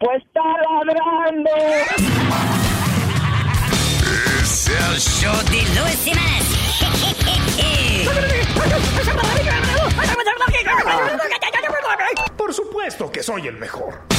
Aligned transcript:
Pues 0.00 0.22
está 0.22 0.40
ladrando. 0.84 1.50
Es 4.40 4.68
el 4.68 5.00
show 5.00 5.36
de 5.50 5.62
Luis 5.80 6.04
Jiménez. 6.04 6.48
Por 12.36 12.54
supuesto 12.54 13.10
que 13.10 13.22
soy 13.22 13.48
el 13.48 13.56
mejor. 13.56 14.17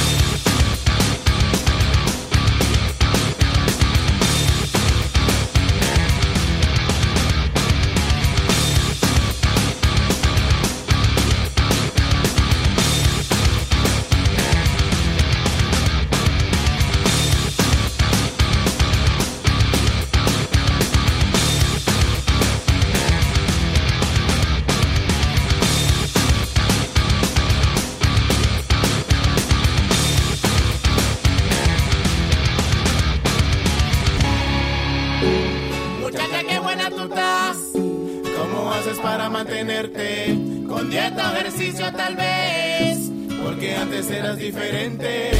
Para 39.20 39.28
mantenerte? 39.28 40.34
Con 40.66 40.88
dieta, 40.88 41.38
ejercicio 41.38 41.92
tal 41.92 42.16
vez. 42.16 43.10
Porque 43.44 43.76
antes 43.76 44.10
eras 44.10 44.38
diferente. 44.38 45.30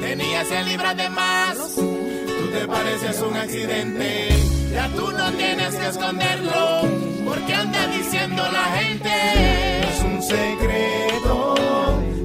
Tenías 0.00 0.48
100 0.48 0.68
libras 0.68 0.96
de 0.96 1.10
más. 1.10 1.58
Tú 1.76 2.50
te 2.54 2.66
parecías 2.66 3.20
un 3.20 3.36
accidente. 3.36 4.28
Ya 4.72 4.88
tú 4.96 5.10
no 5.10 5.30
tienes 5.32 5.74
que 5.74 5.88
esconderlo. 5.88 6.88
Porque 7.26 7.54
anda 7.54 7.86
diciendo 7.88 8.42
la 8.50 8.64
gente. 8.80 9.10
Es 9.90 10.02
un 10.04 10.22
secreto 10.22 11.54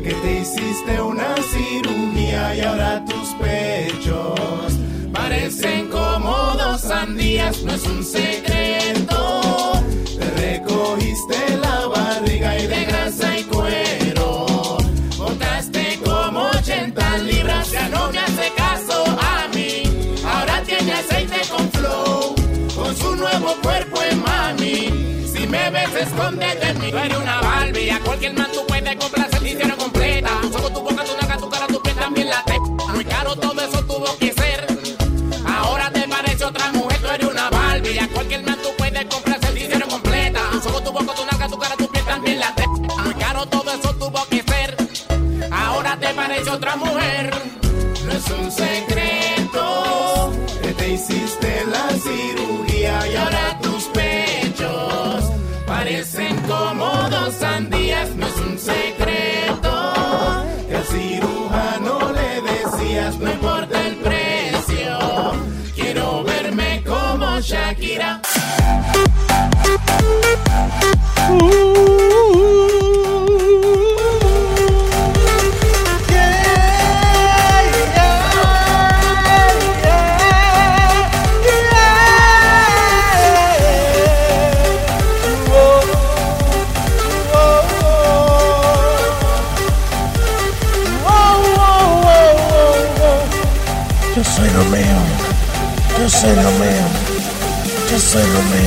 que 0.03 0.13
te 0.13 0.39
hiciste 0.39 1.01
una 1.01 1.35
cirugía 1.51 2.55
y 2.55 2.61
ahora 2.61 3.03
tus 3.03 3.29
pechos 3.35 4.73
parecen 5.11 5.89
como 5.89 6.31
dos 6.57 6.79
sandías. 6.79 7.61
No 7.63 7.73
es 7.73 7.83
un 7.83 8.03
secreto. 8.05 9.46
Te 10.57 10.63
recogiste 10.63 11.57
la 11.61 11.85
barriga 11.85 12.57
y 12.57 12.65
de 12.65 12.85
grasa 12.85 13.37
y 13.37 13.43
cuero. 13.43 14.47
Botaste 15.15 15.99
como 16.03 16.49
80 16.49 17.17
libras. 17.19 17.71
Ya 17.71 17.87
no 17.89 18.11
me 18.11 18.17
hace 18.17 18.51
caso 18.55 19.05
a 19.05 19.47
mí. 19.53 19.83
Ahora 20.25 20.63
tiene 20.63 20.93
aceite 20.93 21.41
con 21.49 21.71
flow. 21.71 22.35
Con 22.75 22.97
su 22.97 23.15
nuevo 23.17 23.55
cuerpo 23.61 24.01
en 24.01 24.23
mami. 24.23 25.27
Si 25.31 25.45
me 25.45 25.69
ves, 25.69 25.93
escóndete 25.93 26.65
de 26.65 26.73
mí. 26.73 26.91
Tú 26.91 26.97
eres 26.97 27.17
una 27.17 27.39
Barbie. 27.39 27.91
A 27.91 27.99
cualquier 27.99 28.33
man 28.33 28.49
tú 28.51 28.65
puedes 28.67 28.95
comprar 28.95 29.29
servicio 29.29 29.77
completa. 29.77 30.29
Solo 30.51 30.71
tu 30.71 30.81
boca, 30.81 31.03
tu 31.03 31.15
naca, 31.21 31.37
tu 31.37 31.49
cara, 31.49 31.67
tu 31.67 31.79
piel 31.83 31.95
también 31.95 32.29
la 32.29 32.43
te. 32.45 32.59
Muy 32.93 33.05
caro 33.05 33.35
todo 33.35 33.61
eso 33.61 33.83
tuvo 33.83 34.17
que 34.17 34.33
ser. 34.33 34.65
Ahora 35.45 35.91
te 35.91 36.07
parece 36.07 36.45
otra 36.45 36.71
mujer, 36.71 36.97
tú 36.99 37.07
eres 37.09 37.27
una 37.27 37.49
Barbie. 37.51 37.99
A 37.99 38.07
cualquier 38.07 38.43
man 38.43 38.56
boca, 40.97 41.13
tu 41.13 41.25
naca, 41.25 41.47
tu 41.47 41.57
cara, 41.57 41.75
tu 41.75 41.87
piel 41.87 42.05
también 42.05 42.39
la 42.39 42.53
te. 42.55 42.67
Muy 42.67 43.13
caro 43.15 43.45
todo 43.45 43.71
eso 43.71 43.93
tuvo 43.95 44.25
que 44.29 44.43
ser. 44.43 44.75
Ahora 45.51 45.97
te 45.99 46.13
parece 46.13 46.49
otra 46.49 46.75
mujer. 46.75 47.16
Yo 94.17 94.23
soy 94.23 94.49
Romeo. 94.49 94.99
Yo 95.99 96.09
soy 96.09 96.33
Romeo. 96.33 96.87
Yo 97.91 97.99
soy 97.99 98.23
Romeo. 98.23 98.57
Ay, 98.59 98.66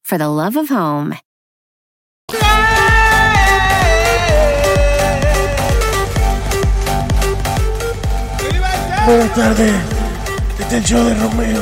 for 0.11 0.17
the 0.17 0.27
love 0.27 0.57
of 0.57 0.67
home. 0.67 1.15
Buenas 9.05 9.33
tardes. 9.33 9.73
Este 10.59 10.65
es 10.65 10.73
el 10.73 10.83
show 10.83 11.05
de 11.05 11.15
Romeo. 11.15 11.61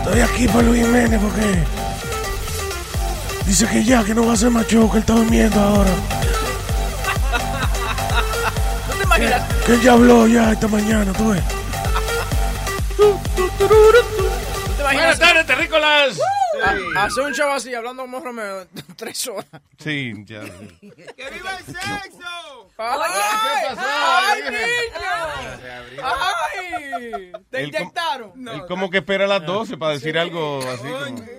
Estoy 0.00 0.20
aquí 0.20 0.46
para 0.48 0.60
Luis 0.64 0.84
Jiménez 0.84 1.18
porque 1.18 1.64
dice 3.46 3.66
que 3.66 3.82
ya, 3.84 4.04
que 4.04 4.14
no 4.14 4.26
va 4.26 4.32
a 4.32 4.34
hacer 4.34 4.50
más 4.50 4.66
show, 4.66 4.90
que 4.90 4.98
él 4.98 5.00
está 5.00 5.14
durmiendo 5.14 5.58
ahora. 5.58 5.90
¿No 8.88 8.94
te 8.96 9.02
imaginas? 9.02 9.42
Que 9.64 9.72
él 9.72 9.80
ya 9.80 9.92
habló 9.94 10.26
ya 10.26 10.52
esta 10.52 10.68
mañana, 10.68 11.10
tú 11.14 11.30
ves. 11.30 11.42
Buenas 14.94 15.18
tardes, 15.18 15.46
terrícolas. 15.46 16.20
Hace 16.96 17.20
un 17.20 17.32
show 17.34 17.50
así, 17.50 17.74
hablando 17.74 18.02
como 18.02 18.20
Romeo, 18.20 18.66
tres 18.96 19.26
horas. 19.26 19.46
Sí, 19.78 20.12
ya. 20.24 20.40
¡Que 20.40 21.30
viva 21.30 21.56
el 21.58 21.64
sexo! 21.64 22.70
¿Qué 22.70 22.76
pasó? 22.76 23.82
¡Ay, 23.82 24.42
niño! 24.42 26.02
¡Ay! 26.02 27.32
¿Te 27.50 27.60
Él 27.60 27.68
inyectaron? 27.68 28.48
Él 28.48 28.62
como 28.68 28.90
que 28.90 28.98
espera 28.98 29.24
a 29.24 29.28
las 29.28 29.44
12 29.44 29.76
para 29.76 29.92
decir 29.94 30.18
algo 30.18 30.60
así 30.68 30.88
como 30.88 31.34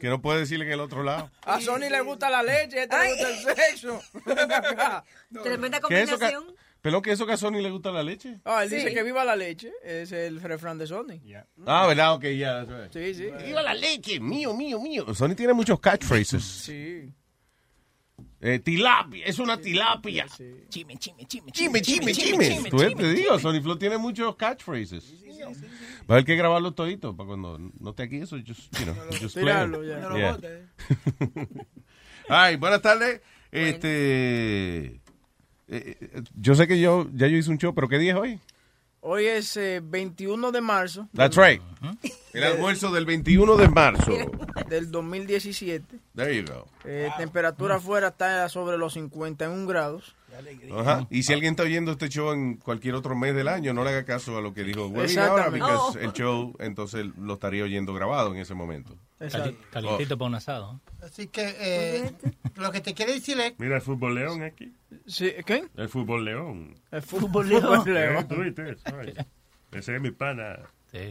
que 0.00 0.08
no 0.08 0.20
puede 0.20 0.40
decirle 0.40 0.66
en 0.66 0.72
el 0.72 0.80
otro 0.80 1.02
lado. 1.02 1.30
A 1.42 1.60
Sony 1.60 1.88
le 1.90 2.00
gusta 2.00 2.30
la 2.30 2.42
leche, 2.42 2.80
a 2.80 2.82
este 2.84 2.96
le 2.98 3.34
gusta 3.34 3.50
el 3.50 3.56
sexo. 3.56 4.02
Tremenda 5.42 5.80
¿Qué 5.88 6.02
es 6.02 6.08
eso 6.08 6.18
que, 6.18 6.32
combinación. 6.32 6.56
¿Pero 6.86 7.02
que 7.02 7.10
eso 7.10 7.26
que 7.26 7.32
a 7.32 7.36
Sony 7.36 7.60
le 7.60 7.68
gusta 7.68 7.90
la 7.90 8.04
leche? 8.04 8.38
Ah, 8.44 8.62
él 8.62 8.70
Sí. 8.70 8.76
dice 8.76 8.94
que 8.94 9.02
viva 9.02 9.24
la 9.24 9.34
leche. 9.34 9.72
Es 9.82 10.12
el 10.12 10.40
refrán 10.40 10.78
de 10.78 10.86
Sony. 10.86 11.18
Ah, 11.66 11.84
¿verdad? 11.88 12.14
Ok, 12.14 12.26
ya. 12.38 12.64
Sí, 12.92 13.12
sí. 13.12 13.26
¡Viva 13.44 13.60
la 13.60 13.74
leche! 13.74 14.20
Mío, 14.20 14.54
mío, 14.54 14.80
mío. 14.80 15.12
Sony 15.12 15.34
tiene 15.34 15.52
muchos 15.52 15.80
catchphrases. 15.80 16.44
Sí. 16.44 17.12
Eh, 18.40 18.60
tilapia, 18.60 19.26
es 19.26 19.40
una 19.40 19.60
tilapia. 19.60 20.26
Chime, 20.68 20.96
chime, 20.96 21.26
chime, 21.26 21.50
Chime, 21.50 21.82
chime, 21.82 22.12
chime. 22.12 22.70
Tú 22.70 22.76
te 22.78 23.10
digo, 23.14 23.36
Sony 23.40 23.60
Flow 23.60 23.76
tiene 23.76 23.98
muchos 23.98 24.36
catchphrases. 24.36 25.12
Va 26.08 26.10
a 26.10 26.12
haber 26.12 26.24
que 26.24 26.36
grabarlo 26.36 26.72
todito 26.72 27.16
para 27.16 27.26
cuando 27.26 27.58
no 27.58 27.90
esté 27.90 28.04
aquí 28.04 28.18
eso, 28.18 28.36
just, 28.46 28.72
you 28.78 28.84
know, 28.84 28.94
just 29.20 29.34
play. 29.34 29.46
Tirarlo 29.46 29.82
ya. 29.82 29.98
No 29.98 30.10
lo 30.10 30.18
Yeah. 30.18 30.32
bote. 30.34 30.66
Ay, 32.28 32.54
buenas 32.54 32.80
tardes. 32.80 33.20
Este, 33.50 35.00
eh, 35.68 35.96
eh, 36.00 36.22
yo 36.40 36.54
sé 36.54 36.66
que 36.66 36.80
yo 36.80 37.08
ya 37.14 37.26
yo 37.26 37.36
hice 37.36 37.50
un 37.50 37.58
show, 37.58 37.74
pero 37.74 37.88
¿qué 37.88 37.98
día 37.98 38.12
es 38.12 38.18
hoy? 38.18 38.40
Hoy 39.08 39.26
es 39.26 39.56
eh, 39.56 39.80
21 39.84 40.50
de 40.50 40.60
marzo. 40.60 41.08
That's 41.14 41.36
right. 41.36 41.62
El 42.32 42.42
almuerzo 42.42 42.90
del 42.90 43.06
21 43.06 43.56
de 43.56 43.68
marzo. 43.68 44.12
Del 44.68 44.90
2017. 44.90 46.00
There 46.16 46.36
you 46.36 46.44
go. 46.44 46.66
Eh, 46.84 47.08
Temperatura 47.16 47.76
afuera 47.76 48.08
está 48.08 48.48
sobre 48.48 48.76
los 48.78 48.94
51 48.94 49.64
grados. 49.68 50.16
Ajá. 50.76 51.06
Y 51.10 51.22
si 51.22 51.32
alguien 51.32 51.52
está 51.52 51.62
oyendo 51.62 51.92
este 51.92 52.08
show 52.08 52.32
en 52.32 52.56
cualquier 52.56 52.94
otro 52.94 53.14
mes 53.16 53.34
del 53.34 53.48
año, 53.48 53.72
no 53.74 53.84
le 53.84 53.90
haga 53.90 54.04
caso 54.04 54.36
a 54.36 54.40
lo 54.40 54.52
que 54.54 54.64
dijo 54.64 54.86
Webin 54.88 55.18
ahora, 55.18 55.46
porque 55.46 55.62
Oh. 55.62 55.94
el 55.98 56.12
show 56.12 56.54
entonces 56.58 57.06
lo 57.18 57.34
estaría 57.34 57.64
oyendo 57.64 57.92
grabado 57.94 58.32
en 58.34 58.40
ese 58.40 58.54
momento. 58.54 58.96
Cali- 59.18 59.56
Calientito 59.70 60.18
para 60.18 60.28
un 60.28 60.34
asado. 60.34 60.80
Así 61.02 61.28
que 61.28 61.54
eh, 61.58 62.12
lo 62.56 62.70
que 62.70 62.80
te 62.80 62.92
quiere 62.94 63.14
decir 63.14 63.38
es 63.40 63.54
Mira 63.58 63.76
el 63.76 63.82
fútbol 63.82 64.14
león 64.14 64.42
aquí. 64.42 64.74
Sí, 65.06 65.32
¿Qué? 65.46 65.64
El 65.76 65.88
fútbol 65.88 66.24
león. 66.24 66.74
El 66.90 67.02
fútbol 67.02 67.48
león. 67.48 67.82
León. 67.86 68.26
¿Tú 68.28 68.36
viste 68.36 68.70
eso? 68.72 68.82
Ay, 69.00 69.14
Ese 69.72 69.96
es 69.96 70.00
mi 70.02 70.10
pana. 70.10 70.58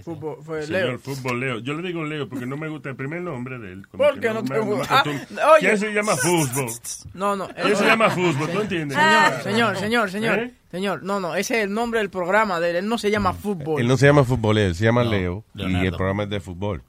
Fútbol- 0.04 0.38
fue 0.44 0.64
Señor 0.66 0.82
Leo. 0.90 1.00
Fútbol 1.00 1.40
Leo. 1.40 1.60
Yo 1.60 1.74
le 1.74 1.88
digo 1.88 2.04
Leo 2.04 2.28
porque 2.30 2.46
no 2.46 2.58
me 2.58 2.68
gusta 2.68 2.90
el 2.90 2.96
primer 2.96 3.22
nombre 3.22 3.58
de 3.60 3.74
él. 3.74 3.88
Como 3.88 4.04
¿Por 4.04 4.20
qué 4.20 4.30
no 4.34 4.44
te 4.44 4.60
gusta? 4.60 5.04
Ah, 5.04 5.52
oye. 5.54 5.60
¿Quién 5.68 5.78
se 5.78 5.94
llama 5.94 6.16
fútbol? 6.16 6.72
No, 7.14 7.36
no. 7.36 7.48
¿Quién 7.48 7.76
se 7.76 7.86
llama 7.86 8.10
fútbol? 8.10 8.50
¿Tú 8.52 8.62
entiendes? 8.62 8.98
Señor, 8.98 9.44
señor, 9.44 9.78
señor, 9.78 10.12
señor. 10.12 10.40
¿Eh? 10.40 10.54
Señor, 10.72 11.04
no, 11.04 11.20
no, 11.20 11.36
ese 11.36 11.60
es 11.60 11.64
el 11.66 11.74
nombre 11.74 12.00
del 12.00 12.10
programa 12.10 12.60
de 12.60 12.72
él. 12.72 12.76
Él 12.78 12.88
no 12.90 12.98
se 12.98 13.10
llama 13.10 13.34
fútbol. 13.34 13.80
Él 13.80 13.88
no 13.88 13.96
se 13.98 14.06
llama 14.08 14.24
fútbol, 14.24 14.58
él 14.58 14.76
se 14.76 14.84
llama 14.84 15.04
No, 15.04 15.12
Leo. 15.12 15.44
Y 15.56 15.86
el 15.86 15.94
programa 15.94 16.24
es 16.24 16.30
de 16.30 16.40
fútbol. 16.40 16.84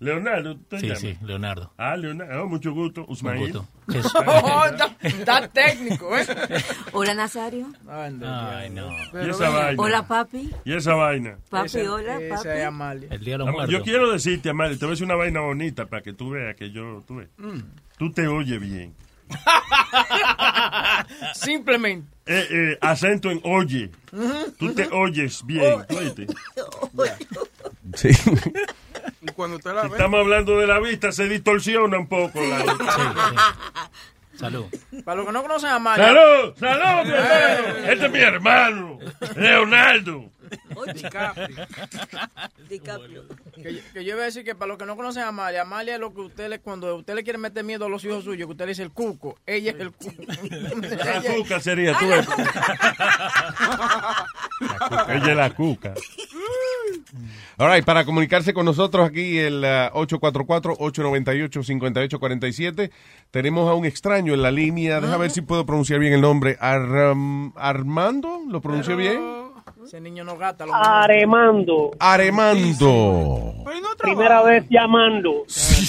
Leonardo, 0.00 0.56
¿tú 0.56 0.62
te 0.64 0.80
Sí, 0.80 0.86
llamas? 0.86 1.00
sí, 1.00 1.16
Leonardo. 1.22 1.72
Ah, 1.76 1.94
Leonardo. 1.96 2.42
Oh, 2.42 2.48
mucho 2.48 2.72
gusto. 2.72 3.04
Usmail. 3.06 3.52
gusto. 3.52 3.68
Oh, 4.26 4.64
está, 4.66 4.96
está 5.02 5.48
técnico, 5.48 6.16
¿eh? 6.18 6.26
Hola, 6.92 7.14
Nazario. 7.14 7.66
Ay, 7.88 8.70
no. 8.70 8.90
Y 9.24 9.28
esa 9.30 9.50
vaina. 9.50 9.82
Hola, 9.82 10.06
papi. 10.08 10.50
Y 10.64 10.72
esa 10.72 10.94
vaina. 10.94 11.36
Papi, 11.50 11.66
Esa- 11.80 11.92
hola, 11.92 12.18
esa 12.20 12.36
papi. 12.36 12.48
es 12.48 12.64
Amalia. 12.64 13.08
El 13.10 13.20
día 13.24 13.34
de 13.34 13.38
los 13.38 13.48
Amor, 13.48 13.60
muertos. 13.66 13.78
yo 13.78 13.84
quiero 13.84 14.10
decirte, 14.10 14.50
Amalia, 14.50 14.76
te 14.78 14.84
voy 14.86 14.90
a 14.90 14.94
decir 14.94 15.04
una 15.04 15.16
vaina 15.16 15.40
bonita 15.40 15.86
para 15.86 16.02
que 16.02 16.12
tú 16.14 16.30
veas 16.30 16.56
que 16.56 16.70
yo, 16.70 17.02
tú 17.06 17.16
ves. 17.16 17.28
Mm. 17.38 17.58
Tú 17.98 18.10
te 18.12 18.26
oyes 18.26 18.58
bien. 18.60 18.94
Simplemente. 21.34 22.08
Eh, 22.26 22.46
eh, 22.50 22.78
acento 22.80 23.30
en 23.30 23.40
oye. 23.44 23.90
Tú 24.58 24.72
te 24.74 24.88
oyes 24.92 25.44
bien. 25.44 25.84
Sí. 27.94 28.08
Y 29.22 29.26
cuando 29.32 29.56
usted 29.56 29.74
la 29.74 29.82
Si 29.82 29.88
ve. 29.88 29.96
estamos 29.96 30.20
hablando 30.20 30.58
de 30.58 30.66
la 30.66 30.78
vista, 30.80 31.12
se 31.12 31.28
distorsiona 31.28 31.98
un 31.98 32.06
poco 32.06 32.40
la 32.40 32.64
Salud. 34.36 34.66
Para 35.04 35.16
los 35.16 35.26
que 35.26 35.32
no 35.32 35.42
conocen 35.42 35.70
a 35.70 35.74
Amalia. 35.74 36.06
¡Salud! 36.06 36.54
¡Salud, 36.58 37.06
mi 37.06 37.12
hermano! 37.12 37.90
Este 37.90 38.06
es 38.06 38.12
mi 38.12 38.18
hermano, 38.20 38.98
Leonardo. 39.36 40.30
DiCaprio. 40.94 41.66
DiCaprio. 42.68 43.24
Que, 43.54 43.74
yo- 43.74 43.80
que 43.92 44.04
yo 44.04 44.12
iba 44.14 44.22
a 44.22 44.26
decir 44.26 44.44
que 44.44 44.54
para 44.54 44.68
los 44.68 44.78
que 44.78 44.86
no 44.86 44.94
conocen 44.96 45.22
a 45.24 45.28
Amalia, 45.28 45.62
Amalia 45.62 45.94
es 45.94 46.00
lo 46.00 46.12
que 46.14 46.20
usted 46.22 46.48
le, 46.48 46.58
cuando 46.60 46.94
usted 46.96 47.14
le 47.14 47.22
quiere 47.24 47.38
meter 47.38 47.62
miedo 47.64 47.84
a 47.86 47.88
los 47.88 48.04
hijos 48.04 48.24
suyos, 48.24 48.46
que 48.46 48.52
usted 48.52 48.64
le 48.64 48.70
dice 48.70 48.82
el 48.82 48.90
cuco. 48.90 49.38
Ella 49.46 49.70
es 49.72 49.80
el 49.80 49.92
cuco. 49.92 50.12
La 51.04 51.22
cuca 51.22 51.60
sería 51.60 51.96
tú. 51.98 52.08
ves. 52.08 52.26
Ella 55.08 55.30
es 55.30 55.36
la 55.36 55.50
cuca. 55.54 55.94
All 57.58 57.70
right, 57.70 57.84
para 57.84 58.04
comunicarse 58.06 58.54
con 58.54 58.64
nosotros 58.64 59.06
aquí 59.06 59.38
el 59.38 59.62
ah, 59.64 59.90
844-898-5847 59.94 62.90
tenemos 63.30 63.68
a 63.70 63.74
un 63.74 63.84
extraño 63.84 64.32
en 64.34 64.42
la 64.42 64.50
línea. 64.50 65.00
Deja 65.00 65.16
ver 65.18 65.30
si 65.30 65.40
puedo 65.42 65.64
pronunciar 65.66 66.00
bien 66.00 66.12
el 66.14 66.20
nombre. 66.22 66.58
Arram- 66.58 67.52
Armando, 67.56 68.40
¿lo 68.48 68.60
pronunció 68.60 68.96
bien? 68.96 69.20
Ese 69.90 70.00
niño 70.00 70.22
no 70.22 70.38
gata. 70.38 70.66
Lo 70.66 70.72
Aremando. 70.72 71.90
Aremando. 71.98 73.64
Primera 73.98 74.40
vez 74.40 74.64
llamando. 74.70 75.44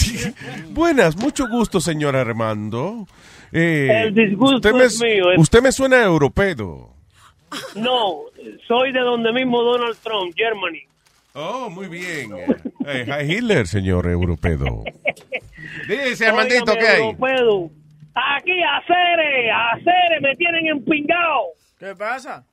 Buenas, 0.71 1.15
mucho 1.15 1.48
gusto, 1.48 1.80
señor 1.80 2.15
Armando. 2.15 3.06
Eh, 3.51 4.06
El 4.06 4.15
disgusto 4.15 4.56
usted 4.56 4.74
me, 4.74 4.86
es 4.86 5.00
mío. 5.00 5.25
Usted 5.38 5.62
me 5.62 5.71
suena 5.71 6.01
europeo. 6.01 6.95
No, 7.75 8.21
soy 8.68 8.92
de 8.92 9.01
donde 9.01 9.31
mismo 9.33 9.62
Donald 9.62 9.95
Trump, 10.01 10.33
Germany. 10.36 10.81
Oh, 11.36 11.69
muy 11.69 11.88
bien. 11.88 12.31
Eh, 12.88 13.06
hi 13.06 13.33
Hitler, 13.36 13.68
señor 13.68 14.07
europeo. 14.07 14.83
Dice, 15.88 16.25
Armandito, 16.25 16.74
¿qué 16.74 16.88
hay? 16.88 17.03
europeo. 17.03 17.69
Aquí, 18.15 18.63
a 18.63 18.81
Cere, 18.88 19.51
a 19.51 19.75
Cere, 19.75 20.21
me 20.21 20.36
tienen 20.38 20.65
empingado. 20.69 21.50
¿Qué 21.77 21.95
pasa? 21.95 22.44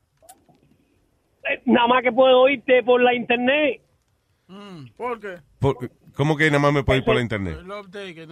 Nada 1.64 1.87
más 1.87 2.02
que 2.02 2.12
puedo 2.12 2.40
oírte 2.42 2.83
por 2.83 3.00
la 3.02 3.14
internet. 3.14 3.80
¿Por 4.97 5.21
qué? 5.21 5.35
Por- 5.59 5.90
¿Cómo 6.14 6.37
que 6.37 6.47
nada 6.50 6.59
más 6.59 6.73
me 6.73 6.83
puede 6.83 6.99
ir 6.99 7.04
por 7.04 7.14
la 7.14 7.21
internet? 7.21 7.59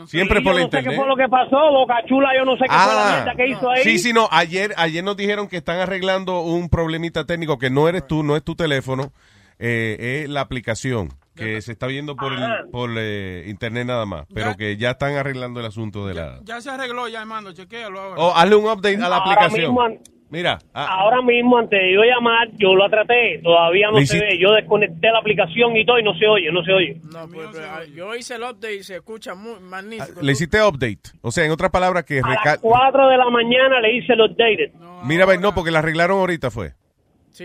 Siempre 0.07 0.39
Sí, 0.41 0.45
por 0.45 0.55
yo 0.55 0.59
la 0.59 0.59
no 0.59 0.59
sé 0.59 0.65
internet. 0.65 0.91
qué 0.91 0.97
fue 0.97 1.07
lo 1.07 1.15
que 1.17 1.29
pasó, 1.29 1.57
Boca 1.71 1.95
Chula, 2.07 2.31
yo 2.37 2.45
no 2.45 2.57
sé 2.57 2.65
qué 2.65 2.69
fue 2.71 2.95
la 2.95 3.09
Ah, 3.09 3.15
mierda 3.23 3.35
que 3.37 3.47
hizo 3.49 3.71
ahí. 3.71 3.83
sí, 3.85 3.99
sí, 3.99 4.13
no. 4.13 4.29
Ayer, 4.33 4.73
ayer 4.77 5.05
nos 5.05 5.17
dijeron 5.17 5.47
que 5.47 5.59
están 5.59 5.79
arreglando 5.79 6.41
un 6.41 6.69
problemita 6.69 7.25
técnico 7.27 7.59
que 7.59 7.71
no 7.71 7.89
eres 7.89 8.05
tú, 8.09 8.25
no 8.25 8.35
es 8.35 8.43
tu 8.43 8.57
teléfono, 8.57 9.13
eh, 9.61 10.23
es 10.25 10.29
la 10.29 10.41
aplicación 10.41 11.11
que 11.37 11.61
se 11.63 11.71
está 11.73 11.87
viendo 11.87 12.17
por, 12.17 12.33
el, 12.33 12.69
por 12.73 12.91
eh, 12.97 13.45
internet 13.47 13.87
nada 13.87 14.05
más, 14.07 14.27
pero 14.35 14.57
que 14.57 14.77
ya 14.79 14.93
están 14.93 15.15
arreglando 15.17 15.61
el 15.61 15.67
asunto 15.67 16.07
de 16.09 16.15
la... 16.15 16.41
Ya 16.45 16.61
se 16.63 16.71
arregló, 16.71 17.07
ya, 17.09 17.21
hermano, 17.21 17.53
chequéalo 17.53 18.01
ahora. 18.01 18.15
Oh, 18.21 18.33
hazle 18.35 18.57
un 18.57 18.65
update 18.65 18.97
a 18.97 19.09
la 19.09 19.17
Ahora 19.19 19.33
aplicación. 19.45 19.75
mismo 19.75 20.01
Mira, 20.29 20.59
ah, 20.75 21.03
Ahora 21.03 21.23
mismo, 21.23 21.57
antes 21.57 21.79
de 21.81 21.95
yo 21.95 22.03
llamar, 22.03 22.49
yo 22.55 22.75
la 22.75 22.89
traté, 22.89 23.39
todavía 23.45 23.91
no 23.93 24.01
se 24.01 24.19
ve. 24.19 24.39
Yo 24.41 24.53
desconecté 24.53 25.09
la 25.11 25.21
aplicación 25.21 25.77
y 25.77 25.87
todo 25.87 26.01
y 26.01 26.03
no 26.03 26.15
se 26.19 26.27
oye, 26.27 26.51
no 26.51 26.65
se 26.65 26.73
oye. 26.73 27.01
No, 27.13 27.29
pues, 27.29 27.49
pues, 27.53 27.65
ah, 27.65 27.85
yo 27.95 28.13
hice 28.15 28.35
el 28.35 28.43
update 28.43 28.75
y 28.75 28.83
se 28.83 28.97
escucha 28.97 29.37
muy 29.37 29.61
magnífico. 29.61 30.21
le 30.21 30.33
hiciste 30.33 30.61
update. 30.61 31.11
O 31.23 31.31
sea, 31.31 31.45
en 31.45 31.53
otras 31.53 31.71
palabras, 31.71 32.05
que 32.05 32.21
A 32.21 32.29
las 32.29 32.59
4 32.59 33.09
de 33.09 33.17
la 33.17 33.31
mañana 33.31 33.81
le 33.81 33.99
hice 33.99 34.15
el 34.15 34.23
updated. 34.23 34.73
Mira, 35.05 35.27
ve, 35.27 35.39
no, 35.39 35.55
porque 35.55 35.71
la 35.71 35.79
arreglaron 35.79 36.19
ahorita 36.19 36.51
fue. 36.51 36.73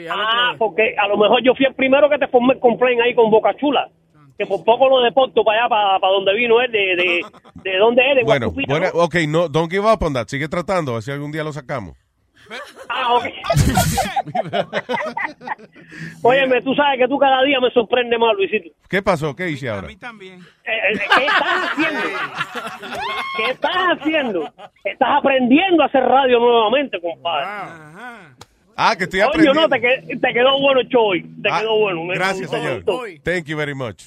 Ah, 0.09 0.55
porque 0.57 0.95
a 0.97 1.07
lo 1.07 1.17
mejor 1.17 1.43
yo 1.43 1.53
fui 1.53 1.65
el 1.65 1.75
primero 1.75 2.09
que 2.09 2.17
te 2.17 2.27
formé 2.29 2.53
el 2.53 2.59
complaint 2.59 3.01
ahí 3.01 3.13
con 3.13 3.29
Boca 3.29 3.53
Chula. 3.57 3.89
Que 4.37 4.47
por 4.47 4.63
poco 4.63 4.89
lo 4.89 5.01
deporto 5.01 5.43
para 5.43 5.59
allá, 5.59 5.69
para, 5.69 5.99
para 5.99 6.13
donde 6.13 6.33
vino 6.33 6.59
él, 6.61 6.71
de, 6.71 6.95
de, 6.95 7.21
de 7.63 7.77
dónde 7.79 8.01
es, 8.09 8.15
de 8.15 8.23
Bueno, 8.23 8.87
ok, 8.93 9.15
no, 9.27 9.47
don't 9.47 9.69
give 9.69 9.85
up 9.85 10.01
on 10.01 10.13
that. 10.13 10.27
Sigue 10.27 10.47
tratando, 10.47 10.91
a 10.91 10.95
ver 10.95 11.03
si 11.03 11.11
algún 11.11 11.31
día 11.31 11.43
lo 11.43 11.53
sacamos. 11.53 11.95
Ah, 12.89 13.13
ok. 13.15 13.23
Óyeme, 16.23 16.61
tú 16.61 16.73
sabes 16.75 16.99
que 16.99 17.07
tú 17.07 17.17
cada 17.17 17.41
día 17.43 17.59
me 17.59 17.71
sorprende 17.71 18.15
más, 18.17 18.33
Luisito. 18.35 18.69
¿Qué 18.89 19.01
pasó? 19.01 19.35
¿Qué 19.35 19.49
hice 19.49 19.69
ahora? 19.69 19.87
Eh, 19.89 19.95
eh, 19.95 20.99
¿Qué 21.17 21.25
estás 21.25 21.71
haciendo? 21.71 22.01
¿Qué 23.37 23.51
estás 23.51 23.97
haciendo? 23.97 24.53
Estás 24.83 25.09
aprendiendo 25.17 25.83
a 25.83 25.87
hacer 25.87 26.03
radio 26.03 26.39
nuevamente, 26.39 27.01
compadre. 27.01 27.45
Ah, 28.83 28.95
que 28.95 29.03
estoy 29.03 29.19
aprendiendo. 29.21 29.61
no, 29.61 29.69
te, 29.69 29.79
que- 29.79 30.17
te 30.17 30.33
quedó 30.33 30.59
bueno 30.59 30.79
el 30.81 30.87
show 30.87 31.03
hoy. 31.05 31.21
Te 31.43 31.49
Ah, 31.51 31.59
quedó 31.59 31.77
bueno. 31.77 32.03
me 32.03 32.15
Gracias, 32.15 32.49
gustó, 32.49 32.57
señor. 32.57 32.83
gustó. 32.83 33.03
Thank 33.23 33.45
you 33.45 33.55
very 33.57 33.75
much. 33.75 34.03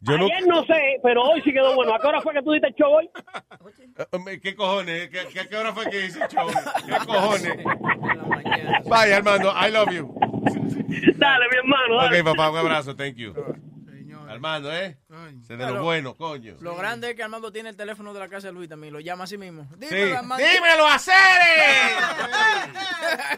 Yo 0.00 0.18
no, 0.18 0.24
Ayer 0.26 0.46
no 0.48 0.64
sé, 0.64 0.98
pero 1.02 1.22
hoy 1.22 1.40
sí 1.42 1.52
quedó 1.52 1.74
bueno. 1.76 1.94
¿A 1.94 2.00
qué 2.00 2.06
hora 2.08 2.20
fue 2.20 2.32
que 2.34 2.42
tú 2.42 2.52
diste 2.52 2.68
el 2.68 2.74
show 2.74 2.92
hoy? 2.92 3.08
Hombre, 4.10 4.40
¿Qué 4.40 4.54
cojones? 4.56 5.08
¿Qué, 5.10 5.20
qué, 5.32 5.48
qué 5.48 5.56
hora 5.56 5.72
fue 5.72 5.88
que 5.90 6.06
hice 6.06 6.18
show? 6.28 6.48
¿Qué 6.86 7.06
cojones? 7.06 7.56
Vaya, 8.88 9.16
Armando, 9.18 9.52
I 9.56 9.70
love 9.70 9.90
you. 9.92 10.12
Dale, 11.16 11.44
mi 11.50 11.56
hermano, 11.58 11.96
dale. 11.96 12.20
Ok, 12.20 12.26
papá, 12.26 12.50
un 12.50 12.58
abrazo, 12.58 12.96
thank 12.96 13.14
you. 13.14 13.32
Armando, 14.34 14.72
¿eh? 14.72 14.98
Se 15.46 15.56
de 15.56 15.64
lo 15.64 15.84
bueno, 15.84 16.16
coño. 16.16 16.56
Lo 16.60 16.74
grande 16.74 17.10
es 17.10 17.16
que 17.16 17.22
Armando 17.22 17.52
tiene 17.52 17.68
el 17.68 17.76
teléfono 17.76 18.12
de 18.12 18.18
la 18.18 18.28
casa 18.28 18.48
de 18.48 18.52
Luis 18.52 18.68
también. 18.68 18.92
Lo 18.92 18.98
llama 18.98 19.26
mismo. 19.38 19.68
Sí. 19.80 19.86
Dímelo, 19.94 20.18
Armando. 20.18 20.44
¡Dímelo, 20.44 20.86
Aceres! 20.88 21.94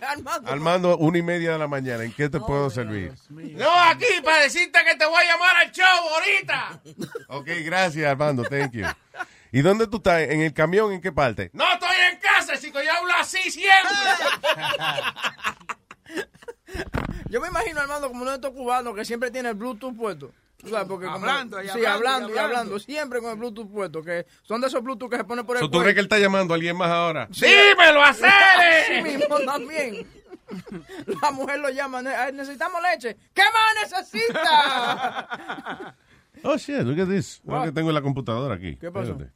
Armando. 0.08 0.50
Armando, 0.50 0.96
una 0.96 1.18
y 1.18 1.22
media 1.22 1.52
de 1.52 1.58
la 1.58 1.68
mañana, 1.68 2.02
¿en 2.04 2.12
qué 2.12 2.30
te 2.30 2.40
puedo 2.40 2.70
servir? 2.70 3.12
No, 3.28 3.70
aquí 3.74 4.06
para 4.24 4.42
decirte 4.42 4.78
que 4.84 4.96
te 4.96 5.04
voy 5.04 5.22
a 5.22 5.32
llamar 5.32 5.56
al 5.56 5.70
show 5.70 5.84
ahorita. 6.14 6.80
Ok, 7.28 7.48
gracias, 7.64 8.10
Armando, 8.10 8.42
thank 8.44 8.72
you. 8.72 8.86
¿Y 9.52 9.60
dónde 9.60 9.86
tú 9.86 9.98
estás? 9.98 10.22
¿En 10.22 10.40
el 10.40 10.54
camión? 10.54 10.92
¿En 10.92 11.02
qué 11.02 11.12
parte? 11.12 11.50
No 11.52 11.70
estoy 11.74 11.96
en 12.10 12.18
casa, 12.20 12.56
chico, 12.56 12.80
yo 12.82 12.90
hablo 12.90 13.12
así 13.18 13.50
siempre. 13.50 13.92
Yo 17.28 17.40
me 17.40 17.48
imagino 17.48 17.80
a 17.80 17.82
Armando 17.82 18.08
como 18.08 18.22
uno 18.22 18.30
de 18.30 18.36
estos 18.36 18.52
cubanos 18.52 18.94
que 18.94 19.04
siempre 19.04 19.30
tiene 19.30 19.50
el 19.50 19.56
Bluetooth 19.56 19.94
puesto. 19.94 20.32
Tú 20.58 20.68
sabes, 20.68 20.88
porque 20.88 21.04
como- 21.06 21.18
Hablando 21.18 21.62
y 21.62 21.68
sí, 21.68 21.70
hablando 21.70 21.84
y 21.84 21.86
hablando 21.86 22.28
y 22.28 22.30
hablando. 22.32 22.58
hablando, 22.58 22.78
siempre 22.78 23.20
con 23.20 23.30
el 23.32 23.36
Bluetooth 23.36 23.70
puesto, 23.70 24.02
que 24.02 24.26
son 24.42 24.60
de 24.60 24.68
esos 24.68 24.82
Bluetooth 24.82 25.10
que 25.10 25.16
se 25.18 25.24
ponen 25.24 25.44
por 25.46 25.56
el 25.56 25.62
So, 25.62 25.70
¿Tú 25.70 25.78
crees 25.80 25.94
que 25.94 26.00
él 26.00 26.06
está 26.06 26.18
llamando 26.18 26.54
a 26.54 26.56
alguien 26.56 26.76
más 26.76 26.88
ahora? 26.90 27.28
¡Dímelo, 27.30 28.02
Así 28.02 28.22
Aceres! 28.24 29.02
mismo 29.04 29.38
también. 29.40 30.06
La 31.22 31.30
mujer 31.32 31.58
lo 31.58 31.68
llama, 31.70 32.00
"Ne- 32.02 32.14
ay, 32.14 32.32
necesitamos 32.32 32.80
leche. 32.80 33.16
¿Qué 33.34 33.42
más 33.42 33.74
necesita? 34.02 35.28
Oh, 36.44 36.56
shit, 36.58 36.80
look 36.82 37.00
at 37.00 37.08
this. 37.08 37.40
Lo 37.46 37.64
que 37.64 37.72
tengo 37.72 37.88
en 37.88 37.94
la 37.94 38.02
computadora 38.02 38.54
aquí. 38.56 38.76
¿Qué 38.76 38.90
pasó? 38.92 39.12
Espérate. 39.12 39.32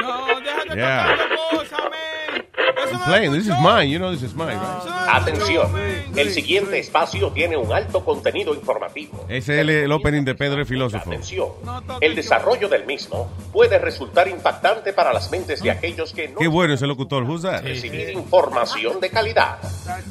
No, 0.00 0.40
déjate 0.40 0.74
Yeah. 0.76 1.02
tocar 1.06 1.18
la 1.18 1.36
cosa, 1.50 1.76
man. 1.76 2.46
Eso 2.56 2.90
I'm 2.90 2.98
no 2.98 3.04
playing. 3.06 3.32
This 3.32 3.46
is 3.46 3.54
mine. 3.60 3.88
You 3.90 3.98
know 4.00 4.10
this 4.10 4.22
is 4.24 4.34
mine, 4.34 4.58
right? 4.58 5.08
Atención, 5.08 5.72
el 6.16 6.30
siguiente 6.30 6.78
espacio 6.78 7.30
tiene 7.30 7.56
un 7.56 7.72
alto 7.72 8.04
contenido 8.04 8.54
informativo. 8.54 9.24
Es 9.28 9.48
el, 9.48 9.70
el 9.70 9.92
opening 9.92 10.24
de 10.24 10.34
Pedro 10.34 10.60
el 10.60 10.66
Filósofo. 10.66 11.08
Atención, 11.10 11.48
el 12.00 12.14
desarrollo 12.14 12.68
del 12.68 12.86
mismo 12.86 13.30
puede 13.52 13.78
resultar 13.78 14.28
impactante 14.28 14.92
para 14.92 15.12
las 15.12 15.30
mentes 15.30 15.62
de 15.62 15.70
aquellos 15.70 16.12
que 16.12 16.28
no 16.28 16.38
Qué 16.38 16.48
bueno 16.48 16.74
ese 16.74 16.86
locutor. 16.86 17.24
Who's 17.24 17.42
that? 17.42 17.62
recibir 17.62 18.10
información 18.10 19.00
de 19.00 19.10
calidad. 19.10 19.58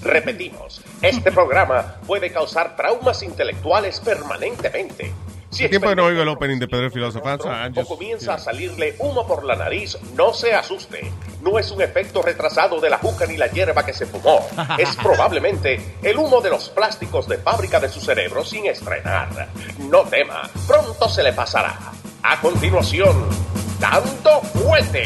Repetimos, 0.01 0.81
este 1.01 1.31
programa 1.31 1.95
puede 2.05 2.31
causar 2.31 2.75
traumas 2.75 3.23
intelectuales 3.23 3.99
permanentemente. 3.99 5.13
Si 5.51 5.63
¿Qué 5.63 5.69
tiempo 5.69 5.89
que 5.89 5.95
no 5.95 6.05
oigo 6.05 6.21
el 6.21 6.27
opening 6.27 6.59
de 6.59 6.67
Pedro 6.67 6.91
I'm 6.93 7.73
o 7.75 7.85
comienza 7.85 8.35
a 8.35 8.37
salirle 8.37 8.95
humo 8.99 9.25
por 9.25 9.43
la 9.43 9.55
nariz, 9.55 9.97
no 10.15 10.31
se 10.33 10.53
asuste. 10.53 11.11
No 11.41 11.57
es 11.57 11.71
un 11.71 11.81
efecto 11.81 12.21
retrasado 12.21 12.79
de 12.79 12.89
la 12.89 12.99
juca 12.99 13.25
ni 13.25 13.35
la 13.35 13.47
hierba 13.47 13.83
que 13.83 13.93
se 13.93 14.05
fumó. 14.05 14.47
Es 14.77 14.95
probablemente 15.03 15.95
el 16.03 16.17
humo 16.17 16.39
de 16.41 16.51
los 16.51 16.69
plásticos 16.69 17.27
de 17.27 17.39
fábrica 17.39 17.79
de 17.79 17.89
su 17.89 17.99
cerebro 17.99 18.45
sin 18.45 18.67
estrenar. 18.67 19.49
No 19.79 20.03
tema, 20.03 20.47
pronto 20.67 21.09
se 21.09 21.23
le 21.23 21.33
pasará. 21.33 21.77
A 22.21 22.39
continuación, 22.41 23.27
Dando 23.79 24.41
Fuete 24.41 25.03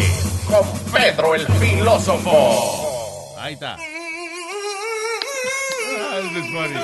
con 0.50 0.68
Pedro 0.92 1.36
el 1.36 1.48
Filósofo. 1.48 3.36
Ahí 3.40 3.54
está. 3.54 3.78
Ah, 5.96 6.20
this 6.22 6.44
is 6.44 6.52
funny. 6.52 6.76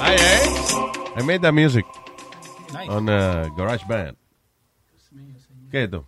Ay, 0.00 0.16
eh? 0.18 0.95
I 1.16 1.22
made 1.22 1.40
that 1.42 1.52
music 1.52 1.86
on 2.88 3.08
uh, 3.08 3.48
GarageBand. 3.56 4.16
¿Qué 5.70 5.78
es 5.78 5.84
esto? 5.84 6.06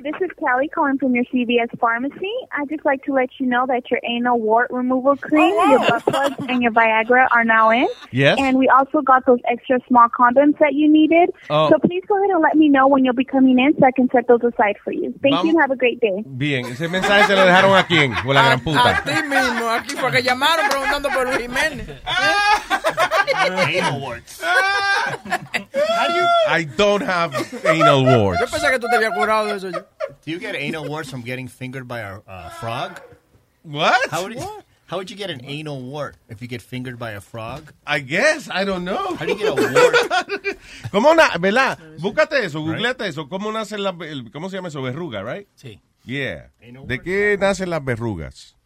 Hi, 0.00 0.10
this 0.10 0.20
is 0.22 0.30
Kelly 0.38 0.68
calling 0.68 0.98
from 0.98 1.14
your 1.14 1.24
CVS 1.24 1.78
pharmacy. 1.78 2.32
I'd 2.52 2.68
just 2.68 2.84
like 2.84 3.02
to 3.04 3.12
let 3.12 3.28
you 3.38 3.46
know 3.46 3.66
that 3.66 3.90
your 3.90 4.00
anal 4.02 4.40
wart 4.40 4.70
removal 4.70 5.16
cream, 5.16 5.52
oh, 5.56 5.70
your 5.70 5.78
butt 5.80 6.04
plugs, 6.04 6.36
and 6.48 6.62
your 6.62 6.72
Viagra 6.72 7.28
are 7.30 7.44
now 7.44 7.70
in. 7.70 7.86
Yes. 8.10 8.38
And 8.40 8.56
we 8.56 8.68
also 8.68 9.02
got 9.02 9.26
those 9.26 9.40
extra 9.46 9.78
small 9.88 10.08
condoms 10.08 10.58
that 10.58 10.72
you 10.74 10.90
needed. 10.90 11.30
Oh. 11.50 11.68
So 11.68 11.78
please 11.78 12.02
go 12.08 12.16
ahead 12.16 12.30
and 12.30 12.40
let 12.40 12.56
me 12.56 12.68
know 12.68 12.88
when 12.88 13.04
you'll 13.04 13.14
be 13.14 13.24
coming 13.24 13.58
in 13.58 13.74
so 13.78 13.86
I 13.86 13.90
can 13.90 14.08
set 14.10 14.26
those 14.26 14.40
aside 14.42 14.76
for 14.82 14.92
you. 14.92 15.12
Thank 15.20 15.34
Vamos. 15.34 15.44
you 15.44 15.50
and 15.50 15.60
have 15.60 15.70
a 15.70 15.76
great 15.76 16.00
day. 16.00 16.24
Bien, 16.24 16.64
ese 16.66 16.88
mensaje 16.88 17.26
se 17.26 17.36
lo 17.36 17.44
dejaron 17.44 17.76
a 17.76 17.86
quién, 17.86 18.14
o 18.24 18.32
la 18.32 18.42
gran 18.42 18.60
puta. 18.60 18.80
A 18.80 19.02
puta. 19.02 19.14
ti 19.14 19.22
mismo, 19.28 19.68
aquí 19.68 19.96
fue 19.96 20.10
que 20.12 20.22
llamaron 20.22 20.66
preguntando 20.70 21.10
por 21.10 21.26
Luis 21.26 21.38
Jiménez. 21.38 21.88
Anal 23.34 24.00
warts. 24.00 24.40
How 24.40 26.08
do 26.08 26.14
you? 26.14 26.26
I 26.48 26.64
don't 26.76 27.02
have 27.02 27.34
anal 27.64 28.04
warts. 28.04 28.40
Yo 28.40 28.46
pensé 28.46 28.70
que 28.70 28.78
tú 28.78 28.88
te 28.88 28.96
habías 28.96 29.14
curado 29.14 29.46
de 29.46 29.56
eso. 29.56 29.70
Do 30.24 30.30
you 30.30 30.38
get 30.38 30.54
anal 30.54 30.88
warts 30.88 31.10
from 31.10 31.22
getting 31.22 31.48
fingered 31.48 31.86
by 31.86 32.00
a 32.00 32.20
uh, 32.26 32.48
frog? 32.50 33.00
What? 33.62 34.10
How 34.10 34.22
would, 34.22 34.34
you, 34.34 34.62
how 34.86 34.96
would 34.98 35.10
you 35.10 35.16
get 35.16 35.30
an 35.30 35.44
anal 35.44 35.80
wart 35.82 36.16
if 36.28 36.40
you 36.42 36.48
get 36.48 36.62
fingered 36.62 36.98
by 36.98 37.12
a 37.12 37.20
frog? 37.20 37.72
I 37.86 38.00
guess, 38.00 38.48
I 38.50 38.64
don't 38.64 38.84
know. 38.84 39.14
How 39.16 39.24
do 39.24 39.32
you 39.32 39.38
get 39.38 39.48
a 39.48 39.54
wart? 39.54 40.56
¿Cómo 40.90 41.14
na 41.14 41.36
¿Verdad? 41.38 41.78
Búscate 41.98 42.44
eso, 42.44 42.60
googleate 42.60 43.06
eso. 43.06 43.28
¿Cómo 43.28 43.52
nacen 43.52 43.82
las, 43.82 43.94
el- 44.00 44.30
¿cómo 44.30 44.48
se 44.50 44.56
llama 44.56 44.68
eso? 44.68 44.82
Verruga, 44.82 45.22
right? 45.22 45.46
Sí. 45.54 45.80
Yeah. 46.04 46.50
¿De 46.60 47.00
qué 47.00 47.36
nacen 47.38 47.70
las 47.70 47.84
verrugas? 47.84 48.56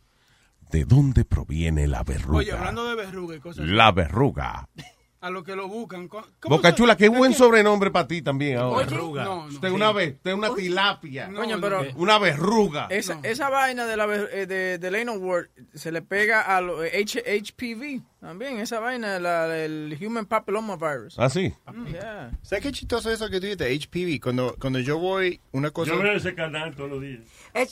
¿De 0.70 0.84
dónde 0.84 1.24
proviene 1.24 1.86
la 1.86 2.02
verruga? 2.04 2.38
Oye, 2.38 2.52
hablando 2.52 2.88
de 2.88 2.94
verruga 2.94 3.36
y 3.36 3.40
cosas 3.40 3.66
La 3.66 3.92
verruga. 3.92 4.68
a 5.24 5.30
lo 5.30 5.42
que 5.42 5.56
lo 5.56 5.68
buscan. 5.68 6.06
co- 6.06 6.26
¿cómo 6.38 6.56
Boca 6.56 6.74
Chula, 6.74 6.96
qué 6.96 7.08
buen 7.08 7.32
sobrenombre 7.32 7.90
para 7.90 8.06
ti 8.06 8.20
también 8.20 8.58
ahora. 8.58 8.86
Oye, 8.86 8.94
no, 8.96 9.24
no. 9.24 9.44
Usted 9.46 9.70
una 9.70 9.90
vez, 9.90 10.14
usted 10.16 10.32
una 10.34 10.54
tilapia. 10.54 11.30
Coño, 11.34 11.58
pero 11.60 11.82
Una 11.96 12.18
verruga. 12.18 12.88
esa, 12.90 13.20
esa 13.22 13.48
vaina 13.48 13.86
de 13.86 13.96
la 13.96 14.04
eh, 14.04 14.46
de, 14.46 14.78
del 14.78 14.94
anal 14.96 15.18
wart 15.18 15.48
se 15.72 15.90
le 15.90 16.02
pega 16.02 16.42
a 16.42 16.60
lo- 16.60 16.84
eh, 16.84 16.90
H- 17.02 17.22
HPV 17.24 18.02
también. 18.24 18.58
Esa 18.58 18.80
vaina, 18.80 19.18
la, 19.20 19.56
el 19.56 19.96
Human 20.00 20.24
Papilloma 20.24 20.76
Virus. 20.76 21.18
¿Ah, 21.18 21.28
sí? 21.28 21.52
Yeah. 21.92 22.30
¿Sabes 22.42 22.64
qué 22.64 22.72
chistoso 22.72 23.10
eso 23.10 23.28
que 23.28 23.38
tú 23.40 23.46
dices, 23.46 23.86
HPV? 23.86 24.20
Cuando, 24.22 24.56
cuando 24.58 24.78
yo 24.80 24.98
voy, 24.98 25.40
una 25.52 25.70
cosa... 25.70 25.92
Yo 25.92 25.98
veo 25.98 26.16
ese 26.16 26.34
canal 26.34 26.74
todos 26.74 26.90
los 26.90 27.02
días. 27.02 27.20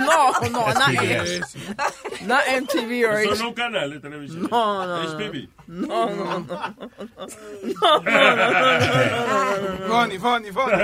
No, 0.00 0.32
no, 0.50 0.66
not, 0.72 0.76
HPV. 0.76 2.26
not 2.26 2.42
MTV 2.46 3.04
or 3.04 3.18
Eso 3.18 3.18
H- 3.18 3.26
no 3.28 3.34
es 3.34 3.40
un 3.40 3.54
canal 3.54 3.90
de 3.90 4.00
televisión. 4.00 4.48
No, 4.50 4.86
no, 4.86 5.02
no. 5.02 5.18
HPV. 5.18 5.48
No, 5.66 6.10
no, 6.10 6.24
no. 6.24 6.44
No, 6.44 6.78
no, 8.00 8.02
no, 8.02 8.50
no, 8.50 8.80
no, 9.60 9.78
no. 9.78 9.88
Funny, 9.88 10.18
funny, 10.18 10.50
funny. 10.50 10.76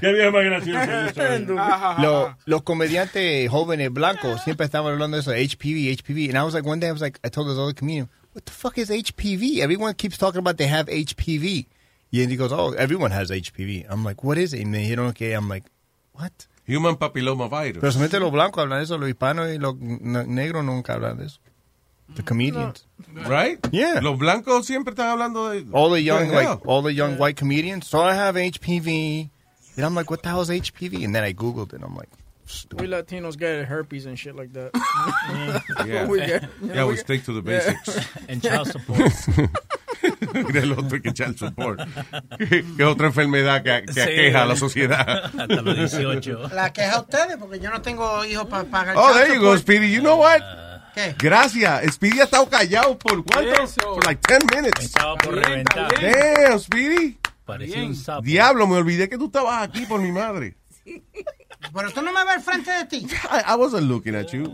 Qué 0.00 0.12
vieja 0.12 0.30
más 0.30 1.72
ajá. 1.72 2.36
los 2.46 2.62
comediantes 2.62 3.48
jóvenes 3.50 3.90
blancos 3.92 4.42
siempre 4.42 4.66
estaban 4.66 4.92
hablando 4.92 5.16
de 5.16 5.20
eso, 5.22 5.32
HPV, 5.32 5.90
HPV. 5.92 6.28
And 6.30 6.38
I 6.38 6.42
was 6.42 6.54
like, 6.54 6.66
one 6.66 6.80
day 6.80 6.88
I 6.88 6.92
was 6.92 7.00
like, 7.00 7.18
I 7.24 7.28
told 7.30 7.48
this 7.48 7.58
other 7.58 7.74
comedian, 7.84 8.08
what 8.32 8.44
the 8.46 8.52
fuck 8.52 8.78
is 8.78 8.90
HPV? 8.90 9.58
Everyone 9.60 9.94
keeps 9.94 10.18
talking 10.18 10.38
about 10.40 10.56
they 10.56 10.66
have 10.66 10.86
HPV. 10.86 11.66
Yeah, 12.10 12.22
And 12.22 12.30
he 12.30 12.36
goes, 12.36 12.52
oh, 12.52 12.72
everyone 12.72 13.10
has 13.10 13.30
HPV. 13.30 13.86
I'm 13.88 14.04
like, 14.04 14.22
what 14.22 14.38
is 14.38 14.52
it? 14.54 14.60
Y 14.60 14.64
me 14.64 14.88
dijeron 14.88 15.14
que, 15.14 15.32
I'm 15.32 15.48
like, 15.48 15.64
what? 16.12 16.46
Human 16.66 16.96
papilloma 16.96 17.48
virus. 17.50 17.80
Pero 17.80 17.92
solamente 17.92 18.20
los 18.20 18.30
blancos 18.32 18.62
hablan 18.62 18.78
de 18.78 18.84
eso, 18.84 18.98
los 18.98 19.08
hispanos 19.08 19.52
y 19.52 19.58
los 19.58 19.74
negros 19.76 20.64
nunca 20.64 20.94
hablan 20.94 21.18
de 21.18 21.26
eso. 21.26 21.40
The 22.14 22.22
mm, 22.22 22.26
comedians. 22.26 22.86
Right? 23.12 23.58
Yeah. 23.72 24.00
Los 24.00 24.18
blancos 24.18 24.66
siempre 24.66 24.92
están 24.94 25.08
hablando 25.08 25.50
de... 25.50 25.66
All 25.72 25.90
the 25.90 26.02
young, 26.02 26.30
Yeah. 26.30 26.50
like, 26.50 26.66
all 26.66 26.82
the 26.82 26.92
young 26.92 27.16
white 27.18 27.36
comedians. 27.36 27.86
So 27.86 28.00
I 28.00 28.14
have 28.14 28.36
HPV. 28.36 29.30
And 29.76 29.84
I'm 29.84 29.94
like, 29.94 30.08
what 30.10 30.22
the 30.22 30.28
hell 30.28 30.40
is 30.40 30.50
HPV? 30.50 31.04
And 31.04 31.14
then 31.14 31.24
I 31.24 31.32
Googled 31.32 31.72
it. 31.72 31.74
And 31.74 31.84
I'm 31.84 31.96
like, 31.96 32.10
We 32.74 32.86
Latinos 32.86 33.36
get 33.38 33.64
herpes 33.66 34.06
and 34.06 34.18
shit 34.18 34.34
like 34.36 34.52
that. 34.52 34.70
Yeah. 35.86 36.06
We 36.06 36.18
get- 36.20 36.48
Yeah, 36.62 36.84
we 36.86 36.94
get- 36.94 37.00
stick 37.00 37.24
to 37.24 37.32
the 37.32 37.42
Yeah. 37.50 37.58
basics. 37.58 38.08
And 38.28 38.42
child 38.42 38.68
support. 38.68 39.00
Mira 40.34 40.60
el 40.60 40.72
otro 40.72 41.00
que 41.00 41.12
child 41.12 41.38
support. 41.38 41.80
que 42.38 42.58
es 42.78 42.84
otra 42.86 43.06
enfermedad 43.06 43.62
que, 43.62 43.86
que 43.86 43.92
Sí. 43.92 44.00
aqueja 44.00 44.42
a 44.42 44.46
la 44.46 44.56
sociedad. 44.56 45.24
Hasta 45.26 45.46
los 45.62 45.76
18. 45.76 46.48
La 46.52 46.72
queja 46.72 46.96
a 46.96 47.00
ustedes 47.00 47.36
porque 47.38 47.58
yo 47.60 47.70
no 47.70 47.80
tengo 47.80 48.24
hijos 48.24 48.46
para 48.46 48.64
pagar. 48.64 48.94
Oh, 48.96 49.12
child 49.12 49.24
there 49.24 49.34
you 49.34 49.40
go. 49.40 49.56
Speedy. 49.56 49.90
You 49.92 50.00
know 50.00 50.16
what? 50.20 50.40
¿Qué? 50.94 51.14
Gracias. 51.18 51.94
Speedy 51.94 52.20
ha 52.20 52.24
estado 52.24 52.48
callado 52.48 52.98
por 52.98 53.24
cuánto? 53.24 53.66
For 53.66 54.04
like 54.04 54.20
10 54.28 54.44
minutes. 54.54 54.84
Estaba 54.84 55.16
por 55.16 55.34
reventar. 55.34 55.90
Damn, 56.00 56.58
Speedy. 56.60 57.18
Parecía 57.46 57.82
un 57.84 57.94
sapo. 57.94 58.22
Diablo, 58.22 58.66
me 58.66 58.76
olvidé 58.76 59.08
que 59.08 59.16
tú 59.18 59.26
estabas 59.26 59.62
aquí 59.68 59.86
por 59.86 60.00
mi 60.00 60.12
madre. 60.12 60.56
Pero 61.72 61.90
tú 61.92 62.02
no 62.02 62.12
me 62.12 62.24
ves 62.24 62.34
al 62.36 62.42
frente 62.42 62.70
de 62.70 62.84
ti. 62.86 63.06
I, 63.30 63.52
I 63.52 63.56
wasn't 63.56 63.84
looking 63.88 64.14
at 64.14 64.26
you. 64.32 64.44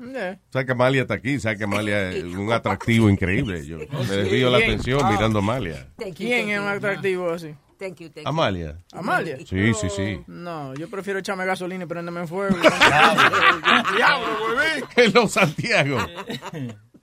Yeah. 0.00 0.38
Sabes 0.50 0.64
que 0.66 0.72
Amalia 0.72 1.02
está 1.02 1.14
aquí, 1.14 1.38
sabes 1.38 1.58
que 1.58 1.64
Amalia 1.64 2.10
es 2.12 2.24
un 2.24 2.50
atractivo 2.52 3.10
increíble. 3.10 3.66
Yo 3.66 3.78
me 3.78 4.16
desvío 4.16 4.50
la 4.50 4.58
atención 4.58 5.00
Ah. 5.04 5.10
mirando 5.10 5.38
a 5.38 5.42
Amalia. 5.42 5.88
¿Quién 6.16 6.48
es 6.50 6.58
un 6.60 6.66
atractivo 6.68 7.30
así? 7.30 7.54
Thank 7.78 7.96
you, 8.00 8.08
thank 8.10 8.24
you. 8.24 8.28
Amalia. 8.28 8.76
Amalia. 8.92 9.38
Sí, 9.46 9.72
sí, 9.74 9.88
sí. 9.88 10.20
No, 10.26 10.74
yo 10.74 10.88
prefiero 10.90 11.18
echarme 11.18 11.46
gasolina 11.46 11.84
y 11.84 11.86
prenderme 11.86 12.20
en 12.20 12.28
fuego. 12.28 12.54
Diablo, 13.96 14.26
huevín. 14.56 14.84
Hello, 14.96 15.26
Santiago. 15.28 15.98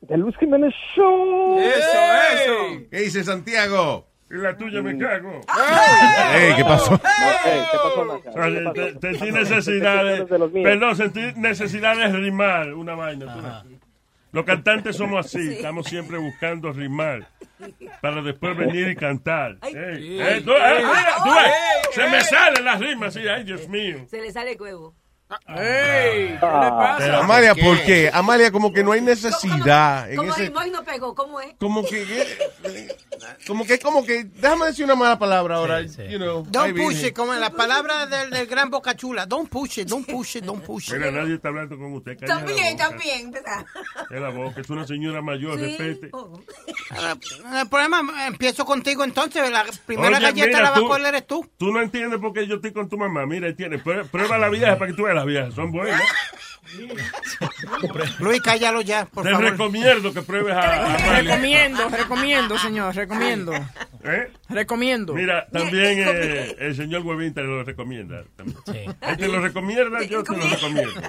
El 0.10 0.20
Luis 0.20 0.36
Jiménez 0.40 0.74
Show. 0.96 1.60
Eso, 1.60 2.00
eso. 2.34 2.88
¿Qué 2.92 3.00
dice 3.02 3.24
Santiago? 3.24 4.08
Y 4.30 4.36
la 4.36 4.58
tuya 4.58 4.82
me 4.82 4.98
cago. 4.98 5.42
Ey, 6.36 6.56
¿qué 6.58 6.64
pasó? 6.66 6.94
Ey, 6.94 7.62
¿qué 7.72 7.78
pasó, 7.78 8.22
¿Qué 8.22 8.30
te- 8.30 8.92
pasó? 8.92 9.00
Sentí 9.00 9.32
necesidad 9.32 10.04
de, 10.04 10.26
De 10.26 10.38
los 10.40 10.52
míos. 10.52 10.64
perdón, 10.66 10.96
sentí 10.98 11.22
necesidad 11.38 11.96
de 11.96 12.08
rimar 12.10 12.74
una 12.74 12.94
vaina. 12.96 13.34
ves. 13.64 13.80
Los 14.34 14.44
cantantes 14.44 14.98
somos 14.98 15.26
así, 15.26 15.54
estamos 15.54 15.88
siempre 15.88 16.18
buscando 16.18 16.74
rimar 16.74 17.26
para 18.02 18.22
después 18.22 18.56
venir 18.58 18.90
y 18.90 18.96
cantar. 18.96 19.58
Ey, 19.62 20.20
ey, 20.20 20.42
tú- 20.44 20.52
eh, 20.52 20.76
mira, 20.84 21.16
tú 21.24 21.30
ves, 21.34 21.52
se 21.96 22.10
me 22.10 22.22
salen 22.22 22.66
las 22.66 22.80
rimas, 22.82 23.14
sí, 23.14 23.26
ay, 23.28 23.46
Dios 23.46 23.68
mío. 23.70 24.06
Se 24.10 24.20
le 24.22 24.32
sale 24.32 24.52
el 24.52 24.62
huevo. 24.62 24.94
¡Ey! 25.48 25.56
¿Qué 25.56 26.32
le 26.32 26.38
Pero, 26.40 26.50
pasa? 26.78 27.18
Amalia, 27.20 27.54
¿por 27.56 27.82
qué? 27.84 28.10
Amalia, 28.14 28.52
como 28.52 28.72
que 28.72 28.84
no 28.84 28.94
hay 28.94 29.02
necesidad 29.02 30.10
en 30.10 30.16
¿Cómo 30.18 30.32
ese... 30.32 30.44
rimó 30.46 30.66
y 30.66 30.72
no 30.72 30.84
pegó? 30.84 31.14
¿Cómo 31.16 31.42
es? 31.42 31.54
Como 31.60 31.84
que... 31.84 32.22
eh, 32.64 32.88
Como 33.46 33.66
que, 33.66 33.78
como 33.80 34.06
que... 34.06 34.24
Déjame 34.24 34.68
decir 34.68 34.86
una 34.86 34.96
mala 34.96 35.20
palabra 35.20 35.56
ahora. 35.58 35.82
You 35.82 36.18
know, 36.18 36.44
ay, 36.46 36.52
Don't 36.52 36.78
push 36.78 37.04
it, 37.06 37.14
como 37.16 37.34
en 37.34 37.42
la 37.42 37.50
palabra 37.50 38.06
del, 38.06 38.30
del 38.30 38.48
gran 38.48 38.70
Boca 38.70 38.96
Chula. 38.96 39.26
Don't 39.26 39.50
push 39.50 39.80
it, 39.80 39.88
don't 39.90 40.08
push 40.10 40.38
it, 40.38 40.46
don't 40.46 40.64
push 40.64 40.90
it. 40.90 40.96
Mira, 40.96 41.12
nadie 41.12 41.36
está 41.36 41.50
hablando 41.50 41.78
con 41.78 41.94
usted. 41.94 42.18
También, 42.26 42.78
también. 42.78 43.32
¿verdad? 43.32 43.66
Es 44.10 44.22
la 44.22 44.30
boca, 44.30 44.62
es 44.62 44.70
una 44.70 44.88
señora 44.88 45.22
mayor, 45.22 45.58
Sí. 45.60 45.66
respete. 45.78 46.10
Oh. 46.14 46.40
El 47.60 47.68
problema, 47.70 48.28
empiezo 48.28 48.64
contigo 48.66 49.04
entonces. 49.04 49.50
La 49.52 49.66
primera 49.86 50.18
Oye, 50.18 50.20
galleta 50.28 50.48
mira, 50.48 50.62
la 50.62 50.72
va 50.72 50.78
a 50.78 50.82
coger 50.82 51.06
eres 51.08 51.28
tú. 51.28 51.46
Tú 51.58 51.72
no 51.72 51.82
entiendes 51.82 52.20
por 52.20 52.32
qué 52.34 52.48
yo 52.48 52.56
estoy 52.56 52.72
con 52.72 52.88
tu 52.88 52.98
mamá. 52.98 53.26
Mira, 53.26 53.48
ahí 53.48 53.56
tienes. 53.56 53.84
Prue- 53.84 54.08
Prueba 54.08 54.38
la 54.38 54.50
vieja 54.50 54.78
para 54.78 54.92
que 54.92 54.96
tú 54.98 55.04
veas 55.04 55.17
las 55.18 55.26
viejas. 55.26 55.54
Son 55.54 55.72
buenas. 55.72 56.02
Luis, 58.20 58.42
cállalo 58.42 58.82
ya, 58.82 59.06
por 59.06 59.24
Te 59.24 59.32
favor. 59.32 59.52
recomiendo 59.52 60.14
que 60.14 60.22
pruebes 60.22 60.54
a, 60.54 60.96
a. 60.96 61.22
Recomiendo, 61.22 61.88
recomiendo, 61.90 62.58
señor, 62.58 62.94
recomiendo. 62.96 63.54
¿Eh? 64.04 64.32
Recomiendo. 64.50 65.14
Mira, 65.14 65.48
también 65.52 66.04
eh, 66.06 66.56
el 66.60 66.76
señor 66.76 67.04
Huevín 67.04 67.34
te 67.34 67.42
lo 67.42 67.64
recomienda. 67.64 68.24
también. 68.36 68.96
Él 69.02 69.18
te 69.18 69.28
lo 69.28 69.40
recomienda, 69.42 70.04
yo 70.04 70.24
te 70.24 70.36
lo 70.36 70.46
recomiendo. 70.48 71.02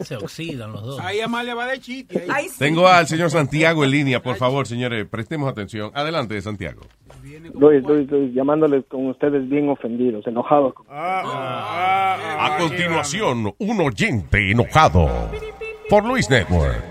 Se 0.04 0.16
oxidan 0.16 0.72
los 0.72 0.82
dos. 0.82 1.00
Ahí 1.00 1.20
Amalia 1.20 1.54
va 1.54 1.66
de 1.66 1.80
chiste. 1.80 2.26
ahí. 2.30 2.48
Tengo 2.58 2.88
al 2.88 3.06
señor 3.06 3.30
Santiago 3.30 3.84
en 3.84 3.90
línea, 3.90 4.22
por 4.22 4.36
favor, 4.36 4.66
señores, 4.66 5.06
prestemos 5.08 5.50
atención. 5.50 5.90
Adelante, 5.94 6.40
Santiago. 6.40 6.80
Luis, 7.54 7.82
Luis, 7.84 8.10
Luis, 8.10 8.34
llamándoles 8.34 8.84
con 8.86 9.08
ustedes 9.08 9.48
bien 9.48 9.68
ofendidos, 9.68 10.26
enojados. 10.26 10.74
A 10.88 12.56
continuación, 12.58 13.54
un 13.58 13.80
oyente 13.80 14.50
enojado 14.50 15.08
por 15.88 16.04
Luis 16.04 16.28
Network. 16.30 16.82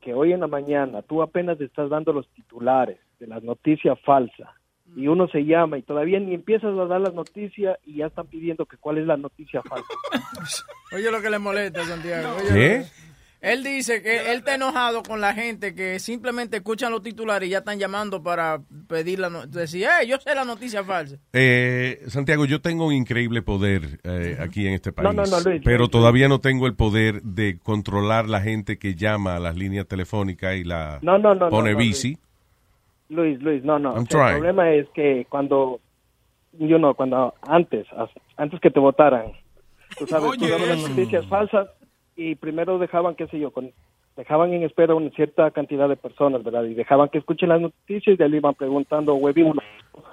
Que 0.00 0.14
hoy 0.14 0.32
en 0.32 0.40
la 0.40 0.46
mañana 0.46 1.02
tú 1.02 1.22
apenas 1.22 1.58
te 1.58 1.64
estás 1.64 1.90
dando 1.90 2.12
los 2.12 2.26
titulares 2.30 2.98
de 3.18 3.26
las 3.26 3.42
noticias 3.42 3.98
falsas 4.04 4.48
y 4.96 5.06
uno 5.06 5.28
se 5.28 5.44
llama 5.44 5.78
y 5.78 5.82
todavía 5.82 6.18
ni 6.18 6.34
empiezas 6.34 6.76
a 6.76 6.86
dar 6.86 7.00
las 7.00 7.14
noticias 7.14 7.78
y 7.84 7.96
ya 7.96 8.06
están 8.06 8.26
pidiendo 8.26 8.66
que 8.66 8.76
cuál 8.76 8.98
es 8.98 9.06
la 9.06 9.16
noticia 9.16 9.62
falsa. 9.62 9.86
Oye 10.92 11.10
lo 11.10 11.20
que 11.20 11.30
le 11.30 11.38
molesta, 11.38 11.84
Santiago. 11.84 12.34
Oye, 12.38 12.52
¿Qué? 12.52 12.84
Él 13.40 13.64
dice 13.64 14.02
que 14.02 14.30
él 14.30 14.38
está 14.38 14.54
enojado 14.54 15.02
con 15.02 15.22
la 15.22 15.32
gente 15.32 15.74
que 15.74 15.98
simplemente 15.98 16.58
escuchan 16.58 16.92
los 16.92 17.02
titulares 17.02 17.48
y 17.48 17.52
ya 17.52 17.58
están 17.58 17.78
llamando 17.78 18.22
para 18.22 18.60
pedir 18.86 19.18
la 19.18 19.30
noticia. 19.30 19.60
Decir, 19.60 19.84
eh, 19.84 20.06
yo 20.06 20.18
sé 20.18 20.34
la 20.34 20.44
noticia 20.44 20.84
falsa. 20.84 21.16
Eh, 21.32 22.00
Santiago, 22.08 22.44
yo 22.44 22.60
tengo 22.60 22.86
un 22.86 22.92
increíble 22.92 23.40
poder 23.40 23.98
eh, 24.04 24.36
aquí 24.38 24.66
en 24.66 24.74
este 24.74 24.92
país, 24.92 25.04
No, 25.04 25.12
no, 25.14 25.24
no, 25.24 25.40
Luis, 25.40 25.62
pero 25.64 25.78
Luis, 25.78 25.90
todavía 25.90 26.28
no 26.28 26.40
tengo 26.40 26.66
el 26.66 26.74
poder 26.74 27.22
de 27.22 27.58
controlar 27.58 28.28
la 28.28 28.42
gente 28.42 28.78
que 28.78 28.94
llama 28.94 29.36
a 29.36 29.40
las 29.40 29.56
líneas 29.56 29.86
telefónicas 29.86 30.56
y 30.56 30.64
la 30.64 30.98
No, 31.00 31.18
no, 31.18 31.34
no, 31.34 31.46
no, 31.46 31.48
pone 31.48 31.72
no, 31.72 31.78
bici. 31.78 32.18
Luis, 33.08 33.40
Luis, 33.40 33.64
no, 33.64 33.78
no. 33.78 33.94
I'm 33.94 34.02
O 34.02 34.06
sea, 34.06 34.28
el 34.28 34.34
problema 34.34 34.70
es 34.70 34.86
que 34.90 35.26
cuando, 35.30 35.80
yo 36.58 36.78
no, 36.78 36.92
cuando 36.92 37.32
antes, 37.40 37.86
antes 38.36 38.60
que 38.60 38.70
te 38.70 38.78
votaran, 38.78 39.32
tú 39.98 40.06
sabes, 40.06 40.30
tú 40.38 40.44
Oye, 40.44 40.50
dabas 40.50 40.68
las 40.68 40.88
noticias 40.90 41.26
falsas 41.26 41.68
y 42.20 42.34
primero 42.34 42.78
dejaban, 42.78 43.14
qué 43.14 43.26
sé 43.28 43.38
yo, 43.38 43.50
con, 43.50 43.70
dejaban 44.16 44.52
en 44.52 44.62
espera 44.64 44.94
una 44.94 45.08
cierta 45.10 45.50
cantidad 45.52 45.88
de 45.88 45.96
personas, 45.96 46.44
¿verdad? 46.44 46.64
Y 46.64 46.74
dejaban 46.74 47.08
que 47.08 47.18
escuchen 47.18 47.48
las 47.48 47.60
noticias 47.60 48.14
y 48.14 48.16
de 48.16 48.24
ahí 48.24 48.36
iban 48.36 48.54
preguntando, 48.54 49.14
huevín, 49.14 49.52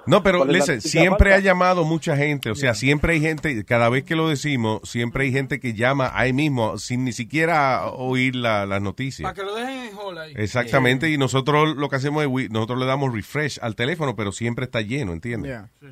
No, 0.06 0.22
pero 0.22 0.38
¿Cuál 0.38 0.50
es 0.56 0.68
la 0.68 0.74
listen, 0.74 0.80
siempre 0.80 1.34
ha 1.34 1.40
llamado 1.40 1.84
mucha 1.84 2.16
gente, 2.16 2.50
o 2.50 2.54
sea, 2.54 2.72
siempre 2.74 3.12
hay 3.12 3.20
gente, 3.20 3.62
cada 3.66 3.90
vez 3.90 4.04
que 4.04 4.16
lo 4.16 4.28
decimos, 4.28 4.80
siempre 4.84 5.24
hay 5.24 5.32
gente 5.32 5.60
que 5.60 5.74
llama 5.74 6.10
ahí 6.14 6.32
mismo 6.32 6.78
sin 6.78 7.04
ni 7.04 7.12
siquiera 7.12 7.86
oír 7.90 8.34
la- 8.34 8.64
las 8.64 8.80
noticias. 8.80 9.30
Para 9.30 9.34
que 9.34 9.42
lo 9.42 9.54
dejen 9.54 9.90
en 9.90 9.96
hall 9.98 10.16
ahí. 10.18 10.32
Exactamente, 10.36 11.10
y 11.10 11.18
nosotros 11.18 11.76
lo 11.76 11.88
que 11.90 11.96
hacemos 11.96 12.24
es, 12.24 12.50
nosotros 12.50 12.78
le 12.78 12.86
damos 12.86 13.12
refresh 13.14 13.58
al 13.60 13.74
teléfono, 13.76 14.16
pero 14.16 14.32
siempre 14.32 14.64
está 14.64 14.80
lleno, 14.80 15.12
¿entiendes? 15.12 15.60
Sí, 15.80 15.86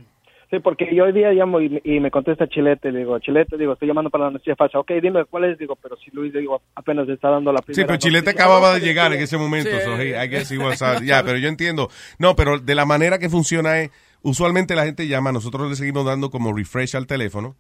porque 0.63 0.95
yo 0.95 1.05
hoy 1.05 1.13
día 1.13 1.33
llamo 1.33 1.61
y, 1.61 1.81
y 1.85 2.01
me 2.01 2.11
contesta 2.11 2.47
Chilete, 2.49 2.93
le 2.93 3.01
digo, 3.01 3.19
Chilete, 3.19 3.57
digo, 3.59 3.73
estoy 3.73 3.89
llamando 3.89 4.11
para 4.11 4.25
la 4.27 4.31
noticia 4.31 4.55
falsa. 4.57 4.79
Ok, 4.79 4.93
dime 5.03 5.25
cuál 5.25 5.45
es, 5.45 5.59
digo, 5.59 5.77
pero 5.77 5.97
si 5.97 6.11
Luis, 6.13 6.33
digo, 6.33 6.63
apenas 6.75 7.09
está 7.09 7.31
dando 7.31 7.53
la 7.53 7.59
Sí, 7.59 7.65
primera. 7.67 7.87
pero 7.89 7.99
Chilete 7.99 8.27
noticia. 8.27 8.45
acababa 8.45 8.75
de 8.75 8.81
llegar 8.81 9.11
sí. 9.11 9.17
en 9.19 9.23
ese 9.25 9.37
momento, 9.39 9.71
Sí. 9.71 9.85
so 9.85 9.97
he- 10.01 10.11
I 10.25 10.29
guess 10.29 10.51
he 10.51 10.59
was 10.59 10.81
out. 10.83 11.03
Ya, 11.03 11.23
pero 11.25 11.39
yo 11.39 11.49
entiendo. 11.49 11.89
No, 12.19 12.37
pero 12.37 12.59
de 12.59 12.75
la 12.75 12.87
manera 12.87 13.19
que 13.19 13.29
funciona 13.29 13.81
es, 13.81 13.91
usualmente 14.23 14.75
la 14.75 14.85
gente 14.85 15.09
llama, 15.09 15.33
nosotros 15.33 15.69
le 15.69 15.77
seguimos 15.77 16.05
dando 16.07 16.31
como 16.31 16.53
refresh 16.53 16.97
al 16.97 17.07
teléfono, 17.07 17.57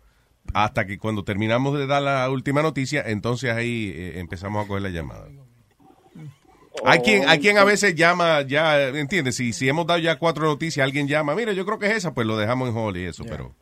hasta 0.54 0.86
que 0.86 0.96
cuando 0.98 1.24
terminamos 1.24 1.76
de 1.78 1.86
dar 1.88 2.02
la 2.02 2.30
última 2.30 2.62
noticia, 2.62 3.02
entonces 3.06 3.52
ahí 3.52 3.92
eh, 3.96 4.20
empezamos 4.20 4.64
a 4.64 4.68
coger 4.68 4.82
la 4.82 4.90
llamada. 4.90 5.26
Hay 6.84 7.00
quien, 7.00 7.28
hay 7.28 7.38
quien 7.38 7.58
a 7.58 7.64
veces 7.64 7.94
llama, 7.94 8.42
ya, 8.42 8.88
¿entiendes? 8.88 9.36
Si, 9.36 9.52
si 9.52 9.68
hemos 9.68 9.86
dado 9.86 10.00
ya 10.00 10.18
cuatro 10.18 10.44
noticias, 10.44 10.84
alguien 10.84 11.08
llama, 11.08 11.34
mira, 11.34 11.52
yo 11.52 11.64
creo 11.64 11.78
que 11.78 11.86
es 11.86 11.96
esa, 11.96 12.14
pues 12.14 12.26
lo 12.26 12.36
dejamos 12.36 12.68
en 12.68 12.76
hold 12.76 12.96
y 12.96 13.04
eso, 13.06 13.24
pero... 13.28 13.52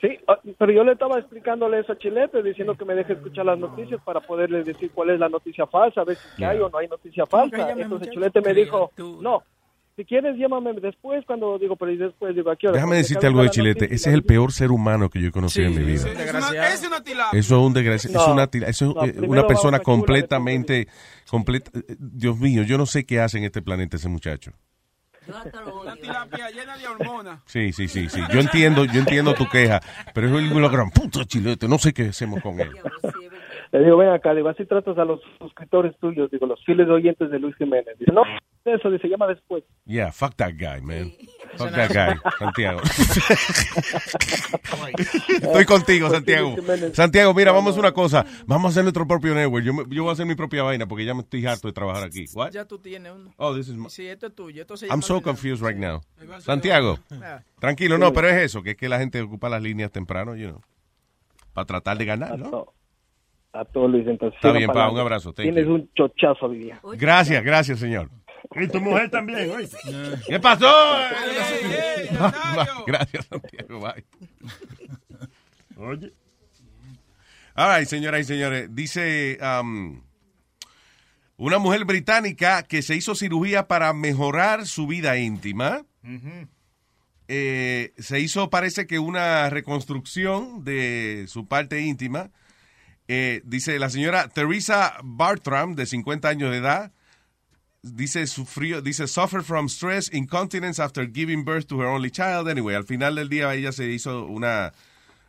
Sí, 0.00 0.18
ah, 0.28 0.38
pero 0.58 0.70
yo 0.72 0.84
le 0.84 0.92
estaba 0.92 1.18
explicándole 1.18 1.80
eso 1.80 1.92
a 1.92 1.98
Chilete, 1.98 2.42
diciendo 2.42 2.74
que 2.74 2.84
me 2.84 2.94
deje 2.94 3.14
escuchar 3.14 3.46
las 3.46 3.58
noticias 3.58 4.00
para 4.04 4.20
poderle 4.20 4.62
decir 4.62 4.90
cuál 4.92 5.10
es 5.10 5.18
la 5.18 5.30
noticia 5.30 5.66
falsa, 5.66 6.02
a 6.02 6.04
ver 6.04 6.16
si 6.16 6.28
Yeah. 6.36 6.50
hay 6.50 6.58
o 6.58 6.68
no 6.68 6.76
hay 6.78 6.88
noticia 6.88 7.24
¿Cómo 7.24 7.50
que 7.50 7.56
falsa. 7.56 7.80
Entonces? 7.80 8.10
Chilete 8.10 8.40
me 8.42 8.52
dijo, 8.52 8.90
no, 9.20 9.42
si 9.96 10.04
quieres 10.04 10.36
llámame 10.36 10.72
después, 10.80 11.24
cuando 11.26 11.58
digo, 11.58 11.76
pero 11.76 11.92
y 11.92 11.96
después, 11.96 12.34
digo, 12.34 12.50
¿a 12.50 12.56
qué 12.56 12.66
hora? 12.68 12.74
Déjame 12.76 12.90
Porque 12.92 12.98
decirte 13.02 13.26
algo 13.26 13.42
de 13.42 13.50
Chilete, 13.50 13.84
ese 13.86 14.08
es 14.10 14.14
el 14.14 14.24
peor 14.24 14.52
ser 14.52 14.70
humano 14.70 15.08
que 15.08 15.20
yo 15.20 15.28
he 15.28 15.30
conocido 15.30 15.68
en 15.68 15.74
mi 15.76 15.84
vida. 15.84 16.04
Desgraciado. 16.04 16.74
Es 16.74 16.82
una 16.86 17.02
tilapia. 17.02 17.38
Eso 17.38 17.54
es 17.60 17.66
un 17.66 17.72
desgracia, 17.74 18.10
es 18.10 18.26
una, 18.28 18.46
tira- 18.50 18.68
eso 18.68 18.90
es 18.90 18.94
no, 18.94 19.04
eh, 19.04 19.26
una 19.28 19.42
va 19.42 19.48
persona 19.48 19.78
completamente, 19.80 20.88
completa, 21.28 21.70
eh, 21.74 21.96
Dios 21.98 22.38
mío, 22.38 22.62
yo 22.62 22.76
no 22.78 22.86
sé 22.86 23.04
qué 23.06 23.20
hace 23.20 23.38
en 23.38 23.44
este 23.44 23.62
planeta 23.62 23.96
ese 23.96 24.08
muchacho. 24.08 24.52
Una 25.26 25.94
tilapia 25.96 26.50
llena 26.50 26.76
de 26.76 26.86
hormonas. 26.86 27.40
Sí, 27.46 27.72
sí, 27.72 27.88
sí, 27.88 28.10
sí, 28.10 28.20
yo 28.30 28.40
entiendo, 28.40 28.84
yo 28.84 28.98
entiendo 29.00 29.32
tu 29.32 29.48
queja, 29.48 29.80
pero 30.12 30.26
es 30.38 30.50
una 30.52 30.68
gran 30.68 30.90
puta 30.90 31.24
chilete, 31.24 31.66
no 31.66 31.78
sé 31.78 31.94
qué 31.94 32.08
hacemos 32.08 32.42
con 32.42 32.60
él. 32.60 32.72
Le 33.74 33.82
digo, 33.84 33.96
ven 33.96 34.10
acá, 34.10 34.32
digo, 34.34 34.48
así 34.48 34.64
tratas 34.66 34.96
a 34.98 35.04
los 35.04 35.20
suscriptores 35.40 35.98
tuyos, 35.98 36.30
digo, 36.30 36.46
los 36.46 36.64
fieles 36.64 36.88
oyentes 36.88 37.28
de 37.28 37.40
Luis 37.40 37.56
Jiménez. 37.56 37.98
Dice, 37.98 38.12
no, 38.12 38.22
eso, 38.64 38.88
dice, 38.88 39.08
llama 39.08 39.26
después. 39.26 39.64
Yeah, 39.84 40.12
fuck 40.12 40.36
that 40.36 40.52
guy, 40.52 40.80
man. 40.80 41.12
Fuck 41.56 41.72
that 41.72 41.90
guy, 41.92 42.16
Santiago. 42.38 42.80
Estoy 45.42 45.64
contigo, 45.64 46.08
Santiago. 46.10 46.54
Santiago, 46.92 47.34
mira, 47.34 47.52
vamos 47.52 47.68
a 47.68 47.70
hacer 47.70 47.80
una 47.80 47.92
cosa. 47.92 48.24
Vamos 48.46 48.66
a 48.66 48.68
hacer 48.70 48.84
nuestro 48.84 49.06
propio 49.06 49.34
network. 49.34 49.64
Yo, 49.64 49.74
me- 49.74 49.84
yo 49.94 50.02
voy 50.04 50.10
a 50.10 50.12
hacer 50.12 50.26
mi 50.26 50.34
propia 50.34 50.62
vaina 50.62 50.86
porque 50.86 51.04
ya 51.04 51.14
me 51.14 51.20
estoy 51.22 51.44
harto 51.46 51.66
de 51.68 51.72
trabajar 51.72 52.04
aquí. 52.04 52.26
What? 52.34 52.52
Ya 52.52 52.64
tú 52.66 52.78
tienes 52.78 53.12
uno. 53.12 53.32
Oh, 53.36 53.54
this 53.56 53.68
is 53.68 53.74
my- 53.76 53.88
Sí, 53.90 54.06
esto 54.06 54.26
es 54.28 54.34
tuyo. 54.34 54.62
Esto 54.62 54.76
se 54.76 54.86
I'm 54.86 54.90
llama 54.92 55.02
so 55.02 55.14
Luis 55.14 55.24
confused 55.24 55.66
right 55.66 55.76
now. 55.78 56.00
Santiago, 56.40 56.98
Ah. 57.10 57.40
tranquilo, 57.58 57.98
no, 57.98 58.12
pero 58.12 58.28
es 58.28 58.36
eso, 58.36 58.62
que 58.62 58.70
es 58.72 58.76
que 58.76 58.88
la 58.88 58.98
gente 58.98 59.20
ocupa 59.20 59.48
las 59.48 59.62
líneas 59.62 59.90
temprano, 59.90 60.36
you 60.36 60.48
know, 60.48 60.60
para 61.52 61.66
tratar 61.66 61.98
de 61.98 62.04
ganar, 62.04 62.38
¿no? 62.38 62.66
A 63.54 63.64
todos, 63.64 63.88
Luis, 63.88 64.04
entonces. 64.08 64.36
Está 64.36 64.50
bien, 64.50 64.66
para 64.66 64.86
pa, 64.86 64.92
un 64.92 64.98
abrazo, 64.98 65.32
thank 65.32 65.44
Tienes 65.44 65.64
you. 65.64 65.74
un 65.74 65.90
chochazo, 65.94 66.48
Vivian. 66.48 66.80
Gracias, 66.96 67.44
gracias, 67.44 67.78
señor. 67.78 68.10
Y 68.56 68.66
tu 68.66 68.80
mujer 68.80 69.10
también, 69.10 69.48
oye. 69.50 69.68
¿Qué 70.26 70.40
pasó? 70.40 70.66
Gracias, 72.86 73.26
Santiago, 73.26 73.80
bye. 73.80 74.04
Oye. 75.76 76.12
All 77.54 77.78
right, 77.78 77.88
señoras 77.88 78.22
y 78.22 78.24
señores, 78.24 78.74
dice 78.74 79.38
um, 79.40 80.02
una 81.36 81.58
mujer 81.58 81.84
británica 81.84 82.64
que 82.64 82.82
se 82.82 82.96
hizo 82.96 83.14
cirugía 83.14 83.68
para 83.68 83.92
mejorar 83.92 84.66
su 84.66 84.88
vida 84.88 85.16
íntima. 85.16 85.84
Eh, 87.28 87.92
se 87.98 88.20
hizo, 88.20 88.50
parece 88.50 88.86
que 88.86 88.98
una 88.98 89.48
reconstrucción 89.48 90.64
de 90.64 91.24
su 91.28 91.46
parte 91.46 91.80
íntima. 91.80 92.30
Eh, 93.08 93.42
dice 93.44 93.78
la 93.78 93.90
señora 93.90 94.28
Teresa 94.28 94.94
Bartram, 95.02 95.74
de 95.74 95.86
50 95.86 96.28
años 96.28 96.50
de 96.50 96.58
edad, 96.58 96.92
dice, 97.82 98.26
sufrió, 98.26 98.80
dice, 98.80 99.06
suffer 99.06 99.42
from 99.42 99.66
stress, 99.68 100.10
incontinence 100.12 100.80
after 100.82 101.06
giving 101.12 101.44
birth 101.44 101.66
to 101.66 101.78
her 101.80 101.86
only 101.86 102.10
child. 102.10 102.48
Anyway, 102.48 102.74
al 102.74 102.84
final 102.84 103.14
del 103.16 103.28
día 103.28 103.52
ella 103.54 103.72
se 103.72 103.90
hizo 103.90 104.24
una, 104.24 104.72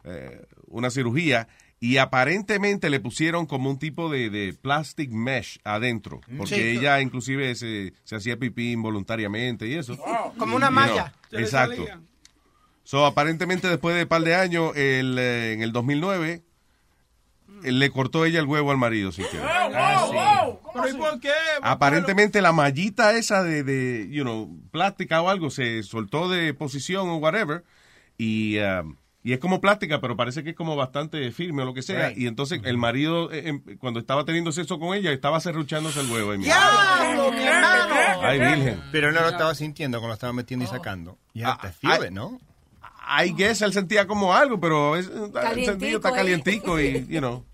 eh, 0.06 0.46
una 0.68 0.90
cirugía 0.90 1.48
y 1.82 1.98
aparentemente 1.98 2.90
le 2.90 3.02
pusieron 3.02 3.46
como 3.46 3.70
un 3.70 3.78
tipo 3.78 4.10
de, 4.10 4.30
de 4.30 4.54
plastic 4.54 5.12
mesh 5.12 5.60
adentro, 5.66 6.22
porque 6.38 6.56
Sí. 6.56 6.62
ella 6.78 7.02
inclusive 7.02 7.54
se, 7.56 7.94
se 8.06 8.16
hacía 8.16 8.38
pipí 8.38 8.72
involuntariamente 8.72 9.68
y 9.68 9.74
eso. 9.76 9.98
Como 10.38 10.56
una 10.56 10.72
malla. 10.72 11.14
Exacto. 11.32 11.86
So, 12.86 13.06
aparentemente 13.06 13.68
después 13.68 13.96
de 13.98 14.04
un 14.04 14.08
par 14.08 14.22
de 14.22 14.36
años, 14.36 14.72
el, 14.78 15.18
eh, 15.20 15.54
en 15.54 15.62
el 15.62 15.74
2009, 15.74 16.32
eh, 16.32 16.42
le 17.71 17.89
cortó 17.89 18.25
ella 18.25 18.39
el 18.39 18.45
huevo 18.45 18.71
al 18.71 18.78
marido 18.78 19.12
sin 19.12 19.25
querer. 19.28 19.45
¿Pero 20.73 20.89
y 20.89 20.93
por 20.93 21.19
qué? 21.19 21.32
Aparentemente 21.62 22.41
la 22.41 22.51
mallita 22.51 23.15
esa 23.15 23.43
de, 23.43 23.63
de, 23.63 24.08
you 24.10 24.23
know, 24.23 24.49
plástica 24.71 25.21
o 25.21 25.30
algo 25.30 25.49
se 25.49 25.84
soltó 25.84 26.30
de 26.30 26.54
posición 26.54 27.10
o 27.10 27.17
whatever 27.17 27.63
y, 28.17 28.58
um, 28.60 28.95
y 29.23 29.34
es 29.34 29.39
como 29.39 29.60
plástica, 29.62 29.99
pero 30.01 30.15
parece 30.15 30.43
que 30.43 30.51
es 30.51 30.56
como 30.56 30.75
bastante 30.75 31.32
firme 31.32 31.63
o 31.63 31.65
lo 31.65 31.73
que 31.73 31.82
sea. 31.82 32.10
Right. 32.10 32.17
Y 32.17 32.28
entonces 32.28 32.62
el 32.63 32.78
marido, 32.78 33.32
eh, 33.32 33.47
em, 33.49 33.62
cuando 33.80 33.99
estaba 33.99 34.23
teniendo 34.25 34.51
sexo 34.51 34.78
con 34.80 34.95
ella, 34.95 35.12
estaba 35.12 35.39
serruchándose 35.39 36.01
el 36.01 36.12
huevo. 36.12 36.32
ahí 36.32 36.38
mismo. 36.38 36.54
¡Diablo, 36.54 37.32
mi 37.32 37.43
hermano! 37.43 37.95
Ay, 38.21 38.39
virgen. 38.39 38.82
Pero 38.91 39.10
él 39.10 39.15
no 39.15 39.21
lo 39.21 39.30
estaba 39.30 39.56
sintiendo 39.56 39.97
cuando 39.99 40.10
lo 40.10 40.13
estaba 40.15 40.34
metiendo 40.34 40.65
y 40.65 40.67
sacando. 40.67 41.17
Have 41.43 41.58
to 41.62 41.73
feel 41.73 42.04
I- 42.04 42.08
it, 42.08 42.12
¿no? 42.12 42.39
I 43.08 43.34
guess 43.36 43.62
él 43.62 43.71
sentía 43.71 44.08
como 44.08 44.34
algo, 44.34 44.60
pero 44.60 44.95
es, 44.95 45.06
el 45.08 45.32
Calientico, 45.32 45.71
sentido 45.71 45.97
está 45.97 46.10
¿eh? 46.10 46.13
calientico 46.15 46.80
y, 46.80 47.06
you 47.08 47.19
know. 47.19 47.45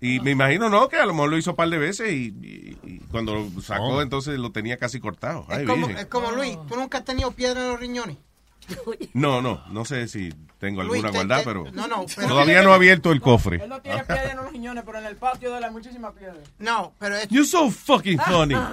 Y 0.00 0.18
me 0.20 0.30
imagino, 0.30 0.68
¿no? 0.70 0.88
Que 0.88 0.96
a 0.96 1.04
lo 1.06 1.12
mejor 1.12 1.30
lo 1.30 1.36
hizo 1.38 1.50
un 1.50 1.56
par 1.56 1.68
de 1.68 1.76
veces 1.78 2.10
y, 2.12 2.34
y- 2.42 2.78
y 2.84 2.98
cuando 3.10 3.34
lo 3.34 3.60
sacó, 3.60 3.96
Oh. 3.96 4.02
entonces 4.02 4.38
lo 4.38 4.50
tenía 4.50 4.78
casi 4.78 4.98
cortado. 4.98 5.44
Ay, 5.48 5.62
Es 5.62 5.66
como, 5.68 5.86
virgen. 5.86 5.98
es 6.04 6.06
como 6.10 6.30
Luis, 6.32 6.56
tú 6.68 6.76
nunca 6.76 6.98
has 6.98 7.04
tenido 7.04 7.30
piedra 7.32 7.60
en 7.60 7.68
los 7.68 7.80
riñones. 7.80 8.16
No, 9.14 9.42
no, 9.42 9.62
no 9.70 9.84
sé 9.84 10.06
si 10.08 10.32
tengo 10.60 10.82
Luis, 10.84 11.02
alguna 11.02 11.10
guardada, 11.18 11.40
te- 11.40 11.46
pero 11.46 11.64
no, 11.72 11.88
no, 11.88 12.04
pero- 12.14 12.28
todavía 12.28 12.62
no 12.62 12.70
he 12.70 12.74
abierto 12.74 13.10
el 13.10 13.20
cofre. 13.20 13.56
Él 13.62 13.68
no 13.68 13.80
tiene 13.80 14.04
piedra 14.04 14.30
en 14.30 14.36
los 14.36 14.52
riñones, 14.52 14.84
pero 14.86 14.98
en 14.98 15.06
el 15.06 15.16
patio 15.16 15.50
de 15.50 15.58
él 15.58 15.64
hay 15.64 15.70
muchísimas 15.70 16.12
piedras. 16.14 16.36
No, 16.58 16.92
pero 16.98 17.16
es- 17.16 17.28
You're 17.28 17.46
so 17.48 17.70
fucking 17.70 18.20
funny. 18.20 18.54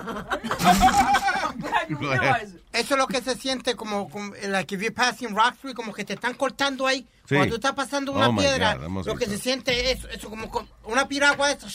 Eso 2.73 2.93
es 2.93 2.97
lo 2.97 3.07
que 3.07 3.21
se 3.21 3.35
siente 3.35 3.75
como, 3.75 4.09
como 4.09 4.33
like 4.47 4.75
if 4.75 4.81
you're 4.81 4.93
passing 4.93 5.35
rock 5.35 5.55
como 5.75 5.93
que 5.93 6.03
te 6.05 6.13
están 6.13 6.33
cortando 6.35 6.85
ahí. 6.85 7.07
Sí. 7.27 7.35
Cuando 7.35 7.49
tú 7.49 7.55
estás 7.55 7.73
pasando 7.73 8.11
una 8.11 8.29
Oh, 8.29 8.35
piedra, 8.35 8.75
God, 8.75 9.05
lo 9.05 9.15
que 9.15 9.25
se 9.25 9.37
siente 9.37 9.91
es 9.91 10.05
eso, 10.11 10.29
como 10.29 10.49
con 10.49 10.67
una 10.85 11.07
piragua 11.07 11.47
de 11.47 11.53
eso. 11.55 11.67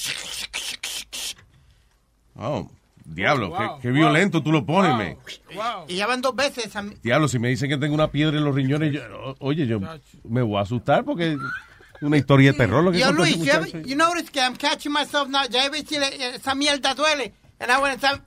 Oh, 2.36 2.70
diablo, 3.04 3.48
Wow, 3.50 3.58
qué, 3.58 3.82
qué 3.82 3.88
wow. 3.88 3.96
violento 3.96 4.42
tú 4.42 4.52
lo 4.52 4.64
pones, 4.64 4.92
man. 4.92 5.16
Y 5.88 5.96
ya 5.96 6.06
van 6.06 6.20
dos 6.22 6.34
veces. 6.34 6.74
a 6.76 6.82
mí- 6.82 6.94
Diablo, 7.02 7.28
si 7.28 7.38
me 7.38 7.48
dicen 7.48 7.68
que 7.68 7.76
tengo 7.78 7.94
una 7.94 8.08
piedra 8.10 8.36
en 8.38 8.44
los 8.44 8.54
riñones, 8.54 8.92
yo- 8.92 9.34
oye, 9.40 9.66
yo 9.66 9.80
me 10.28 10.42
voy 10.42 10.56
a 10.58 10.62
asustar 10.62 11.04
porque 11.04 11.32
es 11.32 11.38
una 12.02 12.16
historia 12.16 12.52
de 12.52 12.58
terror 12.58 12.82
lo 12.82 12.92
que 12.92 12.98
Yo, 12.98 13.12
Luis, 13.12 13.36
you, 13.38 13.50
ever- 13.52 13.84
you 13.84 13.96
notice 13.96 14.30
que 14.30 14.40
I'm 14.40 14.56
catching 14.56 14.92
myself 14.92 15.28
now. 15.28 15.42
Ya 15.50 15.68
ves 15.70 15.84
si 15.88 15.98
le- 15.98 16.34
esa 16.36 16.54
mierda 16.54 16.94
duele. 16.94 17.32
And 17.58 17.70
I 17.70 17.80
went 17.80 18.02
and 18.04 18.22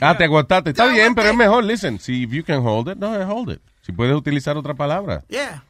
Ah, 0.00 0.16
te 0.16 0.24
aguantaste. 0.24 0.70
Está 0.70 0.86
bien, 0.86 1.14
pero 1.14 1.30
es 1.30 1.36
mejor, 1.36 1.62
listen. 1.64 1.98
Si 2.00 2.24
if 2.24 2.30
you 2.32 2.42
can 2.44 2.60
hold 2.66 2.88
it, 2.88 2.96
no, 2.98 3.08
hold 3.28 3.50
it. 3.50 3.60
Si 3.82 3.92
puedes 3.92 4.16
utilizar 4.16 4.56
otra 4.56 4.74
palabra. 4.74 5.24
Yeah. 5.28 5.62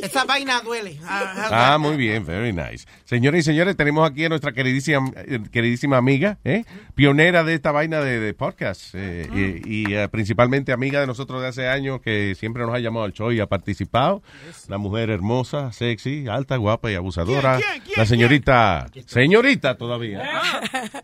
Esa 0.00 0.24
vaina 0.24 0.60
duele. 0.62 0.98
Ah, 1.04 1.76
muy 1.78 1.96
bien, 1.96 2.24
very 2.24 2.52
nice. 2.52 2.86
Señores 3.04 3.40
y 3.40 3.42
señores, 3.42 3.76
tenemos 3.76 4.08
aquí 4.08 4.24
a 4.24 4.28
nuestra 4.30 4.52
queridísima, 4.52 5.10
eh, 5.16 5.40
queridísima 5.52 5.98
amiga, 5.98 6.38
¿eh? 6.44 6.64
pionera 6.94 7.44
de 7.44 7.54
esta 7.54 7.70
vaina 7.70 8.00
de, 8.00 8.18
de 8.18 8.32
podcast 8.32 8.94
eh, 8.94 9.28
y, 9.64 9.90
y, 9.90 9.94
eh, 9.94 10.08
principalmente 10.08 10.72
amiga 10.72 11.00
de 11.00 11.06
nosotros 11.06 11.42
de 11.42 11.48
hace 11.48 11.68
años 11.68 12.00
que 12.00 12.34
siempre 12.34 12.64
nos 12.64 12.74
ha 12.74 12.78
llamado 12.78 13.04
al 13.04 13.12
show 13.12 13.30
y 13.30 13.40
ha 13.40 13.46
participado. 13.46 14.22
Una 14.68 14.78
mujer 14.78 15.10
hermosa, 15.10 15.72
sexy, 15.72 16.26
alta, 16.28 16.56
guapa 16.56 16.90
y 16.90 16.94
abusadora. 16.94 17.58
¿Quién, 17.58 17.82
quién, 17.82 17.94
La 17.98 18.06
señorita, 18.06 18.86
señorita 19.06 19.76
todavía, 19.76 20.22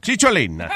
Chicholina. 0.00 0.70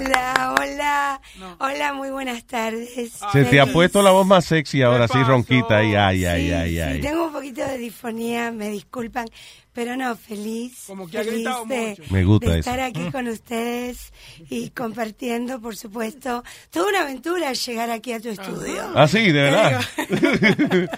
Hola, 0.00 0.54
hola. 0.58 1.20
Hola, 1.58 1.92
muy 1.92 2.08
buenas 2.10 2.44
tardes. 2.44 3.20
Se 3.32 3.44
te 3.44 3.60
ha 3.60 3.66
puesto 3.66 4.02
la 4.02 4.12
voz 4.12 4.26
más 4.26 4.46
sexy 4.46 4.82
ahora, 4.82 5.04
así 5.04 5.22
ronquita. 5.22 5.76
Ay, 5.78 5.94
ay, 5.94 6.24
ay, 6.24 6.46
Sí, 6.46 6.52
ay, 6.52 6.70
sí, 6.70 6.80
ay. 6.80 7.00
tengo 7.02 7.26
un 7.26 7.32
poquito 7.32 7.60
de 7.66 7.76
disfonía, 7.76 8.50
me 8.50 8.70
disculpan, 8.70 9.26
pero 9.74 9.96
no, 9.96 10.16
feliz. 10.16 10.84
Como 10.86 11.06
que 11.06 11.18
feliz 11.18 11.32
gritado 11.34 11.64
de, 11.66 11.88
mucho. 11.98 12.02
Me 12.12 12.24
gusta 12.24 12.46
de 12.46 12.52
eso. 12.60 12.70
estar 12.70 12.80
aquí 12.80 13.10
con 13.10 13.28
ustedes 13.28 14.12
y 14.48 14.70
compartiendo, 14.70 15.60
por 15.60 15.76
supuesto. 15.76 16.42
Toda 16.70 16.88
una 16.88 17.02
aventura 17.02 17.52
llegar 17.52 17.90
aquí 17.90 18.14
a 18.14 18.20
tu 18.20 18.30
estudio. 18.30 18.90
Ah, 18.94 19.06
sí, 19.06 19.30
de 19.30 19.42
verdad. 19.42 19.82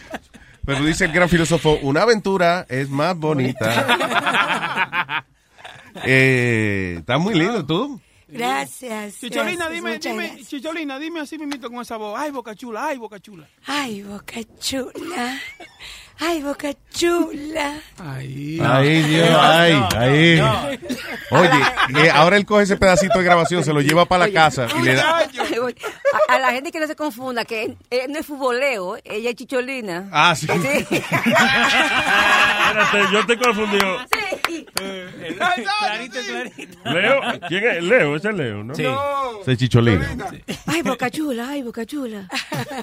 Pero 0.65 0.85
dice 0.85 1.07
el 1.07 1.13
gran 1.13 1.29
filósofo, 1.29 1.77
una 1.83 2.03
aventura 2.03 2.67
es 2.69 2.89
más 2.89 3.17
bonita. 3.17 5.25
eh, 6.05 6.97
está 7.01 7.19
muy 7.19 7.35
lindo 7.35 7.67
tú. 7.67 8.01
Gracias. 8.33 9.21
Chicholina, 9.21 9.69
gracias, 9.69 9.73
dime, 9.73 9.99
dime, 9.99 10.27
gracias. 10.29 10.49
Chicholina, 10.49 10.99
dime 10.99 11.21
así 11.21 11.39
mismito 11.39 11.71
con 11.71 11.81
esa 11.83 11.97
voz. 11.97 12.19
Ay, 12.19 12.31
boca 12.31 12.55
chula, 12.55 12.87
ay, 12.89 12.99
boca 12.99 13.21
chula. 13.21 13.47
Ay, 13.67 14.03
boca 14.03 14.41
chula. 14.59 15.39
Ay, 16.19 16.43
boca 16.43 16.69
chula. 16.93 17.75
Ay, 17.99 18.61
Ay, 18.63 19.03
Dios, 19.03 19.29
ay, 19.41 19.83
ay. 19.97 20.41
Oye, 21.31 21.51
eh, 22.07 22.11
ahora 22.13 22.37
él 22.37 22.47
coge 22.47 22.63
ese 22.65 22.77
pedacito 22.77 23.19
de 23.19 23.25
grabación, 23.25 23.65
se 23.65 23.73
lo 23.73 23.81
lleva 23.81 24.05
para 24.05 24.27
la 24.29 24.33
casa 24.33 24.67
y 24.79 24.83
le 24.83 24.95
da... 24.95 25.19
A, 25.19 26.35
a 26.35 26.39
la 26.39 26.53
gente 26.53 26.71
que 26.71 26.79
no 26.79 26.87
se 26.87 26.95
confunda, 26.95 27.45
que 27.45 27.77
eh, 27.91 28.07
no 28.09 28.19
es 28.19 28.27
futboleo, 28.27 28.99
ella 29.05 29.31
es 29.31 29.37
chicholina. 29.37 30.09
Ah, 30.13 30.35
sí. 30.37 30.47
Sí. 30.47 30.55
Espérate, 32.63 33.13
yo 33.13 33.27
te 33.27 33.39
confundido. 33.39 33.99
Sí. 34.13 34.19
Clarito, 35.37 36.19
clarito. 36.27 36.79
Leo, 36.93 37.21
¿quién 37.49 37.65
es? 37.65 37.83
Leo, 37.85 38.17
ese 38.17 38.29
es 38.31 38.35
Leo, 38.35 38.65
¿no? 38.65 38.75
Sí. 38.75 38.85
Se 39.45 39.57
chicholina. 39.57 40.17
Ay, 40.67 40.83
boca 40.83 41.11
chula, 41.11 41.49
ay, 41.51 41.63
boca 41.63 41.85
chula. 41.87 42.29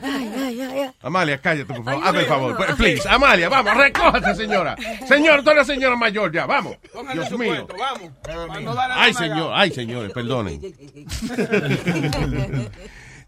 Ay, 0.02 0.32
ay, 0.38 0.62
ay, 0.62 0.80
ay. 0.82 0.92
Amalia, 1.02 1.40
cállate, 1.40 1.66
por 1.74 1.84
favor. 1.84 2.04
Hazme 2.04 2.20
el 2.22 2.26
favor. 2.26 2.70
no. 2.70 2.76
Please, 2.76 3.08
Amalia, 3.10 3.50
vamos, 3.50 3.76
recójate, 3.78 4.36
señora. 4.36 4.76
Señor, 5.08 5.44
tú 5.44 5.52
eres 5.52 5.68
señora 5.68 5.96
mayor 5.96 6.32
ya, 6.32 6.46
vamos. 6.46 6.78
Póngale 6.94 7.20
Dios 7.20 7.30
su 7.30 7.38
mío. 7.38 7.66
cuento, 7.68 7.76
vamos. 7.78 8.12
Ay, 8.96 9.14
señor, 9.14 9.52
ay, 9.56 9.72
señores, 9.72 10.12
perdonen. 10.12 10.60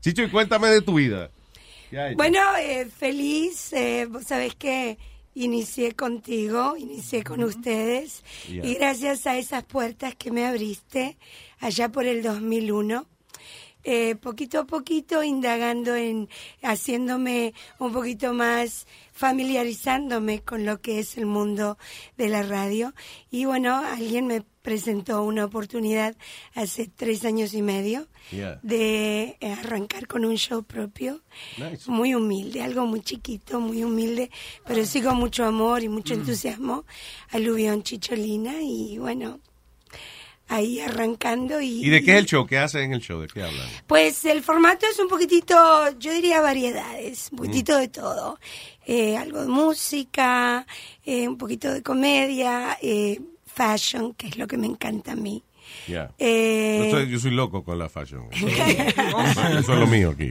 Chicho, 0.02 0.24
y 0.24 0.30
cuéntame 0.30 0.68
de 0.70 0.82
tu 0.82 0.96
vida. 0.96 1.30
Bueno, 2.16 2.40
eh, 2.58 2.88
feliz. 2.98 3.74
eh, 3.74 4.08
vos 4.10 4.24
sabés 4.24 4.56
que 4.56 4.98
inicié 5.34 5.94
contigo, 5.94 6.76
inicié 6.78 7.24
con 7.24 7.44
ustedes. 7.44 8.24
Yeah. 8.48 8.66
Y 8.66 8.76
gracias 8.76 9.28
a 9.28 9.38
esas 9.38 9.64
puertas 9.64 10.16
que 10.16 10.32
me 10.32 10.46
abriste 10.46 11.18
allá 11.60 11.90
por 11.90 12.06
el 12.06 12.22
2001. 12.22 13.06
eh, 13.84 14.16
poquito 14.16 14.60
a 14.60 14.66
poquito 14.66 15.24
indagando 15.24 15.96
en 15.96 16.30
haciéndome 16.62 17.54
un 17.80 17.92
poquito 17.92 18.34
más 18.34 18.86
familiarizándome 19.12 20.42
con 20.42 20.66
lo 20.66 20.82
que 20.82 21.00
es 21.00 21.18
el 21.18 21.26
mundo 21.26 21.78
de 22.18 22.30
la 22.30 22.44
radio 22.44 22.94
y 23.32 23.46
bueno 23.46 23.76
alguien 23.76 24.28
me 24.28 24.44
presentó 24.62 25.24
una 25.24 25.46
oportunidad 25.46 26.16
hace 26.54 26.88
tres 26.88 27.26
años 27.26 27.54
y 27.54 27.62
medio 27.62 28.08
Yeah. 28.32 28.60
de 28.64 29.38
eh, 29.42 29.52
arrancar 29.54 30.08
con 30.08 30.24
un 30.24 30.38
show 30.38 30.64
propio 30.64 31.22
Nice. 31.58 31.90
muy 31.92 32.14
humilde 32.16 32.62
algo 32.62 32.86
muy 32.86 33.02
chiquito 33.02 33.60
muy 33.60 33.84
humilde 33.84 34.30
pero 34.66 34.86
sí 34.86 35.02
con 35.02 35.18
mucho 35.18 35.44
amor 35.44 35.84
y 35.84 35.90
mucho 35.90 36.14
Mm. 36.16 36.20
entusiasmo 36.20 36.86
aluvión 37.32 37.84
chicholina 37.84 38.54
y 38.62 38.98
bueno 39.00 39.40
ahí 40.48 40.80
arrancando 40.82 41.62
y 41.62 41.86
¿Y 41.86 41.90
de 41.90 42.04
qué 42.04 42.12
es 42.14 42.18
el 42.20 42.26
show? 42.26 42.46
¿Qué 42.46 42.58
hacen 42.58 42.82
en 42.84 42.94
el 42.94 43.02
show? 43.02 43.20
¿De 43.22 43.28
qué 43.28 43.42
hablan? 43.42 43.68
pues 43.88 44.24
el 44.26 44.44
formato 44.44 44.86
es 44.86 45.00
un 45.00 45.08
poquitito, 45.08 45.56
yo 45.98 46.12
diría 46.14 46.42
variedades, 46.42 47.30
un 47.32 47.38
poquitito 47.38 47.78
de 47.78 47.88
todo. 47.88 48.38
Eh, 48.86 49.16
algo 49.16 49.42
de 49.42 49.48
música, 49.48 50.66
eh, 51.06 51.28
un 51.28 51.38
poquito 51.38 51.72
de 51.72 51.82
comedia, 51.82 52.78
eh, 52.82 53.22
fashion, 53.54 54.14
que 54.14 54.28
es 54.28 54.38
lo 54.38 54.48
que 54.48 54.58
me 54.58 54.68
encanta 54.68 55.14
a 55.14 55.16
mí. 55.16 55.44
Eh, 56.18 56.90
Yo, 56.92 56.98
soy, 56.98 57.10
yo 57.10 57.20
soy 57.20 57.32
loco 57.32 57.64
con 57.64 57.78
la 57.80 57.88
fashion. 57.88 58.28
Eso 58.34 59.74
es 59.74 59.80
lo 59.80 59.88
mío 59.88 60.12
aquí. 60.12 60.30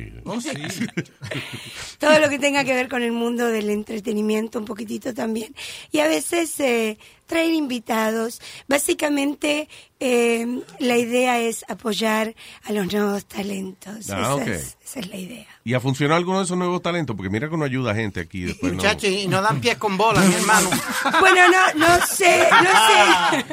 todo 1.99 2.19
lo 2.19 2.29
que 2.29 2.39
tenga 2.39 2.65
que 2.65 2.75
ver 2.75 2.89
con 2.89 3.03
el 3.03 3.13
mundo 3.13 3.49
del 3.49 3.71
entretenimiento 3.71 4.59
un 4.59 4.65
poquitito 4.65 5.15
también. 5.15 5.55
Y 5.93 6.01
a 6.01 6.09
veces 6.09 6.59
eh, 6.61 6.99
traer 7.27 7.53
invitados. 7.53 8.41
Básicamente, 8.69 9.69
eh, 9.99 10.47
la 10.79 10.99
idea 10.99 11.41
es 11.41 11.65
apoyar 11.69 12.35
a 12.65 12.73
los 12.73 12.93
nuevos 12.93 13.25
talentos. 13.27 14.11
Ah, 14.11 14.21
esa, 14.21 14.35
ok. 14.35 14.49
Es, 14.91 14.97
esa 14.97 15.01
es 15.01 15.09
la 15.09 15.17
idea. 15.17 15.47
¿Y 15.65 15.75
ha 15.75 15.81
funcionado 15.81 16.17
alguno 16.19 16.39
de 16.39 16.45
esos 16.45 16.57
nuevos 16.57 16.83
talentos? 16.83 17.15
Porque 17.17 17.31
mira 17.31 17.49
que 17.49 17.55
uno 17.55 17.65
ayuda 17.65 17.93
a 17.93 17.95
gente 17.95 18.21
aquí 18.21 18.43
después. 18.43 18.73
No. 18.73 18.77
Muchachos, 18.79 19.11
y 19.11 19.27
no 19.29 19.41
dan 19.43 19.61
pies 19.61 19.77
con 19.79 19.97
bola, 19.97 20.21
mi 20.21 20.35
hermano. 20.35 20.71
Bueno, 21.21 21.43
no, 21.51 21.87
no 21.87 22.07
sé, 22.07 22.47
no 22.51 22.71
sé. 22.71 23.45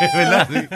Es 0.00 0.12
verdad, 0.14 0.48
sí. 0.50 0.68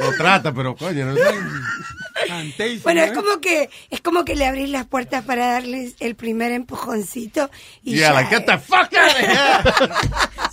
Lo 0.00 0.12
trata, 0.16 0.52
pero 0.52 0.76
coño, 0.76 1.06
no 1.06 1.14
sé. 1.14 2.78
Bueno, 2.82 3.02
es 3.02 3.12
como 3.12 3.40
que 3.40 3.68
es 3.90 4.00
como 4.00 4.24
que 4.24 4.36
le 4.36 4.46
abrís 4.46 4.68
las 4.70 4.86
puertas 4.86 5.24
para 5.24 5.52
darles 5.54 5.94
el 6.00 6.14
primer 6.14 6.52
empujoncito 6.52 7.50
y 7.82 7.96
Yeah, 7.96 8.08
ya. 8.10 8.12
like, 8.14 8.30
get 8.36 8.46
the 8.46 8.58
fuck 8.58 8.92
out 8.94 9.10
of 9.10 9.18
here. 9.18 10.50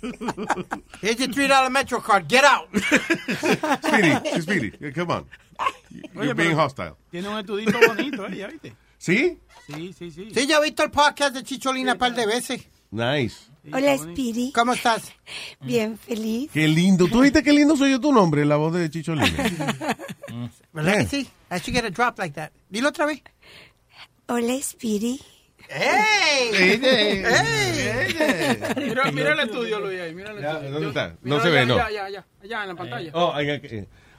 Here's 1.00 1.18
your 1.18 1.32
three 1.32 1.46
dollar 1.46 1.70
Metro 1.70 2.00
card. 2.00 2.28
Get 2.28 2.44
out. 2.44 2.68
Speedy, 3.82 4.40
Speedy, 4.40 4.92
come 4.92 5.10
on. 5.10 5.26
You're 6.14 6.24
Oye, 6.24 6.34
being 6.34 6.56
hostile. 6.56 6.96
Tiene 7.10 7.28
un 7.28 7.38
estudito 7.38 7.78
bonito, 7.86 8.26
¿eh? 8.26 8.36
¿Ya 8.36 8.48
viste? 8.48 8.74
¿Sí? 8.98 9.38
Sí, 9.66 9.92
sí, 9.92 10.10
sí. 10.10 10.28
Sí, 10.34 10.46
yo 10.46 10.58
he 10.58 10.64
visto 10.64 10.82
el 10.82 10.90
podcast 10.90 11.34
de 11.34 11.42
Chicholina 11.42 11.92
un 11.92 11.98
par 11.98 12.14
de 12.14 12.26
veces. 12.26 12.66
Nice. 12.90 13.50
Hola, 13.72 13.96
Speedy. 13.96 14.52
¿Cómo 14.52 14.72
estás? 14.74 15.12
Bien, 15.60 15.98
feliz. 15.98 16.50
Qué 16.52 16.68
lindo. 16.68 17.08
¿Tú 17.08 17.20
viste 17.20 17.42
qué 17.42 17.52
lindo 17.52 17.76
soy 17.76 17.92
yo 17.92 18.00
tu 18.00 18.12
nombre, 18.12 18.44
la 18.44 18.56
voz 18.56 18.74
de 18.74 18.90
Chicholina? 18.90 19.26
¿Verdad 20.72 20.98
que 20.98 21.06
sí? 21.06 21.28
I 21.50 21.58
should 21.58 21.74
get 21.74 21.84
a 21.84 21.90
drop 21.90 22.18
like 22.18 22.34
that. 22.34 22.50
Dilo 22.68 22.88
otra 22.90 23.06
vez. 23.06 23.22
Hola, 24.26 24.60
Speedy. 24.62 25.20
¡Ey! 25.74 26.80
Mira, 28.76 29.10
mira 29.12 29.32
el 29.32 29.40
estudio, 29.40 29.80
Luis, 29.80 30.00
ahí. 30.00 30.14
Mira 30.14 30.30
el 30.32 30.40
Ya, 30.40 30.52
estudio. 30.52 30.70
¿dónde 30.72 30.88
está? 30.88 31.16
No 31.22 31.40
se 31.40 31.50
ve, 31.50 31.66
no. 31.66 31.76
Ya, 31.76 31.90
ya, 31.90 32.08
ya. 32.10 32.26
Allá 32.42 32.62
en 32.62 32.68
la 32.68 32.74
pantalla. 32.74 33.10
Oh, 33.14 33.32
ay, 33.34 33.60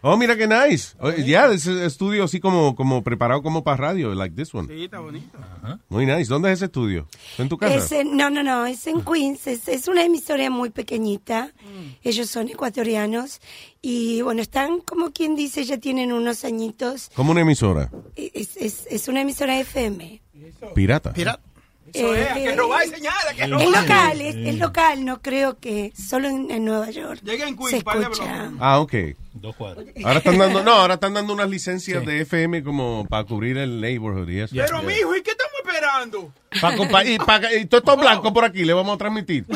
oh, 0.01 0.17
mira 0.17 0.35
qué 0.35 0.47
nice. 0.47 0.95
Oh, 0.99 1.11
Ya, 1.11 1.45
ese 1.47 1.85
estudio 1.85 2.23
así 2.25 2.39
como, 2.39 2.75
como 2.75 3.03
preparado 3.03 3.41
como 3.41 3.63
para 3.63 3.77
radio, 3.77 4.13
like 4.13 4.35
this 4.35 4.53
one. 4.53 4.67
Sí, 4.73 4.85
está 4.85 4.99
bonito. 4.99 5.37
Muy 5.89 6.05
nice. 6.05 6.25
¿Dónde 6.25 6.49
es 6.51 6.59
ese 6.59 6.65
estudio? 6.65 7.07
¿Está 7.31 7.43
en 7.43 7.49
tu 7.49 7.57
casa? 7.57 7.75
Es 7.75 7.91
en- 7.91 8.17
no, 8.17 8.29
no, 8.29 8.43
no, 8.43 8.65
es 8.65 8.85
en 8.87 9.01
Queens. 9.01 9.47
Es, 9.47 9.67
es 9.67 9.87
una 9.87 10.03
emisora 10.03 10.49
muy 10.49 10.69
pequeñita. 10.71 11.53
Ellos 12.03 12.29
son 12.29 12.49
ecuatorianos. 12.49 13.39
Y 13.81 14.21
bueno, 14.23 14.41
están 14.41 14.79
como 14.81 15.11
quien 15.11 15.35
dice, 15.35 15.63
ya 15.63 15.77
tienen 15.77 16.11
unos 16.11 16.43
añitos. 16.43 17.09
Como 17.15 17.31
una 17.31 17.41
emisora. 17.41 17.89
Es, 18.15 18.57
es, 18.57 18.87
es 18.89 19.07
una 19.07 19.21
emisora 19.21 19.57
FM. 19.59 20.21
Pirata. 20.73 21.11
Eso 21.93 22.13
es, 22.15 22.21
Eh, 22.25 22.29
hay 22.33 22.43
que 22.43 22.49
eh, 22.49 22.55
robar 22.55 22.85
y 22.85 22.89
señala, 22.89 23.33
que 23.35 23.43
Es 23.43 23.49
robar. 23.49 23.67
local, 23.81 24.21
es, 24.21 24.35
es 24.35 24.57
local, 24.57 25.05
no 25.05 25.21
creo 25.21 25.59
que 25.59 25.93
solo 25.95 26.27
en, 26.27 26.49
en 26.51 26.65
Nueva 26.65 26.89
York 26.89 27.21
Llega 27.23 27.47
en 27.47 27.55
se 27.67 27.83
Queens. 27.83 28.19
Ah, 28.59 28.79
ok. 28.79 28.93
Dos 29.33 29.55
cuadros. 29.55 29.85
Ahora 30.03 30.17
están 30.17 30.37
dando, 30.37 30.63
no, 30.63 30.71
ahora 30.81 30.95
están 30.95 31.13
dando 31.13 31.31
unas 31.33 31.47
licencias 31.49 32.03
de 32.05 32.21
FM 32.21 32.63
como 32.63 33.05
para 33.07 33.23
cubrir 33.23 33.57
el 33.57 33.79
neighborhood 33.79 34.27
y 34.29 34.39
eso. 34.39 34.55
Pero, 34.55 34.81
mijo, 34.81 35.15
¿y 35.15 35.21
qué 35.21 35.31
estamos 35.31 35.53
esperando? 35.63 36.33
Pa- 36.59 36.73
compa- 36.75 37.05
y, 37.05 37.17
pa- 37.19 37.53
y 37.53 37.65
todo 37.65 37.79
esto 37.79 37.97
blanco 37.97 38.33
por 38.33 38.43
aquí 38.45 38.65
le 38.65 38.73
vamos 38.73 38.95
a 38.95 38.97
transmitir. 38.97 39.45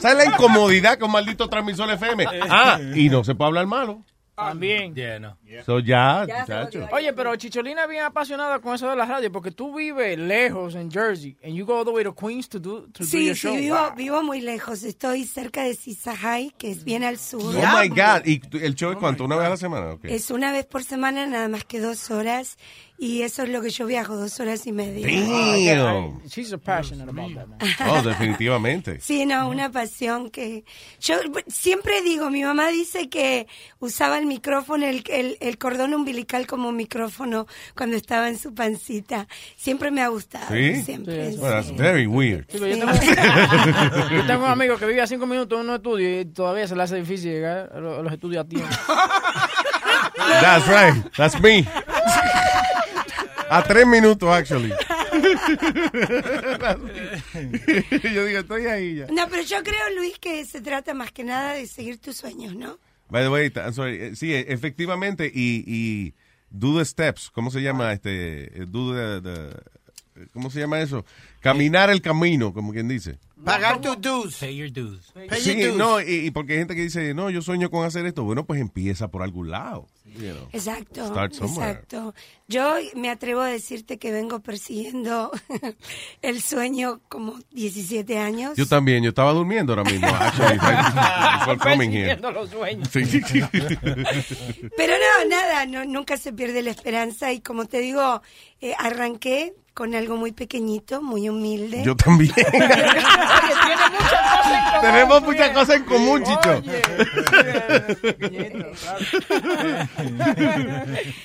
¿Sabes 0.00 0.16
la 0.16 0.24
incomodidad 0.26 0.98
con 0.98 1.10
maldito 1.10 1.48
transmisor 1.48 1.90
FM? 1.90 2.26
Ah, 2.48 2.78
y 2.94 3.08
no 3.08 3.24
se 3.24 3.34
puede 3.34 3.48
hablar 3.48 3.66
malo. 3.66 4.02
También. 4.36 4.94
Yeah, 4.94 5.18
no. 5.20 5.36
So 5.64 5.78
ya, 5.78 6.26
muchacho. 6.26 6.88
Oye, 6.92 7.12
pero 7.12 7.36
Chicholina 7.36 7.82
es 7.84 7.88
bien 7.88 8.02
apasionada 8.04 8.58
con 8.60 8.74
eso 8.74 8.88
de 8.90 8.96
la 8.96 9.04
radio, 9.04 9.30
porque 9.30 9.50
tú 9.50 9.74
vives 9.74 10.18
lejos 10.18 10.74
en 10.74 10.90
Jersey, 10.90 11.36
and 11.44 11.54
you 11.54 11.64
go 11.66 11.78
all 11.78 11.84
the 11.84 11.90
way 11.90 12.04
to 12.04 12.14
Queens 12.14 12.48
to 12.48 12.58
do, 12.58 12.82
to 12.92 13.04
do 13.04 13.04
Sí, 13.04 13.26
your 13.26 13.36
sí, 13.36 13.40
show. 13.48 13.54
vivo, 13.56 13.76
Wow. 13.76 13.94
vivo 13.96 14.22
muy 14.22 14.40
lejos. 14.40 14.82
Estoy 14.82 15.24
cerca 15.24 15.62
de 15.64 15.74
Sisahai, 15.74 16.52
que 16.58 16.70
es 16.70 16.84
bien 16.84 17.04
al 17.04 17.18
sur. 17.18 17.42
Oh 17.42 17.78
my 17.80 17.88
God. 17.88 18.24
¿Y 18.24 18.40
el 18.62 18.74
show 18.74 18.90
es 18.92 18.98
cuánto? 18.98 19.24
¿Una 19.24 19.36
vez 19.36 19.46
a 19.46 19.50
la 19.50 19.56
semana? 19.56 19.96
Es 20.02 20.30
una 20.30 20.52
vez 20.52 20.66
por 20.66 20.82
semana, 20.84 21.26
nada 21.26 21.48
más 21.48 21.64
que 21.64 21.80
dos 21.80 22.10
horas. 22.10 22.56
Y 22.96 23.22
eso 23.22 23.42
es 23.42 23.48
lo 23.48 23.60
que 23.60 23.70
yo 23.70 23.86
viajo, 23.86 24.14
dos 24.16 24.38
horas 24.38 24.68
y 24.68 24.72
media. 24.72 25.04
Damn. 25.04 26.22
She's 26.28 26.48
so 26.50 26.58
passionate 26.58 27.08
about 27.10 27.34
that, 27.34 27.48
man. 27.48 27.58
Oh, 27.88 28.02
definitivamente. 28.02 29.00
Sí, 29.00 29.26
no, 29.26 29.48
una 29.48 29.70
pasión 29.70 30.30
que... 30.30 30.64
Yo 31.00 31.16
siempre 31.48 32.02
digo, 32.02 32.30
mi 32.30 32.42
mamá 32.44 32.68
dice 32.68 33.08
que 33.08 33.48
usaba 33.80 34.16
el 34.18 34.26
micrófono, 34.26 34.86
el, 34.86 35.02
el, 35.08 35.36
el 35.48 35.58
cordón 35.58 35.94
umbilical 35.94 36.46
como 36.46 36.72
micrófono 36.72 37.46
cuando 37.76 37.96
estaba 37.96 38.28
en 38.28 38.38
su 38.38 38.54
pancita. 38.54 39.28
Siempre 39.56 39.90
me 39.90 40.02
ha 40.02 40.08
gustado, 40.08 40.46
¿Sí? 40.48 40.82
siempre. 40.82 41.28
Well, 41.36 41.52
that's 41.52 41.76
very 41.76 42.06
weird. 42.06 42.46
Sí, 42.50 42.58
yo, 42.58 42.66
tengo, 42.66 42.86
yo 44.10 44.26
tengo 44.26 44.44
un 44.44 44.50
amigo 44.50 44.76
que 44.78 44.86
vive 44.86 45.02
a 45.02 45.06
cinco 45.06 45.26
minutos 45.26 45.60
en 45.60 45.68
un 45.68 45.74
estudio 45.76 46.20
y 46.20 46.24
todavía 46.24 46.66
se 46.66 46.74
le 46.76 46.82
hace 46.82 46.96
difícil 46.96 47.32
llegar 47.32 47.70
a 47.74 47.78
los, 47.80 47.98
a 47.98 48.02
los 48.02 48.12
estudios 48.12 48.44
a 48.44 48.48
tiempo. 48.48 48.68
That's 50.16 50.66
right. 50.66 51.12
That's 51.16 51.40
me. 51.40 51.66
A 53.50 53.62
tres 53.62 53.86
minutos, 53.86 54.28
actually. 54.28 54.72
Yo 58.02 58.24
digo, 58.24 58.40
estoy 58.40 58.66
ahí 58.66 58.96
ya. 58.96 59.06
No, 59.10 59.28
pero 59.28 59.42
yo 59.42 59.62
creo, 59.62 59.90
Luis, 59.96 60.18
que 60.18 60.44
se 60.44 60.60
trata 60.60 60.94
más 60.94 61.12
que 61.12 61.24
nada 61.24 61.54
de 61.54 61.66
seguir 61.66 61.98
tus 61.98 62.16
sueños, 62.16 62.54
¿no? 62.54 62.78
By 63.10 63.22
the 63.22 63.30
way, 63.30 63.50
I'm 63.56 63.72
sorry. 63.72 63.96
eh, 64.00 64.16
Sí, 64.16 64.32
eh, 64.34 64.46
efectivamente, 64.48 65.30
y, 65.32 65.64
y 65.66 66.14
do 66.50 66.76
the 66.78 66.84
steps. 66.84 67.30
¿Cómo 67.30 67.50
se 67.50 67.60
llama 67.62 67.92
este? 67.92 68.62
eh, 68.62 68.66
Do 68.66 68.94
the, 68.94 69.20
the- 69.20 70.28
¿Cómo 70.32 70.48
se 70.50 70.60
llama 70.60 70.80
eso? 70.80 71.04
Caminar 71.40 71.90
el 71.90 72.00
camino, 72.00 72.52
como 72.54 72.72
quien 72.72 72.86
dice. 72.88 73.18
Pagar 73.44 73.80
tus 73.80 74.00
dues. 74.00 74.36
Pay 74.38 74.56
your 74.56 74.72
dues. 74.72 75.10
Pay 75.12 75.28
Sí, 75.40 75.54
your 75.56 75.70
dues. 75.70 75.76
no, 75.76 76.00
y, 76.00 76.26
y 76.26 76.30
porque 76.30 76.52
hay 76.52 76.60
gente 76.60 76.76
que 76.76 76.82
dice, 76.82 77.14
no, 77.14 77.30
yo 77.30 77.42
sueño 77.42 77.68
con 77.70 77.84
hacer 77.84 78.06
esto. 78.06 78.22
Bueno, 78.24 78.46
pues 78.46 78.60
empieza 78.60 79.08
por 79.08 79.22
algún 79.22 79.50
lado. 79.50 79.88
You 80.14 80.32
know. 80.32 80.48
Exacto, 80.52 81.06
Start 81.06 81.32
somewhere. 81.34 81.70
exacto. 81.72 82.14
Yo 82.46 82.74
me 82.94 83.10
atrevo 83.10 83.40
a 83.40 83.48
decirte 83.48 83.98
que 83.98 84.12
vengo 84.12 84.40
persiguiendo 84.40 85.30
el 86.22 86.42
sueño 86.42 87.00
como 87.08 87.38
17 87.52 88.18
años. 88.18 88.56
Yo 88.56 88.66
también, 88.66 89.02
yo 89.02 89.10
estaba 89.10 89.32
durmiendo 89.32 89.72
ahora 89.72 89.90
mismo. 89.90 90.06
Actually. 90.10 90.58
Persiguiendo 91.78 92.30
los 92.30 92.50
sueños. 92.50 92.88
Sí. 92.92 93.02
Pero 94.76 94.94
no, 94.94 95.28
nada, 95.28 95.66
no, 95.66 95.84
nunca 95.84 96.16
se 96.16 96.32
pierde 96.32 96.62
la 96.62 96.70
esperanza 96.70 97.32
y 97.32 97.40
como 97.40 97.66
te 97.66 97.78
digo, 97.78 98.22
eh, 98.60 98.74
arranqué 98.78 99.54
con 99.74 99.94
algo 99.96 100.16
muy 100.16 100.32
pequeñito, 100.32 101.02
muy 101.02 101.28
humilde. 101.28 101.82
Yo 101.84 101.96
también. 101.96 102.32
Oye, 102.36 102.44
tiene 103.66 103.76
muchas 103.90 104.20
cosas 104.30 104.54
en 104.54 104.64
común. 104.64 104.80
Tenemos 104.80 105.22
muchas 105.22 105.50
cosas 105.50 105.76
en 105.76 105.84
común, 105.84 106.22
Chicho. 106.24 106.62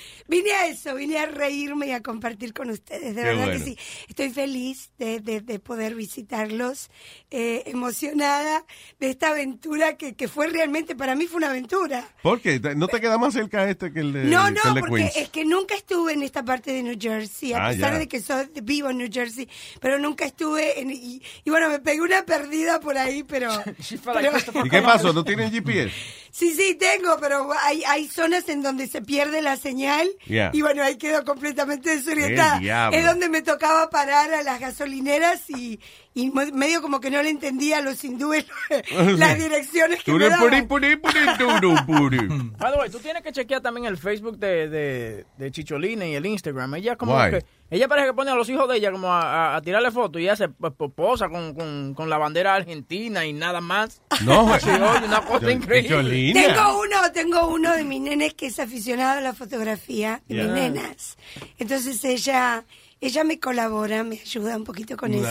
Vine 0.30 0.52
a 0.52 0.66
eso, 0.68 0.94
vine 0.94 1.18
a 1.18 1.26
reírme 1.26 1.88
y 1.88 1.90
a 1.90 2.02
compartir 2.02 2.52
con 2.52 2.70
ustedes. 2.70 3.16
De 3.16 3.22
Qué 3.22 3.28
verdad 3.28 3.46
bueno. 3.46 3.58
que 3.64 3.70
sí. 3.72 3.78
Estoy 4.08 4.30
feliz 4.30 4.90
de, 4.96 5.18
de- 5.18 5.40
de 5.40 5.58
poder 5.58 5.96
visitarlos, 5.96 6.88
eh, 7.32 7.64
emocionada 7.66 8.64
de 9.00 9.10
esta 9.10 9.30
aventura 9.30 9.96
que, 9.96 10.14
que 10.14 10.28
fue 10.28 10.46
realmente, 10.46 10.94
para 10.94 11.16
mí 11.16 11.26
fue 11.26 11.38
una 11.38 11.50
aventura. 11.50 12.08
¿Por 12.22 12.40
qué? 12.40 12.60
¿No 12.76 12.86
te 12.86 13.00
queda 13.00 13.18
más 13.18 13.34
cerca 13.34 13.68
este 13.68 13.92
que 13.92 13.98
el 14.00 14.12
de, 14.12 14.24
No, 14.26 14.44
que 14.46 14.52
no, 14.52 14.60
el 14.68 14.74
de 14.74 14.80
porque 14.80 14.96
Queens? 15.02 15.16
es 15.16 15.28
que 15.30 15.44
nunca 15.44 15.74
estuve 15.74 16.12
en 16.12 16.22
esta 16.22 16.44
parte 16.44 16.72
de 16.72 16.84
New 16.84 16.96
Jersey, 17.00 17.52
a 17.52 17.66
Ah, 17.66 17.70
pesar 17.70 17.92
ya. 17.94 17.98
de 17.98 18.06
que 18.08 18.20
soy, 18.20 18.46
vivo 18.62 18.90
en 18.90 18.98
New 18.98 19.08
Jersey, 19.12 19.48
pero 19.80 19.98
nunca 19.98 20.24
estuve 20.26 20.80
en, 20.80 20.90
y, 20.92 21.20
y 21.44 21.50
bueno, 21.50 21.68
me 21.70 21.80
pegué 21.80 22.02
una 22.02 22.24
perdida 22.24 22.78
por 22.78 22.96
ahí, 22.96 23.24
pero... 23.24 23.50
pero- 24.04 24.30
¿Y 24.64 24.70
qué 24.70 24.80
pasó? 24.82 25.12
¿No 25.12 25.24
tienen 25.24 25.50
GPS? 25.50 25.92
Sí, 26.32 26.54
sí, 26.54 26.76
tengo, 26.76 27.16
pero 27.20 27.50
hay, 27.60 27.82
hay 27.84 28.06
zonas 28.06 28.48
en 28.48 28.62
donde 28.62 28.86
se 28.86 29.02
pierde 29.02 29.42
la 29.42 29.56
señal. 29.56 30.08
Y 30.26 30.62
bueno, 30.62 30.82
ahí 30.82 30.96
quedo 30.96 31.24
completamente 31.24 31.96
desorientada. 31.96 32.90
Es 32.90 33.04
donde 33.04 33.28
me 33.28 33.42
tocaba 33.42 33.90
parar 33.90 34.32
a 34.32 34.42
las 34.42 34.60
gasolineras 34.60 35.48
y, 35.50 35.80
y 36.12 36.30
medio 36.30 36.82
como 36.82 36.98
que 37.00 37.08
no 37.10 37.22
le 37.22 37.30
entendía 37.30 37.78
a 37.78 37.82
los 37.82 38.02
hindúes 38.04 38.44
las 39.16 39.38
direcciones 39.38 40.02
que 40.02 40.12
me 40.12 40.28
daban. 40.28 40.66
puri, 40.66 40.96
puri, 40.96 41.14
turu, 41.38 41.74
puri. 41.86 42.18
By 42.58 42.72
the 42.72 42.78
way, 42.78 42.90
tú 42.90 42.98
tienes 42.98 43.22
que 43.22 43.30
chequear 43.32 43.60
también 43.60 43.86
el 43.86 43.96
Facebook 43.96 44.36
de, 44.38 44.68
de, 44.68 45.26
de 45.38 45.50
Chicholina 45.52 46.06
y 46.06 46.14
el 46.16 46.26
Instagram. 46.26 46.74
Ella 46.74 46.96
como 46.96 47.16
Why? 47.16 47.30
que, 47.30 47.44
ella 47.70 47.86
parece 47.86 48.08
que 48.08 48.14
pone 48.14 48.32
a 48.32 48.34
los 48.34 48.48
hijos 48.48 48.68
de 48.68 48.76
ella 48.78 48.90
como 48.90 49.12
a, 49.12 49.20
a- 49.52 49.56
a 49.56 49.62
tirarle 49.62 49.92
fotos 49.92 50.20
y 50.20 50.24
ella 50.24 50.34
se 50.34 50.48
pues, 50.48 50.72
posa 50.96 51.28
con, 51.28 51.54
con, 51.54 51.94
con 51.94 52.10
la 52.10 52.18
bandera 52.18 52.56
argentina 52.56 53.24
y 53.24 53.32
nada 53.32 53.60
más. 53.60 54.02
No. 54.24 54.50
Sí, 54.60 54.68
oye, 54.68 55.04
una 55.06 55.20
cosa 55.22 55.42
Yo- 55.46 55.50
increíble. 55.50 55.88
Chicholina. 55.88 56.42
Tengo 56.54 56.80
uno, 56.80 57.12
tengo 57.14 57.46
uno 57.48 57.72
de 57.76 57.84
mis 57.84 58.00
nenes 58.00 58.34
que 58.34 58.46
es 58.46 58.58
aficionado 58.58 59.18
a 59.18 59.20
la 59.20 59.32
fotografía, 59.32 60.22
de 60.26 60.42
mis 60.42 60.52
nenas. 60.52 61.16
Entonces 61.58 62.04
ella, 62.04 62.64
ella 63.00 63.22
me 63.24 63.38
colabora, 63.38 64.02
me 64.02 64.18
ayuda 64.18 64.56
un 64.56 64.64
poquito 64.64 64.96
con 64.96 65.14
eso. 65.14 65.24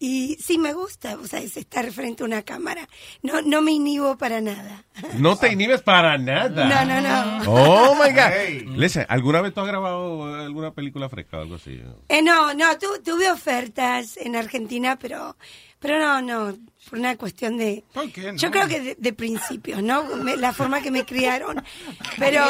Y 0.00 0.36
sí 0.40 0.58
me 0.58 0.72
gusta, 0.74 1.16
o 1.16 1.26
sea, 1.26 1.40
es 1.40 1.56
estar 1.56 1.90
frente 1.90 2.22
a 2.22 2.26
una 2.26 2.42
cámara. 2.42 2.88
No, 3.22 3.42
no 3.42 3.62
me 3.62 3.72
inhibo 3.72 4.16
para 4.16 4.40
nada. 4.40 4.84
No 5.16 5.36
te 5.36 5.52
inhibes 5.52 5.82
para 5.82 6.16
nada. 6.18 6.68
No, 6.68 6.84
no, 6.84 7.00
no. 7.44 7.50
Oh 7.52 7.94
my 7.96 8.12
God. 8.12 8.76
Listen, 8.76 9.06
¿alguna 9.08 9.40
vez 9.40 9.52
tú 9.54 9.60
has 9.60 9.66
grabado 9.66 10.24
alguna 10.36 10.72
película 10.72 11.08
fresca 11.08 11.38
o 11.38 11.40
algo 11.42 11.56
así? 11.56 11.80
Eh, 12.08 12.22
no, 12.22 12.54
no, 12.54 12.78
tu- 12.78 13.02
tuve 13.04 13.28
ofertas 13.30 14.16
en 14.18 14.36
Argentina, 14.36 14.96
pero, 15.00 15.36
pero 15.80 15.98
no, 15.98 16.22
no, 16.22 16.56
por 16.88 16.98
una 16.98 17.16
cuestión 17.16 17.56
de... 17.58 17.84
qué 18.14 18.32
no? 18.32 18.38
Yo 18.38 18.50
creo 18.50 18.66
que 18.66 18.80
de, 18.80 18.96
de 18.98 19.12
principios, 19.12 19.82
¿no? 19.82 20.04
Me- 20.16 20.36
la 20.36 20.52
forma 20.52 20.80
que 20.80 20.90
me 20.90 21.04
criaron. 21.04 21.62
Pero, 22.18 22.42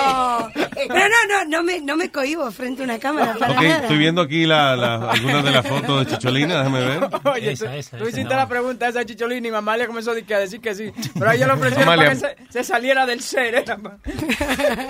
pero 0.54 1.04
no, 1.08 1.28
no, 1.28 1.44
no 1.44 1.62
me, 1.62 1.80
no 1.80 1.96
me 1.96 2.10
cohibo 2.10 2.50
frente 2.50 2.82
a 2.82 2.84
una 2.84 2.98
cámara 2.98 3.34
para 3.38 3.54
nada. 3.54 3.78
estoy 3.82 3.98
viendo 3.98 4.22
aquí 4.22 4.46
la, 4.46 4.74
la- 4.76 5.10
algunas 5.10 5.44
de 5.44 5.50
las 5.50 5.66
fotos 5.66 6.06
de 6.06 6.16
Chicholina, 6.16 6.58
déjame 6.58 6.80
ver. 6.80 7.08
Oye, 7.24 7.54
tú, 7.56 7.64
tú 7.98 8.08
hiciste 8.08 8.34
la 8.34 8.48
pregunta 8.48 8.88
esa 8.88 9.00
a 9.00 9.04
Chicholina 9.04 9.46
y 9.48 9.50
mamá 9.50 9.76
le 9.76 9.86
comenzó 9.86 10.12
a 10.12 10.14
decir 10.14 10.60
que- 10.60 10.74
sí. 10.74 10.90
Pero 11.14 11.30
a 11.30 11.34
ella 11.34 11.46
le 11.46 11.52
ofrecieron 11.52 11.82
Amalia. 11.88 12.14
para 12.18 12.36
que 12.36 12.44
se, 12.46 12.52
se 12.52 12.64
saliera 12.64 13.04
del 13.06 13.20
ser. 13.20 13.54
¿eh? 13.56 13.64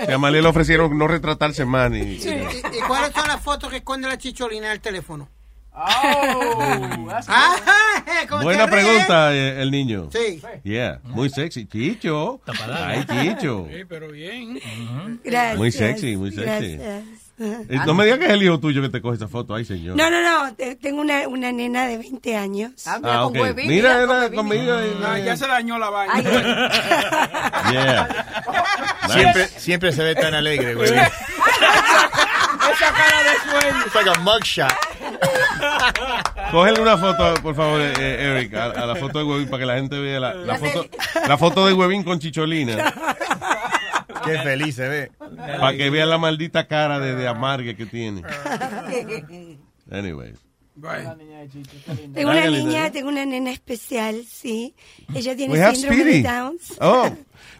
Que 0.05 0.11
a 0.11 0.15
Amalia 0.15 0.41
le 0.41 0.47
ofrecieron 0.47 0.97
no 0.97 1.07
retratarse 1.07 1.65
más 1.65 1.91
ni... 1.91 1.99
¿Y, 1.99 2.17
y 2.17 2.79
cuáles 2.87 3.11
son 3.13 3.27
las 3.27 3.41
fotos 3.41 3.69
que 3.69 3.77
esconde 3.77 4.07
la 4.07 4.17
chicholina 4.17 4.67
en 4.67 4.71
el 4.73 4.79
teléfono? 4.81 5.29
Ah, 5.81 7.55
¿cómo 8.27 8.43
Buena 8.43 8.67
pregunta, 8.67 9.33
eh, 9.33 9.61
el 9.61 9.71
niño. 9.71 10.09
Sí. 10.11 10.41
Yeah, 10.63 10.99
muy 11.03 11.29
sexy. 11.29 11.65
Chicho. 11.67 12.41
Ay, 12.85 13.05
Chicho. 13.05 13.67
Sí, 13.69 13.85
pero 13.87 14.09
bien. 14.09 14.59
Gracias. 15.23 15.57
Muy 15.57 15.71
sexy, 15.71 16.15
muy 16.17 16.31
sexy. 16.31 16.77
Gracias. 16.77 17.03
Eh, 17.41 17.79
No 17.85 17.93
me 17.93 18.03
digas 18.03 18.19
que 18.19 18.25
es 18.25 18.31
el 18.31 18.43
hijo 18.43 18.59
tuyo 18.59 18.81
que 18.81 18.89
te 18.89 19.01
coge 19.01 19.15
esa 19.15 19.29
foto. 19.29 19.55
Ay, 19.55 19.63
señor. 19.63 19.95
No, 19.95 20.09
no, 20.09 20.21
no, 20.21 20.53
te- 20.55 20.75
tengo 20.75 20.99
una, 20.99 21.25
una 21.29 21.53
nena 21.53 21.87
de 21.87 21.97
20 21.97 22.35
años. 22.35 22.71
Ah, 22.85 23.25
ok. 23.27 23.37
Mira, 23.55 24.03
era 24.03 24.29
conmigo. 24.29 24.77
eh, 24.77 24.93
Ah, 25.05 25.17
ya 25.19 25.37
se 25.37 25.47
dañó 25.47 25.77
la 25.79 25.89
vaina. 25.89 26.21
Yeah. 27.71 28.07
Siempre, 29.09 29.47
siempre 29.47 29.91
se 29.93 30.03
ve 30.03 30.15
tan 30.15 30.33
alegre, 30.33 30.73
güey. 30.75 30.89
Esa 30.89 31.09
cara 32.93 33.23
de 33.23 33.35
sueño. 33.61 33.85
It's 33.85 33.95
like 33.95 34.09
a 34.09 34.19
mugshot. 34.19 34.73
Cógele 36.51 36.81
una 36.81 36.97
foto, 36.97 37.33
por 37.41 37.55
favor, 37.55 37.79
eh, 37.81 37.93
eh, 37.97 38.35
Eric, 38.37 38.53
a, 38.55 38.65
a 38.65 38.85
la 38.85 38.95
foto 38.95 39.19
de 39.19 39.25
Huevín 39.25 39.47
para 39.49 39.59
que 39.61 39.65
la 39.65 39.75
gente 39.75 39.99
vea 39.99 40.19
la, 40.19 40.33
la 40.33 40.57
foto, 40.57 40.85
la 41.27 41.37
foto 41.37 41.67
de 41.67 41.73
Huevín 41.73 42.03
con 42.03 42.19
Chicholina. 42.19 42.93
Qué 44.25 44.37
feliz 44.39 44.75
se 44.75 44.87
ve. 44.87 45.11
Para 45.59 45.75
que 45.77 45.89
vea 45.89 46.05
la 46.05 46.17
maldita 46.17 46.67
cara 46.67 46.99
de, 46.99 47.15
de 47.15 47.27
amargue 47.27 47.75
que 47.75 47.85
tiene. 47.85 48.21
Anyways. 49.91 50.35
Tengo 52.13 52.31
una 52.31 52.45
niña, 52.47 52.91
tengo 52.91 53.09
una 53.09 53.25
nena 53.25 53.51
especial, 53.51 54.23
sí. 54.29 54.73
Ella 55.13 55.35
tiene 55.35 55.53
síndrome 55.73 55.95
Speedy. 55.97 56.21
de 56.21 56.29
Down. 56.29 56.57
Oh, 56.79 57.09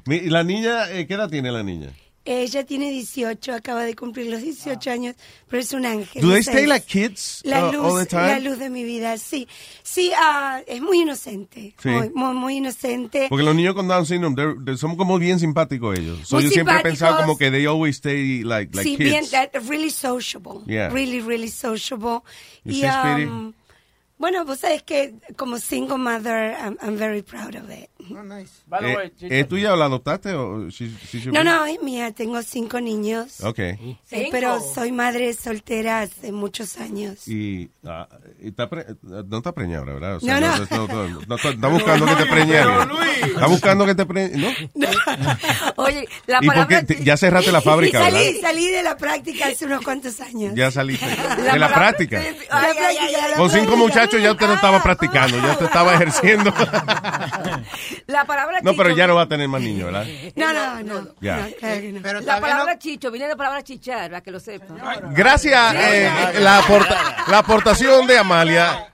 mi- 0.06 0.22
la 0.30 0.44
niña, 0.44 0.90
eh, 0.92 1.06
¿qué 1.06 1.16
edad 1.16 1.30
tiene 1.30 1.52
la 1.52 1.64
niña? 1.64 1.90
Ella 2.32 2.64
tiene 2.64 2.92
18, 2.92 3.54
acaba 3.54 3.84
de 3.84 3.96
cumplir 3.96 4.28
los 4.30 4.42
18 4.44 4.92
años, 4.92 5.16
pero 5.48 5.62
es 5.64 5.74
un 5.74 5.84
ángel. 5.84 6.22
Do 6.22 6.30
they 6.30 6.42
stay 6.42 6.68
like 6.68 6.86
kids 6.86 7.42
La 7.44 7.70
uh, 7.70 7.72
luz, 7.74 7.82
all 7.86 8.00
the 8.00 8.06
time? 8.06 8.28
la 8.28 8.40
luz 8.40 8.60
de 8.60 8.70
mi 8.70 8.84
vida, 8.84 9.18
sí. 9.18 9.48
Sí, 9.82 10.12
ah, 10.16 10.62
es 10.68 10.80
muy 10.80 11.02
inocente. 11.02 11.74
Sí. 11.82 11.90
Muy, 11.90 12.12
muy, 12.14 12.34
muy 12.36 12.56
inocente. 12.58 13.26
Porque 13.30 13.44
los 13.44 13.56
niños 13.56 13.74
con 13.74 13.88
Down 13.88 14.06
syndrome, 14.06 14.36
they're- 14.36 14.64
they're- 14.64 14.78
son 14.78 14.96
como 14.96 15.18
bien 15.18 15.40
simpáticos 15.40 15.98
ellos. 15.98 16.20
So 16.28 16.40
yo 16.40 16.50
siempre 16.52 16.76
he 16.78 16.82
pensado 16.84 17.18
como 17.18 17.36
que 17.36 17.50
they 17.50 17.66
always 17.66 17.96
stay 17.96 18.44
like, 18.44 18.76
like 18.76 18.88
sí, 18.88 18.96
bien, 18.96 19.22
kids. 19.22 19.32
that- 19.32 19.50
really 19.68 19.90
sociable. 19.90 20.62
Yeah. 20.68 20.90
Really, 20.90 21.22
really 21.22 21.50
sociable. 21.50 22.22
Y, 22.64 22.84
um, 22.86 23.54
bueno, 24.20 24.46
vos 24.46 24.60
sabes 24.60 24.84
que 24.84 25.16
como 25.38 25.58
single 25.58 25.98
mother, 25.98 26.56
I'm, 26.62 26.78
I'm 26.82 26.98
very 26.98 27.22
proud 27.24 27.56
of 27.56 27.70
it. 27.72 27.90
Oh, 28.12 28.24
nice. 28.24 28.52
Eh, 29.22 29.40
¿Es 29.42 29.48
tuya 29.48 29.74
o 29.74 29.76
la 29.76 29.86
adoptaste? 29.86 30.34
O 30.34 30.70
she- 30.70 30.92
she 31.12 31.32
No, 31.32 31.44
no, 31.44 31.66
es 31.66 31.82
mía. 31.82 32.12
Tengo 32.12 32.42
cinco 32.42 32.80
niños. 32.82 33.42
Ok. 33.44 33.60
Eh, 33.60 33.98
pero 34.32 34.60
soy 34.62 34.92
madre 34.92 35.34
soltera 35.34 36.02
hace 36.02 36.32
muchos 36.32 36.78
años. 36.78 37.28
Y, 37.28 37.70
ah, 37.86 38.08
y 38.42 38.50
está 38.50 38.70
pre- 38.70 38.86
no 39.04 39.38
está 39.38 39.52
preñada, 39.54 39.86
¿verdad? 39.86 40.18
O 40.18 40.20
No, 40.26 40.40
no. 40.40 40.58
no, 40.58 40.88
no, 40.88 40.88
no, 41.10 41.20
no, 41.28 41.36
está 41.36 41.68
buscando 41.68 42.06
que 42.06 42.16
te 42.16 42.26
preñe. 42.26 42.60
Está 43.26 43.48
buscando 43.48 43.86
que 43.86 43.96
te 43.96 44.06
preñe, 44.06 44.38
¿no? 44.38 44.48
Oye, 45.76 46.08
la 46.28 46.40
¿Y 46.42 46.46
por 46.46 46.56
palabra... 46.56 46.82
qué 46.86 46.96
te- 46.96 47.04
ya 47.04 47.18
cerraste 47.18 47.52
la 47.52 47.62
fábrica, 47.70 48.00
¿verdad? 48.00 48.20
salí, 48.20 48.42
salí 48.42 48.68
de 48.72 48.84
la 48.84 48.98
práctica 48.98 49.48
hace 49.48 49.66
unos 49.66 49.84
cuantos 49.84 50.20
años. 50.22 50.54
Ya 50.56 50.72
saliste. 50.72 51.06
La 51.44 51.54
De 51.54 51.60
la 51.60 51.74
práctica. 51.74 52.18
La 52.22 52.24
práctica, 52.60 53.28
la 53.30 53.36
Con 53.38 53.50
cinco 53.50 53.78
muchachos 53.78 54.22
ya 54.22 54.32
usted 54.32 54.48
no 54.48 54.54
estaba 54.56 54.82
practicando, 54.82 55.38
ya 55.38 55.52
usted 55.52 55.66
estaba 55.66 55.94
ejerciendo. 55.96 56.54
La 58.08 58.26
palabra 58.26 58.60
No, 58.62 58.74
pero 58.76 58.90
chicho- 58.90 58.98
ya 58.98 59.08
no 59.08 59.16
va 59.16 59.24
a 59.24 59.28
tener 59.28 59.48
más 59.48 59.62
niños, 59.62 59.86
¿verdad? 59.92 60.06
No, 60.36 60.54
no, 60.54 60.84
no. 60.84 61.16
Ya. 61.22 61.38
No, 61.48 61.56
claro 61.56 61.82
que 61.82 61.92
no. 61.92 62.00
Pero 62.02 62.22
La 62.22 62.40
palabra 62.42 62.78
chicho 62.80 63.12
viene 63.12 63.26
de 63.26 63.32
la 63.34 63.38
palabra 63.38 63.64
chichar, 63.64 64.10
para 64.10 64.22
que 64.22 64.32
lo 64.32 64.40
sepan. 64.40 64.78
Gracias, 65.14 65.76
eh, 65.76 66.10
la, 66.40 66.60
aporta- 66.60 67.26
la 67.28 67.38
aportación 67.40 68.08
de 68.08 68.18
Amalia. 68.18 68.92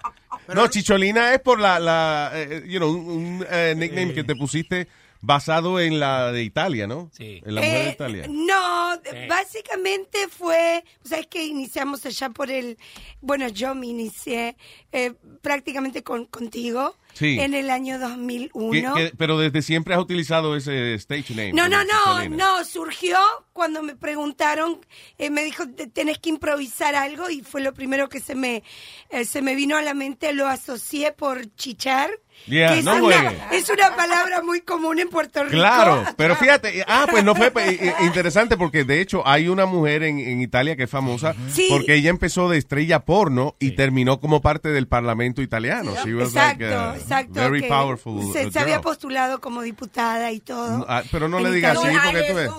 No, 0.53 0.67
Chicholina 0.67 1.33
es 1.33 1.39
por 1.41 1.59
la, 1.59 1.79
la 1.79 2.31
eh, 2.35 2.63
you 2.67 2.77
know, 2.77 2.89
un, 2.91 3.07
un, 3.07 3.47
eh, 3.49 3.73
nickname 3.75 4.13
que 4.13 4.23
te 4.23 4.35
pusiste 4.35 4.87
basado 5.21 5.79
en 5.79 5.99
la 5.99 6.31
de 6.31 6.43
Italia, 6.43 6.85
¿no? 6.85 7.09
Sí. 7.11 7.41
En 7.43 7.55
la 7.55 7.61
mujer 7.61 7.77
de 7.83 7.89
Eh, 7.89 7.91
Italia. 7.93 8.25
No, 8.29 8.99
básicamente 9.27 10.27
fue, 10.29 10.83
o 11.03 11.07
sea, 11.07 11.17
es 11.19 11.25
que 11.27 11.43
iniciamos 11.45 12.05
allá 12.05 12.29
por 12.29 12.51
el, 12.51 12.77
bueno, 13.21 13.47
yo 13.47 13.73
me 13.73 13.87
inicié 13.87 14.55
eh, 14.91 15.13
prácticamente 15.41 16.03
con, 16.03 16.25
contigo 16.25 16.95
Sí. 17.15 17.39
en 17.39 17.53
el 17.55 17.69
año 17.71 17.97
Que- 17.97 18.05
2001. 18.05 18.93
que- 18.93 19.11
pero 19.17 19.37
desde 19.39 19.61
siempre 19.63 19.95
has 19.95 20.01
utilizado 20.01 20.55
ese 20.55 20.93
stage 20.95 21.33
name. 21.33 21.53
No, 21.53 21.67
no, 21.67 21.83
no, 21.83 22.29
no, 22.29 22.63
surgió 22.65 23.17
cuando 23.53 23.81
me 23.81 23.95
preguntaron, 23.95 24.79
eh, 25.17 25.29
me 25.29 25.43
dijo, 25.43 25.67
"Te- 25.67 25.87
tenés 25.87 26.19
que 26.19 26.29
improvisar 26.29 26.93
algo 26.93 27.29
y 27.29 27.41
fue 27.41 27.61
lo 27.61 27.73
primero 27.73 28.09
que 28.09 28.19
se 28.19 28.35
me, 28.35 28.63
eh, 29.09 29.25
se 29.25 29.41
me 29.41 29.55
vino 29.55 29.77
a 29.77 29.81
la 29.81 29.93
mente, 29.93 30.33
lo 30.33 30.47
asocié 30.47 31.11
por 31.13 31.55
chichar. 31.55 32.11
Yeah, 32.47 32.73
que 32.73 32.79
es, 32.79 32.85
no 32.85 32.95
una, 33.03 33.19
juegue. 33.21 33.37
es 33.53 33.69
una 33.69 33.95
palabra 33.95 34.43
muy 34.43 34.61
común 34.61 34.99
en 34.99 35.09
Puerto 35.09 35.43
Rico. 35.43 35.55
Claro, 35.55 36.03
pero 36.15 36.35
fíjate, 36.35 36.85
ah, 36.87 37.07
pues 37.09 37.23
no 37.23 37.33
fue 37.33 37.47
eh, 37.47 37.51
eh, 37.81 37.93
interesante 38.05 38.55
porque 38.55 38.83
de 38.83 39.01
hecho 39.01 39.27
hay 39.27 39.47
una 39.49 39.65
mujer 39.65 40.03
en, 40.03 40.19
en 40.19 40.41
Italia 40.41 40.75
que 40.75 40.83
es 40.83 40.89
famosa 40.89 41.33
Sí. 41.51 41.65
porque 41.71 41.95
ella 41.95 42.11
empezó 42.11 42.47
de 42.47 42.59
estrella 42.59 42.99
porno 42.99 43.55
y 43.59 43.71
terminó 43.71 44.19
como 44.19 44.41
parte 44.41 44.69
del 44.69 44.87
parlamento 44.87 45.41
italiano. 45.41 45.93
She 46.03 46.13
was 46.13 46.29
Exacto, 46.29 46.65
like 46.65 46.75
a 46.75 46.95
exacto. 46.97 47.33
very 47.33 47.63
powerful 47.63 48.31
se, 48.31 48.45
uh, 48.45 48.51
se 48.51 48.59
había 48.59 48.79
postulado 48.79 49.41
como 49.41 49.63
diputada 49.63 50.31
y 50.31 50.39
todo. 50.39 50.77
No, 50.79 50.85
ah, 50.87 51.01
pero 51.11 51.27
no 51.27 51.37
En 51.39 51.45
le 51.45 51.51
digas 51.51 51.77
así 51.77 51.87
porque 52.03 52.23
tú 52.29 52.35
ves. 52.35 52.51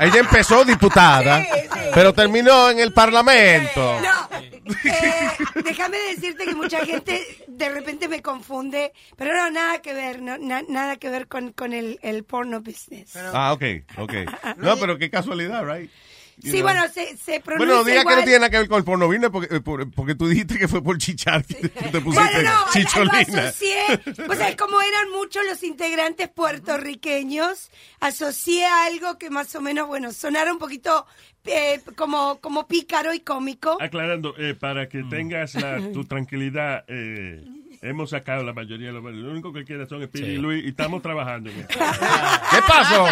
Ella 0.00 0.20
empezó 0.20 0.64
diputada, 0.64 1.44
pero 1.92 2.14
terminó 2.14 2.70
en 2.70 2.78
el 2.78 2.94
parlamento. 2.94 4.00
No, 4.00 4.36
eh, 4.84 5.28
déjame 5.64 5.98
decirte 6.14 6.44
que 6.44 6.54
mucha 6.54 6.84
gente 6.84 7.22
de 7.46 7.68
repente 7.68 8.08
me 8.08 8.20
confunde, 8.22 8.75
pero 9.16 9.34
no, 9.34 9.50
nada 9.50 9.80
que 9.82 9.92
ver, 9.94 10.22
no, 10.22 10.38
na- 10.38 10.64
nada 10.68 10.96
que 10.96 11.10
ver 11.10 11.26
con, 11.28 11.52
con 11.52 11.72
el, 11.72 11.98
el 12.02 12.24
porno 12.24 12.60
business. 12.60 13.16
Ah, 13.16 13.52
ok, 13.52 13.62
ok. 13.98 14.12
No, 14.58 14.76
pero 14.78 14.98
qué 14.98 15.10
casualidad, 15.10 15.64
right? 15.66 15.90
You 16.38 16.50
Sí, 16.50 16.58
know. 16.58 16.64
bueno, 16.64 16.82
se, 16.92 17.16
se 17.16 17.40
pronuncia 17.40 17.56
Bueno, 17.56 17.74
no 17.76 17.84
diga 17.84 17.96
que 17.96 18.00
igual. 18.02 18.16
no 18.18 18.24
tiene 18.24 18.38
nada 18.40 18.50
que 18.50 18.58
ver 18.58 18.68
con 18.68 18.76
el 18.78 18.84
porno 18.84 19.06
business 19.06 19.30
porque, 19.30 19.56
eh, 19.56 19.60
por- 19.60 19.90
porque 19.90 20.14
tú 20.14 20.28
dijiste 20.28 20.58
que 20.58 20.68
fue 20.68 20.82
por 20.82 20.98
chichar 20.98 21.42
que 21.46 21.54
te 21.54 21.68
te 21.70 22.00
pusiste 22.02 22.30
Bueno, 22.30 22.42
no, 22.50 22.66
lo 22.66 22.72
chicholina. 22.72 23.48
asocié, 23.48 23.84
o 24.28 24.34
sea, 24.34 24.54
como 24.54 24.82
eran 24.82 25.10
muchos 25.12 25.42
los 25.46 25.62
integrantes 25.62 26.28
puertorriqueños, 26.28 27.70
asocié 28.00 28.66
algo 28.66 29.18
que 29.18 29.30
más 29.30 29.54
o 29.54 29.60
menos, 29.60 29.86
bueno, 29.88 30.12
sonara 30.12 30.52
un 30.52 30.58
poquito 30.58 31.06
eh, 31.44 31.80
como, 31.96 32.38
como 32.40 32.66
pícaro 32.68 33.14
y 33.14 33.20
cómico. 33.20 33.78
Aclarando, 33.80 34.34
eh, 34.36 34.54
para 34.54 34.88
que 34.88 35.02
tengas 35.04 35.54
la- 35.54 35.80
tu 35.92 36.04
tranquilidad, 36.08 36.84
eh, 36.88 37.42
hemos 37.82 38.10
sacado 38.10 38.42
la 38.42 38.52
mayoría 38.52 38.88
de 38.88 38.92
los... 38.94 39.02
Lo 39.02 39.30
único 39.30 39.52
que 39.52 39.64
queda 39.64 39.86
son 39.86 40.04
Speedy 40.04 40.32
y 40.32 40.38
Luis 40.38 40.64
y 40.64 40.68
estamos 40.68 41.02
trabajando 41.02 41.50
en 41.50 41.60
esto. 41.60 41.78
¿Qué 42.50 42.58
pasó? 42.66 43.06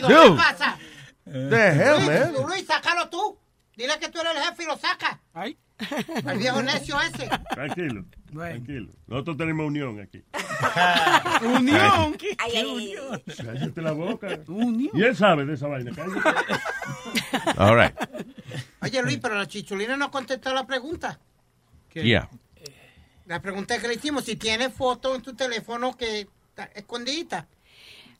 Dude. 0.00 0.08
¿qué 0.08 0.36
pasa? 0.36 0.78
The 1.24 1.68
hell, 1.68 2.06
man? 2.06 2.32
Luis, 2.32 2.46
Luis, 2.46 2.66
sácalo 2.66 3.08
tú. 3.08 3.38
Dile 3.76 3.98
que 3.98 4.08
tú 4.08 4.20
eres 4.20 4.36
el 4.36 4.42
jefe 4.42 4.62
y 4.64 4.66
lo 4.66 4.76
saca. 4.76 5.20
Ay. 5.32 5.56
El 6.26 6.38
viejo 6.38 6.62
necio 6.62 7.00
ese. 7.00 7.30
Tranquilo, 7.50 8.04
tranquilo. 8.30 8.92
Nosotros 9.06 9.36
tenemos 9.38 9.66
unión 9.66 10.00
aquí. 10.00 10.22
Unión. 11.46 12.16
Ay, 12.38 12.52
ay, 12.56 12.94
ay. 13.10 13.34
Cállate 13.36 13.80
la 13.80 13.92
boca. 13.92 14.28
Y 14.92 15.02
él 15.02 15.16
sabe 15.16 15.46
de 15.46 15.54
esa 15.54 15.68
vaina. 15.68 15.92
cállate. 15.94 16.20
All 17.56 17.76
right. 17.76 17.94
Oye, 18.82 19.02
Luis, 19.02 19.18
pero 19.22 19.36
la 19.36 19.46
chicholina 19.46 19.96
no 19.96 20.10
contestó 20.10 20.52
la 20.52 20.66
pregunta. 20.66 21.18
Yeah. 21.94 22.28
La 23.30 23.40
pregunta 23.40 23.78
que 23.78 23.86
le 23.86 23.94
hicimos, 23.94 24.24
si 24.24 24.34
tienes 24.34 24.72
foto 24.74 25.14
en 25.14 25.22
tu 25.22 25.34
teléfono 25.34 25.96
que 25.96 26.26
está 26.48 26.64
escondidita. 26.74 27.46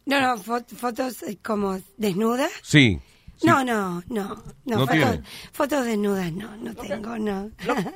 No, 0.07 0.21
no, 0.21 0.37
fo- 0.41 0.65
fotos 0.69 1.25
eh, 1.25 1.37
como 1.43 1.81
desnudas. 1.97 2.49
Sí. 2.63 3.01
No, 3.43 3.65
no, 3.65 4.05
no. 4.09 4.45
No, 4.67 4.77
¿No 4.79 4.87
fotos, 4.87 5.19
fotos 5.51 5.85
desnudas 5.85 6.31
no, 6.33 6.55
no 6.59 6.75
tengo, 6.77 7.19
no. 7.19 7.51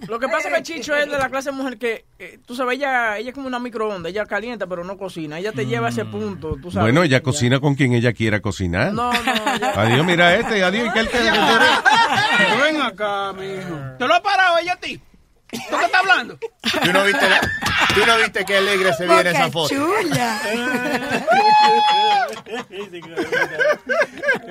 Lo 0.09 0.18
que 0.18 0.27
pasa 0.27 0.48
es 0.48 0.55
que 0.57 0.62
Chicho 0.74 0.96
es 0.96 1.09
de 1.09 1.16
la 1.16 1.29
clase 1.31 1.50
de 1.50 1.57
mujer 1.57 1.79
que, 1.79 2.05
eh, 2.18 2.40
tú 2.44 2.57
sabes, 2.57 2.79
ella, 2.79 3.16
ella 3.16 3.29
es 3.29 3.35
como 3.35 3.46
una 3.46 3.61
microondas, 3.61 4.11
ella 4.11 4.27
calienta 4.27 4.66
pero 4.66 4.83
no 4.83 4.98
cocina, 4.98 5.38
ella 5.38 5.53
te 5.53 5.66
lleva 5.66 5.87
a 5.87 5.90
ese 5.90 6.05
punto, 6.07 6.57
tú 6.61 6.72
sabes. 6.72 6.86
Bueno, 6.86 7.05
ella 7.05 7.22
cocina 7.22 7.61
con 7.61 7.76
quien 7.76 7.93
ella 7.93 8.12
quiera 8.12 8.41
cocinar. 8.41 8.93
No, 8.93 9.12
no, 9.12 9.34
ya- 9.61 9.72
Adiós, 9.82 10.05
mira 10.05 10.34
este, 10.34 10.64
adiós, 10.64 10.93
que 10.93 10.99
él 10.99 11.09
te... 11.09 11.18
Ven 12.61 12.82
acá, 12.82 13.32
mijo. 13.34 13.97
¿Te 13.99 14.09
lo 14.09 14.14
ha 14.14 14.20
parado 14.22 14.59
ella 14.59 14.72
a 14.72 14.80
ti? 14.80 15.01
¿Tú 15.70 15.76
qué 15.78 15.84
estás 15.84 16.00
hablando? 16.00 16.36
¿Tú 16.38 16.92
no 16.92 17.05
viste, 17.05 17.28
la- 17.28 17.40
tú 17.94 18.00
no 18.07 18.16
viste 18.18 18.44
qué 18.44 18.57
alegre 18.57 18.92
se 18.94 19.07
ve 19.07 19.20
en 19.20 19.26
esa 19.28 19.50
foto? 19.50 19.74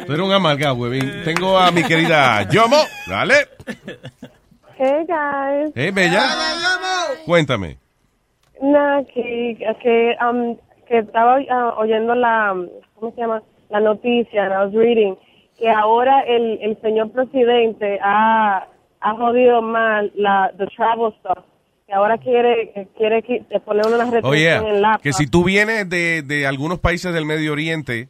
Tú 0.06 0.14
eres 0.14 0.20
un 0.26 0.32
amargado, 0.32 0.76
huevín. 0.76 1.24
Tengo 1.24 1.58
a 1.58 1.72
mi 1.72 1.84
querida 1.84 2.47
Yomo. 2.49 2.78
Dale. 3.08 3.47
Hey 4.78 5.06
guys. 5.08 5.72
Hey, 5.76 5.91
bella. 5.91 6.24
Cuéntame. 7.26 7.78
Nada, 8.62 9.04
que, 9.14 9.58
que, 9.82 10.16
um, 10.26 10.58
que 10.88 10.99
estaba 10.99 11.38
ah, 11.49 11.74
oyendo 11.78 12.16
la, 12.16 12.56
¿cómo 12.95 13.12
se 13.14 13.22
llama? 13.22 13.41
La 13.70 13.80
noticia, 13.80 14.45
I 14.45 14.49
was 14.66 14.74
reading, 14.74 15.16
que 15.58 15.70
ahora 15.70 16.22
el, 16.22 16.60
el 16.62 16.80
señor 16.82 17.12
presidente 17.12 17.99
ha, 18.01 18.68
ha 19.04 19.14
jodido 19.16 19.62
mal 19.62 20.12
la, 20.16 20.51
the 20.58 20.66
travel 20.76 21.14
stuff. 21.20 21.43
Que 21.86 21.93
ahora 21.93 22.18
quiere, 22.18 22.72
que 22.74 22.88
quiere 22.97 23.24
qui- 23.24 23.45
poner 23.64 23.86
una 23.86 23.97
restricción 24.10 24.32
Oye, 24.32 24.56
en 24.56 24.82
la 24.82 24.99
que 25.04 25.12
si 25.14 25.28
tú 25.28 25.43
vienes 25.43 25.89
de, 25.89 26.22
de 26.24 26.47
algunos 26.47 26.80
países 26.80 27.14
del 27.14 27.26
Medio 27.26 27.51
Oriente, 27.51 28.08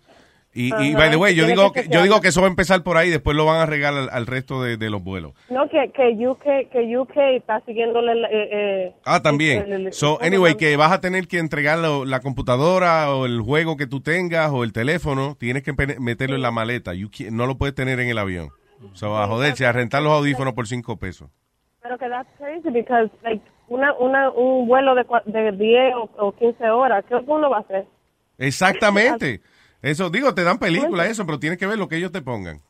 y, 0.55 0.67
y 0.75 0.93
by 0.93 1.09
the 1.09 1.15
way, 1.15 1.33
yo 1.33 1.47
digo 1.47 1.71
que 1.73 1.81
que, 1.85 1.89
yo 1.89 2.03
digo 2.03 2.21
que 2.21 2.27
eso 2.27 2.39
va 2.41 2.45
a 2.45 2.51
empezar 2.51 2.83
por 2.83 2.95
ahí, 2.97 3.09
después 3.09 3.35
lo 3.35 3.43
van 3.47 3.59
a 3.61 3.65
regalar 3.65 4.03
al, 4.03 4.09
al 4.11 4.27
resto 4.27 4.61
de, 4.61 4.77
de 4.77 4.91
los 4.91 5.03
vuelos. 5.03 5.33
No, 5.49 5.67
que, 5.67 5.91
que 5.91 6.09
UK, 6.27 6.69
que 6.71 6.95
UK 6.95 7.17
está 7.37 7.59
siguiéndole, 7.65 8.11
eh, 8.11 8.27
eh, 8.51 8.93
Ah, 9.03 9.23
también. 9.23 9.71
el- 9.73 9.91
So, 9.93 10.19
anyway, 10.21 10.53
que 10.53 10.77
vas 10.77 10.91
a 10.91 11.01
tener 11.01 11.27
que 11.27 11.39
entregar 11.39 11.79
lo- 11.79 12.05
la 12.05 12.19
computadora 12.19 13.11
o 13.15 13.25
el 13.25 13.41
juego 13.41 13.75
que 13.77 13.87
tú 13.87 14.01
tengas 14.01 14.51
o 14.51 14.63
el 14.63 14.71
teléfono, 14.73 15.35
tienes 15.39 15.63
que 15.63 15.73
meterlo 15.99 16.35
en 16.35 16.43
la 16.43 16.51
maleta. 16.51 16.93
You 16.93 17.09
no 17.31 17.47
lo 17.47 17.57
puedes 17.57 17.73
tener 17.73 17.99
en 17.99 18.09
el 18.09 18.19
avión. 18.19 18.49
So, 18.93 19.17
a 19.17 19.27
joderse, 19.27 19.65
a 19.65 19.71
rentar 19.71 20.01
los 20.03 20.11
audífonos 20.13 20.53
por 20.53 20.67
cinco 20.67 20.97
pesos. 20.97 21.29
Pero 21.81 21.97
que 21.97 22.07
that's 22.09 22.29
crazy 22.37 22.69
because 22.69 23.09
like 23.23 23.41
una 23.67 23.93
una 23.93 24.29
un 24.29 24.67
vuelo 24.67 24.93
de 24.95 25.05
de 25.25 25.51
10 25.53 25.95
o, 25.95 26.09
o 26.17 26.31
15 26.33 26.69
horas, 26.69 27.03
¿qué 27.07 27.15
uno 27.15 27.49
va 27.49 27.57
a 27.57 27.61
hacer? 27.61 27.85
Exactamente. 28.37 29.41
Eso, 29.81 30.09
digo, 30.09 30.33
te 30.33 30.43
dan 30.43 30.59
películas, 30.59 31.07
eso, 31.09 31.25
pero 31.25 31.39
tienes 31.39 31.59
que 31.59 31.67
ver 31.67 31.77
lo 31.77 31.87
que 31.89 31.97
ellos 31.97 32.11
te 32.11 32.21
pongan. 32.21 32.61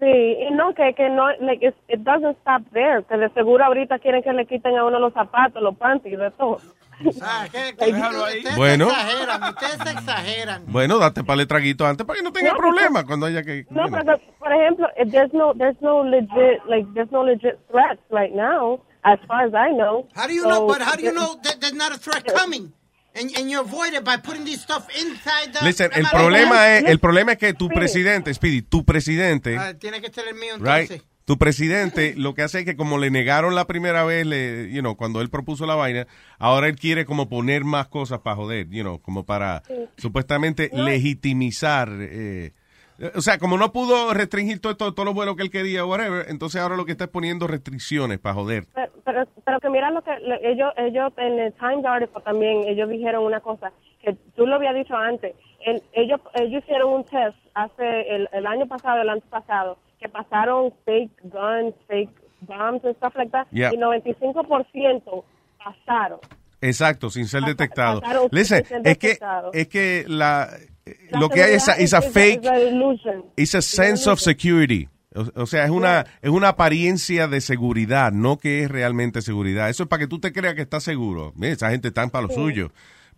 Sí, 0.00 0.06
y 0.06 0.50
no 0.52 0.74
que 0.74 0.94
que 0.94 1.08
no 1.10 1.30
like 1.40 1.64
it's- 1.66 1.82
it 1.88 2.00
doesn't 2.00 2.36
stop 2.38 2.62
there, 2.72 3.04
que 3.04 3.16
de 3.18 3.28
seguro 3.30 3.64
ahorita 3.64 3.98
quieren 3.98 4.22
que 4.22 4.32
le 4.32 4.46
quiten 4.46 4.76
a 4.76 4.84
uno 4.84 4.98
los 4.98 5.12
zapatos, 5.12 5.62
los 5.62 5.76
panties, 5.76 6.18
de 6.18 6.30
todo. 6.32 6.58
Ustedes 7.04 8.56
Bueno. 8.56 8.90
se 8.90 8.92
exageran, 8.96 9.42
ustedes 9.42 9.78
se 9.82 9.90
exageran. 9.90 10.62
Bueno, 10.66 10.98
date 10.98 11.24
para 11.24 11.40
el 11.42 11.48
traguito 11.48 11.86
antes 11.86 12.06
para 12.06 12.16
que 12.18 12.22
no 12.22 12.32
tenga 12.32 12.52
No, 12.52 12.56
problema 12.58 13.04
cuando 13.06 13.26
haya 13.26 13.42
que... 13.42 13.66
No, 13.70 13.84
pero 13.90 14.18
por 14.38 14.52
ejemplo, 14.52 14.86
if 14.98 15.10
there's 15.10 15.32
no 15.32 15.52
there's 15.54 15.76
no 15.80 16.02
legit 16.04 16.60
like 16.68 16.86
there's 16.94 17.10
no 17.10 17.22
legit 17.24 17.58
threats 17.70 18.00
right 18.10 18.32
now 18.34 18.80
as 19.02 19.18
far 19.26 19.44
as 19.46 19.52
I 19.54 19.72
know. 19.74 20.06
How 20.14 20.26
do 20.26 20.34
you 20.34 20.42
So- 20.42 20.48
know? 20.48 20.66
But 20.66 20.82
how 20.82 20.96
do 20.96 21.02
you 21.02 21.12
know 21.12 21.36
that 21.42 21.58
there's 21.60 21.74
not 21.74 21.92
a 21.92 21.98
threat 21.98 22.24
coming? 22.26 22.72
And, 23.12 23.28
and 23.36 23.50
you 23.50 23.60
avoid 23.60 23.92
it 23.94 24.04
by 24.04 24.18
putting 24.18 24.44
this 24.44 24.62
stuff 24.62 24.86
inside 24.94 25.52
the. 25.52 25.64
Listen, 25.64 25.90
el 25.92 26.06
problema 26.06 26.76
es, 26.76 26.84
el 26.84 27.00
problema 27.00 27.32
es 27.32 27.38
que 27.38 27.52
tu 27.54 27.68
presidente, 27.68 28.32
Speedy, 28.32 28.62
tu 28.62 28.84
presidente, 28.84 29.56
Ah, 29.58 29.74
tiene 29.76 30.00
que 30.00 30.12
ser 30.12 30.28
el 30.28 30.34
mío 30.34 30.54
right. 30.60 31.02
Tu 31.30 31.38
presidente, 31.38 32.14
lo 32.16 32.34
que 32.34 32.42
hace 32.42 32.58
es 32.58 32.64
que 32.64 32.74
como 32.74 32.98
le 32.98 33.08
negaron 33.08 33.54
la 33.54 33.64
primera 33.68 34.02
vez, 34.02 34.26
le, 34.26 34.68
you 34.72 34.80
know, 34.80 34.96
cuando 34.96 35.20
él 35.20 35.30
propuso 35.30 35.64
la 35.64 35.76
vaina, 35.76 36.08
ahora 36.40 36.66
él 36.66 36.74
quiere 36.74 37.04
como 37.04 37.28
poner 37.28 37.62
más 37.62 37.86
cosas 37.86 38.18
para 38.18 38.34
joder, 38.34 38.68
you 38.68 38.82
know, 38.82 39.00
como 39.00 39.24
para 39.24 39.62
Sí. 39.64 39.74
supuestamente 39.96 40.70
legitimizar, 40.72 41.88
eh, 42.00 42.50
o 43.14 43.20
sea, 43.20 43.38
como 43.38 43.56
no 43.58 43.72
pudo 43.72 44.12
restringir 44.12 44.58
todo, 44.58 44.76
todo- 44.76 44.92
todos 44.92 45.06
los 45.06 45.14
vuelos 45.14 45.36
que 45.36 45.44
él 45.44 45.50
quería, 45.50 45.84
whatever, 45.84 46.26
entonces 46.28 46.60
ahora 46.60 46.76
lo 46.76 46.84
que 46.84 46.90
está 46.90 47.04
es 47.04 47.10
poniendo 47.10 47.46
restricciones 47.46 48.18
para 48.18 48.34
joder. 48.34 48.64
Pero, 48.74 48.92
pero, 49.04 49.28
pero 49.46 49.60
que 49.60 49.70
mira 49.70 49.88
lo 49.92 50.02
que 50.02 50.10
ellos, 50.42 50.72
ellos 50.78 51.12
en 51.16 51.38
el 51.38 51.52
Times 51.52 51.84
article 51.84 52.22
también, 52.24 52.64
ellos 52.66 52.88
dijeron 52.90 53.22
una 53.24 53.38
cosa, 53.38 53.70
que 54.02 54.14
tú 54.34 54.46
lo 54.48 54.56
habías 54.56 54.74
dicho 54.74 54.96
antes, 54.96 55.34
El- 55.64 55.82
ellos, 55.92 56.20
ellos 56.34 56.62
hicieron 56.64 56.92
un 56.94 57.04
test 57.04 57.36
hace 57.54 58.14
el, 58.14 58.28
el 58.32 58.46
año 58.46 58.66
pasado, 58.66 59.02
el 59.02 59.08
año 59.08 59.22
pasado, 59.30 59.78
que 59.98 60.08
pasaron 60.08 60.72
fake 60.84 61.10
guns, 61.24 61.74
fake 61.86 62.10
bombs 62.42 62.80
stuff 62.96 63.14
like 63.16 63.30
that, 63.32 63.46
Yeah. 63.50 63.70
y 63.74 63.76
95% 63.76 65.24
pasaron. 65.58 66.18
Exacto, 66.62 67.10
sin 67.10 67.26
ser 67.26 67.42
detectado. 67.44 68.00
pasaron 68.00 68.28
sin 68.30 68.38
Listen, 68.38 68.64
ser 68.64 68.80
es 68.86 68.98
que, 68.98 69.06
detectado. 69.08 69.50
es 69.52 69.68
que 69.68 70.04
la, 70.08 70.48
La 71.10 71.20
lo 71.20 71.28
que 71.28 71.42
hay 71.42 71.54
es, 71.54 71.68
es 71.68 71.94
a 71.94 72.02
fake, 72.02 72.42
is 73.36 73.54
a 73.54 73.62
sense 73.62 74.08
of 74.08 74.18
security. 74.20 74.88
O, 75.14 75.42
o 75.42 75.46
sea, 75.46 75.64
es 75.64 75.70
una, 75.70 76.04
es 76.22 76.30
una 76.30 76.48
apariencia 76.50 77.26
de 77.28 77.40
seguridad, 77.40 78.12
no 78.12 78.38
que 78.38 78.62
es 78.62 78.70
realmente 78.70 79.22
seguridad. 79.22 79.68
Eso 79.68 79.82
es 79.84 79.88
para 79.88 80.00
que 80.00 80.06
tú 80.06 80.20
te 80.20 80.32
creas 80.32 80.54
que 80.54 80.62
estás 80.62 80.84
seguro. 80.84 81.32
Mira, 81.34 81.52
esa 81.52 81.70
gente 81.70 81.88
está 81.88 82.06
para 82.08 82.22
lo 82.22 82.28
Sí. 82.28 82.34
suyo. 82.36 82.70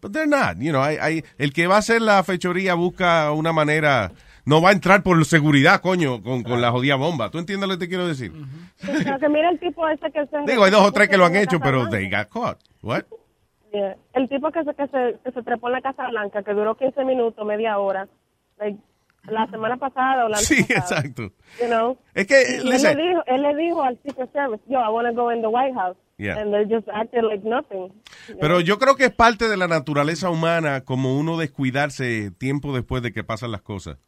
But 0.02 0.12
they're 0.12 0.26
not. 0.26 0.56
You 0.58 0.72
know, 0.72 0.84
el 0.84 1.52
que 1.52 1.68
va 1.68 1.76
a 1.76 1.78
hacer 1.78 2.02
la 2.02 2.24
fechoría 2.24 2.74
busca 2.74 3.30
una 3.30 3.52
manera, 3.52 4.10
no 4.44 4.60
va 4.60 4.70
a 4.70 4.72
entrar 4.72 5.04
por 5.04 5.24
seguridad, 5.24 5.80
coño, 5.80 6.20
con, 6.24 6.42
con 6.42 6.60
la 6.60 6.72
jodida 6.72 6.96
bomba. 6.96 7.30
¿Tú 7.30 7.38
entiendes 7.38 7.68
lo 7.68 7.76
que 7.76 7.84
te 7.84 7.88
quiero 7.88 8.08
decir? 8.08 8.32
Pero 8.84 9.18
que 9.20 9.28
mira 9.28 9.48
el 9.48 9.60
tipo 9.60 9.88
ese 9.88 10.10
que 10.10 10.26
se... 10.26 10.38
Digo, 10.44 10.64
hay 10.64 10.72
dos 10.72 10.82
o 10.82 10.92
tres 10.92 11.08
que 11.08 11.16
lo 11.16 11.24
han 11.24 11.36
hecho, 11.36 11.60
pero 11.60 11.88
they 11.88 12.10
got 12.10 12.28
caught. 12.28 12.58
What? 12.82 13.04
Yeah. 13.72 13.96
El 14.14 14.28
tipo 14.28 14.50
que 14.50 14.64
se, 14.64 14.74
que, 14.74 14.88
se, 14.88 15.18
que 15.24 15.30
se 15.30 15.42
trepó 15.44 15.68
en 15.68 15.74
la 15.74 15.80
Casa 15.80 16.08
Blanca, 16.08 16.42
que 16.42 16.52
duró 16.52 16.74
15 16.74 17.04
minutos, 17.04 17.46
media 17.46 17.78
hora, 17.78 18.08
like, 18.58 18.78
la 19.24 19.46
semana 19.48 19.76
pasada 19.76 20.24
o 20.26 20.28
la 20.28 20.38
Sí, 20.38 20.58
antepasada, 20.60 21.00
exacto. 21.00 21.22
You 21.60 21.66
know? 21.68 21.98
Es 22.14 22.26
que, 22.26 22.42
él, 22.56 22.68
le 22.68 22.76
dijo, 22.76 23.22
él 23.26 23.42
le 23.42 23.56
dijo 23.56 23.82
al 23.82 23.98
Secret 24.04 24.32
Service, 24.32 24.62
yo, 24.68 24.78
I 24.80 24.88
want 24.90 25.08
to 25.08 25.14
go 25.14 25.32
in 25.32 25.40
the 25.42 25.48
White 25.48 25.74
House. 25.74 25.96
Yeah. 26.18 26.38
And 26.40 26.52
they 26.52 26.64
just 26.68 26.88
acted 26.92 27.24
like 27.24 27.42
nothing. 27.44 27.92
Pero 28.40 28.56
know? 28.56 28.60
yo 28.60 28.78
creo 28.78 28.96
que 28.96 29.06
es 29.06 29.14
parte 29.14 29.48
de 29.48 29.56
la 29.56 29.66
naturaleza 29.66 30.30
humana 30.30 30.82
como 30.82 31.18
uno 31.18 31.36
descuidarse 31.36 32.30
tiempo 32.38 32.74
después 32.74 33.02
de 33.02 33.12
que 33.12 33.24
pasan 33.24 33.50
las 33.52 33.62
cosas. 33.62 33.98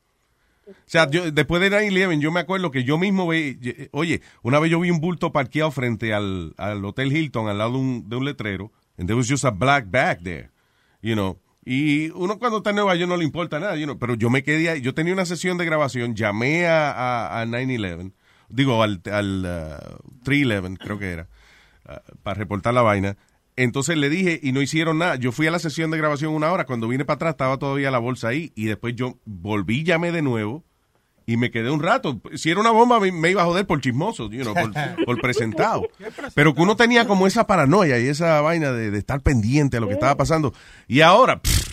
O 0.67 0.73
sea, 0.87 1.11
yo, 1.11 1.31
después 1.31 1.61
de 1.61 1.71
9-11, 1.71 2.21
yo 2.21 2.31
me 2.33 2.41
acuerdo 2.41 2.71
que 2.71 2.85
yo 2.85 2.97
mismo 2.99 3.29
vi, 3.29 3.59
ye- 3.61 3.89
oye, 3.93 4.23
una 4.43 4.59
vez 4.61 4.71
yo 4.71 4.81
vi 4.81 4.91
un 4.91 5.01
bulto 5.01 5.31
parqueado 5.33 5.71
frente 5.71 6.15
al, 6.15 6.55
al 6.57 6.83
Hotel 6.85 7.13
Hilton, 7.15 7.49
al 7.49 7.59
lado 7.59 7.73
de 7.73 7.79
un, 7.79 8.09
de 8.09 8.17
un 8.17 8.25
letrero, 8.25 8.73
and 8.99 9.07
there 9.07 9.17
was 9.17 9.29
just 9.29 9.45
a 9.45 9.51
black 9.51 9.87
bag 9.91 10.23
there, 10.23 10.51
you 11.03 11.15
know. 11.15 11.39
Y 11.65 12.11
uno 12.11 12.39
cuando 12.39 12.59
está 12.59 12.71
en 12.71 12.77
Nueva 12.77 12.95
York 12.95 13.09
no 13.09 13.17
le 13.17 13.25
importa 13.25 13.59
nada, 13.59 13.75
pero 13.99 14.15
yo 14.15 14.29
me 14.31 14.43
quedé 14.43 14.69
ahí, 14.69 14.81
yo 14.81 14.93
tenía 14.95 15.15
una 15.15 15.25
sesión 15.25 15.57
de 15.57 15.65
grabación, 15.65 16.15
llamé 16.15 16.67
a, 16.67 16.91
a, 16.91 17.41
a 17.41 17.47
9-11, 17.47 18.13
digo, 18.51 18.83
al, 18.83 19.01
al 19.11 19.45
uh, 19.45 20.25
3-11, 20.25 20.79
creo 20.79 20.99
que 20.99 21.11
era, 21.11 21.29
uh, 21.89 22.17
para 22.23 22.39
reportar 22.39 22.75
la 22.75 22.83
vaina. 22.83 23.17
Entonces 23.57 23.97
le 23.97 24.11
dije 24.11 24.41
y 24.43 24.53
no 24.53 24.61
hicieron 24.61 24.99
nada. 24.99 25.17
Yo 25.17 25.31
fui 25.31 25.47
a 25.47 25.51
la 25.51 25.61
sesión 25.61 25.91
de 25.93 25.97
grabación 25.97 26.35
una 26.35 26.51
hora. 26.51 26.67
Cuando 26.67 26.89
vine 26.89 27.05
para 27.05 27.15
atrás 27.17 27.31
estaba 27.35 27.57
todavía 27.57 27.93
la 27.93 27.99
bolsa 27.99 28.27
ahí. 28.27 28.53
Y 28.57 28.65
después 28.65 28.97
yo 28.97 29.21
volví, 29.25 29.85
llamé 29.85 30.11
de 30.11 30.23
nuevo 30.23 30.65
y 31.27 31.37
me 31.37 31.51
quedé 31.51 31.71
un 31.71 31.83
rato. 31.83 32.21
Si 32.35 32.51
era 32.51 32.61
una 32.61 32.71
bomba 32.71 33.01
me, 33.01 33.11
me 33.13 33.31
iba 33.31 33.43
a 33.43 33.47
joder 33.47 33.67
por 33.67 33.81
chismoso, 33.81 34.31
you 34.31 34.43
know, 34.43 34.55
por, 34.55 34.73
por 35.07 35.21
presentado. 35.23 35.89
Pero 36.35 36.55
que 36.55 36.61
uno 36.63 36.77
tenía 36.77 37.07
como 37.07 37.27
esa 37.27 37.47
paranoia 37.47 37.99
y 37.99 38.09
esa 38.09 38.41
vaina 38.41 38.73
de, 38.73 38.91
de 38.91 38.99
estar 38.99 39.21
pendiente 39.21 39.77
a 39.77 39.81
lo 39.81 39.89
que 39.89 39.95
estaba 39.95 40.17
pasando. 40.17 40.53
Y 40.89 41.01
ahora, 41.01 41.41
pff, 41.41 41.69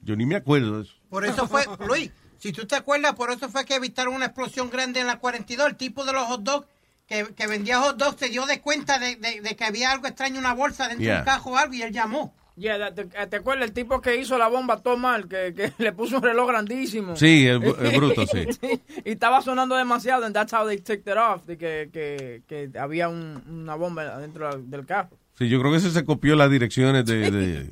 yo 0.00 0.16
ni 0.16 0.26
me 0.26 0.36
acuerdo 0.36 0.78
de 0.78 0.82
eso. 0.84 0.94
Por 1.08 1.24
eso 1.26 1.46
fue, 1.46 1.64
Luis, 1.86 2.10
si 2.38 2.52
tú 2.52 2.66
te 2.66 2.74
acuerdas, 2.74 3.14
por 3.14 3.30
eso 3.30 3.48
fue 3.48 3.64
que 3.64 3.74
evitaron 3.76 4.14
una 4.14 4.26
explosión 4.26 4.70
grande 4.70 5.00
en 5.00 5.06
la 5.06 5.18
42. 5.18 5.68
El 5.68 5.76
tipo 5.76 6.04
de 6.04 6.12
los 6.12 6.24
hot 6.26 6.42
dogs 6.42 6.66
que, 7.06 7.34
que 7.34 7.46
vendía 7.46 7.80
hot 7.80 7.96
dogs 7.98 8.18
se 8.18 8.28
dio 8.30 8.46
de 8.46 8.60
cuenta 8.60 8.98
de, 8.98 9.16
de- 9.16 9.40
de 9.42 9.56
que 9.56 9.64
había 9.64 9.90
algo 9.92 10.06
extraño, 10.06 10.38
una 10.38 10.54
bolsa 10.54 10.84
dentro 10.88 11.00
de 11.00 11.04
Yeah. 11.04 11.18
un 11.20 11.24
cajo 11.24 11.50
o 11.50 11.56
algo, 11.56 11.74
y 11.74 11.82
él 11.82 11.92
llamó. 11.92 12.34
Yeah, 12.56 12.94
¿te, 12.94 13.04
te 13.06 13.36
acuerdas 13.36 13.66
el 13.66 13.72
tipo 13.72 14.00
que 14.02 14.16
hizo 14.16 14.36
la 14.36 14.48
bomba 14.48 14.76
todo 14.82 14.96
mal? 14.98 15.26
Que, 15.26 15.54
que 15.54 15.72
le 15.82 15.92
puso 15.92 16.16
un 16.18 16.22
reloj 16.22 16.48
grandísimo. 16.48 17.16
Sí, 17.16 17.46
el 17.46 17.58
bruto, 17.60 18.26
sí. 18.26 18.46
y 19.04 19.10
estaba 19.10 19.40
sonando 19.40 19.74
demasiado, 19.74 20.24
and 20.26 20.34
that's 20.34 20.52
how 20.52 20.66
they 20.66 20.78
ticked 20.78 21.10
it 21.10 21.18
off, 21.18 21.44
de 21.46 21.56
que, 21.56 21.88
que, 21.92 22.42
que 22.46 22.78
había 22.78 23.08
un- 23.08 23.42
una 23.48 23.74
bomba 23.74 24.18
dentro 24.18 24.50
del 24.58 24.84
carro. 24.84 25.10
Sí, 25.38 25.48
yo 25.48 25.58
creo 25.60 25.72
que 25.72 25.78
ese 25.78 25.90
se 25.90 26.04
copió 26.04 26.36
las 26.36 26.50
direcciones 26.50 27.06
de... 27.06 27.30
de 27.30 27.70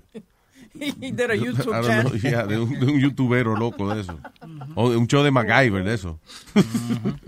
a 1.30 1.34
YouTube 1.34 1.72
know, 1.82 2.12
yeah, 2.14 2.46
de, 2.46 2.58
un, 2.58 2.78
de 2.80 2.86
un 2.86 3.00
youtubero 3.00 3.56
loco 3.56 3.92
de 3.94 4.00
eso. 4.00 4.18
O 4.76 4.88
de 4.90 4.96
un 4.96 5.06
show 5.08 5.22
de 5.22 5.30
MacGyver 5.30 5.84
de 5.84 5.94
eso. 5.94 6.18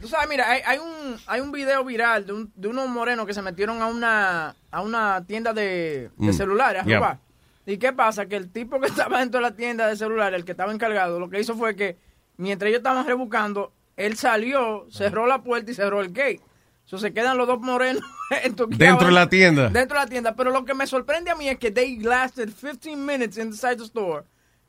Tú 0.01 0.09
sabes, 0.09 0.29
mira, 0.31 0.49
hay, 0.51 0.61
hay 0.65 0.79
un 0.79 1.17
hay 1.27 1.41
un 1.41 1.53
video 1.53 1.85
viral 1.85 2.25
de, 2.25 2.33
un, 2.33 2.53
de 2.55 2.69
unos 2.69 2.89
morenos 2.89 3.27
que 3.27 3.35
se 3.35 3.43
metieron 3.43 3.83
a 3.83 3.87
una 3.89 4.55
a 4.71 4.81
una 4.81 5.25
tienda 5.27 5.53
de, 5.53 6.09
de 6.17 6.31
Mm. 6.31 6.33
celulares 6.33 6.85
Yeah. 6.87 7.19
¿Y 7.67 7.77
qué 7.79 7.93
pasa? 7.93 8.27
Que 8.27 8.37
el 8.37 8.51
tipo 8.51 8.81
que 8.81 8.87
estaba 8.89 9.21
dentro 9.21 9.41
de 9.41 9.43
la 9.51 9.57
tienda 9.57 9.87
de 9.87 9.97
celulares, 9.97 10.39
el 10.39 10.45
que 10.45 10.53
estaba 10.53 10.73
encargado, 10.73 11.21
lo 11.21 11.29
que 11.29 11.41
hizo 11.41 11.55
fue 11.55 11.77
que 11.77 11.97
mientras 12.37 12.69
ellos 12.69 12.79
estaban 12.79 13.07
rebuscando, 13.07 13.73
Él 13.97 14.17
salió, 14.17 14.87
cerró 14.91 15.27
la 15.27 15.43
puerta 15.43 15.71
y 15.71 15.75
cerró 15.75 16.01
el 16.01 16.09
gate. 16.09 16.41
So, 16.85 16.99
se 16.99 17.13
quedan 17.13 17.39
los 17.39 17.47
dos 17.47 17.61
morenos 17.61 18.03
Dentro 18.69 19.07
de 19.07 19.13
la 19.13 19.29
tienda. 19.29 19.69
Dentro 19.69 19.99
de 19.99 20.05
la 20.05 20.11
tienda. 20.11 20.35
Pero 20.35 20.51
lo 20.51 20.65
que 20.65 20.75
me 20.75 20.87
sorprende 20.87 21.31
a 21.31 21.37
mí 21.37 21.49
es 21.49 21.59
que 21.59 21.71
they 21.71 21.99
lasted 21.99 22.51
15 22.51 22.97
minutes 22.97 23.39
inside 23.39 23.77
the 23.77 23.85
store, 23.85 24.25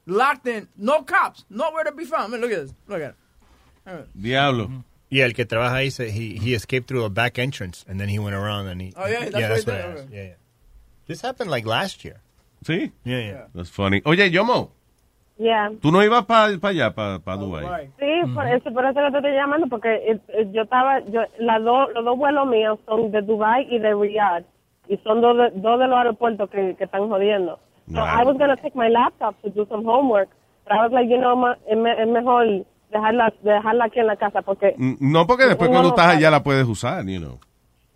locked 0.05 0.47
in, 0.47 0.69
no 0.75 1.05
cops, 1.05 1.45
nowhere 1.49 1.83
to 1.83 1.95
be 1.95 2.05
found. 2.05 2.27
I 2.27 2.37
mean, 2.37 2.41
look 2.41 2.51
at 2.51 2.61
this. 2.61 2.75
Look 2.87 3.01
at 3.01 3.15
it. 3.87 4.07
Diablo. 4.13 4.69
Y 5.09 5.21
el 5.21 5.33
que 5.33 5.45
trabaja 5.45 5.75
ahí, 5.75 5.91
se- 5.91 6.09
he, 6.09 6.37
he 6.37 6.53
escaped 6.53 6.87
through 6.87 7.03
a 7.03 7.09
back 7.09 7.37
entrance, 7.37 7.85
and 7.87 7.99
then 7.99 8.09
he 8.09 8.17
went 8.17 8.35
around 8.35 8.67
and 8.67 8.81
he... 8.81 8.93
Oh, 8.95 9.05
yeah, 9.05 9.29
that's 9.29 9.35
yeah, 9.35 9.49
what 9.49 9.49
that's 9.49 9.65
what 9.67 9.75
it 9.75 9.97
is. 9.97 10.11
Yeah, 10.11 10.23
yeah. 10.23 10.33
This 11.07 11.21
happened 11.21 11.51
like 11.51 11.65
last 11.65 12.03
year. 12.03 12.21
Sí. 12.65 12.91
Yeah, 13.03 13.19
yeah. 13.19 13.47
That's 13.53 13.69
funny. 13.71 14.01
Oye, 14.05 14.29
Yomo, 14.31 14.71
Yeah. 15.37 15.71
¿tú 15.81 15.91
no 15.91 16.03
ibas 16.03 16.25
para 16.25 16.45
allá, 16.45 16.93
para 16.93 17.17
pa 17.19 17.35
Dubai? 17.35 17.87
Sí, 17.99 18.31
por 18.35 18.47
eso, 18.47 18.71
por 18.71 18.85
eso 18.85 18.93
que 18.93 19.11
te 19.11 19.17
estoy 19.17 19.33
llamando, 19.33 19.67
porque 19.67 19.89
eh, 19.95 20.19
eh, 20.29 20.47
yo 20.53 20.61
estaba, 20.61 20.99
yo, 21.05 21.21
las 21.39 21.61
dos, 21.63 21.89
los 21.95 22.05
dos 22.05 22.17
vuelos 22.17 22.47
míos 22.47 22.79
son 22.85 23.11
de 23.11 23.21
Dubai 23.23 23.65
y 23.69 23.79
de 23.79 23.95
Riyadh, 23.95 24.43
y 24.87 24.97
son 24.97 25.21
dos 25.21 25.35
de, 25.37 25.49
dos 25.59 25.79
de 25.79 25.87
los 25.87 25.97
aeropuertos 25.97 26.49
que, 26.51 26.75
que 26.77 26.83
están 26.83 27.09
jodiendo. 27.09 27.59
So. 27.91 27.99
I 27.99 28.23
was 28.23 28.37
going 28.37 28.49
to 28.55 28.61
take 28.61 28.75
my 28.75 28.89
laptop 28.89 29.35
to 29.41 29.49
do 29.49 29.65
some 29.69 29.83
homework, 29.83 30.29
but 30.65 30.73
I 30.73 30.83
was 30.83 30.91
like, 30.93 31.09
you 31.09 31.17
know, 31.19 31.35
ma- 31.35 31.57
es, 31.67 31.77
me- 31.77 31.99
es 32.01 32.07
mejor 32.07 32.45
dejarla, 32.91 33.33
dejarla 33.41 33.85
aquí 33.85 33.99
en 33.99 34.07
la 34.07 34.15
casa, 34.15 34.41
porque 34.43 34.75
Mm, 34.77 34.93
No, 35.11 35.25
porque 35.25 35.45
después 35.47 35.67
cuando 35.69 35.89
no 35.89 35.95
estás 35.95 36.15
allá 36.15 36.29
la 36.29 36.43
puedes 36.43 36.65
usar, 36.67 37.03
you 37.07 37.19
know. 37.19 37.39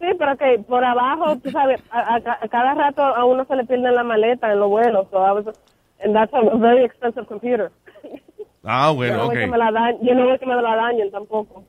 Sí, 0.07 0.15
pero 0.17 0.37
que 0.37 0.59
por 0.59 0.85
abajo, 0.85 1.37
tú 1.43 1.51
sabes, 1.51 1.81
a, 1.91 1.99
a- 2.15 2.37
a 2.41 2.47
cada 2.47 2.73
rato 2.75 3.01
a 3.03 3.25
uno 3.25 3.43
se 3.45 3.55
le 3.57 3.65
pierde 3.65 3.91
la 3.91 4.03
maleta 4.03 4.51
en 4.53 4.59
los 4.59 4.69
vuelos. 4.69 5.07
So 5.11 5.17
I 5.17 5.31
was, 5.33 5.45
and 6.03 6.13
that's 6.15 6.33
a 6.33 6.57
very 6.57 6.85
expensive 6.85 7.25
computer. 7.27 7.71
Ah, 8.63 8.87
yo, 8.91 8.95
bueno, 8.95 9.17
no 9.17 9.25
ok. 9.27 9.33
que 9.33 9.47
me 9.47 9.57
la 9.57 9.71
yo 10.01 10.13
no 10.15 10.25
voy 10.25 10.39
que 10.39 10.45
me 10.45 10.55
la 10.55 10.75
dañen 10.75 11.11
tampoco. 11.11 11.63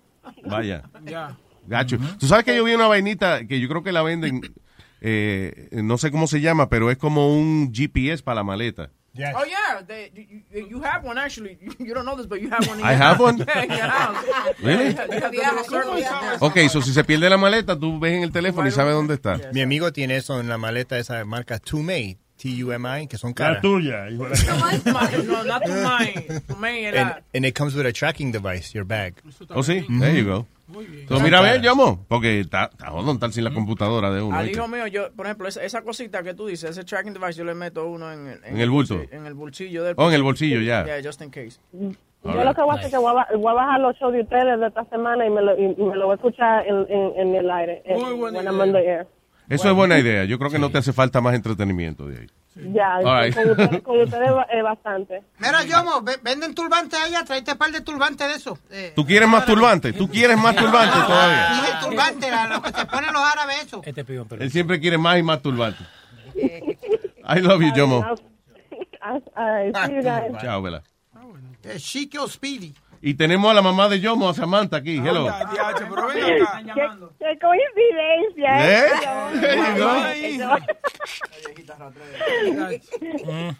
Vaya. 0.45 0.83
Ya. 1.05 1.37
Gacho. 1.67 1.97
Tú 2.19 2.27
sabes 2.27 2.45
que 2.45 2.57
yo 2.57 2.65
vi 2.65 2.75
una 2.75 2.87
vainita 2.87 3.47
que 3.47 3.61
yo 3.61 3.69
creo 3.69 3.83
que 3.83 3.93
la 3.93 4.03
venden, 4.03 4.41
eh, 5.01 5.69
no 5.73 5.99
sé 5.99 6.11
cómo 6.11 6.27
se 6.27 6.41
llama, 6.41 6.69
pero 6.69 6.91
es 6.91 6.97
como 6.97 7.29
un 7.37 7.73
GPS 7.75 8.23
para 8.23 8.37
la 8.37 8.45
maleta. 8.45 8.91
Oh 9.17 9.45
yeah, 9.45 9.83
they, 9.87 10.11
you, 10.15 10.67
you- 10.71 10.81
have 10.83 11.03
one 11.05 11.19
actually. 11.19 11.59
You 11.81 11.93
don't 11.95 12.05
know 12.05 12.15
this, 12.17 12.27
but 12.27 12.41
you 12.41 12.51
have 12.51 12.67
one. 12.69 12.79
In 12.79 12.85
I 12.87 12.91
your 12.93 12.99
have 13.03 13.17
house. 13.17 13.21
one? 13.21 13.39
Yeah, 13.47 13.63
in 13.65 13.71
your 13.71 13.87
house. 13.89 14.25
Really? 14.63 14.85
Yeah, 14.95 15.07
you 15.07 15.21
have 15.21 15.33
the 15.33 15.77
little 15.77 15.99
circle. 15.99 16.47
Ok, 16.47 16.69
so 16.71 16.81
si 16.83 16.93
se 16.93 17.03
pierde 17.05 17.29
la 17.29 17.37
maleta, 17.37 17.77
tú 17.77 17.99
ves 17.99 18.13
en 18.15 18.23
el 18.23 18.31
teléfono 18.33 18.69
y 18.69 18.71
sabes 18.71 18.95
dónde 18.95 19.15
está. 19.15 19.41
Mi 19.53 19.61
amigo 19.63 19.93
tiene 19.93 20.17
eso 20.17 20.39
en 20.41 20.49
la 20.49 20.57
maleta 20.59 20.95
de 20.95 21.01
esa 21.01 21.25
marca 21.25 21.59
Tumi, 21.59 22.17
T-U-M-I, 22.39 23.07
que 23.09 23.19
son 23.19 23.31
La 23.31 23.35
caras. 23.35 23.61
tuya. 23.63 24.09
hijo 24.11 24.25
de 24.29 24.31
la- 24.47 25.23
No, 25.25 25.45
not 25.45 25.63
to 25.65 25.71
mine. 25.73 26.41
To 26.47 26.57
mine 26.61 26.87
And, 26.87 26.97
era. 26.97 27.23
and 27.35 27.45
it 27.45 27.55
comes 27.55 27.75
with 27.75 27.85
a 27.87 27.93
tracking 27.93 28.31
device, 28.33 28.73
your 28.75 28.85
bag. 28.87 29.15
Oh, 29.51 29.63
sí, 29.63 29.85
there 30.01 30.15
you 30.17 30.25
go. 30.25 30.47
So, 31.09 31.19
mira, 31.21 31.39
a 31.39 31.43
ver, 31.43 31.63
Yomo, 31.63 32.05
porque 32.09 32.41
está, 32.41 32.65
está 32.71 32.91
jodón 32.91 33.15
estar 33.17 33.33
sin 33.33 33.43
la 33.45 33.51
computadora 33.53 34.11
de 34.11 34.21
uno. 34.23 34.37
Al 34.37 34.51
hijo 34.51 34.69
mío, 34.69 34.87
yo, 34.87 35.11
por 35.13 35.25
ejemplo, 35.27 35.49
esa, 35.49 35.63
esa 35.65 35.81
cosita 35.83 36.23
que 36.23 36.35
tú 36.35 36.47
dices, 36.47 36.71
ese 36.71 36.85
tracking 36.85 37.15
device, 37.15 37.39
yo 37.39 37.45
le 37.45 37.55
meto 37.55 37.87
uno 37.89 38.13
en, 38.13 38.27
el- 38.29 38.45
En 38.45 38.61
el 38.61 38.69
bulto. 38.71 38.97
bolsillo- 38.99 39.09
En 39.17 39.27
el 39.27 39.35
bolsillo 39.35 39.83
del. 39.85 39.95
Oh, 39.97 40.09
en 40.09 40.15
el 40.15 40.23
bolsillo, 40.23 40.61
ya. 40.61 40.85
Yeah, 40.85 41.01
just 41.03 41.23
in 41.23 41.31
case. 41.31 41.59
Yo 41.73 42.45
lo 42.45 42.53
que 42.55 42.61
voy 42.63 42.71
a 42.71 42.75
hacer 42.75 42.87
es 42.87 42.91
que 42.91 42.99
voy 42.99 43.15
a, 43.17 43.37
voy 43.37 43.51
a 43.51 43.55
bajar 43.55 43.81
los 43.81 43.97
shows 43.97 44.13
de 44.13 44.21
ustedes 44.21 44.61
de 44.61 44.67
esta 44.67 44.85
semana 44.91 45.25
y 45.25 45.31
me 45.31 45.41
lo, 45.41 45.57
y 45.59 45.69
me 45.75 45.97
lo 45.97 46.07
voy 46.07 46.13
a 46.13 46.17
escuchar 46.17 46.67
en, 46.67 46.77
en, 46.91 47.13
en 47.29 47.35
el 47.35 47.51
aire. 47.51 47.83
en- 47.87 48.21
when 48.21 48.37
I'm 48.37 48.61
Eso 49.49 49.69
es 49.71 49.75
buena 49.75 49.99
idea. 49.99 50.25
Yo 50.25 50.39
creo 50.39 50.51
que 50.51 50.59
no 50.59 50.71
te 50.71 50.79
hace 50.79 50.93
falta 50.93 51.21
más 51.21 51.35
entretenimiento 51.35 52.07
de 52.07 52.21
ahí. 52.21 52.27
Ya, 52.75 52.97
All 52.97 53.25
right. 53.25 53.35
con 53.35 53.51
ustedes, 53.51 53.83
con 53.83 54.01
ustedes 54.03 54.31
eh, 54.53 54.63
bastante. 54.63 55.23
Mira, 55.39 55.63
Yomo, 55.65 56.03
ve- 56.03 56.19
venden 56.23 56.55
turbantes 56.55 56.99
allá, 57.01 57.25
tráete 57.25 57.53
un 57.53 57.59
par 57.59 57.71
de 57.71 57.81
turbantes 57.83 58.29
de 58.29 58.35
esos. 58.35 58.59
Eh, 58.71 58.93
¿Tú 58.97 59.07
quieres 59.07 59.29
más 59.29 59.47
turbante? 59.47 59.93
¿Tú 59.93 60.09
quieres 60.09 60.37
más 60.37 60.57
turbante 60.57 60.99
todavía? 61.07 61.51
dije 61.53 61.73
turbante, 61.89 62.29
lo 62.51 62.63
que 62.63 62.73
se 62.73 62.87
ponen 62.87 63.13
los 63.13 63.23
árabes, 63.23 63.65
eso. 63.65 63.81
Este 63.85 64.05
Él 64.41 64.51
siempre 64.51 64.81
quiere 64.81 64.99
más 64.99 65.19
y 65.19 65.23
más 65.23 65.41
turbante. 65.41 65.85
I 66.35 67.41
love 67.41 67.61
you, 67.63 67.73
Yomo. 67.75 68.05
Guys. 68.05 69.73
Chao, 70.43 70.61
Vela. 70.63 70.83
Eh, 71.63 71.77
Chico 71.79 72.27
Speedy. 72.29 72.75
Y 73.01 73.15
tenemos 73.15 73.51
a 73.51 73.55
la 73.55 73.63
mamá 73.63 73.89
de 73.89 74.01
Yomo, 74.01 74.29
a 74.29 74.35
Samantha, 74.35 74.79
aquí. 74.79 74.99
Hello. 74.99 75.27
Qué 77.19 77.39
coincidencia. 77.39 78.51
¿Eh? 78.69 78.87
¿eh? 79.43 79.75
Go. 79.79 79.89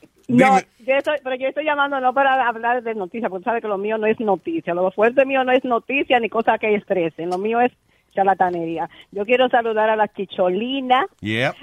No, 0.29 0.59
yo 0.87 0.95
estoy, 0.95 1.17
pero 1.25 1.37
yo 1.37 1.49
estoy 1.49 1.65
llamando 1.65 1.99
no 2.01 2.13
para 2.13 2.47
hablar 2.47 2.83
de 2.83 2.95
noticias, 2.95 3.31
porque 3.31 3.45
sabe 3.45 3.63
que 3.63 3.69
lo 3.69 3.79
mío 3.79 3.97
no 3.97 4.07
es 4.07 4.21
noticia. 4.21 4.75
Lo 4.75 4.91
fuerte 4.91 5.25
mío 5.25 5.43
no 5.43 5.53
es 5.53 5.65
noticia 5.65 6.21
ni 6.21 6.29
cosa 6.29 6.59
que 6.59 6.75
estresen. 6.75 7.31
Lo 7.31 7.39
mío 7.39 7.63
es 7.63 7.73
charlatanería. 8.15 8.91
Yo 9.11 9.25
quiero 9.25 9.49
saludar 9.49 9.89
a 9.89 9.97
la 9.97 10.09
Chicholina. 10.09 11.07
Yeah. 11.21 11.55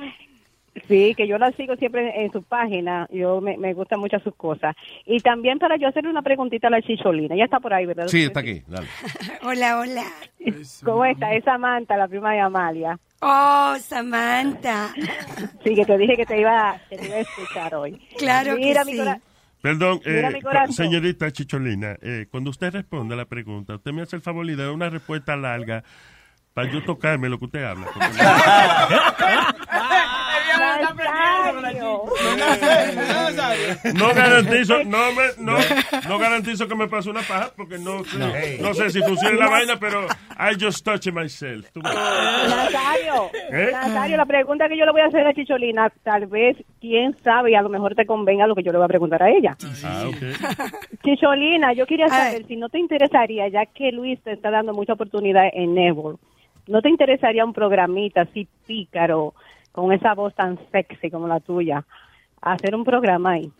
Sí, 0.87 1.13
que 1.15 1.25
yo 1.27 1.37
la 1.37 1.51
sigo 1.53 1.75
siempre 1.77 2.23
en 2.23 2.31
su 2.31 2.43
página. 2.43 3.07
Yo 3.09 3.39
me, 3.41 3.57
me 3.57 3.73
gustan 3.73 3.99
mucho 3.99 4.19
sus 4.19 4.35
cosas. 4.35 4.75
Y 5.05 5.19
también 5.21 5.57
para 5.57 5.77
yo 5.77 5.87
hacerle 5.87 6.09
una 6.09 6.21
preguntita 6.21 6.67
a 6.67 6.69
la 6.71 6.81
Chicholina. 6.81 7.35
Ya 7.35 7.45
está 7.45 7.59
por 7.61 7.73
ahí, 7.73 7.85
¿verdad? 7.85 8.07
Sí, 8.07 8.23
está 8.23 8.41
aquí. 8.41 8.61
Dale. 8.67 8.87
Hola, 9.43 9.79
hola. 9.79 10.03
¿Cómo 10.83 11.05
está? 11.05 11.33
Es 11.33 11.43
Samantha, 11.45 11.95
la 11.97 12.07
prima 12.07 12.33
de 12.33 12.39
Amalia. 12.41 12.99
Oh, 13.21 13.75
Samantha. 13.79 14.89
Sí, 15.63 15.73
que 15.73 15.85
te 15.85 15.97
dije 15.97 16.15
que 16.15 16.25
te 16.27 16.39
iba, 16.39 16.79
que 16.89 16.97
te 16.97 17.05
iba 17.07 17.15
a 17.15 17.19
escuchar 17.21 17.73
hoy. 17.73 17.97
Claro 18.17 18.55
Mira, 18.55 18.83
que 18.83 18.91
mi 18.91 18.97
sí. 18.99 19.03
Perdón, 19.61 19.99
Mira 20.05 20.29
eh, 20.29 20.33
mi 20.33 20.41
corazón. 20.41 20.73
señorita 20.75 21.31
Chicholina, 21.31 21.95
eh, 22.03 22.27
cuando 22.29 22.51
usted 22.51 22.71
responde 22.71 23.15
a 23.15 23.17
la 23.17 23.25
pregunta, 23.25 23.75
usted 23.75 23.91
me 23.93 24.03
hace 24.03 24.15
el 24.17 24.21
favor 24.21 24.47
y 24.47 24.55
da 24.55 24.71
una 24.71 24.89
respuesta 24.89 25.35
larga 25.35 25.83
para 26.53 26.71
yo 26.71 26.83
tocarme 26.83 27.29
lo 27.29 27.39
que 27.39 27.45
usted 27.45 27.63
habla. 27.63 27.87
No 33.93 34.13
garantizo, 34.13 34.83
no, 34.83 35.11
me, 35.13 35.23
no, 35.37 35.57
no 36.07 36.17
garantizo 36.19 36.67
que 36.67 36.75
me 36.75 36.87
pase 36.87 37.09
una 37.09 37.21
paja 37.21 37.51
porque 37.55 37.77
no 37.77 38.03
sé, 38.03 38.17
No. 38.17 38.67
no 38.67 38.73
sé 38.73 38.89
si 38.89 39.01
funciona 39.01 39.37
la 39.37 39.49
vaina, 39.49 39.77
pero 39.79 40.05
I 40.37 40.55
just 40.59 40.83
touch 40.85 41.07
myself. 41.13 41.69
Tú- 41.71 41.81
Nazario, 41.81 43.29
¿Eh? 43.51 43.69
Nazario, 43.71 44.17
la 44.17 44.25
pregunta 44.25 44.67
que 44.67 44.77
yo 44.77 44.85
le 44.85 44.91
voy 44.91 45.01
a 45.01 45.05
hacer 45.07 45.25
a 45.25 45.33
Chicholina, 45.33 45.91
tal 46.03 46.27
vez, 46.27 46.57
quién 46.81 47.15
sabe, 47.23 47.51
y 47.51 47.55
a 47.55 47.61
lo 47.61 47.69
mejor 47.69 47.95
te 47.95 48.05
convenga 48.05 48.47
lo 48.47 48.55
que 48.55 48.63
yo 48.63 48.71
le 48.71 48.77
voy 48.79 48.85
a 48.85 48.89
preguntar 48.89 49.23
a 49.23 49.29
ella. 49.29 49.55
Ah, 49.83 50.05
ok. 50.07 50.17
Chicholina, 51.03 51.73
yo 51.73 51.85
quería 51.85 52.07
saber 52.09 52.45
si 52.47 52.55
no 52.55 52.69
te 52.69 52.79
interesaría, 52.79 53.47
ya 53.47 53.65
que 53.65 53.91
Luis 53.91 54.19
te 54.23 54.33
está 54.33 54.51
dando 54.51 54.73
mucha 54.73 54.93
oportunidad 54.93 55.43
en 55.53 55.75
Network, 55.75 56.19
¿no 56.67 56.81
te 56.81 56.89
interesaría 56.89 57.45
un 57.45 57.53
programita 57.53 58.21
así 58.21 58.47
pícaro, 58.65 59.33
con 59.75 59.91
esa 59.91 60.13
voz 60.13 60.33
tan 60.33 60.57
sexy 60.71 61.11
como 61.11 61.27
la 61.27 61.41
tuya, 61.41 61.85
hacer 62.41 62.73
un 62.73 62.85
programa 62.85 63.33
ahí? 63.33 63.51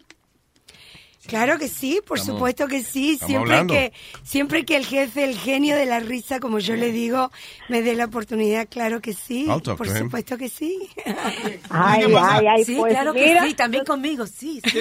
Claro 1.27 1.57
que 1.57 1.67
sí, 1.67 2.01
por 2.07 2.19
Estamos- 2.19 2.37
supuesto 2.37 2.67
que 2.67 2.83
sí. 2.83 3.17
Siempre 3.17 3.65
que, 3.65 3.93
siempre 4.21 4.63
que 4.63 4.77
el 4.77 4.85
jefe, 4.85 5.23
el 5.23 5.35
genio 5.35 5.75
de 5.75 5.87
la 5.87 5.99
risa, 5.99 6.39
como 6.39 6.59
yo 6.59 6.75
le 6.75 6.91
digo, 6.91 7.31
me 7.67 7.81
dé 7.81 7.95
la 7.95 8.05
oportunidad, 8.05 8.67
claro 8.69 9.01
que 9.01 9.13
sí. 9.13 9.45
Por 9.47 9.61
to 9.63 9.85
him. 9.85 9.97
supuesto 9.97 10.37
que 10.37 10.49
sí. 10.49 10.87
Ay, 11.71 12.05
ay, 12.15 12.45
ay, 12.47 12.63
sí, 12.63 12.75
pues 12.79 12.93
claro 12.93 13.11
mira. 13.15 13.41
que 13.41 13.47
sí, 13.47 13.53
también 13.55 13.83
conmigo, 13.85 14.27
sí. 14.27 14.61
sí. 14.71 14.79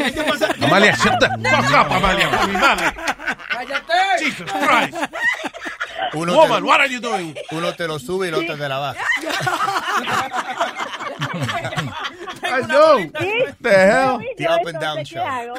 Amalia, 0.60 0.94
shut 0.96 1.18
the 1.18 1.28
fuck 1.28 1.70
up, 1.86 1.92
Amalia. 1.92 2.28
mi 2.46 2.52
madre. 2.52 2.92
¡Cállate! 3.48 4.24
Jesus 4.24 4.52
Christ. 4.52 4.98
Uno 6.12 6.34
Woman, 6.34 6.62
te, 6.62 6.68
what 6.68 6.80
are 6.80 6.92
you 6.92 7.00
doing? 7.00 7.34
Uno 7.52 7.72
te 7.74 7.88
lo 7.88 7.98
sube 7.98 8.26
y 8.26 8.28
el 8.28 8.34
otro 8.34 8.56
te 8.58 8.68
la 8.68 8.78
baja. 8.78 9.00
I 12.42 12.60
know. 12.66 13.10
The 13.60 13.70
hell? 13.70 14.20
The 14.36 14.46
up 14.46 14.66
and 14.66 14.80
down 14.80 15.04
show. 15.04 15.24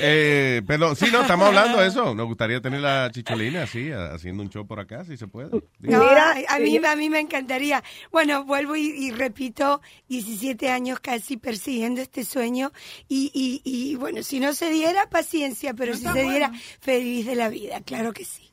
Eh, 0.00 0.62
pero 0.66 0.94
sí, 0.94 1.06
no, 1.12 1.22
estamos 1.22 1.48
hablando 1.48 1.80
de 1.80 1.88
eso. 1.88 2.14
Nos 2.14 2.26
gustaría 2.26 2.60
tener 2.60 2.80
la 2.80 3.10
chicholina 3.10 3.64
así, 3.64 3.90
haciendo 3.90 4.42
un 4.42 4.50
show 4.50 4.66
por 4.66 4.80
acá, 4.80 5.04
si 5.04 5.16
se 5.16 5.26
puede. 5.26 5.50
No, 5.80 6.02
a, 6.02 6.34
a 6.48 6.58
mí, 6.58 6.78
a 6.78 6.96
mí 6.96 7.10
me 7.10 7.20
encantaría. 7.20 7.82
Bueno, 8.12 8.44
vuelvo 8.44 8.76
y, 8.76 8.86
y 8.88 9.10
repito, 9.10 9.80
17 10.08 10.70
años 10.70 11.00
casi 11.00 11.36
persiguiendo 11.36 12.00
este 12.00 12.24
sueño 12.24 12.72
y, 13.08 13.30
y, 13.34 13.60
y 13.64 13.96
bueno, 13.96 14.22
si 14.22 14.40
no 14.40 14.52
se 14.52 14.70
diera, 14.70 15.08
paciencia, 15.10 15.74
pero 15.74 15.94
si 15.94 16.06
se 16.06 16.22
diera, 16.22 16.52
feliz 16.80 17.26
de 17.26 17.34
la 17.34 17.48
vida, 17.48 17.80
claro 17.80 18.12
que 18.12 18.24
sí. 18.24 18.52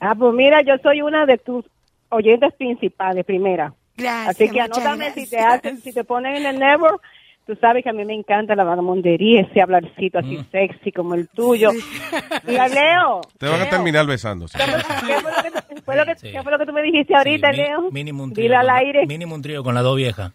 Ah, 0.00 0.14
pues 0.14 0.32
mira, 0.34 0.62
yo 0.62 0.74
soy 0.82 1.02
una 1.02 1.26
de 1.26 1.36
tus 1.38 1.64
oyentes 2.12 2.52
principales, 2.54 3.24
primera. 3.24 3.74
Gracias, 3.96 4.36
Así 4.36 4.50
que 4.50 4.60
anótame 4.60 5.10
si 5.12 5.28
te 5.28 5.38
hacen, 5.38 5.78
si 5.78 5.92
te 5.92 6.04
ponen 6.04 6.36
en 6.36 6.46
el 6.46 6.58
network. 6.58 7.02
Tú 7.46 7.56
sabes 7.60 7.82
que 7.82 7.90
a 7.90 7.92
mí 7.92 8.04
me 8.04 8.14
encanta 8.14 8.54
la 8.54 8.62
vagamondería, 8.64 9.40
ese 9.42 9.60
hablarcito 9.60 10.18
así 10.20 10.38
sexy 10.52 10.92
como 10.92 11.14
el 11.14 11.28
tuyo. 11.28 11.70
Mira, 12.46 12.68
Leo. 12.68 13.20
Te 13.38 13.48
van 13.48 13.60
a 13.62 13.68
terminar 13.68 14.06
besándose. 14.06 14.56
¿Qué 14.58 14.64
fue 14.64 15.32
lo 15.32 15.42
que 15.42 15.50
te- 15.50 15.82
Fue 15.82 15.96
lo 15.96 16.04
que, 16.06 16.14
Sí. 16.16 16.30
¿Qué 16.30 16.42
fue 16.42 16.52
lo 16.52 16.58
que 16.58 16.66
tú 16.66 16.72
me 16.72 16.82
dijiste 16.82 17.16
ahorita, 17.16 17.50
Sí, 17.50 17.56
Leo? 17.56 17.90
Mínimo 17.90 18.22
un 18.22 18.32
trío. 18.32 18.44
Dile 18.44 18.56
al 18.56 18.70
aire. 18.70 19.06
Mínimo 19.06 19.34
un 19.34 19.42
trío 19.42 19.64
con 19.64 19.74
las 19.74 19.82
dos 19.82 19.96
viejas. 19.96 20.30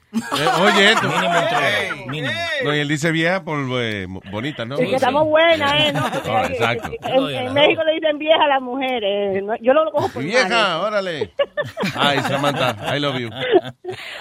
oye, 0.61 0.91
esto. 0.91 1.07
Mínimo 1.07 1.39
un 1.39 1.47
trío. 1.47 2.05
Mínimo. 2.07 2.33
No, 2.65 2.75
y 2.75 2.79
él 2.79 2.87
dice 2.89 3.11
vieja 3.11 3.41
por 3.43 3.57
eh, 3.81 4.05
bonita, 4.29 4.65
¿no? 4.65 4.75
Sí, 4.75 4.87
que 4.87 4.95
estamos 4.95 5.25
buenas, 5.25 5.71
¿eh? 5.79 5.93
No, 5.93 6.01
Ah, 6.27 6.45
exacto. 6.49 6.89
en, 7.03 7.29
en 7.47 7.53
México 7.53 7.83
le 7.85 7.93
dicen 7.93 8.17
vieja 8.17 8.43
a 8.43 8.47
las 8.47 8.61
mujeres. 8.61 9.41
No, 9.43 9.55
yo 9.61 9.73
lo 9.73 9.89
cojo 9.91 10.09
por 10.09 10.23
Vieja, 10.23 10.49
mal. 10.49 10.81
órale. 10.81 11.31
Ay, 11.95 12.19
Samantha, 12.19 12.95
I 12.95 12.99
love 12.99 13.17
you. 13.17 13.29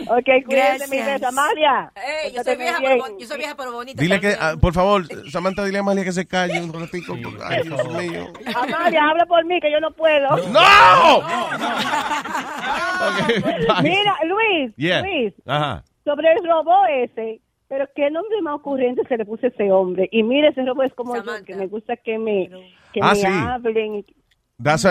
Ok, 0.08 0.44
cuídate, 0.46 0.86
mi 0.88 0.98
beso. 1.02 1.26
Amalia. 1.28 1.90
Ey, 1.96 2.32
yo 2.32 2.42
soy 2.44 2.56
vieja, 2.56 2.75
pero, 2.82 3.18
yo 3.18 3.26
soy 3.26 3.38
vieja 3.38 3.54
pero 3.56 3.72
bonita. 3.72 4.00
Dile 4.02 4.20
que, 4.20 4.34
ah, 4.38 4.54
por 4.60 4.72
favor, 4.72 5.04
Samantha, 5.30 5.64
dile 5.64 5.78
a 5.78 5.80
Amalia 5.80 6.04
que 6.04 6.12
se 6.12 6.26
calle 6.26 6.60
un 6.60 6.72
ratico. 6.72 7.14
Ay, 7.44 7.62
Dios 7.62 7.88
mío. 7.96 8.32
Amalia, 8.54 9.08
habla 9.10 9.26
por 9.26 9.44
mí, 9.44 9.60
que 9.60 9.70
yo 9.70 9.80
no 9.80 9.90
puedo. 9.92 10.28
¡No! 10.48 10.60
Mira, 13.82 14.16
Luis, 14.26 14.72
Yeah. 14.76 15.02
Luis, 15.02 15.32
Ajá. 15.46 15.84
sobre 16.04 16.32
el 16.32 16.38
robot 16.48 16.86
ese, 16.90 17.40
pero 17.68 17.86
qué 17.94 18.10
nombre 18.10 18.40
más 18.42 18.54
ocurrente 18.56 19.02
se 19.08 19.16
le 19.16 19.24
puso 19.24 19.46
a 19.46 19.48
ese 19.48 19.70
hombre. 19.72 20.08
Y 20.12 20.22
mire, 20.22 20.48
ese 20.48 20.64
robot 20.64 20.86
es 20.86 20.94
como 20.94 21.16
yo, 21.16 21.22
que 21.44 21.54
me 21.56 21.66
gusta 21.66 21.96
que 21.96 22.18
me, 22.18 22.48
que 22.92 23.00
Ah, 23.02 23.10
me 23.10 23.16
sí. 23.16 23.26
hablen. 23.26 23.94
y- 23.96 24.06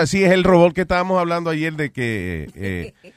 sí, 0.06 0.24
es 0.24 0.32
el 0.32 0.44
robot 0.44 0.72
que 0.74 0.82
estábamos 0.82 1.18
hablando 1.18 1.50
ayer 1.50 1.72
de 1.72 1.90
que 1.92 2.48
eh, 2.54 2.92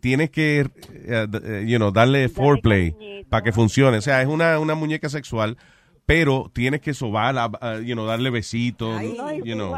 tienes 0.00 0.30
que, 0.30 0.60
eh, 0.60 1.26
eh, 1.44 1.64
you 1.66 1.76
know, 1.78 1.90
darle 1.90 2.28
foreplay 2.28 3.24
para 3.28 3.42
que 3.42 3.52
funcione. 3.52 3.98
O 3.98 4.02
sea, 4.02 4.22
es 4.22 4.28
una, 4.28 4.58
una 4.58 4.74
muñeca 4.74 5.08
sexual, 5.08 5.56
pero 6.04 6.50
tienes 6.54 6.80
que 6.80 6.94
sobarla, 6.94 7.50
ah, 7.60 7.78
you 7.84 7.94
know, 7.94 8.06
darle 8.06 8.30
besitos, 8.30 9.00
you 9.44 9.54
know. 9.54 9.74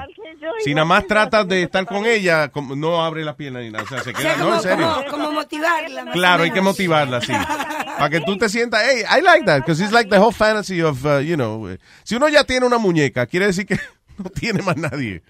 Si 0.64 0.74
nada 0.74 0.84
más 0.84 1.06
tratas 1.06 1.46
de 1.48 1.62
estar 1.62 1.86
con 1.86 2.04
ella, 2.06 2.48
como- 2.48 2.74
no 2.76 3.02
abre 3.04 3.24
la 3.24 3.36
pierna 3.36 3.60
ni 3.60 3.70
nada. 3.70 3.84
O 3.84 3.88
sea, 3.88 4.00
se 4.02 4.10
O 4.10 4.12
queda, 4.12 4.22
sea, 4.22 4.36
no, 4.36 4.44
como, 4.44 4.54
en 4.56 4.60
serio. 4.62 4.86
como- 4.86 5.10
como 5.10 5.32
motivarla. 5.32 6.04
Claro, 6.12 6.42
hay 6.42 6.50
que 6.50 6.60
motivarla, 6.60 7.20
sí. 7.20 7.32
Para 7.98 8.10
que 8.10 8.20
tú 8.20 8.36
te 8.36 8.48
sientas, 8.48 8.82
hey, 8.88 9.02
I 9.18 9.22
like 9.22 9.44
that, 9.46 9.58
because 9.60 9.82
it's 9.82 9.92
like 9.92 10.08
the 10.10 10.18
whole 10.18 10.32
fantasy 10.32 10.80
of, 10.82 11.04
uh, 11.04 11.18
you 11.20 11.34
know, 11.36 11.68
eh, 11.68 11.78
si 12.04 12.14
uno 12.16 12.28
ya 12.28 12.44
tiene 12.44 12.66
una 12.66 12.78
muñeca, 12.78 13.26
quiere 13.26 13.46
decir 13.46 13.66
que 13.66 13.76
no 14.18 14.30
tiene 14.30 14.62
más 14.62 14.76
nadie. 14.76 15.22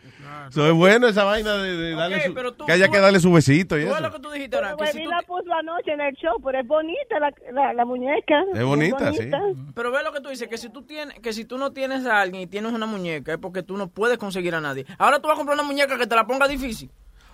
So, 0.51 0.67
es 0.67 0.73
bueno 0.73 1.09
esa 1.09 1.25
vaina 1.25 1.55
de, 1.57 1.77
de 1.77 1.95
darle 1.95 2.25
su- 2.27 2.35
pero 2.35 2.53
tú- 2.53 2.67
que 2.67 2.73
haya 2.73 2.87
tú- 2.87 2.93
que 2.93 2.99
darle 3.01 3.21
su 3.21 3.33
besito 3.33 3.79
y 3.79 3.85
Tú 3.85 3.93
eso. 3.93 4.01
lo 4.01 4.11
que 4.13 4.19
tú 4.21 4.31
dijiste 4.31 4.57
ahora. 4.57 4.77
Que 4.77 4.87
si 4.89 5.05
la 5.05 5.23
puso 5.23 5.53
anoche 5.53 5.93
en 5.93 6.01
el 6.01 6.15
show, 6.17 6.37
pero 6.45 6.61
es 6.61 6.67
bonita 6.67 7.19
la, 7.21 7.33
la, 7.53 7.73
la 7.73 7.85
muñeca. 7.85 8.43
Es 8.55 8.65
bonita, 8.65 9.13
sí. 9.13 9.31
Pero 9.75 9.91
ve 9.93 10.03
lo 10.03 10.13
que 10.13 10.21
tú 10.21 10.29
dices, 10.31 10.49
que 10.49 10.59
si 10.59 10.69
tú 10.71 10.83
tienes, 10.83 11.19
que 11.21 11.33
si 11.33 11.45
tú 11.45 11.59
no 11.59 11.73
tienes 11.73 12.07
a 12.07 12.21
alguien 12.21 12.43
y 12.43 12.47
tienes 12.47 12.73
una 12.73 12.87
muñeca 12.87 13.33
es 13.33 13.39
porque 13.39 13.63
tú 13.63 13.77
no 13.77 13.89
puedes 13.89 14.19
conseguir 14.19 14.55
a 14.55 14.61
nadie. 14.61 14.87
Ahora 14.99 15.21
tú 15.21 15.29
vas 15.29 15.35
a 15.35 15.39
comprar 15.39 15.55
una 15.59 15.67
muñeca 15.67 15.97
que 15.99 16.07
te 16.07 16.15
la 16.17 16.27
ponga 16.27 16.49
difícil. 16.49 16.91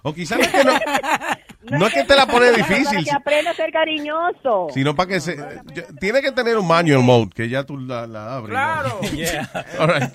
O 0.06 0.12
quizás 0.12 0.38
no 0.38 0.44
es 0.44 0.50
que 0.52 0.64
no, 0.64 0.72
no 1.78 1.86
es 1.86 1.94
que 1.94 2.04
te 2.04 2.14
la 2.14 2.26
pone 2.26 2.50
Para 2.52 2.56
difícil, 2.58 3.04
que 3.04 3.10
aprenda 3.10 3.52
a 3.52 3.54
ser 3.54 3.72
cariñoso. 3.72 4.66
sino 4.74 4.94
para 4.94 5.08
que 5.08 5.20
se... 5.20 5.34
yo- 5.72 5.82
Tiene 5.98 6.20
que 6.20 6.30
tener 6.30 6.58
un 6.58 6.66
manual 6.68 7.02
mode, 7.02 7.30
que 7.34 7.48
ya 7.48 7.64
tú 7.64 7.78
la, 7.78 8.06
la 8.06 8.34
abres. 8.36 8.50
Claro. 8.50 9.00
All 9.78 9.88
right. 9.88 10.12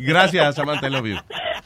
Gracias, 0.00 0.56
Samantha, 0.56 0.88
I 0.88 0.90
love 0.90 1.06
you. 1.06 1.16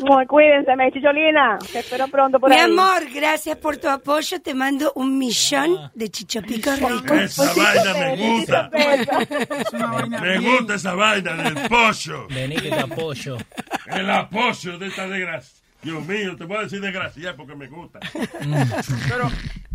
Muy 0.00 0.26
cuídense, 0.26 0.76
me 0.76 0.92
chicholina. 0.92 1.58
Te 1.72 1.78
espero 1.78 2.06
pronto 2.08 2.38
por 2.38 2.50
Mi 2.50 2.56
ahí. 2.56 2.70
amor, 2.70 3.04
gracias 3.14 3.56
por 3.56 3.78
tu 3.78 3.88
apoyo. 3.88 4.38
Te 4.42 4.52
mando 4.52 4.92
un 4.94 5.16
millón 5.16 5.90
de 5.94 6.10
chichapicos 6.10 6.78
ricos. 6.78 7.10
Esa 7.10 7.54
vaina 7.54 7.94
me 7.94 8.16
gusta. 8.16 8.70
Me 10.20 10.38
gusta 10.38 10.74
esa 10.74 10.94
vaina 10.94 11.32
del 11.32 11.54
pollo. 11.68 12.26
Vení 12.28 12.56
que 12.56 12.68
te 12.68 12.80
apoyo. 12.80 13.38
El 13.86 14.10
apoyo 14.10 14.78
de 14.78 14.86
esta 14.88 15.08
desgracia. 15.08 15.56
Dios 15.86 16.04
mío, 16.06 16.36
te 16.36 16.44
voy 16.44 16.56
a 16.56 16.60
decir 16.62 16.80
desgracia 16.80 17.36
porque 17.36 17.54
me 17.54 17.68
gusta. 17.68 18.00
Pero, 19.08 19.30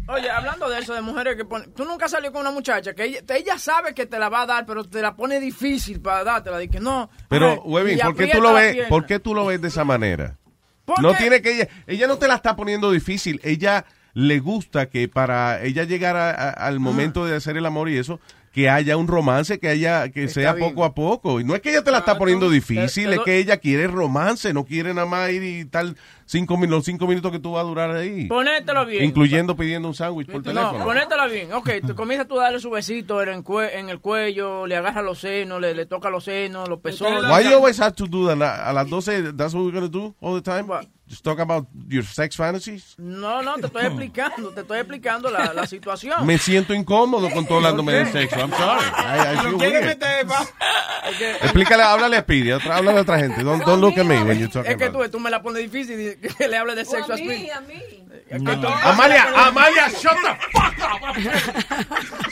oye, 0.08 0.30
hablando 0.30 0.70
de 0.70 0.80
eso, 0.80 0.94
de 0.94 1.02
mujeres 1.02 1.36
que 1.36 1.46
ponen... 1.46 1.72
Tú 1.74 1.86
nunca 1.86 2.08
salió 2.10 2.32
con 2.32 2.42
una 2.42 2.52
muchacha 2.52 2.94
que 2.94 3.06
ella, 3.06 3.20
ella 3.30 3.58
sabe 3.58 3.94
que 3.94 4.06
te 4.06 4.20
la 4.20 4.30
va 4.30 4.42
a 4.42 4.46
dar, 4.46 4.66
pero 4.66 4.84
te 4.84 5.02
la 5.02 5.16
pone 5.16 5.40
difícil 5.40 6.02
para 6.02 6.24
dártela. 6.24 6.58
De 6.58 6.68
que 6.70 6.80
no. 6.80 7.10
Pero, 7.30 7.62
Webin, 7.64 7.98
¿por 8.00 8.16
qué 8.16 8.28
tú 8.28 8.42
lo 8.42 8.54
ves? 8.54 8.88
¿Por 8.90 9.06
qué 9.06 9.20
tú 9.20 9.34
lo 9.34 9.46
ves 9.46 9.62
de 9.62 9.70
esa 9.70 9.84
manera? 9.86 10.38
¿Por 10.86 11.02
No 11.02 11.14
tiene 11.14 11.42
que 11.42 11.54
ella, 11.56 11.68
ella 11.88 12.08
no 12.08 12.18
te 12.18 12.28
la 12.28 12.36
está 12.36 12.56
poniendo 12.56 12.92
difícil. 12.92 13.40
Ella 13.44 13.86
le 14.14 14.40
gusta 14.40 14.90
que 14.90 15.08
para 15.08 15.62
ella 15.64 15.84
llegar 15.86 16.18
a- 16.18 16.32
a- 16.32 16.50
al 16.50 16.80
momento 16.82 17.26
de 17.26 17.36
hacer 17.38 17.56
el 17.56 17.66
amor 17.66 17.88
y 17.90 17.98
eso, 17.98 18.20
que 18.52 18.70
haya 18.70 18.98
un 18.98 19.08
romance, 19.08 19.60
que 19.60 19.70
haya, 19.70 20.10
que 20.10 20.28
sea 20.28 20.52
bien. 20.54 20.70
poco 20.70 20.84
a 20.84 20.94
poco. 20.94 21.40
Y 21.40 21.44
no 21.46 21.56
es 21.56 21.62
que 21.62 21.70
ella 21.70 21.84
te 21.84 21.92
la 21.92 22.00
está 22.00 22.18
poniendo 22.18 22.50
difícil, 22.50 23.06
Te- 23.06 23.10
te 23.12 23.16
es 23.16 23.22
que 23.22 23.38
ella 23.38 23.58
quiere 23.58 23.88
romance, 23.88 24.54
no 24.54 24.66
quiere 24.66 24.94
nada 24.94 25.08
más 25.08 25.30
ir 25.32 25.42
y 25.42 25.64
tal 25.66 25.96
cinco 26.26 26.56
minutos, 26.58 26.78
los 26.80 26.86
cinco 26.86 27.08
minutos 27.08 27.32
que 27.32 27.40
tú 27.40 27.54
vas 27.54 27.62
a 27.62 27.68
durar 27.68 27.92
ahí. 27.92 28.26
Ponételo 28.26 28.86
bien. 28.86 29.06
Incluyendo 29.06 29.56
pidiendo 29.56 29.88
un 29.88 29.94
sándwich 29.96 30.28
por 30.28 30.38
No, 30.38 30.42
teléfono. 30.44 30.84
ponétela 30.84 31.28
bien. 31.28 31.54
Ok, 31.54 31.70
tú 31.88 31.96
comienzas 31.96 32.28
tú 32.28 32.40
a 32.40 32.44
darle 32.44 32.60
su 32.60 32.70
besito 32.70 33.22
en 33.24 33.30
el, 33.30 33.44
cue- 33.44 33.70
en 33.74 33.88
el 33.90 34.00
cuello, 34.00 34.68
le 34.68 34.76
agarras 34.76 35.04
los 35.06 35.20
senos, 35.20 35.62
le, 35.62 35.74
le 35.74 35.86
toca 35.86 36.10
los 36.10 36.26
senos, 36.26 36.68
los 36.68 36.80
pezones. 36.80 37.24
Why 37.24 37.44
you 37.50 37.56
always 37.56 37.80
have 37.80 37.94
to 37.96 38.06
do 38.06 38.28
that? 38.28 38.42
A 38.42 38.74
las 38.74 38.88
12, 38.90 39.34
that's 39.38 39.54
what 39.54 39.64
we're 39.64 39.72
going 39.78 39.90
to 39.90 39.98
do 39.98 40.14
all 40.20 40.36
the 40.36 40.42
time? 40.42 40.68
Just 41.12 41.26
talk 41.26 41.40
about 41.40 41.68
your 41.90 42.06
sex 42.06 42.38
fantasies? 42.38 42.96
No, 42.98 43.42
no, 43.42 43.56
te 43.56 43.66
estoy 43.68 43.86
explicando, 43.88 44.52
te 44.54 44.62
estoy 44.62 44.80
explicando 44.80 45.30
la, 45.30 45.54
la 45.54 45.68
situación. 45.68 46.26
Me 46.26 46.38
siento 46.38 46.74
incómodo 46.74 47.30
controlándome 47.32 47.92
de 47.92 48.06
sexo. 48.10 48.40
I'm 48.40 48.50
sorry. 48.52 48.86
I, 48.96 49.34
I 49.34 49.38
feel 49.44 49.56
weird. 49.56 49.98
Explícale, 51.42 51.84
háblale 51.84 52.16
a 52.16 52.22
Speedy, 52.22 52.54
otra, 52.54 52.78
háblale 52.78 53.00
a 53.00 53.02
otra 53.02 53.20
gente. 53.20 53.44
Don't, 53.44 53.62
don't 53.66 53.82
look 53.82 53.98
at 53.98 54.06
me 54.06 54.24
when 54.24 54.40
you 54.40 54.48
talk 54.48 54.66
Es 54.66 54.78
que 54.78 54.86
about 54.86 55.08
tú, 55.08 55.18
tú 55.18 55.20
me 55.20 55.30
la 55.30 55.42
pones 55.42 55.62
difícil 55.64 56.00
y 56.00 56.16
que 56.16 56.48
le 56.48 56.56
hables 56.56 56.78
de 56.78 56.86
sexo 56.86 57.12
a 57.12 57.18
Speedy. 57.18 57.50
Amalia, 58.86 59.48
Amalia, 59.48 59.90
shut 59.90 60.16
the 60.24 60.32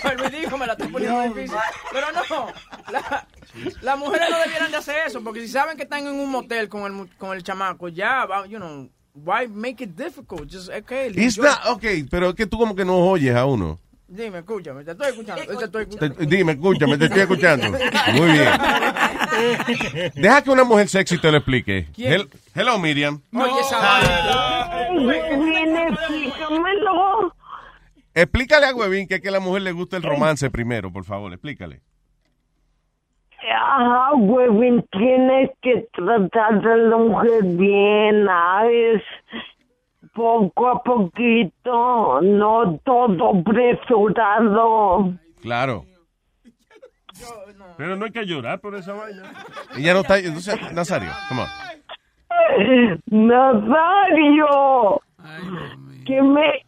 El 0.09 0.19
ridículo 0.19 0.57
me 0.57 0.67
la 0.67 0.73
estoy 0.73 0.87
poniendo 0.87 1.21
difícil. 1.23 1.57
Pero 1.91 2.07
no, 2.13 2.53
la- 2.93 3.27
las 3.81 3.97
mujeres 3.97 4.27
no 4.29 4.39
debieran 4.39 4.71
de 4.71 4.77
hacer 4.77 4.95
eso, 5.07 5.21
porque 5.23 5.41
si 5.41 5.47
saben 5.47 5.77
que 5.77 5.83
están 5.83 6.05
en 6.07 6.13
un 6.19 6.29
motel 6.29 6.67
con 6.69 6.83
el, 6.83 6.91
mu- 6.93 7.07
con 7.17 7.35
el 7.35 7.43
chamaco, 7.43 7.87
ya, 7.89 8.25
va, 8.25 8.45
you 8.47 8.57
know, 8.57 8.89
why 9.13 9.47
make 9.47 9.83
it 9.83 9.91
difficult? 9.95 10.49
Just, 10.51 10.69
okay, 10.69 11.07
It's 11.09 11.37
enjoy. 11.37 11.45
not, 11.45 11.59
ok, 11.67 11.83
pero 12.09 12.29
es 12.29 12.35
que 12.35 12.45
tú 12.47 12.57
como 12.57 12.75
que 12.75 12.85
no 12.85 12.97
oyes 12.97 13.35
a 13.35 13.45
uno. 13.45 13.79
Dime, 14.11 14.39
escúchame, 14.39 14.83
te 14.83 14.91
estoy 14.91 15.09
escuchando, 15.09 15.43
te 15.45 15.53
estoy 15.65 15.85
Te- 15.85 15.91
escuchando. 16.07 16.25
dime, 16.25 16.51
escúchame, 16.53 16.97
te 16.97 17.05
estoy 17.05 17.19
escuchando. 17.21 17.69
Muy 18.13 18.31
bien. 18.31 18.49
Deja 20.15 20.41
que 20.41 20.49
una 20.49 20.63
mujer 20.63 20.89
sexy 20.89 21.19
te 21.19 21.29
lo 21.31 21.37
explique. 21.37 21.87
Hello, 22.55 22.79
Miriam. 22.79 23.21
Oye, 23.31 23.59
esa 23.61 23.77
vaina. 23.77 24.87
explícamelo. 25.89 27.35
Explícale 28.13 28.65
a 28.65 28.73
Huevín 28.75 29.07
que 29.07 29.15
es 29.15 29.21
que 29.21 29.29
a 29.29 29.31
la 29.31 29.39
mujer 29.39 29.61
le 29.61 29.71
gusta 29.71 29.97
el 29.97 30.03
romance 30.03 30.49
primero, 30.49 30.91
por 30.91 31.05
favor, 31.05 31.31
explícale. 31.31 31.81
Ajá, 33.47 34.13
huevín, 34.15 34.85
tienes 34.91 35.51
que 35.61 35.87
tratar 35.93 36.67
a 36.67 36.77
la 36.77 36.97
mujer 36.97 37.43
bien, 37.43 38.25
¿sabes? 38.25 39.03
Poco 40.13 40.67
a 40.67 40.83
poquito, 40.83 42.21
no 42.21 42.79
todo 42.83 43.39
apresurado. 43.39 45.13
Claro. 45.41 45.85
Pero 47.77 47.95
no 47.95 48.05
hay 48.05 48.11
que 48.11 48.25
llorar 48.25 48.59
por 48.59 48.75
esa 48.75 48.93
vaina. 48.93 49.23
Ella 49.77 49.93
no 49.93 50.01
está. 50.01 50.19
Entonces, 50.19 50.59
Nazario, 50.73 51.11
come 51.29 51.41
on. 51.41 51.47
Nazario, 53.27 55.01
que 56.05 56.21
me 56.21 56.63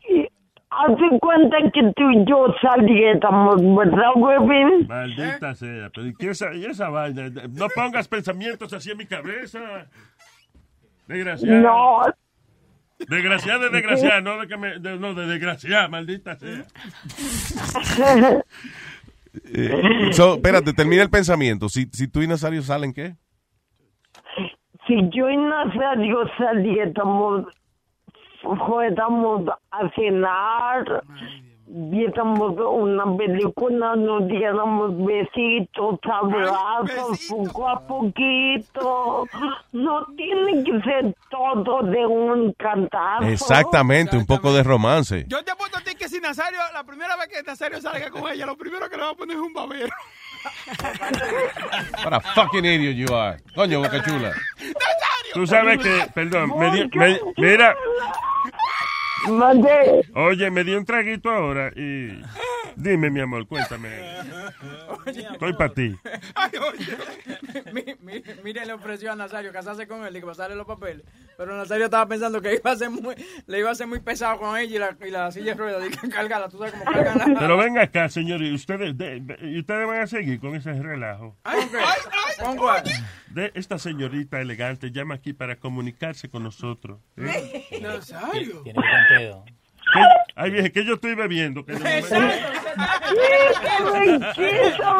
hace 0.71 1.19
cuenta 1.19 1.57
que 1.73 1.81
tú 1.95 2.09
y 2.11 2.25
yo 2.25 2.47
saliéramos, 2.61 3.57
¿verdad, 3.77 4.11
huevín? 4.15 4.87
Maldita 4.87 5.53
sea. 5.53 5.89
Pero 5.93 6.07
¿y, 6.07 6.13
qué 6.15 6.29
esa, 6.31 6.53
y 6.53 6.65
esa 6.65 6.89
vaina? 6.89 7.29
No 7.51 7.67
pongas 7.75 8.07
pensamientos 8.07 8.71
así 8.73 8.91
en 8.91 8.97
mi 8.97 9.05
cabeza. 9.05 9.59
Desgraciada. 11.07 11.61
No. 11.61 12.01
Desgraciada 13.09 13.65
de 13.65 13.69
desgraciada, 13.71 14.21
no 14.21 14.39
de 14.39 14.47
que 14.47 14.57
me. 14.57 14.79
de- 14.79 14.97
no, 14.99 15.13
de 15.13 15.25
desgraciada, 15.25 15.87
maldita 15.87 16.35
sea. 16.35 16.65
Eh, 19.45 20.09
so, 20.11 20.35
espérate, 20.35 20.73
termina 20.73 21.03
el 21.03 21.09
pensamiento. 21.09 21.69
Si, 21.69 21.85
si 21.91 22.07
tú 22.07 22.21
y 22.21 22.27
Nazario 22.27 22.61
salen, 22.61 22.93
¿qué? 22.93 23.15
Si 24.87 24.95
yo 25.11 25.29
y 25.29 25.37
Nazario 25.37 26.17
saliéramos, 26.37 27.45
fuéramos 28.41 29.47
a 29.71 29.89
cenar, 29.95 31.03
viéramos 31.67 32.53
una 32.57 33.05
película, 33.15 33.95
nos 33.95 34.27
diéramos 34.27 34.97
besitos, 35.05 35.99
abrazos, 36.03 37.27
poco 37.29 37.69
a 37.69 37.79
poquito. 37.87 39.27
No 39.71 40.05
tiene 40.17 40.63
que 40.63 40.81
ser 40.81 41.15
todo 41.29 41.83
de 41.83 42.05
un 42.05 42.53
cantazo. 42.53 43.25
Exactamente, 43.25 44.17
un 44.17 44.25
poco 44.25 44.53
de 44.53 44.63
romance. 44.63 45.25
Yo 45.27 45.43
te 45.43 45.51
apuesto 45.51 45.77
a 45.77 45.81
ti 45.81 45.95
que 45.95 46.09
si 46.09 46.19
Nazario, 46.19 46.59
la 46.73 46.83
primera 46.83 47.15
vez 47.15 47.27
que 47.27 47.41
Nazario 47.43 47.79
salga 47.79 48.09
con 48.09 48.29
ella, 48.31 48.45
lo 48.45 48.57
primero 48.57 48.89
que 48.89 48.97
le 48.97 49.03
va 49.03 49.11
a 49.11 49.15
poner 49.15 49.37
es 49.37 49.41
un 49.41 49.53
babero. 49.53 49.93
What 52.03 52.13
a 52.13 52.19
fucking 52.35 52.65
idiot 52.65 52.95
you 52.95 53.13
are. 53.13 53.37
Coño, 53.55 53.81
boca 53.81 54.01
chula. 54.03 54.33
Tú 55.33 55.45
sabes 55.47 55.79
que, 55.79 56.07
perdón, 56.13 56.51
me 56.59 56.87
me- 56.93 57.19
mira, 57.37 57.75
Mandé. 59.29 60.05
Oye, 60.15 60.49
me 60.51 60.63
dio 60.63 60.77
un 60.77 60.85
traguito 60.85 61.29
ahora 61.29 61.71
y... 61.75 62.21
Dime, 62.75 63.09
mi 63.09 63.19
amor, 63.19 63.45
cuéntame. 63.47 63.89
Estoy 65.05 65.53
para 65.53 65.73
ti. 65.73 65.95
Mi- 67.73 67.95
mi- 68.01 68.23
Mire, 68.43 68.65
le 68.65 68.73
ofreció 68.73 69.11
a 69.11 69.15
Nazario 69.15 69.51
casarse 69.51 69.87
con 69.87 70.05
él 70.05 70.15
y 70.15 70.19
que 70.21 70.25
pasarle 70.25 70.55
los 70.55 70.65
papeles. 70.65 71.03
Pero 71.37 71.55
Nazario 71.57 71.85
estaba 71.85 72.07
pensando 72.07 72.41
que 72.41 72.55
iba 72.55 72.71
a 72.71 72.75
ser 72.75 72.89
muy, 72.89 73.15
le 73.45 73.59
iba 73.59 73.71
a 73.71 73.75
ser 73.75 73.87
muy 73.87 73.99
pesado 73.99 74.39
con 74.39 74.57
ella 74.57 74.75
y 74.75 74.79
la, 74.79 75.07
y 75.07 75.11
la 75.11 75.31
silla 75.31 75.53
de 75.53 75.59
ruedas. 75.59 75.83
Y 75.85 75.89
que 75.89 75.97
tú 76.49 76.57
sabes 76.57 76.71
cómo 76.73 76.85
cargan 76.85 77.33
la... 77.33 77.39
Pero 77.39 77.57
venga 77.57 77.81
acá, 77.83 78.07
señor, 78.09 78.41
y 78.41 78.53
ustedes, 78.53 78.97
de- 78.97 79.19
de- 79.19 79.37
y 79.49 79.59
ustedes 79.59 79.85
van 79.87 80.01
a 80.01 80.07
seguir 80.07 80.39
con 80.39 80.55
ese 80.55 80.73
relajo. 80.73 81.35
¿Con 82.39 82.57
cuál? 82.57 82.83
De 83.27 83.51
esta 83.53 83.77
señorita 83.79 84.39
elegante 84.41 84.91
llama 84.91 85.15
aquí 85.15 85.33
para 85.33 85.57
comunicarse 85.57 86.29
con 86.29 86.43
nosotros. 86.43 86.99
¿eh? 87.17 87.65
Nazario. 87.81 88.61
Tiene 88.63 88.79
Ay, 90.35 90.51
vieja, 90.51 90.69
que 90.69 90.85
yo 90.85 90.93
estoy 90.93 91.15
bebiendo. 91.15 91.65
Que 91.65 91.73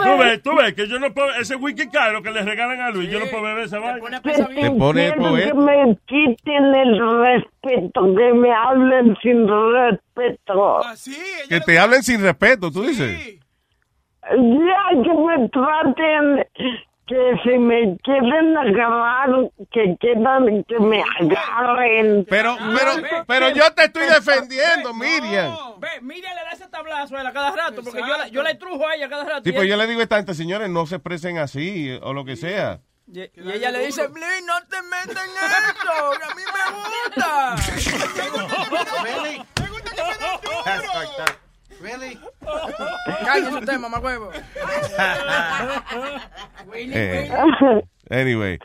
Tú 0.04 0.18
ves, 0.18 0.44
tú 0.44 0.56
ves 0.56 0.74
que 0.74 0.88
yo 0.88 1.00
no 1.00 1.14
puedo, 1.14 1.34
ese 1.36 1.56
whisky 1.56 1.88
caro 1.90 2.22
que 2.22 2.32
le 2.32 2.44
regalan 2.44 2.82
a 2.82 2.90
Luis, 2.90 3.10
yo 3.10 3.20
no 3.20 3.26
puedo 3.28 3.44
beber 3.44 3.66
esa 3.66 3.80
vaina. 3.80 4.22
Te 4.22 4.72
pone 4.72 5.14
poeta. 5.14 5.48
que 5.48 5.54
me 5.54 5.98
quiten 6.06 6.76
el 6.76 7.22
respeto, 7.22 8.16
que 8.16 8.34
me 8.34 8.54
hablen 8.54 9.18
sin 9.22 9.48
respeto. 9.48 10.82
Que 11.50 11.60
te 11.62 11.80
hablen 11.80 12.04
sin 12.04 12.22
respeto, 12.22 12.72
tú 12.72 12.84
dices. 12.84 13.40
Ya 14.30 15.02
que 15.04 15.14
me 15.14 15.50
traten, 15.50 16.46
que 17.08 17.34
si 17.44 17.58
me 17.58 17.98
quieren 18.04 18.56
agarrar, 18.58 19.30
que 19.72 19.96
quieran 20.00 20.64
que 20.64 20.80
me 20.80 21.04
agarren. 21.20 22.26
Pero, 22.30 22.56
pero, 22.78 22.92
pero 23.28 23.50
yo 23.50 23.72
te 23.74 23.86
estoy 23.86 24.06
defendiendo, 24.06 24.94
Miriam. 24.94 25.54
Ve, 25.80 25.90
Miriam 26.02 26.34
le 26.36 26.44
da 26.44 26.52
ese 26.52 26.68
tablazo 26.70 27.18
a 27.18 27.22
él 27.22 27.28
a 27.28 27.34
cada 27.34 27.52
rato, 27.56 27.82
porque 27.84 28.00
yo 28.00 28.18
la, 28.18 28.28
yo 28.30 28.44
la 28.44 28.58
trujo 28.58 28.88
a 28.88 28.96
ella 28.96 29.10
cada 29.10 29.24
rato. 29.26 29.42
Sí, 29.44 29.52
pues 29.52 29.64
ella- 29.66 29.72
yo 29.72 29.78
le 29.82 29.88
digo 29.88 30.00
a 30.00 30.04
esta 30.04 30.18
gente, 30.18 30.34
señores, 30.34 30.70
no 30.70 30.86
se 30.86 30.96
expresen 30.96 31.38
así 31.38 31.98
o 32.02 32.14
lo 32.14 32.24
que 32.24 32.36
sea. 32.38 32.80
Y, 33.12 33.20
y 33.20 33.52
ella 33.52 33.72
le 33.72 33.86
dice, 33.88 34.08
Luis, 34.08 34.44
no 34.46 34.54
te 34.70 34.82
metas 34.84 35.26
en 35.26 35.32
esto, 35.70 35.92
que 36.18 36.24
a 36.24 36.36
mí 36.36 36.44
me 36.56 36.64
gusta. 36.78 37.56
Really? 41.82 42.20
Cállese 43.26 43.58
usted, 43.58 43.80
mamá 43.80 44.00
huevo. 44.00 44.30
Eh, 46.74 47.32
anyway, 48.10 48.60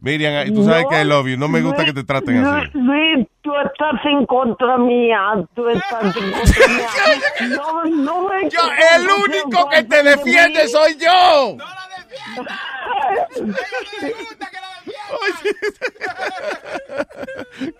Miriam, 0.00 0.54
tú 0.54 0.64
sabes 0.64 0.86
que 0.88 1.00
I 1.00 1.04
love 1.04 1.26
you. 1.28 1.36
No 1.36 1.48
me 1.48 1.60
gusta 1.60 1.84
que 1.84 1.92
te 1.92 2.02
traten 2.02 2.44
así. 2.44 2.70
Luis, 2.74 3.26
tú 3.42 3.52
estás 3.56 4.04
en 4.04 4.24
contra 4.26 4.78
mía, 4.78 5.18
tú 5.54 5.68
estás 5.68 6.16
en 6.16 6.32
contra 6.32 6.66
mía. 6.68 7.56
No, 7.56 7.84
no 7.84 8.28
me 8.28 8.48
Yo, 8.48 8.60
el 8.96 9.08
único 9.08 9.68
que 9.68 9.82
te 9.84 10.02
defiende 10.02 10.66
soy 10.68 10.96
yo. 10.96 11.56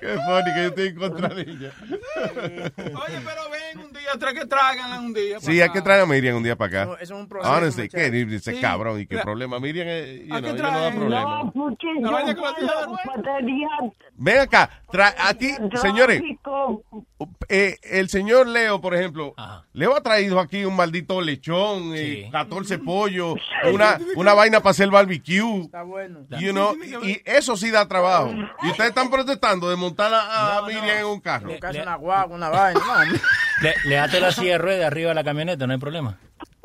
Qué 0.00 0.16
funny 0.26 0.52
que 0.54 0.62
yo 0.62 0.68
estoy 0.68 0.86
en 0.88 0.96
contra 0.96 1.28
de 1.28 1.42
ella. 1.42 1.72
Oye, 1.86 3.20
pero 3.24 3.50
ven 3.50 3.78
un 3.86 3.92
día, 3.92 4.10
trae 4.18 4.34
que 4.34 4.46
traigan 4.46 5.04
un 5.04 5.14
día. 5.14 5.40
Sí, 5.40 5.60
hay 5.60 5.70
que 5.70 5.82
traer 5.82 6.02
a 6.02 6.06
Miriam 6.06 6.36
un 6.36 6.42
día 6.42 6.56
para 6.56 6.82
acá. 6.82 6.94
Eso 7.00 7.14
es 7.14 7.20
un 7.20 7.28
proceso, 7.28 7.52
Honestly, 7.54 7.88
¿qué? 7.88 8.06
Ese 8.36 8.54
Sí. 8.54 8.60
cabrón. 8.60 9.00
¿Y 9.00 9.06
qué 9.06 9.16
La- 9.16 9.22
problema? 9.22 9.58
Miriam, 9.58 9.86
eh, 9.88 10.24
you 10.26 10.34
¿A 10.34 10.40
know, 10.40 10.54
ella 10.54 10.70
no 10.70 10.80
da 10.80 10.90
problema. 10.92 11.42
No, 11.44 11.52
porque 11.52 11.86
La 12.00 12.26
yo 12.26 12.36
cuando 12.40 12.96
padaría 13.04 13.68
Ven 14.14 14.38
acá, 14.38 14.70
tra- 14.92 15.14
aquí, 15.18 15.50
señores, 15.80 16.18
tráfico, 16.20 16.84
eh, 17.48 17.76
el 17.82 18.08
señor 18.08 18.46
Leo, 18.46 18.80
por 18.80 18.94
ejemplo, 18.94 19.34
Leo 19.72 19.96
ha 19.96 20.02
traído 20.02 20.38
aquí 20.38 20.64
un 20.64 20.76
maldito 20.76 21.20
lechón, 21.20 21.92
eh, 21.94 22.28
14 22.30 22.78
pollos, 22.78 23.34
una, 23.72 23.98
una 24.14 24.34
vaina 24.34 24.60
para 24.60 24.70
hacer 24.72 24.90
barbecue. 24.90 25.62
Está 25.62 25.82
bueno. 25.82 26.20
You 26.38 26.52
know, 26.52 26.74
y 27.02 27.20
eso 27.24 27.56
sí 27.56 27.70
da 27.70 27.88
trabajo. 27.88 28.32
Y 28.62 28.68
ustedes 28.70 28.90
están 28.90 29.10
protestando 29.10 29.68
de 29.70 29.76
montar 29.76 30.12
a, 30.14 30.58
a 30.58 30.62
Miriam 30.62 30.98
en 30.98 31.06
un 31.06 31.20
carro. 31.20 31.50
Casi 31.60 31.78
una 31.80 31.96
guagua, 31.96 32.36
una 32.36 32.48
vaina. 32.48 32.80
No, 32.80 33.18
Le, 33.62 33.74
le 33.84 33.98
ate 33.98 34.18
la 34.20 34.32
silla 34.32 34.52
de 34.52 34.58
ruedas 34.58 34.86
arriba 34.86 35.10
de 35.10 35.14
la 35.14 35.22
camioneta, 35.24 35.66
no 35.66 35.72
hay 35.72 35.78
problema. 35.78 36.18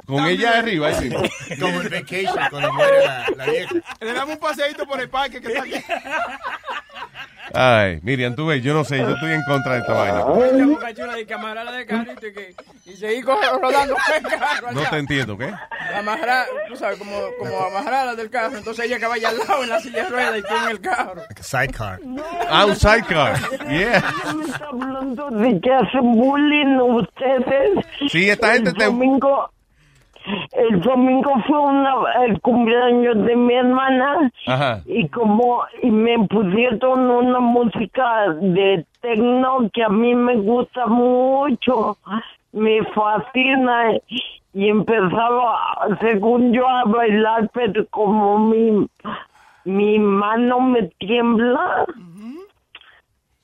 Con 0.08 0.26
ella 0.26 0.58
arriba, 0.60 0.93
sí. 0.93 1.10
Como 1.60 1.82
en 1.82 1.89
vacation, 1.89 2.47
cuando 2.49 2.74
muere 2.74 3.05
la, 3.05 3.26
la 3.36 3.45
vieja. 3.45 3.76
Le 3.99 4.14
damos 4.14 4.36
un 4.36 4.39
paseíto 4.39 4.86
por 4.88 4.99
el 5.01 5.10
parque 5.10 5.39
que 5.41 5.47
está 5.49 5.62
aquí. 5.64 5.74
Ay, 7.53 7.99
Miriam, 8.03 8.36
tú 8.36 8.45
ves, 8.47 8.62
yo 8.62 8.74
no 8.74 8.84
sé, 8.84 8.97
yo 8.97 9.10
estoy 9.12 9.32
en 9.32 9.41
contra 9.43 9.74
de 9.76 9.80
esta 9.80 9.93
vaina. 9.93 10.20
Esta 10.20 10.66
boca 10.66 10.93
chula 10.93 11.16
de 11.16 11.26
que 11.26 11.34
amarrarla 11.34 11.72
de 11.72 11.86
carrito 11.86 12.28
y, 12.28 12.34
que, 12.34 12.53
y 12.86 12.95
seguir 12.97 13.24
co- 13.24 13.39
rodando 13.62 13.95
el 14.16 14.24
carro. 14.30 14.72
No 14.74 14.82
allá. 14.82 14.89
te 14.89 14.97
entiendo, 14.97 15.38
¿qué? 15.38 15.53
Amarrar, 15.95 16.45
tú 16.68 16.76
sabes, 16.76 16.97
como, 16.99 17.14
como 17.39 17.58
amarrarla 17.66 18.16
del 18.16 18.30
carro. 18.30 18.58
Entonces 18.58 18.86
ella 18.86 18.99
que 18.99 19.05
vaya 19.08 19.30
al 19.30 19.38
lado 19.38 19.64
en 19.64 19.70
la 19.70 19.80
silla 19.80 20.03
de 20.03 20.10
ruedas 20.10 20.38
y 20.38 20.41
tú 20.41 20.55
en 20.66 20.70
el 20.72 20.82
carro. 20.82 21.22
Sidecar. 21.41 21.99
Ah, 22.49 22.66
un 22.66 22.76
sidecar. 22.76 23.39
Yeah. 23.70 24.03
me 24.36 24.43
está 24.45 24.66
hablando 24.66 25.30
de 25.30 25.62
que 25.62 25.74
hacen 25.74 26.12
bullying 26.16 26.78
ustedes. 26.82 27.86
Sí, 28.12 28.30
esta 28.30 28.53
gente 28.53 28.72
el 28.72 28.76
te- 28.78 28.86
domingo, 28.86 29.49
el 30.51 30.82
domingo 30.82 31.32
fue 31.47 31.59
una, 31.59 31.93
el 32.25 32.39
cumpleaños 32.41 33.25
de 33.25 33.36
mi 33.36 33.53
hermana 33.53 34.32
Ajá. 34.47 34.82
y 34.86 35.07
como 35.09 35.63
y 35.82 35.89
me 35.91 36.17
pusieron 36.28 37.09
una 37.09 37.39
música 37.39 38.34
de 38.41 38.86
techno 39.01 39.69
que 39.73 39.84
a 39.84 39.89
mí 39.89 40.15
me 40.15 40.36
gusta 40.38 40.86
mucho, 40.88 41.97
me 42.51 42.84
fascina 42.93 43.93
y 44.53 44.69
empezaba, 44.69 45.59
según 46.01 46.51
yo, 46.51 46.67
a 46.67 46.84
bailar, 46.86 47.49
pero 47.53 47.86
como 47.88 48.39
mi, 48.39 48.88
mi 49.65 49.99
mano 49.99 50.59
me 50.61 50.84
tiembla. 50.97 51.86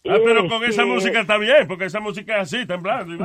Ah, 0.05 0.17
pero 0.25 0.47
con 0.49 0.63
esa 0.63 0.81
Este, 0.81 0.85
música 0.85 1.19
está 1.21 1.37
bien, 1.37 1.67
porque 1.67 1.85
esa 1.85 1.99
música 1.99 2.35
es 2.37 2.53
así, 2.53 2.65
temblando. 2.65 3.13
Y 3.13 3.17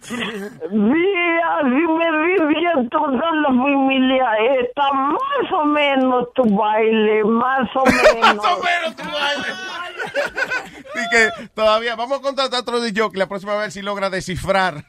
¿no? 0.00 0.94
Sí, 0.94 1.40
así 1.58 1.68
me 1.68 2.26
vivía 2.26 2.72
toda 2.90 3.30
la 3.34 3.48
familia. 3.48 4.26
Está 4.60 4.92
más 4.92 5.52
o 5.52 5.64
menos 5.64 6.28
tu 6.34 6.44
baile, 6.44 7.24
más 7.24 7.68
o 7.74 7.84
menos. 8.14 8.46
Así 10.94 11.06
que 11.10 11.48
todavía 11.54 11.96
vamos 11.96 12.18
a 12.18 12.22
contratar 12.22 12.60
otro 12.60 12.80
de 12.80 12.92
que 12.92 13.08
la 13.14 13.28
próxima 13.28 13.56
vez 13.56 13.74
si 13.74 13.82
logra 13.82 14.10
descifrar 14.10 14.84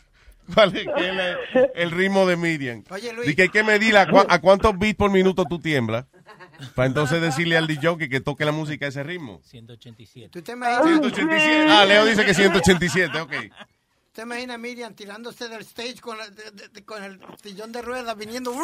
cuál 0.53 0.75
es, 0.75 0.87
que 0.87 1.09
es 1.09 1.55
el, 1.55 1.71
el 1.75 1.91
ritmo 1.91 2.25
de 2.25 2.35
Miriam. 2.37 2.83
Oye, 2.89 3.13
Luis. 3.13 3.29
Y 3.29 3.35
que 3.35 3.43
hay 3.43 3.49
que 3.49 3.63
medir 3.63 3.97
a, 3.97 4.07
a 4.29 4.39
cuántos 4.39 4.77
beats 4.77 4.95
por 4.95 5.11
minuto 5.11 5.45
tú 5.49 5.59
tiemblas. 5.59 6.05
Para 6.75 6.87
entonces 6.87 7.21
decirle 7.21 7.57
al 7.57 7.67
DJ 7.67 7.97
que 8.09 8.19
toque 8.19 8.43
la 8.45 8.51
música 8.51 8.85
a 8.85 8.89
ese 8.89 9.03
ritmo. 9.03 9.39
187. 9.43 10.29
¿Tú 10.29 10.41
te 10.41 10.51
imaginas? 10.53 10.83
187. 10.83 11.67
Ah, 11.69 11.85
Leo 11.85 12.05
dice 12.05 12.25
que 12.25 12.33
187, 12.33 13.21
ok. 13.21 13.33
¿Te 14.19 14.23
imaginas 14.23 14.55
a 14.55 14.57
Miriam 14.57 14.93
tirándose 14.93 15.47
del 15.47 15.61
stage 15.61 16.01
con, 16.01 16.17
la- 16.17 16.27
de- 16.27 16.67
de- 16.73 16.83
con 16.83 17.01
el 17.01 17.21
sillón 17.41 17.71
de 17.71 17.81
ruedas 17.81 18.17
viniendo? 18.17 18.51
¡Wii! 18.51 18.59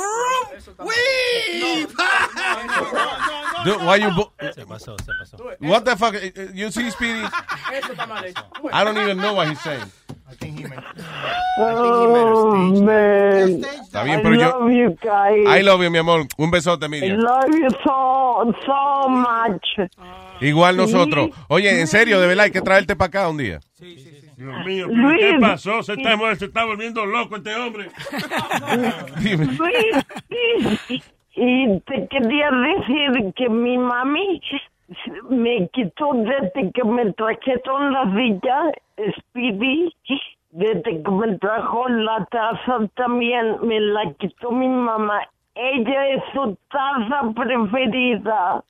Why 3.88 4.02
you 4.02 4.12
bo- 4.14 4.34
Se 4.54 4.66
pasó, 4.66 4.98
se 5.00 5.14
pasó. 5.18 5.38
What 5.62 5.84
the 5.84 5.96
fuck? 5.96 6.14
Eh, 6.16 6.34
eh, 6.36 6.50
You 6.54 6.70
see, 6.74 6.92
Speedy? 6.92 7.22
Eso 7.74 7.94
está 7.94 8.06
mal 8.06 8.26
hecho. 8.26 8.46
I 8.74 8.84
don't 8.84 8.98
even 8.98 9.18
know 9.18 9.34
what 9.34 9.48
he's 9.48 9.62
saying. 9.62 9.90
I 10.30 10.36
think 10.36 10.60
he 10.60 10.68
meant. 10.68 10.84
Oh, 11.58 12.54
man. 12.84 13.64
Está 13.64 14.04
bien, 14.04 14.20
I 14.20 14.24
pero 14.24 14.36
yo- 14.36 14.60
love 14.60 14.72
you 14.74 14.90
guys. 15.02 15.48
I 15.48 15.62
love 15.64 15.82
you, 15.82 15.90
mi 15.90 16.00
amor. 16.00 16.28
Un 16.38 16.52
besote, 16.52 16.88
I 16.88 16.90
Miriam. 16.90 17.20
love 17.22 17.48
you 17.58 17.70
so, 17.82 18.54
so 18.66 19.08
much. 19.08 19.90
Igual 20.42 20.76
nosotros. 20.76 21.30
Oye, 21.48 21.80
en 21.80 21.88
serio, 21.88 22.20
de 22.20 22.28
verdad, 22.28 22.44
hay 22.44 22.52
que 22.52 22.62
traerte 22.62 22.98
para 22.98 23.08
acá 23.08 23.30
un 23.30 23.38
día. 23.38 23.62
Dios 24.38 24.66
mío, 24.66 24.88
¿pero 24.88 25.02
Luis. 25.02 25.20
¿qué 25.20 25.40
pasó? 25.40 25.84
Se 25.84 25.94
está, 25.94 26.36
se 26.36 26.46
está 26.46 26.66
volviendo 26.66 27.06
loco 27.06 27.36
este 27.38 27.56
hombre. 27.56 27.90
Dime. 29.22 29.46
Luis, 29.46 30.06
y, 30.90 31.04
y 31.36 31.80
te 31.82 32.08
quería 32.08 32.50
decir 32.52 33.34
que 33.36 33.50
mi 33.50 33.78
mami 33.78 34.42
me 35.30 35.68
quitó 35.70 36.12
desde 36.14 36.72
que 36.72 36.84
me 36.84 37.12
trajeron 37.14 37.94
la 37.94 38.04
silla, 38.16 38.72
Speedy, 39.18 39.94
desde 40.52 41.04
que 41.04 41.12
me 41.12 41.38
trajo 41.38 41.90
la 41.90 42.26
taza 42.26 42.88
también, 42.96 43.58
me 43.62 43.80
la 43.80 44.14
quitó 44.14 44.52
mi 44.52 44.68
mamá. 44.68 45.22
Ella 45.56 46.10
es 46.10 46.24
su 46.34 46.58
taza 46.70 47.32
preferida. 47.36 48.64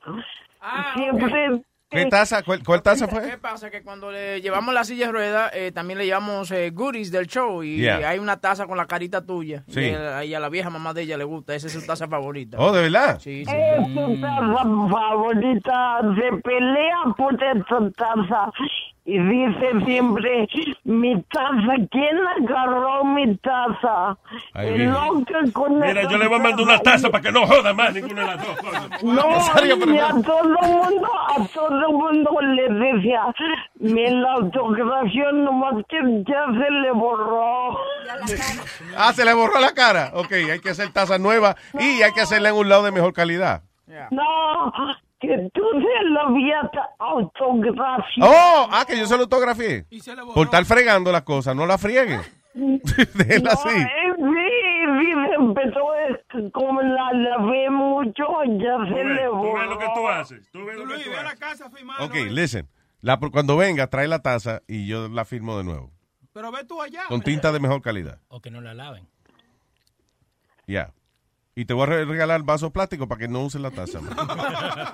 Siempre... 0.96 1.62
¿Qué 1.90 2.06
taza? 2.08 2.42
¿Cuál, 2.44 2.64
cuál 2.64 2.82
taza 2.82 3.08
¿Qué 3.08 3.16
fue? 3.16 3.38
pasa? 3.38 3.70
Que 3.70 3.84
cuando 3.84 4.12
le 4.12 4.42
llevamos 4.42 4.74
la 4.74 4.84
silla 4.84 5.06
de 5.06 5.12
ruedas, 5.12 5.52
eh, 5.54 5.72
también 5.72 6.00
le 6.00 6.06
llevamos 6.06 6.50
eh, 6.52 6.72
goodies 6.72 7.12
del 7.12 7.28
show 7.28 7.62
y 7.64 7.78
Yeah. 7.78 8.10
hay 8.10 8.20
una 8.20 8.38
taza 8.42 8.66
con 8.66 8.76
la 8.78 8.86
carita 8.88 9.24
tuya. 9.26 9.64
Sí. 9.68 9.82
Y 9.82 9.90
a, 9.94 10.26
y 10.26 10.34
a 10.34 10.40
la 10.40 10.50
vieja 10.50 10.70
mamá 10.70 10.94
de 10.94 11.04
ella 11.04 11.16
le 11.18 11.24
gusta, 11.24 11.54
esa 11.54 11.68
es 11.68 11.74
su 11.74 11.86
taza 11.86 12.08
favorita. 12.08 12.58
Oh, 12.60 12.72
¿de 12.72 12.82
verdad? 12.82 13.20
Sí, 13.20 13.46
sí. 13.46 13.52
Es 13.56 13.88
su 13.94 14.20
taza 14.20 14.64
favorita, 14.64 16.00
se 16.16 16.38
pelea 16.42 16.98
por 17.16 17.34
esa 17.36 17.92
taza. 17.96 18.52
Y 19.08 19.20
dice 19.20 19.86
siempre, 19.86 20.48
mi 20.84 21.22
taza, 21.24 21.76
¿quién 21.92 22.18
agarró 22.42 23.04
mi 23.06 23.38
taza? 23.38 24.18
Virgen. 24.56 24.92
loca 24.92 25.40
con 25.54 25.80
Mira, 25.80 26.10
yo 26.10 26.18
le 26.18 26.28
voy 26.28 26.40
a 26.40 26.44
mandar 26.44 26.66
una 26.66 26.80
taza 26.80 27.12
para 27.12 27.22
que 27.22 27.32
no 27.32 27.46
joda 27.46 27.72
más 27.74 27.94
ninguna 27.94 28.22
de 28.22 28.28
las 28.28 28.46
dos 28.48 28.58
cosas. 28.58 29.04
No, 29.04 29.94
y 29.94 30.00
a 30.00 30.10
todo 30.10 30.44
mundo, 30.44 31.08
a 31.30 31.48
todo 31.54 31.92
mundo 31.92 32.32
le 32.42 32.70
decía, 32.70 33.22
mi 33.76 34.10
la 34.10 34.34
autografía 34.34 35.32
nomás 35.34 35.86
que 35.88 35.98
ya 36.28 36.46
se 36.48 36.72
le 36.72 36.92
borró. 36.92 37.78
Ah, 38.98 39.14
se 39.14 39.24
le 39.24 39.34
borró 39.36 39.60
la 39.60 39.74
cara. 39.74 40.12
Ok, 40.16 40.32
hay 40.32 40.60
que 40.60 40.72
hacer 40.72 40.92
taza 40.92 41.20
nueva 41.20 41.56
y 41.80 42.02
hay 42.02 42.12
que 42.14 42.22
hacerla 42.22 42.50
en 42.50 42.56
un 42.56 42.70
lado 42.70 42.84
de 42.84 42.92
mejor 42.92 43.14
calidad. 43.14 43.62
No, 44.10 44.74
que 45.28 45.50
tú 45.54 45.62
se 45.74 46.04
lo 46.10 46.22
habías 46.22 46.66
autografiado. 47.00 48.32
Oh, 48.32 48.68
ah, 48.72 48.86
que 48.88 48.98
yo 48.98 49.06
se 49.06 49.16
lo 49.16 49.24
autografié. 49.24 49.86
Por 50.34 50.46
estar 50.46 50.66
fregando 50.66 51.12
las 51.12 51.24
cosas, 51.24 51.56
no 51.56 51.66
la 51.66 51.78
friegue. 51.78 52.20
Déjela 52.54 53.44
No, 53.44 53.52
así. 53.52 53.70
eh, 53.78 54.14
sí, 54.18 55.12
es 56.38 56.52
como 56.54 56.82
la 56.82 57.12
lavé 57.14 57.70
mucho, 57.70 58.24
ya 58.60 58.78
Tú 58.78 58.86
se 58.88 58.94
ves, 59.04 59.06
le 59.16 59.26
tú 59.26 59.36
borró. 59.36 59.60
ves 59.60 59.70
lo 59.70 59.78
que 59.80 59.86
tú 59.94 60.08
haces. 60.08 60.50
Tú 60.52 60.66
ves 60.66 60.78
lo 60.78 60.88
que 60.88 61.04
tú 61.04 61.10
haces. 61.12 61.68
Ok, 62.00 62.16
listen. 62.32 62.68
La- 63.02 63.18
cuando 63.18 63.58
venga, 63.58 63.88
trae 63.88 64.08
la 64.08 64.20
taza 64.20 64.62
y 64.68 64.88
yo 64.88 65.10
la 65.10 65.26
firmo 65.26 65.58
de 65.58 65.64
nuevo. 65.66 65.92
Pero 66.34 66.52
ve 66.52 66.64
tú 66.66 66.82
allá. 66.82 67.04
Con 67.08 67.22
tinta 67.22 67.52
de 67.52 67.60
mejor 67.60 67.82
calidad. 67.82 68.20
O 68.30 68.42
que 68.42 68.50
no 68.52 68.62
la 68.62 68.74
laven. 68.74 69.08
Ya. 70.68 70.92
Y 71.58 71.64
te 71.64 71.74
voy 71.74 71.84
a 71.84 71.86
re- 71.86 72.04
regalar 72.04 72.44
vasos 72.44 72.70
plásticos 72.74 73.08
para 73.08 73.18
que 73.20 73.30
no 73.30 73.44
uses 73.44 73.62
la 73.62 73.72
taza. 73.72 74.00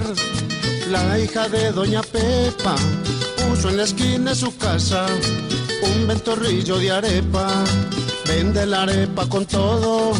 la 0.91 1.19
hija 1.19 1.49
de 1.49 1.73
Doña 1.73 2.03
Pepa 2.03 2.77
puso 3.49 3.69
en 3.69 3.77
la 3.77 3.83
esquina 3.85 4.31
de 4.31 4.37
su 4.37 4.57
casa 4.57 5.07
un 5.83 6.07
ventorrillo 6.07 6.79
de 6.79 6.91
arepa. 6.91 7.65
Vende 8.27 8.67
la 8.67 8.83
arepa 8.83 9.29
con 9.29 9.47
todo 9.47 10.13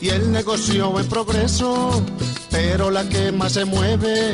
y 0.00 0.08
el 0.08 0.30
negocio 0.30 0.98
en 0.98 1.06
progreso. 1.06 2.02
Pero 2.50 2.90
la 2.90 3.08
que 3.08 3.32
más 3.32 3.52
se 3.52 3.64
mueve 3.64 4.32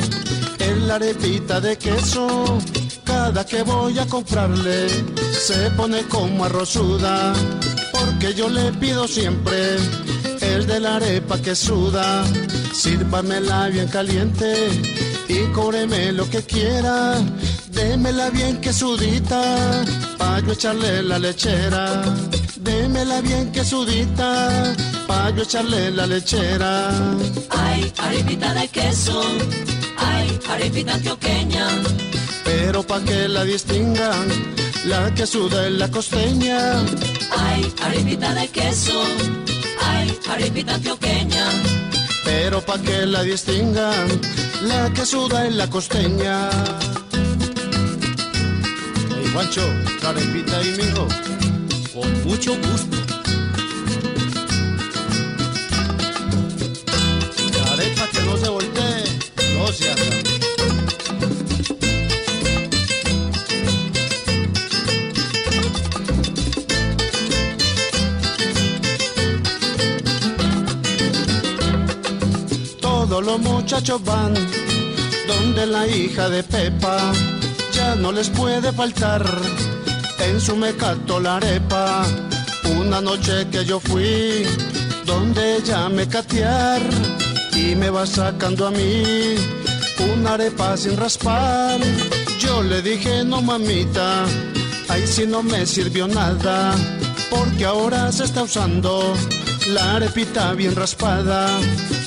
es 0.59 0.77
la 0.87 0.97
arepita 0.97 1.61
de 1.61 1.77
queso. 1.77 2.59
Cada 3.05 3.45
que 3.45 3.63
voy 3.63 3.99
a 3.99 4.07
comprarle 4.07 4.89
se 5.33 5.71
pone 5.73 6.03
como 6.05 6.45
arrozuda. 6.45 7.33
Porque 7.93 8.35
yo 8.35 8.49
le 8.49 8.73
pido 8.73 9.07
siempre 9.07 9.77
es 10.41 10.67
de 10.67 10.81
la 10.81 10.97
arepa 10.97 11.41
que 11.41 11.55
suda. 11.55 12.25
Sírvamela 12.73 13.69
bien 13.69 13.89
caliente 13.89 14.69
y 15.29 15.41
cóbreme 15.53 16.13
lo 16.13 16.29
que 16.29 16.43
quiera. 16.43 17.19
Démela 17.73 18.31
bien 18.31 18.61
que 18.61 18.73
sudita, 18.73 19.85
pa' 20.21 20.41
yo 20.45 20.53
echarle 20.53 21.03
la 21.03 21.19
lechera. 21.19 21.85
Démela 22.57 23.21
bien 23.23 23.51
que 23.53 23.65
sudita, 23.65 24.29
pa' 25.09 25.31
yo 25.35 25.43
echarle 25.43 25.91
la 25.99 26.07
lechera. 26.07 26.73
Ay, 27.65 27.93
arepita 28.05 28.53
de 28.55 28.69
queso. 28.69 29.19
Ay, 29.97 30.27
arepita 30.53 30.93
antioqueña. 30.95 31.67
Pero 32.45 32.83
pa' 32.83 33.01
que 33.09 33.29
la 33.29 33.45
distingan, 33.45 34.27
la 34.85 35.03
que 35.17 35.27
suda 35.27 35.67
es 35.69 35.75
la 35.83 35.89
costeña. 35.97 36.61
Ay, 37.45 37.63
arepita 37.87 38.35
de 38.35 38.47
queso. 38.49 38.99
Ay, 39.91 40.07
arepita 40.33 40.75
antioqueña. 40.75 41.45
Pero 42.25 42.61
pa' 42.69 42.79
que 42.87 43.07
la 43.07 43.23
distingan, 43.23 44.07
la 44.71 44.83
que 44.95 45.05
suda 45.07 45.47
es 45.47 45.55
la 45.55 45.67
costeña. 45.69 46.37
Juancho, 49.33 49.63
carepita 50.01 50.59
ahí, 50.59 50.77
mijo. 50.77 51.07
Con 51.95 52.25
mucho 52.25 52.57
gusto. 52.57 52.97
La 57.67 58.07
que 58.09 58.23
no 58.23 58.37
se 58.37 58.49
voltee, 58.49 59.05
no 59.57 59.67
se 59.69 59.91
haga. 59.91 60.05
Todos 72.81 73.25
los 73.25 73.39
muchachos 73.41 74.03
van 74.05 74.35
donde 75.29 75.67
la 75.67 75.87
hija 75.87 76.29
de 76.29 76.43
Pepa 76.43 77.13
no 77.97 78.13
les 78.13 78.29
puede 78.31 78.73
faltar 78.73 79.25
en 80.19 80.41
su 80.41 80.57
mecato 80.57 81.21
la 81.21 81.37
arepa. 81.37 82.05
Una 82.79 83.01
noche 83.01 83.49
que 83.51 83.65
yo 83.65 83.81
fui 83.81 84.45
donde 85.05 85.57
ella 85.57 85.89
me 85.89 86.07
catear 86.07 86.81
y 87.55 87.75
me 87.75 87.91
va 87.91 88.07
sacando 88.07 88.67
a 88.67 88.71
mí 88.71 89.35
una 90.13 90.35
arepa 90.35 90.77
sin 90.77 90.97
raspar. 90.97 91.81
Yo 92.39 92.63
le 92.63 92.83
dije 92.83 93.25
no 93.25 93.43
mamita, 93.43 94.25
ahí 94.89 95.07
sí 95.07 95.27
no 95.27 95.43
me 95.43 95.67
sirvió 95.67 96.07
nada 96.07 96.75
porque 97.31 97.65
ahora 97.65 98.11
se 98.13 98.25
está 98.25 98.43
usando 98.43 99.15
la 99.69 99.97
arepita 99.97 100.53
bien 100.53 100.75
raspada. 100.77 101.59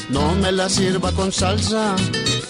No 0.09 0.33
me 0.35 0.51
la 0.51 0.69
sirva 0.69 1.11
con 1.11 1.31
salsa, 1.31 1.95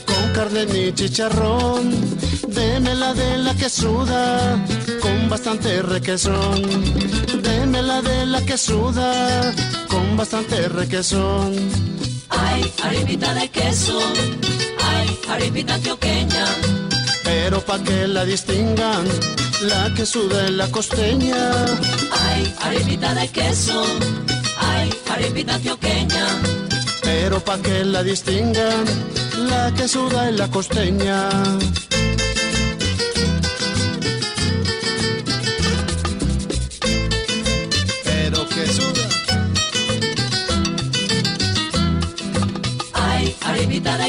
con 0.06 0.34
carne 0.34 0.66
ni 0.66 0.94
chicharrón. 0.94 2.13
Démela 2.54 3.14
de 3.14 3.38
la 3.38 3.56
que 3.56 3.70
suda, 3.70 4.64
con 5.02 5.30
bastante 5.30 5.82
requesón. 5.82 6.62
Démela 7.42 8.02
de 8.02 8.26
la 8.28 8.42
que 8.46 8.58
suda, 8.58 9.54
con 9.88 10.16
bastante 10.16 10.70
requesón. 10.70 11.54
Ay, 12.30 12.72
arepita 12.84 13.34
de 13.34 13.50
queso. 13.50 14.00
Ay, 14.80 15.20
arepita 15.30 15.76
antioqueña. 15.76 16.46
Pero 17.24 17.62
pa' 17.62 17.80
que 17.80 18.08
la 18.08 18.24
distingan, 18.26 19.06
la 19.62 19.94
que 19.96 20.06
suda 20.06 20.46
es 20.46 20.52
la 20.52 20.68
costeña. 20.68 21.52
Ay, 22.26 22.54
arepita 22.62 23.14
de 23.16 23.28
queso. 23.30 23.84
Ay, 24.58 24.94
arepita 25.12 25.56
antioqueña. 25.56 26.26
Pero 27.02 27.40
pa' 27.40 27.58
que 27.58 27.84
la 27.84 28.04
distingan, 28.04 28.86
la 29.50 29.74
que 29.74 29.88
suda 29.88 30.30
es 30.30 30.38
la 30.38 30.48
costeña. 30.50 31.30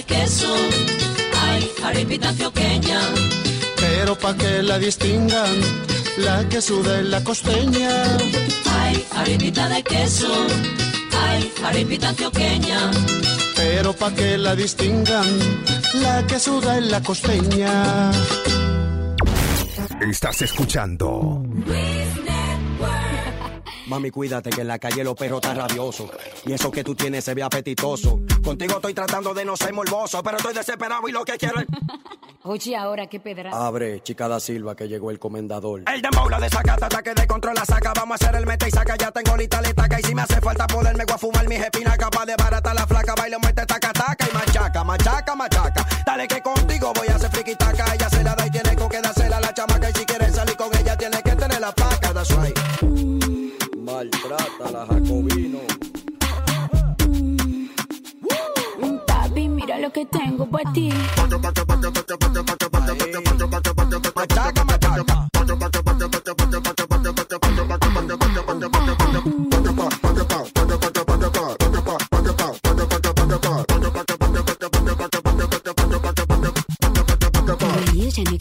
Queso. 0.05 0.55
Ay, 1.46 1.70
arepita 1.84 2.28
antioqueña. 2.28 3.00
Pero 3.76 4.16
pa' 4.16 4.34
que 4.36 4.62
la 4.62 4.78
distingan, 4.78 5.55
la 6.18 6.48
que 6.48 6.61
suda 6.61 7.00
es 7.00 7.07
la 7.07 7.22
costeña. 7.22 7.90
Ay, 8.80 9.05
arepita 9.16 9.68
de 9.68 9.82
queso. 9.82 10.32
Ay, 11.26 11.52
arepita 11.64 12.09
antioqueña. 12.11 12.90
Pero 13.57 13.92
pa' 13.94 14.14
que 14.14 14.38
la 14.38 14.55
distingan, 14.55 15.26
la 16.02 16.26
que 16.26 16.38
suda 16.38 16.78
es 16.78 16.86
la 16.86 17.00
costeña. 17.02 18.11
Estás 20.00 20.42
escuchando 20.42 21.42
Mami, 23.87 24.11
cuídate 24.11 24.51
que 24.51 24.62
en 24.62 24.68
la 24.68 24.78
calle 24.78 25.05
los 25.05 25.14
perros 25.14 25.41
están 25.43 25.57
rabiosos. 25.57 26.11
Y 26.47 26.53
eso 26.53 26.70
que 26.70 26.82
tú 26.82 26.95
tienes 26.95 27.24
se 27.24 27.35
ve 27.35 27.43
apetitoso. 27.43 28.18
Contigo 28.43 28.76
estoy 28.76 28.95
tratando 28.95 29.35
de 29.35 29.45
no 29.45 29.57
ser 29.57 29.72
morboso, 29.72 30.22
pero 30.22 30.39
estoy 30.39 30.55
desesperado 30.55 31.07
y 31.09 31.12
lo 31.12 31.24
que 31.24 31.37
quiero 31.37 31.61
es... 31.61 31.66
Oye, 32.47 32.76
ahora 32.76 33.07
qué 33.07 33.20
pedra. 33.20 33.51
Abre, 33.53 34.03
chica 34.03 34.28
da 34.28 34.39
Silva, 34.39 34.76
que 34.76 34.87
llegó 34.87 35.11
el 35.11 35.18
comendador. 35.18 35.82
El 35.87 36.03
dembow 36.03 36.28
la 36.28 36.39
desacata, 36.39 36.87
ataque 36.87 37.14
de 37.14 37.26
control 37.26 37.55
la 37.55 37.64
saca. 37.64 37.95
Vamos 37.95 38.20
a 38.20 38.26
hacer 38.26 38.39
el 38.39 38.47
mete 38.47 38.68
y 38.68 38.70
saca. 38.70 38.97
Ya 38.99 39.11
tengo 39.11 39.35
lista 39.35 39.62
la 39.62 39.68
estaca. 39.68 39.99
Y 39.99 40.03
si 40.03 40.14
me 40.14 40.22
hace 40.22 40.43
falta 40.43 40.66
poderme 40.66 41.05
voy 41.07 41.14
a 41.14 41.18
fumar 41.18 41.49
mis 41.49 41.59
espinas. 41.59 41.97
Capaz 41.97 42.26
de 42.26 42.35
barata 42.37 42.74
la 42.74 42.87
flaca. 42.87 43.14
Baile, 43.14 43.39
muerte, 43.39 43.64
taca, 43.64 43.95
taca. 43.95 44.28
Y 44.30 44.35
machaca, 44.35 44.85
machaca, 44.85 45.35
machaca. 45.35 45.87
Dale 46.05 46.28
que 46.28 46.43
contigo 46.43 46.93
voy 46.95 47.09
a 47.09 47.16
hacer 47.16 47.30
friki 47.30 47.57
taca. 47.57 47.95
Ella 47.95 48.11
se 48.11 48.22
la 48.22 48.35
da 48.35 48.47
y 48.47 48.51
tiene 48.51 48.76
con 48.76 48.91
que 48.91 49.01
dársela 49.01 49.39
a 49.39 49.41
la 49.41 49.55
chamaca. 49.55 49.89
Y 49.89 49.93
si 49.95 50.05
quieres 50.05 50.35
salir 50.35 50.57
con 50.57 50.68
ella, 50.76 50.99
tiene 50.99 51.22
que 51.22 51.37
tener 51.37 51.61
la 51.62 51.72
paca. 51.72 52.12
That's 52.12 52.30
right. 52.37 52.93
Maltrata 54.05 54.70
la 54.70 54.86
Jacobino. 54.86 55.61
Papi, 59.07 59.48
mira 59.48 59.78
lo 59.78 59.90
que 59.90 60.05
tengo 60.05 60.46
para 60.46 60.72
ti. 60.72 60.92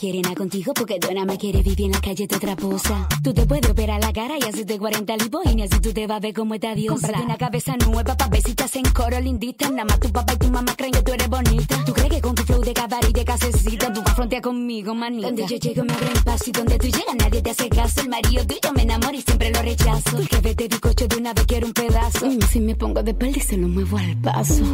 Quiere 0.03 0.19
nada 0.19 0.35
contigo 0.35 0.73
porque 0.73 0.99
Donna 0.99 1.23
me 1.23 1.37
quiere 1.37 1.63
vivir 1.63 1.83
en 1.85 1.91
la 1.93 2.01
calle 2.01 2.27
de 2.27 2.35
otra 2.35 2.57
posa. 2.57 3.07
Tú 3.23 3.33
te 3.33 3.45
puedes 3.45 3.71
operar 3.71 4.01
la 4.01 4.11
cara 4.11 4.35
y 4.37 4.43
hacerte 4.43 4.77
40 4.77 5.15
lipo 5.15 5.39
y 5.45 5.55
ni 5.55 5.63
así 5.63 5.79
tú 5.79 5.93
te 5.93 6.07
vas 6.07 6.17
a 6.17 6.19
ver 6.19 6.33
como 6.33 6.55
esta 6.55 6.75
diosa. 6.75 7.07
Cómprate 7.07 7.23
una 7.23 7.37
cabeza 7.37 7.77
nueva 7.77 8.17
pa' 8.17 8.27
ver 8.27 8.41
si 8.41 8.53
te 8.53 8.65
hacen 8.65 8.83
coro 8.93 9.17
lindita. 9.21 9.69
Nada 9.69 9.85
más 9.85 10.01
tu 10.01 10.11
papá 10.11 10.33
y 10.33 10.37
tu 10.39 10.49
mamá 10.49 10.75
creen 10.75 10.91
que 10.91 11.03
tú 11.03 11.13
eres 11.13 11.29
bonita. 11.29 11.85
Tú 11.85 11.93
crees 11.93 12.09
que 12.09 12.19
con 12.19 12.35
tu 12.35 12.43
flow 12.43 12.61
de 12.61 12.73
cabaret 12.73 13.09
y 13.09 13.13
de 13.13 13.23
casecita 13.23 13.93
tú 13.93 14.01
vas 14.03 14.13
frontear 14.13 14.41
conmigo, 14.41 14.93
manita. 14.93 15.27
Donde 15.27 15.47
yo 15.47 15.55
llego 15.55 15.85
me 15.85 15.93
abren 15.93 16.23
paso 16.25 16.43
y 16.47 16.51
donde 16.51 16.77
tú 16.77 16.87
llegas 16.87 17.15
nadie 17.17 17.41
te 17.41 17.51
hace 17.51 17.69
caso. 17.69 18.01
El 18.01 18.09
marido 18.09 18.45
tuyo 18.45 18.73
me 18.75 18.81
enamora 18.81 19.15
y 19.15 19.21
siempre 19.21 19.51
lo 19.51 19.61
rechazo. 19.61 20.17
Porque 20.17 20.37
vete 20.41 20.67
bizcocho 20.67 21.07
de 21.07 21.15
una 21.15 21.33
vez 21.33 21.45
quiero 21.45 21.67
un 21.67 21.73
pedazo. 21.73 22.29
Y 22.29 22.41
si 22.41 22.59
me 22.59 22.75
pongo 22.75 23.01
de 23.01 23.15
y 23.33 23.39
se 23.39 23.55
lo 23.55 23.69
muevo 23.69 23.97
al 23.97 24.17
paso. 24.17 24.65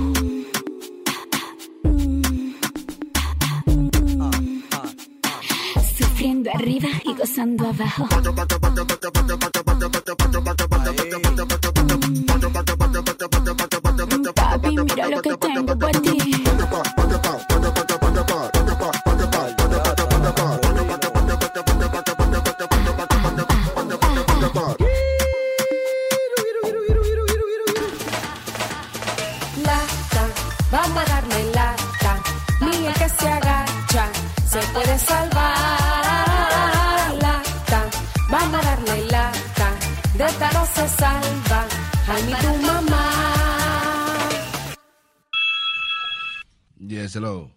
Sufriendo 6.50 6.52
arriba 6.56 6.90
y 7.04 7.14
gozando 7.14 7.68
abajo. 7.68 8.08
Papi, 14.36 14.78
mira 14.78 15.10
lo 15.10 15.22
que 15.22 15.38
tengo 15.38 15.78
para 15.78 16.02
ti. 16.02 16.39
Hello. 47.14 47.50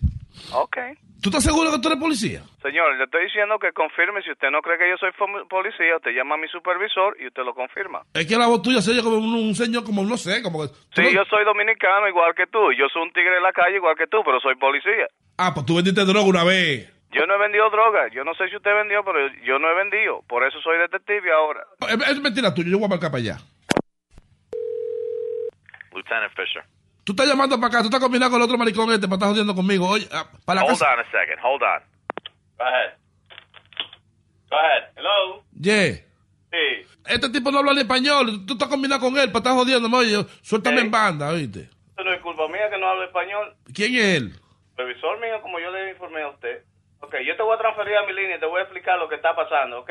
Ok. 0.54 0.78
¿Tú 1.20 1.30
estás 1.30 1.44
seguro 1.44 1.72
que 1.72 1.80
tú 1.80 1.88
eres 1.88 2.00
policía? 2.00 2.42
Señor, 2.62 2.94
le 2.98 3.04
estoy 3.06 3.26
diciendo 3.26 3.58
que 3.58 3.72
confirme. 3.74 4.22
Si 4.22 4.30
usted 4.32 4.50
no 4.52 4.62
cree 4.62 4.78
que 4.78 4.88
yo 4.90 4.98
soy 4.98 5.10
policía, 5.50 5.98
usted 5.98 6.12
llama 6.14 6.36
a 6.36 6.38
mi 6.38 6.48
supervisor 6.48 7.18
y 7.20 7.26
usted 7.26 7.42
lo 7.42 7.56
confirma. 7.56 8.02
Es 8.14 8.28
que 8.28 8.38
la 8.38 8.46
voz 8.46 8.62
tuya 8.62 8.82
se 8.82 8.92
oye 8.92 9.02
como 9.02 9.18
un, 9.18 9.34
un 9.34 9.56
señor, 9.56 9.84
como 9.84 10.04
no 10.04 10.18
sé, 10.18 10.44
como 10.44 10.62
que... 10.62 10.70
Sí, 10.94 11.10
yo 11.14 11.26
soy 11.26 11.44
dominicano 11.44 12.08
igual 12.08 12.34
que 12.38 12.46
tú. 12.46 12.72
Yo 12.78 12.86
soy 12.94 13.02
un 13.02 13.14
tigre 13.14 13.34
de 13.34 13.42
la 13.42 13.52
calle 13.54 13.78
igual 13.78 13.96
que 13.98 14.06
tú, 14.06 14.22
pero 14.24 14.40
soy 14.42 14.54
policía. 14.58 15.10
Ah, 15.38 15.54
pues 15.56 15.66
tú 15.66 15.76
vendiste 15.76 16.06
droga 16.06 16.22
una 16.30 16.44
vez. 16.44 16.90
Yo 17.12 17.26
no 17.26 17.34
he 17.36 17.40
vendido 17.40 17.70
droga. 17.70 18.08
Yo 18.14 18.24
no 18.24 18.34
sé 18.36 18.48
si 18.50 18.56
usted 18.56 18.74
vendió, 18.74 19.04
pero 19.04 19.20
yo 19.44 19.58
no 19.60 19.70
he 19.70 19.76
vendido. 19.76 20.22
Por 20.28 20.46
eso 20.46 20.62
soy 20.62 20.78
detective 20.80 21.32
ahora. 21.34 21.66
Es, 21.90 22.10
es 22.18 22.22
mentira 22.22 22.54
tuya, 22.54 22.70
yo 22.70 22.78
voy 22.78 22.86
a 22.86 22.90
marcar 22.98 23.12
para 23.12 23.22
allá. 23.22 23.38
Lieutenant 25.94 26.32
Fisher. 26.36 26.64
Tú 27.04 27.14
estás 27.14 27.28
llamando 27.28 27.56
para 27.58 27.68
acá, 27.68 27.80
tú 27.80 27.86
estás 27.86 28.00
combinando 28.00 28.32
con 28.32 28.42
el 28.42 28.46
otro 28.46 28.58
maricón 28.58 28.92
este 28.92 29.08
para 29.08 29.16
estar 29.16 29.30
jodiendo 29.30 29.56
conmigo. 29.56 29.88
Oye, 29.90 30.08
ah, 30.12 30.26
para 30.46 30.62
la 30.62 30.68
Hold 30.68 30.80
casa... 30.80 30.94
on 30.94 31.00
a 31.00 31.04
second. 31.12 31.40
Hold 31.44 31.64
on. 31.64 31.82
Go 32.58 32.64
ahead. 32.66 32.94
Go 34.50 34.58
ahead. 34.58 34.84
Hello. 34.96 35.44
Yeah. 35.60 35.96
Sí. 36.52 36.86
Este 37.08 37.30
tipo 37.30 37.52
no 37.52 37.60
habla 37.60 37.74
ni 37.74 37.82
español, 37.82 38.46
tú 38.46 38.54
estás 38.54 38.68
combinando 38.70 39.04
con 39.06 39.18
él 39.18 39.32
para 39.32 39.40
estar 39.40 39.54
jodiendo. 39.54 39.98
Oye, 39.98 40.12
yo- 40.12 40.26
suéltame 40.42 40.78
Sí. 40.78 40.86
en 40.86 40.92
banda, 40.92 41.30
oíste. 41.30 41.62
Eso 41.62 42.04
no 42.04 42.14
es 42.14 42.22
culpa 42.22 42.48
mía 42.50 42.70
que 42.70 42.78
no 42.78 42.88
hable 42.88 43.06
español. 43.06 43.56
¿Quién 43.74 43.96
es 43.96 44.18
él? 44.18 44.34
Supervisor 44.72 45.20
mío, 45.20 45.42
como 45.42 45.60
yo 45.60 45.72
le 45.72 45.92
informé 45.92 46.22
a 46.22 46.30
usted. 46.30 46.64
Ok, 47.00 47.16
yo 47.26 47.36
te 47.36 47.42
voy 47.44 47.56
a 47.56 47.58
transferir 47.58 47.96
a 47.98 48.06
mi 48.06 48.14
línea 48.14 48.38
y 48.38 48.40
te 48.40 48.46
voy 48.46 48.60
a 48.60 48.64
explicar 48.64 49.00
lo 49.00 49.10
que 49.10 49.16
está 49.16 49.36
pasando, 49.36 49.80
¿ok? 49.80 49.90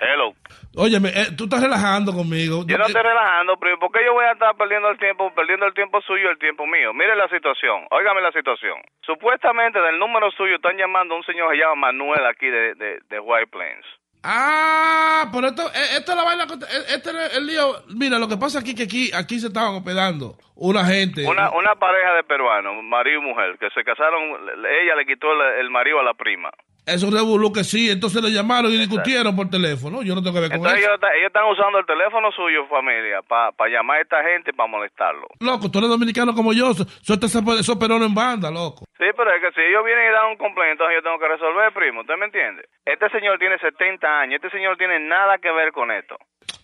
Hello. 0.00 0.32
Óyeme, 0.76 1.10
eh, 1.10 1.26
tú 1.36 1.44
estás 1.44 1.60
relajando 1.60 2.12
conmigo. 2.12 2.64
Yo 2.66 2.78
no 2.78 2.86
estoy 2.86 3.02
relajando, 3.02 3.58
pero 3.58 3.78
¿por 3.78 3.92
qué 3.92 4.00
yo 4.04 4.14
voy 4.14 4.24
a 4.24 4.32
estar 4.32 4.56
perdiendo 4.56 4.88
el 4.88 4.98
tiempo, 4.98 5.30
perdiendo 5.34 5.66
el 5.66 5.74
tiempo 5.74 6.00
suyo 6.00 6.28
y 6.28 6.32
el 6.32 6.38
tiempo 6.38 6.66
mío? 6.66 6.94
Mire 6.94 7.14
la 7.16 7.28
situación, 7.28 7.84
óigame 7.90 8.22
la 8.22 8.32
situación. 8.32 8.80
Supuestamente 9.02 9.78
del 9.78 9.98
número 9.98 10.30
suyo 10.30 10.56
están 10.56 10.76
llamando 10.78 11.14
a 11.14 11.18
un 11.18 11.24
señor 11.24 11.50
que 11.50 11.58
se 11.58 11.62
llama 11.62 11.92
Manuel 11.92 12.24
aquí 12.26 12.46
de, 12.46 12.74
de, 12.74 12.98
de 13.10 13.20
White 13.20 13.48
Plains. 13.48 13.84
Ah, 14.22 15.30
pero 15.32 15.48
esto, 15.48 15.62
eh, 15.68 15.96
esto 15.96 16.12
es 16.12 16.16
la 16.16 16.24
vaina, 16.24 16.44
eh, 16.44 16.84
este 16.94 17.10
es 17.10 17.36
el 17.36 17.46
lío. 17.46 17.72
Mira, 17.96 18.18
lo 18.18 18.28
que 18.28 18.36
pasa 18.36 18.60
aquí 18.60 18.74
que 18.74 18.84
aquí, 18.84 19.10
aquí 19.14 19.38
se 19.38 19.48
estaban 19.48 19.74
hospedando 19.74 20.36
una 20.56 20.84
gente. 20.84 21.26
Una, 21.26 21.50
una 21.50 21.74
pareja 21.76 22.14
de 22.14 22.24
peruanos, 22.24 22.82
marido 22.84 23.20
y 23.20 23.24
mujer, 23.24 23.56
que 23.58 23.70
se 23.70 23.82
casaron, 23.82 24.22
ella 24.82 24.94
le 24.96 25.06
quitó 25.06 25.32
el, 25.32 25.60
el 25.60 25.70
marido 25.70 26.00
a 26.00 26.04
la 26.04 26.14
prima. 26.14 26.50
Eso 26.86 27.10
revolú 27.10 27.52
que 27.52 27.62
sí, 27.62 27.90
entonces 27.90 28.22
le 28.22 28.30
llamaron 28.32 28.72
y 28.72 28.78
discutieron 28.78 29.36
por 29.36 29.48
teléfono. 29.50 30.02
Yo 30.02 30.14
no 30.14 30.22
tengo 30.22 30.34
que 30.34 30.40
ver 30.40 30.50
con 30.50 30.58
Entonces 30.58 30.80
eso. 30.80 30.88
ellos, 30.90 31.00
ellos 31.18 31.26
están 31.28 31.44
usando 31.46 31.78
el 31.78 31.86
teléfono 31.86 32.32
suyo, 32.32 32.66
familia, 32.68 33.20
para 33.22 33.52
llamar 33.70 33.98
a 33.98 34.00
esta 34.02 34.22
gente 34.24 34.50
y 34.50 34.56
para 34.56 34.68
molestarlo. 34.68 35.28
Loco, 35.40 35.70
tú 35.70 35.78
eres 35.78 35.90
dominicano 35.90 36.34
como 36.34 36.52
yo, 36.52 36.74
su- 36.74 36.84
suelta 37.02 37.26
esos 37.26 37.76
perones 37.76 38.08
en 38.08 38.14
banda, 38.14 38.50
loco. 38.50 38.84
Sí, 38.98 39.06
pero 39.16 39.30
es 39.34 39.40
que 39.40 39.52
si 39.54 39.60
ellos 39.60 39.84
vienen 39.84 40.08
y 40.08 40.12
dan 40.12 40.30
un 40.32 40.36
complaint, 40.36 40.72
entonces 40.72 40.96
yo 40.98 41.02
tengo 41.02 41.18
que 41.18 41.28
resolver, 41.28 41.72
primo. 41.72 42.00
¿Usted 42.00 42.16
me 42.18 42.26
entiende? 42.26 42.64
Este 42.84 43.08
señor 43.10 43.38
tiene 43.38 43.58
70 43.58 44.06
años. 44.20 44.40
Este 44.42 44.50
señor 44.50 44.76
tiene 44.76 44.98
nada 45.00 45.38
que 45.38 45.50
ver 45.52 45.72
con 45.72 45.90
esto. 45.92 46.16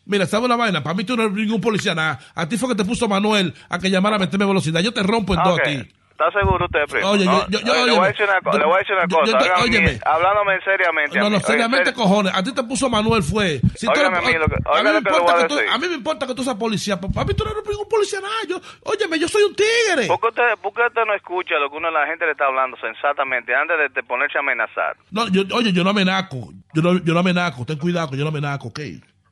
Mira, 0.06 0.26
¿sabes 0.26 0.46
una 0.46 0.56
vaina? 0.56 0.82
Para 0.82 0.94
mí 0.96 1.04
tú 1.04 1.16
no 1.16 1.24
eres 1.24 1.34
ningún 1.34 1.60
policía, 1.60 1.94
nada. 1.94 2.18
A 2.34 2.48
ti 2.48 2.56
fue 2.56 2.68
que 2.70 2.74
te 2.74 2.84
puso 2.84 3.08
Manuel 3.08 3.54
a 3.70 3.78
que 3.78 3.90
llamara 3.90 4.16
a 4.16 4.18
meterme 4.18 4.46
velocidad. 4.46 4.80
Yo 4.80 4.92
te 4.92 5.02
rompo 5.02 5.34
en 5.34 5.42
dos 5.42 5.54
Ok. 5.54 5.60
a 5.60 5.64
ti. 5.64 5.88
¿Está 6.18 6.30
seguro 6.32 6.64
usted, 6.64 6.80
primo? 6.88 7.10
Oye, 7.10 7.26
No, 7.26 7.46
yo- 7.50 7.60
yo- 7.60 7.84
le, 7.84 7.92
voy 7.92 8.06
a 8.06 8.08
decir 8.08 8.24
una, 8.24 8.40
co- 8.40 8.56
le 8.56 8.64
voy 8.64 8.74
a 8.76 8.78
decir 8.78 8.94
una 8.96 9.06
Yo- 9.06 9.18
cosa. 9.18 9.38
yo 9.66 9.70
te- 9.70 10.00
hablándome 10.02 10.58
seriamente. 10.64 11.18
No, 11.18 11.28
no, 11.28 11.40
seriamente, 11.40 11.92
cojones. 11.92 12.32
A 12.34 12.42
ti 12.42 12.54
te 12.54 12.62
puso 12.62 12.88
Manuel 12.88 13.22
fue. 13.22 13.60
Si 13.76 13.84
tú 13.84 13.92
Óigame 13.92 14.16
eres- 14.16 14.28
a 14.28 14.32
mí 14.32 14.38
lo 14.38 14.46
que- 14.48 14.56
a, 14.64 14.70
oiga 14.72 14.82
mí 14.82 14.90
me 14.92 14.98
importa 15.10 15.36
que 15.36 15.44
tú, 15.48 15.56
decir. 15.56 15.70
a 15.70 15.76
mí 15.78 15.88
me 15.88 15.94
importa 15.94 16.26
que 16.26 16.34
tú 16.34 16.42
seas 16.42 16.56
policía. 16.56 16.98
Para 16.98 17.26
mí 17.26 17.34
tú 17.34 17.44
no 17.44 17.50
eres 17.50 17.68
ningún 17.68 17.86
policía, 17.86 18.20
nada. 18.22 18.32
Yo, 18.48 18.58
óyeme, 18.84 19.18
yo 19.18 19.28
soy 19.28 19.42
un 19.42 19.54
tigre. 19.54 20.06
¿Por 20.08 20.18
qué, 20.20 20.28
usted, 20.28 20.56
por 20.62 20.72
qué 20.72 20.86
usted 20.86 21.04
no 21.06 21.12
escucha 21.14 21.56
lo 21.58 21.68
que 21.68 21.76
uno 21.76 21.90
la 21.90 22.06
gente 22.06 22.24
le 22.24 22.32
está 22.32 22.46
hablando 22.46 22.78
sensatamente 22.78 23.54
antes 23.54 23.76
de, 23.76 23.88
de 23.90 24.02
ponerse 24.02 24.38
a 24.38 24.40
amenazar? 24.40 24.96
No, 25.10 25.28
yo, 25.28 25.42
oye, 25.54 25.70
yo 25.74 25.84
no 25.84 25.90
amenaco. 25.90 26.48
Yo 26.72 26.80
no, 26.80 26.94
yo 26.98 27.12
no 27.12 27.20
amenaco. 27.20 27.66
Ten 27.66 27.76
cuidado 27.78 28.08
que 28.10 28.16
yo 28.16 28.22
no 28.24 28.30
amenaco, 28.30 28.68
¿ok? 28.68 28.80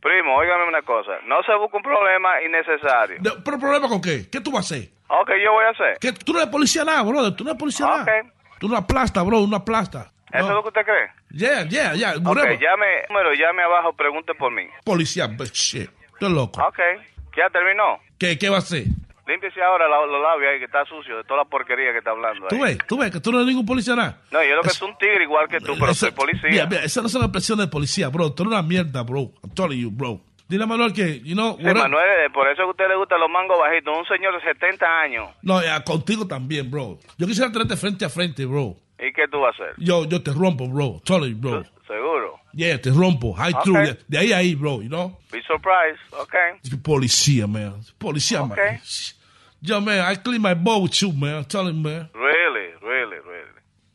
Primo, 0.05 0.37
óigame 0.37 0.69
una 0.69 0.83
cosa. 0.83 1.13
No 1.27 1.43
se 1.45 1.55
busca 1.57 1.79
un 1.79 1.83
problema 1.83 2.29
innecesario. 2.45 3.17
De- 3.21 3.41
¿Pero 3.43 3.59
problema 3.59 3.89
con 3.89 4.03
qué? 4.03 4.29
¿Qué 4.31 4.39
tú 4.43 4.53
vas 4.53 4.71
a 4.71 4.75
hacer? 4.77 4.91
Ok, 5.09 5.31
yo 5.43 5.53
voy 5.53 5.65
a 5.65 5.71
hacer. 5.71 5.97
¿Qué? 5.99 6.13
Tú 6.13 6.35
no 6.35 6.41
eres 6.41 6.51
policía 6.53 6.85
nada, 6.85 7.03
brother. 7.03 7.35
Tú 7.35 7.43
no 7.43 7.51
eres 7.51 7.59
policía 7.59 7.87
nada. 7.87 8.05
Tú 8.61 8.67
una 8.67 8.87
plasta, 8.87 9.23
bro, 9.23 9.41
una 9.41 9.65
plasta. 9.65 10.13
¿Eso 10.31 10.49
es 10.49 10.53
lo 10.53 10.63
que 10.63 10.69
usted 10.69 10.83
cree? 10.85 11.11
Yeah, 11.31 11.65
yeah, 11.69 11.95
yeah. 11.95 12.13
Ok, 12.19 12.27
whatever. 12.27 12.59
llame, 12.59 12.87
número, 13.09 13.33
llame 13.33 13.63
abajo, 13.63 13.95
pregunte 13.95 14.35
por 14.35 14.53
mí. 14.53 14.67
Policía, 14.85 15.27
shit. 15.53 15.91
Tú 16.21 16.29
loco. 16.29 16.61
Ok, 16.63 16.79
ya 17.37 17.49
terminó. 17.51 17.99
¿Qué, 18.19 18.37
¿Qué 18.39 18.51
va 18.51 18.57
a 18.57 18.59
hacer? 18.59 18.85
Límpiese 19.27 19.63
ahora 19.63 19.89
los 19.89 20.21
labios 20.21 20.53
ahí 20.53 20.59
que 20.59 20.67
está 20.67 20.85
sucio 20.85 21.17
de 21.17 21.25
toda 21.25 21.39
la 21.41 21.45
porquería 21.47 21.93
que 21.93 21.99
está 21.99 22.11
hablando 22.11 22.47
Tú 22.49 22.57
ahí. 22.57 22.75
ves, 22.75 22.87
tú 22.87 22.99
ves 22.99 23.11
que 23.11 23.21
tú 23.21 23.33
no 23.33 23.39
eres 23.39 23.49
ningún 23.49 23.65
policía 23.65 23.97
nada. 23.97 24.19
No, 24.31 24.43
yo 24.45 24.55
lo 24.57 24.63
que 24.63 24.69
soy 24.71 24.91
un 24.91 24.99
tigre 24.99 25.25
igual 25.25 25.49
que 25.49 25.61
tú, 25.61 25.73
pero 25.79 25.93
Eso- 25.93 26.07
soy 26.07 26.11
policía. 26.11 26.51
Mira, 26.51 26.67
mira, 26.67 26.85
esas 26.85 27.03
no 27.03 27.09
son 27.09 27.23
expresiones 27.23 27.67
de 27.67 27.71
policía, 27.73 28.09
bro. 28.09 28.33
Tú 28.33 28.43
eres 28.43 28.53
una 28.53 28.63
mierda, 28.63 29.03
bro. 29.03 29.31
I'm 29.43 29.55
telling 29.55 29.81
you, 29.81 29.91
bro. 29.91 30.21
Dile 30.47 30.65
a 30.65 30.67
Manuel 30.67 30.93
que, 30.93 31.21
you 31.21 31.33
know, 31.35 31.57
Sí, 31.57 31.65
Manuel, 31.65 32.05
eh, 32.27 32.31
por 32.31 32.47
eso 32.49 32.57
que 32.59 32.63
a 32.63 32.67
usted 32.71 32.89
le 32.89 32.97
gustan 32.97 33.19
los 33.19 33.31
mangos 33.31 33.59
bajitos. 33.59 33.97
Un 33.97 34.05
señor 34.07 34.35
de 34.35 34.43
70 34.43 35.01
años. 35.01 35.29
No, 35.41 35.63
ya, 35.63 35.83
contigo 35.83 36.27
también, 36.27 36.71
bro. 36.71 36.99
Yo 37.17 37.27
quisiera 37.27 37.51
tenerte 37.51 37.77
frente 37.79 38.05
a 38.05 38.11
frente, 38.11 38.45
bro. 38.45 38.77
¿Y 38.99 39.11
qué 39.15 39.27
tú 39.27 39.41
vas 39.41 39.59
a 39.59 39.63
hacer? 39.65 39.75
Yo, 39.79 40.05
yo 40.05 40.23
te 40.23 40.33
rompo, 40.33 40.69
bro. 40.69 41.01
Totally, 41.03 41.33
bro. 41.33 41.63
Seguro. 41.87 42.41
Yeah, 42.55 42.79
te 42.79 42.91
rompo. 42.91 43.33
High 43.35 43.53
Ok. 43.55 43.65
through. 43.65 43.97
De, 44.09 44.19
ahí 44.19 44.33
a 44.33 44.39
ahí, 44.39 44.55
bro, 44.55 44.81
you 44.81 44.89
know. 44.89 45.17
Be 45.31 45.43
surprised. 45.47 45.99
Ok. 46.19 46.35
Policía, 46.83 47.47
man. 47.47 47.81
Policía, 47.99 48.43
man. 48.45 48.81
Yo, 49.61 49.81
man, 49.81 50.01
I 50.13 50.17
clean 50.17 50.41
my 50.43 50.55
bowl 50.55 50.83
with 50.83 51.01
you, 51.03 51.13
man. 51.13 51.37
I'm 51.37 51.45
telling 51.45 51.77
you, 51.77 51.83
man. 51.83 52.09
Really. 52.15 52.44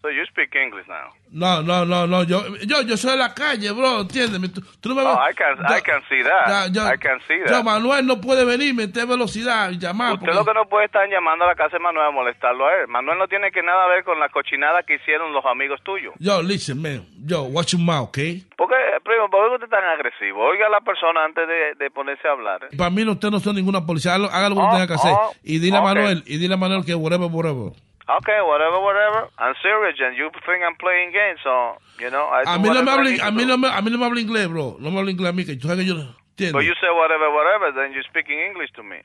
So 0.01 0.07
you 0.09 0.23
speak 0.31 0.55
English 0.55 0.87
now. 0.87 1.11
No, 1.29 1.61
no, 1.61 1.83
no, 1.83 2.07
no. 2.07 2.23
Yo, 2.23 2.39
yo, 2.65 2.81
yo 2.83 2.95
soy 2.95 3.11
de 3.11 3.17
la 3.17 3.33
calle, 3.33 3.69
bro. 3.71 3.99
Entiéndeme. 4.01 4.47
Tú, 4.47 4.61
tú 4.79 4.87
no 4.89 4.95
me 4.95 5.01
Oh, 5.03 5.13
I 5.29 5.33
can, 5.35 5.57
Ya- 5.59 5.77
I 5.77 5.81
can 5.81 6.01
see 6.07 6.23
that. 6.23 6.71
yo- 6.71 6.87
I 6.87 6.97
can 6.97 7.19
see 7.27 7.37
Yo, 7.39 7.45
that. 7.51 7.63
Manuel 7.65 8.07
no 8.07 8.21
puede 8.21 8.45
venir, 8.45 8.73
meter 8.73 9.05
velocidad 9.05 9.71
y 9.71 9.77
llamar. 9.77 10.13
Usted 10.13 10.33
lo 10.33 10.45
que 10.45 10.53
no 10.53 10.69
puede 10.69 10.85
estar 10.85 11.05
llamando 11.09 11.43
a 11.43 11.49
la 11.49 11.55
casa 11.55 11.75
de 11.75 11.79
Manuel 11.83 12.07
a 12.07 12.11
molestarlo 12.11 12.65
a 12.65 12.75
él. 12.75 12.87
Manuel 12.87 13.17
no 13.19 13.27
tiene 13.27 13.51
que 13.51 13.61
nada 13.61 13.87
ver 13.87 14.05
con 14.05 14.17
la 14.21 14.29
cochinada 14.29 14.83
que 14.83 14.95
hicieron 14.95 15.33
los 15.33 15.45
amigos 15.45 15.81
tuyos. 15.83 16.13
Yo, 16.19 16.41
listen, 16.41 16.81
man. 16.81 17.05
Yo, 17.25 17.43
watch 17.43 17.73
your 17.73 17.81
mouth, 17.81 18.07
¿ok? 18.07 18.17
¿Por 18.55 18.69
qué, 18.69 18.75
primo, 19.03 19.29
por 19.29 19.49
qué 19.49 19.53
usted 19.55 19.65
es 19.65 19.69
tan 19.69 19.83
agresivo? 19.83 20.45
Oiga 20.45 20.67
a 20.67 20.69
la 20.69 20.79
persona 20.79 21.25
antes 21.25 21.45
de, 21.45 21.75
de 21.75 21.91
ponerse 21.91 22.25
a 22.25 22.31
hablar. 22.31 22.63
¿eh? 22.71 22.77
Para 22.77 22.89
mí, 22.89 23.03
no, 23.03 23.11
usted 23.11 23.29
no 23.31 23.41
son 23.41 23.55
ninguna 23.57 23.85
policía. 23.85 24.13
Haga, 24.15 24.47
lo- 24.47 24.55
que 24.55 24.61
Oh, 24.61 24.71
tenga 24.71 24.87
que 24.87 24.93
hacer. 24.93 25.11
oh, 25.13 25.33
y 25.43 25.59
dile 25.59 25.75
a 25.75 25.81
ok. 25.81 25.85
Manuel, 25.87 26.23
y 26.25 26.37
dile 26.37 26.53
a 26.53 26.57
Manuel 26.57 26.85
que 26.85 26.95
whatever, 26.95 27.27
whatever. 27.29 27.73
Okay, 28.09 28.41
whatever, 28.41 28.79
whatever. 28.81 29.29
I'm 29.37 29.53
serious, 29.61 29.95
and 30.01 30.17
you 30.17 30.31
think 30.45 30.63
I'm 30.65 30.75
playing 30.81 31.11
games, 31.11 31.39
so, 31.43 31.77
you 31.99 32.09
know, 32.09 32.25
I 32.25 32.41
A 32.41 32.57
do 32.57 32.63
mí, 32.63 32.73
no 32.73 32.81
me 32.81 32.89
whatever 32.89 32.89
I 32.89 32.93
habla, 32.93 33.09
need 33.11 33.21
a, 33.21 33.31
mí 33.31 33.45
no 33.45 33.57
me, 33.57 33.67
a 33.67 33.81
mí 33.81 33.91
no 33.91 33.97
me 33.99 34.05
habla 34.05 34.19
inglés, 34.19 34.47
bro. 34.49 34.77
No 34.79 34.89
me 34.89 34.97
habla 34.97 35.11
inglés 35.11 35.29
a 35.29 35.33
mí, 35.33 35.45
que 35.45 35.55
tú 35.57 35.67
sabes 35.67 35.85
que 35.85 35.89
yo 35.89 35.95
no 35.95 36.15
entiendo. 36.31 36.57
But 36.57 36.65
you 36.65 36.73
say 36.81 36.89
whatever, 36.89 37.29
whatever, 37.29 37.71
then 37.71 37.93
you're 37.93 38.07
speaking 38.09 38.39
English 38.39 38.71
to 38.73 38.83
me. 38.83 39.03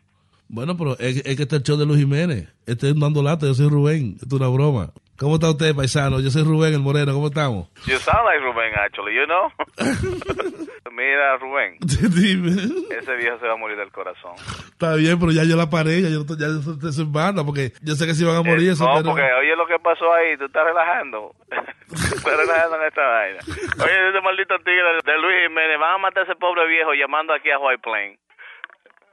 Bueno, 0.49 0.77
pero 0.77 0.93
es, 0.99 1.19
es 1.19 1.37
que 1.37 1.43
este 1.43 1.57
es 1.57 1.61
el 1.61 1.63
show 1.65 1.77
de 1.77 1.85
Luis 1.85 2.01
Jiménez. 2.01 2.49
Este 2.67 2.89
es 2.89 2.99
dando 2.99 3.23
lata, 3.23 3.45
yo 3.47 3.55
soy 3.55 3.69
Rubén. 3.69 4.17
Esto 4.23 4.37
es 4.37 4.41
una 4.41 4.49
broma. 4.49 4.93
¿Cómo 5.19 5.35
está 5.37 5.51
usted, 5.51 5.75
paisano? 5.75 6.19
Yo 6.21 6.31
soy 6.31 6.43
Rubén, 6.43 6.75
el 6.75 6.81
moreno. 6.81 7.13
¿Cómo 7.15 7.29
estamos? 7.29 7.69
You 7.87 7.97
sound 7.99 8.25
like 8.27 8.41
Rubén, 8.43 8.73
actually, 8.77 9.15
you 9.15 9.27
know? 9.27 9.47
Mira, 10.95 11.37
Rubén, 11.39 11.77
Dime. 11.81 12.51
ese 12.97 13.17
viejo 13.17 13.39
se 13.41 13.47
va 13.47 13.55
a 13.55 13.57
morir 13.57 13.77
del 13.77 13.91
corazón. 13.91 14.33
Está 14.71 14.95
bien, 14.95 15.19
pero 15.19 15.33
ya 15.33 15.43
yo 15.43 15.57
la 15.57 15.69
paré, 15.69 16.01
ya 16.03 16.09
yo, 16.09 16.23
ya 16.39 16.47
estoy 16.47 17.05
en 17.05 17.13
banda, 17.13 17.43
porque 17.45 17.73
yo 17.83 17.95
sé 17.95 18.07
que 18.07 18.15
si 18.15 18.25
van 18.25 18.37
a 18.37 18.43
morir 18.43 18.69
Eh, 18.69 18.73
eso, 18.73 18.87
no, 18.87 18.95
pero... 19.03 19.11
porque 19.11 19.27
oye 19.41 19.57
lo 19.57 19.67
que 19.67 19.79
pasó 19.81 20.13
ahí, 20.15 20.37
tú 20.37 20.45
estás 20.47 20.65
relajando. 20.65 21.35
estás 21.91 22.37
relajando 22.37 22.77
en 22.81 22.83
esta 22.87 23.03
vaina. 23.07 23.39
Oye, 23.83 24.09
ese 24.11 24.21
maldito 24.21 24.57
tigre 24.59 25.03
de 25.05 25.19
Luis 25.19 25.37
Jiménez, 25.49 25.79
van 25.81 25.95
a 25.95 25.99
matar 25.99 26.23
a 26.23 26.27
ese 26.31 26.37
pobre 26.37 26.67
viejo 26.69 26.93
llamando 26.95 27.33
aquí 27.35 27.51
a 27.51 27.59
White 27.59 27.83
Plain. 27.83 28.19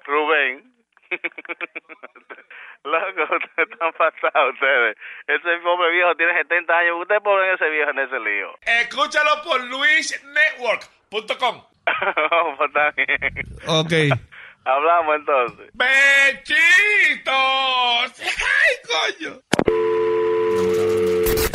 Rubén. 0.05 0.70
Loco, 2.83 3.21
ustedes 3.35 3.69
están 3.71 3.93
pasados 3.93 4.53
ustedes. 4.53 4.97
Ese 5.27 5.57
pobre 5.63 5.91
viejo 5.91 6.15
tiene 6.15 6.33
70 6.33 6.77
años. 6.77 7.01
Ustedes 7.01 7.21
ponen 7.21 7.53
ese 7.53 7.69
viejo 7.69 7.91
en 7.91 7.99
ese 7.99 8.19
lío. 8.19 8.57
Escúchalo 8.61 9.43
por 9.43 9.63
luisnetwork.com. 9.65 11.63
Oh, 12.31 12.55
pues 12.57 12.69
está 12.69 12.91
bien. 12.91 13.45
Ok. 13.67 13.93
Hablamos 14.65 15.15
entonces. 15.15 15.71
¡Besitos! 15.73 17.31
¡Ay, 18.21 18.75
coño! 18.85 19.41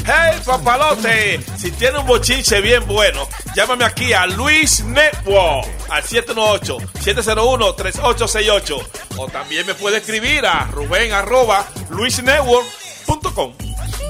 Hey, 0.06 0.40
papalote, 0.46 1.40
si 1.56 1.72
tiene 1.72 1.98
un 1.98 2.06
bochinche 2.06 2.60
bien 2.60 2.86
bueno, 2.86 3.26
llámame 3.56 3.84
aquí 3.84 4.12
a 4.12 4.28
Luis 4.28 4.84
Network 4.84 5.66
al 5.88 6.04
718-701-3868. 6.04 8.86
O 9.16 9.26
también 9.26 9.66
me 9.66 9.74
puede 9.74 9.96
escribir 9.96 10.46
a 10.46 10.66
Rubén 10.66 11.12
arroba 11.12 11.66
luisnetwork.com. 11.90 13.52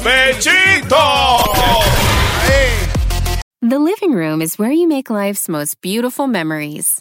¡Bechito! 0.05 1.39
The 3.63 3.79
living 3.79 4.13
room 4.13 4.43
is 4.43 4.59
where 4.59 4.71
you 4.71 4.87
make 4.87 5.09
life's 5.09 5.49
most 5.49 5.81
beautiful 5.81 6.27
memories. 6.29 7.01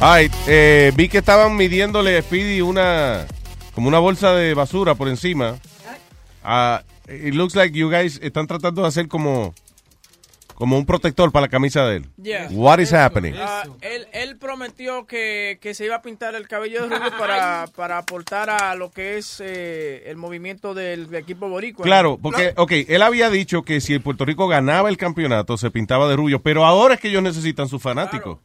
Ay, 0.00 0.30
eh, 0.46 0.92
vi 0.94 1.08
que 1.08 1.18
estaban 1.18 1.56
midiéndole 1.56 2.18
a 2.18 2.22
Speedy 2.22 2.60
una 2.60 3.26
como 3.74 3.88
una 3.88 3.98
bolsa 3.98 4.34
de 4.34 4.54
basura 4.54 4.94
por 4.94 5.08
encima. 5.08 5.56
Ah, 6.44 6.82
it 7.08 7.34
looks 7.34 7.54
like 7.54 7.76
you 7.76 7.90
guys 7.90 8.20
están 8.22 8.46
tratando 8.46 8.82
de 8.82 8.88
hacer 8.88 9.08
como 9.08 9.54
como 10.54 10.78
un 10.78 10.86
protector 10.86 11.30
para 11.32 11.46
la 11.46 11.48
camisa 11.48 11.86
de 11.86 11.96
él. 11.96 12.06
Yeah. 12.22 12.48
What 12.50 12.78
is 12.78 12.92
happening? 12.92 13.34
Él, 13.82 14.06
él 14.12 14.36
prometió 14.38 15.06
que, 15.06 15.58
que 15.60 15.74
se 15.74 15.84
iba 15.84 15.96
a 15.96 16.02
pintar 16.02 16.34
el 16.34 16.48
cabello 16.48 16.88
de 16.88 16.96
rubio 16.96 17.10
para, 17.18 17.66
para 17.76 17.98
aportar 17.98 18.48
a 18.48 18.74
lo 18.74 18.90
que 18.90 19.18
es 19.18 19.42
eh, 19.44 20.04
el 20.06 20.16
movimiento 20.16 20.72
del 20.72 21.14
equipo 21.14 21.48
boricua. 21.48 21.84
Claro, 21.84 22.18
porque, 22.20 22.54
ok, 22.56 22.72
él 22.88 23.02
había 23.02 23.28
dicho 23.28 23.62
que 23.62 23.82
si 23.82 23.92
el 23.92 24.00
Puerto 24.00 24.24
Rico 24.24 24.48
ganaba 24.48 24.88
el 24.88 24.96
campeonato 24.96 25.58
se 25.58 25.70
pintaba 25.70 26.08
de 26.08 26.16
rubio, 26.16 26.40
pero 26.40 26.64
ahora 26.64 26.94
es 26.94 27.00
que 27.00 27.08
ellos 27.08 27.22
necesitan 27.22 27.68
sus 27.68 27.82
fanáticos. 27.82 28.38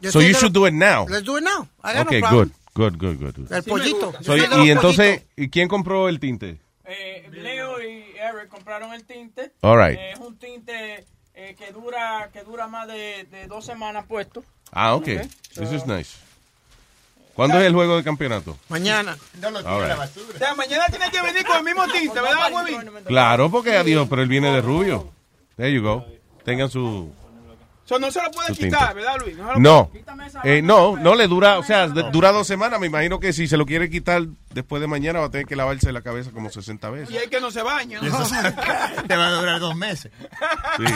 Yo 0.00 0.12
So 0.12 0.20
you 0.20 0.34
should 0.34 0.44
los- 0.44 0.52
do 0.52 0.66
it 0.66 0.74
now. 0.74 1.06
Let's 1.08 1.24
do 1.24 1.38
it 1.38 1.44
now. 1.44 1.68
I 1.82 1.94
got 1.94 2.10
no 2.10 2.30
good, 2.30 2.50
good, 2.74 2.96
good, 2.98 3.18
good. 3.18 3.52
El 3.52 3.62
pollito. 3.62 4.12
Yo 4.20 4.22
So, 4.22 4.36
los 4.36 4.66
y 4.66 4.70
entonces. 4.70 5.22
¿y 5.36 5.48
quién 5.48 5.68
compró 5.68 6.08
el 6.08 6.20
tinte? 6.20 6.58
Eh, 6.84 7.28
Leo 7.32 7.82
y 7.82 8.04
Eric 8.16 8.48
compraron 8.48 8.92
el 8.92 9.04
tinte. 9.04 9.52
All 9.62 9.76
right. 9.76 9.98
Eh, 9.98 10.12
es 10.12 10.20
un 10.20 10.38
tinte 10.38 11.04
eh, 11.34 11.56
que 11.58 11.72
dura 11.72 12.30
que 12.32 12.42
dura 12.44 12.66
más 12.68 12.86
de, 12.86 13.26
de 13.30 13.46
dos 13.46 13.64
semanas 13.64 14.04
puesto. 14.06 14.44
Ah, 14.72 14.94
ok. 14.94 15.02
Ok. 15.02 15.08
This 15.54 15.72
is 15.72 15.86
nice. 15.86 16.26
¿Cuándo 17.36 17.60
es 17.60 17.66
el 17.66 17.74
juego 17.74 17.98
de 17.98 18.02
campeonato? 18.02 18.56
Mañana. 18.70 19.16
All 19.42 19.82
right. 19.82 19.98
O 20.34 20.38
sea, 20.38 20.54
mañana 20.54 20.86
tiene 20.88 21.10
que 21.10 21.20
venir 21.20 21.44
con 21.44 21.58
el 21.58 21.64
mismo 21.64 21.86
tinte, 21.88 22.18
¿verdad, 22.18 22.50
huevín? 22.50 22.90
Claro, 23.04 23.50
porque 23.50 23.76
adiós, 23.76 24.06
pero 24.08 24.22
él 24.22 24.28
viene 24.28 24.50
de 24.52 24.62
rubio. 24.62 25.10
There 25.56 25.70
you 25.70 25.82
go. 25.82 26.06
Tengan 26.44 26.70
su... 26.70 27.12
So, 27.86 28.00
no 28.00 28.10
se 28.10 28.20
lo 28.20 28.30
puede 28.32 28.52
quitar, 28.52 28.94
¿verdad, 28.94 29.14
Luis? 29.20 29.36
se 29.36 29.42
lo 29.42 29.58
No, 29.60 29.88
puede- 29.90 30.58
eh, 30.58 30.62
no, 30.62 30.96
no 30.96 31.14
le 31.14 31.28
dura, 31.28 31.58
o 31.58 31.62
sea, 31.62 31.86
dura 31.86 32.32
dos 32.32 32.46
semanas. 32.46 32.80
Me 32.80 32.88
imagino 32.88 33.20
que 33.20 33.32
si 33.32 33.46
se 33.46 33.56
lo 33.56 33.64
quiere 33.64 33.88
quitar 33.88 34.22
después 34.52 34.80
de 34.80 34.88
mañana 34.88 35.20
va 35.20 35.26
a 35.26 35.30
tener 35.30 35.46
que 35.46 35.54
lavarse 35.54 35.92
la 35.92 36.02
cabeza 36.02 36.32
como 36.32 36.50
60 36.50 36.90
veces. 36.90 37.14
Y 37.14 37.18
hay 37.18 37.28
que 37.28 37.40
no 37.40 37.50
se 37.52 37.62
baña. 37.62 38.00
Eso 38.02 38.18
te 39.06 39.16
va 39.16 39.28
a 39.28 39.32
durar 39.32 39.60
dos 39.60 39.76
meses. 39.76 40.10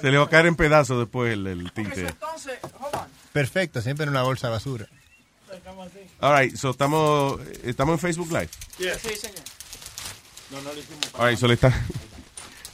Se 0.00 0.10
le 0.10 0.18
va 0.18 0.24
a 0.24 0.28
caer 0.28 0.46
en 0.46 0.56
pedazos 0.56 0.98
después 1.00 1.32
el, 1.32 1.46
el 1.46 1.72
tinte. 1.72 2.06
Entonces. 2.06 2.58
Perfecto, 3.32 3.80
siempre 3.82 4.04
en 4.04 4.10
una 4.10 4.22
bolsa 4.22 4.46
de 4.48 4.52
basura. 4.52 4.86
All 6.20 6.38
right, 6.40 6.54
so 6.56 6.70
estamos, 6.70 7.40
estamos 7.64 7.94
en 7.94 7.98
Facebook 7.98 8.28
Live. 8.30 8.48
Sí, 8.78 8.84
señor. 9.16 9.40
No, 10.50 10.60
no 10.60 10.72
lo 10.72 10.78
hicimos. 10.78 11.08
All 11.14 11.28
right, 11.30 11.38
so 11.38 11.48
le 11.48 11.54
están, 11.54 11.72
le 11.72 12.05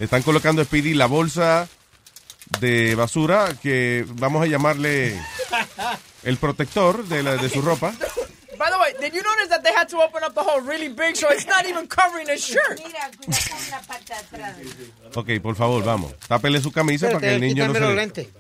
están 0.03 0.23
colocando 0.23 0.63
a 0.63 0.65
Speedy 0.65 0.95
la 0.95 1.07
bolsa 1.07 1.69
de 2.61 2.95
basura 2.95 3.57
que 3.63 4.05
vamos 4.09 4.43
a 4.43 4.47
llamarle 4.47 5.17
el 6.25 6.37
protector 6.39 7.05
de, 7.07 7.23
la, 7.23 7.37
de 7.37 7.49
su 7.49 7.63
ropa. 7.63 7.93
By 8.59 8.71
the 8.71 8.79
way, 8.79 8.93
did 9.01 9.15
you 9.15 9.23
notice 9.23 9.49
that 9.49 9.63
they 9.63 9.73
had 9.73 9.89
to 9.89 9.99
open 10.03 10.23
up 10.25 10.35
the 10.35 10.41
hole 10.41 10.61
really 10.61 10.89
big 10.89 11.17
so 11.17 11.29
it's 11.31 11.47
not 11.47 11.67
even 11.67 11.87
covering 11.87 12.29
his 12.29 12.45
shirt? 12.45 12.79
Mira, 12.79 13.11
cuidado 13.17 13.49
con 13.51 13.71
la 13.71 13.81
parte 13.81 14.13
de 14.13 14.21
atrás. 14.21 14.57
Ok, 15.15 15.29
por 15.41 15.57
favor, 15.57 15.83
vamos. 15.85 16.13
Tápele 16.29 16.61
su 16.61 16.71
camisa 16.71 17.07
para 17.09 17.21
que 17.21 17.35
el 17.35 17.41
niño 17.41 17.69
no 17.69 17.75
se, 17.75 17.81
le, 17.81 18.31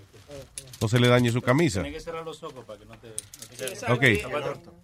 no 0.80 0.89
se 0.89 0.98
le 1.01 1.09
dañe 1.09 1.32
su 1.32 1.43
camisa. 1.43 1.82
Tienes 1.82 1.98
que 1.98 2.05
cerrar 2.05 2.24
los 2.24 2.43
ojos 2.43 2.64
para 2.64 2.78
que 2.78 2.86
no 2.86 2.97
te... 2.98 3.09
No 3.89 3.98
te 3.98 4.01
quede. 4.01 4.26
Ok. 4.26 4.81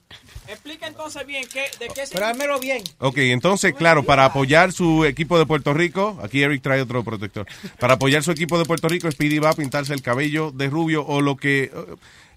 Explica 0.48 0.86
entonces 0.86 1.26
bien 1.26 1.44
qué, 1.52 1.64
de 1.78 1.88
qué 1.94 2.06
se... 2.06 2.14
Pero 2.18 2.58
bien. 2.58 2.82
Ok, 2.98 3.18
entonces, 3.18 3.74
claro, 3.74 4.02
para 4.02 4.24
apoyar 4.24 4.72
su 4.72 5.04
equipo 5.04 5.38
de 5.38 5.44
Puerto 5.44 5.74
Rico, 5.74 6.18
aquí 6.22 6.42
Eric 6.42 6.62
trae 6.62 6.80
otro 6.80 7.04
protector. 7.04 7.46
Para 7.78 7.94
apoyar 7.94 8.22
su 8.22 8.30
equipo 8.30 8.58
de 8.58 8.64
Puerto 8.64 8.88
Rico, 8.88 9.10
Speedy 9.10 9.38
va 9.40 9.50
a 9.50 9.54
pintarse 9.54 9.92
el 9.92 10.00
cabello 10.00 10.50
de 10.50 10.68
rubio 10.70 11.04
o 11.06 11.20
lo 11.20 11.36
que. 11.36 11.64
eh, 11.64 11.70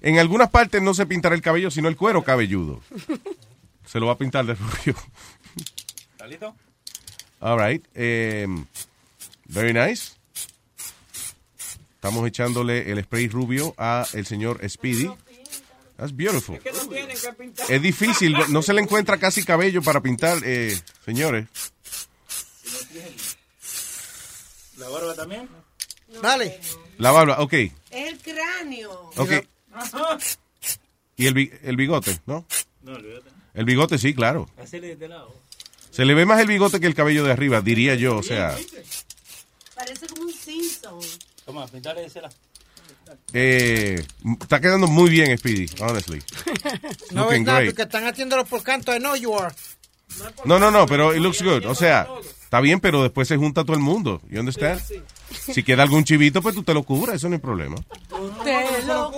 En 0.02 0.20
algunas 0.20 0.50
partes 0.50 0.82
no 0.82 0.94
se 0.94 1.06
pintará 1.06 1.36
el 1.36 1.42
cabello, 1.42 1.72
sino 1.72 1.88
el 1.88 1.96
cuero 1.96 2.24
cabelludo. 2.24 2.82
Se 3.86 4.00
lo 4.00 4.08
va 4.08 4.14
a 4.14 4.18
pintar 4.18 4.46
de 4.46 4.56
rubio. 4.56 4.96
¿Está 6.12 6.28
listo? 6.28 6.56
All 7.40 7.58
right. 7.60 7.84
em, 7.96 8.66
very 9.46 9.74
nice. 9.74 10.14
Estamos 11.96 12.28
echándole 12.28 12.92
el 12.92 13.02
spray 13.04 13.28
rubio 13.30 13.74
a 13.78 14.06
el 14.14 14.26
señor 14.26 14.60
Speedy. 14.68 15.10
That's 16.02 16.16
beautiful. 16.16 16.58
que 16.58 16.72
no 16.72 16.80
tienen 16.88 17.16
que 17.16 17.34
pintar. 17.34 17.72
Es 17.72 17.80
difícil, 17.80 18.36
no 18.50 18.64
se 18.64 18.74
le 18.74 18.82
encuentra 18.82 19.20
casi 19.20 19.44
cabello 19.44 19.84
para 19.84 20.02
pintar, 20.02 20.40
eh, 20.44 20.76
señores. 21.06 21.46
¿La 24.78 24.90
barba 24.90 25.14
también? 25.14 25.48
Dale. 26.20 26.60
La 26.98 27.12
barba, 27.12 27.40
ok. 27.42 27.54
Es 27.54 27.72
el 27.92 28.18
cráneo. 28.18 29.12
Ok. 29.16 29.32
Y 31.18 31.28
el, 31.28 31.60
el 31.62 31.76
bigote, 31.76 32.20
¿no? 32.26 32.48
No, 32.82 32.94
olvídate. 32.94 33.30
El 33.54 33.66
bigote 33.66 34.00
sí, 34.00 34.16
claro. 34.16 34.50
Hacele 34.58 34.96
de 34.96 35.08
lado. 35.08 35.36
Se 35.92 36.04
le 36.04 36.16
ve 36.16 36.26
más 36.26 36.42
el 36.42 36.48
bigote 36.48 36.80
que 36.80 36.88
el 36.88 36.96
cabello 36.96 37.24
de 37.24 37.32
arriba, 37.32 37.62
diría 37.62 37.94
yo, 37.94 38.18
o 38.18 38.24
sea. 38.24 38.58
Parece 39.76 40.08
como 40.08 40.24
un 40.24 40.34
Simpson. 40.34 41.00
Toma, 41.46 41.68
pintale 41.68 42.02
de 42.02 42.08
ese 42.08 42.22
lado. 42.22 42.34
Eh, 43.34 44.04
está 44.42 44.60
quedando 44.60 44.88
muy 44.88 45.10
bien, 45.10 45.38
Speedy, 45.38 45.68
honestly. 45.80 46.22
No 47.12 47.32
es 47.32 47.42
nada, 47.42 47.62
porque 47.66 47.82
están 47.84 48.06
haciéndolo 48.06 48.46
por 48.46 48.64
canto. 48.64 48.96
I 48.96 49.00
know 49.00 49.16
you 49.16 49.34
are. 49.38 49.54
No, 50.46 50.60
no, 50.60 50.72
no, 50.72 50.86
pero 50.86 51.14
it 51.14 51.20
looks 51.20 51.42
good. 51.42 51.66
O 51.66 51.76
sea, 51.76 52.08
está 52.44 52.60
bien, 52.60 52.80
pero 52.80 53.02
después 53.04 53.28
se 53.28 53.38
junta 53.38 53.64
todo 53.64 53.76
el 53.76 53.82
mundo. 53.82 54.22
You 54.30 54.40
understand? 54.40 54.82
Si 55.32 55.64
queda 55.64 55.84
algún 55.84 56.04
chivito, 56.04 56.42
pues 56.42 56.56
tú 56.56 56.64
te 56.64 56.74
lo 56.74 56.84
cubras, 56.84 57.16
eso 57.16 57.30
no 57.30 57.36
hay 57.36 57.42
problema. 57.42 57.76
Te 58.44 58.84
lo 58.86 59.12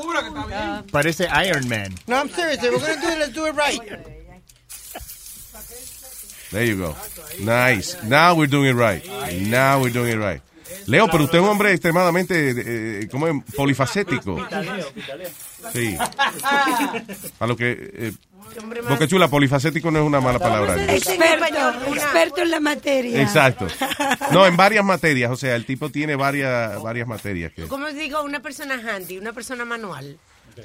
Parece 0.91 1.28
Iron 1.45 1.68
Man. 1.68 1.94
No, 2.07 2.18
I'm 2.18 2.30
serious. 2.30 2.64
If 2.64 2.72
we're 2.72 2.80
going 2.80 2.99
to 2.99 3.07
do 3.07 3.14
it, 3.14 3.20
let's 3.20 3.34
do 3.34 3.45
it 3.48 3.56
right. 3.56 3.82
There 6.52 6.65
you 6.65 6.78
go. 6.78 6.95
Nice. 7.40 7.98
Now 8.03 8.36
we're 8.36 8.48
doing 8.48 8.70
it 8.70 8.76
right. 8.76 9.03
Now 9.49 9.82
we're 9.82 9.91
doing 9.91 10.11
it 10.11 10.20
right. 10.20 10.41
Leo, 10.88 11.08
pero 11.12 11.26
usted 11.26 11.38
es 11.38 11.44
un 11.44 11.50
hombre 11.50 11.72
extremadamente, 11.72 12.54
eh, 13.02 13.08
¿cómo 13.10 13.28
es? 13.28 13.34
Polifacético. 13.56 14.45
Sí. 15.74 15.95
A 17.40 17.48
lo 17.48 17.56
que... 17.56 17.91
Eh, 17.94 18.14
Boca 18.88 19.08
Chula, 19.08 19.28
polifacético 19.30 19.90
no 19.90 20.00
es 20.00 20.06
una 20.06 20.22
mala 20.22 20.38
palabra. 20.38 20.76
Experto, 20.94 21.95
experto 21.95 22.41
en 22.41 22.52
la 22.52 22.60
materia. 22.60 23.22
Exacto. 23.22 23.68
No, 24.32 24.45
en 24.45 24.56
varias 24.56 24.84
materias. 24.86 25.32
O 25.32 25.36
sea, 25.36 25.56
el 25.56 25.66
tipo 25.66 25.90
tiene 25.90 26.16
varias, 26.16 26.80
varias 26.84 27.08
materias. 27.08 27.52
Que, 27.54 27.64
¿Cómo 27.64 27.88
digo? 27.88 28.22
Una 28.22 28.41
persona 28.41 28.76
handy, 28.76 29.18
una 29.18 29.34
persona 29.34 29.66
manual. 29.66 30.18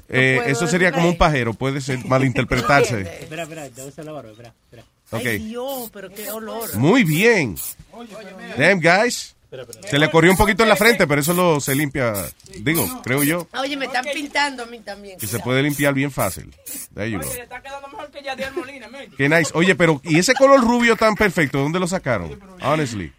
eh, 0.09 0.35
puedo 0.39 0.51
eso 0.51 0.67
sería 0.67 0.93
como 0.93 1.09
un 1.09 1.17
pajero. 1.17 1.55
Puede 1.55 1.81
ser 1.81 2.05
malinterpretarse. 2.05 3.01
Espera, 3.23 3.45
espera, 3.45 3.65
te 3.69 3.81
voy 3.81 3.87
a 3.87 3.89
hacer 3.89 4.05
la 4.05 4.13
barba, 4.13 4.31
espera, 4.33 4.55
espera. 4.65 4.85
Ok. 5.11 5.27
Ay, 5.27 5.39
Dios, 5.39 5.91
pero 5.91 6.11
qué 6.11 6.31
olor. 6.31 6.77
Muy 6.77 7.05
bien. 7.05 7.57
Damn, 8.59 8.81
guys. 8.81 9.35
Se 9.89 9.99
le 9.99 10.11
corrió 10.11 10.31
un 10.31 10.37
poquito 10.37 10.63
en 10.63 10.69
la 10.69 10.77
frente, 10.77 11.07
pero 11.07 11.21
eso 11.23 11.33
lo 11.33 11.59
se 11.61 11.75
limpia. 11.75 12.13
Digo, 12.61 12.87
creo 13.03 13.23
yo, 13.23 13.47
Oye, 13.59 13.77
me 13.79 13.87
están 13.87 14.05
pintando 14.13 14.65
a 14.65 14.67
mí 14.67 14.81
también. 14.81 15.19
que 15.19 15.27
se 15.27 15.39
puede 15.39 15.63
limpiar 15.63 15.95
bien 15.95 16.11
fácil. 16.11 16.55
There 16.95 17.11
you 17.11 17.19
go. 17.19 17.27
Oye, 17.27 17.37
le 17.37 17.43
está 17.45 17.63
quedando 17.63 17.89
mejor 17.89 18.11
que 18.11 18.23
Yadier 18.23 18.53
Molina. 18.53 18.89
Qué 19.17 19.29
nice. 19.29 19.51
Oye, 19.55 19.75
pero 19.75 20.01
¿y 20.05 20.19
ese 20.19 20.35
color 20.35 20.61
rubio 20.61 20.97
tan 20.97 21.15
perfecto? 21.15 21.59
¿Dónde 21.59 21.81
lo 21.81 21.89
sacaron? 21.89 22.39
Honestly. 22.63 23.13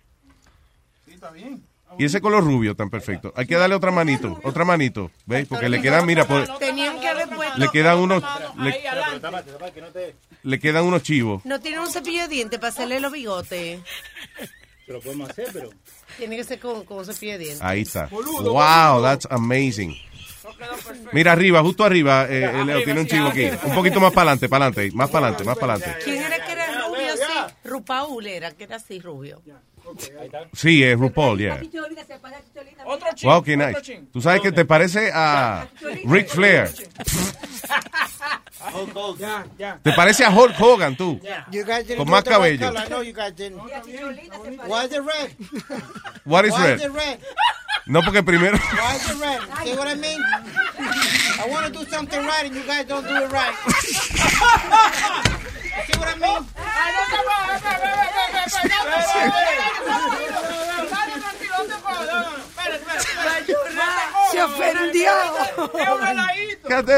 Y 1.98 2.06
ese 2.06 2.22
color 2.22 2.44
rubio 2.44 2.76
tan 2.76 2.90
perfecto. 2.90 3.34
Hay 3.36 3.46
que 3.46 3.56
darle 3.56 3.76
otra 3.76 3.92
manito, 3.92 4.40
otra 4.44 4.64
manito. 4.64 5.12
¿Veis? 5.26 5.48
Porque 5.48 5.68
le 5.68 5.82
quedan, 5.82 6.06
mira, 6.06 6.26
por- 6.26 6.58
Tenían 6.60 7.00
que 7.00 7.08
haber 7.08 7.28
puesto... 7.30 7.58
le 7.58 7.68
quedan 7.70 7.98
unos, 7.98 8.24
le, 8.58 10.16
le 10.44 10.60
quedan 10.60 10.86
unos 10.86 11.04
chivos. 11.04 11.44
No 11.44 11.60
tiene 11.60 11.80
un 11.80 11.92
cepillo 11.92 12.22
de 12.22 12.28
dientes 12.30 12.60
para 12.60 12.72
hacerle 12.72 13.00
los 13.00 13.12
bigotes. 13.12 13.82
Te 14.86 14.94
lo 14.94 15.02
podemos 15.02 15.30
hacer, 15.30 15.48
pero... 15.52 15.70
Tiene 16.20 16.36
que 16.36 16.44
ser 16.44 16.60
con, 16.60 16.84
con 16.84 17.06
cepillo 17.06 17.32
de 17.34 17.38
dientes. 17.40 17.62
Ahí 17.62 17.82
está. 17.82 18.08
Wow, 18.08 19.02
that's 19.02 19.26
amazing. 19.32 19.96
Mira 21.14 21.32
arriba, 21.32 21.62
justo 21.62 21.86
arriba, 21.86 22.26
eh, 22.30 22.44
eh, 22.44 22.66
Leo 22.66 22.84
tiene 22.84 23.02
un 23.02 23.08
chivo 23.08 23.28
aquí. 23.28 23.46
Un 23.64 23.74
poquito 23.74 24.00
más 24.00 24.12
para 24.12 24.32
adelante, 24.32 24.50
para 24.50 24.66
adelante, 24.66 24.96
más 24.96 25.10
para 25.10 25.28
adelante, 25.28 25.44
más 25.46 25.58
para 25.58 25.74
adelante. 25.74 26.00
¿Quién 26.04 26.22
era 26.22 26.46
que 26.46 26.52
era 26.52 26.88
rubio 26.88 27.14
así? 27.14 27.54
Rupaul 27.64 28.28
era 28.28 28.52
que 28.52 28.64
era 28.66 28.76
así 28.76 29.00
rubio. 29.00 29.42
Sí, 30.54 30.84
es 30.84 31.00
RuPaul, 31.00 31.40
yeah. 31.40 31.62
Otro 32.86 33.08
chin. 33.16 33.30
Wow, 33.30 33.44
qué 33.44 33.58
nice. 33.58 34.04
Tú 34.12 34.22
sabes 34.22 34.42
que 34.42 34.52
te 34.52 34.66
parece 34.66 35.10
a 35.14 35.68
Ric 36.06 36.28
Flair. 36.28 36.70
Ya, 39.20 39.46
ya. 39.58 39.80
Te 39.82 39.92
parece 39.94 40.26
a 40.26 40.30
Hulk 40.30 40.56
Hogan, 40.60 40.96
tú. 40.96 41.20
You 41.52 41.64
guys 41.64 41.86
didn't 41.88 41.98
Con 42.00 42.10
más 42.10 42.24
cabello. 42.24 42.72
know 42.90 43.02
you 43.02 43.14
guys 43.14 43.34
didn't. 43.34 43.58
Why 44.68 44.86
is 44.86 44.92
it 44.94 45.02
red? 45.02 45.32
What 46.26 46.46
is 46.46 46.52
Why 46.52 46.66
red? 46.68 46.76
is 46.80 46.84
it 46.86 46.92
red? 46.92 47.20
No, 47.88 48.02
porque 48.02 48.22
primero. 48.22 48.58
Why 48.58 48.96
is 48.96 49.10
it 49.10 49.18
red? 49.20 49.40
See 49.64 49.76
what 49.76 49.88
I 49.88 49.96
mean? 49.96 50.22
I 51.40 51.48
want 51.50 51.68
to 51.68 51.72
do 51.72 51.86
something 51.90 52.20
right 52.26 52.46
and 52.46 52.56
you 52.56 52.64
guys 52.64 52.86
don't 52.86 53.08
do 53.08 53.16
it 53.16 53.32
right. 53.32 53.56
See 55.88 55.98
what 55.98 56.10
I 56.10 56.16
mean? 56.20 56.46
Se 64.32 64.42
ofendió. 64.44 65.12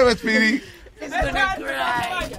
It, 0.10 0.18
Speedy. 0.18 0.64
It's 1.02 1.14
gonna 1.14 1.32
cry. 1.58 2.30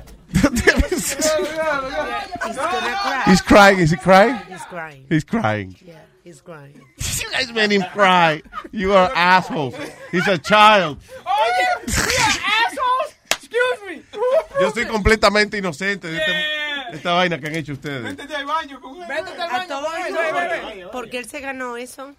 He's 2.46 2.56
gonna 2.56 2.96
cry. 2.96 3.22
He's 3.26 3.42
crying. 3.42 3.78
Is 3.80 3.90
he 3.90 3.96
crying? 3.96 4.38
He's 4.48 4.64
crying. 4.64 5.06
He's 5.08 5.24
crying. 5.24 5.76
Yeah, 5.84 5.94
he's 6.24 6.40
crying. 6.40 6.80
You 7.22 7.30
guys 7.30 7.52
made 7.52 7.70
him 7.72 7.82
cry. 7.92 8.42
You 8.72 8.92
are 8.94 9.10
assholes. 9.14 9.74
He's 10.10 10.26
a 10.28 10.36
child. 10.38 10.98
Oye, 11.24 11.66
mira, 11.86 12.28
assholes. 12.66 13.14
Excuse 13.30 13.80
me. 13.88 14.02
Yo 14.60 14.70
soy 14.70 14.86
completamente 14.86 15.56
inocente 15.58 16.08
de 16.08 16.18
este- 16.18 16.96
esta 16.96 17.12
vaina 17.12 17.38
que 17.38 17.46
han 17.46 17.54
hecho 17.56 17.72
ustedes. 17.72 18.02
Métete 18.02 18.34
al 18.36 18.44
baño 18.46 18.80
con 18.80 19.00
él. 19.02 19.08
Métete 19.08 19.40
al 19.40 19.48
A 19.50 19.52
baño 19.52 19.68
todo 19.68 19.84
con 19.86 19.94
él. 20.00 20.06
eso, 20.08 20.16
Ve, 20.16 20.32
ve, 20.32 20.74
ve. 20.84 20.86
¿Por 20.92 21.08
qué 21.10 21.18
él 21.18 21.28
se 21.28 21.40
ganó 21.40 21.76
eso? 21.76 22.14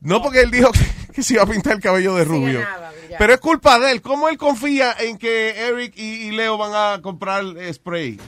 No 0.00 0.22
porque 0.22 0.40
él 0.42 0.50
dijo 0.50 0.70
que, 0.72 0.86
que 1.12 1.22
se 1.22 1.34
iba 1.34 1.42
a 1.42 1.46
pintar 1.46 1.74
el 1.74 1.80
cabello 1.80 2.14
de 2.14 2.24
rubio. 2.24 2.60
ganaba. 2.60 2.92
Pero 3.18 3.32
es 3.34 3.40
culpa 3.40 3.78
de 3.78 3.90
él. 3.92 4.02
¿Cómo 4.02 4.28
él 4.28 4.36
confía 4.36 4.94
en 4.98 5.16
que 5.18 5.50
Eric 5.68 5.94
y, 5.96 6.28
y 6.28 6.30
Leo 6.30 6.56
van 6.58 6.72
a 6.74 7.00
comprar 7.02 7.44
eh, 7.56 7.72
spray? 7.72 8.20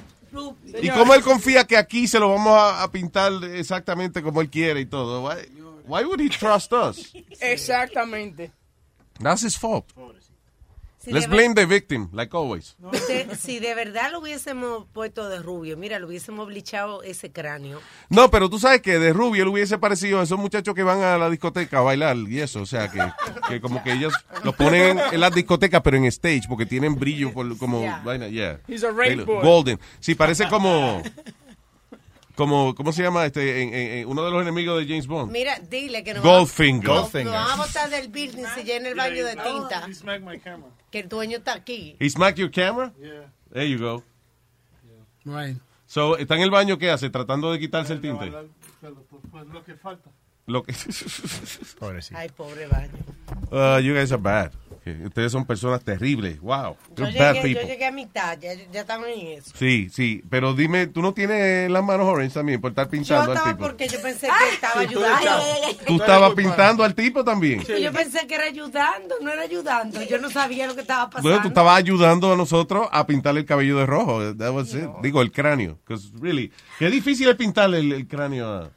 ¿Y 0.81 0.89
cómo 0.91 1.13
él 1.15 1.23
confía 1.23 1.67
que 1.67 1.77
aquí 1.77 2.07
se 2.07 2.19
lo 2.19 2.31
vamos 2.31 2.53
a, 2.57 2.83
a 2.83 2.91
pintar 2.91 3.33
exactamente 3.53 4.23
como 4.23 4.41
él 4.41 4.49
quiere 4.49 4.81
y 4.81 4.87
todo? 4.87 5.23
Why, 5.25 5.35
why 5.87 6.05
would 6.05 6.21
he 6.21 6.29
trust 6.29 6.73
us? 6.73 7.13
Exactamente. 7.41 8.51
That's 9.19 9.43
his 9.43 9.59
fault. 9.59 9.87
Si 11.03 11.11
Let's 11.13 11.29
de 11.31 11.35
blame 11.35 11.55
the 11.55 11.65
victim, 11.65 12.11
like 12.13 12.37
always. 12.37 12.77
De- 13.09 13.35
si 13.35 13.59
de 13.59 13.75
verdad 13.75 14.13
lo 14.13 14.19
hubiésemos 14.21 14.85
puesto 14.93 15.31
de 15.31 15.39
rubio, 15.41 15.79
mira, 15.79 15.99
lo 15.99 16.07
hubiésemos 16.09 16.47
blichado 16.47 17.03
ese 17.03 17.33
cráneo. 17.33 17.81
No, 18.11 18.31
pero 18.31 18.51
tú 18.51 18.59
sabes 18.59 18.83
que 18.83 18.99
de 18.99 19.15
rubio 19.15 19.45
él 19.45 19.49
hubiese 19.49 19.79
parecido 19.79 20.21
a 20.21 20.25
esos 20.25 20.39
muchachos 20.39 20.75
que 20.75 20.83
van 20.83 21.01
a 21.03 21.17
la 21.17 21.31
discoteca 21.31 21.79
a 21.79 21.81
bailar 21.81 22.19
y 22.29 22.41
eso. 22.41 22.61
O 22.61 22.67
sea, 22.67 22.91
que, 22.91 23.01
que 23.49 23.63
como 23.63 23.83
que 23.83 23.93
ellos 23.95 24.13
lo 24.45 24.53
ponen 24.53 24.99
en, 25.11 25.21
las 25.21 25.33
discotecas, 25.35 25.81
pero 25.81 25.97
en 25.97 26.05
stage, 26.05 26.43
porque 26.47 26.67
tienen 26.67 26.95
brillo 26.97 27.33
por- 27.33 27.57
como 27.57 27.81
Yeah. 27.81 28.03
vaina, 28.05 28.29
yeah. 28.29 28.61
He's 28.69 28.85
a 28.85 28.91
rainbow. 28.91 29.41
Golden. 29.41 29.81
Sí, 30.01 30.15
parece 30.15 30.49
como, 30.51 31.03
como, 32.35 32.75
¿cómo 32.75 32.93
se 32.93 33.03
llama? 33.03 33.25
este 33.25 33.63
en- 33.63 33.73
en- 33.75 33.91
en 34.01 34.07
uno 34.09 34.23
de 34.23 34.31
los 34.31 34.43
enemigos 34.43 34.79
de 34.79 34.87
James 34.87 35.07
Bond. 35.07 35.33
Mira, 35.33 35.59
dile 35.61 36.05
que 36.05 36.13
nos 36.13 36.23
Goldfinger. 36.23 36.87
vamos- 36.89 37.03
Goldfinger. 37.05 37.33
nos 37.33 37.49
vamos 37.49 37.53
a 37.59 37.67
botar 37.69 37.89
del 37.91 38.09
building 38.09 38.45
si 38.55 38.65
llena 38.65 38.91
el 38.91 38.95
baño 38.97 39.25
de 39.25 39.37
tinta. 39.37 39.87
Que 40.91 41.01
el 41.01 41.09
dueño 41.09 41.39
está 41.39 41.55
aquí. 41.55 41.97
He 42.01 42.09
smacked 42.11 42.39
your 42.39 42.51
camera? 42.51 42.93
There 43.53 43.69
you 43.69 43.79
go. 43.79 44.03
Right. 45.25 45.57
So, 45.87 46.17
¿está 46.17 46.37
en 46.37 46.43
el 46.43 46.51
baño 46.51 46.79
qué 46.79 46.91
hace? 46.91 47.11
Tratando 47.11 47.53
de 47.53 47.59
quitarse 47.59 47.93
el 47.93 48.01
tinte. 48.01 48.33
Pues 49.31 49.47
lo 49.49 49.65
que 49.65 49.75
falta. 49.75 50.11
Lo 50.51 50.63
que... 50.65 50.75
Pobrecito. 51.79 52.19
Ay, 52.19 52.29
pobre 52.31 52.67
baño. 52.67 52.93
Uh, 53.51 53.81
you 53.81 53.95
guys 53.95 54.13
are 54.13 54.21
bad. 54.21 54.51
Ustedes 55.05 55.31
son 55.31 55.45
personas 55.45 55.85
terribles. 55.85 56.41
Wow. 56.41 56.77
Yo 56.97 57.07
llegué, 57.07 57.55
yo 57.55 57.61
llegué 57.63 57.87
a 57.87 57.93
mitad, 57.93 58.39
ya, 58.41 58.55
ya 58.73 58.81
estamos 58.81 59.09
en 59.09 59.39
eso. 59.39 59.53
Sí, 59.55 59.89
sí, 59.93 60.23
pero 60.29 60.55
dime, 60.55 60.87
¿tú 60.87 61.03
no 61.03 61.13
tienes 61.13 61.71
las 61.71 61.85
manos 61.85 62.09
orange 62.09 62.35
también 62.35 62.61
por 62.61 62.71
estar 62.71 62.87
Yo 62.87 62.91
pintando 62.91 63.31
al 63.31 63.37
estaba 63.37 63.53
tipo? 63.53 63.67
porque 63.67 63.89
yo 63.89 64.01
pensé 64.03 64.27
que 64.27 64.55
estaba 64.55 64.81
ayudando. 64.81 65.31
¿Tú 65.87 65.97
estabas 65.97 66.35
pintando 66.35 66.83
al 66.83 66.95
tipo 66.95 67.23
también? 67.23 67.63
Yo 67.63 67.93
pensé 67.93 68.27
que 68.27 68.35
era 68.35 68.45
ayudando, 68.45 69.17
no 69.21 69.31
era 69.31 69.43
ayudando. 69.43 70.03
Yo 70.03 70.19
no 70.19 70.31
sabía 70.31 70.67
lo 70.67 70.75
que 70.75 70.81
estaba 70.81 71.11
pasando. 71.11 71.29
Bueno, 71.29 71.43
tú 71.43 71.49
estabas 71.49 71.79
ayudando 71.79 72.33
a 72.33 72.37
nosotros 72.37 72.89
a 72.91 73.07
pintarle 73.07 73.41
el 73.41 73.47
cabello 73.47 73.79
de 73.79 73.87
rojo. 73.87 74.35
That 74.35 74.53
was 74.53 74.75
it. 74.75 74.89
Digo, 75.03 75.23
el 75.23 75.31
cráneo. 75.31 75.79
really, 76.21 76.51
qué 76.79 76.91
difícil 76.91 77.29
es 77.29 77.37
pintarle 77.37 77.79
el, 77.79 77.93
el 77.93 78.09
cráneo 78.09 78.49
a... 78.49 78.71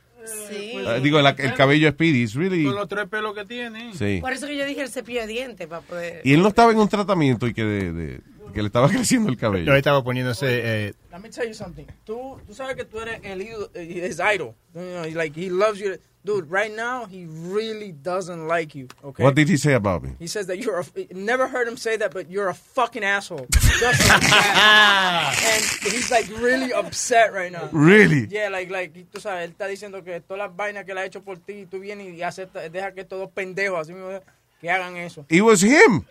Sí. 0.49 0.73
a- 0.85 0.99
digo, 0.99 1.19
el, 1.19 1.25
el 1.25 1.53
cabello 1.53 1.89
Speedy. 1.91 2.25
Really... 2.27 2.63
Con 2.65 2.75
los 2.75 2.87
tres 2.87 3.07
pelos 3.07 3.33
que 3.33 3.45
tiene. 3.45 3.93
Sí. 3.93 4.19
Por 4.21 4.33
eso 4.33 4.47
que 4.47 4.55
yo 4.57 4.65
dije 4.65 4.81
el 4.81 4.89
cepillo 4.89 5.21
de 5.21 5.27
dientes, 5.27 5.67
para 5.67 5.81
poder... 5.81 6.21
Y 6.23 6.33
él 6.33 6.41
no 6.41 6.49
estaba 6.49 6.71
en 6.71 6.77
un 6.79 6.87
tratamiento 6.89 7.47
y 7.47 7.53
que, 7.53 7.63
de, 7.63 7.91
de- 7.93 8.21
que 8.53 8.61
le 8.61 8.67
estaba 8.67 8.87
creciendo 8.89 9.29
el 9.29 9.37
cabello. 9.37 9.65
Yo 9.65 9.75
estaba 9.75 10.03
poniéndose. 10.03 10.45
Eh, 10.49 10.93
Let 11.11 11.19
me 11.19 11.29
tell 11.29 11.47
you 11.47 11.53
something. 11.53 11.85
Tú, 12.03 12.39
tú 12.45 12.53
sabes 12.53 12.75
que 12.75 12.85
tú 12.85 12.99
eres 12.99 13.19
el 13.23 13.41
ídolo, 13.41 13.69
eh, 13.73 14.07
his 14.09 14.19
idol. 14.19 14.53
You 14.75 14.81
know, 14.81 15.05
like 15.15 15.39
he 15.39 15.49
loves 15.49 15.79
you. 15.79 15.97
Dude, 16.25 16.49
right 16.49 16.73
now 16.73 17.05
he 17.05 17.25
really 17.25 17.91
doesn't 17.91 18.47
like 18.47 18.73
you. 18.75 18.87
Okay. 19.03 19.21
What 19.23 19.35
did 19.35 19.49
he 19.49 19.57
say 19.57 19.73
about 19.73 20.03
me? 20.03 20.11
He 20.19 20.27
says 20.27 20.47
that 20.47 20.57
you're 20.57 20.79
a, 20.79 20.85
never 21.13 21.49
heard 21.49 21.67
him 21.67 21.75
say 21.75 21.97
that, 21.97 22.13
but 22.13 22.29
you're 22.29 22.47
a 22.47 22.53
fucking 22.53 23.03
asshole. 23.03 23.45
Just 23.51 24.07
like 24.07 24.21
that. 24.21 25.35
and 25.83 25.93
he's 25.93 26.09
like 26.09 26.27
really 26.39 26.71
upset 26.71 27.33
right 27.33 27.51
now. 27.51 27.67
Really? 27.73 28.27
Yeah, 28.29 28.47
like, 28.49 28.69
like, 28.71 28.93
tú 29.11 29.19
sabes, 29.19 29.43
él 29.43 29.51
está 29.51 29.67
diciendo 29.67 30.01
que 30.03 30.21
todas 30.21 30.47
las 30.47 30.55
vainas 30.55 30.85
que 30.85 30.93
él 30.93 30.97
ha 30.99 31.05
hecho 31.05 31.21
por 31.21 31.39
ti, 31.39 31.65
tú 31.69 31.79
vienes 31.81 32.13
y 32.13 32.23
aceptas, 32.23 32.71
deja 32.71 32.93
que 32.93 33.01
estos 33.01 33.19
dos 33.19 33.29
pendejos 33.31 33.79
así 33.81 33.91
mismo 33.93 34.17
que 34.61 34.71
hagan 34.71 34.95
eso. 34.95 35.25
It 35.27 35.41
was 35.41 35.61
him. 35.61 36.05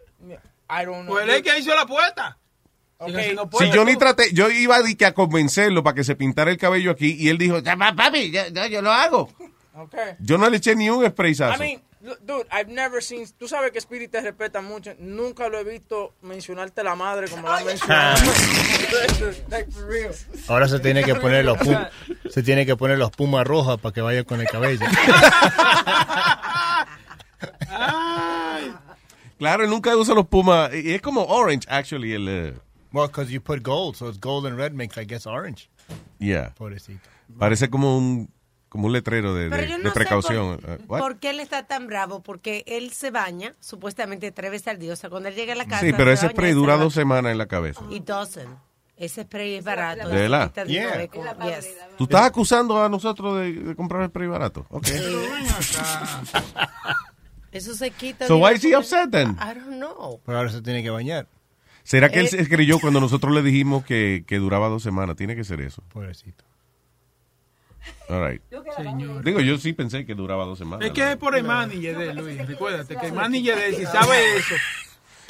I 0.68 0.84
don't 0.84 1.04
know. 1.06 1.14
Pues 1.14 1.24
él 1.24 1.30
es 1.30 1.42
que 1.42 1.58
hizo 1.58 1.74
la 1.74 1.86
puerta. 1.86 2.36
Okay. 2.98 3.30
Si 3.30 3.34
no 3.34 3.42
Si 3.44 3.48
puede, 3.48 3.70
yo 3.72 3.84
ni 3.84 3.96
traté, 3.96 4.32
yo 4.32 4.48
iba 4.50 4.76
a, 4.76 5.06
a 5.08 5.12
convencerlo 5.12 5.82
para 5.82 5.94
que 5.94 6.04
se 6.04 6.14
pintara 6.14 6.50
el 6.50 6.58
cabello 6.58 6.90
aquí 6.92 7.16
y 7.18 7.30
él 7.30 7.38
dijo, 7.38 7.58
"Ya, 7.58 7.76
pa- 7.76 7.94
papi, 7.96 8.30
ya- 8.30 8.48
ya, 8.48 8.66
yo 8.68 8.80
lo 8.80 8.92
hago. 8.92 9.28
Okay. 9.74 10.16
Yo 10.20 10.36
no 10.38 10.48
le 10.50 10.58
eché 10.58 10.76
ni 10.76 10.90
un 10.90 11.04
sprayazo. 11.08 11.56
I 11.56 11.58
mean, 11.58 11.82
dude, 12.26 12.46
I've 12.50 12.68
never 12.70 13.02
seen. 13.02 13.26
Tú 13.38 13.48
sabes 13.48 13.72
que 13.72 13.78
Spirit 13.78 14.10
te 14.10 14.20
respeta 14.20 14.60
mucho. 14.60 14.92
Nunca 14.98 15.48
lo 15.48 15.58
he 15.58 15.64
visto 15.64 16.14
mencionarte 16.22 16.84
la 16.84 16.94
madre 16.94 17.28
como 17.28 17.48
la 17.48 17.64
mencionado. 17.64 18.20
real. 19.88 20.14
ahora 20.48 20.68
se 20.68 20.78
tiene 20.80 21.02
que 21.04 21.14
poner 21.14 21.44
los 21.44 21.56
pum- 21.64 21.88
se 22.30 22.42
tiene 22.42 22.66
que 22.66 22.76
poner 22.76 22.98
los 22.98 23.10
pumas 23.10 23.46
rojas 23.46 23.78
para 23.78 23.92
que 23.94 24.02
vaya 24.02 24.24
con 24.24 24.40
el 24.40 24.46
cabello. 24.46 24.84
Claro, 29.38 29.66
nunca 29.66 29.96
usa 29.96 30.14
los 30.14 30.26
pumas. 30.26 30.70
Es 30.72 31.00
como 31.00 31.24
orange, 31.24 31.66
actually. 31.68 32.12
El, 32.12 32.28
eh, 32.28 32.54
well, 32.92 33.08
because 33.08 33.32
you 33.32 33.40
put 33.40 33.62
gold, 33.62 33.96
so 33.96 34.08
it's 34.08 34.20
gold 34.20 34.46
and 34.46 34.56
red 34.56 34.72
makes, 34.72 34.96
I 34.98 35.04
guess, 35.04 35.26
orange. 35.26 35.68
yeah. 36.18 36.52
Pobrecito. 36.56 37.00
Parece 37.38 37.68
como 37.70 37.96
un, 37.96 38.28
como 38.72 38.86
un 38.86 38.92
letrero 38.94 39.34
de, 39.34 39.50
de- 39.50 39.90
precaución. 39.92 40.56
por, 40.58 40.70
Eh, 40.70 40.78
por 40.86 41.16
qué 41.18 41.30
él 41.30 41.40
está 41.40 41.64
tan 41.66 41.86
bravo. 41.86 42.22
Porque 42.22 42.64
él 42.66 42.90
se 42.92 43.10
baña, 43.10 43.54
supuestamente 43.60 44.32
tres 44.32 44.50
veces 44.50 44.68
al 44.68 44.78
día. 44.78 44.94
O 44.94 44.96
sea, 44.96 45.10
cuando 45.10 45.28
él 45.28 45.34
llega 45.34 45.52
a 45.52 45.56
la 45.56 45.66
casa... 45.66 45.80
Sí, 45.84 45.92
pero 45.92 46.06
se 46.06 46.12
ese 46.14 46.26
baña 46.26 46.32
spray 46.34 46.52
dura 46.52 46.76
dos 46.78 46.94
semanas 46.94 47.32
en 47.32 47.38
la 47.38 47.46
cabeza. 47.46 47.82
Y 47.90 48.00
doesn't. 48.00 48.48
Ese 48.96 49.24
spray 49.24 49.56
es 49.56 49.64
barato. 49.64 50.08
¿De 50.08 50.14
verdad? 50.14 50.52
Yes. 50.66 51.76
¿Tú 51.98 52.04
estás 52.04 52.22
acusando 52.22 52.82
a 52.82 52.88
nosotros 52.88 53.40
de, 53.40 53.52
de 53.52 53.76
comprar 53.76 54.08
spray 54.08 54.28
barato? 54.28 54.64
Ok. 54.70 54.86
Eso 57.52 57.74
se 57.74 57.90
quita. 57.90 58.26
So 58.26 58.38
why 58.38 58.54
is 58.54 58.64
he 58.64 58.74
upset 58.76 59.10
then? 59.10 59.36
I 59.38 59.54
don't 59.54 59.76
know. 59.76 60.20
Pero 60.24 60.38
ahora 60.38 60.50
se 60.50 60.62
tiene 60.62 60.82
que 60.82 60.90
bañar. 60.90 61.26
¿Será 61.82 62.08
que 62.10 62.20
él 62.20 62.26
Eh, 62.26 62.28
se 62.28 62.48
creyó 62.48 62.78
cuando 62.78 63.00
nosotros 63.00 63.34
le 63.34 63.42
dijimos 63.42 63.84
que, 63.84 64.24
que 64.26 64.38
duraba 64.38 64.68
dos 64.68 64.82
semanas? 64.82 65.16
Tiene 65.16 65.36
que 65.36 65.44
ser 65.44 65.60
eso. 65.60 65.82
Pobrecito. 65.92 66.44
All 68.08 68.28
right. 68.30 68.42
Señor. 68.76 69.24
Digo, 69.24 69.40
yo 69.40 69.56
sí 69.58 69.72
pensé 69.72 70.04
que 70.04 70.14
duraba 70.14 70.44
dos 70.44 70.58
semanas. 70.58 70.86
Es 70.86 70.92
que 70.92 71.12
es 71.12 71.16
por 71.16 71.36
el 71.36 71.44
manager 71.44 71.98
de 71.98 72.14
Luis. 72.14 72.46
Recuérdate 72.46 72.96
que 72.96 73.06
el 73.06 73.12
manager 73.12 73.56
de 73.56 73.68
él, 73.68 73.76
si 73.76 73.86
sabe 73.86 74.36
eso. 74.36 74.54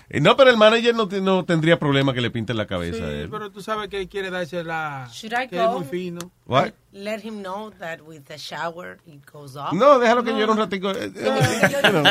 Eh, 0.09 0.21
No, 0.21 0.37
pero 0.37 0.51
el 0.51 0.59
manager 0.59 0.95
no, 0.95 1.09
te- 1.09 1.23
no 1.23 1.45
tendría 1.47 1.79
problema 1.79 2.13
que 2.13 2.21
le 2.21 2.31
pinten 2.31 2.57
la 2.59 2.67
cabeza 2.67 2.99
Sí, 2.99 3.03
a 3.05 3.11
él. 3.11 3.29
pero 3.31 3.51
tú 3.51 3.63
sabes 3.63 3.89
que 3.89 3.99
él 3.99 4.09
quiere 4.09 4.29
darse 4.31 4.63
la. 4.63 5.09
Should 5.11 5.33
I 5.33 5.49
Que 5.49 5.57
go? 5.57 5.65
es 5.65 5.71
muy 5.71 5.85
fino. 5.85 6.31
What? 6.45 6.73
Let 6.93 7.21
him 7.23 7.39
know 7.41 7.71
that 7.79 8.01
with 8.03 8.23
the 8.25 8.37
shower 8.37 8.99
it 9.07 9.23
goes 9.33 9.57
off. 9.57 9.73
No, 9.73 9.99
déjalo 9.99 10.23
que 10.23 10.33
llore 10.33 10.53
un 10.53 10.59
ratico. 10.59 10.91
Eh, 10.91 11.11
eh, 11.15 11.91
know, 11.91 12.03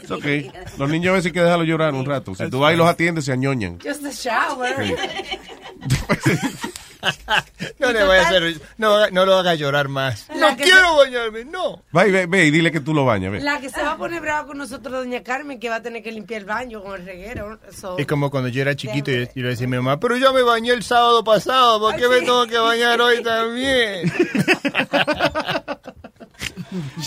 it's 0.00 0.10
okay. 0.12 0.52
Los 0.78 0.88
niños 0.88 1.10
a 1.10 1.14
veces 1.14 1.26
hay 1.26 1.32
que 1.32 1.42
dejarlo 1.42 1.64
llorar 1.64 1.94
un 1.94 2.04
rato. 2.04 2.32
Si 2.34 2.48
tú 2.48 2.60
vas 2.60 2.74
y 2.74 2.76
los 2.76 2.86
atiendes, 2.88 3.24
se 3.24 3.32
añoñan. 3.32 3.78
Just 3.80 4.02
the 4.02 4.12
shower. 4.12 4.76
No 7.78 7.92
le 7.92 8.04
vaya 8.04 8.22
a 8.22 8.26
hacer, 8.28 8.60
no, 8.78 9.10
no 9.10 9.26
lo 9.26 9.36
haga 9.36 9.54
llorar 9.54 9.88
más. 9.88 10.28
La 10.36 10.52
No 10.52 10.56
quiero 10.56 10.96
bañarme, 10.96 11.44
no. 11.44 11.82
Va 11.94 12.06
y 12.06 12.10
ve, 12.12 12.26
ve 12.26 12.46
y 12.46 12.50
dile 12.50 12.70
que 12.70 12.80
tú 12.80 12.94
lo 12.94 13.04
bañas. 13.04 13.32
Ve. 13.32 13.40
La 13.40 13.60
que 13.60 13.70
se 13.70 13.82
va 13.82 13.92
a 13.92 13.96
poner 13.96 14.20
brava 14.20 14.46
con 14.46 14.58
nosotros, 14.58 14.92
doña 14.92 15.22
Carmen, 15.22 15.58
que 15.58 15.68
va 15.68 15.76
a 15.76 15.82
tener 15.82 16.02
que 16.02 16.12
limpiar 16.12 16.42
el 16.42 16.46
baño 16.46 16.82
con 16.82 17.00
el 17.00 17.06
reguero. 17.06 17.58
So, 17.72 17.98
Es 17.98 18.06
como 18.06 18.30
cuando 18.30 18.48
yo 18.48 18.62
era 18.62 18.76
chiquito 18.76 19.10
y 19.10 19.26
yo 19.34 19.42
le 19.42 19.48
decía 19.48 19.66
a 19.66 19.70
mi 19.70 19.76
mamá, 19.76 19.98
pero 19.98 20.16
yo 20.16 20.32
me 20.32 20.42
bañé 20.42 20.70
el 20.72 20.82
sábado 20.84 21.24
pasado, 21.24 21.80
¿por 21.80 21.96
qué 21.96 22.08
me 22.08 22.20
tengo 22.20 22.46
que 22.46 22.58
bañar 22.58 23.00
hoy 23.00 23.22
también? 23.24 24.12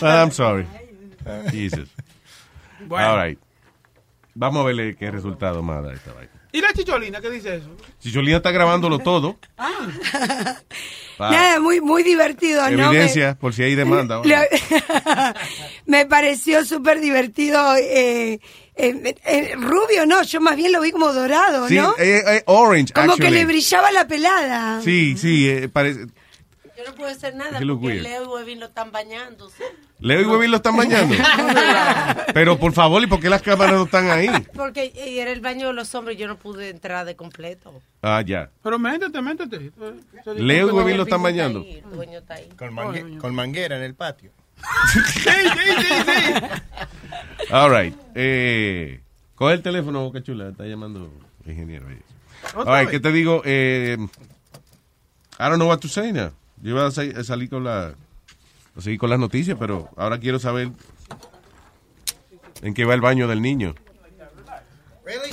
Ah, 0.01 0.21
I'm 0.21 0.31
sorry. 0.31 0.67
Jesus. 1.51 1.89
Bueno. 2.87 3.13
All 3.13 3.27
right. 3.27 3.39
Vamos 4.35 4.61
a 4.61 4.65
verle 4.67 4.95
qué 4.95 5.09
resultado 5.09 5.63
más 5.63 5.83
da 5.83 5.93
esta 5.93 6.13
vaina. 6.13 6.31
¿Y 6.55 6.61
la 6.61 6.71
chicholina 6.71 7.19
qué 7.19 7.29
dice 7.31 7.57
eso? 7.57 7.69
Chicholina 7.99 8.37
está 8.37 8.49
grabándolo 8.51 8.99
todo. 8.99 9.37
Ah. 9.57 10.55
Pa- 11.17 11.29
Nada, 11.29 11.59
muy, 11.59 11.81
muy 11.81 12.01
divertido, 12.01 12.61
¿no? 12.69 12.91
Evidencia, 12.91 13.37
por 13.37 13.53
si 13.53 13.63
hay 13.63 13.75
demanda. 13.75 14.21
Me, 14.23 14.47
me 15.85 16.05
pareció 16.05 16.63
súper 16.63 17.01
divertido. 17.01 17.75
Eh, 17.75 18.39
eh, 18.77 19.15
eh, 19.25 19.55
rubio, 19.57 20.05
no, 20.05 20.23
yo 20.23 20.39
más 20.39 20.55
bien 20.55 20.71
lo 20.71 20.79
vi 20.79 20.91
como 20.91 21.11
dorado, 21.11 21.67
Sí, 21.67 21.75
¿no? 21.75 21.93
eh, 21.97 22.23
eh, 22.25 22.43
orange, 22.45 22.93
como 22.93 23.07
que 23.07 23.11
actually. 23.23 23.37
le 23.39 23.45
brillaba 23.45 23.91
la 23.91 24.07
pelada. 24.07 24.81
Sí, 24.81 25.17
sí, 25.17 25.49
eh, 25.49 25.67
parece... 25.67 26.05
yo 26.77 26.83
no 26.85 26.95
puedo 26.95 27.09
hacer 27.11 27.35
nada 27.35 27.59
porque. 27.59 27.95
Leo 27.95 28.23
y 28.23 28.27
Webin 28.27 28.59
lo 28.61 28.67
están 28.67 28.91
bañando. 28.93 29.49
¿sí? 29.49 29.63
Leo 29.99 30.21
y 30.21 30.25
Huevín 30.25 30.51
lo 30.51 30.57
están 30.57 30.75
bañando. 30.75 31.15
Pero 32.33 32.59
por 32.59 32.73
favor, 32.73 33.01
¿y 33.01 33.07
por 33.07 33.19
qué 33.21 33.29
las 33.29 33.41
cámaras 33.41 33.73
no 33.75 33.83
están 33.85 34.09
ahí? 34.09 34.27
Porque 34.53 34.91
era 34.95 35.31
el 35.31 35.39
baño 35.41 35.67
de 35.67 35.73
los 35.73 35.95
hombres 35.95 36.17
y 36.17 36.19
yo 36.19 36.27
no 36.27 36.37
pude 36.37 36.69
entrar 36.69 37.05
de 37.05 37.15
completo. 37.15 37.73
Ah, 38.01 38.21
ya. 38.21 38.49
Pero 38.61 38.77
métete, 38.77 39.21
métete. 39.21 39.71
Leo 40.35 40.67
y 40.67 40.71
Huevín 40.71 40.97
lo 40.97 41.03
están 41.03 41.23
bañando. 41.23 41.65
El 41.67 41.81
dueño 41.91 42.19
está 42.19 42.35
ahí. 42.35 42.49
Con, 42.57 42.73
mangue- 42.73 43.17
con 43.19 43.33
manguera 43.33 43.77
en 43.77 43.83
el 43.83 43.95
patio. 43.95 44.31
Sí, 44.93 44.99
sí, 45.03 45.19
sí, 45.21 45.85
sí. 46.05 47.51
All 47.51 47.71
right. 47.71 47.95
Eh, 48.15 48.99
coge 49.35 49.53
el 49.53 49.61
teléfono, 49.61 50.03
Boca 50.03 50.21
Chula. 50.21 50.49
Está 50.49 50.65
llamando 50.65 51.09
el 51.45 51.51
ingeniero. 51.51 51.87
ahí. 51.87 51.99
All 52.55 52.65
right. 52.81 52.89
¿qué 52.89 52.99
te 52.99 53.11
digo? 53.11 53.41
Eh, 53.45 53.97
I 53.99 55.43
don't 55.43 55.55
know 55.55 55.67
what 55.67 55.79
to 55.79 55.87
say 55.87 56.11
now. 56.11 56.31
Yo 56.61 56.71
iba 56.71 56.85
a 56.87 56.91
salir 56.91 57.49
con 57.49 57.63
la... 57.63 57.95
A 58.77 58.81
seguir 58.81 58.99
con 58.99 59.09
las 59.09 59.19
noticias, 59.19 59.57
pero 59.59 59.89
ahora 59.95 60.19
quiero 60.19 60.37
saber 60.39 60.69
en 62.61 62.73
qué 62.73 62.85
va 62.85 62.93
el 62.93 63.01
baño 63.01 63.27
del 63.27 63.41
niño. 63.41 63.75
Really? 65.05 65.31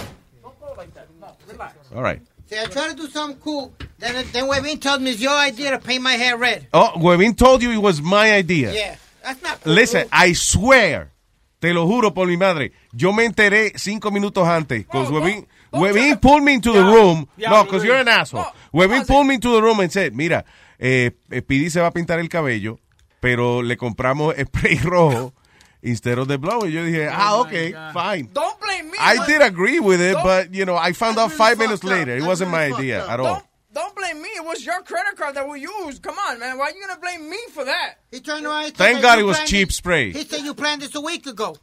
All 1.95 2.03
right. 2.03 2.23
See, 2.49 2.57
I 2.59 2.67
try 2.67 2.89
to 2.89 2.95
do 2.95 3.09
something 3.09 3.39
cool. 3.41 3.73
Then, 3.99 4.25
then 4.33 4.45
Webin 4.47 4.81
tells 4.81 5.01
me 5.01 5.11
it's 5.13 5.21
your 5.21 5.37
idea 5.37 5.71
to 5.71 5.79
paint 5.79 6.03
my 6.03 6.15
hair 6.15 6.37
red. 6.37 6.69
Oh, 6.73 6.93
Huevín 6.97 7.37
told 7.37 7.63
you 7.63 7.71
it 7.71 7.79
was 7.79 8.03
my 8.03 8.33
idea. 8.33 8.73
Yeah. 8.73 8.97
That's 9.23 9.43
not 9.43 9.63
cool. 9.63 9.73
Listen, 9.73 10.07
I 10.13 10.35
swear, 10.35 11.13
te 11.61 11.73
lo 11.73 11.87
juro 11.87 12.13
por 12.13 12.27
mi 12.27 12.37
madre, 12.37 12.73
yo 12.93 13.13
me 13.13 13.25
enteré 13.25 13.73
cinco 13.79 14.11
minutos 14.11 14.47
antes. 14.47 14.85
Because 14.85 15.11
Webin, 15.11 15.47
Webin 15.73 16.21
pulled 16.21 16.43
me 16.43 16.55
into 16.55 16.73
the 16.73 16.83
room. 16.83 17.29
No, 17.39 17.65
because 17.65 17.85
you're 17.85 17.97
an 17.97 18.09
asshole. 18.09 18.45
Webin 18.73 19.07
pulled 19.07 19.27
me 19.27 19.35
into 19.37 19.53
the 19.53 19.63
room 19.63 19.81
and 19.81 19.91
said, 19.91 20.15
mira, 20.15 20.45
eh, 20.79 21.11
eh, 21.31 21.41
Pidi 21.41 21.71
se 21.71 21.81
va 21.81 21.87
a 21.87 21.93
pintar 21.93 22.19
el 22.19 22.29
cabello, 22.29 22.79
pero 23.23 23.63
le 23.63 23.77
compramos 23.77 24.35
spray 24.37 24.79
rojo 24.83 25.33
instead 25.81 26.19
of 26.19 26.27
the 26.27 26.37
blow. 26.39 26.65
Y 26.67 26.73
yo 26.73 26.85
dije, 26.85 27.09
ah, 27.11 27.37
okay, 27.41 27.73
fine. 27.95 28.29
Don't 28.33 28.61
blame 28.61 28.91
me. 28.91 28.99
I 28.99 29.25
did 29.27 29.41
agree 29.41 29.79
with 29.79 30.01
it, 30.01 30.15
Don't- 30.15 30.25
but, 30.25 30.53
you 30.53 30.65
know, 30.67 30.77
I 30.77 30.93
found 30.93 31.17
out 31.19 31.31
five 31.31 31.57
minutes 31.57 31.85
up. 31.85 31.91
later. 31.91 32.17
It 32.17 32.25
wasn't 32.25 32.51
my 32.51 32.65
idea 32.65 33.07
at 33.09 33.21
all. 33.21 33.43
Don't 33.73 33.95
blame 33.95 34.21
me. 34.21 34.29
It 34.37 34.45
was 34.45 34.67
your 34.67 34.83
credit 34.83 35.17
card 35.17 35.35
that 35.37 35.49
we 35.49 35.61
used. 35.61 36.03
Come 36.03 36.17
on, 36.29 36.39
man. 36.41 36.59
Why 36.59 36.67
are 36.67 36.71
you 36.73 36.81
gonna 36.87 37.01
blame 37.01 37.31
me 37.31 37.39
for 37.55 37.65
that? 37.65 37.95
He 38.11 38.21
turned 38.21 38.45
around 38.45 38.65
and 38.67 38.75
Thank 38.77 39.01
God 39.01 39.19
"You 39.19 39.25
it 39.25 39.29
was 39.29 39.41
cheap 39.45 39.73
spray. 39.73 40.13
He 40.13 40.25
said 40.25 40.41
you 40.45 40.53
planned 40.53 40.83
this 40.83 40.95
a 40.95 41.01
week 41.01 41.27
ago. 41.27 41.57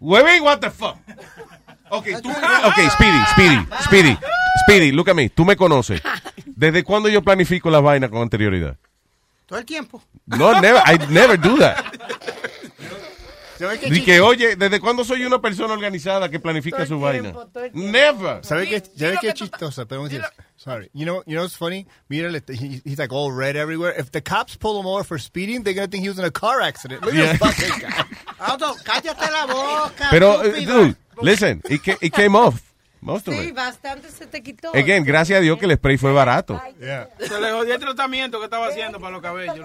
Webin, 0.00 0.42
what 0.42 0.60
the 0.62 0.70
fuck? 0.70 0.96
Okay, 1.90 2.12
tú, 2.14 2.30
okay, 2.30 2.88
Speedy, 2.88 3.24
Speedy, 3.26 3.66
Speedy, 3.82 4.18
Speedy, 4.64 4.92
look 4.92 5.08
at 5.08 5.14
me. 5.14 5.28
Tú 5.28 5.44
me 5.44 5.54
conoces. 5.54 6.00
¿Desde 6.46 6.82
cuándo 6.82 7.10
yo 7.10 7.20
planifico 7.20 7.68
las 7.70 7.82
vainas 7.82 8.08
con 8.10 8.22
anterioridad? 8.22 8.78
Todo 9.52 9.60
el 9.60 9.66
tiempo. 9.66 10.02
No, 10.24 10.58
never, 10.62 10.80
I 10.86 10.96
never 11.10 11.36
do 11.38 11.58
that. 11.58 11.84
¿Sabes 13.58 13.80
chi- 13.80 14.02
que, 14.02 14.18
oye, 14.22 14.56
¿desde 14.56 14.80
cuándo 14.80 15.04
soy 15.04 15.26
una 15.26 15.42
persona 15.42 15.74
organizada 15.74 16.30
que 16.30 16.40
planifica 16.40 16.86
su 16.86 16.98
vaina? 16.98 17.34
Never. 17.74 18.42
¿Sabe 18.42 18.66
qué, 18.66 18.82
¿sabe 18.96 19.18
qué 19.20 19.34
chistosa? 19.34 19.84
Perdón. 19.84 20.08
Sorry. 20.56 20.88
You 20.94 21.04
know, 21.04 21.22
you 21.26 21.34
know 21.34 21.42
what's 21.42 21.54
funny? 21.54 21.86
Mira, 22.08 22.30
le- 22.30 22.40
he- 22.48 22.80
he's 22.82 22.98
like 22.98 23.12
all 23.12 23.30
red 23.30 23.54
everywhere. 23.56 23.94
If 23.94 24.10
the 24.10 24.22
cops 24.22 24.56
pull 24.56 24.80
him 24.80 24.86
over 24.86 25.04
for 25.04 25.18
speeding, 25.18 25.64
they're 25.64 25.74
going 25.74 25.86
to 25.86 25.90
think 25.90 26.02
he 26.02 26.08
was 26.08 26.18
in 26.18 26.24
a 26.24 26.30
car 26.30 26.62
accident. 26.62 27.02
Look 27.04 27.12
Yeah. 27.14 27.32
at 27.34 27.38
this 27.38 27.54
fucking 27.68 27.78
guy. 27.78 28.04
Aldo, 28.40 28.74
cállate 28.84 29.30
la 29.30 29.46
boca. 29.46 30.08
Pero, 30.10 30.42
eh, 30.44 30.64
dude, 30.64 30.96
listen, 31.20 31.60
it, 31.68 31.86
it 32.00 32.12
came 32.14 32.34
off. 32.34 32.71
Most 33.02 33.26
of 33.26 33.34
Sí, 33.34 33.50
bastante 33.50 34.08
se 34.10 34.26
te 34.28 34.44
quitó. 34.44 34.70
Again, 34.76 35.02
gracias 35.04 35.38
a 35.38 35.40
Dios 35.42 35.58
que 35.58 35.64
el 35.66 35.74
spray 35.74 35.98
fue 35.98 36.12
barato. 36.12 36.62
Se 37.18 37.40
le 37.40 37.50
jodió 37.50 37.74
el 37.74 37.80
tratamiento 37.80 38.38
que 38.38 38.44
estaba 38.44 38.68
haciendo 38.68 39.00
para 39.00 39.10
los 39.10 39.20
cabellos. 39.20 39.58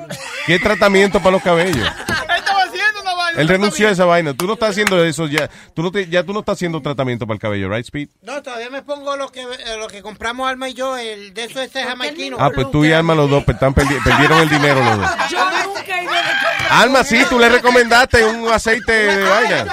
¿Qué 0.48 0.58
tratamiento 0.58 1.20
para 1.20 1.32
los 1.32 1.44
cabellos? 1.44 1.88
Estaba 2.36 2.64
haciendo 2.64 3.02
una 3.04 3.14
vaina. 3.28 3.42
Él 3.42 3.48
renunció 3.48 3.88
a 3.88 3.92
esa 3.92 4.06
vaina. 4.06 4.34
Tú 4.34 4.48
no 4.48 4.54
estás 4.54 4.70
haciendo 4.72 5.04
eso 5.04 5.28
ya. 5.28 5.50
Tú 5.74 5.84
no 5.84 5.92
te- 5.92 6.08
ya 6.08 6.24
tú 6.24 6.34
no 6.34 6.40
estás 6.40 6.54
haciendo 6.56 6.82
tratamiento 6.82 7.26
para 7.28 7.36
el 7.36 7.40
cabello, 7.42 7.70
right, 7.70 7.86
Speed? 7.86 8.10
No, 8.22 8.42
todavía 8.42 8.70
me 8.70 8.82
pongo 8.82 9.16
lo 9.18 9.30
que, 9.30 9.42
eh, 9.42 9.78
lo 9.80 9.88
que 9.88 10.02
compramos 10.02 10.50
Alma 10.50 10.70
y 10.70 10.74
yo, 10.74 10.98
el 10.98 11.34
de 11.34 11.44
eso 11.46 11.62
ese 11.62 11.84
jamaiquino. 11.84 12.38
Ah, 12.40 12.50
pues 12.54 12.70
tú 12.72 12.84
y 12.86 12.92
Alma 12.92 13.16
los 13.16 13.30
dos 13.30 13.44
pe- 13.44 13.54
están 13.54 13.74
perdi- 13.76 14.00
perdieron 14.04 14.40
el 14.40 14.50
dinero 14.50 14.84
los 14.84 14.98
dos. 14.98 15.10
Yo 15.30 15.40
nunca 15.66 16.00
he 16.00 16.04
ido 16.04 16.12
de 16.14 16.20
comprar. 16.20 16.72
Alma, 16.72 17.04
sí, 17.04 17.20
tú 17.30 17.40
le 17.40 17.50
recomendaste 17.50 18.26
un 18.26 18.50
aceite 18.50 18.92
de 18.92 19.24
vaina. 19.24 19.66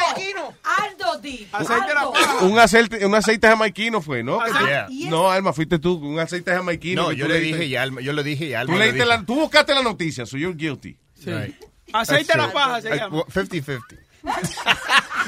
Aldo 0.67 1.19
di. 1.21 1.47
Aceite 1.53 1.87
de 1.89 1.95
la 1.95 2.11
paja. 2.11 2.39
Un 2.45 2.59
aceite, 2.59 3.05
un 3.07 3.15
aceite 3.15 3.47
jamaiquino 3.49 4.01
fue, 4.01 4.23
¿no? 4.23 4.39
Yeah. 4.67 4.87
No, 5.11 5.31
Alma, 5.31 5.53
fuiste 5.53 5.79
tú, 5.79 5.95
un 5.97 6.19
aceite 6.19 6.53
jamaiquino. 6.53 7.03
No, 7.03 7.13
yo 7.13 7.29
le 7.29 7.39
dije 7.41 7.67
y 7.67 7.77
Alma, 7.77 8.01
yo 8.01 8.13
le 8.13 8.23
dije 8.23 8.47
y 8.47 8.55
Alma. 8.55 8.73
Tú, 8.73 8.79
le 8.79 8.87
leíste 8.87 9.05
dijo. 9.05 9.09
la, 9.09 9.25
tú 9.27 9.35
buscaste 9.35 9.75
la 9.75 9.83
noticia, 9.83 10.25
so 10.27 10.37
you're 10.39 10.57
guilty. 10.57 10.97
Right. 11.27 11.55
Aceite 11.93 12.33
de 12.33 12.39
la 12.39 12.53
paja 12.53 12.81
se 12.81 12.97
llama. 12.97 13.17
well, 13.17 13.25
50-50. 13.49 13.99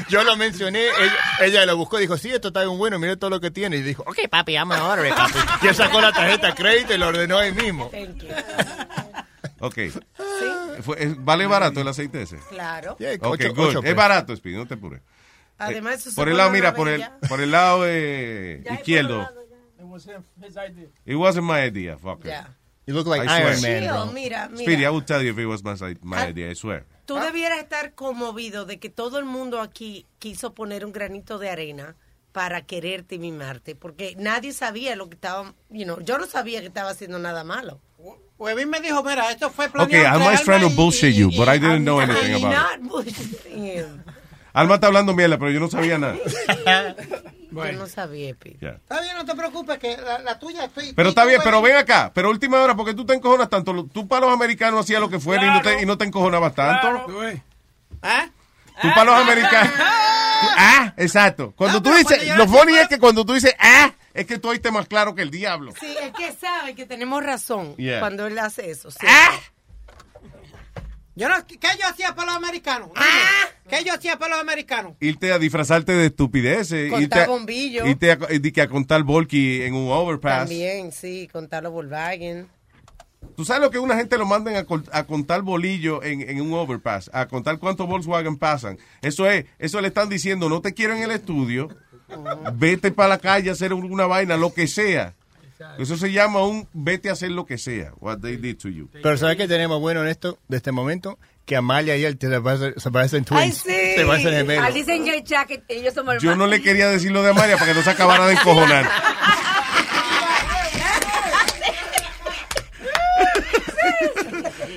Yo 0.08 0.24
lo 0.24 0.36
mencioné, 0.36 0.86
ella, 0.88 1.14
ella 1.40 1.66
lo 1.66 1.76
buscó 1.76 1.98
y 1.98 2.02
dijo, 2.02 2.16
sí, 2.16 2.30
esto 2.30 2.48
está 2.48 2.60
bien 2.64 2.78
bueno, 2.78 2.98
mira 2.98 3.16
todo 3.16 3.30
lo 3.30 3.40
que 3.40 3.50
tiene. 3.50 3.76
Y 3.76 3.82
dijo, 3.82 4.02
ok, 4.06 4.28
papi, 4.30 4.52
I'm 4.54 4.68
gonna 4.68 4.84
order 4.88 5.14
papi. 5.14 5.38
Y 5.62 5.68
él 5.68 5.74
sacó 5.74 6.00
la 6.00 6.12
tarjeta 6.12 6.48
de 6.48 6.54
crédito 6.54 6.94
y 6.94 6.98
lo 6.98 7.08
ordenó 7.08 7.38
ahí 7.38 7.52
mismo. 7.52 7.90
Ok. 9.60 9.78
Fue- 10.82 11.02
es- 11.02 11.24
¿Vale 11.24 11.46
barato 11.46 11.80
el 11.80 11.88
aceite 11.88 12.22
ese? 12.22 12.38
Claro. 12.50 12.96
Yeah, 12.98 13.14
Ok, 13.14 13.24
ocho- 13.40 13.54
good. 13.54 13.68
ocho 13.68 13.80
es 13.82 13.94
barato, 13.96 14.34
Speedy, 14.36 14.56
no 14.56 14.66
te 14.66 14.74
apures. 14.74 15.00
Además, 15.58 16.06
Eh, 16.06 16.10
por 16.14 16.28
el 16.28 16.36
lado, 16.36 16.50
mira, 16.50 16.74
por 16.74 16.88
el, 16.88 17.02
por 17.28 17.40
el 17.40 17.50
lado 17.50 17.84
eh, 17.86 18.62
izquierdo. 18.72 19.22
It 19.78 19.84
was 19.84 20.06
him, 20.06 20.22
his 20.42 20.56
idea. 20.56 20.88
It 21.06 21.16
wasn't 21.16 21.46
my 21.46 21.60
idea, 21.66 21.96
fucker. 21.96 22.30
Ya. 22.30 22.55
You 22.86 22.94
look 22.94 23.06
like 23.06 23.22
I 23.22 23.26
swear. 23.26 23.46
Iron 23.50 23.62
Man, 23.62 23.82
Chill, 23.82 23.92
bro. 23.92 24.06
mira, 24.12 24.48
mira. 24.48 24.62
Speedy, 24.62 24.86
I 24.86 24.90
would 24.90 25.06
tell 25.06 25.20
you 25.22 25.30
if 25.32 25.38
it 25.38 25.46
was 25.46 25.62
my, 25.64 25.74
my 26.02 26.18
Ah. 26.18 26.26
idea, 26.28 26.50
I 26.50 26.54
swear. 26.54 26.84
Tú 27.06 27.16
debieras 27.16 27.58
estar 27.58 27.94
conmovido 27.94 28.64
de 28.64 28.78
que 28.78 28.90
todo 28.90 29.18
el 29.18 29.24
mundo 29.24 29.60
aquí 29.60 30.06
quiso 30.18 30.54
poner 30.54 30.84
un 30.84 30.92
granito 30.92 31.38
de 31.38 31.50
arena 31.50 31.94
para 32.32 32.62
quererte 32.62 33.14
y 33.14 33.18
mimarte, 33.18 33.74
porque 33.74 34.14
nadie 34.18 34.52
sabía 34.52 34.94
lo 34.94 35.08
que 35.08 35.14
estaba, 35.14 35.54
you 35.70 35.84
know, 35.84 36.00
yo 36.00 36.18
no 36.18 36.26
sabía 36.26 36.60
que 36.60 36.66
estaba 36.66 36.90
haciendo 36.90 37.18
nada 37.18 37.42
malo. 37.44 37.80
Webin 38.38 38.68
me 38.68 38.80
dijo, 38.80 39.02
mira, 39.02 39.30
esto 39.30 39.48
fue 39.50 39.66
Okay, 39.66 39.86
planeado. 39.86 40.18
Alma 40.20 40.34
is 40.34 40.40
entre 40.40 40.44
trying 40.58 40.68
to 40.68 40.76
bullshit 40.76 41.14
y- 41.14 41.18
you, 41.18 41.28
y- 41.30 41.36
but 41.38 41.48
I 41.48 41.58
didn't 41.58 41.84
know 41.84 41.98
I'm 42.00 42.10
anything 42.10 42.44
about 42.44 43.06
it. 43.06 43.86
Alma 44.56 44.74
está 44.76 44.86
hablando 44.86 45.12
mierda, 45.14 45.36
pero 45.38 45.50
yo 45.50 45.60
no 45.60 45.68
sabía 45.68 45.98
nada. 45.98 46.16
Yo 47.50 47.72
no 47.72 47.86
sabía, 47.86 48.34
Pi. 48.34 48.56
Ya. 48.60 48.70
Está 48.70 49.00
bien, 49.00 49.16
no 49.16 49.24
te 49.24 49.34
preocupes, 49.34 49.78
que 49.78 49.96
la, 49.96 50.18
la 50.18 50.38
tuya 50.38 50.64
estoy... 50.64 50.92
Pero 50.92 51.08
está 51.08 51.24
bien, 51.24 51.40
pero 51.42 51.62
ven 51.62 51.76
acá. 51.76 52.10
Pero 52.14 52.28
última 52.28 52.60
hora, 52.60 52.74
porque 52.74 52.92
tú 52.92 53.06
te 53.06 53.14
encojonas 53.14 53.48
tanto. 53.48 53.86
Tú 53.86 54.06
para 54.06 54.26
los 54.26 54.34
americanos 54.34 54.80
hacías 54.80 55.00
lo 55.00 55.08
que 55.08 55.18
fuera 55.18 55.46
y, 55.46 55.50
no 55.50 55.62
te, 55.62 55.82
y 55.82 55.86
no 55.86 55.96
te 55.96 56.04
encojonabas 56.04 56.54
tanto. 56.54 57.06
¿Ah? 58.02 58.28
Tú 58.82 58.88
para 58.94 59.04
los 59.04 59.14
americanos. 59.22 59.72
tú- 59.72 59.80
ah, 60.58 60.92
exacto. 60.98 61.54
Cuando 61.56 61.78
No, 61.78 61.82
tú 61.82 61.90
pero 61.90 61.96
dices, 61.98 62.16
cuando 62.18 62.24
yo 62.26 62.36
lo 62.36 62.46
funny 62.48 62.76
es 62.76 62.88
que 62.88 62.98
cuando 62.98 63.24
tú 63.24 63.32
dices, 63.32 63.54
ah, 63.58 63.90
es 64.12 64.26
que 64.26 64.38
tú 64.38 64.50
oíste 64.50 64.70
más 64.70 64.86
claro 64.86 65.14
que 65.14 65.22
el 65.22 65.30
diablo. 65.30 65.72
Sí, 65.80 65.96
es 66.02 66.12
que 66.12 66.32
sabe 66.32 66.74
que 66.74 66.84
tenemos 66.84 67.22
razón 67.24 67.74
Yeah. 67.76 68.00
cuando 68.00 68.26
él 68.26 68.38
hace 68.38 68.70
eso. 68.70 68.90
sí. 68.90 68.98
Yo 71.16 71.30
no, 71.30 71.34
¿Qué 71.46 71.56
yo 71.80 71.88
hacía 71.88 72.14
para 72.14 72.26
los 72.32 72.36
americanos? 72.36 72.90
Dime, 72.94 73.06
¿Qué 73.70 73.84
yo 73.84 73.94
hacía 73.94 74.18
para 74.18 74.34
los 74.34 74.40
americanos? 74.42 74.92
Irte 75.00 75.32
a 75.32 75.38
disfrazarte 75.38 75.92
de 75.92 76.06
estupideces. 76.06 76.90
Contar 76.90 77.02
irte 77.02 77.20
a, 77.20 77.26
bombillos. 77.26 77.88
Irte 77.88 78.12
a, 78.12 78.18
y 78.30 78.52
que 78.52 78.60
a 78.60 78.68
contar 78.68 79.02
volky 79.02 79.62
en 79.62 79.74
un 79.74 79.90
overpass. 79.90 80.40
También, 80.40 80.92
sí, 80.92 81.26
contarlo 81.32 81.70
Volkswagen. 81.70 82.48
¿Tú 83.34 83.46
sabes 83.46 83.62
lo 83.62 83.70
que 83.70 83.78
una 83.78 83.96
gente 83.96 84.18
lo 84.18 84.26
mandan 84.26 84.56
a, 84.56 85.04
contar 85.04 85.40
bolillo 85.40 86.02
en, 86.02 86.20
en 86.20 86.40
un 86.42 86.52
overpass? 86.52 87.10
A 87.14 87.26
contar 87.26 87.58
cuántos 87.58 87.86
Volkswagen 87.86 88.36
pasan. 88.36 88.78
Eso 89.00 89.28
es, 89.28 89.46
eso 89.58 89.80
le 89.80 89.88
están 89.88 90.10
diciendo, 90.10 90.50
no 90.50 90.60
te 90.60 90.74
quiero 90.74 90.94
en 90.94 91.02
el 91.02 91.10
estudio, 91.10 91.70
vete 92.54 92.92
para 92.92 93.08
la 93.08 93.18
calle 93.18 93.48
a 93.48 93.54
hacer 93.54 93.72
una 93.72 94.06
vaina, 94.06 94.36
lo 94.36 94.52
que 94.52 94.66
sea. 94.66 95.14
Eso 95.78 95.96
se 95.96 96.12
llama 96.12 96.44
un 96.44 96.68
vete 96.72 97.08
a 97.08 97.12
hacer 97.12 97.30
lo 97.30 97.46
que 97.46 97.58
sea. 97.58 97.92
What 98.00 98.18
they 98.20 98.36
did 98.36 98.56
to 98.58 98.68
you. 98.68 98.88
Pero 98.92 99.16
¿sabes 99.16 99.36
qué 99.36 99.48
tenemos 99.48 99.80
bueno 99.80 100.02
en 100.02 100.08
esto, 100.08 100.38
de 100.48 100.56
este 100.58 100.72
momento? 100.72 101.18
Que 101.44 101.56
Amalia 101.56 101.96
y 101.96 102.04
él 102.04 102.18
te- 102.18 102.28
se 102.28 102.40
parecen, 102.40 102.74
se 102.76 102.90
parecen 102.90 103.24
twins. 103.24 103.40
Ay, 103.42 103.52
sí. 103.52 103.94
Se 103.96 104.04
parecen 104.04 104.32
gemelos. 104.32 104.64
Alice 104.64 104.92
en 104.94 105.04
Gay 105.04 105.22
Jacket, 105.24 105.64
ellos 105.68 105.94
somos 105.94 106.14
Yo 106.22 106.30
no 106.30 106.44
hermanos. 106.44 106.50
le 106.50 106.62
quería 106.62 106.88
decir 106.88 107.10
lo 107.12 107.22
de 107.22 107.30
Amalia 107.30 107.56
para 107.56 107.72
que 107.72 107.78
no 107.78 107.82
se 107.84 107.90
acabara 107.90 108.26
de 108.26 108.32
encojonar. 108.34 108.86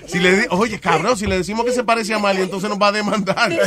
Si 0.07 0.19
le 0.19 0.47
Oye, 0.49 0.79
cabrón, 0.79 1.17
si 1.17 1.27
le 1.27 1.37
decimos 1.37 1.65
que 1.65 1.71
se 1.71 1.83
parece 1.83 2.13
a 2.13 2.17
Amalia, 2.17 2.43
entonces 2.43 2.69
nos 2.69 2.79
va 2.79 2.87
a 2.87 2.91
demandar. 2.91 3.49
You're 3.51 3.65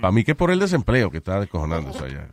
Para 0.00 0.12
mí 0.12 0.24
que 0.24 0.32
es 0.32 0.36
por 0.36 0.50
el 0.50 0.58
desempleo 0.58 1.10
que 1.10 1.18
está 1.18 1.38
descojonándose 1.40 2.04
allá. 2.04 2.28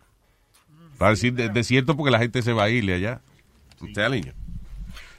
Para 0.98 1.12
decir 1.12 1.34
de- 1.34 1.50
desierto 1.50 1.96
porque 1.96 2.12
la 2.12 2.20
gente 2.20 2.42
se 2.42 2.52
va 2.54 2.64
a 2.64 2.70
irle 2.70 2.96
allá. 2.96 3.22
Telling 3.94 4.24
you. 4.24 4.32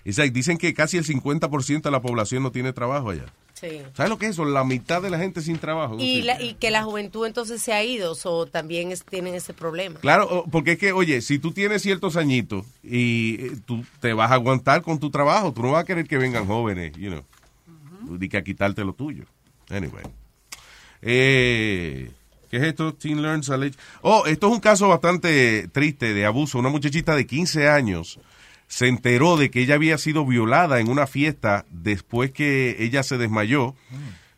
It's 0.04 0.18
like, 0.18 0.32
dicen 0.34 0.58
que 0.58 0.74
casi 0.74 0.96
el 0.98 1.04
50% 1.04 1.82
de 1.82 1.90
la 1.90 2.00
población 2.00 2.42
no 2.42 2.50
tiene 2.50 2.72
trabajo 2.72 3.10
allá. 3.10 3.26
Sí. 3.58 3.80
¿Sabes 3.94 4.10
lo 4.10 4.18
que 4.18 4.26
es 4.26 4.32
eso? 4.32 4.44
La 4.44 4.64
mitad 4.64 5.00
de 5.00 5.08
la 5.08 5.18
gente 5.18 5.40
sin 5.40 5.58
trabajo. 5.58 5.96
Y, 5.98 6.20
la- 6.22 6.40
y 6.42 6.54
que 6.54 6.70
la 6.70 6.82
juventud 6.82 7.26
entonces 7.26 7.62
se 7.62 7.72
ha 7.72 7.82
ido, 7.82 8.14
o 8.24 8.46
también 8.46 8.92
es- 8.92 9.02
tienen 9.04 9.34
ese 9.34 9.54
problema. 9.54 9.98
Claro, 10.00 10.44
porque 10.52 10.72
es 10.72 10.78
que, 10.78 10.92
oye, 10.92 11.22
si 11.22 11.38
tú 11.38 11.52
tienes 11.52 11.80
ciertos 11.80 12.16
añitos 12.16 12.66
y 12.84 13.36
eh, 13.46 13.52
tú 13.64 13.82
te 14.00 14.12
vas 14.12 14.30
a 14.30 14.34
aguantar 14.34 14.82
con 14.82 14.98
tu 14.98 15.10
trabajo, 15.10 15.52
tú 15.54 15.62
no 15.62 15.72
vas 15.72 15.82
a 15.82 15.86
querer 15.86 16.06
que 16.06 16.18
vengan 16.18 16.46
jóvenes, 16.46 16.92
you 16.98 17.08
know, 17.10 18.18
y 18.20 18.28
que 18.28 18.36
a 18.36 18.44
quitarte 18.44 18.84
lo 18.84 18.92
tuyo. 18.92 19.24
Anyway. 19.70 20.04
Eh, 21.02 22.10
¿Qué 22.50 22.58
es 22.58 22.62
esto? 22.62 22.94
Teen 22.94 23.22
Learns 23.22 23.50
a 23.50 23.58
Oh, 24.02 24.24
esto 24.26 24.46
es 24.48 24.52
un 24.52 24.60
caso 24.60 24.88
bastante 24.88 25.66
triste 25.68 26.14
de 26.14 26.26
abuso. 26.26 26.58
Una 26.58 26.68
muchachita 26.68 27.16
de 27.16 27.26
15 27.26 27.68
años 27.68 28.18
se 28.68 28.88
enteró 28.88 29.36
de 29.36 29.50
que 29.50 29.60
ella 29.62 29.74
había 29.76 29.96
sido 29.98 30.24
violada 30.26 30.80
en 30.80 30.88
una 30.88 31.06
fiesta 31.06 31.64
después 31.70 32.32
que 32.32 32.76
ella 32.80 33.02
se 33.02 33.16
desmayó, 33.18 33.74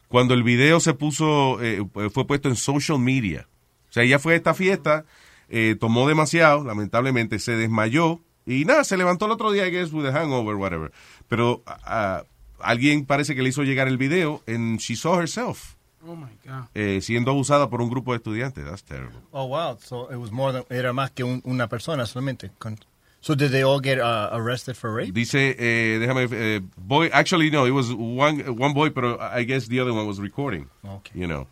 cuando 0.08 0.34
el 0.34 0.42
video 0.42 0.80
se 0.80 0.94
puso, 0.94 1.62
eh, 1.62 1.84
fue 2.12 2.26
puesto 2.26 2.48
en 2.48 2.56
social 2.56 2.98
media. 2.98 3.46
O 3.90 3.92
sea, 3.92 4.02
ella 4.02 4.18
fue 4.18 4.34
a 4.34 4.36
esta 4.36 4.54
fiesta, 4.54 5.04
eh, 5.48 5.76
tomó 5.78 6.06
demasiado, 6.08 6.64
lamentablemente 6.64 7.38
se 7.38 7.52
desmayó 7.56 8.20
y 8.46 8.64
nada, 8.64 8.84
se 8.84 8.96
levantó 8.96 9.26
el 9.26 9.32
otro 9.32 9.50
día, 9.52 9.66
I 9.66 9.70
guess, 9.70 9.92
with 9.92 10.06
a 10.06 10.12
hangover, 10.12 10.56
whatever. 10.56 10.92
Pero 11.28 11.62
ah, 11.66 12.22
alguien 12.60 13.04
parece 13.06 13.34
que 13.34 13.42
le 13.42 13.48
hizo 13.50 13.62
llegar 13.64 13.88
el 13.88 13.96
video 13.98 14.42
and 14.46 14.78
she 14.78 14.94
saw 14.96 15.18
herself 15.20 15.74
Oh 16.06 16.14
my 16.16 16.28
God. 16.44 16.64
eh, 16.74 17.00
siendo 17.02 17.30
abusada 17.30 17.68
por 17.68 17.80
un 17.82 17.90
grupo 17.90 18.12
de 18.12 18.18
estudiantes. 18.18 18.64
That's 18.64 18.84
terrible. 18.84 19.18
Oh, 19.32 19.46
wow. 19.46 19.78
So 19.82 20.10
it 20.12 20.16
was 20.16 20.30
more 20.32 20.52
than, 20.52 20.64
era 20.70 20.92
más 20.92 21.10
que 21.10 21.24
un- 21.24 21.42
una 21.44 21.68
persona 21.68 22.06
solamente. 22.06 22.50
Con- 22.58 22.78
so 23.20 23.34
did 23.34 23.50
they 23.50 23.62
all 23.62 23.80
get 23.80 23.98
uh, 23.98 24.30
arrested 24.32 24.76
for 24.76 24.92
rape? 24.92 25.12
Dice, 25.12 25.34
eh, 25.58 25.98
déjame, 26.00 26.28
eh, 26.32 26.60
boy, 26.76 27.08
actually 27.12 27.50
no, 27.50 27.64
it 27.66 27.72
was 27.72 27.92
one, 27.92 28.40
one 28.56 28.72
boy, 28.74 28.90
pero 28.90 29.18
I 29.20 29.44
guess 29.44 29.68
the 29.68 29.80
other 29.80 29.92
one 29.92 30.06
was 30.06 30.20
recording. 30.20 30.68
Okay. 30.84 31.18
You 31.20 31.26
know. 31.26 31.46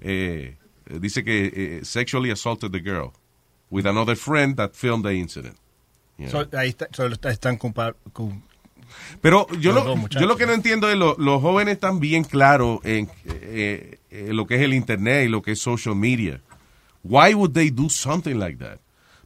Eh, 0.00 0.54
dice 1.00 1.24
que 1.24 1.50
eh, 1.54 1.80
sexually 1.84 2.30
assaulted 2.30 2.72
the 2.72 2.80
girl 2.80 3.12
with 3.70 3.84
another 3.86 4.14
friend 4.16 4.56
that 4.56 4.74
filmed 4.76 5.04
the 5.04 5.12
incident. 5.12 5.56
You 6.18 6.26
know. 6.26 6.44
So, 6.44 6.56
ahí 6.56 6.68
está, 6.70 6.86
so 6.94 7.08
está- 7.08 7.30
están 7.30 7.58
cu- 7.58 7.72
Pero 9.20 9.46
yo 9.60 9.72
lo, 9.72 9.94
yo 10.08 10.26
lo 10.26 10.36
que 10.36 10.46
no 10.46 10.52
entiendo 10.54 10.88
es 10.88 10.96
lo- 10.96 11.14
los 11.18 11.42
jóvenes 11.42 11.74
están 11.74 12.00
bien 12.00 12.24
claros 12.24 12.80
en 12.84 13.08
eh, 13.26 13.98
eh, 14.10 14.30
lo 14.32 14.46
que 14.46 14.54
es 14.56 14.62
el 14.62 14.72
internet 14.72 15.26
y 15.26 15.28
lo 15.28 15.42
que 15.42 15.52
es 15.52 15.60
social 15.60 15.94
media. 15.94 16.40
Why 17.02 17.34
would 17.34 17.52
they 17.52 17.70
do 17.70 17.88
something 17.90 18.36
like 18.38 18.58
that? 18.58 18.80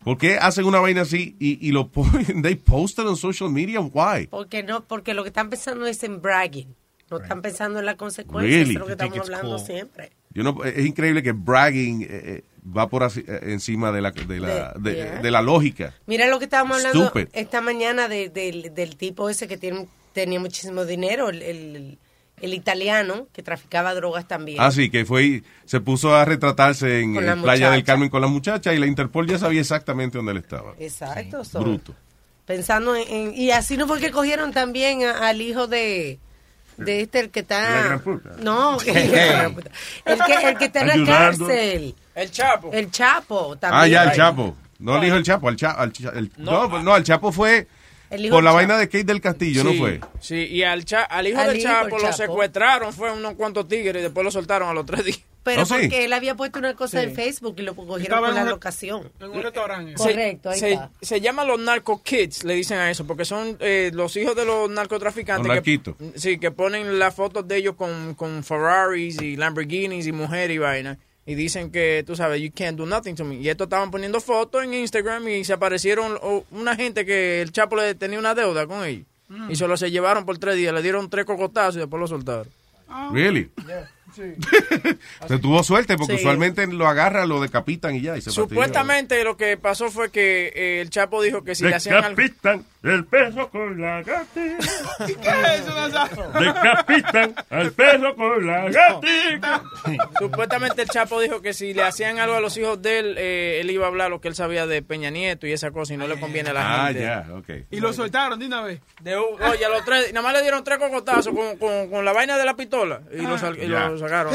¿Por 0.04 0.18
qué 0.18 0.36
hacen 0.36 0.64
una 0.64 0.80
vaina 0.80 1.02
así 1.02 1.36
y, 1.38 1.66
y 1.66 1.72
lo 1.72 1.88
ponen, 1.92 2.42
they 2.42 2.54
post 2.56 2.98
it 2.98 3.04
on 3.06 3.16
social 3.16 3.50
media? 3.50 3.80
Why? 3.80 4.26
Porque 4.28 4.62
no, 4.62 4.84
porque 4.84 5.14
lo 5.14 5.22
que 5.22 5.28
están 5.28 5.50
pensando 5.50 5.86
es 5.86 6.02
en 6.02 6.20
bragging. 6.20 6.74
No 7.10 7.18
están 7.18 7.42
pensando 7.42 7.78
en 7.78 7.84
la 7.86 7.96
consecuencia. 7.96 8.56
Really? 8.58 8.72
Es 8.74 8.78
lo 8.80 8.86
que 8.86 8.92
estamos 8.92 9.18
hablando 9.20 9.56
cool? 9.56 9.66
siempre. 9.66 10.12
Yo 10.30 10.42
no, 10.42 10.64
es 10.64 10.86
increíble 10.86 11.22
que 11.22 11.32
bragging 11.32 12.02
eh, 12.04 12.08
eh, 12.10 12.44
va 12.66 12.88
por 12.88 13.02
así- 13.02 13.22
eh, 13.28 13.40
encima 13.48 13.92
de 13.92 14.00
la, 14.00 14.12
de, 14.12 14.40
la, 14.40 14.72
De- 14.78 14.90
de, 14.90 14.96
yeah. 14.96 15.20
de 15.20 15.30
la 15.30 15.42
lógica. 15.42 15.92
Mira 16.06 16.26
lo 16.28 16.38
que 16.38 16.46
estábamos 16.46 16.78
hablando 16.78 17.08
Stupid. 17.10 17.28
esta 17.34 17.60
mañana 17.60 18.08
de- 18.08 18.30
del- 18.30 18.74
del 18.74 18.96
tipo 18.96 19.28
ese 19.28 19.46
que 19.46 19.58
tiene, 19.58 19.88
tenía 20.14 20.40
muchísimo 20.40 20.86
dinero, 20.86 21.28
el, 21.28 21.42
el- 21.42 21.98
el 22.42 22.52
italiano 22.54 23.28
que 23.32 23.42
traficaba 23.42 23.94
drogas 23.94 24.28
también. 24.28 24.58
Ah, 24.60 24.70
sí, 24.70 24.90
que 24.90 25.04
fue 25.06 25.22
y 25.24 25.42
se 25.64 25.80
puso 25.80 26.14
a 26.14 26.24
retratarse 26.24 27.00
en 27.00 27.16
eh, 27.16 27.36
Playa 27.42 27.70
del. 27.70 27.84
Carmen 27.84 28.08
con 28.10 28.20
la 28.20 28.26
muchacha 28.26 28.74
y 28.74 28.78
la 28.78 28.86
Interpol 28.86 29.26
ya 29.26 29.38
sabía 29.38 29.60
exactamente 29.60 30.18
dónde 30.18 30.32
él 30.32 30.38
estaba. 30.38 30.74
Exacto. 30.78 31.42
Bruto. 31.60 31.94
Pensando 32.44 32.94
en, 32.96 33.08
en- 33.08 33.34
Y 33.34 33.52
así 33.52 33.76
no 33.76 33.86
fue 33.86 34.00
que 34.00 34.10
cogieron 34.10 34.52
también 34.52 35.04
a- 35.04 35.28
al 35.28 35.40
hijo 35.40 35.66
de... 35.68 36.18
De 36.76 37.02
este, 37.02 37.20
el 37.20 37.30
que 37.30 37.40
está... 37.40 37.60
La 37.70 37.82
gran 37.84 38.00
puta. 38.00 38.30
No, 38.40 38.78
el, 38.80 38.84
que, 38.84 40.48
el 40.48 40.58
que 40.58 40.64
está 40.64 40.80
en 40.80 40.88
la 40.88 41.06
cárcel. 41.06 41.94
El 42.14 42.30
Chapo. 42.30 42.70
El 42.72 42.90
Chapo 42.90 43.56
también. 43.56 43.82
Ah, 43.82 43.86
ya, 43.86 44.04
el 44.04 44.12
Chapo. 44.16 44.56
No 44.78 44.96
el 44.96 45.04
hijo 45.04 45.14
del 45.14 45.22
Chapo, 45.24 45.48
al 45.48 45.56
Cha- 45.56 45.70
al 45.72 45.92
Cha- 45.92 46.10
el- 46.16 46.32
no, 46.38 46.66
No. 46.68 46.82
no, 46.82 46.94
al 46.94 47.04
Chapo 47.04 47.30
fue 47.30 47.68
El 48.12 48.26
hijo 48.26 48.34
por 48.36 48.44
la 48.44 48.52
vaina 48.52 48.76
de 48.78 48.86
Kate 48.88 49.04
del 49.04 49.20
Castillo, 49.20 49.64
¿no 49.64 49.72
fue? 49.74 50.00
Sí, 50.20 50.46
y 50.46 50.62
al, 50.62 50.84
cha- 50.84 51.02
al 51.04 51.26
hijo 51.26 51.40
Al 51.40 51.48
del 51.48 51.56
hijo 51.58 51.68
Chapo 51.68 51.98
lo 51.98 52.12
secuestraron, 52.12 52.92
fue 52.92 53.10
unos 53.10 53.34
cuantos 53.34 53.66
tigres 53.66 53.96
y 54.00 54.02
después 54.02 54.24
lo 54.24 54.30
soltaron 54.30 54.68
a 54.68 54.74
los 54.74 54.84
tres 54.86 55.04
días. 55.04 55.20
Pero 55.44 55.62
Oh, 55.62 55.64
sí. 55.64 55.74
porque 55.74 56.04
él 56.04 56.12
había 56.12 56.36
puesto 56.36 56.60
una 56.60 56.74
cosa 56.76 57.00
Sí. 57.00 57.06
en 57.06 57.14
Facebook 57.16 57.56
y 57.58 57.62
lo 57.62 57.74
cogieron 57.74 58.28
en 58.28 58.34
la 58.36 58.44
locación. 58.44 59.10
En 59.18 59.30
un 59.30 59.42
restaurante. 59.42 59.94
Correcto, 59.94 60.50
ahí 60.50 60.58
se, 60.60 60.72
está. 60.74 60.90
se 61.00 61.20
llaman 61.20 61.48
los 61.48 61.58
narco 61.58 62.00
kids, 62.00 62.44
le 62.44 62.54
dicen 62.54 62.78
a 62.78 62.90
eso, 62.92 63.06
porque 63.08 63.24
son 63.24 63.56
eh, 63.58 63.90
los 63.92 64.14
hijos 64.16 64.36
de 64.36 64.44
los 64.44 64.70
narcotraficantes. 64.70 65.48
Los 65.48 65.62
que, 65.64 65.80
sí, 66.14 66.38
que 66.38 66.50
ponen 66.52 66.98
las 67.00 67.14
fotos 67.16 67.48
de 67.48 67.56
ellos 67.56 67.74
con, 67.74 68.14
con 68.14 68.44
Ferraris 68.44 69.20
y 69.20 69.34
Lamborghinis 69.36 70.06
y 70.06 70.12
mujeres 70.12 70.54
y 70.54 70.58
vaina. 70.58 70.96
Y 71.24 71.34
dicen 71.36 71.70
que, 71.70 72.02
tú 72.06 72.16
sabes, 72.16 72.40
you 72.40 72.50
can't 72.52 72.76
do 72.76 72.84
nothing 72.84 73.14
to 73.14 73.24
me. 73.24 73.36
Y 73.36 73.48
estos 73.48 73.66
estaban 73.66 73.90
poniendo 73.90 74.20
fotos 74.20 74.64
en 74.64 74.74
Instagram 74.74 75.28
y 75.28 75.44
se 75.44 75.52
aparecieron 75.52 76.18
oh, 76.20 76.44
una 76.50 76.74
gente 76.74 77.06
que 77.06 77.40
el 77.40 77.52
Chapo 77.52 77.76
le 77.76 77.94
tenía 77.94 78.18
una 78.18 78.34
deuda 78.34 78.66
con 78.66 78.84
ellos. 78.84 79.06
Mm. 79.28 79.50
Y 79.50 79.56
solo 79.56 79.76
se 79.76 79.90
llevaron 79.90 80.26
por 80.26 80.38
tres 80.38 80.56
días, 80.56 80.74
le 80.74 80.82
dieron 80.82 81.08
tres 81.08 81.24
cocotazos 81.24 81.76
y 81.76 81.78
después 81.78 82.00
lo 82.00 82.08
soltaron. 82.08 82.48
Really? 83.12 83.50
Se 85.28 85.38
tuvo 85.38 85.62
suerte 85.62 85.96
porque 85.96 86.14
Sí. 86.14 86.20
usualmente 86.20 86.66
lo 86.66 86.86
agarran, 86.86 87.28
lo 87.28 87.40
decapitan 87.40 87.94
y 87.96 88.02
ya. 88.02 88.16
Y 88.16 88.20
se. 88.20 88.30
Supuestamente 88.30 89.22
lo 89.24 89.36
que 89.36 89.56
pasó 89.56 89.90
fue 89.90 90.10
que 90.10 90.52
eh, 90.54 90.80
el 90.80 90.90
Chapo 90.90 91.22
dijo 91.22 91.42
que 91.44 91.54
si 91.54 91.64
le 91.64 91.74
hacían 91.74 91.96
algo... 92.04 92.16
Decapitan 92.20 92.64
el 92.82 93.04
perro 93.06 93.48
con 93.50 93.80
la 93.80 94.02
gatita. 94.02 94.56
¿Qué 95.06 95.12
es 95.12 95.60
eso, 95.60 95.74
Nazario? 95.88 96.30
Decapitan 96.40 97.34
al 97.50 97.72
perro 97.72 98.14
con 98.16 98.46
la 98.46 98.68
gatita. 98.70 99.62
Supuestamente 100.18 100.82
el 100.82 100.88
Chapo 100.88 101.20
dijo 101.20 101.40
que 101.40 101.52
si 101.54 101.72
le 101.74 101.82
hacían 101.82 102.18
algo 102.18 102.34
a 102.36 102.40
los 102.40 102.56
hijos 102.56 102.80
de 102.82 102.98
él, 102.98 103.14
eh, 103.18 103.58
él 103.60 103.70
iba 103.70 103.84
a 103.86 103.88
hablar 103.88 104.10
lo 104.10 104.20
que 104.20 104.28
él 104.28 104.34
sabía 104.34 104.66
de 104.66 104.82
Peña 104.82 105.10
Nieto 105.10 105.46
y 105.46 105.52
esa 105.52 105.70
cosa 105.70 105.94
y 105.94 105.96
no 105.96 106.06
le 106.08 106.18
conviene 106.18 106.50
a 106.50 106.52
la 106.54 106.62
Ah, 106.82 106.86
gente. 106.88 107.02
ya, 107.02 107.26
ok. 107.34 107.48
Y 107.70 107.80
lo 107.80 107.92
soltaron 107.92 108.38
de 108.38 108.46
una 108.46 108.62
vez. 108.62 108.80
De 109.00 109.16
oye, 109.16 109.64
a 109.64 109.68
los 109.68 109.84
tres, 109.84 110.12
nada 110.12 110.22
más 110.24 110.32
le 110.34 110.42
dieron 110.42 110.64
tres 110.64 110.78
cocotazos 110.78 111.34
con, 111.34 111.56
con, 111.58 111.88
con 111.90 112.04
la 112.04 112.12
vaina 112.12 112.36
de 112.36 112.44
la 112.44 112.54
pistola 112.54 113.00
y, 113.12 113.22
lo, 113.22 113.38
sal- 113.38 113.58
y 113.62 113.68
Ya. 113.68 113.90
Sacaron. 114.08 114.34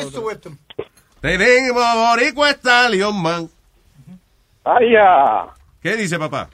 Tenemos 1.22 1.84
Boricua 1.96 2.52
Stallion 2.52 3.22
Man. 3.22 3.50
¡Ay, 4.64 4.92
ya! 4.92 5.48
¿Qué 5.82 5.96
dice 5.96 6.20
papá? 6.20 6.50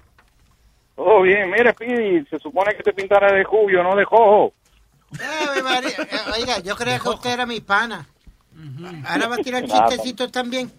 Todo 0.95 1.22
bien. 1.23 1.49
Mire, 1.49 1.73
Pidi, 1.73 2.26
se 2.26 2.40
supone 2.40 2.76
que 2.76 2.84
te 2.84 2.94
pintara 2.94 3.31
de 3.31 3.44
jubio, 3.44 3.84
no 3.84 3.95
de 3.95 4.06
jojo. 4.06 4.53
Eh, 5.14 5.60
eh, 5.99 6.18
Oiga, 6.40 6.60
yo 6.60 6.76
creía 6.76 6.99
que 6.99 7.10
usted 7.10 7.31
era 7.31 7.45
mi 7.45 7.60
pana. 7.60 8.06
Ahora 9.07 9.27
va 9.27 9.35
a 9.35 9.40
tirar 9.40 9.64
chistecitos 9.65 10.31
también. 10.31 10.72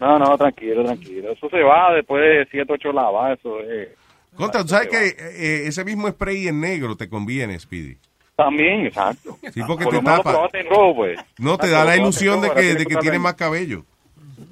No, 0.00 0.18
no, 0.18 0.36
tranquilo, 0.36 0.84
tranquilo. 0.84 1.32
Eso 1.32 1.48
se 1.48 1.62
va 1.62 1.94
después 1.94 2.22
de 2.22 2.48
7, 2.50 2.72
8 2.72 2.92
lavas. 2.92 3.38
Eso 3.38 3.60
es. 3.60 3.88
Conta, 4.34 4.62
tú 4.62 4.68
sabes 4.68 4.88
que 4.88 5.08
eh, 5.08 5.66
ese 5.66 5.84
mismo 5.84 6.08
spray 6.08 6.48
en 6.48 6.60
negro 6.60 6.96
te 6.96 7.08
conviene, 7.08 7.58
Speedy. 7.58 7.98
También, 8.42 8.86
exacto. 8.86 9.38
Sí, 9.52 9.60
porque 9.66 9.84
Por 9.84 9.98
te 9.98 10.02
tapa. 10.02 10.30
probaste 10.32 10.60
en 10.60 10.70
rojo, 10.70 10.96
pues. 10.96 11.18
No, 11.38 11.58
te 11.58 11.68
da 11.68 11.84
la 11.84 11.96
ilusión 11.96 12.40
de 12.40 12.50
que, 12.52 12.74
de 12.74 12.86
que 12.86 12.96
tiene 12.96 13.16
en- 13.16 13.22
más 13.22 13.34
cabello. 13.34 13.84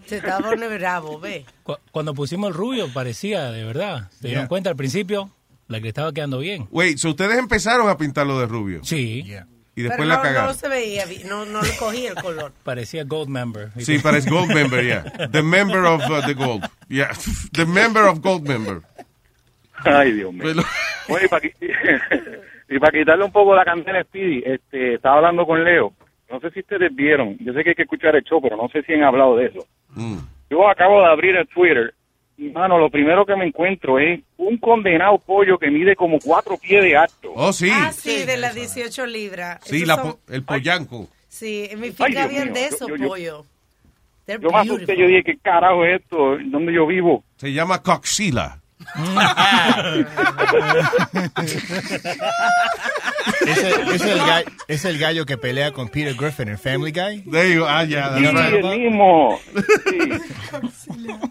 Se 0.06 0.16
está 0.19 0.39
pone 0.39 0.69
bravo, 0.69 1.19
ve. 1.20 1.44
Cu- 1.62 1.77
Cuando 1.90 2.15
pusimos 2.15 2.48
el 2.48 2.55
rubio 2.55 2.93
parecía, 2.93 3.51
de 3.51 3.65
verdad. 3.65 4.10
¿Se 4.20 4.28
dieron 4.28 4.43
Yeah. 4.44 4.48
cuenta 4.48 4.70
al 4.70 4.77
principio? 4.77 5.31
La 5.69 5.78
que 5.78 5.85
le 5.85 5.89
estaba 5.89 6.12
quedando 6.12 6.39
bien. 6.39 6.66
Wait, 6.70 6.98
so 6.98 7.10
ustedes 7.10 7.39
empezaron 7.39 7.89
a 7.89 7.97
pintarlo 7.97 8.39
de 8.40 8.47
rubio. 8.47 8.81
Sí. 8.85 9.20
Y 9.77 9.82
después 9.82 9.98
Pero 9.98 10.09
la 10.09 10.16
no, 10.16 10.23
cagaron. 10.23 10.47
no 10.48 10.55
se 10.55 10.69
veía, 10.69 11.05
no, 11.27 11.44
no 11.44 11.62
le 11.62 11.77
cogía 11.77 12.10
el 12.10 12.15
color. 12.16 12.52
Parecía 12.65 13.05
Gold 13.05 13.28
Member. 13.28 13.70
Sí, 13.78 13.98
parece 14.01 14.28
Gold 14.31 14.52
Member, 14.52 14.85
yeah. 14.85 15.28
The 15.31 15.43
member 15.43 15.85
of 15.85 16.02
uh, 16.10 16.27
the 16.27 16.35
Gold. 16.35 16.65
Yeah. 16.89 17.10
The 17.52 17.65
member 17.66 18.05
of 18.05 18.20
Gold 18.20 18.47
Member. 18.48 18.81
Ay, 19.85 20.12
Dios 20.12 20.32
mío. 20.32 20.43
Pero- 20.43 20.65
Oye, 21.09 21.28
para, 21.28 21.48
y 22.69 22.78
para 22.78 22.99
quitarle 22.99 23.24
un 23.24 23.32
poco 23.32 23.55
la 23.55 23.65
candela 23.65 24.01
a 24.01 24.05
Speedy, 24.05 24.43
este, 24.45 24.95
estaba 24.95 25.16
hablando 25.16 25.47
con 25.47 25.62
Leo. 25.65 25.93
No 26.31 26.40
sé 26.40 26.51
si 26.51 26.61
ustedes 26.61 26.95
vieron, 26.95 27.36
yo 27.39 27.53
sé 27.55 27.62
que 27.65 27.70
hay 27.70 27.74
que 27.74 27.82
escuchar 27.82 28.15
el 28.16 28.23
show, 28.24 28.40
pero 28.43 28.57
no 28.57 28.69
sé 28.69 28.82
si 28.82 28.93
han 28.93 29.03
hablado 29.05 29.36
de 29.36 29.47
eso. 29.47 29.66
Mm. 29.95 30.19
Yo 30.51 30.69
acabo 30.69 31.01
de 31.01 31.07
abrir 31.07 31.36
el 31.36 31.47
Twitter 31.49 31.95
y, 32.36 32.51
mano, 32.51 32.78
lo 32.78 32.90
primero 32.90 33.24
que 33.24 33.35
me 33.35 33.47
encuentro 33.47 33.99
es 33.99 34.20
un 34.36 34.59
condenado 34.59 35.19
pollo 35.19 35.59
que 35.59 35.70
mide 35.70 35.97
como 35.97 36.19
cuatro 36.19 36.57
pies 36.59 36.82
de 36.82 36.97
alto. 36.97 37.32
Oh, 37.35 37.53
sí. 37.53 37.70
Ah, 37.73 37.90
sí, 37.93 38.24
de 38.24 38.36
las 38.36 38.55
18 38.55 39.07
libras. 39.07 39.59
Sí, 39.65 39.77
Esos 39.77 39.89
la 39.89 39.95
son- 39.97 40.12
po- 40.12 40.19
el 40.28 40.45
pollanco. 40.45 41.09
Sí, 41.28 41.66
en 41.70 41.81
mi 41.81 41.86
Ay, 41.89 41.93
finca 41.93 42.09
Dios 42.11 42.24
habían 42.27 42.45
mío, 42.45 42.55
de 42.55 42.61
yo- 42.61 42.66
esos 42.66 42.89
yo- 42.89 42.97
yo- 42.97 43.09
pollos. 43.09 43.47
They're 44.27 44.43
Yo 44.43 44.51
me 44.51 44.59
asusté, 44.59 44.97
yo 44.99 45.07
dije, 45.07 45.24
¿qué 45.24 45.39
carajo 45.39 45.85
es 45.86 46.03
esto? 46.03 46.36
¿Dónde 46.45 46.73
yo 46.74 46.86
vivo? 46.86 47.24
Se 47.36 47.51
llama 47.53 47.82
coxila. 47.82 48.61
Ese 53.47 53.70
es 53.94 54.02
el, 54.02 54.19
gallo, 54.19 54.47
es 54.69 54.85
el 54.85 54.98
gallo 54.98 55.27
que 55.27 55.36
pelea 55.36 55.73
con 55.73 55.89
Peter 55.89 56.15
Griffin 56.15 56.48
en 56.48 56.59
Family 56.59 56.93
Guy. 56.93 57.23
There 57.31 57.55
you- 57.55 57.65
ah, 57.66 57.85
ya, 57.85 58.16
Sí, 58.16 58.24
right. 58.27 58.65
el 58.65 58.78
mismo. 58.81 59.39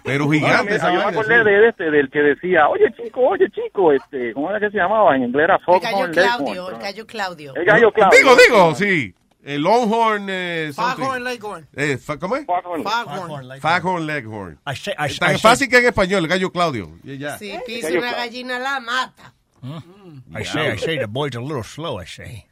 Pero 0.03 0.25
No, 0.25 0.31
gigante. 0.31 0.63
mira, 0.63 0.75
esa 0.75 0.93
yo 0.93 0.99
me 0.99 1.03
acordé 1.05 1.37
sí. 1.39 1.43
de 1.45 1.67
este, 1.69 1.91
del 1.91 2.09
que 2.09 2.19
decía, 2.19 2.67
oye 2.69 2.85
chico, 2.95 3.21
oye 3.21 3.49
chico, 3.51 3.91
este, 3.91 4.33
¿cómo 4.33 4.49
era 4.49 4.59
que 4.59 4.69
se 4.71 4.77
llamaba? 4.77 5.15
En 5.15 5.23
inglés 5.23 5.43
era 5.45 5.55
El 5.67 5.79
gallo 5.79 6.11
Claudio, 6.11 6.69
el 6.69 6.77
gallo 6.77 7.05
Claudio. 7.07 7.55
El 7.55 7.65
gallo 7.65 7.91
Claudio. 7.91 8.17
Digo, 8.19 8.35
digo, 8.47 8.75
sí. 8.75 9.13
El 9.43 9.61
Longhorn. 9.61 10.27
Eh, 10.29 10.71
something. 10.73 11.03
Foghorn 11.03 11.23
Leghorn. 11.23 11.67
Eh, 11.75 11.97
fa- 11.97 12.17
¿Cómo 12.19 12.35
es? 12.35 12.45
Foghorn. 12.45 12.83
Foghorn 13.61 14.05
Leghorn. 14.07 14.59
Say- 14.75 14.93
I- 14.97 15.17
Tan 15.17 15.39
fácil 15.39 15.69
que 15.69 15.77
en 15.77 15.85
español, 15.85 16.23
el 16.23 16.27
gallo 16.27 16.51
Claudio. 16.51 16.97
Y 17.03 17.17
ya. 17.17 17.37
Si 17.37 17.53
pisa 17.65 17.89
una 17.97 18.11
gallina 18.13 18.59
la 18.59 18.79
mata. 18.79 19.33
I 20.39 20.43
say, 20.43 20.73
I 20.73 20.77
say, 20.77 20.97
the 20.99 21.07
boy's 21.07 21.35
a 21.35 21.39
little 21.41 21.63
slow, 21.63 22.01
I 22.01 22.05
say. 22.05 22.45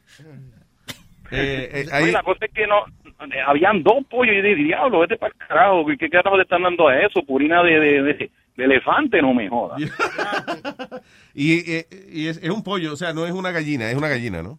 Eh, 1.31 1.87
Oye, 2.01 2.11
la 2.11 2.21
cosa 2.23 2.45
es 2.45 2.51
que 2.53 2.67
no, 2.67 2.85
eh, 3.25 3.41
habían 3.45 3.81
dos 3.83 4.05
pollos 4.09 4.33
y 4.33 4.37
yo 4.37 4.43
dije, 4.43 4.63
diablo, 4.63 4.99
vete 4.99 5.17
para 5.17 5.33
el 5.33 5.47
carajo, 5.47 5.85
¿qué 5.87 5.97
qué 5.97 6.09
carajo 6.09 6.37
le 6.37 6.43
están 6.43 6.61
dando 6.63 6.87
a 6.87 6.99
eso? 6.99 7.21
Purina 7.25 7.63
de, 7.63 7.79
de, 7.79 8.01
de, 8.03 8.31
de 8.55 8.63
elefante, 8.63 9.21
no 9.21 9.33
me 9.33 9.49
jodas. 9.49 9.81
Y, 11.33 11.69
eh, 11.69 11.87
y 12.13 12.27
es, 12.27 12.37
es 12.37 12.49
un 12.49 12.63
pollo, 12.63 12.93
o 12.93 12.95
sea, 12.95 13.11
no 13.11 13.25
es 13.25 13.33
una 13.33 13.51
gallina, 13.51 13.89
es 13.91 13.97
una 13.97 14.07
gallina, 14.07 14.41
¿no? 14.41 14.57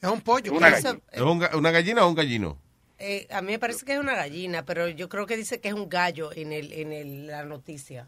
Es 0.00 0.08
un 0.08 0.20
pollo. 0.20 0.52
Una 0.52 0.70
gallina. 0.70 0.98
¿Es 1.12 1.20
un 1.20 1.44
una 1.54 1.70
gallina 1.70 2.04
o 2.04 2.08
un 2.08 2.14
gallino? 2.14 2.58
Eh, 3.00 3.26
a 3.30 3.42
mí 3.42 3.52
me 3.52 3.58
parece 3.58 3.84
que 3.84 3.92
es 3.94 3.98
una 3.98 4.14
gallina, 4.14 4.64
pero 4.64 4.88
yo 4.88 5.08
creo 5.08 5.26
que 5.26 5.36
dice 5.36 5.60
que 5.60 5.68
es 5.68 5.74
un 5.74 5.88
gallo 5.88 6.30
en 6.34 6.52
el 6.52 6.72
en 6.72 6.92
el, 6.92 7.26
la 7.28 7.44
noticia. 7.44 8.06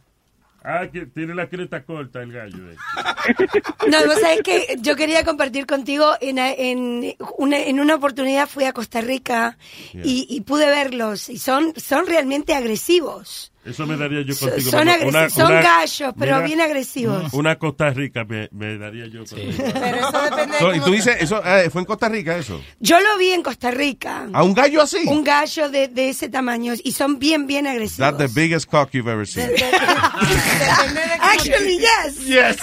Ah, 0.62 0.86
que 0.92 1.06
tiene 1.06 1.34
la 1.34 1.48
cresta 1.48 1.82
corta 1.84 2.20
el 2.22 2.32
gallo. 2.32 2.70
eh. 2.70 2.76
No, 3.88 4.04
vos 4.04 4.20
sabés 4.20 4.42
que 4.42 4.76
yo 4.80 4.94
quería 4.94 5.24
compartir 5.24 5.64
contigo, 5.66 6.12
en, 6.20 6.38
en, 6.38 7.16
una, 7.38 7.58
en 7.60 7.80
una 7.80 7.94
oportunidad 7.94 8.46
fui 8.46 8.64
a 8.64 8.74
Costa 8.74 9.00
Rica 9.00 9.56
y, 9.94 10.26
y 10.28 10.40
pude 10.42 10.66
verlos 10.66 11.30
y 11.30 11.38
son, 11.38 11.72
son 11.76 12.06
realmente 12.06 12.52
agresivos. 12.54 13.52
Eso 13.62 13.86
me 13.86 13.94
daría 13.96 14.22
yo 14.22 14.34
contigo. 14.38 14.70
son 14.70 14.80
Una- 14.80 14.96
agresi- 14.96 15.08
una- 15.08 15.28
son 15.30 15.52
una- 15.52 15.60
gallos, 15.62 16.14
pero 16.18 16.36
mira, 16.36 16.46
bien 16.46 16.60
agresivos. 16.62 17.30
Una 17.34 17.56
Costa 17.58 17.90
Rica 17.90 18.24
me, 18.24 18.48
me 18.52 18.78
daría 18.78 19.06
yo 19.06 19.24
contigo. 19.26 19.52
Pero 19.72 19.96
eso 19.98 20.22
depende 20.22 20.58
So, 20.58 20.70
de 20.70 20.76
y 20.78 20.80
tú 20.80 20.90
dices, 20.92 21.16
eso 21.20 21.42
eh, 21.44 21.68
fue 21.70 21.82
en 21.82 21.84
Costa 21.86 22.08
Rica 22.08 22.36
eso. 22.38 22.58
Yo 22.78 22.98
lo 23.00 23.18
vi 23.18 23.32
en 23.32 23.42
Costa 23.42 23.70
Rica. 23.70 24.28
¿A 24.32 24.42
un 24.42 24.54
gallo 24.54 24.80
así? 24.80 24.98
Un 25.06 25.22
gallo 25.22 25.68
de, 25.68 25.88
de 25.88 26.08
ese 26.08 26.30
tamaño 26.30 26.72
y 26.82 26.92
son 26.92 27.18
bien, 27.18 27.46
bien 27.46 27.66
agresivos. 27.66 28.16
That's 28.16 28.32
the 28.32 28.40
biggest 28.40 28.66
cock 28.70 28.90
you've 28.92 29.10
ever 29.12 29.26
seen. 29.26 29.50
Actually, 31.20 31.78
yes. 31.78 32.26
Yes. 32.26 32.56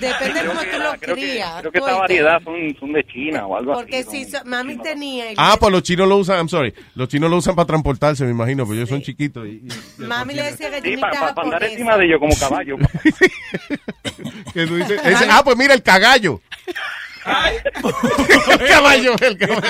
Depende 0.00 0.42
de 0.42 0.46
cómo 0.48 0.60
tú 0.60 0.78
lo 0.78 0.92
Creo 0.98 1.14
que, 1.16 1.22
crías. 1.22 1.60
creo 1.60 1.72
que 1.72 1.78
esta 1.78 1.90
oíste. 1.90 2.00
variedad 2.00 2.42
son, 2.42 2.54
son 2.80 2.92
de 2.92 3.04
China 3.06 3.46
o 3.46 3.56
algo 3.56 3.72
Porque 3.74 3.98
así. 3.98 4.24
si 4.24 4.30
so- 4.30 4.44
mami 4.44 4.76
tenía... 4.78 5.26
Ah, 5.36 5.56
pues 5.58 5.72
los 5.72 5.82
chinos 5.82 6.08
lo 6.08 6.16
usan, 6.18 6.36
I'm 6.38 6.48
sorry, 6.48 6.74
los 6.94 7.08
chinos 7.08 7.30
lo 7.30 7.36
usan 7.36 7.54
para 7.54 7.66
transportarse, 7.66 8.24
me 8.24 8.30
imagino, 8.32 8.64
porque 8.64 8.78
ellos 8.80 8.88
son 8.88 9.02
chiquitos. 9.04 9.46
Y, 9.46 9.62
y- 9.66 9.68
Mami 10.02 10.34
le 10.34 10.42
decía 10.50 10.66
Sí, 10.66 10.72
gallinita 10.72 11.00
para 11.10 11.18
andar 11.28 11.34
japonesa. 11.36 11.66
encima 11.72 11.96
de 11.98 12.04
ellos 12.06 12.18
como 12.20 12.36
caballo. 12.36 12.76
que 14.54 14.66
tú 14.66 14.76
dices- 14.76 15.00
ese- 15.04 15.26
ah, 15.30 15.42
pues 15.44 15.56
mira 15.56 15.74
el 15.74 15.82
cagallo. 15.82 16.40
el 17.24 18.68
caballo, 18.68 19.14
el 19.20 19.38
caballo. 19.38 19.62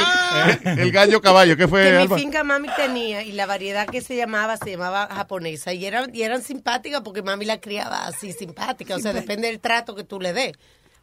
El 0.65 0.90
gallo 0.93 1.20
caballo, 1.23 1.56
¿qué 1.56 1.69
fue, 1.69 1.85
que 1.85 1.90
mi 1.93 1.97
Alba? 1.98 2.16
finca 2.19 2.43
mami 2.43 2.69
tenía 2.77 3.23
y 3.23 3.31
la 3.32 3.47
variedad 3.47 3.86
que 3.86 4.01
se 4.01 4.16
llamaba 4.16 4.56
se 4.56 4.70
llamaba 4.73 5.06
japonesa 5.15 5.73
y 5.73 5.86
eran 5.86 6.12
y 6.15 6.23
eran 6.23 6.43
simpáticas 6.43 7.02
porque 7.02 7.23
mami 7.23 7.44
la 7.44 7.61
criaba 7.61 8.06
así 8.06 8.32
simpática 8.32 8.97
o 8.97 8.98
sea 8.98 9.12
depende 9.12 9.47
del 9.48 9.61
trato 9.61 9.94
que 9.94 10.02
tú 10.02 10.20
le 10.20 10.32
des 10.32 10.52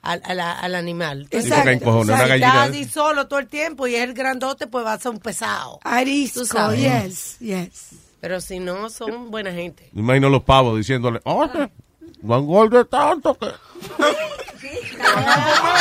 al, 0.01 0.21
al 0.25 0.75
animal 0.75 1.27
Sí, 1.31 1.49
porque 1.49 1.71
encojona 1.71 2.15
una 2.25 2.35
estás 2.35 2.69
así 2.69 2.83
solo 2.83 3.27
todo 3.29 3.39
el 3.39 3.47
tiempo 3.47 3.87
y 3.87 3.95
es 3.95 4.03
el 4.03 4.13
grandote 4.13 4.67
pues 4.67 4.85
va 4.85 4.93
a 4.93 4.99
ser 4.99 5.11
un 5.11 5.19
pesado 5.19 5.79
Arisco, 5.85 6.73
yes, 6.73 7.37
yes. 7.39 7.91
Pero 8.21 8.39
si 8.39 8.59
no 8.59 8.89
son 8.89 9.29
buena 9.31 9.51
gente. 9.51 9.89
Me 9.91 10.01
imagino 10.01 10.29
los 10.29 10.43
pavos 10.43 10.77
diciéndole, 10.77 11.19
oye, 11.25 11.69
no 12.21 12.37
engorde 12.37 12.85
tanto 12.85 13.37
que... 13.37 13.47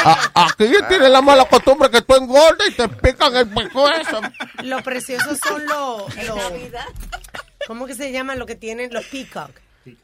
A- 0.05 0.31
aquí 0.35 0.73
tiene 0.89 1.09
la 1.09 1.21
mala 1.23 1.45
costumbre 1.45 1.91
que 1.91 2.03
tú 2.03 2.15
engordas 2.17 2.69
y 2.69 2.73
te 2.73 2.89
pican 2.89 3.37
el 3.37 3.49
pescuezo. 3.49 4.21
lo 4.65 4.83
preciosos 4.83 5.39
son 5.47 5.65
los 5.67 6.17
los- 6.27 6.53
¿cómo 7.67 7.87
que 7.87 7.95
se 7.95 8.11
llaman 8.13 8.39
lo 8.39 8.47
que 8.47 8.55
tienen 8.57 8.93
los 8.93 9.05
peacock. 9.07 9.51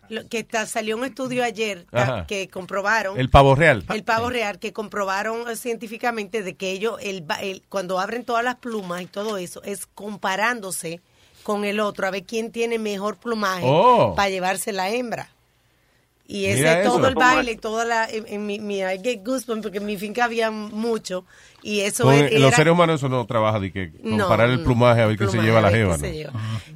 Lo- 0.09 0.27
que 0.29 0.47
salió 0.67 0.97
un 0.97 1.05
estudio 1.05 1.43
ayer 1.45 1.87
que- 2.29 2.49
comprobaron 2.49 3.19
El 3.19 3.31
pavo 3.31 3.55
real. 3.55 3.85
El 3.93 4.05
pavo 4.05 4.31
real, 4.31 4.59
que 4.59 4.73
comprobaron 4.73 5.49
eh, 5.51 5.57
científicamente 5.57 6.43
de 6.43 6.55
que 6.55 6.71
ellos, 6.73 6.97
el, 7.01 7.23
ba- 7.23 7.41
el- 7.43 7.63
cuando 7.69 7.99
abren 7.99 8.25
todas 8.25 8.45
las 8.45 8.57
plumas 8.57 9.03
y 9.03 9.07
todo 9.07 9.37
eso, 9.39 9.63
es 9.65 9.87
comparándose 9.87 11.01
con 11.47 11.65
el 11.65 11.79
otro, 11.79 12.09
a 12.09 12.11
ver 12.11 12.25
quién 12.25 12.51
tiene 12.51 12.77
mejor 12.81 13.19
plumaje 13.19 13.63
Oh. 13.65 14.15
para 14.17 14.29
llevarse 14.31 14.73
la 14.73 14.91
hembra. 14.91 15.31
Y 16.27 16.47
ese 16.47 16.57
Mira 16.59 16.81
es 16.81 16.85
todo 16.89 16.99
eso. 16.99 17.07
el 17.07 17.15
baile, 17.15 17.55
toda 17.55 17.85
la, 17.85 18.05
en, 18.11 18.25
en 18.27 18.45
mi, 18.47 18.59
mi- 18.59 18.81
I 18.81 18.99
get 19.01 19.25
goosebumps, 19.25 19.63
porque 19.63 19.79
en 19.79 19.87
mi 19.87 19.97
finca 19.97 20.25
había 20.25 20.51
mucho, 20.51 21.25
y 21.67 21.81
eso 21.81 22.11
era- 22.13 22.39
los 22.39 22.55
seres 22.55 22.73
humanos 22.73 23.01
eso 23.01 23.09
no 23.09 23.25
trabaja 23.27 23.59
de 23.61 23.73
que 23.73 23.91
No, 24.03 24.19
comparar 24.25 24.51
el 24.51 24.61
plumaje 24.63 25.03
a 25.03 25.07
ver 25.07 25.19
qué 25.19 25.27
se 25.27 25.39
lleva 25.39 25.61
la 25.61 25.71
jeva, 25.71 25.97
¿no? 25.99 26.05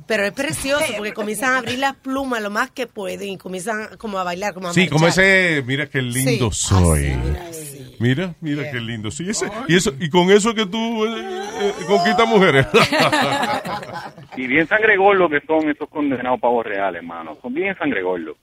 Pero 0.07 0.25
es 0.25 0.33
precioso 0.33 0.85
porque 0.97 1.13
comienzan 1.13 1.55
a 1.55 1.59
abrir 1.59 1.79
las 1.79 1.95
plumas 1.97 2.43
lo 2.43 2.51
más 2.51 2.71
que 2.71 2.87
pueden 2.87 3.29
y 3.29 3.39
comienzan 3.39 3.97
como 3.99 4.19
a 4.19 4.25
bailar, 4.25 4.53
como 4.55 4.69
a 4.69 4.73
Sí, 4.75 4.89
como 4.89 5.05
marchar. 5.07 5.25
ese, 5.25 5.63
mira 5.67 5.87
qué 5.87 6.03
lindo 6.03 6.51
Sí. 6.51 6.67
soy. 6.69 7.17
Mira, 8.01 8.35
mira 8.41 8.71
qué 8.71 8.81
lindo. 8.81 9.11
Sí, 9.11 9.29
ese, 9.29 9.47
y 9.69 9.77
eso 9.77 9.93
y 10.01 10.09
con 10.09 10.31
eso 10.31 10.55
que 10.55 10.65
tú 10.65 11.05
eh, 11.05 11.23
eh, 11.61 11.73
conquistas 11.87 12.27
mujeres. 12.27 12.67
Y 14.37 14.47
bien 14.47 14.67
sangregorlos 14.69 15.31
que 15.31 15.41
son 15.47 15.69
esos 15.69 15.89
condenados 15.91 16.41
pavos 16.41 16.65
reales, 16.65 17.03
hermano. 17.03 17.37
Son 17.43 17.53
bien 17.53 17.77
sangregorlos. 17.77 18.37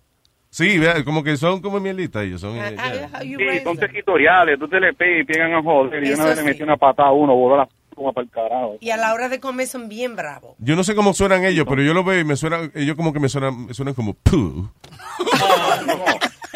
Sí, 0.57 0.77
vea, 0.79 1.03
como 1.03 1.23
que 1.23 1.37
son 1.37 1.61
como 1.61 1.79
mielitas 1.79 2.23
ellos 2.23 2.41
son. 2.41 2.57
eh. 2.57 2.75
Sí, 3.21 3.35
son 3.63 3.77
territoriales. 3.77 4.57
Tú 4.59 4.67
te 4.67 4.79
le 4.79 4.93
pegas 4.93 5.21
y 5.21 5.23
pegan 5.25 5.53
a 5.53 5.61
joder. 5.61 6.03
Y 6.03 6.13
una 6.13 6.25
vez 6.25 6.35
le 6.37 6.41
sí. 6.41 6.47
metí 6.47 6.63
una 6.63 6.77
patada 6.77 7.09
a 7.09 7.11
uno, 7.13 7.35
voló 7.35 7.57
la 7.57 7.67
pluma 7.93 8.11
para 8.11 8.25
el 8.25 8.31
carajo. 8.31 8.77
Y 8.79 8.89
a 8.91 8.97
la 8.97 9.13
hora 9.13 9.29
de 9.29 9.39
comer 9.39 9.67
son 9.67 9.87
bien 9.89 10.15
bravos. 10.15 10.55
Yo 10.59 10.75
no 10.75 10.83
sé 10.83 10.95
cómo 10.95 11.13
suenan 11.13 11.45
ellos, 11.45 11.65
pero 11.69 11.81
yo 11.81 11.93
los 11.93 12.05
veo 12.05 12.19
y 12.19 12.23
me 12.23 12.35
suenan, 12.35 12.71
ellos 12.75 12.95
como 12.95 13.13
que 13.13 13.19
me 13.19 13.29
suenan, 13.29 13.65
me 13.67 13.73
suenan 13.73 13.93
como 13.93 14.13
puh, 14.13 14.67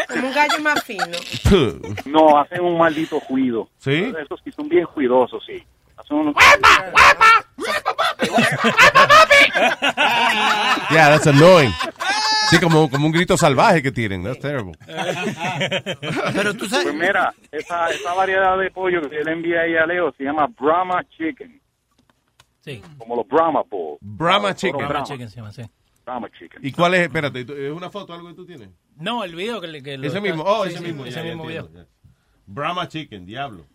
Como 0.10 0.28
un 0.28 0.34
gallo 0.34 0.60
más 0.62 0.84
fino. 0.84 1.06
puh. 1.50 1.80
No, 2.10 2.38
hacen 2.40 2.62
un 2.62 2.78
maldito 2.78 3.20
juido. 3.22 3.70
¿Sí? 3.78 4.12
Esos 4.24 4.42
sí 4.44 4.52
son 4.52 4.68
bien 4.68 4.86
cuidosos, 4.94 5.42
sí. 5.46 5.64
Hacen 5.98 6.18
unos... 6.18 6.36
Yeah, 10.92 11.10
that's 11.10 11.26
annoying. 11.28 11.72
Sí, 12.52 12.60
como, 12.60 12.90
como 12.90 13.06
un 13.08 13.12
grito 13.12 13.38
salvaje 13.38 13.82
que 13.82 13.92
tienen. 13.92 14.24
That's 14.24 14.40
terrible. 14.40 14.74
Pero 16.34 16.54
tú 16.54 16.68
sabes. 16.68 16.86
Pues 16.88 16.96
mira, 16.96 17.34
esa, 17.52 17.88
esa 17.90 18.14
variedad 18.14 18.58
de 18.60 18.70
pollo 18.72 19.02
que 19.10 19.24
le 19.24 19.32
envié 19.32 19.58
ahí 19.60 19.76
a 19.76 19.86
Leo 19.86 20.14
se 20.18 20.24
llama 20.26 20.48
Brahma 20.60 21.02
Chicken. 21.18 21.62
Sí. 22.60 22.82
Como 22.98 23.16
los 23.16 23.28
Brahma 23.28 23.62
Balls. 23.70 23.98
Brahma 24.02 24.54
Chicken. 24.54 24.78
Brahma 24.78 24.90
Brahma. 24.90 25.06
chicken 25.08 25.30
se 25.30 25.36
llama, 25.38 25.52
sí. 25.52 25.64
Brahma 26.06 26.30
Chicken. 26.38 26.60
¿Y 26.62 26.72
cuál 26.72 26.94
es? 26.96 27.02
Espérate, 27.02 27.42
¿es 27.42 27.72
una 27.72 27.90
foto 27.90 28.14
algo 28.14 28.28
que 28.28 28.34
tú 28.36 28.46
tienes? 28.46 28.70
No, 28.98 29.24
el 29.24 29.34
video 29.36 29.60
que, 29.62 29.68
le- 29.68 29.82
que 29.82 29.98
lo 29.98 30.06
Ese 30.08 30.20
mismo, 30.22 30.44
oh, 30.46 30.64
sí, 30.66 30.70
ese 30.72 30.80
sí, 30.80 30.84
mismo. 30.86 31.06
Ese 31.06 31.16
ya, 31.16 31.24
ya 31.24 31.30
mismo 31.30 31.46
video. 31.46 31.70
Brahma 32.46 32.88
Chicken, 32.88 33.26
diablo. 33.26 33.66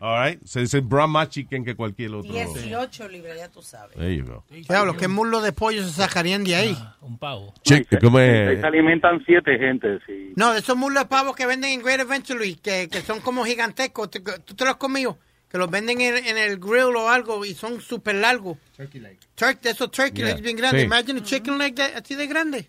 All 0.00 0.24
right, 0.30 0.42
se 0.44 0.60
dice 0.60 0.80
Brahma 0.80 1.28
Chicken 1.28 1.64
que 1.64 1.74
cualquier 1.74 2.14
otro. 2.14 2.32
18 2.32 3.08
libras, 3.08 3.36
ya 3.36 3.48
tú 3.48 3.62
sabes. 3.62 3.96
There 3.96 4.16
you 4.16 4.24
go. 4.24 4.44
Diablo, 4.50 4.96
¿qué 4.96 5.08
muslo 5.08 5.40
de 5.40 5.52
pollo 5.52 5.82
se 5.84 5.90
sacarían 5.92 6.44
de 6.44 6.54
ahí? 6.54 6.78
Un 7.00 7.18
pavo. 7.18 7.52
Chicken, 7.62 7.98
¿cómo 8.00 8.18
es? 8.18 8.60
se 8.60 8.66
alimentan 8.66 9.22
siete 9.26 9.58
gente, 9.58 9.98
sí. 10.06 10.32
No, 10.36 10.54
esos 10.54 10.76
muslos 10.76 11.02
de 11.04 11.08
pavo 11.08 11.34
que 11.34 11.46
venden 11.46 11.70
en 11.72 11.82
Great 11.82 12.00
Eventually, 12.00 12.54
que, 12.56 12.88
que 12.90 13.00
son 13.02 13.20
como 13.20 13.44
gigantescos. 13.44 14.10
¿Tú, 14.10 14.20
tú 14.44 14.54
te 14.54 14.64
los 14.64 14.72
has 14.74 14.78
comido? 14.78 15.18
Que 15.48 15.58
los 15.58 15.70
venden 15.70 16.00
en, 16.00 16.16
en 16.16 16.38
el 16.38 16.58
grill 16.58 16.96
o 16.96 17.10
algo 17.10 17.44
y 17.44 17.52
son 17.54 17.80
súper 17.82 18.14
largos. 18.14 18.56
Turkey 18.76 19.00
leg. 19.00 19.18
Turkey, 19.34 19.70
esos 19.70 19.90
turkey 19.90 20.22
Yeah. 20.22 20.26
legs 20.28 20.40
bien 20.40 20.56
grandes. 20.56 20.80
Sí. 20.80 20.86
Imagine 20.86 21.20
a 21.20 21.22
chicken 21.22 21.58
leg 21.58 21.74
de- 21.74 21.82
así 21.82 22.14
de 22.14 22.26
grande. 22.26 22.68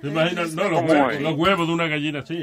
¿Te 0.00 0.08
imaginas? 0.08 0.52
No, 0.52 0.68
los 0.68 0.80
¿Cómo 0.80 0.92
huevos, 0.92 1.14
es? 1.14 1.20
los 1.20 1.34
huevos 1.38 1.66
de 1.66 1.72
una 1.72 1.86
gallina 1.88 2.20
así. 2.20 2.42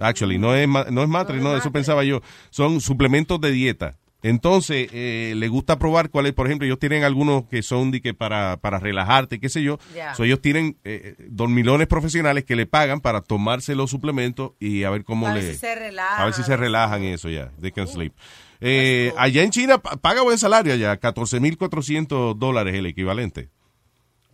Actually, 0.00 0.38
no 0.38 0.54
es, 0.54 0.68
no 0.68 1.02
es 1.02 1.08
matre, 1.08 1.40
no, 1.40 1.56
eso 1.56 1.70
pensaba 1.72 2.04
yo. 2.04 2.20
Son 2.50 2.80
suplementos 2.80 3.40
de 3.40 3.50
dieta. 3.52 3.96
Entonces, 4.26 4.88
eh, 4.94 5.34
le 5.36 5.48
gusta 5.48 5.78
probar 5.78 6.08
cuáles, 6.08 6.32
por 6.32 6.46
ejemplo, 6.46 6.64
ellos 6.64 6.78
tienen 6.78 7.04
algunos 7.04 7.44
que 7.44 7.62
son 7.62 7.90
de 7.90 8.00
que 8.00 8.14
para, 8.14 8.56
para 8.56 8.78
relajarte, 8.78 9.38
qué 9.38 9.50
sé 9.50 9.62
yo. 9.62 9.78
Ya. 9.94 10.14
So, 10.14 10.24
ellos 10.24 10.40
tienen 10.40 10.78
eh, 10.82 11.14
dormilones 11.28 11.88
profesionales 11.88 12.44
que 12.44 12.56
le 12.56 12.64
pagan 12.64 13.02
para 13.02 13.20
tomarse 13.20 13.74
los 13.74 13.90
suplementos 13.90 14.52
y 14.58 14.84
a 14.84 14.88
ver 14.90 15.04
cómo 15.04 15.26
A 15.28 15.34
ver 15.34 15.44
le... 15.44 15.52
si 15.52 15.58
se 15.58 15.74
relajan. 15.74 16.20
A 16.22 16.24
ver 16.24 16.32
si 16.32 16.42
se 16.42 16.56
relajan 16.56 17.04
y 17.04 17.08
eso 17.08 17.28
ya. 17.28 17.50
They 17.60 17.70
can 17.70 17.86
sleep. 17.86 18.14
Eh, 18.62 19.12
allá 19.18 19.42
en 19.42 19.50
China 19.50 19.76
pa- 19.76 19.96
paga 19.98 20.22
buen 20.22 20.38
salario 20.38 20.72
allá, 20.72 20.98
14.400 20.98 22.34
dólares 22.38 22.74
el 22.76 22.86
equivalente. 22.86 23.50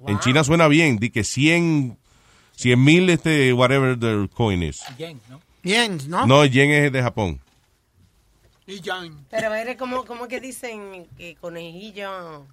En 0.06 0.20
China 0.20 0.44
suena 0.44 0.68
bien, 0.68 0.98
di 0.98 1.10
que 1.10 1.24
100 1.24 1.98
mil, 2.76 3.10
este, 3.10 3.52
whatever 3.52 3.98
the 3.98 4.28
coin 4.32 4.62
is. 4.62 4.82
Yen, 4.96 5.20
¿no? 5.28 5.40
Bien, 5.64 5.98
¿no? 6.08 6.26
No, 6.28 6.44
yen 6.46 6.70
es 6.70 6.92
de 6.92 7.02
Japón. 7.02 7.40
Y 8.70 8.80
Jan. 8.82 9.26
Pero 9.30 9.54
eres 9.54 9.76
como, 9.76 10.04
como 10.04 10.28
que 10.28 10.40
dicen 10.40 11.06
que 11.16 11.36
conejillo. 11.36 12.46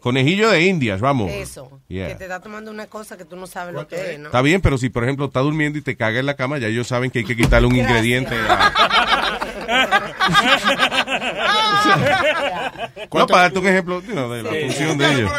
Conejillo 0.00 0.50
de 0.50 0.62
Indias, 0.62 1.00
vamos. 1.00 1.30
Eso. 1.30 1.80
Yeah. 1.86 2.08
Que 2.08 2.14
te 2.16 2.24
está 2.24 2.40
tomando 2.40 2.72
una 2.72 2.88
cosa 2.88 3.16
que 3.16 3.24
tú 3.24 3.36
no 3.36 3.46
sabes 3.46 3.72
lo 3.72 3.86
que 3.86 4.14
es, 4.14 4.18
¿no? 4.18 4.26
Está 4.26 4.42
bien, 4.42 4.60
pero 4.60 4.76
si 4.76 4.88
por 4.88 5.04
ejemplo 5.04 5.26
está 5.26 5.38
durmiendo 5.38 5.78
y 5.78 5.82
te 5.82 5.96
caga 5.96 6.18
en 6.18 6.26
la 6.26 6.34
cama, 6.34 6.58
ya 6.58 6.66
ellos 6.66 6.88
saben 6.88 7.12
que 7.12 7.20
hay 7.20 7.24
que 7.24 7.36
quitarle 7.36 7.68
un 7.68 7.74
Gracias. 7.74 7.90
ingrediente. 7.96 8.34
No, 13.12 13.26
para 13.26 13.42
darte 13.42 13.58
un 13.60 13.68
ejemplo 13.68 14.00
you 14.02 14.12
know, 14.12 14.30
de 14.32 14.42
la 14.42 14.50
función 14.50 14.98
de 14.98 15.12
ellos. 15.12 15.32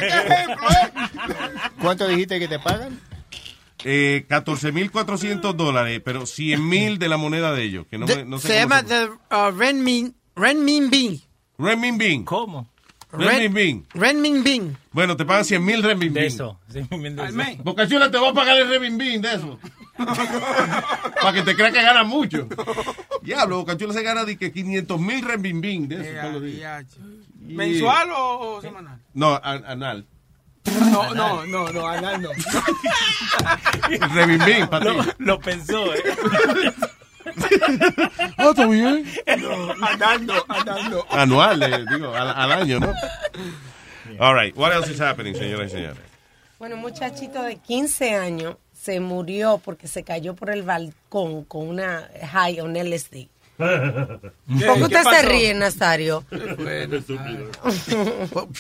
¿Cuánto 1.82 2.08
dijiste 2.08 2.40
que 2.40 2.48
te 2.48 2.60
pagan? 2.60 3.00
Eh, 3.88 4.26
14.400 4.28 5.54
dólares, 5.54 6.02
pero 6.04 6.24
100.000 6.24 6.98
de 6.98 7.08
la 7.08 7.18
moneda 7.18 7.54
de 7.54 7.64
ellos. 7.64 7.86
Que 7.90 7.98
no, 8.00 8.08
me- 8.08 8.26
no 8.26 8.40
sé 8.40 8.48
se 8.48 8.56
llama 8.56 8.80
se- 8.82 8.88
the, 8.88 9.06
uh, 9.36 9.52
Renmin, 9.56 10.16
Renminbi. 10.36 11.24
Renminbi. 11.60 12.24
¿Cómo? 12.26 12.68
Renminbi. 13.12 13.84
Renminbi. 13.94 14.76
Bueno, 14.92 15.16
te 15.16 15.24
pagan 15.24 15.44
100.000 15.46 15.82
renminbi. 15.84 16.20
De 16.20 16.26
eso. 16.26 16.60
De 16.68 16.82
eso. 16.82 17.64
Boca 17.64 17.88
Chula, 17.88 18.10
te 18.12 18.18
voy 18.18 18.30
a 18.30 18.34
pagar 18.34 18.58
el 18.58 18.68
renminbi 18.68 19.18
de 19.20 19.34
eso. 19.36 19.60
Para 19.98 21.32
que 21.34 21.42
te 21.44 21.56
creas 21.56 21.72
que 21.72 21.82
ganas 21.82 22.06
mucho. 22.06 22.48
Diablo, 23.22 23.58
Boca 23.58 23.78
Chula 23.78 23.94
se 23.94 24.04
gana 24.04 24.26
de 24.26 24.38
que 24.38 24.52
500.000 24.54 25.24
renminbi 25.24 25.88
de 25.88 25.96
eso. 26.02 26.22
todos 26.22 26.34
los 26.34 26.44
días. 26.44 26.86
¿Mensual 27.40 28.10
o, 28.12 28.56
o 28.58 28.62
semanal? 28.62 29.00
No, 29.14 29.40
an- 29.42 29.64
anal. 29.66 30.06
No, 30.92 31.14
no, 31.14 31.46
no, 31.46 31.72
no, 31.72 31.88
anal 31.88 32.22
no. 32.22 32.30
Renminbi, 34.14 34.66
para 34.68 34.92
ti. 34.92 35.10
Lo 35.20 35.40
pensó, 35.40 35.94
¿eh? 35.94 36.04
Ah, 38.38 38.50
está 38.52 38.66
bien. 38.68 39.06
No, 39.40 39.72
anal 39.86 40.26
no, 40.26 40.34
anal 40.48 40.90
no. 40.92 41.06
Anual, 41.10 41.64
eh, 41.64 41.86
digo, 41.92 42.14
al, 42.14 42.30
al 42.30 42.52
año, 42.52 42.80
¿no? 42.80 42.94
All 44.20 44.36
right, 44.36 44.56
what 44.56 44.72
else 44.72 44.90
is 44.92 45.02
happening, 45.02 45.34
señoras 45.36 45.72
y 45.72 45.76
señores? 45.76 46.00
Bueno, 46.60 46.76
un 46.76 46.82
muchachito 46.82 47.42
de 47.44 47.58
15 47.58 48.16
años 48.16 48.56
se 48.74 49.00
murió 49.00 49.60
porque 49.64 49.88
se 49.88 50.04
cayó 50.04 50.36
por 50.36 50.50
el 50.52 50.64
balcón 50.64 51.44
con 51.46 51.68
una 51.68 52.08
high 52.32 52.62
on 52.62 52.74
LSD. 52.76 53.28
¿Por 53.58 54.76
qué 54.78 54.84
usted 54.84 55.04
se 55.04 55.22
ríe, 55.24 55.54
Nazario? 55.54 56.26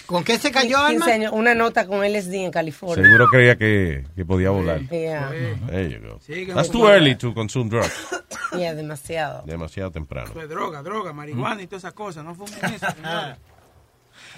¿Con 0.05 0.23
qué 0.23 0.37
se 0.37 0.51
cayó, 0.51 0.77
15 0.87 1.03
Alma? 1.03 1.05
años, 1.05 1.31
una 1.33 1.53
nota 1.53 1.85
con 1.85 1.99
LSD 2.05 2.33
en 2.35 2.51
California. 2.51 3.03
Seguro 3.03 3.27
creía 3.27 3.57
que, 3.57 4.05
que 4.15 4.25
podía 4.25 4.51
volar. 4.51 4.81
Yeah. 4.89 5.31
There 5.67 5.89
you 5.89 5.99
go. 6.07 6.19
Sí, 6.25 6.45
That's 6.45 6.69
too 6.69 6.87
early 6.87 7.15
to 7.15 7.33
consume 7.33 7.69
drugs. 7.69 7.91
Yeah, 8.55 8.73
demasiado. 8.73 9.43
Demasiado 9.45 9.91
temprano. 9.91 10.29
Eso 10.31 10.41
es 10.41 10.47
droga, 10.47 10.81
droga, 10.81 11.11
marihuana 11.11 11.61
y 11.61 11.67
todas 11.67 11.83
esas 11.83 11.93
cosas. 11.93 12.23
No 12.23 12.35
fumen 12.35 12.53
eso, 12.73 12.85
señores. 12.95 13.37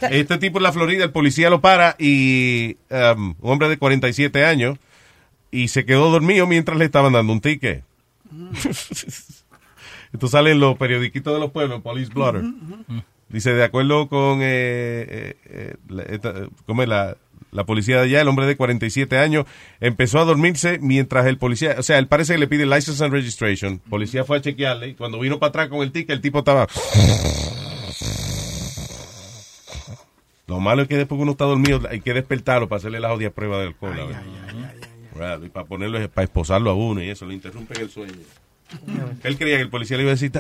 Este 0.01 0.37
tipo 0.39 0.57
en 0.57 0.63
la 0.63 0.71
Florida, 0.71 1.03
el 1.03 1.11
policía 1.11 1.51
lo 1.51 1.61
para 1.61 1.95
y 1.99 2.77
um, 2.89 3.35
un 3.39 3.51
hombre 3.51 3.69
de 3.69 3.77
47 3.77 4.43
años 4.43 4.79
y 5.51 5.67
se 5.67 5.85
quedó 5.85 6.09
dormido 6.09 6.47
mientras 6.47 6.79
le 6.79 6.85
estaban 6.85 7.13
dando 7.13 7.31
un 7.31 7.41
ticket. 7.41 7.83
Esto 10.13 10.27
sale 10.27 10.51
en 10.51 10.59
los 10.59 10.77
periodiquitos 10.77 11.33
de 11.33 11.39
los 11.39 11.51
pueblos, 11.51 11.81
Police 11.81 12.11
Blotter. 12.13 12.43
Dice, 13.29 13.51
de 13.53 13.63
acuerdo 13.63 14.07
con 14.07 14.39
eh, 14.41 14.45
eh, 15.09 15.35
eh, 15.45 15.75
la, 15.89 16.03
esta- 16.03 16.33
¿cómo 16.65 16.81
es 16.83 16.87
la, 16.87 17.17
la 17.51 17.65
policía 17.65 17.97
de 17.97 18.03
allá, 18.03 18.21
el 18.21 18.27
hombre 18.29 18.45
de 18.45 18.55
47 18.55 19.17
años 19.17 19.45
empezó 19.81 20.19
a 20.19 20.23
dormirse 20.25 20.79
mientras 20.79 21.25
el 21.25 21.37
policía, 21.37 21.75
o 21.77 21.83
sea, 21.83 21.97
él 21.97 22.07
parece 22.07 22.33
que 22.33 22.39
le 22.39 22.47
pide 22.47 22.65
license 22.65 23.03
and 23.03 23.13
registration. 23.13 23.79
Policía 23.89 24.23
fue 24.23 24.37
a 24.37 24.41
chequearle 24.41 24.89
y 24.89 24.93
cuando 24.95 25.19
vino 25.19 25.39
para 25.39 25.49
atrás 25.49 25.67
con 25.67 25.81
el 25.81 25.91
ticket, 25.91 26.11
el 26.11 26.21
tipo 26.21 26.39
estaba... 26.39 26.67
Lo 30.47 30.61
malo 30.61 30.83
es 30.83 30.87
que 30.87 30.95
después 30.95 31.17
que 31.19 31.23
uno 31.23 31.31
está 31.33 31.43
dormido 31.43 31.81
hay 31.89 31.99
que 31.99 32.13
despertarlo 32.13 32.69
para 32.69 32.77
hacerle 32.77 33.01
la 33.01 33.09
jodida 33.09 33.31
prueba 33.31 33.57
de 33.59 33.67
alcohol. 33.67 33.97
y 35.43 35.49
para 35.49 35.65
ponerlo, 35.65 36.09
para 36.09 36.23
esposarlo 36.23 36.69
a 36.69 36.73
uno 36.73 37.03
y 37.03 37.09
eso, 37.09 37.25
le 37.25 37.33
interrumpen 37.33 37.81
el 37.81 37.89
sueño. 37.89 38.13
Él 39.23 39.37
creía 39.37 39.55
que 39.57 39.63
el 39.63 39.69
policía 39.69 39.97
le 39.97 40.03
iba 40.03 40.11
a 40.11 40.15
decir, 40.15 40.31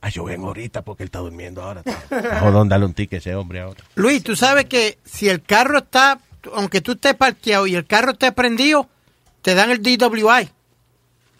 ah, 0.00 0.08
yo 0.10 0.24
vengo 0.24 0.48
ahorita 0.48 0.82
porque 0.82 1.02
él 1.02 1.08
está 1.08 1.18
durmiendo 1.20 1.62
ahora. 1.62 1.82
Jodón, 2.40 2.68
dale 2.68 2.84
un 2.84 2.94
ticket 2.94 3.14
a 3.14 3.18
ese 3.18 3.34
hombre 3.34 3.60
ahora. 3.60 3.80
Luis, 3.94 4.22
tú 4.22 4.36
sabes 4.36 4.66
que 4.66 4.98
si 5.04 5.28
el 5.28 5.42
carro 5.42 5.78
está, 5.78 6.20
aunque 6.54 6.80
tú 6.80 6.92
estés 6.92 7.14
parqueado 7.14 7.66
y 7.66 7.74
el 7.74 7.86
carro 7.86 8.12
esté 8.12 8.32
prendido, 8.32 8.88
te 9.42 9.54
dan 9.54 9.70
el 9.70 9.82
DWI. 9.82 10.48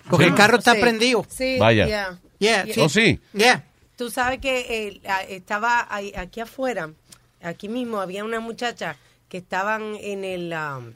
Porque 0.09 0.25
Sí. 0.25 0.31
el 0.31 0.37
carro 0.37 0.59
está 0.59 0.75
Sí. 0.75 0.81
prendido. 0.81 1.27
Sí, 1.29 1.57
Vaya. 1.59 1.87
yeah. 1.87 2.19
Yeah, 2.39 2.65
Yeah. 2.65 2.75
sí. 2.75 2.81
¿Oh, 2.81 2.89
sí? 2.89 3.21
Yeah. 3.35 3.65
Tú 3.97 4.11
sabes 4.11 4.41
que 4.41 4.89
eh, 4.89 5.01
estaba 5.29 5.87
ahí- 5.91 6.13
aquí 6.17 6.41
afuera, 6.41 6.91
aquí 7.43 7.69
mismo 7.69 8.01
había 8.01 8.25
una 8.25 8.41
muchacha 8.41 8.97
que 9.29 9.37
estaban 9.39 9.95
en 10.01 10.25
el, 10.25 10.53
um, 10.55 10.93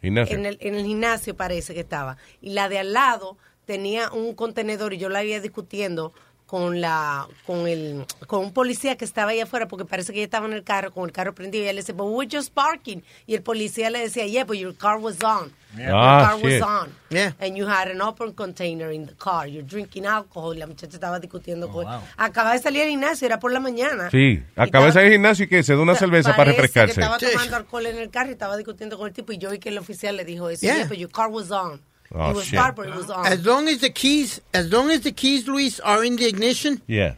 Gimnasio. 0.00 0.34
en 0.36 0.46
el 0.46 0.58
en 0.60 0.74
el 0.74 0.84
gimnasio 0.86 1.36
parece 1.36 1.74
que 1.74 1.80
estaba 1.80 2.16
y 2.40 2.50
la 2.50 2.68
de 2.70 2.78
al 2.78 2.92
lado 2.94 3.36
tenía 3.68 4.10
un 4.10 4.34
contenedor 4.34 4.94
y 4.94 4.98
yo 4.98 5.10
la 5.10 5.18
había 5.18 5.40
discutiendo 5.42 6.14
con 6.46 6.80
la 6.80 7.28
con 7.46 7.68
el 7.68 8.06
con 8.26 8.40
un 8.40 8.52
policía 8.54 8.96
que 8.96 9.04
estaba 9.04 9.32
ahí 9.32 9.40
afuera 9.40 9.68
porque 9.68 9.84
parece 9.84 10.14
que 10.14 10.20
ella 10.20 10.24
estaba 10.24 10.46
en 10.46 10.54
el 10.54 10.64
carro 10.64 10.90
con 10.90 11.04
el 11.04 11.12
carro 11.12 11.34
prendido 11.34 11.62
y 11.62 11.68
él 11.68 11.76
le 11.76 11.82
decía, 11.82 11.94
"But 11.94 12.06
we're 12.10 12.26
just 12.34 12.54
parking." 12.54 13.02
Y 13.26 13.34
el 13.34 13.42
policía 13.42 13.90
le 13.90 13.98
decía, 13.98 14.24
"Yeah, 14.26 14.44
but 14.44 14.56
your 14.56 14.74
car 14.74 14.96
was 14.96 15.22
on." 15.22 15.52
Yeah. 15.76 15.88
Your 15.88 15.94
Ah, 15.98 16.26
car 16.30 16.40
shit. 16.40 16.62
was 16.62 16.62
on. 16.62 16.88
Yeah. 17.10 17.34
And 17.38 17.54
you 17.54 17.66
had 17.68 17.88
an 17.90 18.00
open 18.00 18.32
container 18.32 18.90
in 18.90 19.04
the 19.06 19.12
car. 19.14 19.46
You're 19.46 19.62
drinking 19.68 20.06
alcohol. 20.06 20.56
Y 20.56 20.58
la 20.58 20.66
muchacha 20.66 20.94
estaba 20.94 21.20
discutiendo 21.20 21.66
Oh, 21.68 21.72
con 21.72 21.86
Acaba 22.16 22.54
de 22.54 22.60
salir 22.60 22.80
al 22.84 22.88
gimnasio, 22.88 23.26
era 23.26 23.38
por 23.38 23.52
la 23.52 23.60
mañana. 23.60 24.08
Sí, 24.10 24.42
acaba 24.56 24.86
de 24.86 24.92
salir 24.92 25.10
del 25.10 25.18
gimnasio 25.18 25.44
y 25.44 25.48
que 25.48 25.62
se 25.62 25.74
da 25.74 25.82
una 25.82 25.96
cerveza 25.96 26.34
para 26.34 26.52
refrescarse. 26.52 26.94
que 26.94 27.00
estaba 27.02 27.18
tomando 27.18 27.56
alcohol 27.56 27.84
en 27.84 27.98
el 27.98 28.08
carro 28.08 28.30
y 28.30 28.32
estaba 28.32 28.56
discutiendo 28.56 28.96
con 28.96 29.06
el 29.08 29.12
tipo 29.12 29.30
y 29.34 29.36
yo 29.38 29.50
vi 29.50 29.58
que 29.58 29.68
el 29.68 29.76
oficial 29.76 30.16
le 30.16 30.24
dijo 30.24 30.48
eso. 30.48 30.62
Yeah. 30.62 30.76
Yeah, 30.78 30.86
but 30.88 30.96
your 30.96 31.10
car 31.10 31.28
was 31.28 31.50
on. 31.50 31.82
Oh, 32.14 32.30
it 32.30 32.36
was 32.36 32.44
shit. 32.46 32.58
it 32.58 32.76
was 32.96 33.10
on. 33.10 33.26
As 33.26 33.44
long 33.44 33.68
as 33.68 33.80
the 33.80 33.90
keys, 33.90 34.40
as 34.54 34.72
long 34.72 34.90
as 34.90 35.00
the 35.02 35.12
keys, 35.12 35.46
Luis, 35.46 35.78
are 35.80 36.02
in 36.04 36.16
the 36.16 36.26
ignition, 36.26 36.80
Yeah. 36.86 37.14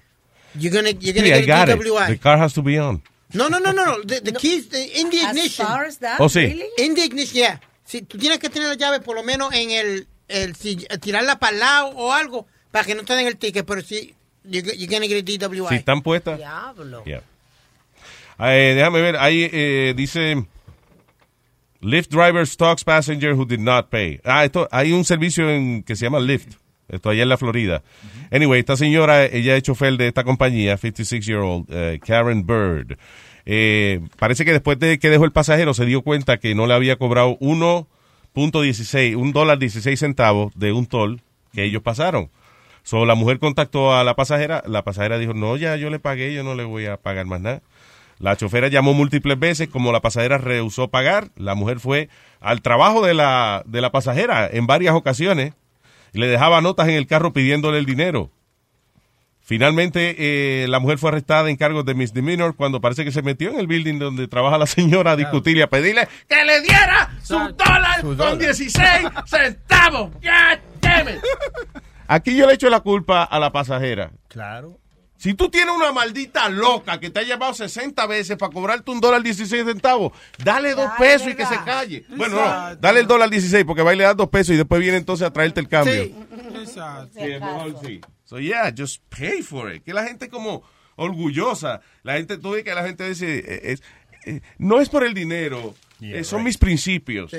you're 0.58 0.72
gonna 0.72 0.90
you're 0.98 1.14
gonna 1.14 1.28
I 1.34 1.42
get 1.42 1.68
a 1.68 1.72
it. 1.72 1.78
DWI. 1.80 2.08
The 2.08 2.18
car 2.18 2.38
has 2.38 2.52
to 2.54 2.62
be 2.62 2.76
on. 2.78 3.02
No, 3.32 3.46
no, 3.48 3.58
no, 3.58 3.70
no, 3.70 3.84
no. 3.84 4.02
The, 4.02 4.20
the 4.20 4.32
keys 4.32 4.68
the- 4.68 4.98
in 5.00 5.10
the 5.10 5.18
As 5.18 5.30
ignition. 5.36 5.64
far 5.66 5.84
as 5.84 5.98
that, 5.98 6.20
Oh, 6.20 6.26
sí. 6.28 6.42
really? 6.48 6.66
In 6.78 6.94
the 6.94 7.04
ignition, 7.04 7.36
yeah. 7.38 7.58
Si 7.84 8.02
tú 8.02 8.18
tienes 8.18 8.38
que 8.40 8.48
tener 8.50 8.68
la 8.68 8.74
llave 8.74 9.00
por 9.00 9.14
lo 9.14 9.22
menos 9.22 9.52
en 9.54 9.70
el, 9.70 10.06
el 10.28 10.54
si, 10.56 10.76
tirarla 11.00 11.38
para 11.38 11.52
el 11.54 11.60
lado 11.60 11.88
o 11.96 12.12
algo 12.12 12.46
para 12.72 12.84
que 12.84 12.94
no 12.96 13.04
te 13.04 13.14
den 13.14 13.26
el 13.28 13.36
ticket, 13.36 13.64
pero 13.64 13.82
si 13.82 14.14
you're, 14.44 14.74
you're 14.76 14.86
gonna 14.92 15.06
get 15.06 15.18
a 15.18 15.22
DWI. 15.48 15.68
Si 15.68 15.74
están 15.76 16.02
puestas. 16.02 16.38
Diablo. 16.38 17.04
Yeah. 17.04 17.22
Eh, 18.40 18.72
déjame 18.74 19.00
ver, 19.02 19.16
ahí 19.18 19.48
eh, 19.52 19.92
dice 19.96 20.44
Lyft 21.80 22.10
driver 22.10 22.46
stalks 22.46 22.84
passenger 22.84 23.34
who 23.34 23.46
did 23.46 23.60
not 23.60 23.88
pay. 23.90 24.20
Ah, 24.24 24.44
esto, 24.44 24.68
hay 24.70 24.92
un 24.92 25.04
servicio 25.04 25.48
en, 25.48 25.82
que 25.82 25.96
se 25.96 26.04
llama 26.04 26.20
Lyft. 26.20 26.56
Esto 26.88 27.10
allá 27.10 27.22
en 27.22 27.28
la 27.28 27.36
Florida. 27.36 27.82
Anyway, 28.30 28.60
esta 28.60 28.76
señora, 28.76 29.24
ella 29.24 29.56
es 29.56 29.62
chofer 29.62 29.96
de 29.96 30.08
esta 30.08 30.24
compañía, 30.24 30.76
56 30.76 31.24
year 31.24 31.40
old, 31.40 31.66
eh, 31.70 32.00
Karen 32.04 32.44
Bird. 32.44 32.98
Eh, 33.46 34.00
parece 34.18 34.44
que 34.44 34.52
después 34.52 34.78
de 34.78 34.98
que 34.98 35.08
dejó 35.08 35.24
el 35.24 35.32
pasajero 35.32 35.72
se 35.72 35.86
dio 35.86 36.02
cuenta 36.02 36.38
que 36.38 36.54
no 36.54 36.66
le 36.66 36.74
había 36.74 36.96
cobrado 36.96 37.38
1.16, 37.38 39.16
un 39.16 39.32
dólar 39.32 39.58
16 39.58 39.98
centavos 39.98 40.52
de 40.56 40.72
un 40.72 40.86
toll 40.86 41.20
que 41.52 41.64
ellos 41.64 41.82
pasaron. 41.82 42.30
So, 42.82 43.06
la 43.06 43.14
mujer 43.14 43.38
contactó 43.38 43.94
a 43.94 44.04
la 44.04 44.14
pasajera, 44.16 44.62
la 44.66 44.82
pasajera 44.82 45.18
dijo, 45.18 45.34
no, 45.34 45.56
ya 45.56 45.76
yo 45.76 45.90
le 45.90 45.98
pagué, 45.98 46.34
yo 46.34 46.42
no 46.42 46.54
le 46.54 46.64
voy 46.64 46.86
a 46.86 46.96
pagar 46.96 47.26
más 47.26 47.40
nada. 47.40 47.62
La 48.20 48.36
chofera 48.36 48.68
llamó 48.68 48.92
múltiples 48.92 49.38
veces, 49.38 49.68
como 49.68 49.92
la 49.92 50.00
pasajera 50.00 50.36
rehusó 50.36 50.88
pagar, 50.88 51.30
la 51.36 51.54
mujer 51.54 51.80
fue 51.80 52.10
al 52.38 52.60
trabajo 52.60 53.04
de 53.04 53.14
la, 53.14 53.62
de 53.66 53.80
la 53.80 53.90
pasajera 53.92 54.46
en 54.46 54.66
varias 54.66 54.94
ocasiones 54.94 55.54
y 56.12 56.18
le 56.18 56.28
dejaba 56.28 56.60
notas 56.60 56.88
en 56.88 56.94
el 56.96 57.06
carro 57.06 57.32
pidiéndole 57.32 57.78
el 57.78 57.86
dinero. 57.86 58.30
Finalmente, 59.40 60.16
eh, 60.18 60.68
la 60.68 60.78
mujer 60.80 60.98
fue 60.98 61.10
arrestada 61.10 61.48
en 61.48 61.56
cargos 61.56 61.84
de 61.86 61.94
misdemeanor 61.94 62.54
cuando 62.54 62.80
parece 62.82 63.04
que 63.04 63.10
se 63.10 63.22
metió 63.22 63.50
en 63.50 63.58
el 63.58 63.66
building 63.66 63.98
donde 63.98 64.28
trabaja 64.28 64.58
la 64.58 64.66
señora 64.66 65.12
a 65.12 65.16
discutir 65.16 65.56
y 65.56 65.62
a 65.62 65.68
pedirle 65.68 66.06
Que 66.28 66.44
le 66.44 66.60
diera 66.60 67.10
su 67.22 67.38
dólar 67.38 68.00
Su 68.00 68.06
con 68.08 68.16
dólar. 68.18 68.38
16 68.38 68.84
centavos. 69.24 70.10
God 70.22 70.58
damn 70.82 71.08
it. 71.08 71.20
Aquí 72.06 72.36
yo 72.36 72.46
le 72.46 72.54
echo 72.54 72.68
la 72.68 72.80
culpa 72.80 73.24
a 73.24 73.38
la 73.38 73.50
pasajera. 73.50 74.10
Claro. 74.28 74.79
Si 75.20 75.34
tú 75.34 75.50
tienes 75.50 75.74
una 75.74 75.92
maldita 75.92 76.48
loca 76.48 76.98
que 76.98 77.10
te 77.10 77.20
ha 77.20 77.22
llamado 77.22 77.52
60 77.52 78.06
veces 78.06 78.38
para 78.38 78.50
cobrarte 78.50 78.90
un 78.90 79.00
dólar 79.00 79.22
16 79.22 79.66
centavos, 79.66 80.12
dale 80.42 80.74
dos 80.74 80.90
pesos 80.98 81.28
y 81.28 81.34
que 81.34 81.44
se 81.44 81.56
calle. 81.62 82.06
Bueno, 82.16 82.36
no, 82.36 82.76
dale 82.76 83.00
el 83.00 83.06
dólar 83.06 83.28
16 83.28 83.64
porque 83.66 83.82
va 83.82 83.92
y 83.92 83.98
le 83.98 84.04
das 84.04 84.16
dos 84.16 84.30
pesos 84.30 84.54
y 84.54 84.56
después 84.56 84.80
viene 84.80 84.96
entonces 84.96 85.26
a 85.26 85.30
traerte 85.30 85.60
el 85.60 85.68
cambio. 85.68 85.92
Sí. 86.04 86.14
Exacto. 86.58 87.10
Sí, 87.20 87.26
mejor 87.26 87.76
sí. 87.84 88.00
So 88.24 88.38
yeah, 88.38 88.72
just 88.74 89.02
pay 89.10 89.42
for 89.42 89.70
it. 89.74 89.84
Que 89.84 89.92
la 89.92 90.04
gente 90.04 90.30
como 90.30 90.62
orgullosa, 90.96 91.80
la 92.02 92.14
gente, 92.14 92.38
tú 92.38 92.52
ves 92.52 92.64
que 92.64 92.74
la 92.74 92.84
gente 92.84 93.06
dice, 93.08 93.38
eh, 93.40 93.60
es- 93.72 93.82
eh, 94.26 94.40
no 94.58 94.80
es 94.80 94.88
por 94.88 95.04
el 95.04 95.12
dinero, 95.14 95.74
Yeah, 95.98 96.16
eh, 96.20 96.24
son 96.24 96.38
right. 96.38 96.46
mis 96.46 96.56
principios. 96.58 97.30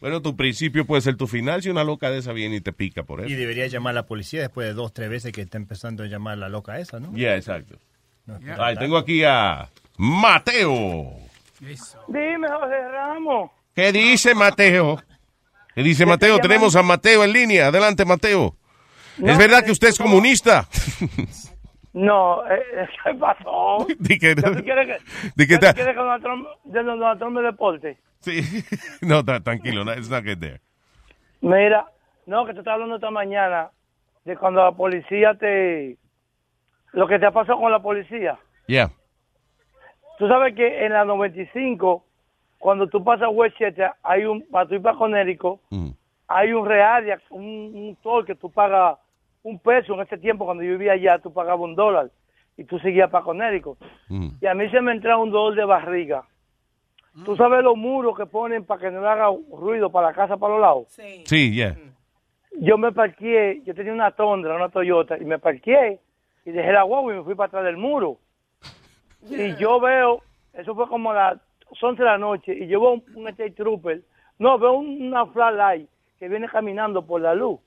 Bueno, 0.00 0.22
tu 0.22 0.34
principio 0.34 0.86
puede 0.86 1.02
ser 1.02 1.16
tu 1.16 1.26
final 1.26 1.62
si 1.62 1.68
una 1.68 1.84
loca 1.84 2.10
de 2.10 2.18
esa 2.18 2.32
viene 2.32 2.56
y 2.56 2.60
te 2.62 2.72
pica 2.72 3.02
por 3.02 3.20
Y 3.20 3.24
eso. 3.32 3.36
debería 3.40 3.66
llamar 3.66 3.90
a 3.90 3.94
la 3.96 4.06
policía 4.06 4.40
después 4.40 4.66
de 4.66 4.72
dos, 4.72 4.92
tres 4.94 5.10
veces 5.10 5.32
que 5.32 5.42
está 5.42 5.58
empezando 5.58 6.02
a 6.02 6.06
llamar 6.06 6.34
a 6.34 6.36
la 6.36 6.48
loca 6.48 6.78
esa, 6.78 6.98
¿no? 7.00 7.12
Yeah, 7.12 7.36
exacto. 7.36 7.76
No, 8.26 8.38
Ay, 8.58 8.76
tengo 8.76 8.96
aquí 8.96 9.22
a 9.24 9.68
Mateo. 9.98 11.12
Dime, 12.08 12.48
José 12.48 12.88
Ramos. 12.92 13.50
¿Qué 13.74 13.92
dice 13.92 14.34
Mateo? 14.34 15.02
¿Qué 15.74 15.82
dice 15.82 16.06
Mateo? 16.06 16.38
Tenemos 16.38 16.74
a 16.76 16.82
Mateo 16.82 17.22
en 17.24 17.32
línea. 17.32 17.66
Adelante, 17.66 18.04
Mateo. 18.06 18.54
No, 19.18 19.30
¿Es 19.32 19.36
verdad 19.38 19.62
que 19.64 19.72
usted 19.72 19.88
es 19.88 19.98
comunista? 19.98 20.66
No, 21.92 22.42
eh, 22.50 22.54
eh, 22.76 22.88
¿qué 23.04 23.14
pasó? 23.14 23.86
¿Ya 23.98 24.18
ya 24.18 24.34
ta- 25.60 25.74
quieres 25.74 25.92
que 25.94 25.94
Donald 25.94 26.22
Trump, 26.22 26.46
de 26.64 26.82
Donald 26.82 27.18
Trump 27.18 27.36
me 27.36 27.42
deporte? 27.42 27.98
Sí. 28.20 28.40
No, 29.02 29.22
tra- 29.24 29.42
tranquilo. 29.42 29.84
no, 29.84 29.92
It's 29.94 30.10
not 30.10 30.24
get 30.24 30.38
there. 30.40 30.60
Mira, 31.40 31.86
no, 32.26 32.44
que 32.44 32.52
te 32.52 32.58
estaba 32.60 32.74
hablando 32.74 32.96
esta 32.96 33.10
mañana 33.10 33.70
de 34.24 34.36
cuando 34.36 34.62
la 34.62 34.72
policía 34.72 35.34
te... 35.34 35.96
Lo 36.92 37.06
que 37.06 37.18
te 37.18 37.26
ha 37.26 37.30
pasado 37.30 37.58
con 37.60 37.70
la 37.72 37.80
policía. 37.80 38.38
Yeah. 38.66 38.90
Tú 40.18 40.28
sabes 40.28 40.54
que 40.54 40.84
en 40.84 40.92
la 40.92 41.04
95, 41.04 42.04
cuando 42.58 42.88
tú 42.88 43.02
pasas 43.02 43.28
Westchester, 43.32 43.92
hay 44.02 44.24
un, 44.24 44.42
para 44.50 44.66
tú 44.68 44.74
ir 44.74 44.82
para 44.82 44.98
Conérico, 44.98 45.60
Mm. 45.70 45.90
hay 46.28 46.52
un 46.52 46.66
real, 46.66 47.06
un, 47.30 47.42
un 47.74 47.96
toll 48.02 48.26
que 48.26 48.34
tú 48.34 48.50
pagas 48.50 48.98
un 49.42 49.58
peso. 49.60 49.94
En 49.94 50.00
ese 50.00 50.18
tiempo, 50.18 50.44
cuando 50.44 50.62
yo 50.62 50.72
vivía 50.72 50.92
allá, 50.92 51.18
tú 51.20 51.32
pagabas 51.32 51.60
un 51.62 51.74
dólar 51.74 52.10
y 52.58 52.64
tú 52.64 52.78
seguías 52.80 53.08
para 53.08 53.24
Conérico. 53.24 53.78
Mm. 54.08 54.28
Y 54.42 54.46
a 54.46 54.54
mí 54.54 54.68
se 54.70 54.80
me 54.82 54.92
entraba 54.92 55.22
un 55.22 55.30
dolor 55.30 55.54
de 55.54 55.64
barriga. 55.64 56.24
Tú 57.24 57.36
sabes 57.36 57.62
los 57.64 57.76
muros 57.76 58.16
que 58.16 58.26
ponen 58.26 58.64
para 58.64 58.80
que 58.80 58.90
no 58.90 59.00
le 59.00 59.08
haga 59.08 59.28
ruido 59.52 59.90
para 59.90 60.08
la 60.08 60.14
casa, 60.14 60.36
para 60.36 60.52
los 60.54 60.62
lados. 60.62 60.88
Sí, 61.26 61.52
yeah. 61.52 61.76
Yo 62.60 62.78
me 62.78 62.92
parqué, 62.92 63.60
yo 63.64 63.74
tenía 63.74 63.92
una 63.92 64.10
Tondra, 64.12 64.54
una 64.54 64.68
Toyota, 64.68 65.18
y 65.18 65.24
me 65.24 65.38
parqué 65.38 65.98
y 66.44 66.50
dejé 66.50 66.72
la 66.72 66.82
guagua 66.84 67.12
y 67.12 67.16
me 67.16 67.24
fui 67.24 67.34
para 67.34 67.48
atrás 67.48 67.64
del 67.64 67.76
muro. 67.76 68.18
Y 69.30 69.54
yo 69.56 69.80
veo, 69.80 70.22
eso 70.54 70.74
fue 70.74 70.88
como 70.88 71.10
a 71.10 71.14
las 71.14 71.38
11 71.82 72.02
de 72.02 72.08
la 72.08 72.18
noche, 72.18 72.54
y 72.54 72.66
yo 72.68 72.80
veo 72.80 72.90
un, 72.92 73.04
un 73.16 73.28
State 73.28 73.50
Trooper, 73.52 74.00
no, 74.38 74.58
veo 74.58 74.72
un- 74.74 75.02
una 75.02 75.26
flashlight 75.26 75.88
que 76.18 76.28
viene 76.28 76.48
caminando 76.48 77.04
por 77.06 77.20
la 77.20 77.34
luz. 77.34 77.60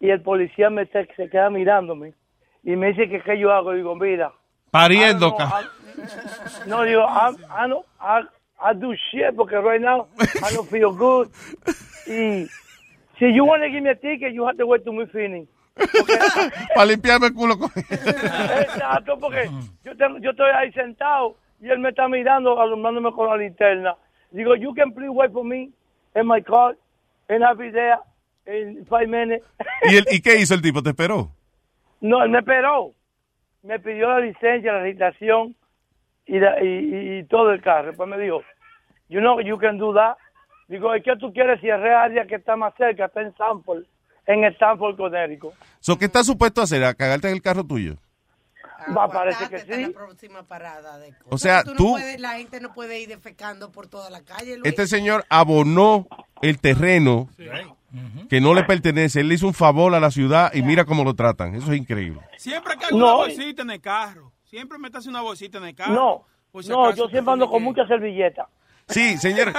Y 0.00 0.10
el 0.10 0.20
policía 0.22 0.68
me 0.70 0.86
se, 0.86 1.06
queda 1.06 1.48
mirándome 1.50 2.12
y 2.62 2.76
me 2.76 2.88
dice 2.88 3.08
que 3.08 3.22
qué 3.22 3.38
yo 3.38 3.52
hago. 3.52 3.72
Digo, 3.72 3.94
mira, 3.94 4.32
Pariendo, 4.78 5.30
no, 5.30 5.36
ca- 5.36 5.60
I- 5.62 6.68
no, 6.68 6.82
digo, 6.82 7.02
I, 7.02 7.36
I, 7.48 7.66
I, 8.00 8.22
I 8.70 8.74
do 8.74 8.92
shit 9.10 9.34
porque 9.36 9.56
right 9.60 9.80
now 9.80 10.08
I 10.18 10.52
don't 10.54 10.68
feel 10.68 10.92
good. 10.92 11.28
Y 12.06 12.46
si 13.18 13.32
you 13.32 13.44
want 13.44 13.62
to 13.62 13.68
give 13.70 13.82
me 13.82 13.90
a 13.90 13.94
ticket, 13.94 14.34
you 14.34 14.44
have 14.46 14.56
to 14.58 14.66
wait 14.66 14.84
to 14.84 14.92
me 14.92 15.06
finish. 15.06 15.46
Para 16.74 16.86
limpiarme 16.86 17.26
el 17.28 17.34
culo 17.34 17.58
con 17.58 17.70
Exacto, 17.76 19.18
porque 19.18 19.48
yo, 19.84 19.96
tengo, 19.96 20.18
yo 20.18 20.30
estoy 20.30 20.50
ahí 20.56 20.72
sentado 20.72 21.36
y 21.60 21.68
él 21.68 21.78
me 21.78 21.88
está 21.90 22.08
mirando, 22.08 22.60
alumbrándome 22.60 23.12
con 23.12 23.28
la 23.28 23.36
linterna. 23.36 23.96
Digo, 24.32 24.54
you 24.56 24.74
can 24.74 24.92
please 24.92 25.10
wait 25.10 25.32
for 25.32 25.44
me 25.44 25.70
in 26.16 26.26
my 26.26 26.40
car 26.42 26.76
and 27.28 27.44
I'll 27.44 27.56
be 27.56 27.70
there 27.70 27.98
in 28.46 28.84
five 28.86 29.06
minutes. 29.08 29.44
¿Y, 29.90 29.96
el- 29.96 30.06
¿Y 30.10 30.20
qué 30.20 30.36
hizo 30.36 30.54
el 30.54 30.62
tipo? 30.62 30.82
¿Te 30.82 30.90
esperó? 30.90 31.30
No, 32.00 32.22
él 32.22 32.30
me 32.30 32.38
esperó. 32.38 32.92
Me 33.64 33.80
pidió 33.80 34.08
la 34.08 34.20
licencia, 34.20 34.72
la 34.72 34.80
registración 34.82 35.56
y, 36.26 36.38
la- 36.38 36.62
y, 36.62 36.66
y- 36.68 37.18
y 37.18 37.24
todo 37.24 37.50
el 37.50 37.60
carro. 37.62 37.88
Después 37.88 38.08
me 38.08 38.18
dijo, 38.18 38.42
you 39.08 39.20
know, 39.20 39.40
you 39.40 39.58
can 39.58 39.78
do 39.78 39.92
that. 39.94 40.16
Digo, 40.68 40.94
¿y 40.96 41.02
qué 41.02 41.16
tú 41.18 41.32
quieres 41.32 41.60
si 41.60 41.68
es 41.68 41.74
área 41.74 42.26
que 42.26 42.36
está 42.36 42.56
más 42.56 42.74
cerca? 42.76 43.06
Está 43.06 43.20
en 43.22 43.28
Stanford, 43.28 43.84
en 44.26 44.44
Stanford, 44.44 44.96
Connecticut. 44.96 45.52
So, 45.80 45.98
¿Qué 45.98 46.04
estás 46.06 46.26
supuesto 46.26 46.60
a 46.60 46.64
hacer? 46.64 46.84
¿A 46.84 46.94
cagarte 46.94 47.28
en 47.28 47.34
el 47.34 47.42
carro 47.42 47.64
tuyo? 47.64 47.96
Va, 48.96 49.08
parece 49.08 49.48
que 49.48 49.56
Hasta 49.56 49.76
la 49.80 49.86
sí. 49.86 49.92
próxima 49.94 50.42
parada 50.42 50.98
de 50.98 51.14
O 51.30 51.38
sea, 51.38 51.62
no 51.64 51.72
tú- 51.74 51.92
puedes- 51.92 52.20
la 52.20 52.34
gente 52.36 52.60
no 52.60 52.72
puede 52.74 53.00
ir 53.00 53.08
defecando 53.08 53.72
por 53.72 53.86
toda 53.88 54.10
la 54.10 54.22
calle, 54.22 54.56
Luis. 54.58 54.66
Este 54.66 54.86
señor 54.86 55.24
abonó 55.30 56.06
el 56.42 56.60
terreno 56.60 57.28
que 58.28 58.40
no 58.40 58.54
le 58.54 58.64
pertenece. 58.64 59.20
Él 59.20 59.28
le 59.28 59.34
hizo 59.34 59.46
un 59.46 59.54
favor 59.54 59.94
a 59.94 60.00
la 60.00 60.10
ciudad 60.10 60.52
y 60.54 60.62
mira 60.62 60.84
cómo 60.84 61.04
lo 61.04 61.14
tratan. 61.14 61.54
Eso 61.54 61.72
es 61.72 61.78
increíble. 61.78 62.20
Siempre 62.38 62.76
cargo 62.76 62.98
No. 62.98 63.04
una 63.06 63.14
bolsita 63.14 63.62
en 63.62 63.70
el 63.70 63.80
carro. 63.80 64.32
Siempre 64.44 64.78
me 64.78 64.88
hace 64.92 65.08
una 65.08 65.20
bolsita 65.20 65.58
en 65.58 65.64
el 65.64 65.74
carro. 65.74 65.94
No, 66.52 66.62
si 66.62 66.68
no, 66.68 66.94
yo 66.94 67.08
siempre 67.08 67.32
ando 67.32 67.46
con 67.46 67.54
comuniqué. 67.62 67.82
mucha 67.82 67.88
servilleta. 67.88 68.48
Sí, 68.88 69.16
señor. 69.18 69.52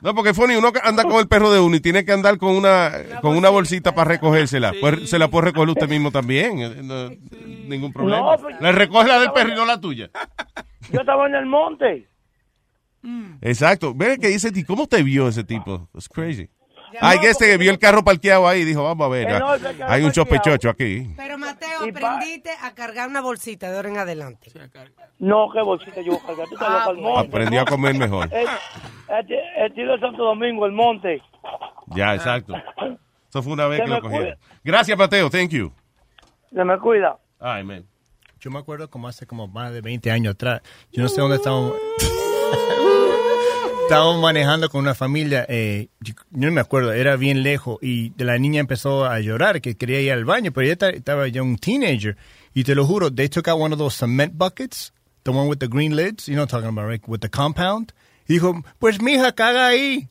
No, 0.00 0.14
porque 0.14 0.32
Fonny, 0.32 0.54
uno 0.54 0.72
que 0.72 0.80
anda 0.82 1.02
con 1.04 1.16
el 1.16 1.26
perro 1.28 1.50
de 1.52 1.58
uno 1.60 1.74
y 1.76 1.80
tiene 1.80 2.04
que 2.04 2.12
andar 2.12 2.38
con 2.38 2.54
una 2.56 2.92
con 3.20 3.36
una 3.36 3.48
bolsita 3.50 3.94
para 3.94 4.10
recogérsela. 4.12 4.72
Pues 4.80 5.10
se 5.10 5.18
la 5.18 5.28
puede 5.28 5.46
recoger 5.46 5.68
usted 5.70 5.88
mismo 5.88 6.10
también. 6.12 6.60
eh, 6.60 7.18
ningún 7.68 7.92
problema. 7.92 8.36
No, 8.36 8.40
pues- 8.42 8.60
Le 8.60 8.72
recoge 8.72 9.08
la 9.08 9.18
del 9.20 9.32
perro 9.32 9.52
y 9.52 9.56
no 9.56 9.66
la 9.66 9.80
tuya. 9.80 10.08
Yo 10.92 11.00
estaba 11.00 11.26
en 11.26 11.34
el 11.34 11.46
monte. 11.46 12.06
Exacto. 13.40 13.94
Ve 13.94 14.18
que 14.20 14.28
dice, 14.28 14.50
"¿Y 14.54 14.64
¿cómo 14.64 14.86
te 14.86 15.02
vio 15.02 15.28
ese 15.28 15.44
tipo? 15.44 15.88
Es 15.96 16.08
crazy. 16.08 16.48
Ay, 17.00 17.18
que 17.20 17.30
este 17.30 17.56
vio 17.56 17.70
el 17.70 17.78
carro 17.78 18.02
parqueado 18.02 18.48
ahí 18.48 18.60
y 18.60 18.64
dijo, 18.64 18.82
vamos 18.82 19.06
a 19.06 19.08
ver, 19.08 19.26
Que 19.26 19.32
carro 19.32 19.56
hay 19.86 20.04
un 20.04 20.12
chopechocho 20.12 20.70
aquí. 20.70 21.10
Pero 21.16 21.38
Mateo, 21.38 21.80
aprendiste 21.88 22.50
a 22.62 22.74
cargar 22.74 23.08
una 23.08 23.20
bolsita 23.20 23.70
de 23.70 23.76
ahora 23.76 23.88
en 23.88 23.98
adelante. 23.98 24.50
No, 25.18 25.48
qué 25.52 25.62
bolsita 25.62 26.00
yo 26.00 26.12
voy 26.12 26.20
a 26.22 26.26
cargar. 26.26 26.48
Tú 26.48 26.54
estás 26.54 26.70
loco, 26.70 26.90
el 26.90 26.96
monte. 26.98 27.28
Aprendió 27.28 27.60
a 27.62 27.64
comer 27.64 27.94
mejor. 27.96 28.28
El, 28.32 28.46
el, 28.46 29.66
estilo 29.66 29.94
de 29.94 30.00
Santo 30.00 30.24
Domingo, 30.24 30.66
el 30.66 30.72
monte. 30.72 31.22
Ya, 31.88 32.14
exacto. 32.14 32.54
Eso 33.28 33.42
fue 33.42 33.52
una 33.52 33.66
vez 33.66 33.82
que 33.82 33.88
lo 33.88 34.00
cogieron. 34.00 34.38
Gracias, 34.64 34.96
Mateo. 34.96 35.28
Thank 35.30 35.50
you. 35.50 35.72
Se 36.52 36.64
me 36.64 36.78
cuida. 36.78 37.18
Ay, 37.40 37.64
man. 37.64 37.84
Yo 38.40 38.50
me 38.50 38.58
acuerdo 38.58 38.88
como 38.88 39.08
hace 39.08 39.26
como 39.26 39.48
más 39.48 39.72
de 39.72 39.80
20 39.80 40.10
años 40.10 40.34
atrás. 40.34 40.62
Yo 40.92 41.02
no 41.02 41.08
sé 41.08 41.20
dónde 41.20 41.36
estábamos. 41.36 41.74
Estábamos 43.88 44.20
manejando 44.20 44.68
con 44.68 44.82
una 44.82 44.94
familia, 44.94 45.46
eh, 45.48 45.88
no 46.30 46.50
me 46.52 46.60
acuerdo, 46.60 46.92
era 46.92 47.16
bien 47.16 47.42
lejos, 47.42 47.78
y 47.80 48.12
la 48.22 48.38
niña 48.38 48.60
empezó 48.60 49.06
a 49.06 49.18
llorar, 49.20 49.62
que 49.62 49.76
quería 49.78 49.98
ir 50.02 50.12
al 50.12 50.26
baño, 50.26 50.52
pero 50.52 50.66
ella 50.66 50.76
ta- 50.76 50.90
estaba 50.90 51.26
ya 51.28 51.42
un 51.42 51.56
teenager, 51.56 52.14
y 52.52 52.64
te 52.64 52.74
lo 52.74 52.84
juro, 52.84 53.10
they 53.10 53.30
took 53.30 53.48
out 53.48 53.58
one 53.58 53.72
of 53.72 53.78
those 53.78 53.96
cement 53.96 54.34
buckets, 54.36 54.92
the 55.22 55.30
one 55.30 55.48
with 55.48 55.56
the 55.58 55.68
green 55.68 55.96
lids, 55.96 56.26
you 56.26 56.34
know 56.34 56.42
what 56.42 56.52
I'm 56.52 56.60
talking 56.60 56.68
about, 56.78 56.86
right, 56.86 57.02
with 57.08 57.20
the 57.20 57.30
compound, 57.30 57.92
y 58.28 58.34
dijo, 58.34 58.62
pues 58.78 59.00
mija, 59.00 59.32
caga 59.32 59.68
ahí. 59.68 60.08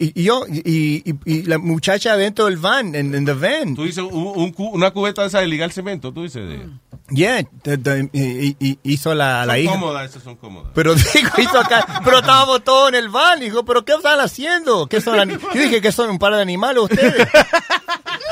Y, 0.00 0.20
y 0.20 0.24
yo, 0.24 0.44
y, 0.48 1.02
y- 1.10 1.14
y 1.24 1.42
la 1.42 1.58
muchacha 1.58 2.16
dentro 2.16 2.44
del 2.44 2.56
van, 2.56 2.94
en 2.94 3.24
the 3.24 3.32
van. 3.32 3.74
Tú 3.74 3.82
dices 3.84 4.04
un- 4.04 4.14
un 4.36 4.54
una 4.56 4.92
cubeta 4.92 5.22
de 5.22 5.28
esa 5.28 5.40
de 5.40 5.48
ligar 5.48 5.72
cemento, 5.72 6.12
tú 6.12 6.22
dices. 6.22 6.48
De... 6.48 6.68
Yeah, 7.10 7.42
the- 7.62 7.78
the- 7.78 8.08
y- 8.12 8.48
y- 8.48 8.56
y- 8.60 8.78
hizo 8.84 9.12
la, 9.14 9.44
la 9.44 9.54
son 9.54 9.62
hija. 9.62 9.72
cómodas, 9.72 10.10
esas 10.10 10.22
son 10.22 10.36
cómodas. 10.36 10.70
Pero 10.74 10.94
digo, 11.14 11.30
hizo 11.38 11.58
acá, 11.58 12.02
pero 12.04 12.18
estábamos 12.18 12.62
todos 12.62 12.90
en 12.90 12.94
el 12.94 13.08
van. 13.08 13.40
Dijo, 13.40 13.64
pero 13.64 13.84
¿qué 13.84 13.94
están 13.94 14.20
haciendo? 14.20 14.86
¿Qué 14.86 15.00
son 15.00 15.28
Yo 15.28 15.60
dije 15.60 15.80
que 15.80 15.90
son 15.90 16.10
un 16.10 16.18
par 16.20 16.34
de 16.36 16.42
animales 16.42 16.82
ustedes. 16.84 17.26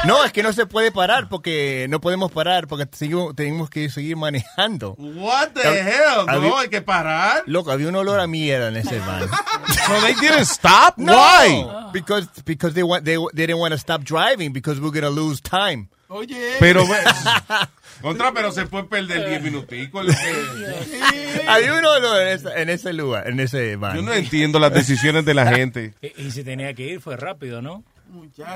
No, 0.06 0.24
es 0.24 0.32
que 0.32 0.42
no 0.42 0.52
se 0.52 0.66
puede 0.66 0.92
parar 0.92 1.28
porque 1.28 1.86
no 1.88 2.00
podemos 2.00 2.30
parar 2.32 2.66
porque 2.68 2.86
seguimos, 2.92 3.34
tenemos 3.34 3.68
que 3.70 3.88
seguir 3.90 4.16
manejando. 4.16 4.94
What 4.98 5.48
the 5.54 5.60
hell? 5.80 6.26
había- 6.28 6.48
No, 6.50 6.58
hay 6.58 6.68
que 6.68 6.82
parar. 6.82 7.42
Loco, 7.46 7.70
había 7.70 7.88
un 7.88 7.96
olor 7.96 8.20
a 8.20 8.26
mierda 8.26 8.68
en 8.68 8.76
ese 8.76 8.98
van. 9.00 9.28
So 9.86 9.92
they 10.00 10.14
didn't 10.14 10.42
stop? 10.46 10.96
No, 10.96 11.12
Why? 11.12 11.64
Because 11.92 12.28
because 12.44 12.74
they 12.74 12.82
want 12.82 13.04
they, 13.04 13.16
they 13.34 13.46
didn't 13.46 13.60
want 13.60 13.72
to 13.72 13.78
stop 13.78 14.02
driving 14.04 14.52
because 14.52 14.80
we're 14.80 14.92
gonna 14.92 15.10
lose 15.10 15.40
time. 15.40 15.88
Oye. 16.08 16.54
Pero, 16.60 16.84
contra, 18.02 18.32
pero 18.32 18.52
se 18.52 18.66
puede 18.66 18.84
perder 18.84 19.28
10 19.28 19.42
minuticos. 19.42 20.06
Había 21.48 21.74
un 21.74 21.84
olor 21.84 22.20
en 22.22 22.28
ese, 22.28 22.48
en 22.62 22.70
ese 22.70 22.92
lugar, 22.92 23.28
en 23.28 23.40
ese 23.40 23.76
van. 23.76 23.96
Yo 23.96 24.02
no 24.02 24.12
entiendo 24.12 24.58
las 24.58 24.72
decisiones 24.72 25.24
de 25.24 25.34
la 25.34 25.46
gente. 25.52 25.94
Y, 26.00 26.22
y 26.26 26.30
si 26.30 26.44
tenía 26.44 26.74
que 26.74 26.84
ir, 26.84 27.00
fue 27.00 27.16
rápido, 27.16 27.62
¿no? 27.62 27.84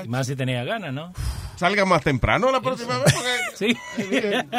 Y 0.03 0.07
Más 0.07 0.27
si 0.27 0.35
tenía 0.35 0.63
ganas, 0.63 0.93
¿no? 0.93 1.13
Salga 1.57 1.85
más 1.85 2.01
temprano 2.03 2.51
la 2.51 2.61
próxima 2.61 2.97
vez. 2.99 3.13
Porque... 3.13 3.31
Sí. 3.55 3.77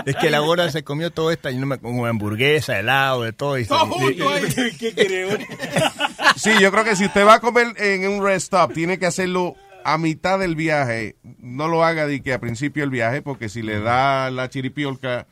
Es 0.06 0.14
que 0.16 0.30
la 0.30 0.38
gorda 0.38 0.70
se 0.70 0.84
comió 0.84 1.10
todo 1.10 1.32
esta, 1.32 1.50
yo 1.50 1.58
no 1.58 1.66
me 1.66 1.78
como 1.78 2.06
hamburguesa, 2.06 2.78
helado, 2.78 3.22
de 3.22 3.32
todo. 3.32 3.58
Y 3.58 3.64
se- 3.64 3.70
Todo 3.70 3.86
junto 3.86 4.28
ahí. 4.28 4.42
¿Qué 4.78 4.94
creo? 4.94 5.36
Sí, 6.36 6.50
yo 6.60 6.70
creo 6.70 6.84
que 6.84 6.94
si 6.94 7.06
usted 7.06 7.26
va 7.26 7.34
a 7.34 7.40
comer 7.40 7.74
en 7.78 8.08
un 8.08 8.24
rest 8.24 8.44
stop, 8.44 8.72
tiene 8.74 8.98
que 8.98 9.06
hacerlo 9.06 9.56
a 9.84 9.98
mitad 9.98 10.38
del 10.38 10.54
viaje. 10.56 11.16
No 11.40 11.68
lo 11.68 11.84
haga 11.84 12.06
de 12.06 12.22
que 12.22 12.32
a 12.32 12.40
principio 12.40 12.82
del 12.82 12.90
viaje, 12.90 13.22
porque 13.22 13.48
si 13.48 13.62
le 13.62 13.80
da 13.80 14.30
la 14.30 14.48
chiripiolca 14.48 15.26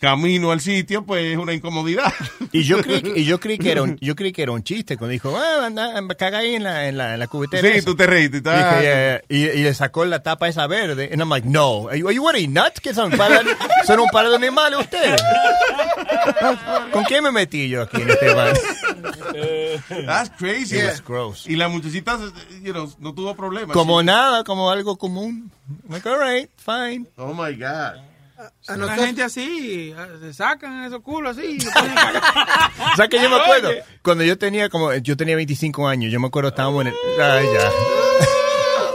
camino 0.00 0.50
al 0.52 0.60
sitio, 0.60 1.04
pues 1.04 1.32
es 1.32 1.38
una 1.38 1.52
incomodidad. 1.52 2.12
Y 2.52 2.64
yo 2.64 2.80
creí, 2.82 3.02
que- 3.02 3.18
y 3.20 3.24
yo 3.24 3.38
creí 3.40 3.58
que 3.58 3.72
era 3.72 3.82
un, 3.82 3.96
yo 4.00 4.14
creí 4.16 4.32
que 4.32 4.42
era 4.42 4.52
un 4.52 4.62
chiste 4.62 4.96
cuando 4.96 5.12
dijo, 5.12 5.36
ah, 5.36 5.66
anda, 5.66 5.96
anda, 5.96 6.14
caga 6.14 6.38
ahí 6.38 6.54
en 6.54 6.64
la, 6.64 6.88
en 6.88 6.96
la, 6.98 7.14
en 7.14 7.20
la 7.20 7.26
cubetera. 7.26 7.62
Sí, 7.66 7.78
esa". 7.78 7.86
tú 7.86 7.94
te 7.96 8.06
reíste. 8.06 8.40
Dije, 8.40 8.50
ah, 8.54 8.80
"Yeah, 8.82 8.82
yeah". 8.82 9.22
Y, 9.28 9.58
y 9.58 9.62
le 9.62 9.74
sacó 9.74 10.04
la 10.04 10.22
tapa 10.22 10.48
esa 10.48 10.66
verde. 10.66 11.08
And 11.12 11.20
I'm 11.20 11.28
like, 11.30 11.46
no. 11.48 11.88
Are 11.88 11.98
you, 11.98 12.08
are 12.08 12.16
you 12.42 12.50
nuts? 12.50 12.80
¿Qué 12.80 12.92
son? 12.94 13.10
¿Para- 13.12 13.40
¿Son 13.86 13.98
un 14.00 14.08
par 14.10 14.28
de 14.28 14.36
animales 14.36 14.78
ustedes? 14.80 15.20
¿Con 16.92 17.04
qué 17.04 17.20
me 17.22 17.30
metí 17.32 17.68
yo 17.68 17.82
aquí 17.82 18.00
en 18.02 18.10
este 18.10 18.34
van? 18.34 18.54
That's 20.06 20.30
crazy. 20.38 20.78
It 20.78 20.84
was 20.84 21.02
gross. 21.04 21.46
Y 21.46 21.56
la 21.56 21.68
muchachita, 21.68 22.18
you 22.62 22.72
know, 22.72 22.92
no 22.98 23.14
tuvo 23.14 23.34
problemas. 23.34 23.74
Como 23.76 23.91
nada, 24.00 24.44
como 24.44 24.70
algo 24.70 24.96
común. 24.96 25.50
Like, 25.88 26.08
all 26.08 26.20
right, 26.20 26.48
fine. 26.56 27.08
Oh 27.16 27.34
my 27.34 27.52
God. 27.56 28.00
A 28.68 28.76
la 28.76 28.94
gente 28.94 29.22
así, 29.22 29.94
se 30.20 30.34
sacan 30.34 30.84
esos 30.84 31.00
culos 31.02 31.36
así. 31.36 31.58
O 32.92 32.96
sea 32.96 33.08
que 33.08 33.20
yo 33.20 33.28
me 33.28 33.36
acuerdo, 33.36 33.70
Oye. 33.70 33.82
cuando 34.02 34.24
yo 34.24 34.38
tenía 34.38 34.68
como, 34.68 34.94
yo 34.94 35.16
tenía 35.16 35.36
25 35.36 35.86
años, 35.86 36.12
yo 36.12 36.18
me 36.20 36.28
acuerdo 36.28 36.48
estábamos 36.48 36.82
en 36.82 36.88
el, 36.88 36.94
ay, 37.20 37.46
ya. 37.52 37.70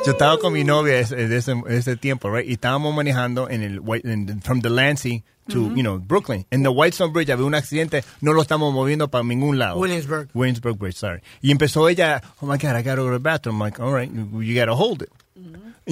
Yo 0.08 0.14
estaba 0.14 0.38
con 0.40 0.54
mi 0.54 0.64
novia 0.64 1.00
ese, 1.00 1.28
de 1.28 1.36
ese, 1.36 1.54
ese 1.68 1.98
tiempo, 1.98 2.34
right? 2.34 2.48
Y 2.50 2.54
estábamos 2.54 2.96
manejando 2.96 3.50
en 3.50 3.62
el, 3.62 3.82
White- 3.82 4.10
en- 4.10 4.42
from 4.42 4.62
Delancey 4.62 5.22
to, 5.50 5.70
you 5.76 5.82
know, 5.84 6.00
Brooklyn. 6.00 6.46
En 6.50 6.64
the 6.64 6.70
Whitestone 6.70 7.12
Bridge 7.12 7.30
había 7.30 7.46
un 7.46 7.54
accidente, 7.56 8.06
no 8.22 8.32
lo 8.32 8.42
estamos 8.42 8.74
moviendo 8.74 9.10
para 9.10 9.26
ningún 9.26 9.60
lado. 9.60 9.78
Williamsburg. 9.78 10.30
Williamsburg 10.34 10.78
Bridge, 10.78 10.96
sorry. 10.96 11.20
Y 11.42 11.52
empezó 11.52 11.90
ella, 11.90 12.22
oh 12.40 12.46
my 12.46 12.58
God, 12.58 12.78
I 12.78 12.84
gotta 12.84 12.96
go 12.96 13.08
to 13.08 13.12
the 13.12 13.20
bathroom. 13.20 13.62
I'm 13.62 13.66
like, 13.68 13.82
all 13.82 13.94
right, 13.94 14.10
you, 14.10 14.42
you 14.42 14.58
gotta 14.58 14.74
hold 14.76 15.02
it. 15.02 15.10
Y 15.36 15.42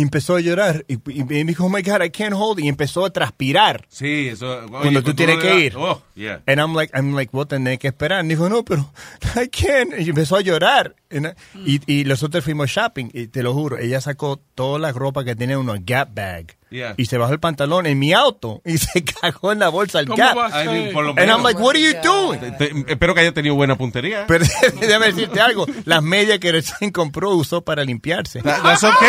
empezó 0.02 0.36
a 0.36 0.42
llorar 0.42 0.84
y, 0.88 0.96
y- 0.96 1.22
y 1.22 1.24
me 1.24 1.44
dijo, 1.46 1.66
oh 1.66 1.70
my 1.70 1.82
God, 1.82 2.04
I 2.04 2.10
can't 2.10 2.34
hold 2.36 2.60
it. 2.60 2.66
Y 2.66 2.68
empezó 2.70 3.06
a 3.06 3.10
transpirar. 3.12 3.86
Sí, 3.90 4.28
eso. 4.30 4.60
oye, 4.60 4.68
Cuando 4.70 5.04
tú 5.04 5.14
tienes 5.14 5.38
que 5.40 5.60
ir. 5.60 5.76
Oh, 5.78 6.02
yeah. 6.16 6.42
And 6.48 6.60
I'm 6.60 6.76
like, 6.76 6.92
I'm 6.96 7.16
like, 7.16 7.30
vos 7.32 7.48
tenés 7.48 7.80
que 7.80 7.88
esperar. 7.88 8.24
Y 8.26 8.28
dijo, 8.30 8.50
no, 8.50 8.64
pero 8.64 8.92
I 9.36 9.48
can't. 9.48 9.94
Y 10.00 10.10
empezó 10.10 10.36
a 10.38 10.42
llorar. 10.42 10.96
And 11.12 11.34
I- 11.66 11.80
y, 11.88 12.02
y 12.02 12.04
nosotros 12.06 12.44
fuimos 12.44 12.70
shopping. 12.70 13.10
Y 13.14 13.28
te 13.28 13.42
lo 13.44 13.54
juro, 13.54 13.78
ella 13.78 14.02
sacó 14.02 14.40
toda 14.56 14.80
la 14.80 14.92
ropa 14.92 15.24
que 15.24 15.36
tenía 15.36 15.56
en 15.56 15.62
una 15.62 15.76
Gap 15.80 16.14
bag. 16.14 16.56
Yeah. 16.72 16.96
Y 16.98 17.06
se 17.06 17.18
bajó 17.18 17.32
el 17.32 17.40
pantalón 17.40 17.86
en 17.86 17.98
mi 17.98 18.12
auto. 18.12 18.62
Y 18.66 18.78
se 18.80 19.04
cagó 19.06 19.52
en 19.54 19.60
la 19.60 19.70
bolsa 19.70 20.00
del 20.00 20.08
¿Cómo 20.08 20.18
Gap. 20.22 20.36
I 20.52 20.68
mean, 20.68 20.94
por 20.94 21.06
lo 21.06 21.12
And 21.12 21.30
I'm 21.32 21.42
like, 21.44 21.58
what 21.62 21.76
are 21.76 21.80
you 21.82 21.94
doing? 22.04 22.40
Te- 22.58 22.74
espero 22.92 23.14
que 23.14 23.22
haya 23.22 23.32
tenido 23.32 23.56
buena 23.56 23.78
puntería. 23.78 24.26
Pero 24.28 24.44
déjame 24.82 25.06
decirte 25.08 25.40
algo. 25.40 25.66
Las 25.86 26.04
medias 26.04 26.40
que 26.40 26.52
recién 26.52 26.92
compró 26.92 27.32
usó 27.32 27.62
para 27.62 27.84
limpiarse. 27.86 28.42
That- 28.42 28.62
that's 28.64 28.84
okay. 28.84 29.08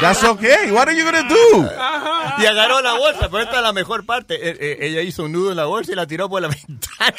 That's 0.00 0.22
okay. 0.24 0.70
What 0.72 0.88
are 0.88 0.94
you 0.94 1.04
gonna 1.04 1.26
do? 1.28 1.68
Y 2.38 2.46
agarró 2.46 2.82
la 2.82 2.94
bolsa, 2.98 3.28
pero 3.30 3.42
esta 3.42 3.56
es 3.56 3.62
la 3.62 3.72
mejor 3.72 4.04
parte. 4.04 4.34
Eh, 4.34 4.56
eh, 4.60 4.78
ella 4.82 5.00
hizo 5.02 5.24
un 5.24 5.32
nudo 5.32 5.50
en 5.50 5.56
la 5.56 5.64
bolsa 5.64 5.92
y 5.92 5.94
la 5.94 6.06
tiró 6.06 6.28
por 6.28 6.42
la 6.42 6.48
ventana. 7.08 7.16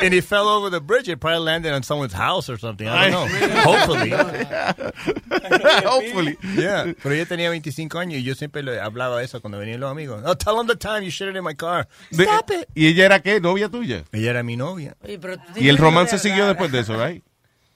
and 0.00 0.14
it 0.14 0.24
fell 0.24 0.48
over 0.48 0.70
the 0.70 0.80
bridge. 0.80 1.08
It 1.08 1.20
probably 1.20 1.44
landed 1.44 1.72
on 1.72 1.82
someone's 1.82 2.14
house 2.14 2.48
or 2.48 2.58
something. 2.58 2.88
I 2.88 3.10
don't 3.10 3.30
know. 3.30 3.60
Hopefully. 3.62 4.10
Hopefully. 5.84 6.38
Yeah. 6.56 6.94
Pero 7.02 7.14
ella 7.14 7.26
tenía 7.26 7.50
25 7.50 7.98
años 7.98 8.18
y 8.20 8.22
yo 8.24 8.34
siempre 8.34 8.62
le 8.62 8.80
hablaba 8.80 9.22
eso 9.22 9.40
cuando 9.40 9.58
venían 9.58 9.80
los 9.80 9.90
amigos. 9.90 10.22
Oh, 10.24 10.34
tell 10.34 10.56
them 10.56 10.66
the 10.66 10.76
time 10.76 11.02
you 11.04 11.10
shit 11.10 11.28
it 11.28 11.36
in 11.36 11.44
my 11.44 11.54
car. 11.54 11.88
Stop 12.10 12.50
it. 12.50 12.68
¿Y 12.74 12.86
ella 12.88 13.04
era 13.06 13.20
qué? 13.20 13.40
¿Novia 13.40 13.68
tuya? 13.68 14.04
Ella 14.12 14.30
era 14.30 14.42
mi 14.42 14.56
novia. 14.56 14.96
Oye, 15.02 15.18
pero 15.18 15.36
tú 15.36 15.42
Y 15.56 15.68
el 15.68 15.76
romance 15.78 16.18
siguió 16.18 16.46
después 16.46 16.72
de 16.72 16.80
eso, 16.80 16.96
right? 16.96 17.22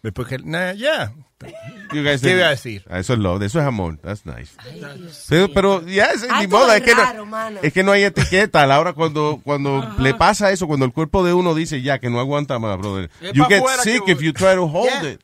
Después 0.03 0.27
que, 0.27 0.39
nah, 0.39 0.73
yeah. 0.73 1.13
You 1.93 2.03
guys 2.03 2.21
¿Qué 2.21 2.31
iba 2.31 2.47
a 2.47 2.51
decir? 2.51 2.85
Ah, 2.91 2.99
Eso 2.99 3.13
es 3.15 3.19
love, 3.19 3.43
eso 3.43 3.61
es 3.61 3.67
amor. 3.67 3.99
That's 3.99 4.25
nice. 4.27 4.53
Ay, 4.59 4.81
Pero, 5.29 5.53
pero 5.53 5.87
ya 5.87 6.07
es, 6.07 6.27
ni 6.41 6.47
todo 6.49 6.73
es 6.73 6.83
que, 6.83 6.95
raro, 6.95 7.27
no, 7.27 7.49
es 7.63 7.73
que 7.73 7.83
no 7.83 7.93
hay 7.93 8.05
etiqueta. 8.05 8.63
A 8.63 8.67
la 8.67 8.81
hora 8.81 8.93
cuando, 8.93 9.41
cuando 9.45 9.87
le 9.99 10.15
pasa 10.15 10.51
eso, 10.53 10.67
cuando 10.67 10.87
el 10.87 10.93
cuerpo 10.93 11.25
de 11.25 11.33
uno 11.33 11.55
dice 11.55 11.83
ya 11.83 11.99
que 11.99 12.11
no 12.11 12.21
aguanta 12.21 12.59
más, 12.59 12.79
brother. 12.79 13.11
Es 13.21 13.33
You 13.33 13.45
get 13.45 13.63
sick 13.83 14.05
que 14.05 14.13
if 14.13 14.21
you 14.21 14.33
try 14.33 14.55
to 14.55 14.65
hold 14.65 14.91
Yeah. 14.91 15.11
it. 15.13 15.21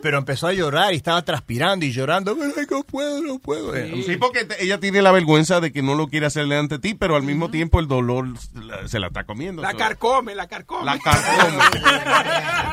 Pero 0.00 0.16
empezó 0.18 0.46
a 0.46 0.52
llorar 0.52 0.92
y 0.94 0.96
estaba 0.96 1.22
transpirando 1.22 1.84
y 1.84 1.92
llorando. 1.92 2.34
Pero 2.36 2.52
ay, 2.56 2.66
no 2.70 2.82
puedo, 2.84 3.20
no 3.20 3.38
puedo. 3.40 3.74
Sí, 4.06 4.16
porque 4.16 4.44
te- 4.44 4.62
ella 4.62 4.78
tiene 4.78 5.02
la 5.02 5.10
vergüenza 5.10 5.60
de 5.60 5.72
que 5.72 5.82
no 5.82 5.94
lo 5.96 6.06
quiere 6.06 6.24
hacerle 6.26 6.56
ante 6.56 6.78
ti, 6.78 6.94
pero 6.94 7.16
al 7.16 7.24
mismo 7.24 7.50
tiempo 7.50 7.80
el 7.80 7.88
dolor 7.88 8.28
la- 8.54 8.86
se 8.88 9.00
la 9.00 9.08
está 9.08 9.24
comiendo. 9.24 9.60
La 9.62 9.74
carcome, 9.74 10.34
la 10.36 10.46
carcome. 10.46 10.84
La 10.86 10.98
carcome. 10.98 11.58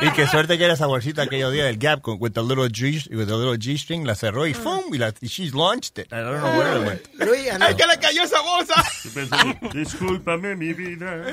Y 0.02 0.10
qué 0.10 0.26
suerte 0.26 0.58
que 0.58 0.64
era 0.64 0.74
esa 0.74 0.86
bolsita 0.86 1.22
aquellos 1.22 1.52
días 1.52 1.66
del 1.66 1.78
Gap 1.78 2.00
con 2.00 2.16
with 2.20 2.32
the 2.32 2.42
little 2.42 2.68
G, 2.68 3.08
with 3.14 3.26
the 3.38 3.44
little 3.44 3.56
G 3.56 3.76
string, 3.78 4.04
la 4.06 4.14
cerró 4.14 4.46
y 4.46 4.54
¡fum! 4.54 4.92
Y, 4.92 4.98
la, 4.98 5.12
y 5.20 5.26
she's 5.28 5.54
launched 5.54 5.98
it. 5.98 6.12
I 6.12 6.20
don't 6.22 6.40
know 6.40 6.58
where 6.58 6.76
it 6.80 6.86
went. 6.86 7.08
Luis, 7.18 7.50
ano- 7.50 7.66
¡Ay, 7.66 7.74
que 7.76 7.86
le 7.86 7.96
cayó 7.98 8.22
esa 8.22 8.40
bolsa! 8.42 8.82
Discúlpame 9.72 10.56
mi 10.56 10.72
vida, 10.72 11.24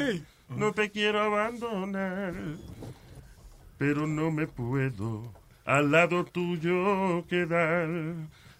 no 0.49 0.71
te 0.73 0.89
quiero 0.91 1.21
abandonar, 1.21 2.33
pero 3.77 4.05
no 4.07 4.31
me 4.31 4.47
puedo 4.47 5.31
al 5.65 5.91
lado 5.91 6.25
tuyo 6.25 7.25
quedar. 7.27 7.87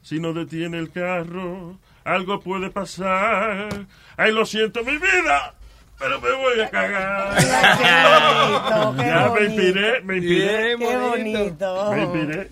Si 0.04 0.20
no 0.20 0.34
detiene 0.34 0.80
el 0.80 0.90
carro, 0.92 1.78
algo 2.04 2.40
puede 2.40 2.72
pasar. 2.72 3.86
Ay, 4.18 4.32
lo 4.32 4.46
siento 4.48 4.84
mi 4.84 4.98
vida, 4.98 5.54
pero 6.02 6.20
me 6.20 6.32
voy 6.34 6.60
a 6.62 6.70
cagar. 6.70 7.36
bonito, 7.36 8.98
ya 9.04 9.22
me 9.24 9.30
bonito. 9.30 9.44
inspiré, 9.46 10.02
me 10.02 10.18
inspiré, 10.18 10.76
Qué 10.78 10.98
bonito. 10.98 11.92
me 11.92 12.02
inspiré. 12.04 12.50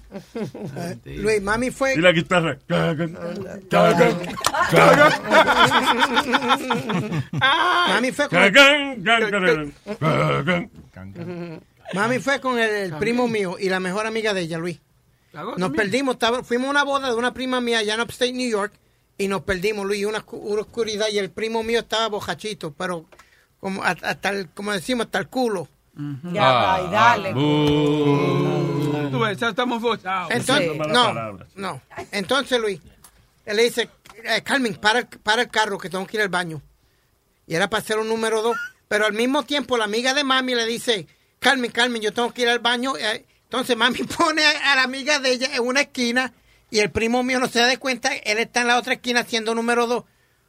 Luis, 1.18 1.42
mami 1.42 1.72
fue. 1.72 1.96
Y 1.96 1.98
la 1.98 2.12
guitarra, 2.12 2.58
cagan, 2.68 3.18
cagan, 3.70 4.20
cagan, 4.70 5.12
Mami 7.88 8.12
fue 8.12 8.30
con, 8.30 8.40
cagan, 8.40 9.04
cagan, 9.04 9.32
cagan, 10.00 10.70
cagan. 10.94 11.62
mami 11.94 12.20
fue 12.20 12.40
con 12.40 12.60
el, 12.60 12.70
el 12.70 12.94
primo 12.98 13.28
mío 13.28 13.58
y 13.60 13.70
la 13.70 13.80
mejor 13.80 14.06
amiga 14.06 14.34
de 14.34 14.42
ella, 14.42 14.58
Luis. 14.58 14.80
Nos 15.58 15.72
perdimos, 15.72 16.16
estaba- 16.16 16.44
fuimos 16.44 16.68
a 16.68 16.72
una 16.72 16.84
boda 16.84 17.08
de 17.10 17.16
una 17.16 17.34
prima 17.34 17.62
mía 17.62 17.80
allá 17.80 17.94
en 17.96 18.02
Upstate 18.02 18.34
New 18.34 18.50
York 18.50 18.74
y 19.18 19.28
nos 19.28 19.42
perdimos, 19.42 19.86
Luis, 19.86 20.06
una 20.06 20.24
oscuridad 20.28 21.08
y 21.12 21.20
el 21.20 21.30
primo 21.30 21.62
mío 21.64 21.80
estaba 21.80 22.08
bojachito, 22.08 22.74
pero 22.78 23.06
como 23.60 23.84
a- 23.84 23.90
hasta 24.02 24.30
el, 24.30 24.50
como 24.50 24.72
decimos, 24.72 25.06
hasta 25.08 25.20
el 25.20 25.28
culo. 25.28 25.68
Ya 26.32 26.44
va, 26.52 26.82
y 26.82 26.92
dale. 26.92 27.34
Tú 29.12 29.20
ves, 29.20 29.38
ya 29.38 29.50
estamos. 29.50 29.82
Entonces, 30.30 30.72
Sí. 30.72 30.78
No, 30.78 31.04
palabras. 31.08 31.48
no. 31.56 31.82
Entonces, 32.12 32.60
Luis, 32.60 32.80
él 33.46 33.58
le 33.58 33.64
dice, 33.64 33.90
eh, 34.24 34.42
Carmen, 34.44 34.76
para, 34.76 35.00
el- 35.00 35.08
para 35.08 35.42
el 35.44 35.50
carro 35.50 35.78
que 35.78 35.90
tengo 35.90 36.06
que 36.08 36.18
ir 36.18 36.22
al 36.24 36.30
baño. 36.30 36.62
Y 37.48 37.56
era 37.56 37.70
para 37.70 37.82
hacer 37.82 37.98
un 37.98 38.08
número 38.08 38.42
dos. 38.42 38.58
Pero 38.88 39.06
al 39.06 39.14
mismo 39.14 39.44
tiempo 39.44 39.78
la 39.78 39.86
amiga 39.86 40.14
de 40.14 40.24
mami 40.24 40.56
le 40.56 40.66
dice, 40.66 41.08
Carmen, 41.40 41.72
Carmen, 41.72 42.02
yo 42.02 42.14
tengo 42.14 42.32
que 42.34 42.44
ir 42.44 42.50
al 42.50 42.60
baño. 42.60 42.96
eh, 42.98 43.26
Entonces 43.44 43.76
mami 43.76 44.00
pone 44.18 44.44
a, 44.46 44.76
la 44.76 44.84
amiga 44.84 45.20
de 45.20 45.32
ella 45.32 45.50
en 45.56 45.66
una 45.66 45.82
esquina 45.82 46.34
y 46.72 46.80
el 46.80 46.92
primo 46.92 47.24
mío 47.24 47.40
no 47.40 47.48
se 47.48 47.60
da 47.60 47.76
cuenta, 47.78 48.16
él 48.16 48.38
está 48.38 48.62
en 48.62 48.68
la 48.68 48.78
otra 48.78 48.94
esquina 48.94 49.22
haciendo 49.22 49.56
número 49.56 49.88
dos. 49.88 50.04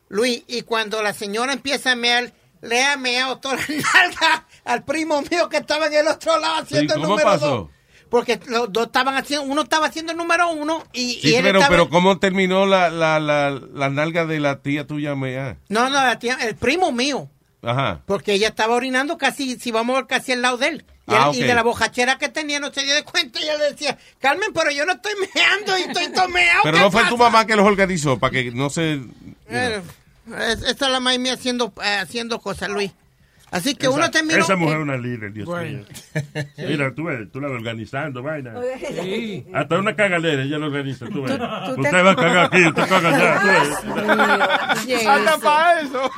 Luis, 0.08 0.42
y 0.48 0.62
cuando 0.62 1.02
la 1.02 1.12
señora 1.14 1.52
empieza 1.52 1.92
a 1.92 1.96
mear, 1.96 2.32
le 2.62 2.82
ha 2.84 2.96
meado 2.96 3.38
toda 3.38 3.56
la 3.56 3.62
nalga 3.66 4.46
al 4.64 4.84
primo 4.84 5.22
mío 5.22 5.48
que 5.48 5.58
estaba 5.58 5.86
en 5.86 5.94
el 5.94 6.08
otro 6.08 6.38
lado 6.38 6.62
haciendo 6.62 6.94
el 6.94 7.00
cómo 7.00 7.10
número 7.14 7.28
pasó? 7.28 7.46
dos. 7.48 7.68
Porque 8.10 8.40
los 8.48 8.72
dos 8.72 8.86
estaban 8.86 9.16
haciendo, 9.16 9.46
uno 9.46 9.62
estaba 9.62 9.86
haciendo 9.86 10.10
el 10.12 10.18
número 10.18 10.50
uno 10.50 10.84
y, 10.92 11.12
y 11.18 11.20
Sí, 11.20 11.34
él 11.36 11.44
pero, 11.44 11.60
estaba... 11.60 11.70
pero 11.76 11.88
¿cómo 11.88 12.18
terminó 12.18 12.66
la, 12.66 12.90
la, 12.90 13.20
la, 13.20 13.50
la 13.50 13.88
nalga 13.88 14.26
de 14.26 14.40
la 14.40 14.62
tía 14.62 14.84
tuya? 14.86 15.14
mea? 15.14 15.58
No, 15.68 15.84
no, 15.88 16.02
la 16.02 16.18
tía- 16.18 16.38
el 16.40 16.56
primo 16.56 16.90
mío. 16.90 17.30
Ajá. 17.62 18.00
Porque 18.06 18.32
ella 18.32 18.48
estaba 18.48 18.74
orinando 18.74 19.16
casi, 19.16 19.58
si 19.60 19.70
vamos 19.70 19.94
a 19.94 20.00
ver, 20.00 20.06
casi 20.08 20.32
al 20.32 20.42
lado 20.42 20.56
de 20.56 20.68
él. 20.68 20.84
Y, 21.06 21.12
Ah, 21.14 21.30
él- 21.32 21.38
y 21.38 21.42
de 21.44 21.54
la 21.54 21.62
bojachera 21.62 22.18
que 22.18 22.28
tenía 22.28 22.58
no 22.58 22.72
se 22.72 22.82
dio 22.82 22.94
de 22.96 23.04
cuenta 23.04 23.38
y 23.40 23.46
él 23.48 23.58
decía, 23.70 23.96
Carmen, 24.18 24.50
pero 24.52 24.72
yo 24.72 24.84
no 24.86 24.94
estoy 24.94 25.12
meando 25.34 25.78
y 25.78 25.82
estoy 25.82 26.08
tomeado. 26.12 26.60
Pero 26.64 26.78
no 26.78 26.90
fue 26.90 27.04
tu 27.04 27.16
mamá 27.16 27.46
que 27.46 27.54
los 27.54 27.64
organizó 27.66 28.18
para 28.18 28.32
que 28.32 28.50
no 28.50 28.70
se... 28.70 29.00
esta 30.38 30.70
es 30.70 30.80
la 30.80 31.00
mamá 31.00 31.16
mía 31.18 31.34
haciendo, 31.34 31.72
eh, 31.84 31.98
haciendo 32.00 32.38
cosas, 32.40 32.68
Luis. 32.70 32.92
Así 33.52 33.74
que 33.74 33.88
uno 33.88 34.02
esa, 34.04 34.12
terminó... 34.12 34.38
esa 34.38 34.54
mujer 34.54 34.76
es 34.76 34.78
eh, 34.78 34.82
una 34.84 34.96
líder, 34.96 35.32
Dios 35.32 35.44
Bueno. 35.46 35.78
mío. 35.78 35.86
Mira, 36.56 36.94
tú, 36.94 37.02
ves, 37.06 37.32
tú 37.32 37.40
la 37.40 37.48
ves 37.48 37.56
organizando, 37.56 38.22
vaina. 38.22 38.54
Sí. 39.02 39.44
Hasta 39.52 39.76
una 39.76 39.96
cagadera 39.96 40.44
ella 40.44 40.56
lo 40.58 40.66
organiza, 40.66 41.06
tú 41.08 41.22
ves. 41.22 41.32
tú 41.36 41.74
te- 41.74 41.80
Usted 41.80 42.04
va 42.06 42.10
a 42.12 42.14
cagar 42.16 42.44
aquí, 42.46 42.64
usted 42.64 42.88
caga 42.88 43.08
allá, 43.08 43.40
tú 43.40 43.94
ves. 44.86 45.06
Hasta 45.06 45.38
para 45.38 45.80
eso. 45.80 46.10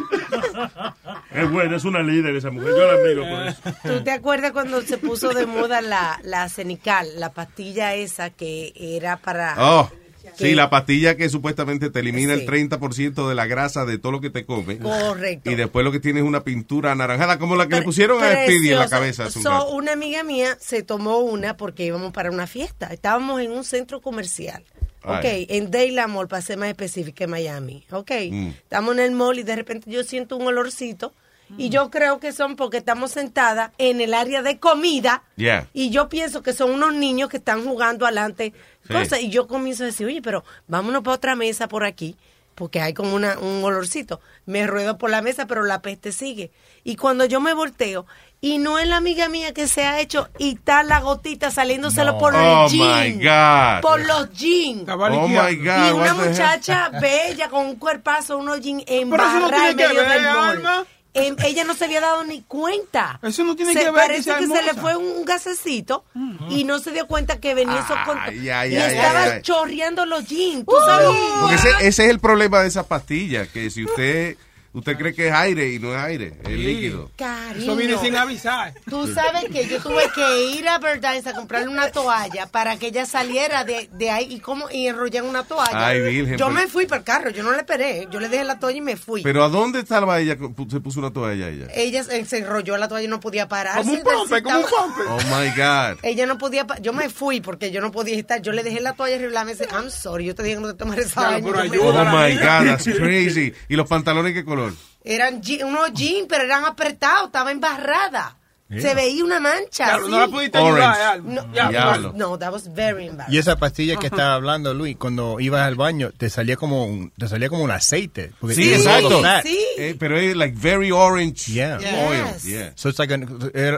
Es 1.30 1.50
buena, 1.50 1.76
es 1.76 1.84
una 1.86 2.02
líder 2.02 2.36
esa 2.36 2.50
mujer. 2.50 2.68
Yo 2.68 2.86
la 2.86 2.92
admiro 3.00 3.22
por 3.26 3.46
eso. 3.46 3.60
¿Tú 3.82 4.04
te 4.04 4.10
acuerdas 4.10 4.52
cuando 4.52 4.82
se 4.82 4.98
puso 4.98 5.30
de 5.30 5.46
moda 5.46 5.80
la, 5.80 6.20
la 6.24 6.50
cenical, 6.50 7.08
la 7.16 7.30
pastilla 7.32 7.94
esa 7.94 8.28
que 8.28 8.74
era 8.76 9.16
para... 9.16 9.54
Oh, 9.56 9.90
sí, 10.36 10.54
la 10.54 10.70
pastilla 10.70 11.16
que 11.16 11.28
supuestamente 11.28 11.90
te 11.90 12.00
elimina 12.00 12.34
Sí. 12.34 12.40
el 12.40 12.46
30% 12.46 13.28
de 13.28 13.34
la 13.34 13.46
grasa 13.46 13.84
de 13.84 13.98
todo 13.98 14.12
lo 14.12 14.20
que 14.20 14.30
te 14.30 14.44
comes. 14.46 14.78
Correcto. 14.78 15.50
Y 15.50 15.54
después 15.54 15.84
lo 15.84 15.92
que 15.92 16.00
tienes 16.00 16.22
es 16.22 16.28
una 16.28 16.44
pintura 16.44 16.92
anaranjada, 16.92 17.38
como 17.38 17.56
la 17.56 17.68
que 17.68 17.76
le 17.76 17.82
pusieron 17.82 18.22
a 18.22 18.30
Speedy 18.32 18.70
en 18.72 18.78
la 18.78 18.88
cabeza. 18.88 19.24
hace 19.24 19.38
un 19.38 19.42
So, 19.44 19.68
una 19.72 19.92
amiga 19.92 20.22
mía 20.22 20.56
se 20.60 20.82
tomó 20.82 21.18
una 21.18 21.56
porque 21.56 21.84
íbamos 21.84 22.12
para 22.12 22.30
una 22.30 22.46
fiesta. 22.46 22.88
Estábamos 22.92 23.40
en 23.40 23.50
un 23.52 23.64
centro 23.64 24.00
comercial. 24.00 24.62
Ay. 25.04 25.18
Ok, 25.18 25.50
en 25.50 25.70
Dayland 25.72 26.12
Mall, 26.14 26.28
para 26.28 26.42
ser 26.42 26.58
más 26.58 26.68
específica, 26.68 27.24
en 27.24 27.30
Miami. 27.30 27.84
Ok, 27.90 28.10
Mm. 28.30 28.48
estamos 28.50 28.94
en 28.94 29.00
el 29.00 29.10
mall 29.10 29.36
y 29.38 29.42
de 29.42 29.56
repente 29.56 29.90
yo 29.90 30.04
siento 30.04 30.36
un 30.36 30.46
olorcito. 30.46 31.12
Y 31.58 31.68
yo 31.68 31.90
creo 31.90 32.18
que 32.18 32.32
son 32.32 32.56
porque 32.56 32.78
estamos 32.78 33.10
sentadas 33.10 33.72
en 33.76 34.00
el 34.00 34.14
área 34.14 34.40
de 34.42 34.58
comida. 34.58 35.22
Yeah. 35.36 35.68
Y 35.74 35.90
yo 35.90 36.08
pienso 36.08 36.42
que 36.42 36.54
son 36.54 36.70
unos 36.70 36.94
niños 36.94 37.28
que 37.28 37.36
están 37.36 37.62
jugando 37.64 38.06
adelante. 38.06 38.54
Sí. 38.86 38.92
Cosas. 38.94 39.20
Y 39.20 39.28
yo 39.28 39.46
comienzo 39.46 39.82
a 39.82 39.86
decir, 39.86 40.06
oye, 40.06 40.22
pero 40.22 40.44
vámonos 40.66 41.02
para 41.02 41.14
otra 41.16 41.36
mesa 41.36 41.68
por 41.68 41.84
aquí. 41.84 42.16
Porque 42.54 42.80
hay 42.80 42.92
como 42.94 43.14
una, 43.14 43.38
un 43.38 43.62
olorcito. 43.64 44.20
Me 44.46 44.66
ruedo 44.66 44.98
por 44.98 45.10
la 45.10 45.22
mesa, 45.22 45.46
pero 45.46 45.62
la 45.64 45.80
peste 45.82 46.12
sigue. 46.12 46.50
Y 46.84 46.96
cuando 46.96 47.24
yo 47.24 47.40
me 47.40 47.54
volteo, 47.54 48.06
y 48.42 48.58
no 48.58 48.78
es 48.78 48.88
la 48.88 48.96
amiga 48.96 49.28
mía 49.28 49.54
que 49.54 49.66
se 49.68 49.84
ha 49.84 50.00
hecho, 50.00 50.28
y 50.38 50.54
está 50.56 50.82
la 50.82 51.00
gotita 51.00 51.50
saliéndoselo 51.50 52.12
No. 52.12 52.18
por 52.18 52.34
Oh, 52.34 52.64
el 52.66 52.70
jean. 52.70 53.18
my 53.18 53.24
God. 53.24 53.80
Por 53.82 54.06
los 54.06 54.32
jeans. 54.32 54.88
Oh, 54.88 55.28
my 55.28 55.56
God, 55.56 55.88
Y 55.88 55.92
una 55.92 56.14
muchacha 56.14 56.90
bella 57.00 57.48
con 57.48 57.66
un 57.66 57.76
cuerpazo, 57.76 58.36
unos 58.36 58.60
jeans 58.60 58.84
no 58.86 58.94
embarrados 58.94 59.50
tiene 59.50 59.68
en 59.70 59.76
que 59.76 59.88
medio 59.88 60.00
ver, 60.02 60.12
del 60.12 60.22
mall. 60.32 60.50
Alma. 60.56 60.84
Em, 61.14 61.36
ella 61.44 61.64
no 61.64 61.74
se 61.74 61.84
había 61.84 62.00
dado 62.00 62.24
ni 62.24 62.40
cuenta. 62.42 63.18
Eso 63.22 63.44
no 63.44 63.54
tiene 63.54 63.74
Se- 63.74 63.80
que 63.80 63.84
ver 63.90 63.94
Parece 64.06 64.34
que, 64.34 64.46
se 64.46 64.62
le 64.62 64.72
fue 64.74 64.96
un 64.96 65.24
gasecito 65.26 66.04
y 66.48 66.64
no 66.64 66.78
se 66.78 66.90
dio 66.92 67.06
cuenta 67.06 67.38
que 67.38 67.54
venía 67.54 67.80
eso 67.80 67.94
con... 68.06 68.18
Ay, 68.18 68.48
ay, 68.48 68.72
y 68.72 68.76
ay, 68.76 68.94
estaba 68.96 69.22
ay, 69.24 69.30
ay. 69.34 69.42
chorreando 69.42 70.06
los 70.06 70.26
jeans. 70.26 70.64
¿Tú 70.64 70.74
sabes? 70.86 71.08
Porque 71.40 71.54
ese, 71.56 71.68
ese 71.86 72.04
es 72.04 72.10
el 72.10 72.18
problema 72.18 72.60
de 72.62 72.68
esa 72.68 72.84
pastilla, 72.88 73.46
que 73.46 73.68
si 73.68 73.84
usted 73.84 74.36
usted 74.72 74.96
cree 74.96 75.14
que 75.14 75.28
es 75.28 75.34
aire 75.34 75.72
y 75.72 75.78
no 75.78 75.94
es 75.94 76.00
aire, 76.02 76.34
es 76.44 76.50
líquido. 76.50 77.10
Cariño. 77.16 77.62
Eso 77.62 77.76
viene 77.76 77.98
sin 77.98 78.16
avisar. 78.16 78.72
Tú 78.88 79.06
sabes 79.12 79.44
que 79.50 79.66
yo 79.68 79.80
tuve 79.82 80.02
que 80.14 80.50
ir 80.56 80.68
a 80.68 80.78
Verdansk 80.78 81.26
a 81.28 81.34
comprarle 81.34 81.68
una 81.68 81.90
toalla 81.90 82.46
para 82.46 82.76
que 82.78 82.88
ella 82.88 83.06
saliera 83.06 83.64
de, 83.64 83.88
de 83.92 84.10
ahí 84.10 84.26
y 84.34 84.40
como 84.40 84.70
y 84.70 84.86
enrollar 84.86 85.22
una 85.24 85.44
toalla. 85.44 85.88
Ay, 85.88 86.00
virgen, 86.00 86.38
yo 86.38 86.46
pero- 86.46 86.58
me 86.60 86.66
fui 86.68 86.86
para 86.86 86.98
el 87.00 87.04
carro, 87.04 87.30
yo 87.30 87.42
no 87.42 87.50
le 87.52 87.58
esperé, 87.58 88.08
yo 88.10 88.20
le 88.20 88.28
dejé 88.28 88.44
la 88.44 88.58
toalla 88.58 88.78
y 88.78 88.80
me 88.80 88.96
fui. 88.96 89.22
Pero 89.22 89.44
¿a 89.44 89.48
dónde 89.48 89.80
estaba 89.80 90.18
ella? 90.20 90.36
Se 90.70 90.80
puso 90.80 91.00
una 91.00 91.12
toalla 91.12 91.48
ella. 91.48 91.66
ella 91.74 92.04
se, 92.04 92.24
se 92.24 92.38
enrolló 92.38 92.76
la 92.76 92.88
toalla 92.88 93.04
y 93.04 93.08
no 93.08 93.20
podía 93.20 93.48
parar. 93.48 93.76
Como 93.78 93.92
un 93.92 94.02
pompe, 94.02 94.42
como 94.42 94.58
un 94.58 94.64
pompe. 94.64 95.02
Oh 95.08 95.18
my 95.36 95.48
God. 95.56 95.98
Ella 96.02 96.26
no 96.26 96.38
podía, 96.38 96.66
yo 96.80 96.92
me 96.92 97.08
fui 97.10 97.40
porque 97.40 97.70
yo 97.70 97.80
no 97.80 97.92
podía 97.92 98.16
estar. 98.18 98.40
Yo 98.42 98.52
le 98.52 98.62
dejé 98.62 98.80
la 98.80 98.94
toalla 98.94 99.14
arriba 99.16 99.28
de 99.30 99.34
la 99.34 99.44
mesa. 99.44 99.64
I'm 99.72 99.90
sorry, 99.90 100.24
yo 100.26 100.34
te 100.34 100.42
dije 100.42 100.56
que 100.56 100.62
no 100.62 100.68
te 100.68 100.74
tomaras 100.74 101.06
esa. 101.06 101.38
Yo 101.38 101.44
me- 101.52 101.78
Oh 101.78 102.04
my 102.04 102.34
God, 102.36 102.66
that's 102.66 102.84
crazy. 102.84 103.52
¿Y 103.68 103.76
los 103.76 103.88
pantalones 103.88 104.32
qué 104.32 104.44
color? 104.44 104.61
Eran 105.04 105.42
je- 105.42 105.64
unos 105.64 105.92
jeans, 105.92 106.26
pero 106.28 106.44
eran 106.44 106.64
apretados, 106.64 107.26
estaba 107.26 107.50
embarrada. 107.50 108.36
Se 108.74 108.94
veía 108.94 109.22
una 109.22 109.38
mancha. 109.38 109.84
Claro, 109.84 110.08
no 110.08 110.18
la 110.18 110.28
pudiste 110.28 110.56
ayudar. 110.56 111.20
No, 111.22 111.42
Diablo. 111.44 112.14
no, 112.16 112.38
that 112.38 112.50
was 112.50 112.72
very 112.72 113.06
embarrassing. 113.06 113.34
Y 113.34 113.38
esa 113.38 113.56
pastilla 113.56 113.96
que 113.96 114.06
estaba 114.06 114.32
hablando 114.32 114.72
Luis, 114.72 114.96
cuando 114.96 115.38
ibas 115.40 115.60
al 115.66 115.74
baño, 115.74 116.10
te 116.16 116.30
salía 116.30 116.56
como 116.56 116.86
un, 116.86 117.10
te 117.18 117.28
salía 117.28 117.50
como 117.50 117.64
un 117.64 117.70
aceite. 117.70 118.32
porque 118.40 118.54
Sí, 118.56 118.72
exacto. 118.72 119.20
fat. 119.20 119.44
Eh, 119.44 119.94
pero 119.98 120.16
es 120.18 120.34
like 120.36 120.56
very 120.58 120.90
orange 120.90 121.52
Yeah. 121.52 121.76
oil. 121.76 122.24
Yeah. 122.44 122.72
So 122.74 122.88
it's 122.88 122.98
like 122.98 123.12
an 123.12 123.28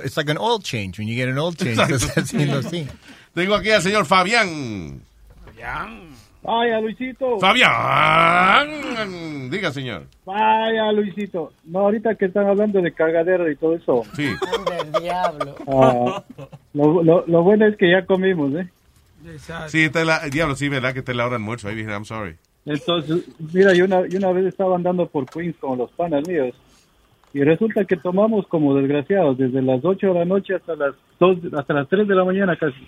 it's 0.05 0.17
like 0.17 0.31
an 0.31 0.39
oil 0.39 0.61
change 0.63 0.97
when 1.01 1.09
you 1.09 1.17
get 1.17 1.29
an 1.29 1.39
oil 1.39 1.53
change. 1.57 1.77
Estás 1.81 2.17
haciendo 2.17 2.59
así. 2.61 2.87
Tengo 3.35 3.57
aquí 3.57 3.71
al 3.73 3.83
señor 3.83 4.07
Fabián. 4.07 5.01
Vaya, 6.45 6.81
Luisito. 6.81 7.39
Fabián. 7.41 8.69
Diga, 9.51 9.73
señor. 9.73 10.05
Vaya, 10.25 10.93
Luisito. 10.93 11.53
No, 11.65 11.81
ahorita 11.81 12.15
que 12.15 12.27
están 12.27 12.47
hablando 12.47 12.81
de 12.83 12.93
cagadera 12.93 13.51
y 13.51 13.57
todo 13.57 13.75
eso. 13.75 14.03
Sí. 14.15 14.29
diablo. 15.01 15.57
ah, 15.67 16.23
lo, 16.75 17.03
lo, 17.03 17.25
lo 17.27 17.43
bueno 17.43 17.67
es 17.67 17.77
que 17.77 17.91
ya 17.91 18.05
comimos, 18.05 18.55
¿eh? 18.55 18.69
Sí, 19.69 19.85
esta 19.85 20.01
es 20.01 20.07
la, 20.07 20.21
diablo, 20.31 20.55
sí, 20.55 20.69
verdad 20.69 20.93
que 20.93 21.01
es 21.01 21.09
la 21.09 21.25
hora 21.25 21.33
del 21.33 21.43
almuerzo. 21.43 21.69
Ahí 21.69 21.77
dije, 21.77 21.91
I'm 21.91 22.05
sorry. 22.05 22.37
Entonces, 22.67 23.25
mira, 23.53 23.73
yo 23.75 23.87
una, 23.87 24.07
yo 24.07 24.19
una 24.19 24.33
vez 24.33 24.47
estaba 24.47 24.77
andando 24.77 25.07
por 25.07 25.27
Queens 25.27 25.57
con 25.57 25.79
los 25.79 25.91
panas 25.93 26.27
míos 26.27 26.55
y 27.33 27.43
resulta 27.43 27.85
que 27.85 27.97
tomamos 27.97 28.47
como 28.47 28.75
desgraciados 28.75 29.37
desde 29.37 29.61
las 29.61 29.85
8 29.85 30.07
de 30.07 30.15
la 30.15 30.25
noche 30.25 30.55
hasta 30.55 30.77
las 30.77 30.95
2, 31.19 31.39
hasta 31.57 31.75
las 31.75 31.89
3 31.89 32.07
de 32.07 32.15
la 32.15 32.25
mañana 32.25 32.57
casi. 32.57 32.87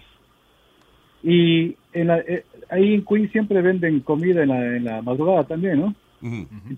Y 1.23 1.77
en 1.93 2.07
la, 2.07 2.19
eh, 2.19 2.45
ahí 2.69 2.95
en 2.95 3.05
Queens 3.05 3.31
siempre 3.33 3.63
venden 3.63 4.01
comida 4.01 4.43
en 4.43 4.49
la, 4.49 4.77
en 4.77 4.85
la 4.85 5.03
madrugada 5.03 5.45
también, 5.45 5.81
¿no? 5.81 5.95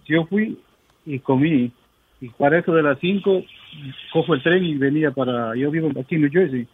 Yo 0.06 0.26
fui 0.26 0.58
y 1.06 1.18
comí 1.20 1.70
y 2.20 2.28
para 2.30 2.58
eso 2.58 2.72
de 2.74 2.82
las 2.82 2.98
5 3.00 3.44
cojo 4.12 4.34
el 4.34 4.42
tren 4.42 4.64
y 4.64 4.74
venía 4.74 5.10
para, 5.12 5.54
yo 5.56 5.70
vivo 5.70 5.88
aquí 6.00 6.16
en 6.16 6.22
New 6.22 6.30
Jersey. 6.32 6.66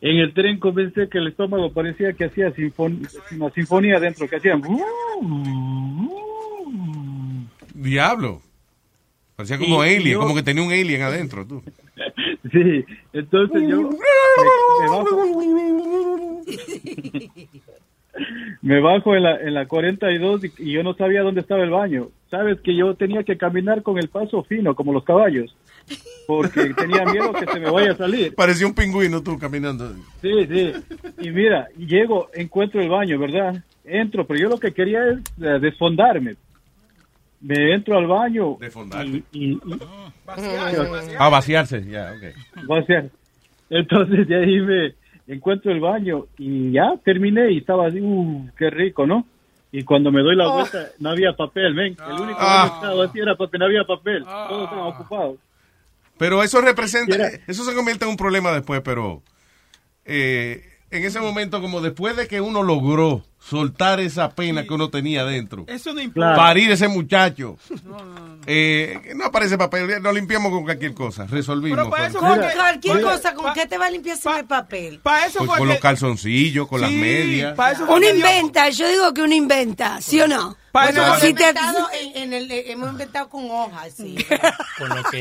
En 0.00 0.16
el 0.18 0.34
tren 0.34 0.58
comencé 0.58 1.08
que 1.08 1.18
el 1.18 1.28
estómago 1.28 1.72
parecía 1.72 2.12
que 2.12 2.24
hacía 2.24 2.52
sinfon- 2.52 3.08
una 3.36 3.50
sinfonía 3.50 4.00
dentro, 4.00 4.28
que 4.28 4.36
hacían... 4.36 4.60
Diablo. 7.74 8.40
Parecía 9.36 9.58
como 9.58 9.84
y 9.84 9.88
alien, 9.94 10.12
yo- 10.14 10.20
como 10.20 10.34
que 10.34 10.42
tenía 10.42 10.62
un 10.62 10.72
alien 10.72 11.02
adentro, 11.02 11.46
tú. 11.46 11.62
Sí, 12.50 12.84
entonces 13.12 13.62
yo 13.68 13.82
me, 13.82 13.88
me 13.90 14.88
bajo, 14.90 15.16
me 18.62 18.80
bajo 18.80 19.14
en 19.16 19.22
la, 19.22 19.36
en 19.40 19.54
la 19.54 19.66
42 19.66 20.44
y, 20.44 20.52
y 20.58 20.72
yo 20.72 20.82
no 20.82 20.94
sabía 20.94 21.22
dónde 21.22 21.40
estaba 21.40 21.62
el 21.62 21.70
baño. 21.70 22.08
Sabes 22.30 22.60
que 22.60 22.74
yo 22.76 22.94
tenía 22.94 23.24
que 23.24 23.36
caminar 23.36 23.82
con 23.82 23.98
el 23.98 24.08
paso 24.08 24.42
fino, 24.44 24.74
como 24.74 24.92
los 24.92 25.04
caballos, 25.04 25.54
porque 26.26 26.72
tenía 26.76 27.04
miedo 27.04 27.32
que 27.32 27.46
se 27.46 27.60
me 27.60 27.70
vaya 27.70 27.92
a 27.92 27.96
salir. 27.96 28.34
Parecía 28.34 28.66
un 28.66 28.74
pingüino 28.74 29.22
tú 29.22 29.38
caminando. 29.38 29.92
Sí, 30.20 30.46
sí. 30.48 30.72
Y 31.20 31.30
mira, 31.30 31.68
llego, 31.76 32.28
encuentro 32.34 32.80
el 32.80 32.88
baño, 32.88 33.18
¿verdad? 33.18 33.62
Entro, 33.84 34.26
pero 34.26 34.40
yo 34.40 34.48
lo 34.48 34.58
que 34.58 34.72
quería 34.72 35.00
es 35.08 35.18
eh, 35.42 35.58
desfondarme. 35.60 36.36
Me 37.40 37.74
entro 37.74 37.98
al 37.98 38.06
baño. 38.06 38.56
Desfondarme. 38.60 39.22
Y, 39.32 39.44
y- 39.46 39.52
y- 39.54 39.60
Ah, 41.18 41.28
vaciarse, 41.28 41.84
ya, 41.84 42.12
ok. 42.16 42.68
Va 42.70 42.78
a 42.78 42.84
ser. 42.84 43.10
Entonces 43.68 44.28
de 44.28 44.36
ahí 44.36 44.60
me 44.60 44.94
encuentro 45.26 45.70
el 45.72 45.80
baño 45.80 46.26
y 46.38 46.72
ya 46.72 46.94
terminé 47.04 47.50
y 47.52 47.58
estaba 47.58 47.86
así, 47.86 48.00
uh, 48.00 48.48
qué 48.56 48.70
rico, 48.70 49.06
¿no? 49.06 49.26
Y 49.70 49.84
cuando 49.84 50.10
me 50.12 50.20
doy 50.22 50.36
la 50.36 50.48
Oh. 50.48 50.54
vuelta, 50.54 50.88
no 50.98 51.10
había 51.10 51.32
papel, 51.34 51.74
ven. 51.74 51.96
El 52.06 52.20
único 52.20 52.38
Ah. 52.40 52.68
que 52.68 52.74
estaba 52.86 53.04
así 53.04 53.18
era 53.20 53.36
porque 53.36 53.56
no 53.58 53.64
había 53.64 53.84
papel. 53.84 54.22
Todos 54.24 54.64
estaban 54.64 54.86
ocupados. 54.92 55.36
Pero 56.18 56.42
eso 56.42 56.60
representa, 56.60 57.16
Mira. 57.16 57.30
eso 57.48 57.64
se 57.64 57.74
convierte 57.74 58.04
en 58.04 58.10
un 58.10 58.16
problema 58.16 58.52
después, 58.52 58.82
pero 58.84 59.22
eh, 60.04 60.71
en 60.92 61.04
ese 61.04 61.20
momento, 61.20 61.60
como 61.60 61.80
después 61.80 62.16
de 62.16 62.28
que 62.28 62.40
uno 62.40 62.62
logró 62.62 63.24
soltar 63.40 63.98
esa 63.98 64.30
pena 64.30 64.64
que 64.64 64.72
uno 64.74 64.88
tenía 64.90 65.24
dentro. 65.24 65.64
Eso 65.66 65.92
no. 65.92 66.00
Parir 66.14 66.70
ese 66.70 66.86
muchacho. 66.86 67.56
Eh, 68.46 69.12
no 69.16 69.24
aparece 69.26 69.58
papel, 69.58 70.02
lo 70.02 70.12
limpiamos 70.12 70.52
con 70.52 70.62
cualquier 70.64 70.94
cosa, 70.94 71.26
resolvimos. 71.26 71.78
Pero 71.78 71.90
para 71.90 72.06
eso 72.06 72.18
Con 72.18 72.38
cualquier 72.38 73.00
cosa, 73.02 73.34
¿con 73.34 73.52
qué 73.54 73.66
te 73.66 73.78
va 73.78 73.86
a 73.86 73.90
limpiar 73.90 74.16
sin 74.16 74.32
el 74.32 74.44
papel? 74.44 75.00
Para 75.02 75.26
eso 75.26 75.40
Pues 75.44 75.58
con 75.58 75.68
los 75.68 75.78
calzoncillos, 75.78 76.68
con 76.68 76.80
las 76.80 76.90
medias. 76.90 77.56
Uno 77.88 78.08
inventa, 78.08 78.68
yo 78.70 78.88
digo 78.88 79.12
que 79.14 79.22
uno 79.22 79.34
inventa, 79.34 80.00
¿sí 80.00 80.20
o 80.20 80.28
no? 80.28 80.56
Bueno, 80.72 81.02
hemos, 81.04 81.16
Si 81.20 81.22
te- 81.22 81.28
inventado 81.30 81.88
en, 81.92 82.16
en 82.22 82.32
el, 82.32 82.50
hemos 82.50 82.90
inventado 82.92 83.28
con 83.28 83.50
hojas, 83.50 83.92
sí. 83.94 84.16
Con 84.78 84.88
lo 84.88 85.02
que 85.04 85.20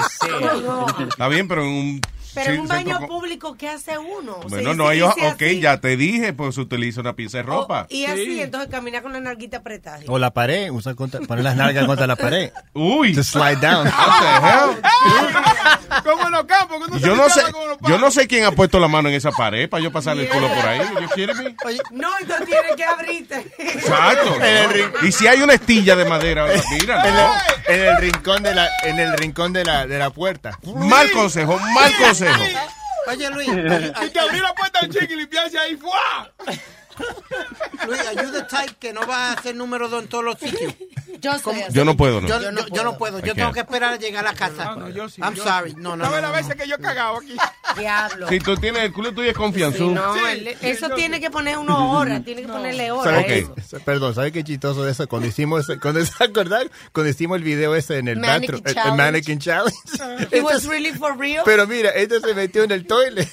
hojas. 0.67 1.07
Está 1.09 1.27
bien, 1.27 1.47
pero 1.47 1.63
en 1.63 1.67
un... 1.69 2.01
Pero 2.33 2.53
en 2.53 2.59
un 2.61 2.67
baño 2.67 2.97
con- 2.99 3.07
público, 3.07 3.55
¿qué 3.57 3.69
hace 3.69 3.97
uno? 3.97 4.37
Bueno, 4.49 4.73
no 4.73 4.89
dice 4.89 5.05
Ok, 5.05 5.41
así. 5.41 5.59
ya 5.59 5.77
te 5.81 5.97
dije, 5.97 6.33
pues 6.33 6.55
se 6.55 6.61
utiliza 6.61 7.01
una 7.01 7.13
pieza 7.13 7.37
de 7.39 7.43
ropa. 7.43 7.87
Y 7.89 8.05
así, 8.05 8.41
entonces 8.41 8.69
camina 8.69 9.01
con 9.01 9.13
la 9.13 9.19
narguita 9.19 9.57
apretada. 9.57 9.99
O 10.07 10.17
la 10.17 10.31
pared, 10.31 10.69
usa 10.71 10.93
contra, 10.95 11.19
poner 11.21 11.43
las 11.43 11.55
nalgas 11.55 11.85
contra 11.85 12.07
la 12.07 12.15
pared. 12.15 12.51
Uy. 12.73 13.13
To 13.13 13.23
slide 13.23 13.57
down. 13.59 13.89
Como 16.03 16.25
en 16.25 16.31
los 16.31 16.45
campos, 16.45 16.77
que 16.77 16.83
uno 16.85 16.99
se 16.99 17.05
Yo 17.05 17.15
no 17.15 17.29
sé, 17.29 17.41
limpiaba 17.41 17.51
como 17.51 17.67
los 17.67 17.77
yo 17.81 17.97
no 17.97 18.11
sé 18.11 18.27
quién 18.27 18.45
ha 18.45 18.51
puesto 18.51 18.79
la 18.79 18.87
mano 18.87 19.09
en 19.09 19.15
esa 19.15 19.31
pared 19.31 19.69
para 19.69 19.83
yo 19.83 19.91
pasarle 19.91 20.23
el 20.23 20.29
culo 20.29 20.47
por 20.47 20.65
ahí. 20.65 20.79
¿You 21.01 21.07
kidding 21.13 21.37
me? 21.37 21.55
No, 21.91 22.07
entonces 22.19 22.45
tienes 22.47 22.75
que 22.77 22.83
abrirte. 22.83 23.45
Exacto. 23.57 24.35
Y 25.03 25.11
si 25.11 25.27
hay 25.27 25.41
una 25.41 25.53
estilla 25.53 25.95
de 25.95 26.05
madera, 26.05 26.45
mira. 26.79 27.01
En 27.71 27.75
el, 27.77 27.81
en 27.81 27.87
el 27.87 27.97
rincón 27.97 28.43
de 28.43 28.53
la, 28.55 28.69
en 28.83 28.99
el 28.99 29.13
rincón 29.17 29.53
de 29.53 29.63
la, 29.65 29.85
de 29.87 29.97
la 29.97 30.09
puerta. 30.09 30.57
Mal 30.75 31.11
consejo, 31.11 31.57
mal 31.73 31.91
consejo. 31.97 32.20
Oye, 33.07 33.29
Luis, 33.31 33.49
Y 34.05 34.09
que 34.09 34.19
abrir 34.19 34.41
la 34.41 34.53
puerta 34.53 34.79
un 34.83 34.91
chico 34.91 35.13
y 35.13 35.15
limpiarse 35.15 35.57
ahí, 35.57 35.75
¡fua! 35.75 36.31
Luis, 37.87 37.99
ayuda 38.07 38.47
type 38.47 38.75
que 38.79 38.93
no 38.93 39.05
va 39.07 39.29
a 39.29 39.33
hacer 39.33 39.55
número 39.55 39.89
dos 39.89 40.03
en 40.03 40.09
todos 40.09 40.23
los 40.23 40.37
sitios. 40.39 40.73
Yo 41.19 41.37
sé. 41.39 41.67
Yo 41.71 41.83
no 41.85 41.97
puedo, 41.97 42.21
¿no? 42.21 42.27
Yo, 42.27 42.39
yo- 42.41 42.67
yo 42.73 42.83
no 42.83 42.97
puedo. 42.97 43.19
Yo 43.19 43.33
tengo 43.35 43.51
que 43.51 43.59
esperar 43.61 43.93
a 43.93 43.97
llegar 43.97 44.25
a 44.25 44.31
la 44.31 44.37
casa. 44.37 44.65
No, 44.65 44.75
no, 44.81 44.89
yo 44.89 45.09
sí. 45.09 45.21
I'm 45.21 45.33
yo 45.35 45.43
sorry. 45.43 45.71
sí. 45.71 45.75
No, 45.79 45.95
no, 45.95 46.05
¿Sabes 46.05 46.21
no, 46.21 46.27
las 46.29 46.31
no. 46.41 46.47
veces 46.47 46.61
que 46.61 46.67
yo 46.69 46.75
he 46.75 46.79
cagado 46.79 47.17
aquí? 47.17 47.35
Diablo. 47.77 48.27
Si 48.29 48.39
tú 48.39 48.55
tienes 48.57 48.83
el 48.83 48.93
culo 48.93 49.13
tuyo 49.13 49.29
es 49.31 49.37
confianza. 49.37 49.79
No, 49.83 50.27
él- 50.27 50.55
eso 50.61 50.89
tiene 50.91 51.19
que 51.19 51.29
poner 51.31 51.57
uno 51.57 51.91
hora, 51.97 52.19
tiene 52.25 52.43
que 52.43 52.47
ponerle 52.47 52.91
hora. 52.91 53.11
a 53.17 53.21
¿Sabe 53.21 53.39
eso. 53.39 53.53
qué? 53.55 53.79
Perdón, 53.79 54.15
¿sabe 54.15 54.31
qué 54.31 54.43
chistoso 54.43 54.83
de 54.83 54.91
eso? 54.91 55.07
Cuando 55.07 55.27
hicimos, 55.27 55.67
cuando 55.81 56.03
se 56.05 56.23
acordar, 56.23 56.69
cuando 56.91 57.09
hicimos 57.09 57.37
el 57.37 57.43
video 57.43 57.75
ese 57.75 57.97
en 57.99 58.07
el 58.07 58.19
Mannequin 58.19 58.41
bathroom, 58.41 58.61
el- 58.65 58.69
el, 58.69 58.75
challenge. 58.75 58.97
mannequin 58.97 59.39
challenge. 59.39 59.77
It 60.35 60.43
was 60.43 60.65
really 60.65 60.91
for 60.93 61.17
real. 61.17 61.43
Pero 61.45 61.67
mira, 61.67 61.89
este 61.91 62.19
se 62.19 62.33
metió 62.33 62.63
en 62.63 62.71
el 62.71 62.85
toilet 62.87 63.27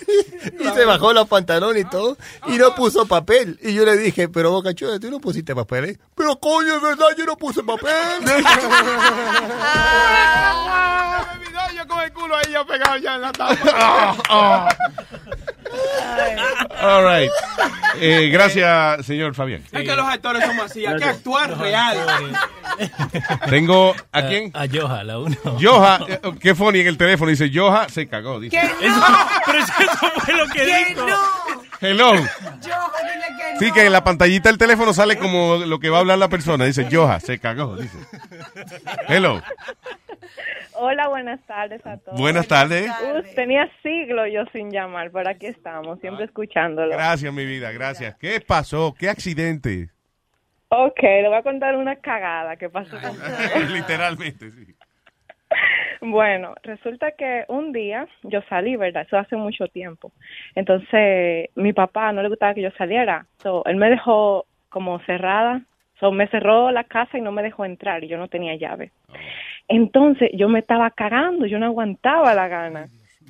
y 0.61 0.65
se 0.75 0.85
bajó 0.85 1.13
los 1.13 1.29
pantalones 1.29 1.85
y 1.85 1.89
todo 1.89 2.17
y 2.49 2.57
no 2.57 2.75
puso 2.75 3.07
papel. 3.07 3.48
Y 3.63 3.75
yo 3.75 3.85
le 3.85 3.97
dije, 3.97 4.29
pero 4.29 4.51
Boca 4.51 4.75
Chula, 4.75 4.99
tú 4.99 5.11
no 5.11 5.21
pusiste 5.21 5.55
papel, 5.55 5.85
¿eh? 5.87 5.99
Pero 6.15 6.39
coño, 6.39 6.77
es 6.77 6.83
verdad, 6.83 7.07
yo 7.17 7.25
no 7.27 7.37
puse 7.37 7.63
papel. 7.63 7.93
Ah, 9.61 11.25
yo 11.77 11.87
con 11.87 12.01
el 12.01 12.13
culo 12.13 12.37
ahí 12.37 12.53
ya 12.53 12.65
pegado 12.65 12.97
ya 12.97 13.15
en 13.15 13.21
la 13.23 13.33
tapa. 13.33 14.69
All 16.81 17.05
right. 17.05 17.31
Eh, 18.01 18.31
gracias, 18.33 19.05
señor 19.05 19.35
Fabián. 19.35 19.63
Es 19.71 19.83
que 19.83 19.95
los 19.95 20.07
actores 20.07 20.45
somos 20.45 20.65
así, 20.67 20.87
hay 20.87 20.97
que 20.97 21.05
actuar 21.05 21.59
real. 21.59 21.99
Tengo, 23.51 23.95
¿a 24.13 24.23
quién? 24.23 24.51
A 24.55 24.67
Joja, 24.67 25.05
la 25.05 25.19
uno. 25.19 25.37
Joja, 25.61 26.01
eh, 26.09 26.21
qué 26.41 26.55
funny 26.55 26.81
en 26.81 26.87
el 26.87 26.97
teléfono 26.97 27.31
dice, 27.31 27.51
Joja 27.53 27.89
se 27.89 28.09
cagó, 28.09 28.41
dice. 28.41 28.59
Que 28.59 28.89
no. 28.89 29.03
Pero 29.45 29.59
eso 29.59 29.73
fue 30.21 30.35
lo 30.35 30.47
que 30.49 30.59
Que 30.65 30.85
dijo. 30.89 31.07
no. 31.07 31.17
Hello. 31.81 32.15
Yo, 32.15 32.21
dile 32.21 33.27
que 33.39 33.53
no. 33.55 33.59
Sí, 33.61 33.73
que 33.73 33.87
en 33.87 33.93
la 33.93 34.03
pantallita 34.05 34.49
del 34.49 34.59
teléfono 34.59 34.93
sale 34.93 35.17
como 35.17 35.57
lo 35.57 35.79
que 35.79 35.91
va 35.91 35.99
a 35.99 36.01
hablar 36.01 36.19
la 36.19 36.29
persona. 36.29 36.65
Dice, 36.65 36.89
Joja 36.91 37.21
se 37.21 37.39
cagó, 37.39 37.77
dice. 37.77 37.99
Hello. 39.09 39.41
Hola, 40.75 41.09
buenas 41.09 41.41
tardes 41.47 41.85
a 41.87 41.97
todos. 41.99 42.19
Buenas 42.19 42.47
tardes. 42.47 42.91
Tenía 43.35 43.69
siglos 43.83 44.29
yo 44.33 44.45
sin 44.53 44.71
llamar, 44.71 45.11
pero 45.13 45.31
aquí 45.31 45.47
estamos, 45.47 45.99
siempre 46.01 46.25
escuchándolo. 46.25 46.91
Gracias, 46.91 47.33
mi 47.33 47.45
vida, 47.45 47.73
gracias. 47.73 48.17
¿Qué 48.17 48.41
pasó? 48.41 48.95
¿Qué 48.97 49.09
accidente? 49.09 49.91
Ok, 50.69 51.01
le 51.03 51.29
voy 51.29 51.39
a 51.39 51.43
contar 51.43 51.77
una 51.77 51.97
cagada 51.97 52.57
que 52.57 52.69
pasó. 52.69 52.97
Literalmente, 53.73 54.53
sí. 54.53 54.75
Bueno, 56.01 56.55
resulta 56.63 57.13
que 57.13 57.45
un 57.49 57.73
día 57.73 58.07
yo 58.23 58.41
salí, 58.49 58.77
¿verdad? 58.77 59.05
Eso 59.07 59.19
hace 59.19 59.37
mucho 59.37 59.67
tiempo. 59.69 60.13
Entonces, 60.55 61.51
mi 61.57 61.73
papá 61.73 62.13
no 62.13 62.23
le 62.23 62.29
gustaba 62.29 62.55
que 62.55 62.63
yo 62.63 62.71
saliera. 62.73 63.27
So, 63.43 63.65
él 63.67 63.77
me 63.77 63.91
dejó 63.91 64.47
como 64.69 65.01
cerrada. 65.01 65.63
So, 65.99 66.13
me 66.13 66.29
cerró 66.29 66.71
la 66.71 66.85
casa 66.85 67.19
y 67.19 67.21
no 67.21 67.33
me 67.33 67.43
dejó 67.43 67.65
entrar 67.65 68.05
y 68.05 68.09
yo 68.09 68.19
no 68.19 68.29
tenía 68.29 68.55
llave. 68.55 68.93
Entonces, 69.67 70.31
yo 70.35 70.49
me 70.49 70.61
estaba 70.61 70.91
cagando, 70.91 71.47
yo 71.47 71.59
no 71.59 71.67
aguantaba 71.67 72.35
la 72.35 72.49
gana. 72.49 72.89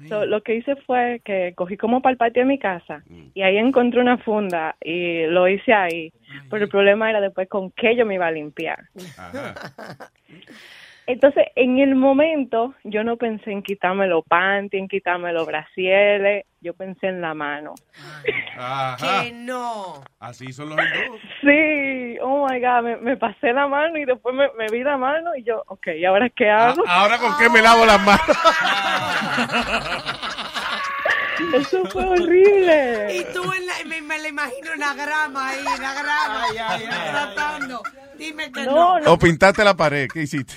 So, 0.09 0.27
lo 0.27 0.43
que 0.43 0.55
hice 0.55 0.77
fue 0.77 1.21
que 1.25 1.55
cogí 1.55 1.77
como 1.77 2.01
para 2.01 2.13
el 2.13 2.19
patio 2.19 2.43
de 2.43 2.49
mi 2.49 2.59
casa 2.59 3.03
y 3.35 3.43
ahí 3.43 3.57
encontré 3.57 4.01
una 4.01 4.19
funda 4.19 4.77
y 4.81 5.27
lo 5.27 5.49
hice 5.49 5.73
ahí. 5.73 6.13
Pero 6.51 6.65
el 6.65 6.71
problema 6.71 7.11
era 7.11 7.21
después 7.21 7.49
con 7.49 7.71
qué 7.73 7.97
yo 7.97 8.07
me 8.07 8.15
iba 8.15 8.27
a 8.27 8.31
limpiar. 8.31 8.85
Entonces, 11.09 11.47
en 11.57 11.79
el 11.79 11.95
momento, 11.95 12.75
yo 12.85 13.03
no 13.03 13.17
pensé 13.17 13.51
en 13.51 13.63
quitarme 13.63 14.07
los 14.07 14.23
panties, 14.27 14.83
en 14.83 14.89
quitarme 14.89 15.33
los 15.33 15.47
brasieles, 15.47 16.45
yo 16.61 16.75
pensé 16.75 17.07
en 17.07 17.23
la 17.23 17.33
mano. 17.33 17.73
Ajá. 18.59 19.23
Que 19.23 19.33
no. 19.33 20.05
Así 20.21 20.53
son 20.53 20.69
los 20.69 20.79
hindúes. 20.79 21.23
Sí, 21.41 22.19
oh 22.21 22.47
my 22.47 22.61
God, 22.61 22.83
me, 22.83 22.97
me 22.99 23.17
pasé 23.17 23.55
la 23.55 23.67
mano 23.67 23.97
y 23.97 24.05
después 24.05 24.35
me, 24.35 24.51
me 24.59 24.67
vi 24.71 24.85
la 24.85 24.99
mano 24.99 25.35
y 25.35 25.45
yo, 25.45 25.63
ok, 25.69 25.87
¿y 25.97 26.05
ahora 26.05 26.29
qué 26.29 26.51
hago? 26.51 26.83
Ahora 26.87 27.17
con 27.17 27.39
qué 27.39 27.49
me 27.49 27.63
lavo 27.63 27.87
las 27.87 28.05
manos. 28.05 28.21
Eso 31.55 31.87
fue 31.87 32.05
horrible. 32.05 33.15
Y 33.15 33.25
tú 33.33 33.51
en 33.51 33.65
la, 33.65 33.73
me, 33.87 34.03
me 34.03 34.19
la 34.19 34.29
imagino 34.29 34.75
en 34.75 34.81
la 34.81 34.93
grama 34.93 35.49
ahí, 35.49 35.61
en 35.61 35.83
la 35.83 35.95
grama, 35.95 36.43
Ay, 36.51 36.59
ay, 36.59 36.83
ay, 36.91 37.11
tratando. 37.11 37.83
Dime 38.19 38.53
que 38.53 38.65
no. 38.65 38.75
No, 38.75 39.01
no, 39.01 39.13
O 39.15 39.19
pintaste 39.19 39.65
la 39.65 39.75
pared, 39.75 40.07
¿qué 40.13 40.21
hiciste? 40.23 40.55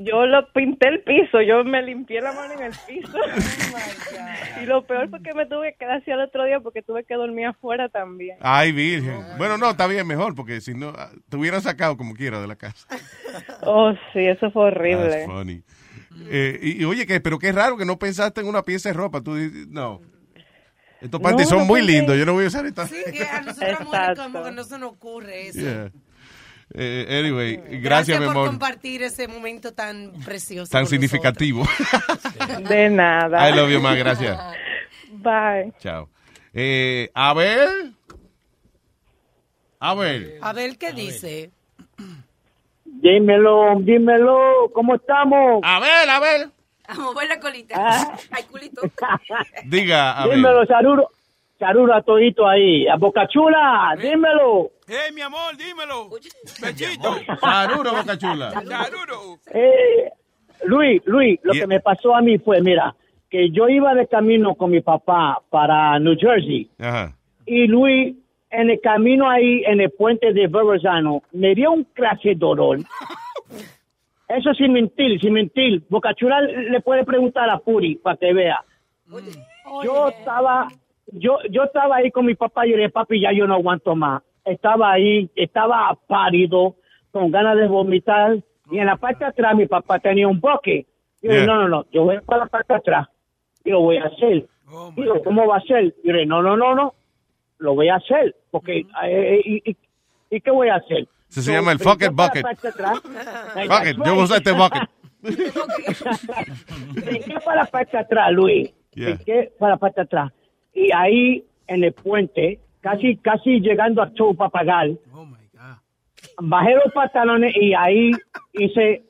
Yo 0.00 0.26
lo 0.26 0.52
pinté 0.52 0.88
el 0.88 1.02
piso, 1.02 1.40
yo 1.42 1.64
me 1.64 1.82
limpié 1.82 2.20
la 2.20 2.32
mano 2.32 2.54
en 2.54 2.62
el 2.64 2.72
piso. 2.86 3.18
y 4.62 4.66
lo 4.66 4.86
peor 4.86 5.08
fue 5.10 5.22
que 5.22 5.34
me 5.34 5.46
tuve 5.46 5.72
que 5.72 5.78
quedar 5.78 5.98
así 5.98 6.10
al 6.10 6.20
otro 6.20 6.44
día 6.44 6.60
porque 6.60 6.82
tuve 6.82 7.04
que 7.04 7.14
dormir 7.14 7.46
afuera 7.46 7.88
también. 7.88 8.36
Ay, 8.40 8.72
virgen. 8.72 9.20
Bueno, 9.38 9.58
no, 9.58 9.70
está 9.70 9.86
bien 9.86 10.06
mejor, 10.06 10.34
porque 10.34 10.60
si 10.60 10.74
no, 10.74 10.92
ah, 10.96 11.10
te 11.28 11.36
hubieran 11.36 11.62
sacado 11.62 11.96
como 11.96 12.14
quiera 12.14 12.40
de 12.40 12.46
la 12.46 12.56
casa. 12.56 12.86
Oh, 13.62 13.92
sí, 14.12 14.20
eso 14.26 14.50
fue 14.50 14.66
horrible. 14.66 15.08
That's 15.10 15.26
funny. 15.26 15.62
Eh, 16.30 16.58
y, 16.62 16.82
y 16.82 16.84
oye, 16.84 17.06
que, 17.06 17.20
pero 17.20 17.38
qué 17.38 17.52
raro 17.52 17.76
que 17.76 17.84
no 17.84 17.98
pensaste 17.98 18.40
en 18.40 18.46
una 18.46 18.62
pieza 18.62 18.88
de 18.88 18.94
ropa. 18.94 19.20
Tú 19.20 19.34
dices, 19.34 19.68
no. 19.68 20.00
Estos 21.00 21.20
No, 21.20 21.24
panties 21.28 21.48
son 21.48 21.58
no 21.58 21.64
muy 21.64 21.82
lindos, 21.82 22.16
yo 22.16 22.26
no 22.26 22.32
voy 22.32 22.44
a 22.44 22.48
usar 22.48 22.66
esta. 22.66 22.86
Sí, 22.86 22.96
que 23.12 23.22
a 23.24 23.40
nosotros 23.42 23.78
como 24.16 24.42
que 24.42 24.50
no 24.50 24.64
se 24.64 24.78
nos 24.78 24.92
ocurre 24.92 25.48
eso. 25.48 25.60
Yeah. 25.60 25.92
Eh, 26.74 27.06
anyway, 27.20 27.56
gracias, 27.80 28.18
mi 28.20 28.26
por 28.26 28.36
amor. 28.36 28.48
compartir 28.48 29.02
ese 29.02 29.26
momento 29.26 29.72
tan 29.72 30.12
precioso. 30.24 30.70
Tan 30.70 30.86
significativo. 30.86 31.64
De 32.68 32.90
nada. 32.90 33.48
I 33.48 33.54
love 33.54 33.70
you, 33.70 33.80
más 33.80 33.96
gracias. 33.96 34.38
Bye. 35.12 35.72
Chao. 35.78 36.08
Eh, 36.52 37.10
a 37.14 37.32
ver. 37.34 37.68
A 39.80 39.94
ver. 39.94 40.20
nosotros. 40.20 40.42
A 40.42 40.52
ver 40.52 40.78
qué 40.78 40.92
dice. 40.92 41.50
Dímelo, 42.84 43.76
dímelo, 43.80 44.70
¿cómo 44.74 44.96
estamos? 44.96 45.60
A 45.62 45.78
ver, 45.80 46.10
a 46.10 46.20
ver. 46.20 46.50
A 46.88 46.94
mover 46.94 47.28
la 47.28 47.38
colita. 47.38 47.74
Ah. 47.78 48.16
Ay, 48.30 48.44
culito. 48.44 48.80
Diga, 49.66 50.12
a 50.20 50.26
ver. 50.26 50.36
dímelo, 50.36 50.64
Charuro. 50.66 51.10
Charuro 51.58 51.92
a 51.94 52.02
todito 52.02 52.46
ahí. 52.46 52.86
A 52.86 52.96
Boca 52.96 53.26
Chula, 53.26 53.96
dímelo. 54.00 54.70
¡Eh, 54.88 55.12
mi 55.12 55.20
amor, 55.20 55.56
dímelo! 55.56 56.08
¡Bechito! 56.62 57.16
Saruro, 57.40 57.92
Boca 57.92 58.16
Chula. 58.16 58.50
¡Charuro! 58.68 59.38
Eh, 59.52 60.10
Luis, 60.64 61.02
Luis, 61.06 61.38
lo 61.42 61.52
Yeah. 61.52 61.62
que 61.62 61.66
me 61.66 61.80
pasó 61.80 62.14
a 62.14 62.20
mí 62.22 62.38
fue, 62.38 62.60
mira, 62.60 62.94
que 63.30 63.50
yo 63.50 63.68
iba 63.68 63.94
de 63.94 64.06
camino 64.06 64.54
con 64.54 64.70
mi 64.70 64.80
papá 64.80 65.40
para 65.50 65.98
New 65.98 66.16
Jersey 66.18 66.70
Ajá. 66.78 67.12
y 67.46 67.66
Luis, 67.66 68.14
en 68.50 68.70
el 68.70 68.80
camino 68.80 69.28
ahí, 69.28 69.62
en 69.66 69.80
el 69.80 69.90
puente 69.90 70.32
de 70.32 70.46
Verrazano, 70.46 71.22
me 71.32 71.54
dio 71.54 71.72
un 71.72 71.84
clase 71.84 72.30
de 72.30 72.34
dolor. 72.36 72.78
Eso 74.28 74.52
sin 74.54 74.72
mentir, 74.72 75.20
sin 75.20 75.32
mentir. 75.32 75.82
Boca 75.88 76.14
Chula 76.14 76.40
le 76.42 76.80
puede 76.80 77.04
preguntar 77.04 77.48
a 77.50 77.58
Puri 77.58 77.96
para 77.96 78.16
que 78.16 78.32
vea. 78.32 78.62
Yo 79.84 80.08
estaba, 80.08 80.68
yo, 81.12 81.38
yo 81.50 81.64
estaba 81.64 81.96
ahí 81.96 82.10
con 82.10 82.26
mi 82.26 82.34
papá 82.34 82.66
y 82.66 82.70
yo 82.70 82.76
le 82.76 82.82
dije, 82.84 82.92
papi, 82.92 83.20
ya 83.20 83.32
yo 83.32 83.46
no 83.46 83.54
aguanto 83.54 83.94
más. 83.96 84.22
Estaba 84.44 84.92
ahí, 84.92 85.30
estaba 85.36 85.96
pálido, 86.06 86.76
con 87.10 87.30
ganas 87.30 87.56
de 87.56 87.66
vomitar. 87.68 88.38
Y 88.70 88.78
en 88.78 88.86
la 88.86 88.96
parte 88.96 89.24
de 89.24 89.30
atrás 89.30 89.54
mi 89.56 89.66
papá 89.66 89.98
tenía 89.98 90.28
un 90.28 90.40
boque. 90.40 90.86
Yo 91.22 91.32
Yeah. 91.32 91.46
no, 91.46 91.56
no, 91.62 91.68
no, 91.68 91.86
yo 91.90 92.04
voy 92.04 92.20
para 92.20 92.44
la 92.44 92.46
parte 92.46 92.72
de 92.72 92.78
atrás 92.78 93.08
y 93.64 93.70
lo 93.70 93.80
voy 93.80 93.96
a 93.96 94.04
hacer. 94.04 94.46
Digo, 94.96 95.22
¿cómo 95.24 95.46
va 95.46 95.56
a 95.56 95.60
ser? 95.62 95.94
Yo 96.04 96.12
le 96.12 96.18
dije, 96.18 96.26
no, 96.26 96.42
no, 96.42 96.56
no, 96.56 96.74
no, 96.74 96.94
lo 97.58 97.74
voy 97.74 97.88
a 97.88 97.96
hacer. 97.96 98.36
Porque, 98.50 98.84
eh, 99.04 99.40
y- 99.44 99.70
y- 99.70 99.76
¿Y 100.30 100.40
qué 100.42 100.50
voy 100.50 100.68
a 100.68 100.76
hacer? 100.76 101.08
Eso 101.30 101.40
se 101.42 101.52
llama 101.52 101.72
el 101.72 101.78
fuck 101.78 102.02
it 102.02 102.12
bucket. 102.12 102.44
atrás. 102.44 103.00
Fuck 103.66 103.86
it, 103.86 103.96
yo 104.04 104.14
usar 104.22 104.36
este 104.38 104.52
bucket. 104.52 104.82
Brinqué 106.94 107.34
para 107.44 107.62
la 107.62 107.66
parte 107.66 107.96
de 107.96 108.02
atrás, 108.02 108.32
Luis. 108.32 108.70
Yeah. 108.92 109.14
Brinqué 109.14 109.52
para 109.58 109.72
la 109.72 109.78
parte 109.78 110.00
de 110.00 110.04
atrás. 110.04 110.32
Y 110.74 110.92
ahí, 110.92 111.44
en 111.66 111.84
el 111.84 111.92
puente, 111.92 112.60
casi 112.80 113.16
casi 113.16 113.60
llegando 113.60 114.02
a 114.02 114.12
show 114.14 114.34
para 114.34 114.50
pagar, 114.50 114.90
bajé 116.40 116.74
los 116.74 116.92
pantalones 116.92 117.54
y 117.56 117.74
ahí 117.74 118.12
hice 118.52 119.02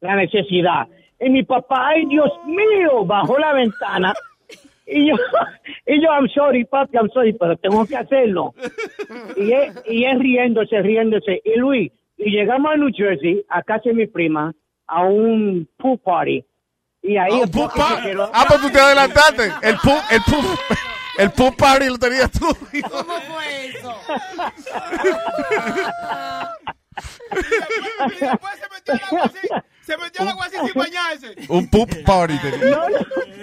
la 0.00 0.16
necesidad. 0.16 0.88
Y 1.20 1.30
mi 1.30 1.42
papá, 1.42 1.88
ay 1.88 2.06
Dios 2.06 2.30
mío, 2.46 3.04
bajó 3.04 3.38
la 3.38 3.52
ventana. 3.52 4.12
Y 4.86 5.08
yo, 5.08 5.14
y 5.86 6.00
yo, 6.02 6.08
I'm 6.10 6.28
sorry, 6.28 6.64
papi, 6.64 6.96
I'm 6.96 7.08
sorry, 7.10 7.32
pero 7.32 7.56
tengo 7.56 7.86
que 7.86 7.96
hacerlo. 7.96 8.54
Y 9.36 10.04
él 10.04 10.20
riéndose, 10.20 10.82
riéndose. 10.82 11.40
Y 11.44 11.58
Luis, 11.58 11.92
y 12.16 12.30
llegamos 12.30 12.72
a 12.72 12.76
New 12.76 12.90
Jersey, 12.92 13.44
a 13.48 13.62
casa 13.62 13.90
de 13.90 13.94
mi 13.94 14.06
prima, 14.06 14.52
a 14.86 15.04
un 15.04 15.68
pool 15.76 15.98
party. 15.98 16.44
Y 17.02 17.16
ahí 17.16 17.40
Bucky 17.50 17.80
se 17.80 18.02
quedó- 18.02 18.30
Ah, 18.32 18.44
pues 18.46 18.60
tú 18.60 18.70
te 18.70 18.78
adelantaste. 18.80 19.52
El 19.62 19.76
poop, 19.78 19.98
el 20.10 20.22
poop, 20.22 20.44
el 21.18 21.30
poop 21.32 21.56
party 21.56 21.86
lo 21.88 21.98
tenías 21.98 22.30
tú. 22.30 22.46
¿Cómo 22.90 23.20
fue 23.20 23.66
eso? 23.66 23.94
Se 29.82 29.96
metió 29.96 30.22
al 30.22 30.28
agua 30.28 30.44
así 30.46 30.56
sin 30.58 30.74
bañarse. 30.80 31.34
Un 31.48 31.68
poop 31.68 31.90
party. 32.06 32.34
No, 32.70 32.88
no, 32.88 32.98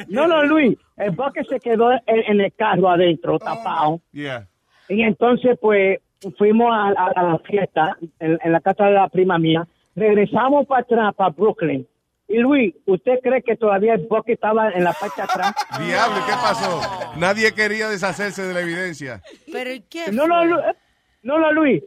no, 0.08 0.28
no, 0.28 0.44
Luis, 0.44 0.78
el 0.98 1.12
Bucky 1.12 1.42
se 1.50 1.60
quedó 1.60 1.92
en, 1.92 2.00
en 2.08 2.42
el 2.42 2.54
carro 2.56 2.90
adentro, 2.90 3.38
tapado. 3.40 4.02
Yeah. 4.12 4.48
Y 4.88 5.02
entonces, 5.04 5.58
pues, 5.62 6.00
fuimos 6.38 6.72
a, 6.72 6.90
a- 6.90 7.12
a 7.16 7.24
la 7.24 7.40
fiesta 7.40 7.98
en, 8.20 8.40
en 8.42 8.52
la 8.52 8.62
casa 8.62 8.86
de 8.86 8.94
la 8.94 9.10
prima 9.10 9.38
mía. 9.38 9.68
Regresamos 9.96 10.66
para 10.66 10.82
atrás, 10.82 11.14
para 11.16 11.30
Brooklyn. 11.32 11.88
Y 12.32 12.38
Luis, 12.38 12.76
¿usted 12.86 13.20
cree 13.24 13.42
que 13.42 13.56
todavía 13.56 13.96
el 13.96 14.06
Bucky 14.08 14.34
estaba 14.34 14.70
en 14.70 14.84
la 14.84 14.94
parte 14.94 15.20
atrás? 15.22 15.52
Diablo, 15.80 16.18
¿qué 16.28 16.34
pasó? 16.34 16.80
Nadie 17.18 17.52
quería 17.54 17.90
deshacerse 17.90 18.44
de 18.44 18.54
la 18.54 18.62
evidencia. 18.62 19.22
Pero 19.52 19.74
¿y 19.74 19.82
qué 19.82 20.12
No, 20.12 20.28
no, 20.28 20.46
Lu- 20.46 20.62
no, 21.24 21.40
no, 21.40 21.52
Luis. 21.52 21.84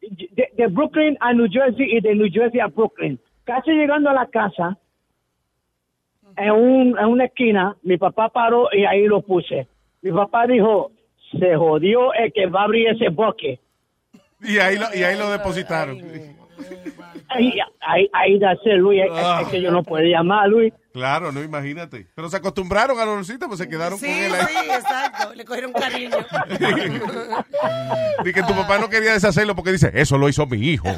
De, 0.00 0.48
de 0.56 0.66
Brooklyn 0.68 1.16
a 1.20 1.32
New 1.34 1.48
Jersey 1.50 1.96
y 1.96 2.00
de 2.00 2.14
New 2.14 2.28
Jersey 2.32 2.60
a 2.60 2.68
Brooklyn. 2.68 3.18
Casi 3.44 3.72
llegando 3.72 4.10
a 4.10 4.14
la 4.14 4.26
casa, 4.28 4.78
en, 6.36 6.50
un, 6.52 6.98
en 6.98 7.06
una 7.06 7.24
esquina, 7.24 7.76
mi 7.82 7.98
papá 7.98 8.28
paró 8.28 8.68
y 8.72 8.84
ahí 8.84 9.06
lo 9.06 9.22
puse. 9.22 9.66
Mi 10.02 10.12
papá 10.12 10.46
dijo, 10.46 10.92
se 11.38 11.56
jodió 11.56 12.14
el 12.14 12.32
que 12.32 12.46
va 12.46 12.60
a 12.60 12.64
abrir 12.64 12.88
ese 12.88 13.08
boque. 13.08 13.58
Y 14.40 14.58
ahí 14.58 14.78
lo, 14.78 14.86
y 14.94 15.02
ahí 15.02 15.18
lo 15.18 15.30
depositaron. 15.30 15.98
Ahí, 17.28 17.54
ahí, 17.80 18.08
ahí 18.12 18.38
de 18.38 18.46
hacer, 18.48 18.74
Luis, 18.78 19.02
es, 19.04 19.10
es 19.42 19.48
que 19.48 19.60
yo 19.62 19.70
no 19.70 19.82
puedo 19.82 20.04
llamar, 20.04 20.48
Luis. 20.48 20.72
Claro, 20.92 21.30
no, 21.30 21.42
imagínate. 21.42 22.06
Pero 22.16 22.28
se 22.28 22.36
acostumbraron 22.38 22.98
a 22.98 23.04
Lorcita, 23.04 23.46
pues 23.46 23.58
se 23.58 23.68
quedaron 23.68 23.98
Sí, 23.98 24.06
con 24.06 24.14
él 24.16 24.34
ahí. 24.34 24.46
sí, 24.64 24.70
exacto. 24.70 25.34
Le 25.34 25.44
cogieron 25.44 25.72
cariño. 25.72 26.16
Y 28.24 28.32
que 28.34 28.42
tu 28.42 28.54
papá 28.54 28.78
no 28.78 28.88
quería 28.90 29.12
deshacerlo 29.14 29.54
porque 29.54 29.72
dice, 29.72 29.90
eso 29.94 30.18
lo 30.18 30.28
hizo 30.28 30.44
mi 30.46 30.58
hijo. 30.58 30.88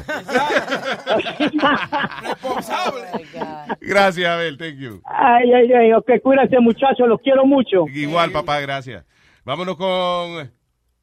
Gracias, 3.79 4.27
Abel, 4.29 4.57
thank 4.57 4.75
you. 4.77 5.01
Ay, 5.05 5.53
ay, 5.53 5.71
ay, 5.71 5.93
ok, 5.93 6.09
cuídense 6.21 6.59
muchachos, 6.59 7.07
los 7.07 7.21
quiero 7.21 7.45
mucho. 7.45 7.85
Igual, 7.87 8.31
papá, 8.31 8.59
gracias. 8.59 9.05
Vámonos 9.45 9.75
con 9.77 10.51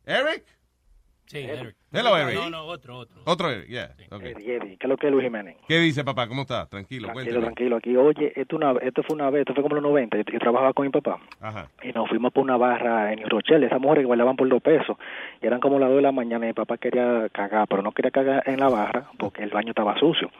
Eric. 0.04 0.44
Sí, 1.26 1.38
Eric. 1.38 1.76
Hello, 1.92 2.16
Eric. 2.16 2.34
No, 2.36 2.50
no, 2.50 2.62
otro, 2.66 2.98
otro. 2.98 3.20
Otro 3.24 3.50
Eric, 3.50 3.66
yeah. 3.68 3.90
okay. 4.12 4.32
¿Qué 4.34 4.76
es 4.80 4.88
lo 4.88 4.96
que 4.96 5.06
es 5.08 5.12
Luis 5.12 5.24
Jiménez? 5.24 5.56
¿Qué 5.66 5.78
dice, 5.80 6.04
papá? 6.04 6.28
¿Cómo 6.28 6.42
está? 6.42 6.66
Tranquilo, 6.68 7.08
Tranquilo, 7.08 7.40
cuéntame. 7.40 7.40
tranquilo. 7.46 7.76
Aquí, 7.76 7.96
oye, 7.96 8.32
esto, 8.36 8.54
una, 8.54 8.72
esto 8.80 9.02
fue 9.02 9.16
una 9.16 9.28
vez, 9.30 9.40
esto 9.40 9.54
fue 9.54 9.64
como 9.64 9.74
los 9.74 9.82
90. 9.82 10.16
Yo, 10.18 10.22
yo 10.32 10.38
trabajaba 10.38 10.72
con 10.72 10.86
mi 10.86 10.92
papá 10.92 11.18
Ajá. 11.40 11.68
y 11.82 11.90
nos 11.92 12.08
fuimos 12.08 12.32
por 12.32 12.44
una 12.44 12.56
barra 12.56 13.12
en 13.12 13.18
New 13.18 13.28
Rochelle. 13.28 13.66
Esas 13.66 13.80
mujeres 13.80 14.04
que 14.04 14.08
bailaban 14.08 14.36
por 14.36 14.48
dos 14.48 14.62
pesos. 14.62 14.96
Y 15.42 15.46
eran 15.48 15.58
como 15.58 15.80
las 15.80 15.88
dos 15.88 15.96
de 15.96 16.02
la 16.02 16.12
mañana. 16.12 16.44
Y 16.46 16.50
mi 16.50 16.54
papá 16.54 16.78
quería 16.78 17.28
cagar, 17.30 17.66
pero 17.68 17.82
no 17.82 17.90
quería 17.90 18.12
cagar 18.12 18.44
en 18.46 18.60
la 18.60 18.68
barra 18.68 19.10
porque 19.18 19.42
el 19.42 19.50
baño 19.50 19.70
estaba 19.70 19.98
sucio. 19.98 20.30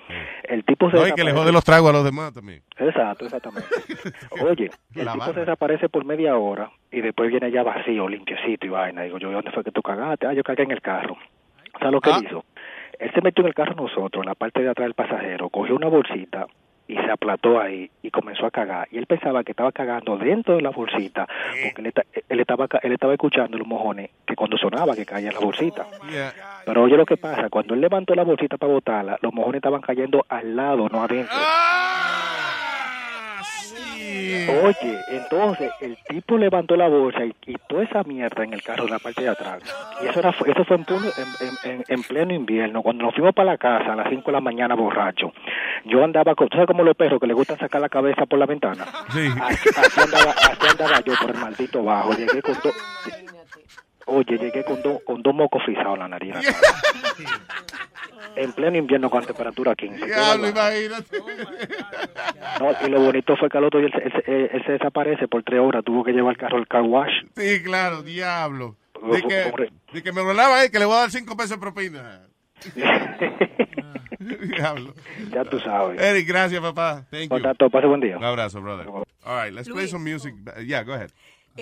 El 0.44 0.64
tipo 0.64 0.88
se 0.90 0.98
No, 0.98 1.08
y 1.08 1.12
que 1.14 1.24
le 1.24 1.32
jode 1.32 1.50
los 1.50 1.64
tragos 1.64 1.90
a 1.90 1.92
los 1.94 2.04
demás 2.04 2.32
también. 2.32 2.62
Exacto, 2.78 3.24
exactamente. 3.24 3.66
Oye, 4.40 4.70
el 4.94 5.04
La 5.04 5.12
tipo 5.14 5.18
barra. 5.24 5.34
se 5.34 5.40
desaparece 5.40 5.88
por 5.88 6.04
media 6.04 6.36
hora 6.36 6.70
y 6.92 7.00
después 7.00 7.28
viene 7.28 7.50
ya 7.50 7.64
vacío, 7.64 8.08
limpiecito 8.08 8.66
y 8.66 8.68
vaina. 8.68 9.02
Digo 9.02 9.18
yo, 9.18 9.32
¿dónde 9.32 9.50
fue 9.50 9.64
que 9.64 9.72
tú 9.72 9.82
cagaste? 9.82 10.28
Ah, 10.28 10.32
yo 10.32 10.44
cagué 10.44 10.62
en 10.62 10.70
el 10.70 10.80
carro. 10.80 11.16
¿Sabes 11.78 11.92
lo 11.92 12.00
que 12.00 12.10
él 12.10 12.16
hizo? 12.26 12.44
Él 12.98 13.10
se 13.14 13.20
metió 13.22 13.42
en 13.42 13.48
el 13.48 13.54
carro 13.54 13.74
nosotros, 13.74 14.22
en 14.22 14.28
la 14.28 14.34
parte 14.34 14.62
de 14.62 14.68
atrás 14.68 14.84
del 14.86 14.94
pasajero, 14.94 15.48
cogió 15.48 15.74
una 15.76 15.88
bolsita 15.88 16.46
y 16.86 16.96
se 16.96 17.10
aplató 17.10 17.60
ahí 17.60 17.88
y 18.02 18.10
comenzó 18.10 18.44
a 18.46 18.50
cagar. 18.50 18.88
Y 18.90 18.98
él 18.98 19.06
pensaba 19.06 19.44
que 19.44 19.52
estaba 19.52 19.70
cagando 19.72 20.18
dentro 20.18 20.56
de 20.56 20.62
la 20.62 20.70
bolsita, 20.70 21.26
porque 21.62 21.80
él, 21.82 21.86
esta- 21.86 22.02
él 22.28 22.40
estaba, 22.40 22.66
ca- 22.68 22.80
él 22.82 22.92
estaba 22.92 23.12
escuchando 23.14 23.56
los 23.56 23.66
mojones 23.66 24.10
que 24.26 24.34
cuando 24.34 24.58
sonaba 24.58 24.94
que 24.96 25.06
caía 25.06 25.28
en 25.28 25.34
la 25.34 25.40
bolsita. 25.40 25.86
Pero 26.66 26.82
oye 26.82 26.96
lo 26.96 27.06
que 27.06 27.16
pasa, 27.16 27.48
cuando 27.48 27.74
él 27.74 27.80
levantó 27.80 28.14
la 28.14 28.24
bolsita 28.24 28.56
para 28.58 28.72
botarla, 28.72 29.18
los 29.22 29.32
mojones 29.32 29.56
estaban 29.60 29.80
cayendo 29.80 30.26
al 30.28 30.56
lado, 30.56 30.88
no 30.88 31.02
adentro. 31.02 31.36
Oye, 34.64 34.98
entonces 35.08 35.70
el 35.80 35.96
tipo 36.08 36.36
levantó 36.38 36.76
la 36.76 36.88
bolsa 36.88 37.24
y 37.24 37.32
quitó 37.34 37.80
esa 37.80 38.02
mierda 38.02 38.44
en 38.44 38.54
el 38.54 38.62
carro 38.62 38.84
de 38.84 38.90
la 38.90 38.98
parte 38.98 39.22
de 39.22 39.28
atrás. 39.28 39.62
Y 40.02 40.06
eso 40.06 40.18
era 40.20 40.30
eso 40.30 40.64
fue 40.64 40.76
en, 40.76 40.84
pleno- 40.84 41.12
en, 41.16 41.46
en- 41.48 41.70
en- 41.72 41.84
en 41.88 42.02
pleno 42.02 42.34
invierno, 42.34 42.82
cuando 42.82 43.04
nos 43.04 43.14
fuimos 43.14 43.34
para 43.34 43.52
la 43.52 43.58
casa 43.58 43.92
a 43.92 43.96
las 43.96 44.08
5 44.08 44.22
de 44.26 44.32
la 44.32 44.40
mañana 44.40 44.74
borracho. 44.74 45.32
Yo 45.84 46.02
andaba 46.04 46.34
con, 46.34 46.48
¿tú 46.48 46.56
sabes 46.56 46.66
como 46.66 46.82
los 46.82 46.96
perros 46.96 47.20
que 47.20 47.26
les 47.26 47.36
gusta 47.36 47.56
sacar 47.56 47.80
la 47.80 47.88
cabeza 47.88 48.26
por 48.26 48.38
la 48.38 48.46
ventana? 48.46 48.84
Sí. 49.12 49.28
Así, 49.42 49.68
así 49.76 50.00
andaba, 50.00 50.30
así 50.32 50.66
andaba 50.70 51.00
yo 51.00 51.14
por 51.20 51.30
el 51.30 51.36
maldito 51.40 51.82
bajo. 51.82 52.12
Llegué 52.14 52.42
con 52.42 52.54
dos... 52.62 52.74
Oye, 54.06 54.38
llegué 54.38 54.64
con, 54.64 54.82
dos 54.82 54.98
con 55.04 55.22
dos 55.22 55.32
mocos 55.34 55.62
frisados 55.64 55.94
en 55.94 56.00
la 56.00 56.08
nariz. 56.08 56.34
En 58.36 58.52
pleno 58.52 58.76
invierno 58.78 59.10
con 59.10 59.24
temperatura 59.24 59.74
15. 59.74 59.98
Qué 60.00 60.06
Diablo, 60.06 60.48
imagínate. 60.48 61.18
No, 62.60 62.86
y 62.86 62.90
lo 62.90 63.00
bonito 63.00 63.36
fue 63.36 63.48
que 63.48 63.58
al 63.58 63.64
otro 63.64 63.80
día 63.80 63.88
él, 63.88 63.92
se- 63.94 64.06
él 64.06 64.12
se- 64.24 64.56
él 64.56 64.62
se 64.66 64.72
desaparece 64.72 65.28
por 65.28 65.42
tres 65.42 65.60
horas. 65.60 65.82
Tuvo 65.84 66.04
que 66.04 66.12
llevar 66.12 66.32
el 66.32 66.38
carro 66.38 66.58
al 66.58 66.66
car 66.68 66.82
wash. 66.82 67.12
Sí, 67.36 67.62
claro, 67.62 68.02
diablo. 68.02 68.76
De 69.02 69.22
que, 69.22 69.70
de 69.94 70.02
que 70.02 70.12
me 70.12 70.22
lo 70.22 70.34
lava, 70.34 70.62
eh, 70.64 70.70
que 70.70 70.78
le 70.78 70.84
voy 70.84 70.94
a 70.96 71.00
dar 71.00 71.10
cinco 71.10 71.34
pesos 71.36 71.52
de 71.52 71.58
propina. 71.58 72.26
diablo. 74.18 74.94
Ya 75.32 75.44
tú 75.44 75.58
sabes. 75.60 76.00
Eric, 76.00 76.28
gracias, 76.28 76.60
papá. 76.60 77.06
Thank 77.10 77.22
you. 77.24 77.28
Contacto, 77.30 77.70
pase 77.70 77.86
buen 77.86 78.00
día. 78.00 78.16
Un 78.18 78.24
abrazo, 78.24 78.60
brother. 78.60 78.86
All 78.88 79.04
right, 79.44 79.52
let's 79.54 79.68
play 79.68 79.82
Luis. 79.82 79.90
some 79.90 80.04
music. 80.10 80.34
Yeah, 80.66 80.82
go 80.82 80.92
ahead. 80.92 81.10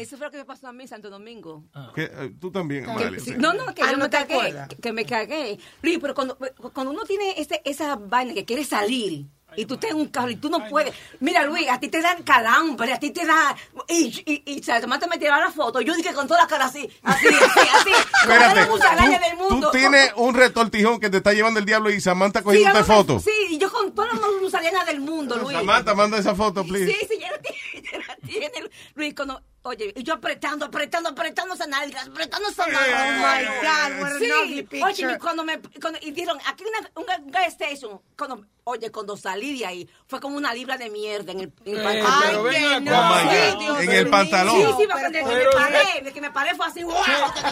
Eso 0.01 0.17
fue 0.17 0.27
lo 0.27 0.31
que 0.31 0.39
me 0.39 0.45
pasó 0.45 0.69
a 0.69 0.73
mí 0.73 0.83
en 0.85 0.89
Santo 0.89 1.11
Domingo. 1.11 1.65
¿Qué? 1.95 2.05
Eh, 2.13 2.33
tú 2.41 2.51
también, 2.51 2.85
Que- 2.97 3.21
sí, 3.21 3.33
sí. 3.33 3.35
no, 3.39 3.53
no, 3.53 3.75
que 3.75 3.83
Ah, 3.83 3.91
yo 3.91 3.97
¿no 3.97 4.05
me 4.05 4.09
te 4.11 4.17
cagué, 4.19 4.35
acuerdas? 4.35 4.69
que, 4.69 4.77
que 4.77 4.93
me 4.93 5.05
cagué. 5.05 5.59
Luis, 5.83 5.99
pero 6.01 6.15
cuando, 6.15 6.37
cuando 6.73 6.93
uno 6.93 7.03
tiene 7.05 7.35
ese, 7.41 7.61
esa 7.65 7.97
vaina 7.97 8.35
que 8.35 8.45
quiere 8.45 8.65
salir 8.65 9.27
y 9.57 9.65
tú 9.65 9.75
estás 9.75 9.91
en 9.93 9.97
un 9.97 10.09
carro 10.09 10.31
y 10.31 10.37
tú 10.37 10.51
no 10.51 10.69
puedes. 10.69 10.93
Mira, 11.21 11.43
Luis, 11.45 11.67
a 11.71 11.81
ti 11.81 11.89
te 11.89 12.03
dan 12.03 12.23
calambre, 12.23 12.93
a 12.93 12.99
ti 13.01 13.11
te 13.11 13.25
da. 13.25 13.57
Y, 13.89 14.23
y, 14.27 14.43
y 14.53 14.63
Samantha 14.63 15.07
me 15.07 15.17
tiraba 15.17 15.41
la 15.41 15.51
foto. 15.51 15.81
Yo 15.81 15.95
dije 15.95 16.13
con 16.13 16.29
toda 16.29 16.43
la 16.43 16.47
cara 16.47 16.67
así, 16.67 16.89
así, 17.03 17.27
así, 17.29 17.61
así. 17.75 17.91
con 17.91 18.25
toda 18.25 18.39
la 18.39 18.47
Espérate, 18.49 18.71
musaraña 18.71 19.19
del 19.19 19.39
tú, 19.39 19.49
mundo. 19.51 19.71
tú 19.71 19.79
tienes 19.79 20.13
un 20.17 20.35
retortijón 20.35 21.01
que 21.01 21.09
te 21.09 21.17
está 21.17 21.33
llevando 21.33 21.59
el 21.61 21.65
diablo 21.67 21.89
y 21.91 21.99
Samantha 21.99 22.41
Sí, 22.41 22.45
cogiéndote 22.45 22.79
hágame- 22.81 22.85
fotos. 22.87 23.25
Sí, 23.25 23.31
y 23.49 23.59
yo 23.59 23.73
con 23.73 23.93
toda 23.95 24.09
la 24.09 24.21
musaraña 24.43 24.85
del 24.85 25.01
mundo, 25.01 25.37
Luis. 25.39 25.57
Samantha, 25.57 25.95
manda 25.95 26.19
esa 26.19 26.35
foto, 26.35 26.63
please. 26.65 26.93
Sí, 26.93 27.07
sí, 27.11 27.19
ya 27.19 27.31
tiene, 27.41 28.05
la 28.07 28.18
tiene. 28.27 28.51
Luis, 28.95 29.15
cuando, 29.15 29.43
oye, 29.63 29.93
y 29.97 30.03
yo 30.03 30.15
apretando, 30.15 30.67
apretando, 30.67 31.11
apretando 31.11 31.55
esa 31.55 31.67
nalga, 31.67 32.03
apretando 32.03 32.49
esa 32.49 32.67
nalga. 32.67 33.07
Oh, 33.07 33.19
my 33.21 33.45
God, 33.67 34.03
what 34.03 34.19
sí. 34.19 34.67
Oye, 34.83 35.15
y 35.15 35.19
cuando 35.19 35.45
me, 35.45 35.59
cuando, 35.81 35.99
y 36.03 36.11
dijeron, 36.13 36.39
aquí 36.47 36.65
una, 36.65 36.91
un 37.25 37.31
gas 37.31 37.47
station, 37.49 38.01
cuando, 38.17 38.45
oye, 38.65 38.91
cuando 38.91 39.17
salí 39.17 39.59
de 39.59 39.67
ahí, 39.67 39.89
fue 40.07 40.21
como 40.21 40.37
una 40.37 40.53
libra 40.55 40.77
de 40.77 40.91
mierda 40.91 41.33
en 41.33 41.41
el, 41.41 41.53
en 41.65 41.77
el 41.77 41.81
Eh, 41.81 42.03
pantalón. 42.03 42.47
pero 42.51 42.69
Ay, 42.69 42.85
que 42.85 42.91
Oh, 42.91 43.09
my 43.09 43.21
Sí, 43.21 43.37
God. 43.55 43.59
Dios 43.61 43.81
En 43.81 43.91
el 43.93 44.03
mío. 44.05 44.11
pantalón. 44.11 44.55
Sí, 44.57 44.63
sí, 44.79 44.87
porque 44.91 45.05
de 45.05 45.13
que 45.13 45.25
me 45.25 45.35
Pero- 45.35 45.51
paré, 45.53 46.01
de 46.05 46.13
que 46.13 46.21
me 46.21 46.31
paré 46.31 46.55
fue 46.55 46.67
así, 46.67 46.83
wow. 46.85 46.95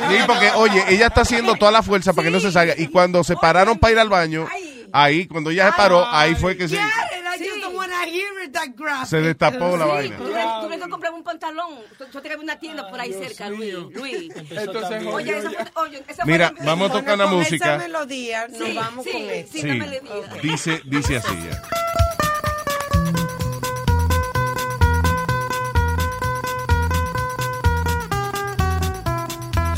Sí, 0.09 0.17
porque, 0.27 0.51
oye, 0.53 0.85
ella 0.89 1.07
está 1.07 1.21
haciendo 1.23 1.55
toda 1.57 1.71
la 1.73 1.83
fuerza 1.83 2.13
para 2.13 2.27
que 2.27 2.31
no 2.33 2.41
se 2.41 2.53
salga. 2.53 2.75
Y 2.77 2.89
cuando 2.89 3.23
se 3.25 3.37
pararon 3.37 3.79
para 3.79 3.93
ir 3.93 3.99
al 3.99 4.09
baño, 4.09 4.47
ahí, 4.93 5.27
cuando 5.27 5.51
ella 5.51 5.71
se 5.71 5.77
paró, 5.77 6.07
ahí 6.07 6.35
fue 6.35 6.57
que 6.57 6.69
se, 6.69 6.77
Karen, 6.77 7.25
I 7.27 7.39
just 7.49 7.61
don't 7.61 7.75
want 7.77 7.91
to 7.93 7.96
hear 8.07 8.45
it 8.45 8.53
that 8.53 8.69
graphic. 8.77 9.09
se 9.09 9.21
destapó 9.21 9.77
la 9.77 9.85
Sí, 9.85 9.91
vaina. 9.91 10.17
Tuve, 10.17 10.45
tuve 10.63 10.79
que 10.79 10.89
comprar 10.91 11.13
un 11.13 11.23
pantalón. 11.23 11.75
Yo 12.13 12.23
tenía 12.23 12.39
una 12.39 12.59
tienda 12.59 12.89
por 12.89 13.01
ahí 13.01 13.13
cerca, 13.13 13.49
Luis. 13.51 13.75
Luis. 13.93 14.33
Entonces, 14.51 15.05
Oye, 15.07 15.39
esa 15.39 15.51
fue, 15.51 15.67
oye, 15.83 16.05
esa 16.09 16.23
fue 16.25 16.33
Mira, 16.33 16.53
la- 16.59 16.65
vamos 16.65 16.91
a 16.91 16.93
tocar 16.95 17.15
una 17.15 17.25
con 17.25 17.35
música. 17.39 17.77
esa 17.77 17.79
melodía 17.85 18.49
nos 18.49 18.59
Sí, 18.59 18.75
vamos 18.75 19.05
sí, 19.05 19.13
con 19.13 19.23
esto. 19.23 19.53
sí, 19.53 19.63
la. 19.63 20.41
Dice, 20.43 20.83
dice 20.85 21.17
así 21.17 21.35
ya. 21.51 21.63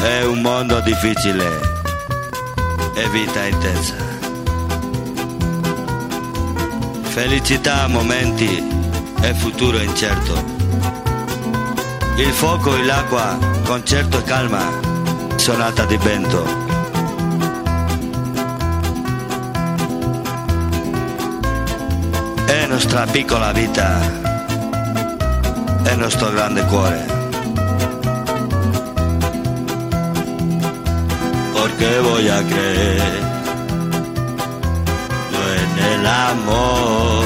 È 0.00 0.22
un 0.24 0.40
mondo 0.42 0.80
difficile 0.80 1.46
e 2.94 3.08
vita 3.10 3.46
intensa. 3.48 4.17
Felicità 7.20 7.82
a 7.82 7.88
momenti 7.88 8.64
e 9.22 9.34
futuro 9.34 9.76
incerto. 9.82 10.34
Il 12.14 12.30
fuoco 12.30 12.76
e 12.76 12.84
l'acqua, 12.84 13.36
concerto 13.64 14.18
e 14.18 14.22
calma, 14.22 14.62
sonata 15.34 15.84
di 15.84 15.96
vento. 15.96 16.46
È 22.46 22.66
nostra 22.66 23.04
piccola 23.06 23.50
vita, 23.50 23.98
è 25.82 25.94
nostro 25.96 26.30
grande 26.30 26.64
cuore. 26.66 27.16
Creer 31.78 32.02
yo 32.02 32.38
en 32.38 33.37
el 35.94 36.06
amor. 36.06 37.24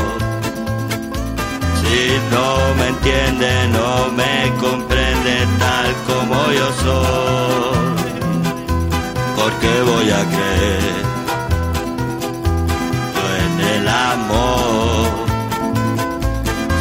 Si 1.81 1.99
no 2.35 2.47
me 2.79 2.87
entiende, 2.89 3.51
no 3.79 4.13
me 4.21 4.35
comprende 4.61 5.35
tal 5.59 5.89
como 6.09 6.37
yo 6.59 6.69
soy. 6.85 8.13
Porque 9.39 9.71
voy 9.91 10.11
a 10.11 10.23
creer 10.35 11.03
yo 13.15 13.25
en 13.47 13.55
el 13.75 13.89
amor. 13.89 15.09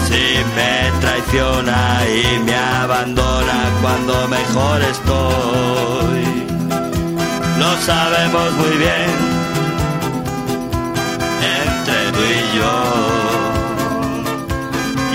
Si 0.07 0.23
me 0.57 0.73
traiciona 1.01 1.79
y 2.07 2.39
me 2.45 2.55
abandona 2.55 3.59
cuando 3.81 4.27
mejor 4.27 4.81
estoy. 4.81 6.23
Lo 7.59 7.77
sabemos 7.81 8.53
muy 8.53 8.77
bien 8.77 9.30
y 12.23 12.57
yo. 12.57 12.75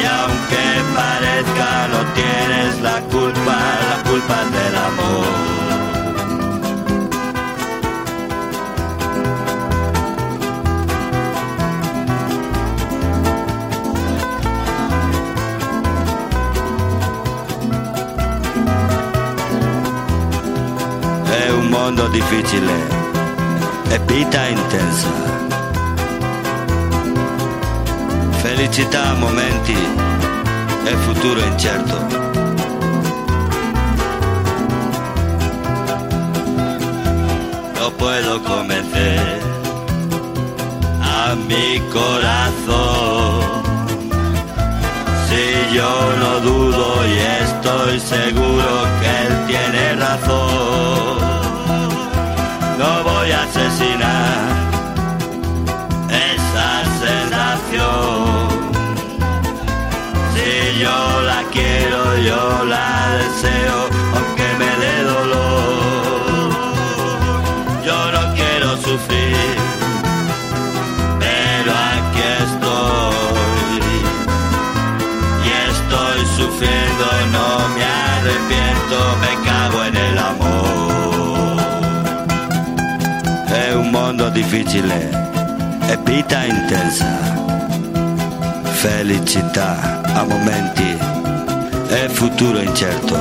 Y 0.00 0.04
aunque 0.04 0.64
parezca 0.94 1.88
no 1.88 2.00
tienes 2.14 2.80
la 2.80 3.00
culpa, 3.12 3.56
la 3.90 4.10
culpa 4.10 4.38
del 4.56 4.76
amor. 4.76 5.26
È 21.30 21.50
un 21.50 21.68
mondo 21.68 22.08
difficile 22.08 22.74
e 23.88 23.98
vita 24.06 24.46
intensa. 24.46 25.35
Felicità 28.56 29.10
a 29.10 29.14
momenti 29.16 29.76
e 30.86 30.96
futuro 31.04 31.40
incerto. 31.44 31.96
No 37.78 37.90
puedo 37.98 38.42
convencer 38.44 39.42
a 41.02 41.34
mi 41.34 41.82
corazón. 41.92 43.62
Si 45.28 45.76
yo 45.76 45.92
no 46.22 46.40
dudo 46.40 47.06
y 47.06 47.18
estoy 47.44 48.00
seguro 48.00 48.68
que 49.00 49.10
él 49.26 49.34
tiene 49.48 49.96
razón. 49.96 51.18
No 52.78 53.04
voy 53.04 53.32
a 53.32 53.42
asesinar 53.42 53.85
yo 62.26 62.64
la 62.64 62.90
deseo, 63.20 63.78
aunque 64.16 64.46
me 64.60 64.70
dé 64.82 64.96
dolor. 65.14 66.50
Yo 67.86 67.98
no 68.14 68.22
quiero 68.34 68.68
sufrir, 68.86 69.54
pero 71.22 71.70
aquí 71.92 72.24
estoy. 72.44 73.92
Y 75.46 75.50
estoy 75.70 76.18
sufriendo, 76.40 77.04
no 77.36 77.48
me 77.74 77.84
arrepiento, 78.10 78.96
me 79.22 79.32
cago 79.48 79.78
en 79.88 79.96
el 80.08 80.16
amor. 80.32 81.56
È 83.64 83.72
un 83.74 83.88
mondo 83.90 84.24
difficile 84.30 84.98
e 85.88 85.96
vita 86.04 86.44
intensa. 86.44 87.12
Felicità 88.82 90.00
a 90.14 90.22
momenti 90.24 91.15
futuro 92.16 92.58
incerto. 92.60 93.14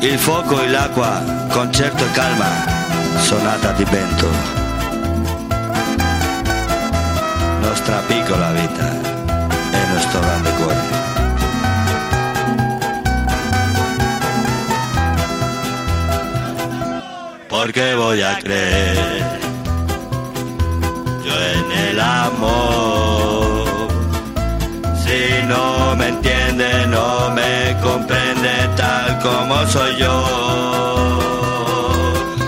Il 0.00 0.18
fuoco 0.18 0.60
e 0.60 0.68
l'acqua, 0.68 1.22
concerto 1.48 2.04
e 2.04 2.10
calma, 2.10 2.50
sonata 3.16 3.72
di 3.72 3.84
vento. 3.84 4.28
Nostra 7.62 8.02
piccola 8.06 8.52
vita 8.52 8.90
e 9.70 9.92
nostro 9.94 10.20
grande 10.20 10.50
cuore. 10.52 11.00
porque 17.48 17.94
voy 17.94 18.20
a 18.20 18.36
creer 18.38 18.96
yo 21.24 21.32
en. 21.32 23.01
Si 25.12 25.24
no 25.46 25.94
me 25.94 26.08
entiende, 26.08 26.86
no 26.86 27.30
me 27.32 27.76
comprende 27.82 28.52
tal 28.78 29.18
como 29.18 29.66
soy 29.66 29.96
yo. 29.96 30.14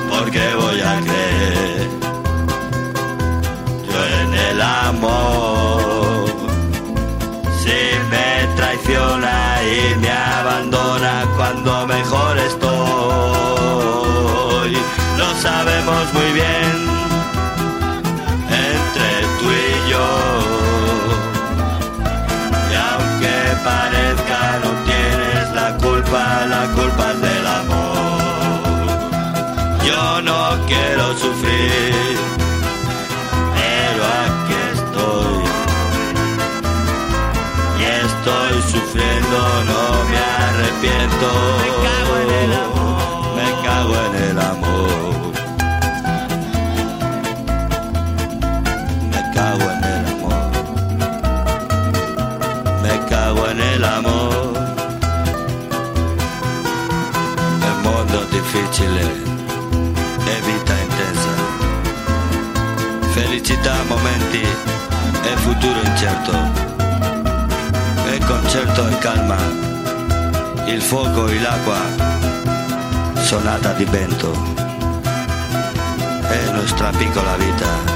Porque 0.09 0.43
voy 0.63 0.81
a 0.81 0.95
creer 1.07 1.89
yo 3.91 4.01
en 4.21 4.31
el 4.49 4.63
amor. 4.63 6.25
Si 7.63 7.81
me 8.13 8.29
traiciona 8.57 9.37
y 9.77 9.95
me 10.01 10.11
abandona 10.11 11.13
cuando 11.37 11.87
mejor 11.87 12.39
estoy 12.39 12.75
lo 15.19 15.29
sabemos 15.43 16.05
muy 16.15 16.31
bien 16.33 16.64
arrepiento. 40.85 41.29
Me 41.61 41.69
cago 41.85 42.15
en 42.23 42.31
el 42.43 42.53
amor. 42.53 43.35
Me 43.37 43.49
cago 43.65 43.95
en 44.07 44.15
el 44.23 44.39
amor. 44.39 45.33
Me 49.11 49.21
cago 49.35 49.67
en 49.71 49.85
el 49.85 50.05
amor. 50.15 50.51
Me 52.83 52.95
cago 53.09 53.49
en 53.49 53.61
el 53.61 53.85
amor. 53.85 54.55
El 57.69 57.77
mondo 57.83 58.23
è 58.23 58.27
difficile 58.31 59.03
e 60.27 60.41
vita 60.47 60.75
intensa. 60.87 61.35
Felicità 63.13 63.75
momenti 63.89 64.43
e 64.43 65.37
futuro 65.37 65.81
incerto. 65.83 66.33
E 68.07 68.19
concerto 68.27 68.89
e 68.89 68.99
calma. 68.99 69.74
Il 70.67 70.81
fuoco 70.81 71.29
e 71.29 71.41
l'acqua. 71.41 71.79
Sonata 73.23 73.73
di 73.75 73.85
vento. 73.85 74.33
È 76.23 76.51
nostra 76.53 76.91
piccola 76.91 77.37
vita. 77.37 77.94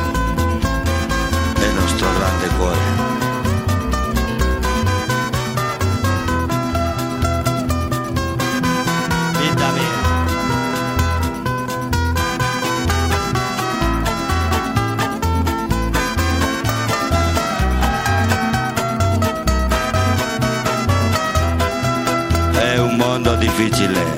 È 23.58 24.17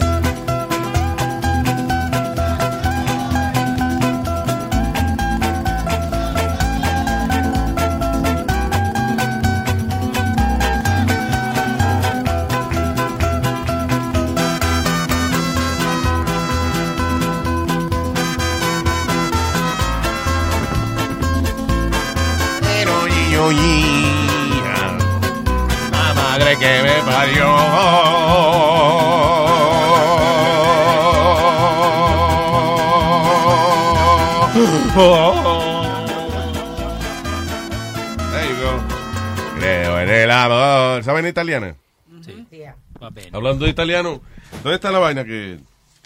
italiana? 41.51 41.77
Sí. 42.23 42.63
Va 43.03 43.11
bene. 43.11 43.31
Hablando 43.33 43.65
de 43.65 43.71
italiano, 43.71 44.21
¿dónde 44.63 44.75
está 44.75 44.91
la 44.91 44.99
vaina 44.99 45.25
que...? 45.25 45.59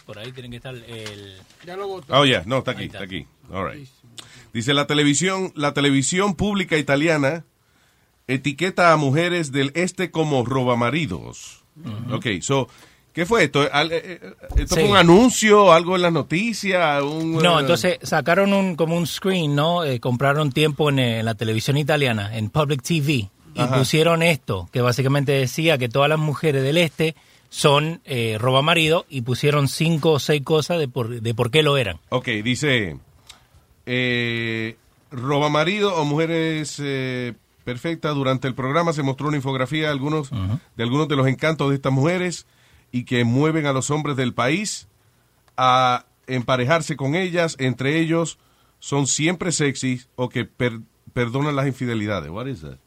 Por 0.06 0.18
ahí 0.18 0.32
tienen 0.32 0.50
que 0.50 0.58
estar 0.58 0.74
el... 0.74 1.36
Ya 1.64 1.76
lo 1.76 1.88
votó. 1.88 2.14
Oh, 2.14 2.24
yeah, 2.26 2.42
no, 2.44 2.58
está 2.58 2.72
aquí, 2.72 2.84
está 2.84 3.02
aquí. 3.04 3.26
All 3.50 3.70
right. 3.72 3.88
Dice 4.52 4.74
la 4.74 4.86
televisión, 4.86 5.50
la 5.56 5.72
televisión 5.72 6.34
pública 6.34 6.76
italiana 6.76 7.44
etiqueta 8.26 8.92
a 8.92 8.96
mujeres 8.96 9.50
del 9.52 9.72
este 9.74 10.10
como 10.10 10.44
robamaridos. 10.44 11.62
Ok, 12.12 12.26
so, 12.40 12.68
¿qué 13.12 13.26
fue 13.26 13.44
esto? 13.44 13.66
Al- 13.72 13.90
eh, 13.92 14.00
eh, 14.22 14.34
¿Esto 14.56 14.76
Sí. 14.76 14.82
fue 14.82 14.90
un 14.90 14.96
anuncio, 14.96 15.72
algo 15.72 15.96
en 15.96 16.02
las 16.02 16.12
noticias? 16.12 17.02
Un, 17.02 17.32
No, 17.42 17.58
eh, 17.58 17.62
entonces 17.62 17.98
sacaron 18.02 18.52
un 18.52 18.76
como 18.76 18.96
un 18.96 19.06
screen, 19.06 19.54
¿no? 19.54 19.84
Eh, 19.84 19.98
compraron 20.00 20.52
tiempo 20.52 20.90
en, 20.90 20.98
eh, 21.00 21.18
en 21.20 21.24
la 21.24 21.34
televisión 21.34 21.76
italiana, 21.76 22.36
en 22.36 22.48
Public 22.50 22.82
TV, 22.82 23.30
y 23.54 23.62
pusieron 23.78 24.22
esto, 24.22 24.68
que 24.72 24.80
básicamente 24.80 25.32
decía 25.32 25.78
que 25.78 25.88
todas 25.88 26.08
las 26.08 26.18
mujeres 26.18 26.62
del 26.62 26.76
este 26.76 27.14
son 27.50 28.00
eh, 28.04 28.36
robamarido, 28.40 29.06
y 29.08 29.20
pusieron 29.22 29.68
cinco 29.68 30.12
o 30.12 30.18
seis 30.18 30.42
cosas 30.42 30.78
de 30.78 30.88
por, 30.88 31.20
de 31.20 31.34
por 31.34 31.50
qué 31.50 31.62
lo 31.62 31.76
eran. 31.76 31.98
Ok, 32.08 32.26
dice, 32.42 32.96
eh, 33.86 34.76
robamarido 35.10 35.94
o 35.94 36.04
mujeres 36.04 36.76
eh, 36.82 37.34
perfectas. 37.64 38.14
Durante 38.14 38.48
el 38.48 38.54
programa 38.54 38.92
se 38.92 39.02
mostró 39.02 39.28
una 39.28 39.36
infografía 39.36 39.82
de 39.84 39.88
algunos, 39.92 40.30
de 40.30 40.82
algunos 40.82 41.08
de 41.08 41.16
los 41.16 41.26
encantos 41.28 41.68
de 41.70 41.76
estas 41.76 41.92
mujeres 41.92 42.46
y 42.90 43.04
que 43.04 43.24
mueven 43.24 43.66
a 43.66 43.72
los 43.72 43.90
hombres 43.90 44.16
del 44.16 44.34
país 44.34 44.88
a 45.56 46.06
emparejarse 46.26 46.96
con 46.96 47.14
ellas. 47.14 47.56
Entre 47.58 48.00
ellos 48.00 48.38
son 48.80 49.06
siempre 49.06 49.52
sexys 49.52 50.08
o 50.16 50.28
que 50.28 50.44
per- 50.44 50.80
perdonan 51.12 51.54
las 51.56 51.66
infidelidades. 51.66 52.30
What 52.30 52.46
is 52.48 52.62
that? 52.62 52.78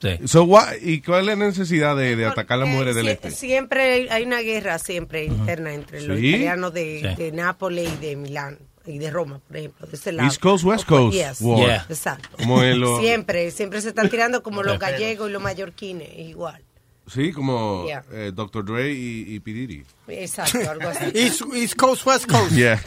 Sí. 0.00 0.18
So, 0.26 0.44
why- 0.44 0.78
¿Y 0.80 1.02
cuál 1.02 1.28
es 1.28 1.38
la 1.38 1.46
necesidad 1.46 1.94
de, 1.96 2.16
de 2.16 2.24
atacar 2.26 2.56
a 2.56 2.60
las 2.64 2.68
mujeres 2.70 2.94
del 2.96 3.08
este? 3.08 3.30
Siempre 3.30 4.08
hay- 4.10 4.22
una 4.24 4.40
guerra 4.40 4.78
siempre 4.78 5.24
interna 5.26 5.74
entre 5.74 6.00
los 6.02 6.18
Sí. 6.18 6.28
italianos 6.28 6.72
de, 6.72 7.14
Sí. 7.16 7.22
de 7.22 7.32
Nápoles 7.32 7.90
y 8.00 8.06
de 8.06 8.16
Milán 8.16 8.58
y 8.86 8.98
de 8.98 9.10
Roma, 9.10 9.40
por 9.46 9.56
ejemplo, 9.58 9.86
de 9.86 9.96
ese 9.96 10.12
lado. 10.12 10.26
East 10.28 10.40
Coast, 10.40 10.64
West 10.64 10.86
Coast 10.86 11.14
Yes. 11.14 11.40
war. 11.42 11.58
Yeah. 11.66 11.86
Exacto. 11.88 12.28
Como 12.38 12.62
lo- 12.62 12.98
Siempre, 13.00 13.50
siempre 13.50 13.82
se 13.82 13.88
están 13.90 14.08
tirando 14.08 14.42
como 14.42 14.62
los 14.62 14.78
gallegos 14.78 15.28
y 15.28 15.32
los 15.32 15.42
mallorquines, 15.42 16.08
igual. 16.18 16.62
Sí, 17.06 17.32
como 17.32 17.84
Yeah. 17.86 18.04
eh, 18.12 18.30
Dr. 18.34 18.64
Dre 18.64 18.92
y, 18.92 19.34
y 19.34 19.40
P. 19.40 19.52
Diddy. 19.52 19.82
Exacto, 20.08 20.58
algo 20.70 20.88
así. 20.88 21.04
East, 21.14 21.42
East 21.54 21.74
Coast, 21.74 22.06
West 22.06 22.26
Coast. 22.30 22.52
Yeah. 22.52 22.80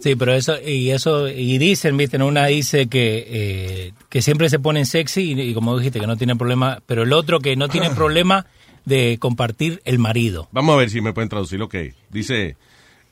Sí, 0.00 0.14
pero 0.14 0.32
eso, 0.32 0.56
y 0.60 0.90
eso, 0.90 1.28
y 1.28 1.58
dicen, 1.58 1.96
viste, 1.96 2.22
una 2.22 2.46
dice 2.46 2.86
que, 2.88 3.24
eh, 3.28 3.92
que 4.08 4.22
siempre 4.22 4.48
se 4.48 4.58
ponen 4.60 4.86
sexy, 4.86 5.32
y, 5.32 5.40
y 5.40 5.54
como 5.54 5.76
dijiste, 5.76 5.98
que 5.98 6.06
no 6.06 6.16
tienen 6.16 6.38
problema, 6.38 6.80
pero 6.86 7.02
el 7.02 7.12
otro 7.12 7.40
que 7.40 7.56
no 7.56 7.68
tiene 7.68 7.90
problema 7.94 8.46
de 8.84 9.18
compartir 9.20 9.82
el 9.84 9.98
marido. 9.98 10.48
Vamos 10.52 10.74
a 10.74 10.78
ver 10.78 10.90
si 10.90 11.00
me 11.00 11.12
pueden 11.12 11.28
traducir. 11.28 11.60
Ok. 11.60 11.74
Dice: 12.10 12.56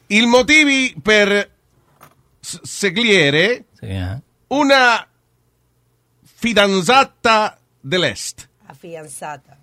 Il 0.09 0.27
motivi 0.29 0.95
per 1.03 1.51
s- 2.41 2.61
seguire 2.63 3.65
Sí, 3.81 3.89
una 4.49 5.07
fidanzata 6.37 7.59
dell'est. 7.81 8.49
Afianzata. 8.67 9.57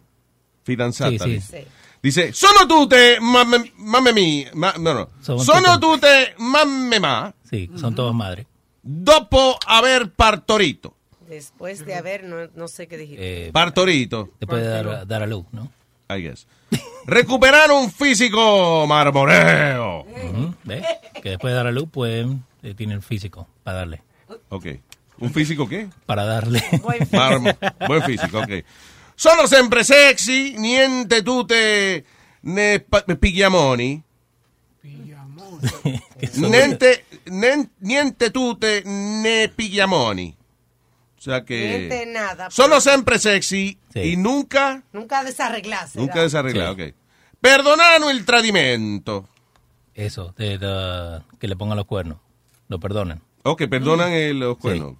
Fidanzata. 0.63 1.23
Sì, 1.25 1.39
sì. 1.39 1.65
Dice. 2.03 2.31
Sono 2.33 2.67
tutte 2.67 3.17
mamme, 3.19 3.71
mamme 3.77 4.13
mie. 4.13 4.51
Ma, 4.53 4.73
no, 4.77 4.93
no. 4.93 5.09
Sono 5.21 5.39
Sono 5.39 5.79
tutte- 5.79 6.35
mamme 6.37 6.99
ma 6.99 7.33
Sí, 7.49 7.69
son 7.75 7.95
todos 7.95 8.13
madres. 8.13 8.45
dopo 8.81 9.57
aver 9.65 10.11
partorito. 10.11 10.95
Después 11.27 11.83
de 11.85 11.95
haber, 11.95 12.23
no, 12.25 12.35
no 12.53 12.67
sé 12.67 12.87
qué 12.87 12.97
dijiste. 12.97 13.47
Eh, 13.47 13.51
Partorito. 13.51 14.29
Te 14.37 14.45
puede 14.45 14.67
dar, 14.67 15.07
dar 15.07 15.23
a 15.23 15.25
luz, 15.27 15.45
¿no? 15.51 15.71
I 16.15 16.21
guess. 16.21 16.45
Recuperar 17.05 17.71
un 17.71 17.89
físico 17.91 18.85
marmoreo. 18.85 20.01
Ujú, 20.01 20.53
¿Ves? 20.63 20.83
Que 21.23 21.29
después 21.31 21.51
de 21.53 21.55
dar 21.55 21.67
a 21.67 21.71
luz, 21.71 21.89
pueden, 21.89 22.43
eh, 22.61 22.75
tienen 22.75 23.01
físico 23.01 23.47
para 23.63 23.77
darle. 23.79 24.03
Ok. 24.49 24.65
¿Un 25.19 25.31
físico 25.31 25.67
qué? 25.67 25.87
Para 26.05 26.25
darle. 26.25 26.61
Mar- 27.11 27.57
buen 27.87 28.03
físico, 28.03 28.39
ok. 28.39 28.49
Sono 29.15 29.45
sempre 29.47 29.83
sexy, 29.83 30.55
niente 30.57 31.21
tutte 31.21 32.03
ne 32.41 32.79
pa- 32.79 33.03
pigliamoni. 33.03 34.03
Niente, 36.37 37.05
nen- 37.25 37.69
niente 37.79 38.31
tutte 38.31 38.81
ne 38.85 39.49
pigliamoni. 39.53 40.35
O 41.17 41.21
sea 41.23 41.43
que 41.45 41.55
Niente 41.89 42.05
nada. 42.05 42.49
sono 42.49 42.79
sempre 42.81 43.17
sexy 43.17 43.77
y 43.95 44.17
nunca, 44.17 44.83
Nunca 44.91 45.23
desarreglarse. 45.23 45.97
nunca 45.99 46.15
¿verdad? 46.15 46.25
desarreglado, 46.25 46.71
ok. 46.73 46.93
Perdonano 47.39 48.09
il 48.09 48.25
tradimento. 48.25 49.29
Eso, 49.93 50.33
de- 50.37 50.57
de- 50.57 51.21
que 51.39 51.47
le 51.47 51.55
pongan 51.55 51.77
los 51.77 51.85
cuernos. 51.85 52.17
Lo 52.67 52.79
perdonan. 52.79 53.21
Ok, 53.43 53.67
perdonan 53.69 54.11
el- 54.11 54.39
los 54.39 54.57
cuernos. 54.57 54.95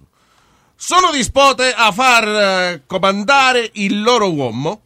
Sono 0.84 1.10
disposte 1.12 1.72
a 1.72 1.90
far 1.92 2.28
eh, 2.28 2.82
comandare 2.86 3.70
il 3.72 4.02
loro 4.02 4.30
uomo. 4.30 4.82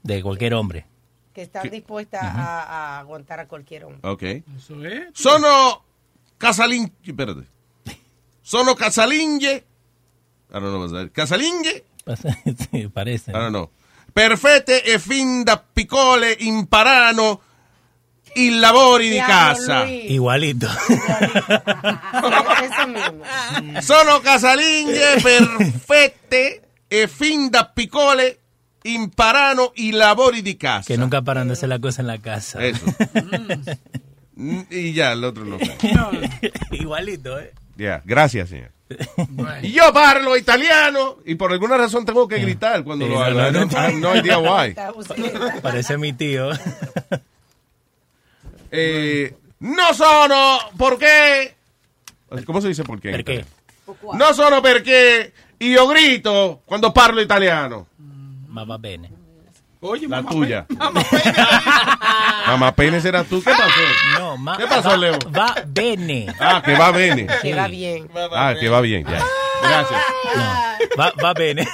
De 0.00 0.20
cualquier 0.20 0.52
hombre. 0.54 0.84
Que 1.32 1.42
están 1.42 1.70
dispuestas 1.70 2.24
a, 2.24 2.64
a 2.64 2.98
aguantar 2.98 3.38
a 3.38 3.46
cualquier 3.46 3.84
hombre. 3.84 4.00
Ok. 4.02 4.22
Eso 4.56 4.84
es. 4.84 5.04
Sono 5.12 5.84
casalinghe. 6.38 6.90
Espérate. 7.04 7.46
Sono 8.42 8.74
casalinghe. 8.74 9.64
I 10.50 10.54
don't 10.54 10.72
know 10.72 10.80
what's 10.80 10.92
that. 10.92 11.12
Casalinghe. 11.12 11.84
sí, 12.72 12.88
parece. 12.88 13.30
I 13.30 13.34
don't 13.34 13.50
know. 13.50 13.70
Perfette 14.12 14.82
e 14.82 14.98
fin 14.98 15.44
da 15.44 15.56
piccole 15.56 16.34
imparano 16.40 17.42
i 18.36 18.50
lavori 18.58 19.08
di 19.08 19.18
casa. 19.18 19.84
Igualito. 19.86 20.66
Eso 22.62 22.86
mismo. 22.86 23.24
Sono 23.80 24.20
casalinghe 24.20 25.18
perfette 25.22 26.60
e 26.88 27.08
fin 27.08 27.48
da 27.50 27.70
piccole 27.72 28.38
imparano 28.82 29.72
i 29.76 29.90
lavori 29.90 30.42
di 30.42 30.56
casa. 30.56 30.86
Que 30.86 30.96
nunca 30.96 31.22
paran 31.22 31.48
de 31.48 31.54
hacer 31.54 31.68
la 31.68 31.78
cosa 31.78 32.02
en 32.02 32.06
la 32.06 32.18
casa. 32.18 32.62
Eso. 32.64 32.84
Mm, 34.36 34.60
y 34.70 34.92
ya, 34.92 35.12
el 35.12 35.24
otro 35.24 35.44
no. 35.44 35.56
Igualito, 36.70 37.38
¿eh? 37.40 37.52
Ya, 37.76 38.02
gracias, 38.04 38.50
señor. 38.50 38.70
Y 39.62 39.72
yo 39.72 39.92
parlo 39.92 40.36
italiano 40.36 41.16
y 41.24 41.34
por 41.34 41.52
alguna 41.52 41.76
razón 41.76 42.04
tengo 42.04 42.28
que 42.28 42.38
gritar 42.38 42.84
cuando 42.84 43.06
Sí, 43.06 43.10
lo 43.10 43.18
no, 43.18 43.24
hago. 43.24 43.50
no, 43.50 43.64
no. 43.64 43.90
No 43.98 44.14
idea 44.16 44.38
why. 44.38 44.76
Parece 45.60 45.96
mi 45.98 46.12
tío. 46.12 46.50
Eh, 48.76 49.34
no 49.60 49.94
sono 49.94 50.58
perché. 50.76 51.56
¿Cómo 52.44 52.60
se 52.60 52.68
dice 52.68 52.82
por 52.84 53.00
qué? 53.00 53.10
Perché. 53.10 53.44
No 54.14 54.32
sono 54.34 54.60
perché 54.60 55.32
io 55.58 55.86
grito 55.86 56.62
quando 56.64 56.92
parlo 56.92 57.20
italiano. 57.20 57.86
Ma 58.48 58.64
va 58.64 58.78
bene. 58.78 59.10
Oye, 59.80 60.08
La 60.08 60.16
mamá, 60.22 60.30
tuya. 60.30 60.66
mamá, 60.76 61.00
Mamá 62.46 62.74
Penes 62.74 63.04
era 63.04 63.22
tú. 63.24 63.42
¿Qué 63.42 63.50
pasó? 63.50 64.18
No, 64.18 64.36
ma- 64.36 64.56
¿Qué 64.56 64.66
pasó, 64.66 64.88
va- 64.90 64.96
Leo? 64.96 65.18
Va 65.36 65.54
bene. 65.66 66.26
Ah, 66.40 66.60
que 66.64 66.74
va 66.74 66.90
bene. 66.90 67.26
Que 67.42 67.54
va 67.54 67.68
bien. 67.68 68.08
Ah, 68.32 68.54
que 68.58 68.68
va 68.68 68.80
bien, 68.80 69.04
ya. 69.04 69.22
Gracias. 69.62 70.00
Va, 70.98 71.12
va 71.22 71.34
bene. 71.34 71.66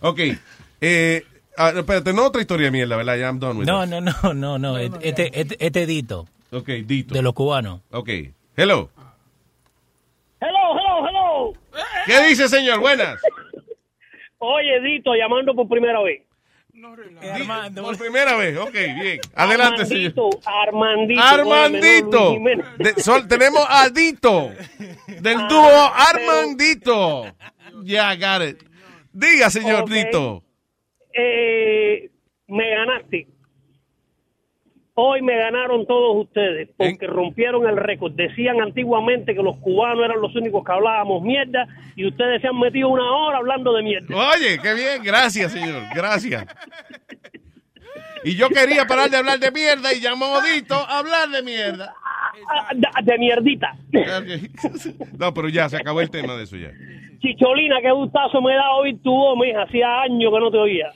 Ok. 0.00 0.18
Eh, 0.80 1.24
ah, 1.56 1.72
espérate, 1.76 2.12
no 2.12 2.26
otra 2.26 2.40
historia 2.40 2.70
mía, 2.70 2.86
la 2.86 2.96
verdad. 2.96 3.16
Ya 3.16 3.26
I'm 3.26 3.38
done 3.38 3.58
with 3.60 3.66
No, 3.66 3.84
it. 3.84 3.90
no, 3.90 4.00
no, 4.00 4.34
no, 4.34 4.58
no. 4.58 4.78
Este, 4.78 5.30
este, 5.38 5.56
este 5.64 5.86
dito. 5.86 6.26
Ok, 6.50 6.68
Dito. 6.84 7.14
De 7.14 7.22
los 7.22 7.32
cubanos. 7.32 7.80
Ok. 7.92 8.08
Hello. 8.56 8.90
Hello, 10.40 10.78
hello, 10.78 11.08
hello. 11.08 11.52
¿Qué 12.06 12.20
dice, 12.28 12.48
señor? 12.48 12.80
Buenas. 12.80 13.20
Oye, 14.38 14.80
Dito, 14.82 15.14
llamando 15.14 15.54
por 15.54 15.68
primera 15.68 16.02
vez. 16.02 16.22
Por 17.80 17.96
primera 17.96 18.34
vez. 18.36 18.58
Ok, 18.58 18.72
bien. 18.72 19.20
Adelante, 19.36 19.86
señor. 19.86 20.12
Armandito. 20.44 21.22
Armandito. 21.22 22.34
De- 22.78 23.00
sol- 23.00 23.28
tenemos 23.28 23.64
a 23.68 23.88
Dito. 23.88 24.50
Del 25.06 25.46
dúo 25.48 25.92
Armandito. 25.94 27.26
Ya, 27.84 28.14
got 28.16 28.46
it. 28.48 28.62
Diga, 29.12 29.48
señor. 29.48 29.88
Dito. 29.88 30.42
Eh, 31.14 32.10
me 32.48 32.70
ganaste. 32.70 33.26
Hoy 34.94 35.22
me 35.22 35.34
ganaron 35.36 35.86
todos 35.86 36.26
ustedes 36.26 36.68
porque 36.76 37.06
rompieron 37.06 37.66
el 37.66 37.78
récord. 37.78 38.12
Decían 38.12 38.60
antiguamente 38.60 39.34
que 39.34 39.42
los 39.42 39.56
cubanos 39.56 40.04
eran 40.04 40.20
los 40.20 40.36
únicos 40.36 40.62
que 40.64 40.72
hablábamos 40.72 41.22
mierda 41.22 41.66
y 41.96 42.06
ustedes 42.06 42.42
se 42.42 42.48
han 42.48 42.58
metido 42.58 42.88
una 42.90 43.10
hora 43.10 43.38
hablando 43.38 43.72
de 43.72 43.82
mierda. 43.82 44.14
Oye, 44.14 44.58
qué 44.62 44.74
bien, 44.74 45.02
gracias, 45.02 45.52
señor, 45.52 45.82
gracias. 45.94 46.46
Y 48.24 48.36
yo 48.36 48.50
quería 48.50 48.86
parar 48.86 49.10
de 49.10 49.16
hablar 49.16 49.38
de 49.38 49.50
mierda 49.50 49.92
y 49.94 50.00
llamó 50.00 50.26
Odito 50.26 50.74
a 50.74 50.98
hablar 50.98 51.28
de 51.30 51.42
mierda. 51.42 51.94
De, 52.74 52.88
de 53.02 53.18
mierdita. 53.18 53.74
No, 55.18 55.32
pero 55.34 55.48
ya, 55.48 55.68
se 55.68 55.76
acabó 55.76 56.00
el 56.00 56.10
tema 56.10 56.36
de 56.36 56.44
eso 56.44 56.56
ya. 56.56 56.70
Chicholina, 57.20 57.76
qué 57.80 57.90
gustazo 57.92 58.40
me 58.42 58.54
da 58.54 58.74
oír 58.74 59.00
tu 59.02 59.10
voz, 59.10 59.38
mija. 59.38 59.62
Hacía 59.62 60.02
años 60.02 60.32
que 60.32 60.40
no 60.40 60.50
te 60.50 60.58
oía. 60.58 60.92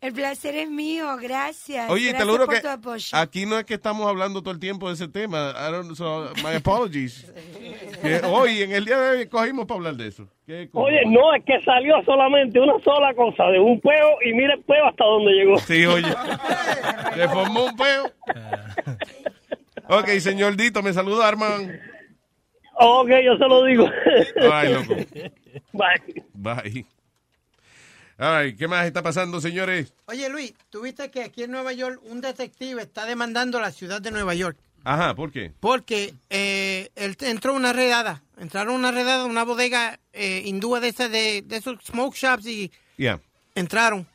El 0.00 0.12
placer 0.12 0.54
es 0.54 0.70
mío, 0.70 1.16
gracias. 1.20 1.90
Oye, 1.90 2.04
te 2.06 2.10
gracias 2.10 2.26
lo 2.28 2.32
juro 2.34 2.44
por 2.46 2.54
que 2.54 2.60
tu 2.60 2.68
apoyo. 2.68 3.04
aquí 3.14 3.46
no 3.46 3.58
es 3.58 3.64
que 3.64 3.74
estamos 3.74 4.06
hablando 4.06 4.42
todo 4.42 4.54
el 4.54 4.60
tiempo 4.60 4.86
de 4.86 4.94
ese 4.94 5.08
tema. 5.08 5.52
I 5.56 5.72
don't- 5.72 5.92
so, 5.96 6.30
my 6.44 6.54
apologies. 6.54 7.26
Que 8.00 8.20
hoy, 8.24 8.62
en 8.62 8.70
el 8.70 8.84
día 8.84 8.96
de 8.96 9.18
hoy, 9.18 9.26
cogimos 9.26 9.66
para 9.66 9.78
hablar 9.78 9.96
de 9.96 10.06
eso. 10.06 10.28
¿Qué 10.46 10.68
co- 10.70 10.82
Oye, 10.82 11.00
no, 11.06 11.34
es 11.34 11.44
que 11.44 11.60
salió 11.64 11.96
solamente 12.04 12.60
una 12.60 12.78
sola 12.84 13.12
cosa, 13.14 13.46
de 13.46 13.58
un 13.58 13.80
peo 13.80 14.18
y 14.24 14.32
mira 14.34 14.54
el 14.54 14.62
peo 14.62 14.86
hasta 14.86 15.04
donde 15.04 15.32
llegó. 15.32 15.58
Sí, 15.58 15.84
oye. 15.84 16.06
Se 17.14 17.28
formó 17.28 17.64
un 17.64 17.76
peo. 17.76 18.04
Ok, 19.88 20.08
señor 20.20 20.54
Dito, 20.56 20.80
me 20.80 20.92
saluda 20.92 21.26
Arman. 21.26 21.80
Ok, 22.74 23.08
yo 23.24 23.36
se 23.36 23.48
lo 23.48 23.64
digo. 23.64 23.90
Ay, 24.52 24.72
loco. 24.74 24.94
Bye. 25.72 26.24
Bye. 26.34 26.86
Ay, 28.18 28.56
¿qué 28.56 28.66
más 28.66 28.84
está 28.86 29.02
pasando, 29.02 29.40
señores? 29.40 29.94
Oye, 30.06 30.28
Luis, 30.28 30.52
¿tuviste 30.70 31.10
que 31.10 31.22
aquí 31.22 31.44
en 31.44 31.52
Nueva 31.52 31.72
York 31.72 32.00
un 32.04 32.20
detective 32.20 32.82
está 32.82 33.06
demandando 33.06 33.58
a 33.58 33.60
la 33.62 33.70
ciudad 33.70 34.00
de 34.02 34.10
Nueva 34.10 34.34
York? 34.34 34.58
Ajá, 34.84 35.14
¿por 35.14 35.30
qué? 35.30 35.52
Porque 35.60 36.14
eh, 36.30 36.90
él 36.96 37.16
entró 37.20 37.54
una 37.54 37.72
redada. 37.72 38.22
Entraron 38.38 38.74
una 38.74 38.90
redada, 38.90 39.24
una 39.24 39.44
bodega 39.44 40.00
eh, 40.12 40.42
hindúa 40.44 40.80
de 40.80 40.88
esas 40.88 41.10
de, 41.10 41.42
de 41.42 41.56
esos 41.56 41.78
smoke 41.84 42.16
shops 42.16 42.46
y 42.46 42.72
Ya. 42.96 43.20
entraron. 43.54 44.06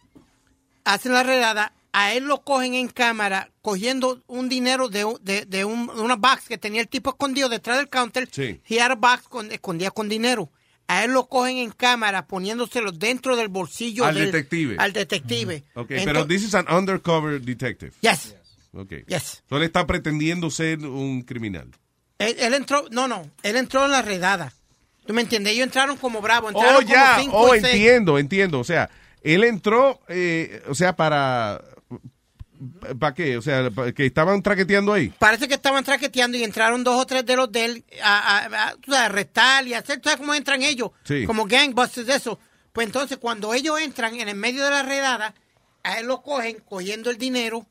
Hacen 0.83 1.13
la 1.13 1.23
redada. 1.23 1.71
A 1.95 2.13
él 2.13 2.23
lo 2.25 2.41
cogen 2.41 2.73
en 2.73 2.87
cámara 2.87 3.51
cogiendo 3.61 4.21
un 4.27 4.49
dinero 4.49 4.89
de, 4.89 5.05
de, 5.21 5.45
de 5.45 5.63
un- 5.63 5.89
una 5.91 6.15
box 6.15 6.47
que 6.47 6.57
tenía 6.57 6.81
el 6.81 6.87
tipo 6.87 7.11
escondido 7.11 7.49
detrás 7.49 7.77
del 7.77 7.87
counter. 7.87 8.27
Sí. 8.31 8.59
He 8.67 8.81
had 8.81 8.91
a 8.91 8.95
box 8.95 9.27
con, 9.29 9.51
escondía 9.51 9.91
con 9.91 10.09
dinero. 10.09 10.49
A 10.87 11.05
él 11.05 11.11
lo 11.11 11.27
cogen 11.27 11.57
en 11.57 11.71
cámara 11.71 12.27
poniéndoselo 12.27 12.91
dentro 12.91 13.35
del 13.35 13.47
bolsillo 13.47 14.05
Al 14.05 14.15
del- 14.15 14.25
detective. 14.31 14.75
Al 14.77 14.91
detective. 14.93 15.63
Ok, 15.75 15.91
Ento- 15.91 16.03
pero 16.05 16.27
this 16.27 16.43
is 16.43 16.53
an 16.55 16.65
undercover 16.69 17.39
detective. 17.41 17.93
Yes. 18.01 18.35
Yes. 19.07 19.43
So 19.47 19.57
él 19.57 19.63
está 19.63 19.85
pretendiendo 19.85 20.49
ser 20.49 20.79
un 20.79 21.21
criminal. 21.21 21.69
Él, 22.17 22.35
él 22.39 22.53
entró, 22.55 22.85
no, 22.89 23.07
no, 23.07 23.29
él 23.43 23.55
entró 23.55 23.85
en 23.85 23.91
la 23.91 24.01
redada. 24.01 24.51
¿Tú 25.05 25.13
me 25.13 25.21
entiendes? 25.21 25.53
Ellos 25.53 25.65
entraron 25.67 25.97
como 25.97 26.21
bravos. 26.21 26.53
Entraron 26.53 26.75
Oh, 26.75 26.79
como 26.81 26.93
ya. 26.93 27.17
cinco 27.19 27.37
Oh, 27.37 27.53
entiendo, 27.55 28.17
entiendo. 28.17 28.59
O 28.59 28.63
sea, 28.63 28.89
él 29.21 29.43
entró, 29.43 29.99
eh, 30.07 30.63
o 30.67 30.75
sea, 30.75 30.95
para... 30.95 31.61
¿Para 32.99 33.13
qué? 33.13 33.37
O 33.37 33.41
sea, 33.41 33.69
que 33.95 34.05
estaban 34.05 34.41
traqueteando 34.41 34.93
ahí. 34.93 35.09
Parece 35.19 35.47
que 35.47 35.53
estaban 35.55 35.83
traqueteando 35.83 36.37
y 36.37 36.43
entraron 36.43 36.83
dos 36.83 37.01
o 37.01 37.05
tres 37.05 37.25
de 37.25 37.35
los 37.35 37.51
de 37.51 37.65
él 37.65 37.85
a, 38.03 38.37
a- 38.37 38.73
a- 38.97 39.05
arrestar 39.05 39.67
y 39.67 39.73
hacer, 39.73 39.97
¿tú 39.99 40.09
sabes 40.09 40.19
cómo 40.19 40.33
entran 40.33 40.61
ellos? 40.63 40.91
Sí. 41.03 41.25
Como 41.25 41.45
gangbusters 41.45 42.07
de 42.07 42.15
eso. 42.15 42.39
Pues 42.71 42.87
entonces 42.87 43.17
cuando 43.17 43.53
ellos 43.53 43.79
entran 43.79 44.15
en 44.19 44.29
el 44.29 44.35
medio 44.35 44.63
de 44.63 44.69
la 44.71 44.83
redada, 44.83 45.33
a 45.83 45.99
él 45.99 46.07
lo 46.07 46.21
cogen 46.21 46.57
cogiendo 46.67 47.09
el 47.09 47.17
dinero, 47.17 47.67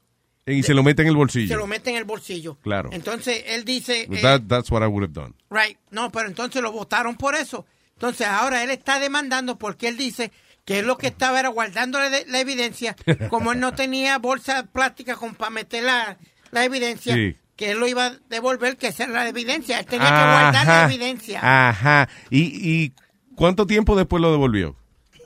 Y 0.47 0.63
se 0.63 0.75
lo 0.75 0.83
meten 0.83 1.07
en 1.07 1.09
el 1.11 1.15
se 1.15 1.19
bolsillo. 1.19 1.57
lo 1.57 1.67
meten 1.67 1.95
en 1.95 1.99
el 1.99 2.05
bolsillo. 2.05 2.59
Claro. 2.63 2.91
Entonces 2.93 3.43
él 3.47 3.65
dice, 3.65 4.03
eh, 4.11 4.21
That- 4.23 4.43
that's 4.49 4.71
what 4.71 4.83
I 4.83 4.87
would 4.87 5.05
have 5.05 5.13
done. 5.13 5.35
right, 5.51 5.79
no, 5.91 6.11
pero 6.13 6.29
entonces 6.29 6.61
lo 6.63 6.73
votaron 6.73 7.17
por 7.17 7.35
eso. 7.35 7.65
Entonces 7.95 8.27
ahora 8.27 8.63
él 8.65 8.71
está 8.71 8.99
demandando 8.99 9.57
porque 9.59 9.89
él 9.89 9.97
dice 9.97 10.33
que 10.65 10.79
él 10.81 10.87
lo 10.87 10.97
que 10.99 11.09
estaba 11.09 11.41
era 11.41 11.49
guardándole 11.49 12.09
de- 12.11 12.25
la 12.29 12.41
evidencia, 12.41 12.97
como 13.29 13.53
él 13.53 13.61
no 13.61 13.73
tenía 13.75 14.19
bolsa 14.19 14.65
plástica 14.73 15.17
con 15.17 15.35
para 15.35 15.51
meter 15.51 15.83
la, 15.85 16.17
la 16.51 16.65
evidencia, 16.65 17.15
Sí. 17.15 17.37
que 17.57 17.73
él 17.73 17.79
lo 17.81 17.89
iba 17.89 18.07
a 18.07 18.19
devolver, 18.31 18.77
que 18.77 18.89
esa 18.89 19.05
era 19.05 19.13
la 19.25 19.29
evidencia. 19.29 19.79
Él 19.81 19.87
tenía 19.87 20.09
que 20.09 20.15
guardar 20.15 20.67
la 20.67 20.85
evidencia. 20.93 21.41
Ajá. 21.69 22.09
¿Y, 22.31 22.41
¿Y 22.63 22.93
cuánto 23.35 23.67
tiempo 23.67 23.97
después 23.97 24.21
lo 24.21 24.31
devolvió? 24.31 24.77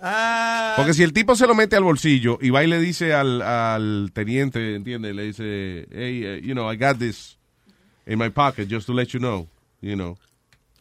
Ah, 0.02 0.74
Porque 0.76 0.92
si 0.94 1.02
el 1.02 1.12
tipo 1.14 1.34
se 1.36 1.46
lo 1.46 1.54
mete 1.54 1.74
al 1.76 1.82
bolsillo 1.84 2.38
y 2.40 2.50
va 2.50 2.62
y 2.62 2.66
le 2.66 2.78
dice 2.78 3.14
al, 3.14 3.40
al 3.40 4.10
teniente, 4.12 4.74
¿entiendes? 4.74 5.14
Le 5.14 5.22
dice, 5.22 5.86
hey, 5.90 6.38
uh, 6.38 6.46
you 6.46 6.52
know, 6.52 6.70
I 6.70 6.76
got 6.76 6.98
this 6.98 7.38
in 8.06 8.18
my 8.18 8.28
pocket 8.28 8.68
just 8.70 8.86
to 8.86 8.92
let 8.92 9.06
you 9.08 9.18
know, 9.20 9.48
you 9.80 9.94
know. 9.94 10.18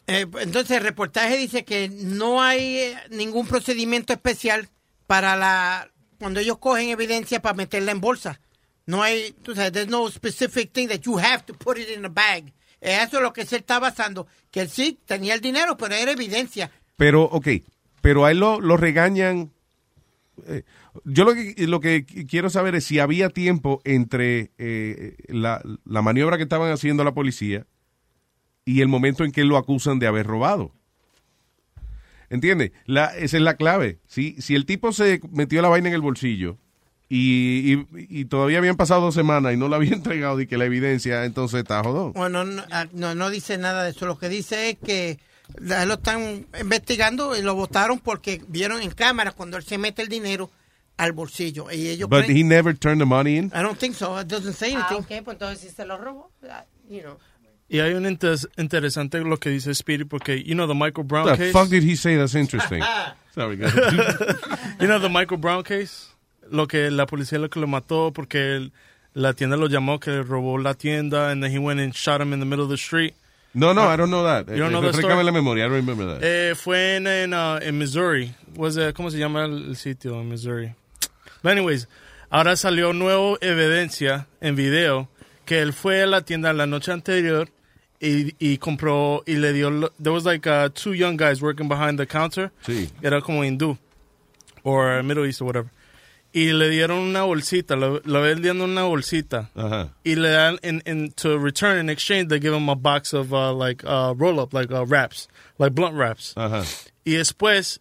Eh, 0.07 0.25
entonces 0.41 0.77
el 0.77 0.83
reportaje 0.83 1.37
dice 1.37 1.65
que 1.65 1.89
no 1.89 2.41
hay 2.41 2.77
eh, 2.77 2.95
ningún 3.09 3.47
procedimiento 3.47 4.13
especial 4.13 4.69
para 5.07 5.35
la 5.35 5.89
cuando 6.19 6.39
ellos 6.39 6.57
cogen 6.59 6.89
evidencia 6.89 7.41
para 7.41 7.55
meterla 7.55 7.91
en 7.91 8.01
bolsa. 8.01 8.39
No 8.85 9.01
hay, 9.01 9.33
tú 9.41 9.53
there's 9.53 9.87
no 9.87 10.09
specific 10.09 10.71
thing 10.71 10.87
that 10.87 11.01
you 11.01 11.17
have 11.17 11.43
to 11.45 11.53
put 11.53 11.77
it 11.77 11.89
in 11.89 12.05
a 12.05 12.09
bag. 12.09 12.53
Eh, 12.81 12.99
Eso 13.03 13.17
es 13.17 13.23
lo 13.23 13.33
que 13.33 13.45
se 13.45 13.57
está 13.57 13.79
basando. 13.79 14.27
Que 14.51 14.67
sí 14.67 14.99
tenía 15.05 15.33
el 15.33 15.41
dinero, 15.41 15.75
pero 15.75 15.95
era 15.95 16.11
evidencia. 16.11 16.71
Pero, 16.95 17.23
ok, 17.23 17.47
pero 18.01 18.25
a 18.25 18.31
él 18.31 18.39
lo, 18.39 18.61
lo 18.61 18.77
regañan. 18.77 19.51
eh, 20.47 20.63
yo 21.03 21.25
lo 21.25 21.33
que, 21.33 21.55
lo 21.67 21.79
que 21.79 22.05
quiero 22.05 22.49
saber 22.49 22.75
es 22.75 22.85
si 22.85 22.99
había 22.99 23.29
tiempo 23.29 23.81
entre 23.83 24.51
eh, 24.57 25.17
la, 25.27 25.61
la 25.83 26.01
maniobra 26.01 26.37
que 26.37 26.43
estaban 26.43 26.71
haciendo 26.71 27.03
la 27.03 27.13
policía 27.13 27.65
y 28.65 28.81
el 28.81 28.87
momento 28.87 29.23
en 29.23 29.31
que 29.31 29.43
lo 29.43 29.57
acusan 29.57 29.99
de 29.99 30.07
haber 30.07 30.25
robado. 30.25 30.71
¿Entiendes? 32.29 32.71
La, 32.85 33.15
esa 33.15 33.37
es 33.37 33.43
la 33.43 33.55
clave. 33.55 33.99
Si, 34.07 34.41
si 34.41 34.55
el 34.55 34.65
tipo 34.65 34.91
se 34.91 35.21
metió 35.31 35.61
la 35.61 35.69
vaina 35.69 35.89
en 35.89 35.93
el 35.95 36.01
bolsillo 36.01 36.57
y, 37.07 37.73
y- 37.73 37.87
y 37.93 38.25
todavía 38.25 38.57
habían 38.57 38.77
pasado 38.77 39.01
dos 39.01 39.13
semanas 39.13 39.53
y 39.53 39.57
no 39.57 39.69
la 39.69 39.75
había 39.75 39.91
entregado 39.93 40.41
y 40.41 40.47
que 40.47 40.57
la 40.57 40.65
evidencia, 40.65 41.23
entonces 41.25 41.59
está 41.59 41.83
jodón. 41.83 42.13
Bueno, 42.13 42.43
no, 42.43 42.63
ah, 42.71 42.87
no, 42.93 43.13
no 43.13 43.29
dice 43.29 43.57
nada 43.59 43.83
de 43.83 43.91
eso. 43.91 44.07
Lo 44.07 44.17
que 44.17 44.27
dice 44.29 44.71
es 44.71 44.77
que 44.83 45.19
lo 45.59 45.93
están 45.93 46.47
investigando 46.59 47.37
y 47.37 47.43
lo 47.43 47.53
votaron 47.53 47.99
porque 47.99 48.41
vieron 48.47 48.81
en 48.81 48.89
cámara 48.89 49.31
cuando 49.31 49.57
él 49.57 49.63
se 49.63 49.77
mete 49.77 50.01
el 50.01 50.09
dinero 50.09 50.49
al 50.97 51.11
bolsillo. 51.11 51.67
Y 51.71 51.89
ellos 51.89 52.09
But 52.09 52.23
creen- 52.25 52.37
he 52.37 52.43
never 52.43 52.75
turned 52.75 52.99
the 52.99 53.05
money 53.05 53.37
in. 53.37 53.45
I 53.53 53.61
don't 53.61 53.77
think 53.77 53.93
so. 53.93 54.19
It 54.19 54.27
doesn't 54.27 54.55
say 54.55 54.73
Ah, 54.75 54.87
anything. 54.89 55.03
ok, 55.19 55.23
pues 55.23 55.35
entonces 55.35 55.59
si 55.59 55.69
se 55.69 55.85
lo 55.85 55.99
robó, 55.99 56.31
ah, 56.49 56.65
you 56.89 57.01
know. 57.01 57.19
Y 57.67 57.79
hay 57.79 57.93
un 57.93 58.05
inter- 58.05 58.37
interesante 58.57 59.19
lo 59.21 59.37
que 59.37 59.49
dice 59.49 59.73
Speedy 59.73 60.03
porque, 60.05 60.43
you 60.43 60.53
know, 60.53 60.67
the 60.67 60.75
Michael 60.75 61.03
Brown 61.05 61.25
What 61.25 61.37
case. 61.37 61.51
the 61.51 61.59
fuck 61.59 61.69
did 61.69 61.83
he 61.83 61.95
say 61.95 62.15
that's 62.15 62.35
interesting? 62.35 62.81
Sorry, 63.33 63.57
guys. 63.57 63.73
you 64.79 64.87
know 64.87 64.99
the 64.99 65.09
Michael 65.09 65.37
Brown 65.39 65.63
case, 65.63 66.09
lo 66.51 66.67
que 66.67 66.89
la 66.91 67.05
policía 67.07 67.39
lo 67.39 67.49
que 67.49 67.59
lo 67.59 67.67
mató 67.67 68.11
porque 68.13 68.55
el- 68.55 68.71
la 69.13 69.33
tienda 69.33 69.57
lo 69.57 69.67
llamó 69.67 69.99
que 69.99 70.21
robó 70.21 70.57
la 70.61 70.73
tienda 70.75 71.31
and 71.31 71.41
then 71.41 71.51
he 71.51 71.57
went 71.57 71.79
and 71.79 71.93
shot 71.95 72.21
him 72.21 72.33
in 72.33 72.39
the 72.39 72.45
middle 72.45 72.63
of 72.65 72.69
the 72.69 72.77
street. 72.77 73.13
No, 73.53 73.73
no, 73.73 73.87
I 73.87 73.95
don't 73.95 74.09
know 74.11 74.23
that. 74.25 74.49
You 74.49 74.57
don't 74.61 74.71
know 74.71 74.81
the 74.81 74.91
refrescame 74.91 75.23
la 75.23 75.31
memoria, 75.31 75.65
I 75.65 75.69
don't 75.69 75.77
remember 75.85 76.05
that. 76.05 76.23
Eh, 76.23 76.53
fue 76.55 76.97
en, 76.97 77.07
en, 77.07 77.33
uh, 77.33 77.57
en 77.61 77.77
Missouri. 77.79 78.35
Was 78.57 78.75
it- 78.77 78.93
¿Cómo 78.93 79.09
se 79.09 79.17
llama 79.17 79.45
el, 79.45 79.69
el 79.69 79.75
sitio 79.77 80.19
en 80.21 80.29
Missouri? 80.29 80.73
But 81.41 81.53
anyways, 81.53 81.87
ahora 82.29 82.55
salió 82.57 82.93
nueva 82.93 83.37
evidencia 83.41 84.27
en 84.41 84.55
video 84.55 85.07
que 85.45 85.61
él 85.61 85.73
fue 85.73 86.01
a 86.03 86.05
la 86.07 86.21
tienda 86.21 86.51
la 86.53 86.65
noche 86.65 86.91
anterior 86.91 87.49
y, 87.99 88.35
y 88.39 88.57
compró 88.57 89.23
y 89.25 89.35
le 89.35 89.53
dio... 89.53 89.89
There 89.99 90.11
was 90.13 90.25
like 90.25 90.45
uh, 90.47 90.69
two 90.69 90.93
young 90.93 91.17
guys 91.17 91.41
working 91.41 91.67
behind 91.67 91.97
the 91.99 92.05
counter. 92.05 92.51
Sí. 92.65 92.89
Era 93.01 93.21
como 93.21 93.41
hindú. 93.43 93.77
Or 94.63 95.03
Middle 95.03 95.25
East 95.25 95.41
or 95.41 95.45
whatever. 95.45 95.69
Y 96.33 96.51
le 96.51 96.69
dieron 96.69 96.97
una 96.99 97.21
bolsita, 97.23 97.77
lo, 97.77 98.01
lo 98.03 98.21
vendían 98.21 98.59
una 98.59 98.83
bolsita. 98.83 99.49
Ajá. 99.55 99.93
Y 100.03 100.15
le 100.15 100.29
dan, 100.29 100.59
in, 100.63 100.81
in, 100.85 101.11
to 101.11 101.37
return 101.39 101.77
in 101.77 101.89
exchange, 101.89 102.27
they 102.27 102.39
give 102.41 102.53
him 102.53 102.67
a 102.67 102.75
box 102.75 103.13
of 103.13 103.31
uh, 103.33 103.53
like 103.53 103.83
uh, 103.85 104.13
roll 104.17 104.41
up, 104.41 104.53
like 104.53 104.69
uh, 104.69 104.85
wraps, 104.85 105.29
like 105.59 105.73
blunt 105.73 105.95
wraps. 105.95 106.33
Ajá. 106.35 106.63
Y 107.05 107.11
después, 107.13 107.79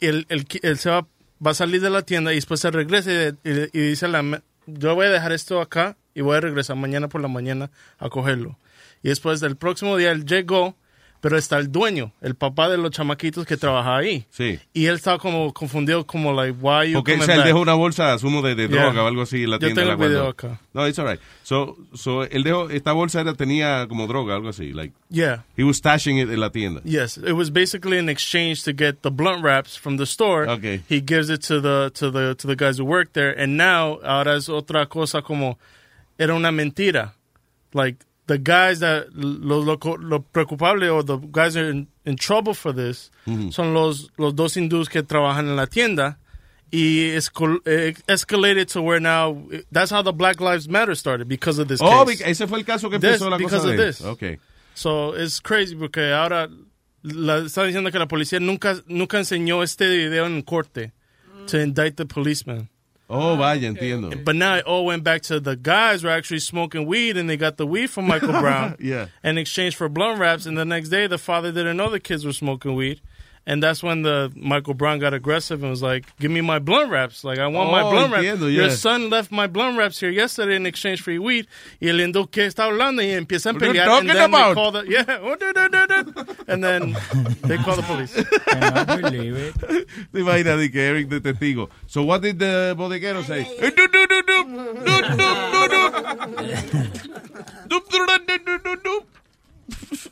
él, 0.00 0.26
él, 0.28 0.44
él 0.62 0.76
se 0.78 0.90
va, 0.90 1.06
va 1.44 1.52
a 1.52 1.54
salir 1.54 1.80
de 1.80 1.88
la 1.88 2.02
tienda 2.02 2.32
y 2.32 2.34
después 2.34 2.60
se 2.60 2.70
regresa 2.70 3.10
y, 3.10 3.48
y- 3.48 3.70
y 3.72 3.80
dice, 3.80 4.06
la, 4.08 4.42
yo 4.66 4.94
voy 4.94 5.06
a 5.06 5.10
dejar 5.10 5.32
esto 5.32 5.62
acá 5.62 5.96
y 6.14 6.20
voy 6.20 6.36
a 6.36 6.40
regresar 6.40 6.76
mañana 6.76 7.08
por 7.08 7.22
la 7.22 7.28
mañana 7.28 7.70
a 7.98 8.10
cogerlo. 8.10 8.58
Y 9.04 9.08
después 9.10 9.38
del 9.38 9.56
próximo 9.56 9.96
día 9.96 10.10
él 10.10 10.24
llegó, 10.24 10.74
pero 11.20 11.38
está 11.38 11.56
el 11.58 11.70
dueño, 11.72 12.12
el 12.20 12.34
papá 12.34 12.68
de 12.68 12.76
los 12.76 12.90
chamaquitos 12.90 13.46
que 13.46 13.56
trabaja 13.56 13.96
ahí. 13.96 14.26
Sí. 14.30 14.58
Y 14.74 14.86
él 14.86 14.96
estaba 14.96 15.18
como 15.18 15.54
confundido, 15.54 16.06
como 16.06 16.32
like, 16.34 16.58
why 16.60 16.88
you 16.90 16.94
Porque 16.98 17.14
él 17.14 17.42
dejó 17.44 17.60
una 17.60 17.72
bolsa, 17.74 18.12
asumo, 18.12 18.42
de, 18.42 18.54
de 18.54 18.68
Yeah. 18.68 18.82
droga 18.82 19.04
o 19.04 19.06
algo 19.06 19.22
así 19.22 19.44
en 19.44 19.50
la 19.52 19.56
Yo 19.56 19.60
tienda. 19.68 19.82
tengo 19.84 19.96
la 19.96 20.04
el 20.04 20.10
video 20.10 20.28
acá. 20.28 20.60
No, 20.74 20.86
it's 20.86 20.98
alright. 20.98 21.20
So, 21.42 21.76
so, 21.94 22.24
él 22.24 22.42
dejó, 22.42 22.68
esta 22.68 22.92
bolsa 22.92 23.20
era, 23.22 23.32
tenía 23.34 23.86
como 23.88 24.06
droga, 24.06 24.34
algo 24.34 24.48
así. 24.50 24.72
Like, 24.74 24.92
Yeah. 25.08 25.44
he 25.56 25.64
was 25.64 25.78
stashing 25.78 26.18
it 26.18 26.28
en 26.30 26.40
la 26.40 26.50
tienda. 26.50 26.82
Yes, 26.84 27.16
it 27.18 27.32
was 27.32 27.50
basically 27.50 27.98
an 27.98 28.08
exchange 28.10 28.62
to 28.64 28.72
get 28.76 29.00
the 29.02 29.10
blunt 29.10 29.42
wraps 29.42 29.78
from 29.78 29.96
the 29.96 30.04
store. 30.06 30.46
Okay. 30.48 30.82
He 30.90 31.00
gives 31.00 31.30
it 31.30 31.40
to 31.48 31.60
the 31.60 31.90
to 31.94 32.10
the 32.10 32.34
to 32.36 32.46
the 32.46 32.56
guys 32.56 32.78
who 32.78 32.84
work 32.84 33.12
there, 33.14 33.32
and 33.32 33.56
now 33.56 33.98
ahora 34.02 34.36
es 34.36 34.48
otra 34.50 34.86
cosa 34.88 35.22
como 35.22 35.58
era 36.18 36.34
una 36.34 36.50
mentira. 36.52 37.14
Like 37.72 37.98
the 38.26 38.38
guys 38.38 38.80
that 38.80 39.08
lo, 39.14 39.58
lo, 39.60 39.76
lo 40.00 40.18
preocupable 40.32 40.88
or 40.90 41.02
the 41.04 41.18
guys 41.30 41.56
are 41.56 41.70
in, 41.70 41.86
in 42.06 42.16
trouble 42.16 42.54
for 42.54 42.72
this 42.72 43.10
son 43.50 43.74
los 43.74 44.08
los 44.18 44.34
dos 44.34 44.56
hindús 44.56 44.88
que 44.88 45.02
trabajan 45.02 45.46
en 45.48 45.56
la 45.56 45.66
tienda 45.66 46.18
y 46.72 47.10
eh, 47.66 47.94
escalated 48.08 48.66
to 48.68 48.82
where 48.82 48.98
now 48.98 49.36
that's 49.70 49.90
how 49.90 50.02
the 50.02 50.12
Black 50.12 50.40
Lives 50.40 50.68
Matter 50.68 50.94
started 50.96 51.28
because 51.28 51.58
of 51.60 51.68
this 51.68 51.80
Oh, 51.82 52.04
case. 52.06 52.20
ese 52.22 52.46
fue 52.48 52.58
el 52.58 52.64
caso 52.64 52.90
que 52.90 52.98
This- 52.98 53.20
empezó 53.20 53.30
la 53.30 53.36
because 53.36 53.60
cosa 53.62 53.70
of 53.70 53.76
de 53.76 53.86
this. 53.86 54.00
Okay. 54.02 54.38
So 54.74 55.12
it's 55.14 55.38
crazy 55.40 55.76
porque 55.76 56.12
ahora 56.12 56.48
la, 57.02 57.38
está 57.44 57.62
diciendo 57.64 57.92
que 57.92 57.98
la 57.98 58.06
policía 58.08 58.40
nunca 58.40 58.76
nunca 58.88 59.18
enseñó 59.18 59.62
este 59.62 59.86
video 59.88 60.26
en 60.26 60.42
corte 60.42 60.92
to 61.46 61.60
indict 61.60 61.96
the 61.96 62.06
policeman. 62.06 62.68
Oh, 63.10 63.34
ah, 63.34 63.36
vaya, 63.36 63.60
entiendo. 63.60 64.24
But 64.24 64.34
now 64.36 64.56
it 64.56 64.64
all 64.64 64.86
went 64.86 65.04
back 65.04 65.20
to 65.22 65.38
the 65.38 65.56
guys 65.56 66.02
were 66.02 66.10
actually 66.10 66.38
smoking 66.40 66.86
weed 66.86 67.16
and 67.18 67.28
they 67.28 67.36
got 67.36 67.58
the 67.58 67.66
weed 67.66 67.88
from 67.88 68.06
Michael 68.06 68.32
Brown 68.40 68.76
Yeah. 68.80 69.08
in 69.22 69.36
exchange 69.36 69.76
for 69.76 69.88
blunt 69.90 70.18
wraps. 70.18 70.46
And 70.46 70.56
the 70.56 70.64
next 70.64 70.88
day, 70.88 71.06
the 71.06 71.18
father 71.18 71.52
didn't 71.52 71.76
know 71.76 71.90
the 71.90 72.00
kids 72.00 72.24
were 72.24 72.32
smoking 72.32 72.74
weed. 72.74 73.00
And 73.46 73.62
that's 73.62 73.82
when 73.82 74.00
the 74.02 74.32
Michael 74.34 74.72
Brown 74.72 74.98
got 75.00 75.12
aggressive 75.12 75.62
and 75.62 75.68
was 75.70 75.82
like, 75.82 76.06
"Give 76.18 76.30
me 76.30 76.40
my 76.40 76.58
blunt 76.58 76.90
wraps! 76.90 77.24
Like 77.24 77.38
I 77.38 77.46
want 77.46 77.70
my 77.70 77.82
Oh, 77.82 77.90
blunt 77.90 78.12
wraps. 78.12 78.24
entiendo, 78.24 78.50
Your 78.50 78.70
son 78.70 79.10
left 79.10 79.30
my 79.30 79.46
blunt 79.46 79.76
wraps 79.76 80.00
here 80.00 80.08
yesterday 80.08 80.56
in 80.56 80.64
exchange 80.64 81.02
for 81.02 81.10
your 81.12 81.20
weed." 81.22 81.46
Y 81.78 81.88
el 81.88 81.96
hendo 81.98 82.30
que 82.30 82.44
está 82.46 82.64
hablando 82.64 83.02
y 83.02 83.10
empiezan 83.12 83.56
a 83.56 83.58
What 83.58 83.62
are 83.62 83.66
you 83.66 83.72
pelear. 83.74 83.84
talking 83.84 84.08
and 84.10 84.18
then 84.18 84.30
about? 84.30 84.48
They 84.48 84.54
call 84.54 84.70
the, 84.72 84.84
yeah, 84.88 85.04
oh, 85.22 85.36
do, 85.36 85.52
do, 85.52 85.68
do, 85.68 85.86
do. 85.86 86.36
and 86.48 86.64
then 86.64 86.96
they 87.42 87.58
call 87.58 87.76
the 87.76 87.82
police. 87.82 88.14
Te 90.12 90.20
imaginas 90.20 90.58
de 90.58 90.70
que 90.70 90.80
Eric 90.80 91.08
de 91.10 91.20
testigo. 91.20 91.68
So 91.86 92.02
what 92.02 92.22
did 92.22 92.38
the 92.38 92.74
bodeguero 92.78 93.22
say? 93.24 93.44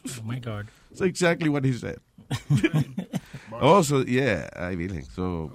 Oh 0.05 0.23
my 0.25 0.39
God. 0.39 0.69
That's 0.91 1.01
exactly 1.03 1.49
what 1.49 1.65
he 1.65 1.73
said. 1.73 1.99
oh, 3.61 3.83
so, 3.83 4.05
yeah, 4.05 4.49
ay, 4.57 4.77
virgen. 4.77 5.05
So, 5.05 5.53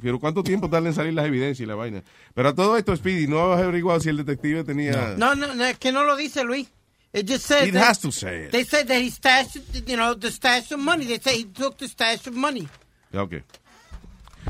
pero 0.00 0.18
¿cuánto 0.18 0.42
tiempo 0.42 0.68
tarda 0.70 0.88
en 0.88 0.94
salir 0.94 1.12
las 1.12 1.26
evidencias 1.26 1.60
y 1.60 1.66
la 1.66 1.74
vaina? 1.74 2.02
Pero 2.34 2.48
a 2.48 2.54
todo 2.54 2.76
esto, 2.76 2.96
Speedy, 2.96 3.26
¿no 3.26 3.52
has 3.52 3.60
averiguado 3.60 4.00
si 4.00 4.08
el 4.08 4.16
detective 4.16 4.64
tenía... 4.64 5.14
No, 5.18 5.34
no, 5.34 5.54
no, 5.54 5.64
es 5.64 5.78
que 5.78 5.92
no 5.92 6.04
lo 6.04 6.16
dice 6.16 6.42
Luis. 6.44 6.68
It 7.12 7.28
just 7.28 7.44
says 7.46 7.72
that- 7.72 7.82
has 7.88 7.98
to 8.00 8.10
say 8.12 8.44
it. 8.46 8.50
They 8.52 8.64
said 8.64 8.86
that 8.86 8.98
he 9.00 9.10
stashed, 9.10 9.56
you 9.86 9.96
know, 9.96 10.14
the 10.16 10.30
stash 10.30 10.70
of 10.72 10.78
money. 10.78 11.06
They 11.06 11.18
say 11.20 11.38
he 11.38 11.44
took 11.44 11.76
the 11.76 11.88
stash 11.88 12.26
of 12.28 12.34
money. 12.34 12.68
Ok. 13.12 13.42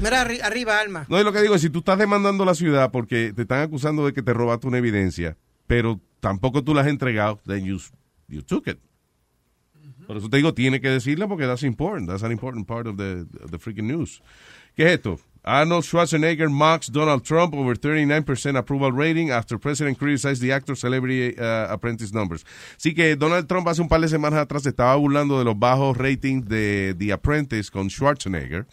Mira 0.01 0.23
arri- 0.25 0.43
arriba, 0.43 0.79
Alma. 0.79 1.07
No, 1.09 1.19
y 1.19 1.25
lo 1.25 1.33
que 1.33 1.41
digo 1.41 1.55
es, 1.55 1.63
si 1.63 1.71
tú 1.71 1.79
estás 1.81 1.99
demandando 1.99 2.45
a 2.45 2.47
la 2.47 2.55
ciudad 2.55 2.91
porque 2.93 3.33
te 3.35 3.43
están 3.43 3.63
acusando 3.63 4.05
de 4.07 4.13
que 4.13 4.23
te 4.23 4.33
robaste 4.35 4.67
una 4.69 4.79
evidencia, 4.79 5.37
pero 5.67 5.99
tampoco 6.21 6.63
tú 6.63 6.75
la 6.75 6.83
has 6.83 6.87
entregado, 6.89 7.41
then 7.47 7.65
you, 7.65 7.79
you 8.29 8.43
took 8.43 8.69
it. 8.69 8.79
Por 10.11 10.17
eso 10.17 10.29
te 10.29 10.39
digo, 10.39 10.53
tiene 10.53 10.81
que 10.81 10.91
decirla 10.91 11.29
porque 11.29 11.47
that's 11.47 11.63
important. 11.63 12.09
That's 12.09 12.25
an 12.25 12.33
important 12.33 12.67
part 12.67 12.89
of 12.89 12.97
the, 12.97 13.27
of 13.45 13.53
the 13.53 13.59
freaking 13.61 13.87
news. 13.87 14.21
¿Qué 14.75 14.83
es 14.83 14.95
esto? 14.95 15.21
Arnold 15.45 15.85
Schwarzenegger 15.85 16.51
mocks 16.51 16.91
Donald 16.91 17.23
Trump 17.23 17.55
over 17.55 17.77
39% 17.77 18.59
approval 18.59 18.91
rating 18.91 19.31
after 19.31 19.57
president 19.57 20.01
criticized 20.01 20.43
the 20.43 20.53
actor 20.53 20.75
celebrity 20.75 21.39
uh, 21.39 21.73
apprentice 21.73 22.13
numbers. 22.13 22.45
Sí 22.77 22.93
que 22.93 23.15
Donald 23.15 23.47
Trump 23.47 23.69
hace 23.69 23.83
un 23.83 23.89
par 23.89 24.01
de 24.01 24.09
semanas 24.09 24.41
atrás 24.41 24.65
se 24.65 24.71
estaba 24.71 24.97
burlando 24.97 25.39
de 25.39 25.45
los 25.45 25.57
bajos 25.57 25.97
ratings 25.97 26.45
de 26.49 26.97
The 26.99 27.13
Apprentice 27.13 27.71
con 27.71 27.89
Schwarzenegger. 27.89 28.67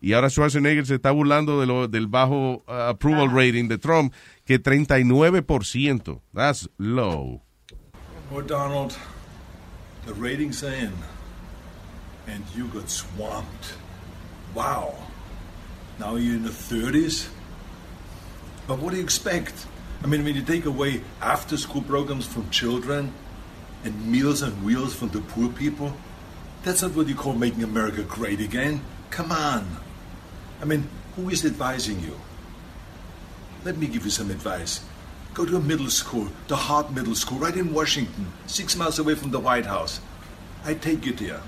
Y 0.00 0.14
ahora 0.14 0.30
Schwarzenegger 0.30 0.84
se 0.84 0.96
está 0.96 1.12
burlando 1.12 1.60
de 1.60 1.66
lo, 1.68 1.86
del 1.86 2.08
bajo 2.08 2.64
uh, 2.66 2.88
approval 2.88 3.30
rating 3.30 3.68
de 3.68 3.78
Trump, 3.78 4.12
que 4.44 4.60
39%. 4.60 6.20
That's 6.34 6.68
low. 6.76 7.40
Well, 8.32 8.44
Donald, 8.44 8.96
the 10.06 10.14
ratings 10.14 10.62
are 10.64 10.72
in, 10.72 10.92
and 12.26 12.44
you 12.54 12.66
got 12.68 12.88
swamped. 12.88 13.74
Wow. 14.54 14.94
Now 15.98 16.16
you're 16.16 16.36
in 16.36 16.42
the 16.42 16.50
30s? 16.50 17.28
But 18.66 18.78
what 18.78 18.90
do 18.90 18.96
you 18.96 19.02
expect? 19.02 19.66
I 20.02 20.06
mean, 20.06 20.24
when 20.24 20.34
you 20.34 20.42
take 20.42 20.64
away 20.66 21.02
after 21.20 21.56
school 21.56 21.82
programs 21.82 22.26
from 22.26 22.50
children 22.50 23.12
and 23.84 24.06
meals 24.06 24.42
on 24.42 24.64
wheels 24.64 24.94
from 24.94 25.08
the 25.10 25.20
poor 25.20 25.48
people, 25.48 25.92
that's 26.62 26.82
not 26.82 26.94
what 26.94 27.08
you 27.08 27.14
call 27.14 27.34
making 27.34 27.62
America 27.62 28.02
great 28.02 28.40
again. 28.40 28.82
Come 29.10 29.32
on. 29.32 29.76
I 30.60 30.64
mean, 30.64 30.88
who 31.16 31.28
is 31.28 31.44
advising 31.44 32.00
you? 32.00 32.18
Let 33.64 33.76
me 33.76 33.86
give 33.86 34.04
you 34.04 34.10
some 34.10 34.30
advice. 34.30 34.80
Go 35.34 35.46
to 35.46 35.56
a 35.56 35.60
middle 35.60 35.88
school, 35.88 36.28
the 36.48 36.56
Hart 36.56 36.92
Middle 36.92 37.14
School, 37.14 37.38
right 37.38 37.56
in 37.56 37.72
Washington, 37.72 38.26
six 38.46 38.76
miles 38.76 38.98
away 38.98 39.14
from 39.14 39.30
the 39.30 39.40
White 39.40 39.64
House. 39.64 40.00
I 40.64 40.74
take 40.74 41.06
you 41.06 41.12
there 41.14 41.40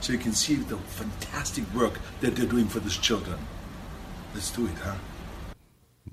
so 0.00 0.12
you 0.12 0.18
can 0.18 0.32
see 0.34 0.56
the 0.56 0.76
fantastic 0.76 1.64
work 1.74 1.98
that 2.20 2.36
they're 2.36 2.46
doing 2.46 2.68
for 2.68 2.80
these 2.80 2.98
children. 2.98 3.38
Let's 4.34 4.50
do 4.50 4.66
it, 4.66 4.76
huh? 4.84 4.96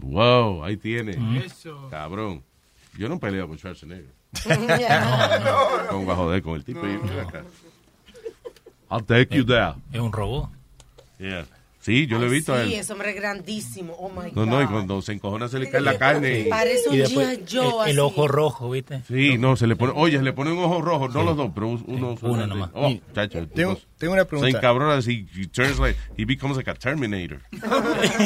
Wow, 0.02 0.64
ahí 0.64 0.78
tiene. 0.78 1.16
Mm-hmm. 1.16 1.38
Eso. 1.46 1.90
Cabrón. 1.92 2.44
Yo 2.98 3.10
no 3.10 3.20
peleo 3.20 3.48
con 3.48 3.58
Schwarzenegger. 3.58 4.14
Yeah. 4.80 5.88
Con 5.90 6.10
a 6.10 6.16
joder 6.16 6.42
con 6.42 6.56
el 6.56 6.64
tipo. 6.64 6.88
y. 6.88 6.98
I'll 8.90 9.02
take 9.02 9.36
you 9.36 9.44
there. 9.44 9.76
Es 9.92 10.00
un 10.00 10.12
robot. 10.12 10.50
Yeah. 11.20 11.44
Sí, 11.82 12.06
yo 12.08 12.20
lo 12.20 12.28
he 12.28 12.30
visto 12.30 12.54
a 12.54 12.64
Sí, 12.64 12.74
él. 12.76 12.80
ese 12.80 12.94
hombre 12.94 13.10
es 13.10 13.16
grandísimo. 13.16 13.94
Oh 14.00 14.10
my 14.10 14.32
No, 14.34 14.42
God. 14.42 14.48
no, 14.48 14.62
y 14.62 14.68
cuando 14.68 15.02
se 15.02 15.14
encojona 15.14 15.48
se 15.48 15.58
le 15.60 15.70
cae 15.70 15.82
la 15.82 15.98
carne. 15.98 16.46
Parece 16.50 16.90
un 16.90 16.96
Y 16.96 16.98
después. 17.00 17.40
Joe 17.52 17.86
el, 17.86 17.92
el 17.94 18.00
ojo 18.00 18.28
rojo, 18.28 18.70
¿viste? 18.70 19.02
Sí, 19.08 19.38
no, 19.40 19.56
se 19.56 19.66
le 19.68 19.76
pone, 19.76 19.94
oye, 19.96 20.18
se 20.18 20.24
le 20.24 20.34
pone 20.34 20.52
un 20.52 20.60
ojo 20.60 20.80
rojo, 20.82 21.08
no 21.10 21.24
los 21.24 21.36
dos, 21.36 21.52
pero 21.56 21.68
un- 21.70 21.84
uno 21.88 22.08
uno 22.10 22.18
solamente. 22.18 22.56
nomás. 22.56 22.70
Oh, 22.76 22.94
chacho, 23.16 23.48
Tengo- 23.48 23.80
tengo 23.98 24.14
una 24.14 24.26
pregunta. 24.26 24.52
Se 24.52 24.58
encabrona 24.58 24.94
así, 24.96 25.28
he 25.36 25.48
turns 25.48 25.80
like, 25.80 25.98
he 26.18 26.26
becomes 26.26 26.56
like 26.58 26.70
a 26.70 26.76
Terminator. 26.76 27.42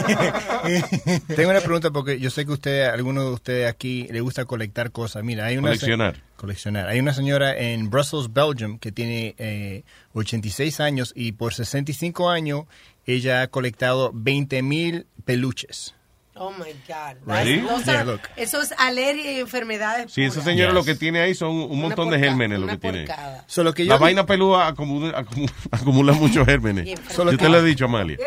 Tengo 1.35 1.49
una 1.49 1.61
pregunta 1.61 1.91
porque 1.91 2.19
yo 2.19 2.29
sé 2.29 2.45
que 2.45 2.51
usted, 2.51 2.83
alguno 2.85 3.23
de 3.23 3.29
ustedes 3.31 3.69
aquí 3.69 4.07
le 4.11 4.21
gusta 4.21 4.45
colectar 4.45 4.91
cosas. 4.91 5.23
Mira, 5.23 5.45
hay 5.45 5.57
una 5.57 5.69
Coleccionar. 5.69 6.21
coleccionar. 6.35 6.87
Hay 6.87 6.99
una 6.99 7.13
señora 7.13 7.57
en 7.57 7.89
Brussels, 7.89 8.31
Belgium, 8.33 8.77
que 8.79 8.91
tiene 8.91 9.35
eh, 9.37 9.83
86 10.13 10.79
años 10.79 11.13
y 11.15 11.33
por 11.33 11.53
65 11.53 12.29
años 12.29 12.63
ella 13.05 13.41
ha 13.43 13.47
colectado 13.47 14.11
20 14.13 14.61
mil 14.61 15.07
peluches. 15.25 15.93
Oh 16.37 16.51
my 16.51 16.73
God. 16.85 17.15
Right? 17.25 17.63
That's- 17.63 17.69
those 17.69 17.85
Yeah. 17.85 18.17
Eso 18.35 18.61
es 18.61 18.73
alergia 18.77 19.31
y 19.31 19.39
enfermedades. 19.39 20.11
Sí, 20.11 20.21
esa 20.23 20.41
señora 20.41 20.73
lo 20.73 20.83
que 20.83 20.93
tiene 20.93 21.21
ahí 21.21 21.33
son 21.33 21.51
un 21.51 21.79
montón 21.79 22.09
de 22.09 22.17
porca- 22.17 22.25
gérmenes 22.27 22.59
lo 22.59 22.67
que 22.67 22.77
tiene. 22.77 23.05
porcada. 23.05 23.45
Solo 23.47 23.73
que 23.73 23.85
La 23.85 23.95
yo- 23.95 23.99
vaina 24.01 24.25
pelúa 24.25 24.67
acumula, 24.67 25.17
acumula, 25.17 25.53
acumula 25.71 26.11
muchos 26.11 26.45
gérmenes. 26.45 26.99
Solo 27.09 27.31
Yo 27.31 27.37
te 27.37 27.47
lo 27.47 27.59
he 27.59 27.63
dicho, 27.63 27.85
Amalia. 27.85 28.17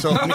So, 0.00 0.12
mi, 0.12 0.32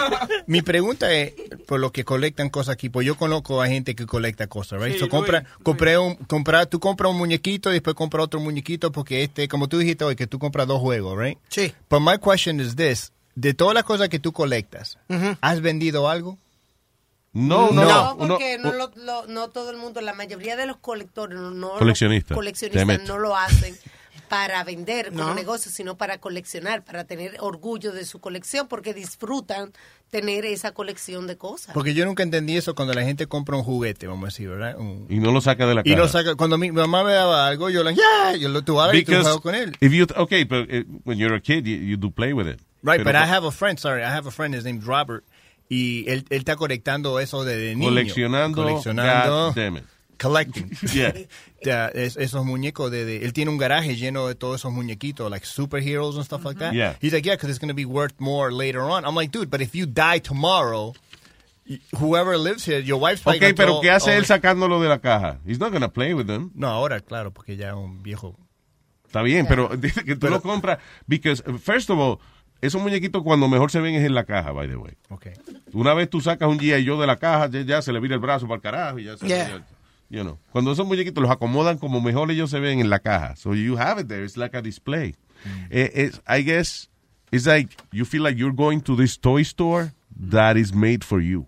mi 0.58 0.62
pregunta 0.62 1.10
es, 1.14 1.32
por 1.66 1.80
lo 1.80 1.92
que 1.92 2.04
colectan 2.04 2.50
cosas 2.50 2.74
aquí, 2.74 2.90
pues 2.90 3.06
yo 3.06 3.16
conozco 3.16 3.62
a 3.62 3.68
gente 3.68 3.94
que 3.94 4.04
colecta 4.04 4.46
cosas, 4.46 4.82
right? 4.82 4.94
Sí, 4.94 4.98
so, 4.98 5.08
compra, 5.08 5.40
Luis, 5.40 5.52
compré 5.62 5.96
un, 5.96 6.16
compra, 6.16 6.66
tú 6.66 6.78
compras 6.78 7.10
un 7.10 7.16
muñequito 7.16 7.70
y 7.70 7.74
después 7.74 7.96
compras 7.96 8.24
otro 8.24 8.38
muñequito 8.40 8.92
porque 8.92 9.22
este, 9.22 9.48
como 9.48 9.68
tú 9.68 9.78
dijiste 9.78 10.04
hoy, 10.04 10.14
que 10.14 10.26
tú 10.26 10.38
compras 10.38 10.66
dos 10.66 10.80
juegos, 10.80 11.16
right? 11.18 11.38
Sí. 11.48 11.72
But 11.88 12.00
my 12.00 12.18
question 12.18 12.60
is 12.60 12.76
this, 12.76 13.12
de 13.36 13.54
todas 13.54 13.74
las 13.74 13.84
cosas 13.84 14.08
que 14.08 14.18
tú 14.18 14.32
colectas, 14.32 14.98
¿has 15.40 15.60
vendido 15.60 16.08
algo? 16.10 16.36
No, 17.32 17.70
No, 17.70 17.84
no. 17.84 18.16
porque 18.18 18.56
uno- 18.58 18.72
no, 18.72 18.78
lo- 18.78 18.92
lo- 18.96 19.26
no 19.26 19.48
todo 19.50 19.70
el 19.70 19.76
mundo, 19.76 20.00
la 20.00 20.14
mayoría 20.14 20.56
de 20.56 20.66
los 20.66 20.78
colectores, 20.78 21.38
no, 21.38 21.50
no- 21.50 21.70
Coleccionistas. 21.78 22.34
coleccionistas 22.34 22.86
Damn 22.86 23.02
it. 23.02 23.06
no 23.06 23.18
lo 23.18 23.36
hacen 23.36 23.76
para 24.30 24.64
vender 24.64 25.10
como 25.10 25.24
No. 25.24 25.34
negocio, 25.34 25.70
sino 25.70 25.96
para 25.98 26.18
coleccionar, 26.18 26.82
para 26.82 27.04
tener 27.04 27.36
orgullo 27.40 27.92
de 27.92 28.06
su 28.06 28.20
colección, 28.20 28.66
porque 28.68 28.94
disfrutan 28.94 29.72
tener 30.10 30.46
esa 30.46 30.72
colección 30.72 31.26
de 31.26 31.36
cosas. 31.36 31.74
Porque 31.74 31.92
yo 31.92 32.06
nunca 32.06 32.22
entendí 32.22 32.56
eso 32.56 32.74
cuando 32.74 32.94
la 32.94 33.02
gente 33.02 33.26
compra 33.26 33.56
un 33.56 33.62
juguete, 33.64 34.06
vamos 34.06 34.24
a 34.24 34.26
decir, 34.28 34.48
¿verdad? 34.48 34.78
Un- 34.78 35.06
Y 35.10 35.18
no 35.18 35.30
lo 35.30 35.42
saca 35.42 35.66
de 35.66 35.74
la 35.74 35.82
y 35.84 35.90
cara. 35.90 35.96
no 36.02 36.08
saca, 36.08 36.34
cuando 36.36 36.56
mi, 36.56 36.70
mi 36.72 36.76
mamá 36.80 37.04
me 37.04 37.12
daba 37.12 37.46
algo, 37.46 37.68
yo 37.68 37.84
le, 37.84 37.94
yeah, 37.94 38.34
yo 38.34 38.48
lo 38.48 38.62
tú 38.62 38.78
y 38.94 39.04
tú 39.04 39.12
con 39.42 39.54
él. 39.54 39.76
if 39.80 39.92
you, 39.92 40.06
okay, 40.16 40.44
but 40.44 40.68
uh, 40.72 40.84
when 41.04 41.18
you're 41.18 41.36
a 41.36 41.40
kid, 41.40 41.64
you, 41.66 41.76
you 41.76 41.96
do 41.98 42.10
play 42.10 42.32
with 42.32 42.48
it. 42.48 42.60
Right, 42.86 42.98
Pero 43.02 43.04
but 43.04 43.16
I 43.16 43.26
have 43.26 43.44
a 43.44 43.50
friend, 43.50 43.78
sorry, 43.80 44.02
I 44.02 44.10
have 44.14 44.26
a 44.28 44.30
friend, 44.30 44.54
his 44.54 44.64
name's 44.64 44.86
Robert, 44.86 45.24
y 45.68 46.04
él, 46.06 46.24
él 46.30 46.38
está 46.44 46.54
colectando 46.54 47.18
eso 47.18 47.44
desde 47.44 47.74
niño. 47.74 47.88
Coleccionando, 47.88 48.62
Coleccionando. 48.62 49.46
God 49.48 49.54
damn 49.56 49.76
it. 49.78 49.84
Collecting. 50.18 50.70
Yeah. 50.94 51.12
Es- 51.94 52.16
esos 52.16 52.44
muñecos 52.44 52.92
de, 52.92 53.04
de- 53.04 53.24
él 53.24 53.32
tiene 53.32 53.50
un 53.50 53.58
garaje 53.58 53.96
lleno 53.96 54.28
de 54.28 54.36
todos 54.36 54.60
esos 54.60 54.72
muñequitos, 54.72 55.28
like 55.30 55.44
superheroes 55.44 56.14
and 56.14 56.24
stuff 56.24 56.44
like 56.44 56.60
that. 56.60 56.72
Yeah. 56.74 56.94
He's 57.00 57.12
like, 57.12 57.26
yeah, 57.26 57.34
because 57.34 57.50
it's 57.50 57.58
going 57.58 57.70
to 57.70 57.74
be 57.74 57.84
worth 57.84 58.14
more 58.20 58.52
later 58.52 58.82
on. 58.82 59.04
I'm 59.04 59.16
like, 59.16 59.32
dude, 59.32 59.50
but 59.50 59.60
if 59.60 59.74
you 59.74 59.84
die 59.84 60.20
tomorrow, 60.20 60.94
whoever 61.98 62.38
lives 62.38 62.64
here, 62.64 62.78
your 62.78 62.98
wife's 63.00 63.22
probably 63.22 63.44
Ok, 63.48 63.56
pero 63.56 63.80
¿qué 63.80 63.90
hace 63.90 64.12
all 64.12 64.18
él 64.18 64.26
sacándolo 64.26 64.80
de 64.80 64.88
la 64.88 64.98
caja? 65.00 65.38
He's 65.44 65.58
not 65.58 65.72
gonna 65.72 65.88
play 65.92 66.14
with 66.14 66.26
them. 66.28 66.52
No, 66.54 66.68
ahora, 66.68 67.00
claro, 67.00 67.32
porque 67.32 67.56
ya 67.56 67.70
es 67.70 67.74
un 67.74 68.02
viejo. 68.02 68.36
Está 69.06 69.22
bien, 69.22 69.46
pero 69.46 69.68
dice 69.76 70.04
que 70.04 70.14
tú 70.16 70.28
lo 70.28 70.40
compras 70.40 70.78
because 71.08 71.42
first 71.60 71.90
of 71.90 71.98
all, 71.98 72.20
esos 72.60 72.80
muñequitos 72.82 73.22
cuando 73.22 73.48
mejor 73.48 73.70
se 73.70 73.80
ven 73.80 73.94
es 73.94 74.04
en 74.04 74.14
la 74.14 74.24
caja, 74.24 74.52
by 74.52 74.68
the 74.68 74.76
way. 74.76 74.94
Okay. 75.10 75.32
Una 75.72 75.94
vez 75.94 76.08
tú 76.10 76.20
sacas 76.20 76.48
un 76.48 76.58
G.I. 76.58 76.86
Joe 76.86 76.98
de 77.00 77.06
la 77.06 77.16
caja, 77.16 77.48
ya, 77.50 77.60
ya 77.62 77.82
se 77.82 77.92
le 77.92 78.00
vira 78.00 78.14
el 78.14 78.20
brazo 78.20 78.46
para 78.46 78.56
el 78.56 78.62
carajo 78.62 78.98
y 78.98 79.04
ya 79.04 79.16
se 79.16 79.26
Yeah. 79.26 79.64
You 80.08 80.22
know, 80.22 80.38
cuando 80.52 80.70
esos 80.72 80.86
muñequitos 80.86 81.20
los 81.20 81.30
acomodan 81.32 81.78
como 81.78 82.00
mejor 82.00 82.30
ellos 82.30 82.50
se 82.50 82.60
ven 82.60 82.78
en 82.78 82.88
la 82.90 83.00
caja. 83.00 83.34
So 83.36 83.54
you 83.54 83.76
have 83.76 84.00
it 84.00 84.06
there. 84.08 84.24
It's 84.24 84.36
like 84.36 84.56
a 84.56 84.62
display. 84.62 85.16
Eh, 85.70 85.90
it's- 85.94 86.20
I 86.28 86.42
guess 86.44 86.88
it's 87.32 87.44
like 87.46 87.74
you 87.92 88.04
feel 88.04 88.22
like 88.22 88.38
you're 88.38 88.54
going 88.54 88.80
to 88.82 88.96
this 88.96 89.18
toy 89.18 89.40
store 89.42 89.92
that 90.30 90.56
is 90.56 90.72
made 90.72 91.00
for 91.04 91.20
you. 91.20 91.46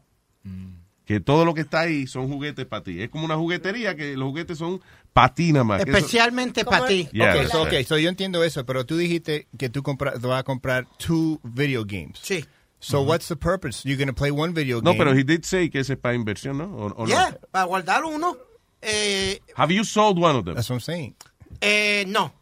Que 1.04 1.20
todo 1.20 1.44
lo 1.46 1.54
que 1.54 1.62
está 1.62 1.80
ahí 1.80 2.06
son 2.06 2.28
juguetes 2.28 2.66
para 2.66 2.82
ti. 2.82 3.00
Es 3.00 3.08
como 3.08 3.24
una 3.24 3.36
juguetería 3.36 3.94
que 3.96 4.14
los 4.16 4.28
juguetes 4.28 4.58
son 4.58 4.80
para 5.20 5.34
ti 5.34 5.52
nada 5.52 5.64
más. 5.64 5.80
Especialmente 5.80 6.64
para 6.64 6.86
ti. 6.86 7.08
Yeah, 7.12 7.30
okay, 7.30 7.40
that's 7.40 7.52
so, 7.52 7.58
right. 7.58 7.66
okay, 7.68 7.84
so 7.84 7.96
yo 7.98 8.08
entiendo 8.08 8.44
eso, 8.44 8.64
pero 8.64 8.84
tú 8.86 8.96
dijiste 8.96 9.46
que 9.58 9.68
tú 9.68 9.82
vas 9.82 10.38
a 10.40 10.42
comprar 10.44 10.86
two 10.98 11.40
video 11.42 11.84
games. 11.84 12.18
Sí. 12.22 12.44
So 12.80 13.00
what's 13.02 13.26
the 13.26 13.34
purpose? 13.36 13.82
You're 13.84 13.96
going 13.98 14.06
to 14.06 14.14
play 14.14 14.30
one 14.30 14.52
video 14.54 14.80
No, 14.80 14.92
game. 14.92 14.98
pero 14.98 15.12
he 15.12 15.24
did 15.24 15.42
say 15.44 15.68
que 15.68 15.80
ese 15.80 15.94
es 15.94 15.98
para 15.98 16.14
inversión, 16.14 16.58
¿no? 16.58 16.66
¿O, 16.66 16.86
o 16.94 17.06
no? 17.06 17.08
Yeah, 17.08 17.36
para 17.50 17.64
guardar 17.64 18.04
uno. 18.04 18.36
Eh, 18.80 19.40
Have 19.56 19.74
you 19.74 19.84
sold 19.84 20.16
one 20.18 20.36
of 20.38 20.44
them? 20.44 20.54
That's 20.54 20.70
what 20.70 20.76
I'm 20.76 20.80
saying. 20.80 21.14
eh, 21.60 22.04
no. 22.06 22.32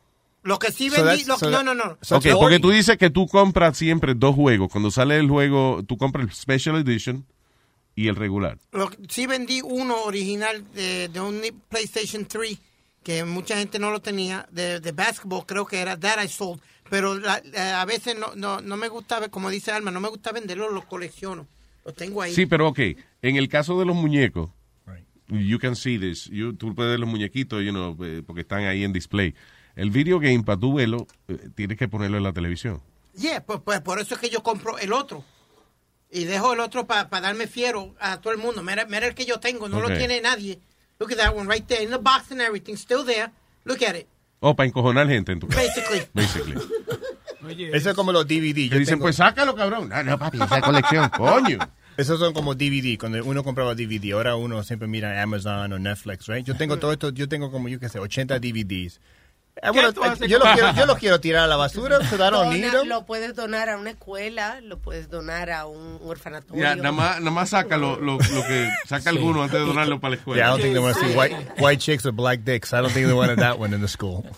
Lo 0.43 0.59
que 0.59 0.71
sí 0.71 0.91
So 0.91 1.03
vendí. 1.03 1.25
that's- 1.25 1.27
lo- 1.27 1.39
so 1.39 1.51
no, 1.51 1.63
no, 1.63 1.75
no. 1.75 1.97
Ok, 2.11 2.27
porque 2.39 2.61
tú 2.61 2.71
dices 2.71 2.99
que 2.99 3.09
tú 3.11 3.27
compras 3.27 3.79
siempre 3.79 4.15
dos 4.15 4.35
juegos. 4.35 4.69
Cuando 4.71 4.91
sale 4.91 5.17
el 5.19 5.29
juego, 5.29 5.83
tú 5.89 5.97
compras 5.97 6.27
el 6.27 6.33
Special 6.35 6.77
Edition 6.77 7.25
y 7.97 8.09
el 8.09 8.15
regular. 8.17 8.59
Lo 8.73 8.91
que- 8.91 8.99
sí 9.09 9.27
vendí 9.27 9.63
uno 9.63 10.03
original 10.05 10.63
de, 10.75 11.09
de 11.09 11.21
un 11.21 11.41
PlayStation 11.71 12.27
3 12.27 12.59
que 13.07 13.25
mucha 13.25 13.57
gente 13.57 13.79
no 13.79 13.93
lo 13.93 14.01
tenía, 14.01 14.49
de, 14.51 14.81
de 14.81 14.91
basketball, 14.91 15.47
creo 15.47 15.65
que 15.65 15.79
era 15.79 15.97
That 15.97 16.25
I 16.25 16.27
Sold. 16.27 16.61
Pero 16.91 17.17
la- 17.17 17.41
la- 17.53 17.81
a 17.81 17.85
veces 17.85 18.17
no, 18.19 18.35
no, 18.35 18.61
no 18.61 18.77
me 18.77 18.89
gusta, 18.89 19.29
como 19.29 19.49
dice 19.49 19.71
Alma, 19.71 19.93
no 19.93 20.01
me 20.01 20.09
gusta 20.09 20.33
venderlo, 20.33 20.71
los 20.71 20.87
colecciono. 20.87 21.47
Los 21.85 21.95
tengo 21.95 22.21
ahí. 22.21 22.35
Sí, 22.35 22.47
pero 22.47 22.67
ok. 22.67 22.81
En 23.23 23.37
el 23.37 23.49
caso 23.49 23.79
de 23.79 23.85
los 23.87 23.95
muñecos, 23.95 24.51
you 25.29 25.61
can 25.61 25.77
see 25.77 26.01
this. 26.01 26.25
You, 26.33 26.55
tú 26.55 26.75
puedes 26.75 26.91
ver 26.95 26.99
los 26.99 27.09
muñequitos, 27.09 27.63
you 27.63 27.71
know, 27.71 27.97
eh, 28.05 28.25
porque 28.27 28.41
están 28.41 28.65
ahí 28.65 28.83
en 28.83 28.93
display. 28.93 29.37
El 29.77 29.91
video 29.91 30.19
game, 30.19 30.43
para 30.43 30.59
tú 30.59 30.75
verlo, 30.75 31.07
eh, 31.29 31.39
tienes 31.55 31.79
que 31.79 31.87
ponerlo 31.87 32.17
en 32.17 32.25
la 32.25 32.33
televisión. 32.33 32.83
Yeah, 33.17 33.41
pues, 33.45 33.61
pues 33.65 33.81
por 33.83 34.01
eso 34.01 34.15
es 34.17 34.21
que 34.21 34.31
yo 34.31 34.43
compro 34.43 34.79
el 34.79 34.93
otro. 34.93 35.25
Y 36.11 36.25
dejo 36.25 36.55
el 36.55 36.61
otro 36.61 36.89
para 36.89 37.05
darme 37.21 37.47
fiero 37.47 37.95
a 38.01 38.21
todo 38.21 38.33
el 38.33 38.39
mundo. 38.41 38.65
Mira, 38.65 38.85
mira 38.87 39.07
el 39.07 39.15
que 39.15 39.27
yo 39.27 39.39
tengo, 39.39 39.69
no 39.69 39.81
lo 39.81 39.97
tiene 39.97 40.21
nadie. 40.21 40.59
Look 40.99 41.13
at 41.13 41.19
that 41.19 41.35
one 41.35 41.47
right 41.49 41.67
there 41.67 41.83
in 41.83 41.91
the 41.91 41.99
box 41.99 42.31
and 42.31 42.41
everything, 42.41 42.77
still 42.77 43.05
there. 43.05 43.31
Look 43.65 43.83
at 43.83 43.97
it. 43.97 44.07
O 44.41 44.55
para 44.55 44.69
encojonar 44.69 45.09
gente 45.09 45.33
en 45.33 45.41
tu 45.41 45.49
casa. 45.49 45.63
Basically. 45.63 46.03
Basically. 46.15 46.55
Eso 47.73 47.91
es 47.91 47.97
como 47.97 48.13
los 48.13 48.27
DVD. 48.27 48.71
Que 48.71 48.79
dicen, 48.79 48.99
pues 48.99 49.17
sácalo, 49.17 49.55
cabrón. 49.55 49.89
No, 49.89 50.03
no, 50.03 50.19
papi, 50.19 50.41
esa 50.43 50.61
colección, 50.61 51.09
coño. 51.17 51.59
Esos 51.97 52.19
son 52.19 52.35
como 52.35 52.55
DVD, 52.55 52.99
cuando 52.99 53.25
uno 53.25 53.43
compraba 53.43 53.75
DVD. 53.75 54.13
Ahora 54.13 54.37
uno 54.37 54.63
siempre 54.63 54.87
mira 54.87 55.23
Amazon 55.23 55.73
o 55.73 55.79
Netflix, 55.79 56.27
right? 56.27 56.45
Yo 56.45 56.55
tengo 56.57 56.79
todo 56.79 56.93
esto, 56.93 57.11
yo 57.11 57.29
tengo 57.29 57.51
como, 57.51 57.69
yo 57.69 57.81
qué 57.81 57.89
sé, 57.89 57.99
80 57.99 58.39
DVDs. 58.39 59.01
Ah, 59.63 59.71
bueno, 59.73 59.91
yo, 59.91 60.39
los 60.39 60.49
quiero, 60.53 60.73
yo 60.75 60.85
los 60.87 60.99
quiero 60.99 61.19
tirar 61.19 61.45
a 61.45 61.47
la 61.47 61.57
basura, 61.57 61.99
so 62.11 62.17
I 62.17 62.31
don't 62.31 62.51
need 62.53 62.65
Dona- 62.67 62.79
them. 62.81 62.89
lo 62.89 63.07
puedes 63.07 63.35
donar 63.35 63.71
a 63.71 63.79
una 63.79 63.91
escuela, 63.91 64.61
lo 64.61 64.79
puedes 64.79 65.09
donar 65.09 65.51
a 65.51 65.65
un 65.67 65.99
orfanatorio. 66.05 66.63
Ya, 66.63 66.77
nada 66.77 66.93
más, 66.93 67.19
nada 67.21 67.31
más 67.31 67.49
saca 67.51 67.79
lo, 67.79 67.97
lo, 67.97 68.19
lo 68.19 68.47
que 68.47 68.69
saca 68.87 69.03
Sí. 69.05 69.09
alguno 69.17 69.43
antes 69.43 69.59
de 69.59 69.65
donarlo 69.65 69.99
para 69.99 70.11
la 70.11 70.17
escuela. 70.17 70.43
Yeah, 70.43 70.49
I 70.49 70.51
don't 70.51 70.61
think 70.63 70.75
they 70.75 70.83
want 70.83 70.97
to 70.99 71.05
see 71.07 71.15
white, 71.17 71.35
white 71.59 71.81
chicks 71.81 72.05
with 72.05 72.15
black 72.15 72.41
dicks. 72.45 72.75
I 72.75 72.83
don't 72.83 72.93
think 72.93 73.07
they 73.07 73.15
wanted 73.15 73.39
that 73.39 73.59
one 73.59 73.73
in 73.75 73.81
the 73.81 73.89
school. 73.89 74.25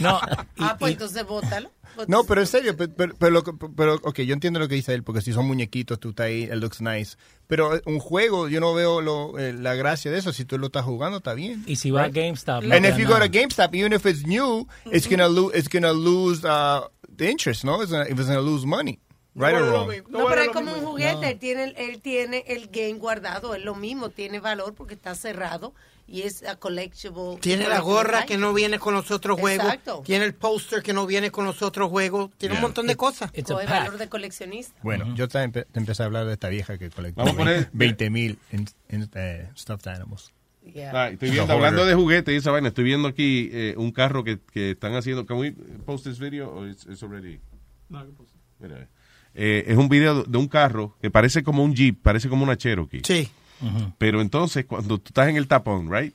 No, 0.00 0.20
ah, 0.60 0.76
pues 0.78 0.92
entonces 0.92 1.24
bótalo. 1.26 1.70
No, 2.08 2.24
pero 2.24 2.40
en 2.40 2.46
serio, 2.46 2.76
pero, 2.76 2.92
pero, 2.94 3.14
pero, 3.18 3.30
lo 3.30 3.42
que- 3.44 3.52
pero, 3.76 3.94
ok, 4.02 4.20
yo 4.20 4.34
entiendo 4.34 4.58
lo 4.60 4.68
que 4.68 4.74
dice 4.74 4.94
él, 4.94 5.02
porque 5.02 5.20
si 5.22 5.32
son 5.32 5.46
muñequitos, 5.46 5.98
tú 6.00 6.10
estás 6.10 6.26
ahí, 6.26 6.44
it 6.44 6.52
looks 6.54 6.80
nice. 6.80 7.16
Pero 7.46 7.80
un 7.86 7.98
juego, 8.00 8.48
yo 8.48 8.60
no 8.60 8.74
veo 8.74 9.00
lo, 9.00 9.38
eh, 9.38 9.52
la 9.52 9.74
gracia 9.74 10.10
de 10.10 10.18
eso. 10.18 10.32
Si 10.32 10.44
tú 10.44 10.58
lo 10.58 10.66
estás 10.66 10.84
jugando, 10.84 11.18
está 11.18 11.34
bien. 11.34 11.62
Y 11.66 11.76
si 11.76 11.90
va 11.90 12.02
a 12.02 12.04
Right? 12.06 12.16
GameStop. 12.16 12.64
no 12.64 12.74
And 12.74 12.84
te 12.84 12.90
if 12.90 12.98
you 12.98 13.06
go 13.06 13.18
to. 13.18 13.26
GameStop, 13.30 13.74
even 13.74 13.92
if 13.92 14.04
it's 14.06 14.26
new, 14.26 14.66
it's 14.92 15.08
gonna 15.08 15.28
lose. 15.28 15.56
It's 15.56 15.68
gonna 15.68 15.92
lose 15.92 16.44
uh, 16.46 16.82
the 17.16 17.30
interest. 17.30 17.64
No, 17.64 17.80
it's 17.82 17.90
gonna, 17.92 18.04
it's 18.04 18.26
gonna 18.26 18.40
lose 18.40 18.66
money, 18.66 18.98
right 19.36 19.54
or 19.54 19.68
wrong. 19.68 19.90
No, 20.08 20.26
pero 20.26 20.42
es 20.42 20.48
como 20.48 20.72
un 20.72 20.80
juguete, 20.84 21.30
él 21.30 21.38
tiene, 21.38 21.64
el- 21.64 21.76
él 21.76 22.00
tiene 22.00 22.44
el 22.48 22.66
game 22.68 22.94
guardado, 22.94 23.54
es 23.54 23.62
lo 23.62 23.74
mismo, 23.74 24.10
tiene 24.10 24.40
valor 24.40 24.74
porque 24.74 24.94
está 24.94 25.14
cerrado 25.14 25.74
y 26.08 26.22
es 26.22 26.42
a 26.44 26.56
collectible. 26.56 27.36
Tiene 27.40 27.68
la 27.68 27.80
gorra 27.80 28.26
que 28.26 28.36
no 28.38 28.52
viene 28.54 28.78
con 28.78 28.94
los 28.94 29.10
otros 29.10 29.38
juegos. 29.40 29.66
Exacto. 29.66 30.02
Tiene 30.04 30.24
el 30.24 30.34
póster 30.34 30.82
que 30.82 30.92
no 30.92 31.04
viene 31.06 31.30
con 31.30 31.44
los 31.44 31.62
otros 31.62 31.90
juegos. 31.90 32.30
Tiene 32.38 32.54
un 32.54 32.58
Yeah. 32.58 32.62
montón 32.68 32.86
de 32.86 32.96
cosas. 32.96 33.30
Coge 33.32 33.66
valor 33.66 33.98
de 33.98 34.08
coleccionista. 34.08 34.78
Bueno, 34.82 35.12
yo 35.16 35.26
te, 35.28 35.38
empe- 35.40 35.66
te 35.70 35.78
empecé 35.80 36.02
a 36.02 36.06
hablar 36.06 36.26
de 36.26 36.32
esta 36.34 36.48
vieja 36.48 36.78
que 36.78 36.90
colectó 36.90 37.18
Vamos 37.22 37.34
a 37.34 37.38
poner- 37.38 37.70
20 37.72 38.08
mil 38.10 38.38
eh, 38.88 39.48
stuffed 39.56 39.88
animals. 39.90 40.32
Ah, 40.92 41.10
estoy 41.10 41.30
viendo, 41.30 41.52
hablando 41.52 41.84
de 41.86 41.94
juguetes 41.94 42.34
y 42.34 42.38
esa 42.38 42.50
vaina, 42.50 42.68
estoy 42.68 42.82
viendo 42.84 43.06
aquí 43.06 43.50
eh, 43.52 43.74
un 43.76 43.92
carro 43.92 44.24
que, 44.24 44.40
que 44.52 44.72
están 44.72 44.94
haciendo. 44.94 45.24
Can 45.26 45.36
we 45.38 45.52
post 45.84 46.04
this 46.04 46.18
video 46.18 46.50
or 46.52 46.68
it's, 46.68 46.86
it's 46.86 47.02
already? 47.04 47.38
Mira, 48.58 48.88
eh, 49.38 49.64
es 49.68 49.76
un 49.76 49.90
video 49.90 50.24
de 50.24 50.38
un 50.38 50.48
carro 50.48 50.96
que 51.00 51.10
parece 51.10 51.42
como 51.42 51.62
un 51.62 51.74
Jeep, 51.74 52.00
parece 52.02 52.28
como 52.30 52.42
una 52.42 52.56
Cherokee. 52.56 53.02
Sí. 53.04 53.28
Pero 53.98 54.22
entonces, 54.22 54.64
cuando 54.64 54.98
tú 54.98 55.08
estás 55.08 55.28
en 55.28 55.36
el 55.36 55.46
tapón, 55.46 55.92
right? 55.92 56.14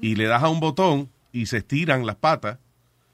Y 0.00 0.14
le 0.14 0.24
das 0.24 0.42
a 0.42 0.48
un 0.48 0.60
botón 0.60 1.10
y 1.32 1.46
se 1.46 1.58
estiran 1.58 2.06
las 2.06 2.16
patas, 2.16 2.58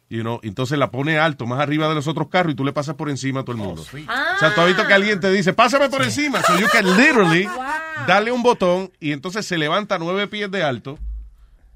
you 0.09 0.20
know, 0.20 0.41
entonces 0.43 0.78
la 0.78 0.91
pone 0.91 1.18
alto, 1.18 1.47
más 1.47 1.59
arriba 1.60 1.89
de 1.89 1.94
los 1.94 2.07
otros 2.07 2.28
carros 2.28 2.52
y 2.52 2.57
tú 2.57 2.65
le 2.65 2.73
pasas 2.73 2.94
por 2.97 3.10
encima 3.10 3.41
a 3.41 3.43
todo 3.44 3.57
el 3.57 3.62
mundo. 3.62 3.83
O 3.83 4.39
sea, 4.39 4.55
tú 4.55 4.60
has 4.60 4.67
visto 4.67 4.86
que 4.86 4.93
alguien 4.93 5.20
te 5.20 5.31
dice, 5.33 5.52
pásame 5.52 5.89
por 5.89 6.02
encima. 6.02 6.43
So 6.43 6.59
you 6.59 6.67
can 6.70 6.85
literally 6.97 7.49
darle 8.07 8.33
un 8.33 8.43
botón 8.43 8.93
y 9.01 9.12
entonces 9.12 9.47
se 9.47 9.59
levanta 9.59 9.99
nueve 9.99 10.28
pies 10.28 10.51
de 10.51 10.62
alto 10.62 10.99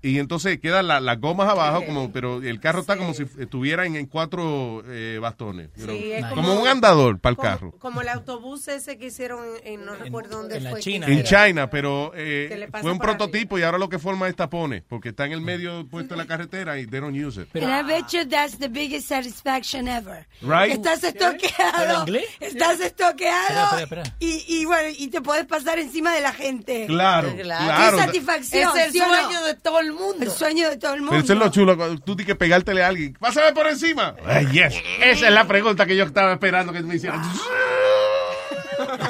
y 0.02 0.18
entonces 0.18 0.58
quedan 0.60 0.88
la- 0.88 1.00
las 1.00 1.20
gomas 1.20 1.48
abajo, 1.48 1.84
como 1.84 2.10
pero 2.12 2.42
el 2.42 2.60
carro 2.60 2.80
está 2.80 2.96
como 2.96 3.14
si 3.14 3.24
estuviera 3.38 3.84
en, 3.86 3.96
en 3.96 4.06
cuatro 4.06 4.82
eh, 4.86 5.18
bastones. 5.20 5.70
Sí, 5.76 6.12
es 6.12 6.24
como, 6.26 6.42
como- 6.42 6.60
un 6.60 6.68
andador 6.68 7.18
para 7.18 7.30
el 7.32 7.36
Como- 7.36 7.48
carro. 7.48 7.70
Como 7.78 8.00
el 8.02 8.08
autobús 8.08 8.68
ese 8.68 8.98
que 8.98 9.06
hicieron 9.06 9.44
en, 9.64 9.84
no 9.84 9.94
recuerdo 9.94 10.38
dónde 10.38 10.56
en 10.56 10.64
la 10.64 10.70
fue. 10.70 10.80
China. 10.80 11.06
En. 11.08 11.22
China, 11.24 11.68
pero 11.70 12.12
eh, 12.14 12.68
fue 12.80 12.92
un 12.92 12.98
prototipo 12.98 13.58
y 13.58 13.62
ahora 13.62 13.78
lo 13.78 13.88
que 13.88 13.98
forma 13.98 14.28
es 14.28 14.36
tapones, 14.36 14.82
porque 14.88 15.10
está 15.10 15.26
en 15.26 15.32
el 15.32 15.40
medio 15.40 15.86
puesto 15.88 16.14
en 16.14 16.18
la 16.18 16.26
carretera 16.26 16.78
y 16.78 16.86
they 16.86 17.00
don't 17.00 17.16
use 17.16 17.42
it. 17.42 17.54
And 17.56 17.64
I 17.64 17.82
bet 17.86 18.06
you 18.12 18.26
that's 18.28 18.58
the 18.58 18.68
biggest 18.68 19.08
satisfaction 19.08 19.88
ever. 19.88 20.26
Right. 20.42 20.72
Estás 20.72 21.00
¿Pero 21.00 21.30
estoqueado. 21.30 22.06
Estás 22.40 22.80
estoqueado. 22.80 23.78
Espera, 23.78 23.82
espera, 23.82 24.02
espera. 24.02 24.16
Y, 24.20 24.44
y 24.48 24.64
bueno, 24.64 24.88
y 24.98 25.08
te 25.08 25.20
puedes 25.20 25.46
pasar 25.46 25.78
encima 25.78 26.14
de 26.14 26.20
la 26.20 26.32
gente. 26.32 26.86
Claro, 26.86 27.34
claro. 27.36 27.96
Qué 27.98 28.02
satisfacción. 28.04 28.76
Es 28.78 28.86
el 28.86 28.92
¿sí 28.92 28.98
sueño 28.98 29.44
de 29.44 29.54
todo 29.54 29.80
el 29.80 29.89
mundo. 29.92 30.16
El 30.24 30.30
sueño 30.30 30.68
de 30.70 30.76
todo 30.76 30.94
el 30.94 31.00
mundo. 31.00 31.12
Pero 31.12 31.24
eso 31.24 31.32
es 31.34 31.38
lo 31.38 31.48
chulo, 31.50 31.76
cuando 31.76 31.96
tú 32.00 32.16
tienes 32.16 32.26
que 32.26 32.34
pegártele 32.34 32.82
a 32.82 32.88
alguien. 32.88 33.14
Pásame 33.14 33.52
por 33.52 33.66
encima. 33.66 34.14
Ay, 34.24 34.46
yes. 34.52 34.74
Esa 35.02 35.28
es 35.28 35.32
la 35.34 35.46
pregunta 35.46 35.86
que 35.86 35.96
yo 35.96 36.04
estaba 36.04 36.32
esperando 36.32 36.72
que 36.72 36.80
me 36.82 36.96
hicieran. 36.96 37.22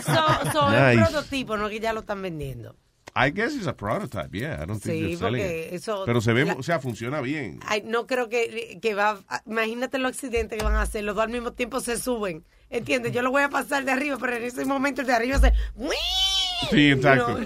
So, 0.05 0.51
so 0.53 0.73
es 0.73 0.81
Nice. 0.81 0.97
un 0.99 1.05
prototipo, 1.13 1.57
no 1.57 1.69
que 1.69 1.81
ya 1.81 1.93
lo 1.93 2.01
están 2.01 2.23
vendiendo. 2.23 2.77
I 3.17 3.31
guess 3.33 3.55
it's 3.55 3.67
a 3.67 3.77
prototype, 3.77 4.31
yeah. 4.39 4.55
I 4.63 4.67
don't 4.67 4.81
think 4.81 5.11
Sí, 5.11 5.17
porque 5.21 5.71
eso- 5.73 6.05
Pero 6.07 6.21
se 6.21 6.33
ve, 6.33 6.45
la- 6.45 6.55
o 6.55 6.63
sea, 6.63 6.79
funciona 6.79 7.21
bien. 7.21 7.59
Ay, 7.67 7.83
no 7.85 8.07
creo 8.07 8.29
que, 8.29 8.79
que 8.81 8.95
va. 8.95 9.19
Imagínate 9.47 9.99
los 9.99 10.13
accidentes 10.13 10.57
que 10.59 10.65
van 10.65 10.77
a 10.77 10.83
hacer. 10.83 11.03
Los 11.05 11.17
dos 11.17 11.25
al 11.25 11.31
mismo 11.31 11.53
tiempo 11.53 11.81
se 11.81 11.97
suben. 11.99 12.45
¿Entiendes? 12.69 13.13
Yo 13.13 13.23
lo 13.23 13.33
voy 13.33 13.43
a 13.43 13.49
pasar 13.49 13.85
de 13.85 13.91
arriba, 13.91 14.17
pero 14.21 14.37
en 14.37 14.45
ese 14.45 14.65
momento 14.65 15.01
el 15.01 15.09
de 15.09 15.13
arriba 15.15 15.39
se. 15.41 15.53
Sí, 16.69 16.91
exacto. 16.91 17.39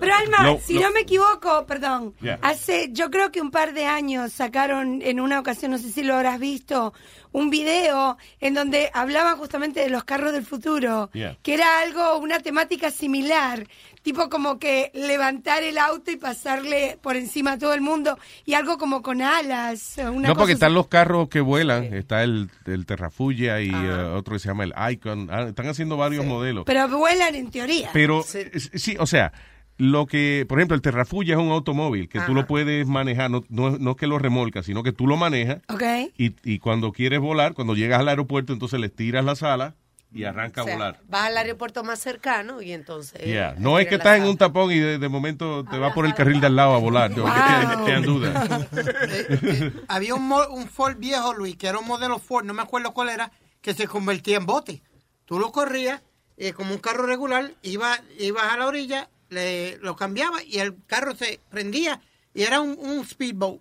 Pero 0.00 0.12
Alma, 0.14 0.58
si 0.60 0.78
no 0.78 0.90
me 0.90 1.00
equivoco, 1.00 1.66
perdón, 1.66 2.14
Yeah. 2.20 2.38
hace, 2.42 2.88
yo 2.92 3.10
creo 3.10 3.30
que 3.30 3.40
un 3.40 3.50
par 3.50 3.74
de 3.74 3.86
años 3.86 4.32
sacaron 4.32 5.00
en 5.02 5.20
una 5.20 5.38
ocasión, 5.38 5.70
no 5.70 5.78
sé 5.78 5.90
si 5.90 6.02
lo 6.02 6.14
habrás 6.14 6.40
visto, 6.40 6.92
un 7.36 7.50
video 7.50 8.16
en 8.40 8.54
donde 8.54 8.90
hablaban 8.94 9.36
justamente 9.36 9.80
de 9.80 9.90
los 9.90 10.04
carros 10.04 10.32
del 10.32 10.44
futuro, 10.44 11.10
Yeah. 11.12 11.36
que 11.42 11.52
era 11.52 11.80
algo, 11.80 12.16
una 12.18 12.40
temática 12.40 12.90
similar, 12.90 13.66
tipo 14.00 14.30
como 14.30 14.58
que 14.58 14.90
levantar 14.94 15.62
el 15.62 15.76
auto 15.76 16.10
y 16.10 16.16
pasarle 16.16 16.98
por 17.02 17.14
encima 17.14 17.52
a 17.52 17.58
todo 17.58 17.74
el 17.74 17.82
mundo, 17.82 18.18
y 18.46 18.54
algo 18.54 18.78
como 18.78 19.02
con 19.02 19.20
alas. 19.20 19.96
Una 19.98 20.08
no, 20.08 20.20
cosa 20.20 20.34
porque 20.34 20.52
están 20.54 20.72
los 20.72 20.88
carros 20.88 21.28
que 21.28 21.42
vuelan. 21.42 21.92
Está 21.92 22.22
el, 22.22 22.48
el 22.64 22.86
Terrafugia 22.86 23.60
y 23.60 23.68
eh, 23.68 23.90
otro 24.14 24.32
que 24.34 24.38
se 24.38 24.48
llama 24.48 24.64
el 24.64 24.72
Icon. 24.92 25.28
Ah, 25.30 25.42
están 25.42 25.68
haciendo 25.68 25.98
varios 25.98 26.24
modelos. 26.24 26.64
Pero 26.64 26.88
vuelan 26.88 27.34
en 27.34 27.50
teoría. 27.50 27.90
Pero, 27.92 28.22
sí, 28.22 28.96
o 28.98 29.06
sea, 29.06 29.32
lo 29.78 30.06
que, 30.06 30.46
por 30.48 30.58
ejemplo, 30.58 30.74
el 30.74 30.80
Terrafugia 30.82 31.34
es 31.34 31.40
un 31.40 31.50
automóvil 31.50 32.08
que 32.08 32.20
tú 32.20 32.34
lo 32.34 32.46
puedes 32.46 32.86
manejar, 32.86 33.30
no, 33.30 33.44
no, 33.48 33.78
no 33.78 33.90
es 33.90 33.96
que 33.96 34.06
lo 34.06 34.18
remolcas, 34.18 34.64
sino 34.66 34.82
que 34.82 34.92
tú 34.92 35.06
lo 35.06 35.16
manejas 35.16 35.58
¿Ok? 35.68 35.82
y, 36.16 36.34
y 36.44 36.58
cuando 36.60 36.92
quieres 36.92 37.20
volar, 37.20 37.52
cuando 37.54 37.74
llegas 37.74 38.00
al 38.00 38.08
aeropuerto, 38.08 38.52
entonces 38.52 38.80
le 38.80 38.88
tiras 38.88 39.24
las 39.24 39.42
alas 39.42 39.74
y 40.12 40.24
arranca 40.24 40.62
O 40.62 40.64
sea, 40.64 40.72
a 40.74 40.76
volar. 40.76 41.00
vas 41.08 41.26
al 41.26 41.36
aeropuerto 41.36 41.84
más 41.84 41.98
cercano 41.98 42.62
y 42.62 42.72
entonces. 42.72 43.20
Yeah. 43.22 43.54
No 43.58 43.78
es 43.78 43.86
que 43.86 43.96
estás 43.96 44.16
en 44.16 44.24
un 44.24 44.38
tapón 44.38 44.70
y 44.72 44.78
de, 44.78 44.98
de 44.98 45.08
momento 45.10 45.64
te 45.64 45.76
vas 45.78 45.92
por 45.92 46.06
el 46.06 46.14
carril 46.14 46.40
de 46.40 46.46
al 46.46 46.56
lado 46.56 46.74
a 46.74 46.78
volar. 46.78 47.12
Yo, 47.14 47.24
Wow. 47.24 47.84
que 47.84 47.94
duda. 47.96 48.68
Había 49.88 50.14
un, 50.14 50.32
un 50.50 50.68
Ford 50.68 50.96
viejo, 50.96 51.34
Luis, 51.34 51.56
que 51.56 51.66
era 51.66 51.78
un 51.78 51.86
modelo 51.86 52.18
Ford, 52.18 52.44
no 52.46 52.54
me 52.54 52.62
acuerdo 52.62 52.92
cuál 52.94 53.08
era, 53.10 53.30
que 53.60 53.74
se 53.74 53.86
convertía 53.86 54.36
en 54.38 54.46
bote. 54.46 54.82
Tú 55.26 55.38
lo 55.38 55.50
corrías 55.52 56.02
eh, 56.36 56.52
como 56.52 56.72
un 56.72 56.78
carro 56.78 57.04
regular, 57.06 57.52
iba, 57.62 57.98
ibas 58.18 58.44
a 58.52 58.56
la 58.56 58.66
orilla 58.66 59.08
le, 59.30 59.78
lo 59.78 59.96
cambiaba 59.96 60.42
y 60.42 60.58
el 60.58 60.76
carro 60.86 61.14
se 61.14 61.40
prendía 61.50 62.00
y 62.34 62.42
era 62.42 62.60
un, 62.60 62.76
un 62.78 63.06
speedboat. 63.06 63.60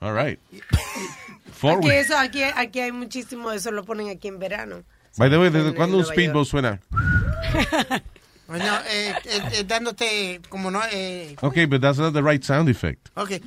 All 0.00 0.14
right. 0.14 0.38
Aquí, 0.52 1.52
Forward. 1.52 1.92
eso, 1.92 2.18
aquí, 2.18 2.42
aquí 2.42 2.80
hay 2.80 2.92
muchísimo 2.92 3.50
de 3.50 3.56
eso, 3.56 3.70
lo 3.70 3.84
ponen 3.84 4.08
aquí 4.10 4.28
en 4.28 4.38
verano. 4.38 4.82
By 5.16 5.30
the 5.30 5.38
way, 5.38 5.48
¿desde 5.50 5.68
En 5.68 5.74
cuándo 5.74 5.96
un 5.98 6.04
speedboat 6.04 6.46
suena? 6.46 6.80
Bueno, 8.46 8.66
eh, 8.90 9.14
eh, 9.24 9.42
eh, 9.54 9.64
dándote 9.66 10.38
como 10.50 10.70
no... 10.70 10.82
Eh, 10.92 11.34
Okay, 11.40 11.64
but 11.64 11.80
that's 11.80 11.98
not 11.98 12.12
the 12.12 12.20
right 12.22 12.44
sound 12.44 12.68
effect. 12.68 13.08
ok. 13.16 13.30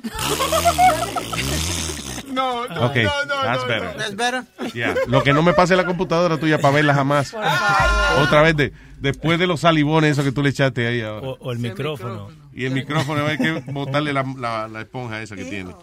No, 2.32 2.66
no, 2.68 2.86
Okay, 2.86 3.04
no, 3.04 3.24
no, 3.26 3.42
that's 3.42 3.62
no, 3.62 3.68
better. 3.68 3.84
no. 3.92 3.98
That's 3.98 4.14
better. 4.16 4.44
Yeah. 4.74 4.94
Lo 5.08 5.22
que 5.22 5.32
no 5.32 5.42
me 5.42 5.54
pase 5.54 5.74
la 5.76 5.84
computadora 5.86 6.36
tuya 6.38 6.58
para 6.58 6.74
verla 6.74 6.94
jamás. 6.94 7.32
Otra 7.34 8.42
vez, 8.42 8.56
de, 8.56 8.72
después 9.00 9.38
de 9.38 9.46
los 9.46 9.60
salivones 9.60 10.12
esos 10.12 10.24
que 10.24 10.32
tú 10.32 10.42
le 10.42 10.50
echaste 10.50 10.86
ahí 10.86 11.00
ahora. 11.00 11.26
O, 11.28 11.38
o 11.40 11.52
el 11.52 11.58
micrófono. 11.58 12.28
Y 12.52 12.64
el 12.64 12.72
micrófono, 12.72 13.24
hay 13.24 13.38
que 13.38 13.62
botarle 13.70 14.12
la, 14.12 14.24
la, 14.36 14.66
la 14.66 14.80
esponja 14.80 15.22
esa 15.22 15.36
que 15.36 15.44
tiene. 15.44 15.70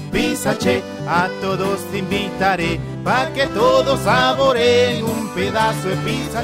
Pizza 0.11 0.53
Che, 0.55 0.83
a 1.07 1.29
todos 1.41 1.79
invitaré 1.93 2.79
pa' 3.03 3.31
que 3.33 3.47
todos 3.47 3.99
saboreen 4.01 5.03
un 5.03 5.29
pedazo 5.33 5.87
de 5.87 5.95
Pizza 5.97 6.43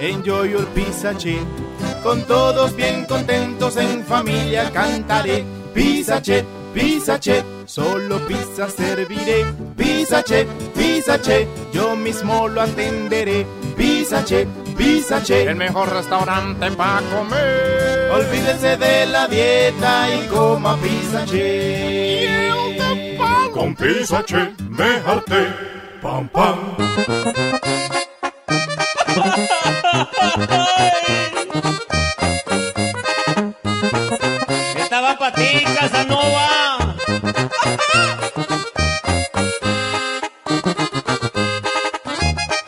Enjoy 0.00 0.50
your 0.50 0.66
Pizza 0.74 1.12
Che. 1.14 1.38
Con 2.02 2.22
todos 2.22 2.74
bien 2.76 3.04
contentos 3.06 3.76
en 3.76 4.04
familia 4.04 4.70
cantaré. 4.70 5.44
Pizza 5.74 6.20
Che, 6.20 6.44
Pizza 6.72 7.18
Che. 7.18 7.42
Solo 7.64 8.20
pizza 8.26 8.68
serviré. 8.68 9.44
Pizza 9.76 10.22
Che, 10.22 10.46
Pizza 10.74 11.18
Che. 11.18 11.48
Yo 11.72 11.96
mismo 11.96 12.46
lo 12.46 12.60
atenderé. 12.60 13.44
Pizza 13.76 14.22
Che, 14.22 14.46
Pizza 14.76 15.20
Che. 15.20 15.42
El 15.42 15.56
mejor 15.56 15.92
restaurante 15.92 16.70
para 16.70 17.02
comer. 17.10 18.10
Olvídese 18.12 18.76
de 18.76 19.06
la 19.06 19.26
dieta 19.26 20.08
y 20.14 20.28
coma 20.28 20.76
Pizza 20.76 21.24
Che. 21.24 22.52
Con 23.52 23.74
Pizza 23.74 24.22
Che 24.22 24.54
me 24.70 25.02
harté. 25.04 25.48
Pam, 26.00 26.28
pam. 26.28 26.76
Estaba 34.76 35.18
para 35.18 35.34
ti, 35.34 35.64
Casanova. 35.78 36.48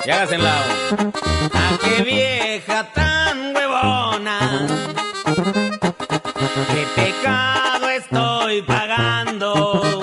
Y 0.04 0.10
hágase 0.10 0.34
en 0.34 0.42
lado. 0.42 0.64
¡Ah, 1.54 1.78
qué 1.82 2.02
vieja 2.02 2.92
tan 2.92 3.54
huevona! 3.54 4.66
¡Qué 6.72 6.86
pecado 7.00 7.88
estoy 7.90 8.62
pagando! 8.62 10.00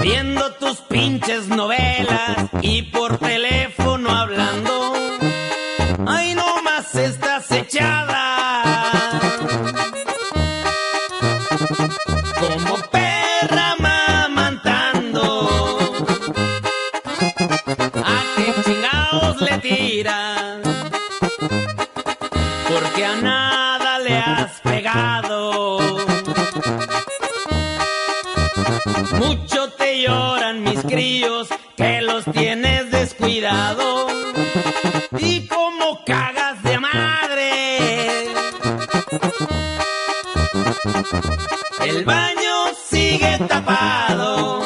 Viendo 0.00 0.52
tus 0.54 0.78
pinches 0.82 1.48
novelas 1.48 2.48
y 2.60 2.82
por 2.82 3.18
teléfono 3.18 3.71
El 42.02 42.06
baño 42.06 42.74
sigue 42.90 43.38
tapado. 43.46 44.60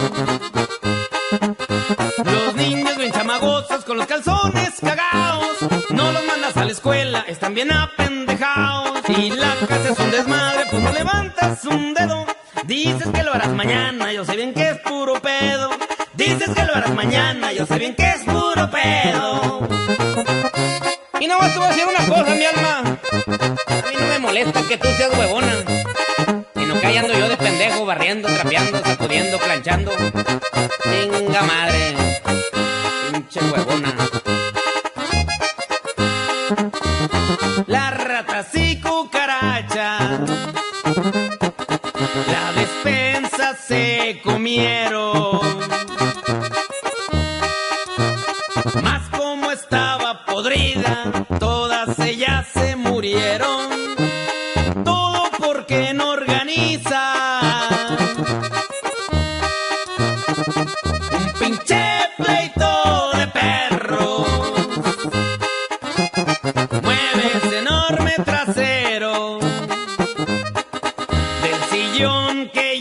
Los 2.25 2.55
niños 2.55 2.97
ven 2.97 3.13
chamagosos 3.13 3.85
con 3.85 3.99
los 3.99 4.07
calzones 4.07 4.71
cagados. 4.81 5.59
No 5.91 6.13
los 6.13 6.25
mandas 6.25 6.57
a 6.57 6.65
la 6.65 6.73
escuela, 6.73 7.27
están 7.29 7.53
bien 7.53 7.71
apendejados. 7.71 9.03
Y 9.11 9.33
la 9.33 9.55
casa 9.69 9.91
es 9.91 9.99
un 9.99 10.11
desmadre, 10.13 10.65
pues 10.71 10.83
no 10.83 10.93
levantas 10.93 11.63
un 11.67 11.93
dedo. 11.93 12.25
Dices 12.65 13.09
que 13.13 13.23
lo 13.23 13.35
harás 13.35 13.53
mañana, 13.53 14.15
yo 14.15 14.25
sé 14.25 14.35
bien 14.35 14.55
que 14.55 14.71
es 14.71 14.79
puro 14.79 15.21
pedo. 15.21 15.73
Dices 16.15 16.49
que 16.49 16.65
lo 16.65 16.75
harás 16.75 16.95
mañana, 16.95 17.53
yo 17.53 17.67
sé 17.67 17.79
bien 17.79 17.95
que 17.95 18.09
es 18.09 18.25
puro 18.25 18.71
pedo. 18.71 19.69
Y 21.21 21.27
no 21.27 21.39
más 21.39 21.53
te 21.53 21.59
voy 21.59 21.67
a 21.67 21.69
decir 21.69 21.85
una 21.87 22.07
cosa, 22.07 22.35
mi 22.35 22.45
alma. 22.47 22.79
A 22.79 23.89
mí 23.91 23.97
no 24.01 24.07
me 24.07 24.19
molesta 24.21 24.63
que 24.63 24.79
tú 24.79 24.89
seas 24.97 25.11
huevona. 25.19 25.36
Barriendo, 28.07 28.29
trapeando, 28.29 28.83
sacudiendo, 28.85 29.39
planchando. 29.39 29.91
Venga 30.85 31.43
madre. 31.43 31.97
Pinche 33.11 33.41
huevona. 33.41 33.95
Las 37.67 38.05
ratas 38.05 38.47
y 38.55 38.81
cucarachas. 38.81 40.21
La 42.31 42.53
despensa 42.53 43.57
se 43.57 44.21
comieron. 44.23 44.86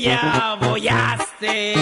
Ya 0.06 0.56
bollaste. 0.62 1.74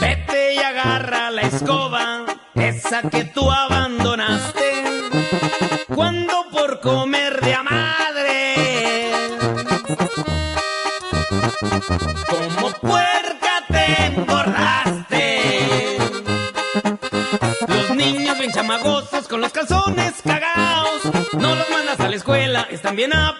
Vete 0.00 0.54
y 0.54 0.58
agarra 0.58 1.30
la 1.30 1.42
escoba, 1.42 2.24
esa 2.54 3.02
que 3.10 3.24
tú 3.24 3.50
abandonaste. 3.50 4.70
Cuando 5.92 6.34
por 6.52 6.80
comer 6.80 7.40
de 7.40 7.54
a 7.54 7.62
madre, 7.64 8.54
como 12.30 12.70
puerca 12.80 13.54
te 13.68 14.06
engordaste. 14.06 15.98
Los 17.66 17.90
niños 17.96 18.38
bien 18.38 18.52
chamagosos 18.52 19.26
con 19.26 19.40
los 19.40 19.52
calzones 19.52 20.14
cagados. 20.22 21.00
No 21.32 21.54
los 21.56 21.70
mandas 21.70 21.98
a 21.98 22.08
la 22.08 22.16
escuela, 22.16 22.68
están 22.70 22.94
bien 22.94 23.12
apendejados. 23.12 23.35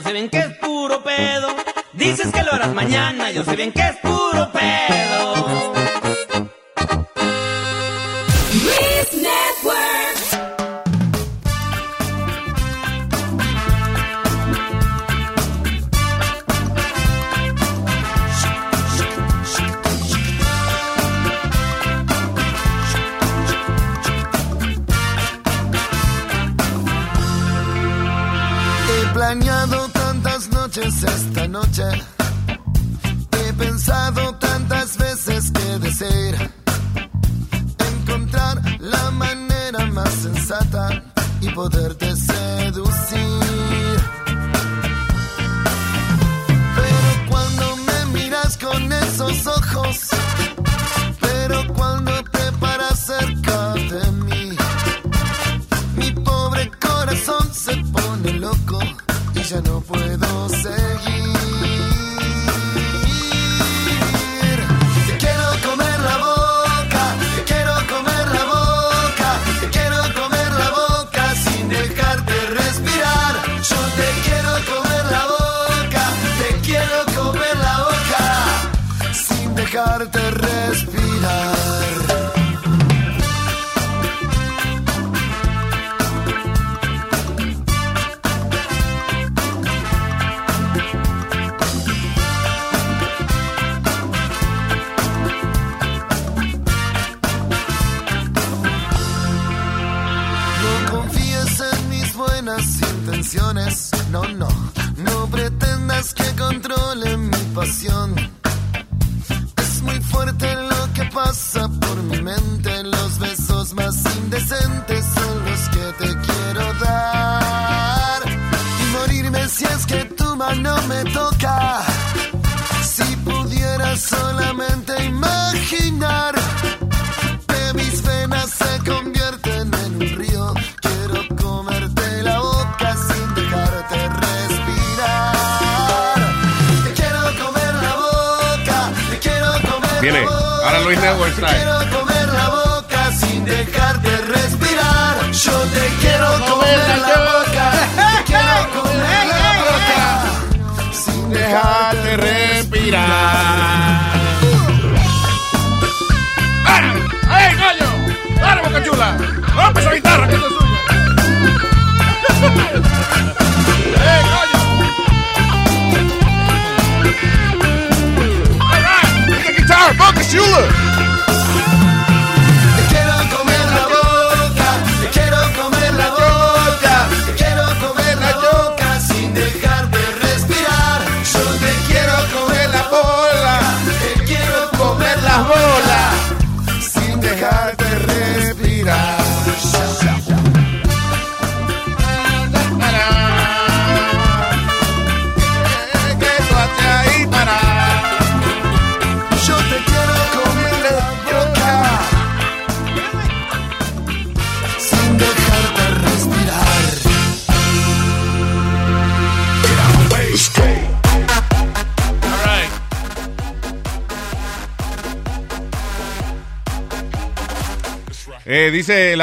Yo 0.00 0.04
sé 0.08 0.12
bien 0.14 0.30
que 0.30 0.38
es 0.38 0.56
puro 0.56 1.02
pedo. 1.02 1.48
Dices 1.92 2.32
que 2.32 2.42
lo 2.42 2.52
harás 2.52 2.72
mañana, 2.72 3.30
yo 3.32 3.44
sé 3.44 3.54
bien 3.54 3.70
que 3.70 3.82
es 3.82 3.96
puro 3.96 4.49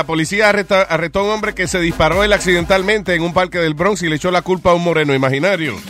policía 0.08 0.50
arresta- 0.50 0.82
arrestó 0.90 1.19
a 1.19 1.24
un 1.24 1.30
hombre 1.30 1.53
que 1.53 1.68
se 1.68 1.80
disparó 1.80 2.24
él 2.24 2.34
accidentalmente 2.34 3.14
en 3.14 3.22
un 3.22 3.34
parque 3.34 3.60
del 3.60 3.76
Bronx 3.76 4.02
y 4.02 4.10
le 4.10 4.16
echó 4.16 4.32
la 4.32 4.42
culpa 4.42 4.72
a 4.72 4.74
un 4.74 4.84
moreno 4.84 5.14
imaginario. 5.14 5.76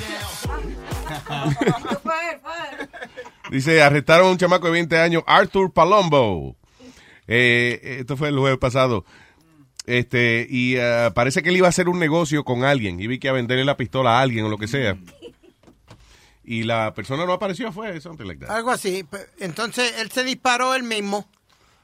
Dice, 3.50 3.82
arrestaron 3.82 4.28
a 4.28 4.32
un 4.32 4.38
chamaco 4.38 4.66
de 4.66 4.74
20 4.74 5.00
años, 5.00 5.24
Arthur 5.26 5.72
Palombo. 5.72 6.58
Eh, 7.28 7.98
esto 8.02 8.18
fue 8.18 8.28
el 8.30 8.38
jueves 8.38 8.60
pasado. 8.60 9.06
Este, 9.86 10.46
y 10.50 10.76
eh, 10.76 11.12
parece 11.16 11.42
que 11.42 11.50
él 11.50 11.58
iba 11.58 11.68
a 11.68 11.70
hacer 11.70 11.88
un 11.88 11.98
negocio 11.98 12.44
con 12.44 12.66
alguien. 12.66 13.00
Iba 13.00 13.16
que 13.18 13.30
a 13.30 13.34
venderle 13.34 13.64
la 13.64 13.78
pistola 13.78 14.20
a 14.20 14.22
alguien 14.22 14.46
o 14.46 14.50
lo 14.50 14.58
que 14.58 14.68
sea. 14.68 14.98
Y 16.44 16.64
la 16.64 16.94
persona 16.94 17.26
no 17.26 17.32
apareció, 17.34 17.72
fue 17.72 18.00
something 18.02 18.26
like 18.26 18.46
that. 18.46 18.54
Algo 18.56 18.72
así. 18.72 19.06
Entonces 19.40 19.94
él 20.00 20.12
se 20.12 20.24
disparó 20.26 20.76
él 20.76 20.84
mismo. 20.84 21.30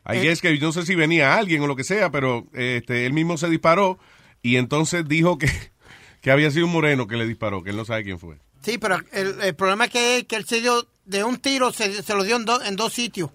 I 0.06 0.20
guess 0.20 0.42
que 0.42 0.58
yo 0.58 0.68
no 0.68 0.74
sé 0.74 0.86
si 0.86 0.96
venía 0.96 1.36
alguien 1.36 1.62
o 1.62 1.68
lo 1.68 1.76
que 1.76 1.84
sea, 1.84 2.12
pero 2.12 2.46
este, 2.54 3.06
él 3.06 3.14
mismo 3.14 3.38
se 3.38 3.50
disparó 3.50 3.98
y 4.42 4.58
entonces 4.58 5.08
dijo 5.08 5.38
que, 5.38 5.50
que 6.22 6.32
había 6.32 6.52
sido 6.52 6.66
un 6.66 6.72
moreno 6.74 7.08
que 7.08 7.16
le 7.18 7.26
disparó, 7.26 7.64
que 7.64 7.70
él 7.70 7.78
no 7.78 7.86
sabe 7.86 8.04
quién 8.04 8.20
fue. 8.20 8.38
Sí, 8.62 8.78
pero 8.78 8.98
el, 9.12 9.42
el 9.42 9.56
problema 9.56 9.86
es 9.86 9.92
que, 9.92 10.26
que 10.28 10.36
él 10.36 10.46
se 10.46 10.62
dio 10.62 10.88
de 11.06 11.24
un 11.24 11.38
tiro, 11.38 11.72
se, 11.72 12.02
se 12.04 12.16
lo 12.16 12.24
dio 12.24 12.36
en, 12.38 12.46
do- 12.46 12.64
en 12.64 12.76
dos 12.76 12.94
sitios. 12.94 13.30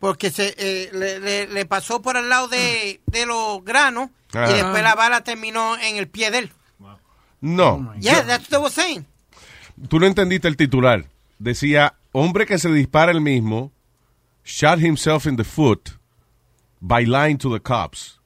Porque 0.00 0.30
se 0.30 0.54
eh, 0.58 0.90
le, 0.92 1.20
le- 1.20 1.46
le 1.46 1.64
pasó 1.66 2.02
por 2.02 2.16
al 2.16 2.28
lado 2.28 2.48
de, 2.48 3.00
de 3.06 3.24
los 3.26 3.62
granos 3.64 4.10
Ajá. 4.32 4.50
y 4.50 4.54
después 4.54 4.82
la 4.82 4.94
bala 4.96 5.22
terminó 5.22 5.76
en 5.78 5.96
el 5.96 6.08
pie 6.08 6.30
de 6.30 6.38
él. 6.38 6.52
No. 7.40 7.92
Yeah, 8.00 8.20
Yo- 8.22 8.26
that's 8.26 8.44
what 8.44 8.48
they 8.50 8.58
were 8.58 8.70
saying. 8.70 9.06
tú 9.88 9.98
no 10.00 10.06
entendiste 10.06 10.48
el 10.48 10.56
titular. 10.56 11.06
Decía, 11.38 11.94
hombre 12.12 12.46
que 12.46 12.58
se 12.58 12.70
dispara 12.72 13.12
el 13.12 13.20
mismo, 13.20 13.72
shot 14.44 14.80
himself 14.80 15.26
in 15.26 15.36
the 15.36 15.44
foot 15.44 15.90
by 16.82 17.04
lying 17.06 17.38
to 17.38 17.50
the 17.52 17.60
cops. 17.60 18.18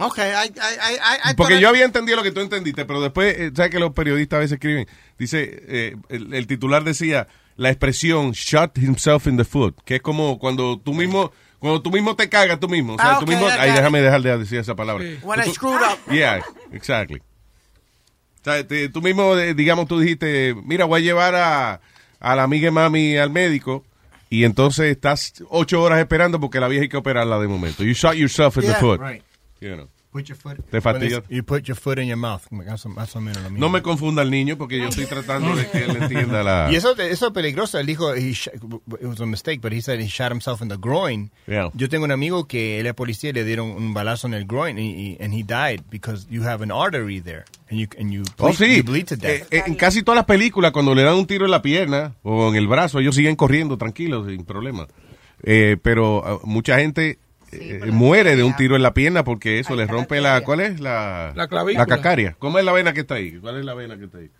Ok, 0.00 0.18
I, 0.18 0.22
I, 0.22 1.30
I, 1.30 1.34
Porque 1.36 1.60
yo 1.60 1.68
había 1.68 1.84
entendido 1.84 2.16
lo 2.16 2.22
que 2.22 2.30
tú 2.30 2.40
entendiste, 2.40 2.84
pero 2.84 3.00
después, 3.00 3.36
eh, 3.36 3.50
¿sabes 3.54 3.72
que 3.72 3.80
los 3.80 3.92
periodistas 3.92 4.36
a 4.36 4.40
veces 4.40 4.52
escriben? 4.52 4.86
Dice, 5.18 5.64
eh, 5.68 5.96
el, 6.08 6.32
el 6.34 6.46
titular 6.46 6.84
decía, 6.84 7.26
la 7.56 7.70
expresión 7.70 8.30
shot 8.30 8.78
himself 8.78 9.26
in 9.26 9.36
the 9.36 9.44
foot, 9.44 9.76
que 9.84 9.96
es 9.96 10.02
como 10.02 10.38
cuando 10.38 10.78
tú 10.78 10.94
mismo, 10.94 11.32
cuando 11.58 11.82
tú 11.82 11.90
mismo 11.90 12.14
te 12.14 12.28
cagas 12.28 12.60
tú 12.60 12.68
mismo. 12.68 12.94
O 12.94 12.96
sea, 12.96 13.16
Ah, 13.16 13.18
tú 13.18 13.24
ok, 13.24 13.28
mismo, 13.30 13.48
I 13.48 13.52
ay, 13.58 13.68
got 13.70 13.76
déjame 13.78 14.00
dejar 14.00 14.22
de 14.22 14.38
decir 14.38 14.60
esa 14.60 14.76
palabra. 14.76 15.04
When 15.22 15.40
I 15.40 15.44
Tú- 15.44 15.54
screwed 15.54 15.82
up. 15.82 15.98
Yeah, 16.12 16.42
exactly. 16.72 17.18
O 18.40 18.44
sea, 18.44 18.64
te- 18.64 18.88
tú 18.88 19.02
mismo, 19.02 19.36
eh, 19.36 19.52
digamos, 19.54 19.88
tú 19.88 19.98
dijiste, 19.98 20.54
mira, 20.64 20.84
voy 20.84 21.00
a 21.00 21.02
llevar 21.04 21.34
a, 21.34 21.80
a 22.20 22.36
la 22.36 22.44
amiga 22.44 22.66
de 22.66 22.70
mami 22.70 23.16
al 23.16 23.30
médico 23.30 23.84
y 24.30 24.44
entonces 24.44 24.86
estás 24.86 25.32
ocho 25.48 25.82
horas 25.82 25.98
esperando 25.98 26.40
porque 26.40 26.60
la 26.60 26.68
vieja 26.68 26.82
hay 26.82 26.88
que 26.88 26.96
operarla 26.96 27.38
de 27.38 27.48
momento. 27.48 27.82
You 27.82 27.92
shot 27.92 28.14
yourself 28.14 28.56
in 28.58 28.66
the 28.66 28.74
foot. 28.74 29.00
Right. 29.00 29.22
You 29.60 29.76
know. 29.76 29.88
Put 30.18 30.26
your 30.28 30.36
foot. 30.36 30.58
Te 30.70 30.80
fastidia. 30.80 31.22
You 31.28 31.44
put 31.44 31.62
your 31.68 31.76
foot 31.76 31.98
in 32.00 32.08
your 32.08 32.16
mouth. 32.16 32.42
Más 32.50 32.84
o, 32.84 32.88
más 32.88 33.14
o 33.14 33.20
menos 33.20 33.40
lo 33.42 33.50
mismo. 33.50 33.64
No 33.64 33.70
me 33.70 33.82
confunda 33.82 34.22
el 34.22 34.30
niño 34.32 34.58
porque 34.58 34.78
yo 34.78 34.88
estoy 34.88 35.06
tratando 35.06 35.54
de 35.54 35.68
que 35.68 35.84
él 35.84 35.96
entienda 36.02 36.42
la... 36.42 36.68
Y 36.72 36.74
eso, 36.76 36.96
eso 36.98 37.26
es 37.28 37.32
peligroso. 37.32 37.78
Él 37.78 37.86
dijo, 37.86 38.12
he 38.14 38.30
it 38.30 39.04
was 39.04 39.20
a 39.20 39.26
mistake, 39.26 39.60
but 39.60 39.72
he 39.72 39.80
said 39.80 40.00
he 40.00 40.08
shot 40.08 40.32
himself 40.32 40.60
in 40.60 40.68
the 40.68 40.76
groin. 40.76 41.30
Yeah. 41.46 41.70
Yo 41.74 41.88
tengo 41.88 42.04
un 42.04 42.10
amigo 42.10 42.48
que 42.48 42.80
él 42.80 42.86
es 42.86 42.94
policía 42.94 43.30
y 43.30 43.32
le 43.34 43.44
dieron 43.44 43.70
un 43.70 43.94
balazo 43.94 44.26
en 44.26 44.34
el 44.34 44.44
groin 44.44 44.76
y, 44.78 44.90
y- 45.12 45.16
and 45.20 45.32
he 45.32 45.44
died 45.44 45.82
because 45.88 46.26
you 46.28 46.42
have 46.42 46.64
an 46.64 46.72
artery 46.72 47.20
there 47.20 47.44
and 47.70 47.78
you, 47.78 47.86
and 48.00 48.10
you, 48.12 48.24
Oh, 48.38 48.48
bleed, 48.48 48.56
sí. 48.56 48.76
you 48.78 48.82
bleed 48.82 49.06
to 49.06 49.16
death. 49.16 49.42
Eh, 49.52 49.58
eh, 49.58 49.62
en 49.66 49.76
casi 49.76 50.02
todas 50.02 50.16
las 50.16 50.26
películas, 50.26 50.72
cuando 50.72 50.94
le 50.96 51.02
dan 51.04 51.14
un 51.14 51.26
tiro 51.26 51.44
en 51.44 51.52
la 51.52 51.62
pierna 51.62 52.14
o 52.24 52.48
en 52.48 52.56
el 52.56 52.66
brazo, 52.66 52.98
ellos 52.98 53.14
siguen 53.14 53.36
corriendo 53.36 53.78
tranquilos, 53.78 54.26
sin 54.26 54.44
problema. 54.44 54.88
Eh, 55.44 55.76
pero 55.80 56.24
ah, 56.26 56.38
mucha 56.42 56.78
gente 56.80 57.18
eh, 57.52 57.80
muere 57.92 58.36
de 58.36 58.42
un 58.42 58.54
tiro 58.56 58.76
en 58.76 58.82
la 58.82 58.92
pierna 58.94 59.24
porque 59.24 59.58
eso 59.58 59.74
les 59.76 59.88
rompe 59.88 60.20
la... 60.20 60.40
¿Cuál 60.42 60.60
es? 60.60 60.80
La, 60.80 61.32
La 61.34 61.48
clavícula. 61.48 61.86
cacaria. 61.86 62.36
¿Cómo 62.38 62.58
es 62.58 62.64
la 62.64 62.72
vena 62.72 62.92
que 62.92 63.00
está 63.00 63.14
ahí? 63.14 63.38
¿Cuál 63.38 63.58
es 63.58 63.64
la 63.64 63.74
vena 63.74 63.96
que 63.98 64.04
está 64.04 64.18
ahí? 64.18 64.30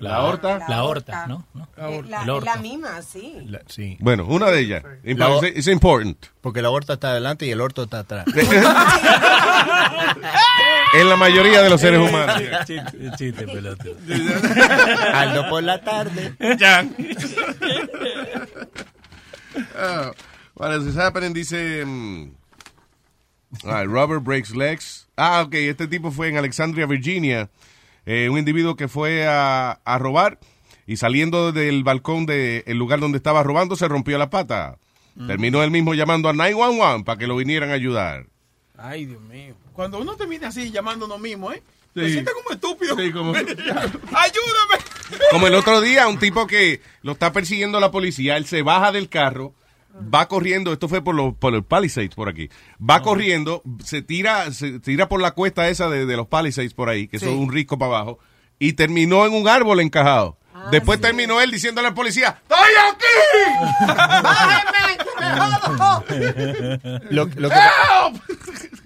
La 0.00 0.16
aorta. 0.16 0.60
La 0.68 0.76
aorta, 0.76 1.26
¿no? 1.26 1.46
Eh, 1.76 2.02
La, 2.08 2.24
la 2.24 2.56
misma, 2.56 3.00
sí. 3.02 3.34
La- 3.46 3.62
sí. 3.66 3.96
Bueno, 4.00 4.24
una 4.26 4.50
de 4.50 4.60
ellas. 4.60 4.82
La 5.04 5.28
o- 5.30 5.44
It's, 5.44 5.56
it's 5.58 5.66
important. 5.68 6.16
Porque 6.40 6.60
la 6.62 6.68
aorta 6.68 6.94
está 6.94 7.10
adelante 7.10 7.46
y 7.46 7.50
el 7.50 7.60
orto 7.60 7.84
está 7.84 8.00
atrás. 8.00 8.26
En 10.94 11.08
la 11.08 11.16
mayoría 11.16 11.60
de 11.62 11.68
los 11.68 11.80
seres 11.82 12.00
humanos. 12.00 12.40
Chiste, 12.66 13.10
chiste, 13.16 13.46
pelotudo. 13.46 13.94
Aldo 15.14 15.48
por 15.50 15.62
la 15.62 15.80
tarde. 15.82 16.34
Ya. 16.58 16.86
Ah, 19.76 20.12
what 20.54 20.72
else 20.72 20.88
is 20.88 20.96
happening? 20.96 21.32
Dice. 21.32 21.84
mm, 21.84 22.30
all 23.64 23.80
right, 23.80 23.88
Robert 23.90 24.22
breaks 24.22 24.54
legs. 24.54 25.08
Ah, 25.16 25.42
ok. 25.46 25.54
Este 25.54 25.86
tipo 25.88 26.10
fue 26.10 26.28
en 26.28 26.36
Alexandria, 26.36 26.86
Virginia. 26.86 27.50
eh, 28.06 28.28
un 28.30 28.38
individuo 28.38 28.76
que 28.76 28.88
fue 28.88 29.26
a, 29.26 29.80
a 29.84 29.98
robar 29.98 30.38
y 30.86 30.96
saliendo 30.96 31.52
del 31.52 31.82
balcón 31.84 32.24
del 32.26 32.64
lugar 32.78 33.00
donde 33.00 33.18
estaba 33.18 33.42
robando 33.42 33.76
se 33.76 33.88
rompió 33.88 34.16
la 34.18 34.30
pata. 34.30 34.78
Terminó 35.26 35.62
él 35.64 35.70
mismo 35.72 35.94
llamando 35.94 36.28
a 36.28 36.32
911 36.32 37.04
para 37.04 37.18
que 37.18 37.26
lo 37.26 37.34
vinieran 37.36 37.70
a 37.70 37.74
ayudar. 37.74 38.26
Ay, 38.76 39.04
Dios 39.06 39.20
mío. 39.22 39.56
Cuando 39.72 39.98
uno 39.98 40.14
termina 40.16 40.48
así 40.48 40.70
llamando 40.70 41.06
uno 41.06 41.18
mismo, 41.18 41.50
¿eh? 41.52 41.60
Sí. 41.94 42.00
Se 42.02 42.12
siente 42.12 42.30
como 42.32 42.50
estúpido. 42.54 42.96
Sí, 42.96 43.10
como- 43.10 43.32
¡Ayúdame! 43.34 44.84
Como 45.32 45.46
el 45.48 45.54
otro 45.56 45.80
día, 45.80 46.06
un 46.06 46.18
tipo 46.18 46.46
que 46.46 46.80
lo 47.02 47.12
está 47.12 47.32
persiguiendo 47.32 47.80
la 47.80 47.90
policía, 47.90 48.36
él 48.36 48.46
se 48.46 48.62
baja 48.62 48.92
del 48.92 49.08
carro, 49.08 49.52
va 50.14 50.26
corriendo, 50.28 50.72
esto 50.72 50.88
fue 50.88 51.02
por 51.02 51.14
los, 51.14 51.34
por 51.34 51.52
los 51.52 51.64
Palisades 51.64 52.14
por 52.14 52.28
aquí, 52.28 52.48
va 52.80 53.02
corriendo, 53.02 53.62
se 53.84 54.00
tira, 54.02 54.50
se 54.52 54.80
tira 54.80 55.08
por 55.08 55.20
la 55.20 55.32
cuesta 55.32 55.68
esa 55.68 55.88
de, 55.90 56.06
de 56.06 56.16
los 56.16 56.26
Palisades 56.28 56.72
por 56.74 56.88
ahí, 56.88 57.08
que 57.08 57.18
Sí. 57.18 57.26
son 57.26 57.36
un 57.38 57.52
risco 57.52 57.78
para 57.78 57.96
abajo, 57.96 58.18
y 58.58 58.72
terminó 58.72 59.26
en 59.26 59.34
un 59.34 59.46
árbol 59.48 59.80
encajado. 59.80 60.37
Después 60.70 61.00
terminó 61.00 61.40
él 61.40 61.50
diciéndole 61.50 61.88
al 61.88 61.94
policía, 61.94 62.40
¡Estoy 62.42 62.58
aquí! 62.90 63.86
¡Bájenme, 64.22 64.98
que 64.98 65.20
me 65.20 65.78
jodo! 65.78 67.00
Lo, 67.10 67.24
lo 67.36 67.48
que, 67.50 67.54
¡Help! 67.56 68.22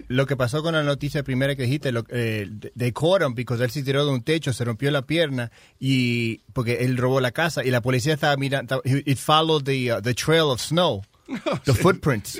lo 0.07 0.25
que 0.27 0.35
pasó 0.37 0.61
con 0.63 0.73
la 0.73 0.83
noticia 0.83 1.23
primera 1.23 1.55
que 1.55 1.63
dijiste, 1.63 1.91
lo, 1.91 2.03
eh, 2.09 2.49
they 2.77 2.91
caught 2.91 3.21
him 3.21 3.33
because 3.35 3.63
él 3.63 3.71
se 3.71 3.83
tiró 3.83 4.05
de 4.05 4.11
un 4.11 4.21
techo, 4.23 4.53
se 4.53 4.63
rompió 4.63 4.91
la 4.91 5.01
pierna 5.03 5.51
y 5.79 6.37
porque 6.53 6.83
él 6.85 6.97
robó 6.97 7.19
la 7.19 7.31
casa 7.31 7.63
y 7.63 7.71
la 7.71 7.81
policía 7.81 8.13
estaba 8.13 8.35
mirando, 8.37 8.81
it 8.85 9.17
followed 9.17 9.63
the, 9.63 9.93
uh, 9.93 10.01
the 10.01 10.13
trail 10.13 10.49
of 10.51 10.59
snow, 10.61 11.03
the 11.65 11.73
footprints, 11.73 12.37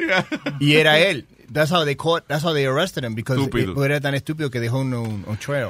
y 0.59 0.75
era 0.75 0.99
él. 0.99 1.25
That's 1.51 1.71
how 1.71 1.83
they 1.85 1.95
caught, 1.95 2.23
that's 2.27 2.43
how 2.43 2.53
they 2.53 2.65
arrested 2.65 3.03
him 3.03 3.13
because 3.15 3.39
it- 3.41 3.77
era 3.77 3.99
tan 4.01 4.15
estúpido 4.15 4.49
que 4.49 4.59
dejó 4.59 4.79
un, 4.79 4.93
un, 4.93 5.23
un 5.27 5.37
trail. 5.37 5.69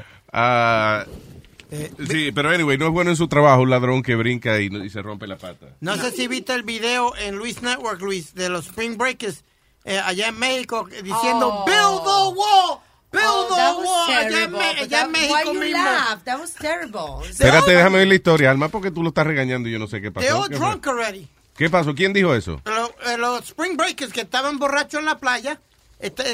Ah, 1.73 2.03
sí, 2.09 2.31
pero 2.31 2.49
anyway, 2.49 2.77
no 2.77 2.87
es 2.87 2.91
bueno 2.91 3.09
en 3.11 3.17
su 3.17 3.27
trabajo 3.27 3.61
un 3.61 3.69
ladrón 3.69 4.03
que 4.03 4.15
brinca 4.15 4.59
y, 4.59 4.67
y 4.67 4.89
se 4.89 5.01
rompe 5.01 5.27
la 5.27 5.37
pata. 5.37 5.67
No 5.79 5.95
sé 5.97 6.11
si 6.11 6.27
viste 6.27 6.53
el 6.53 6.63
video 6.63 7.15
en 7.17 7.35
Luis 7.35 7.61
Network, 7.61 8.01
Luis, 8.01 8.33
de 8.35 8.49
los 8.49 8.67
Spring 8.67 8.97
Breakers 8.97 9.43
eh, 9.85 9.99
allá 9.99 10.27
en 10.29 10.39
México 10.39 10.87
eh, 10.91 11.01
diciendo 11.01 11.49
Oh. 11.49 11.65
Build 11.65 12.03
the 12.03 12.39
wall, 12.39 12.79
build 13.11 13.25
Oh, 13.25 13.47
the 13.55 13.79
was 13.79 13.87
wall. 13.87 14.09
Allá 14.09 14.21
en, 14.23 14.29
terrible, 14.33 14.59
allá 14.59 14.83
en 14.83 14.89
that- 14.89 15.09
México 15.09 15.33
why 15.33 15.53
you 15.53 15.59
mismo. 15.59 15.83
laugh? 15.83 16.23
That 16.23 16.39
was 16.39 16.53
terrible. 16.53 17.29
Espérate, 17.29 17.71
déjame 17.71 17.97
ver 17.99 18.07
la 18.07 18.15
historia, 18.15 18.51
Alma, 18.51 18.69
porque 18.69 18.91
tú 18.91 19.01
lo 19.03 19.09
estás 19.09 19.27
regañando 19.27 19.67
y 19.67 19.71
yo 19.73 19.79
no 19.79 19.87
sé 19.87 20.01
qué 20.01 20.11
They 20.11 20.27
pasó. 20.27 20.41
all 20.41 20.49
¿Qué, 20.49 20.55
fue? 20.57 20.67
drunk 20.67 20.87
already. 20.87 21.27
¿Qué 21.57 21.69
pasó? 21.69 21.93
¿Quién 21.93 22.13
dijo 22.13 22.33
eso? 22.33 22.61
Lo- 22.65 22.87
eh, 23.11 23.17
Los, 23.17 23.45
Spring 23.49 23.77
Breakers 23.77 24.11
que 24.13 24.21
estaban 24.21 24.57
borrachos 24.57 24.99
en 24.99 25.05
la 25.05 25.17
playa. 25.19 25.59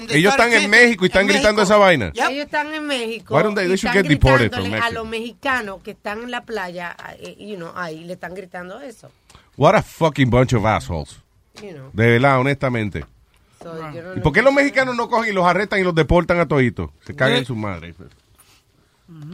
Ellos 0.09 0.31
están 0.31 0.53
en 0.53 0.69
México 0.69 1.06
y 1.06 1.07
están 1.07 1.27
gritando 1.27 1.61
esa 1.61 1.77
vaina. 1.77 2.11
Yep. 2.14 2.30
Ellos 2.30 2.45
están 2.45 2.73
en 2.73 2.85
México. 2.88 3.33
They- 3.53 3.69
y 3.69 3.73
están 3.73 4.03
gritándole 4.03 4.77
a 4.77 4.89
los 4.91 5.07
mexicanos 5.07 5.81
que 5.83 5.91
están 5.91 6.22
en 6.23 6.31
la 6.31 6.43
playa, 6.43 6.95
eh, 7.19 7.35
you 7.39 7.56
know, 7.56 7.72
ahí 7.75 8.03
le 8.03 8.14
están 8.14 8.33
gritando 8.33 8.80
eso. 8.81 9.11
What 9.57 9.75
a 9.75 9.81
fucking 9.83 10.30
bunch 10.30 10.53
of 10.53 10.65
assholes. 10.65 11.19
You 11.61 11.72
know. 11.72 11.89
De 11.93 12.07
verdad, 12.11 12.39
honestamente. 12.39 13.06
So, 13.61 13.75
yo 13.91 14.01
no 14.01 14.15
¿Y 14.15 14.22
por 14.22 14.31
qué 14.31 14.41
los 14.41 14.53
mexicanos 14.53 14.95
no 14.95 15.09
cogen 15.09 15.31
y 15.31 15.33
los 15.33 15.45
arrestan 15.45 15.80
y 15.80 15.83
los 15.83 15.93
deportan 15.93 16.39
a 16.39 16.48
toditos? 16.48 16.91
Se 17.06 17.14
cagan 17.15 17.39
en 17.39 17.45
su 17.45 17.56
madre. 17.56 17.93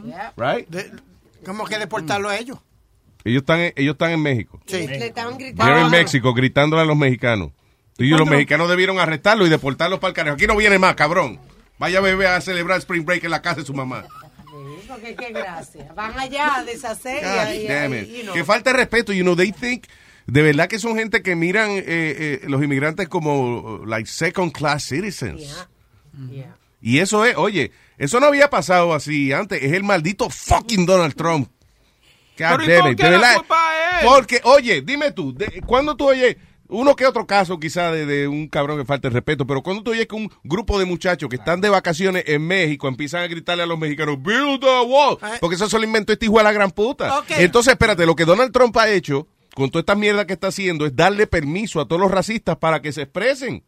Yeah. 0.04 0.32
Right? 0.36 0.68
De- 0.68 0.90
¿Cómo 1.44 1.64
que 1.66 1.78
deportarlo 1.78 2.28
a 2.28 2.36
ellos? 2.36 2.58
Ellos 3.24 3.42
están, 3.42 3.60
en- 3.60 3.72
ellos 3.76 3.92
están 3.94 4.10
en 4.12 4.22
México. 4.22 4.60
Sí. 4.66 4.86
Le 4.86 5.06
estaban 5.06 5.36
gritando. 5.38 5.64
They're 5.64 5.80
en 5.84 5.90
México 5.90 6.32
gritándole 6.34 6.82
a 6.82 6.84
los 6.84 6.96
mexicanos. 6.96 7.50
Y 7.98 8.08
los 8.10 8.20
¿Cuándo? 8.20 8.32
mexicanos 8.36 8.68
debieron 8.68 8.98
arrestarlo 8.98 9.46
y 9.46 9.48
deportarlo 9.48 10.00
para 10.00 10.10
el 10.10 10.14
carajo. 10.14 10.34
Aquí 10.34 10.46
no 10.46 10.56
viene 10.56 10.78
más, 10.78 10.94
cabrón. 10.94 11.40
Vaya 11.78 12.00
bebé 12.00 12.26
a 12.26 12.40
celebrar 12.40 12.78
Spring 12.78 13.04
Break 13.04 13.24
en 13.24 13.30
la 13.30 13.42
casa 13.42 13.60
de 13.60 13.66
su 13.66 13.74
mamá. 13.74 14.04
Sí, 14.04 14.86
porque 14.88 15.14
qué 15.14 15.30
gracia. 15.32 15.92
Van 15.94 16.18
allá 16.18 16.56
a 16.56 16.64
deshacer 16.64 17.22
y- 17.22 17.66
God 17.66 17.94
y, 17.94 18.20
y-. 18.20 18.30
Que 18.32 18.44
falta 18.44 18.70
de 18.70 18.76
respeto. 18.78 19.12
You 19.12 19.22
know, 19.22 19.36
they 19.36 19.52
think... 19.52 19.84
De 20.28 20.42
verdad 20.42 20.66
que 20.66 20.80
son 20.80 20.96
gente 20.96 21.22
que 21.22 21.36
miran 21.36 21.70
eh, 21.70 21.84
eh, 21.86 22.40
los 22.48 22.60
inmigrantes 22.60 23.08
como 23.08 23.60
uh, 23.60 23.86
like 23.86 24.08
second 24.08 24.50
class 24.52 24.82
citizens. 24.82 25.38
Yeah. 25.40 25.68
Yeah. 26.32 26.56
Y 26.82 26.98
eso 26.98 27.24
es, 27.24 27.36
oye, 27.36 27.70
eso 27.96 28.18
no 28.18 28.26
había 28.26 28.50
pasado 28.50 28.92
así 28.92 29.32
antes. 29.32 29.62
Es 29.62 29.72
el 29.72 29.84
maldito 29.84 30.28
fucking 30.28 30.84
Donald 30.84 31.14
Trump. 31.14 31.48
God 32.38 32.56
Pero 32.58 32.64
¿y 32.64 32.66
damn 32.66 32.80
por 32.82 32.90
it, 32.90 32.98
qué 32.98 33.04
de 33.04 33.10
la 33.12 33.18
verdad. 33.18 33.34
culpa 33.36 33.56
es 33.78 34.02
él? 34.02 34.08
Porque, 34.08 34.40
oye, 34.42 34.82
dime 34.82 35.12
tú, 35.12 35.32
de- 35.32 35.62
cuando 35.64 35.96
tú 35.96 36.08
oyes 36.08 36.36
uno 36.68 36.96
que 36.96 37.06
otro 37.06 37.26
caso 37.26 37.58
quizá 37.60 37.90
de, 37.92 38.06
de 38.06 38.28
un 38.28 38.48
cabrón 38.48 38.78
que 38.78 38.84
falta 38.84 39.08
el 39.08 39.14
respeto, 39.14 39.46
pero 39.46 39.62
cuando 39.62 39.82
tú 39.82 39.90
oyes 39.92 40.06
que 40.06 40.14
un 40.16 40.30
grupo 40.44 40.78
de 40.78 40.84
muchachos 40.84 41.28
que 41.28 41.36
están 41.36 41.60
de 41.60 41.68
vacaciones 41.68 42.24
en 42.26 42.46
México 42.46 42.88
empiezan 42.88 43.22
a 43.22 43.26
gritarle 43.26 43.62
a 43.62 43.66
los 43.66 43.78
mexicanos, 43.78 44.22
build 44.22 44.64
a 44.64 44.82
wall, 44.82 45.18
porque 45.40 45.56
eso 45.56 45.68
se 45.68 45.78
lo 45.78 45.84
inventó 45.84 46.12
este 46.12 46.26
hijo 46.26 46.38
de 46.38 46.44
la 46.44 46.52
gran 46.52 46.70
puta. 46.70 47.22
Entonces, 47.30 47.72
espérate, 47.72 48.06
lo 48.06 48.14
que 48.16 48.24
Donald 48.24 48.52
Trump 48.52 48.76
ha 48.78 48.88
hecho 48.88 49.26
con 49.54 49.70
toda 49.70 49.80
esta 49.80 49.94
mierda 49.94 50.26
que 50.26 50.34
está 50.34 50.48
haciendo 50.48 50.84
es 50.86 50.94
darle 50.94 51.26
permiso 51.26 51.80
a 51.80 51.88
todos 51.88 52.00
los 52.00 52.10
racistas 52.10 52.56
para 52.56 52.82
que 52.82 52.92
se 52.92 53.02
expresen. 53.02 53.64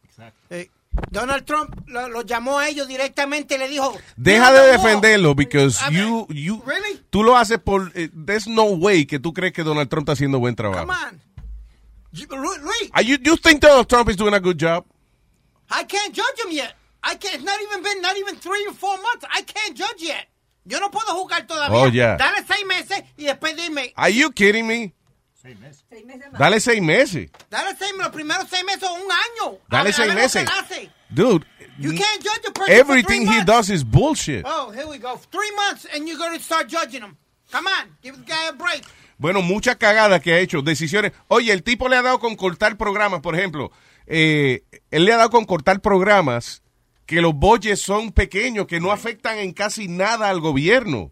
Eh, 0.50 0.68
Donald 1.10 1.44
Trump 1.44 1.70
lo, 1.86 2.08
lo 2.08 2.22
llamó 2.22 2.58
a 2.58 2.68
ellos 2.68 2.88
directamente 2.88 3.54
y 3.54 3.58
le 3.58 3.68
dijo... 3.68 3.94
Deja 4.16 4.50
"Build 4.50 4.56
de 4.56 4.70
the 4.70 4.76
wall". 4.76 4.84
defenderlo, 4.84 5.34
because 5.34 5.78
A 5.82 5.90
ver, 5.90 6.00
you, 6.00 6.26
you, 6.28 6.62
Really? 6.66 7.00
tú 7.08 7.22
lo 7.22 7.36
haces 7.36 7.58
por, 7.58 7.92
eh, 7.94 8.10
there's 8.26 8.48
no 8.48 8.64
way 8.64 9.06
que 9.06 9.18
tú 9.18 9.32
crees 9.32 9.52
que 9.52 9.62
Donald 9.62 9.88
Trump 9.88 10.04
está 10.04 10.12
haciendo 10.12 10.38
buen 10.40 10.56
trabajo. 10.56 10.80
Come 10.86 10.92
on. 10.92 11.27
You- 12.12 12.26
Are 12.94 13.02
you, 13.02 13.18
you 13.22 13.36
think 13.36 13.60
Donald 13.60 13.88
Trump 13.88 14.08
is 14.08 14.16
doing 14.16 14.34
a 14.34 14.40
good 14.40 14.58
job? 14.58 14.84
I 15.70 15.84
can't 15.84 16.14
judge 16.14 16.40
him 16.44 16.52
yet. 16.52 16.74
I 17.02 17.14
can't, 17.14 17.34
it's 17.36 17.44
not 17.44 17.60
even 17.60 17.82
been, 17.82 18.00
not 18.02 18.16
even 18.16 18.36
three 18.36 18.64
or 18.66 18.72
four 18.72 18.96
months. 18.96 19.24
I 19.32 19.42
can't 19.42 19.76
judge 19.76 20.00
yet. 20.02 20.26
Yo 20.66 20.78
no 20.80 20.88
puedo 20.88 21.14
jugar 21.14 21.46
todavía. 21.46 21.70
Oh, 21.70 21.86
yeah. 21.86 22.16
Dale 22.16 22.44
seis 22.46 22.64
meses 22.66 23.02
y 23.16 23.24
después 23.24 23.56
dime. 23.56 23.92
Are 23.96 24.10
you 24.10 24.30
kidding 24.32 24.66
me? 24.66 24.92
Dale 26.38 26.60
seis 26.60 26.80
meses. 26.82 27.30
Dale 27.50 27.74
seis, 27.78 27.92
los 27.96 28.08
primeros 28.08 28.48
seis 28.48 28.64
meses 28.64 28.82
o 28.82 28.94
un 28.94 29.08
año. 29.10 29.58
A 29.68 29.70
Dale 29.70 29.84
ver- 29.84 29.88
a 29.90 29.92
seis 29.92 30.08
ver 30.08 30.14
meses. 30.14 30.88
Dude, 31.12 31.44
You 31.78 31.92
can't 31.92 32.22
judge 32.22 32.44
a 32.48 32.50
person 32.52 32.74
everything 32.74 33.24
for 33.26 33.32
three 33.32 33.38
he 33.40 33.44
does 33.44 33.70
is 33.70 33.84
bullshit. 33.84 34.44
Oh, 34.46 34.70
here 34.72 34.86
we 34.86 34.98
go. 34.98 35.16
Three 35.16 35.50
months 35.54 35.86
and 35.94 36.06
you're 36.08 36.18
going 36.18 36.36
to 36.36 36.42
start 36.42 36.68
judging 36.68 37.02
him. 37.02 37.16
Come 37.52 37.66
on, 37.66 37.96
give 38.02 38.16
the 38.16 38.24
guy 38.24 38.48
a 38.48 38.52
break. 38.52 38.82
Bueno, 39.18 39.42
muchas 39.42 39.76
cagadas 39.76 40.20
que 40.22 40.32
ha 40.32 40.38
hecho, 40.38 40.62
decisiones. 40.62 41.12
Oye, 41.26 41.52
el 41.52 41.62
tipo 41.62 41.88
le 41.88 41.96
ha 41.96 42.02
dado 42.02 42.20
con 42.20 42.36
cortar 42.36 42.76
programas, 42.76 43.20
por 43.20 43.34
ejemplo. 43.34 43.72
eh, 44.06 44.62
él 44.90 45.04
le 45.04 45.12
ha 45.12 45.16
dado 45.16 45.30
con 45.30 45.44
cortar 45.44 45.80
programas 45.80 46.62
que 47.04 47.20
los 47.20 47.34
budgets 47.34 47.80
son 47.80 48.12
pequeños, 48.12 48.66
que 48.66 48.80
no 48.80 48.92
afectan 48.92 49.38
en 49.38 49.52
casi 49.52 49.88
nada 49.88 50.28
al 50.28 50.40
gobierno. 50.40 51.10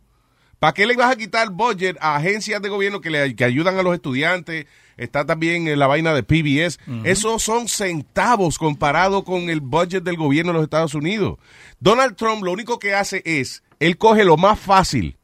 ¿Para 0.59 0.73
qué 0.73 0.87
le 0.87 0.97
vas 0.97 1.11
a 1.13 1.17
quitar 1.17 1.51
budget 1.51 1.99
a 2.01 2.17
agencias 2.17 2.63
de 2.63 2.69
gobierno 2.69 3.01
que, 3.01 3.11
le, 3.11 3.35
que 3.35 3.45
ayudan 3.45 3.79
a 3.79 3.83
los 3.83 3.95
estudiantes? 3.95 4.67
Está 4.97 5.27
también 5.27 5.69
en 5.69 5.79
la 5.79 5.87
vaina 5.87 6.15
de 6.15 6.23
PBS. 6.23 6.79
Esos 7.05 7.43
son 7.43 7.69
centavos 7.69 8.57
comparado 8.57 9.25
con 9.25 9.51
el 9.51 9.61
budget 9.61 10.03
del 10.03 10.17
gobierno 10.17 10.53
de 10.53 10.59
los 10.59 10.65
Estados 10.65 10.95
Unidos. 10.95 11.39
Donald 11.81 12.17
Trump 12.17 12.43
lo 12.43 12.53
único 12.53 12.79
que 12.79 12.95
hace 12.95 13.23
es, 13.27 13.63
él 13.81 13.99
coge 13.99 14.25
lo 14.25 14.39
más 14.39 14.59
fácil, 14.59 15.19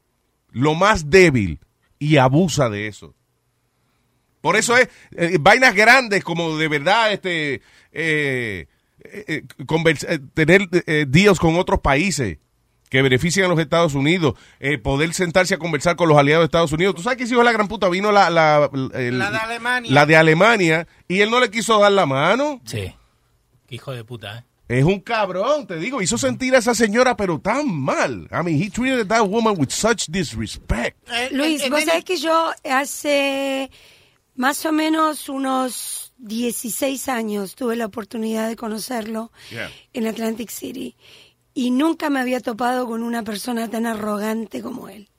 lo 0.51 0.75
más 0.75 1.09
débil 1.09 1.59
y 2.05 2.17
abusa 2.17 2.69
de 2.69 2.87
eso. 2.87 3.13
Por 4.41 4.55
eso 4.57 4.75
es 4.77 4.89
eh, 5.15 5.37
vainas 5.39 5.73
grandes 5.73 6.23
como 6.23 6.57
de 6.57 6.67
verdad 6.67 7.13
este 7.13 7.55
eh, 7.55 8.67
eh, 9.03 9.25
eh, 9.27 9.43
convers- 9.65 10.05
tener 10.33 10.67
eh, 10.85 11.05
deals 11.07 11.39
con 11.39 11.55
otros 11.55 11.79
países 11.79 12.39
que 12.89 13.01
beneficien 13.01 13.45
a 13.45 13.47
los 13.47 13.59
Estados 13.59 13.95
Unidos, 13.95 14.35
eh, 14.59 14.77
poder 14.77 15.13
sentarse 15.15 15.55
a 15.55 15.57
conversar 15.57 15.95
con 15.95 16.07
los 16.09 16.17
aliados 16.17 16.43
de 16.43 16.45
Estados 16.45 16.71
Unidos. 16.73 16.93
¿Tú 16.93 17.01
sabes 17.01 17.17
que 17.17 17.23
ese 17.23 17.33
hijo 17.33 17.39
de 17.41 17.45
la 17.45 17.51
gran 17.51 17.67
puta 17.67 17.89
vino 17.89 18.11
la, 18.11 18.29
la, 18.29 18.69
el- 18.93 19.17
La 19.17 19.31
de 19.31 19.37
Alemania. 19.37 19.91
la 19.91 20.05
de 20.05 20.15
Alemania 20.15 20.87
y 21.07 21.21
él 21.21 21.31
no 21.31 21.39
le 21.39 21.49
quiso 21.49 21.79
dar 21.79 21.91
la 21.91 22.05
mano? 22.05 22.61
Sí. 22.65 22.93
Qué 23.65 23.75
hijo 23.75 23.93
de 23.93 24.03
puta, 24.03 24.39
¿eh? 24.39 24.43
Es 24.67 24.83
un 24.83 25.01
cabrón, 25.01 25.67
te 25.67 25.75
digo. 25.77 26.01
Hizo 26.01 26.17
sentir 26.17 26.55
a 26.55 26.59
esa 26.59 26.73
señora, 26.73 27.15
pero 27.17 27.39
tan 27.39 27.69
mal. 27.69 28.27
I 28.31 28.43
mean, 28.43 28.61
he 28.61 28.69
treated 28.69 29.07
that 29.07 29.27
woman 29.27 29.55
with 29.57 29.69
such 29.69 30.05
disrespect. 30.09 30.97
Luis, 31.31 31.69
vos 31.69 31.83
sabés 31.83 32.05
que 32.05 32.17
yo 32.17 32.51
hace 32.69 33.69
más 34.35 34.65
o 34.65 34.71
menos 34.71 35.27
unos 35.29 36.13
16 36.17 37.09
años 37.09 37.55
tuve 37.55 37.75
la 37.75 37.85
oportunidad 37.87 38.47
de 38.47 38.55
conocerlo 38.55 39.31
Yeah. 39.51 39.69
en 39.93 40.07
Atlantic 40.07 40.49
City 40.49 40.95
y 41.53 41.69
nunca 41.71 42.09
me 42.09 42.19
había 42.21 42.39
topado 42.39 42.87
con 42.87 43.03
una 43.03 43.23
persona 43.23 43.69
tan 43.69 43.85
arrogante 43.85 44.61
como 44.61 44.87
él. 44.89 45.09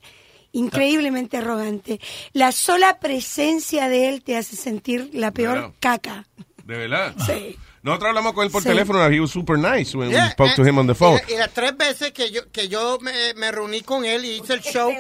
Increíblemente 0.53 1.37
arrogante. 1.37 2.01
La 2.33 2.51
sola 2.53 2.99
presencia 2.99 3.89
de 3.89 4.09
él 4.09 4.23
te 4.25 4.37
hace 4.37 4.57
sentir 4.57 5.11
la 5.13 5.33
peor 5.33 5.75
caca. 5.81 6.27
¿De 6.65 6.77
verdad? 6.79 7.15
Sí. 7.27 7.57
Nosotros 7.85 8.09
hablamos 8.09 8.33
con 8.33 8.47
él 8.47 8.51
por 8.51 8.63
Sí. 8.63 8.69
teléfono. 8.71 8.99
He 9.11 9.21
was 9.21 9.31
super 9.31 9.59
nice 9.59 9.95
when 9.95 10.11
Yeah, 10.11 10.25
we 10.25 10.31
spoke 10.31 10.55
to 10.57 10.65
eh, 10.65 10.69
him 10.71 10.79
on 10.79 10.87
the 10.87 10.93
y 10.93 10.97
phone. 10.97 11.21
Y, 11.29 11.37
las 11.37 11.53
tres 11.53 11.77
veces 11.77 12.13
que 12.13 12.31
yo, 12.31 12.51
que 12.51 12.67
yo 12.69 12.99
me, 13.03 13.13
me 13.35 13.53
reuní 13.53 13.83
con 13.83 14.07
él 14.07 14.25
y 14.25 14.37
hice 14.41 14.55
el 14.55 14.61
show. 14.63 14.91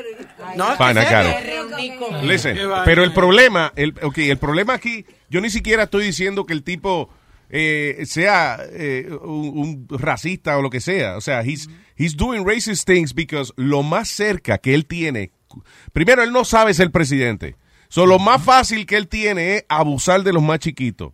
No, 0.54 0.76
Fine, 0.76 0.90
¿en 0.90 0.98
I 0.98 1.00
got 1.00 1.08
serio? 1.08 1.78
it. 1.78 2.22
Listen, 2.24 2.58
pero 2.84 3.02
el 3.02 3.14
problema, 3.14 3.72
el, 3.74 3.94
okay, 4.02 4.28
el 4.28 4.36
problema 4.36 4.74
aquí, 4.74 5.06
yo 5.30 5.40
ni 5.40 5.48
siquiera 5.48 5.84
estoy 5.84 6.04
diciendo 6.04 6.44
que 6.44 6.52
el 6.52 6.62
tipo 6.62 7.08
eh, 7.48 8.02
sea 8.04 8.58
eh, 8.70 9.08
un, 9.22 9.86
un 9.88 9.98
racista 9.98 10.58
o 10.58 10.62
lo 10.62 10.68
que 10.68 10.82
sea. 10.82 11.16
O 11.16 11.22
sea, 11.22 11.40
he's, 11.42 11.70
he's 11.96 12.14
doing 12.14 12.46
racist 12.46 12.86
things 12.86 13.14
because 13.14 13.50
lo 13.56 13.82
más 13.82 14.08
cerca 14.10 14.58
que 14.58 14.74
él 14.74 14.84
tiene, 14.84 15.30
primero, 15.94 16.22
él 16.22 16.32
no 16.32 16.44
sabe 16.44 16.74
ser 16.74 16.90
presidente. 16.90 17.56
So, 17.88 18.04
lo 18.04 18.18
más 18.18 18.42
fácil 18.42 18.84
que 18.84 18.96
él 18.98 19.08
tiene 19.08 19.56
es 19.56 19.64
abusar 19.70 20.22
de 20.22 20.34
los 20.34 20.42
más 20.42 20.58
chiquitos. 20.58 21.12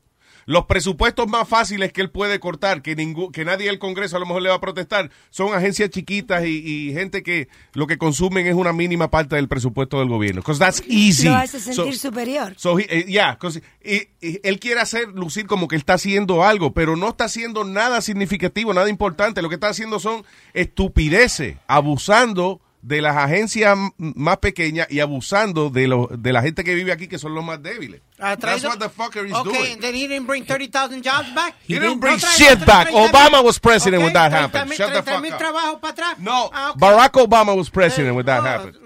Los 0.51 0.67
presupuestos 0.67 1.29
más 1.29 1.49
fáciles 1.49 1.93
que 1.93 2.01
él 2.01 2.11
puede 2.11 2.41
cortar, 2.41 2.83
que 2.83 2.97
ningún, 2.97 3.31
que 3.31 3.45
nadie 3.45 3.67
del 3.67 3.79
Congreso 3.79 4.17
a 4.17 4.19
lo 4.19 4.27
mejor 4.27 4.43
le 4.43 4.49
va 4.49 4.57
a 4.57 4.61
protestar, 4.61 5.09
son 5.31 5.55
agencias 5.55 5.91
chiquitas 5.91 6.45
y, 6.45 6.89
y 6.89 6.93
gente 6.93 7.23
que 7.23 7.47
lo 7.73 7.87
que 7.87 7.99
consumen 7.99 8.49
es 8.49 8.55
una 8.57 8.73
mínima 8.73 9.13
parte 9.13 9.37
del 9.37 9.47
presupuesto 9.47 10.01
del 10.01 10.09
gobierno. 10.09 10.41
Because 10.41 10.59
that's 10.59 10.83
easy. 10.89 11.29
Lo 11.29 11.37
hace 11.37 11.61
So- 11.61 11.73
sentir 11.85 11.97
superior. 11.97 12.55
So 12.57 12.81
he- 12.81 12.87
eh, 12.91 13.05
yeah, 13.07 13.39
'cause 13.39 13.63
he- 13.81 14.09
he- 14.21 14.41
él 14.43 14.59
quiere 14.59 14.81
hacer 14.81 15.07
lucir 15.11 15.47
como 15.47 15.69
que 15.69 15.77
está 15.77 15.93
haciendo 15.95 16.43
algo, 16.45 16.75
pero 16.75 16.97
no 16.97 17.11
está 17.11 17.27
haciendo 17.27 17.63
nada 17.63 18.01
significativo, 18.01 18.75
nada 18.75 18.91
importante. 18.91 19.43
Lo 19.43 19.51
que 19.51 19.55
está 19.55 19.69
haciendo 19.69 20.01
son 20.01 20.25
estupideces, 20.53 21.59
abusando 21.69 22.61
de 22.83 23.03
las 23.03 23.17
agencias 23.17 23.77
más 23.99 24.39
pequeñas 24.39 24.87
y 24.91 25.01
abusando 25.01 25.69
de, 25.71 25.87
lo- 25.87 26.09
de 26.11 26.33
la 26.33 26.41
gente 26.43 26.65
que 26.65 26.75
vive 26.75 26.93
aquí, 26.93 27.09
que 27.09 27.19
son 27.19 27.35
los 27.35 27.45
más 27.45 27.63
débiles. 27.63 28.01
Ha 28.19 28.37
That's 28.37 28.65
what 28.65 28.79
the 28.79 28.89
fucker 28.89 29.27
is 29.27 29.33
okay, 29.35 29.53
doing. 29.53 29.81
then 29.81 29.95
he 29.95 30.09
didn't 30.09 30.27
bring 30.27 30.45
30,000 30.45 31.03
jobs 31.03 31.29
back. 31.35 31.55
He 31.69 31.75
didn't 31.79 32.01
bring 32.01 32.15
No 32.15 32.19
shit 32.19 32.59
30,000 32.61 32.67
back. 32.67 32.89
Obama 32.89 33.43
was 33.45 33.59
president 33.59 34.03
Okay, 34.03 34.05
when 34.05 34.13
that 34.15 34.31
30,000 34.33 34.51
happened. 34.51 34.73
Shut 34.75 34.89
the 34.93 35.03
fuck 35.03 35.23
30,000 35.23 35.33
up. 35.33 35.39
trabajos 35.39 35.81
para 35.81 35.93
atrás. 35.93 36.19
No, 36.19 36.51
Ah, 36.53 36.71
ok. 36.71 36.79
Barack 36.81 37.13
Obama 37.13 37.55
was 37.57 37.69
president 37.71 38.17
when 38.17 38.25
that 38.27 38.43
happened. 38.43 38.77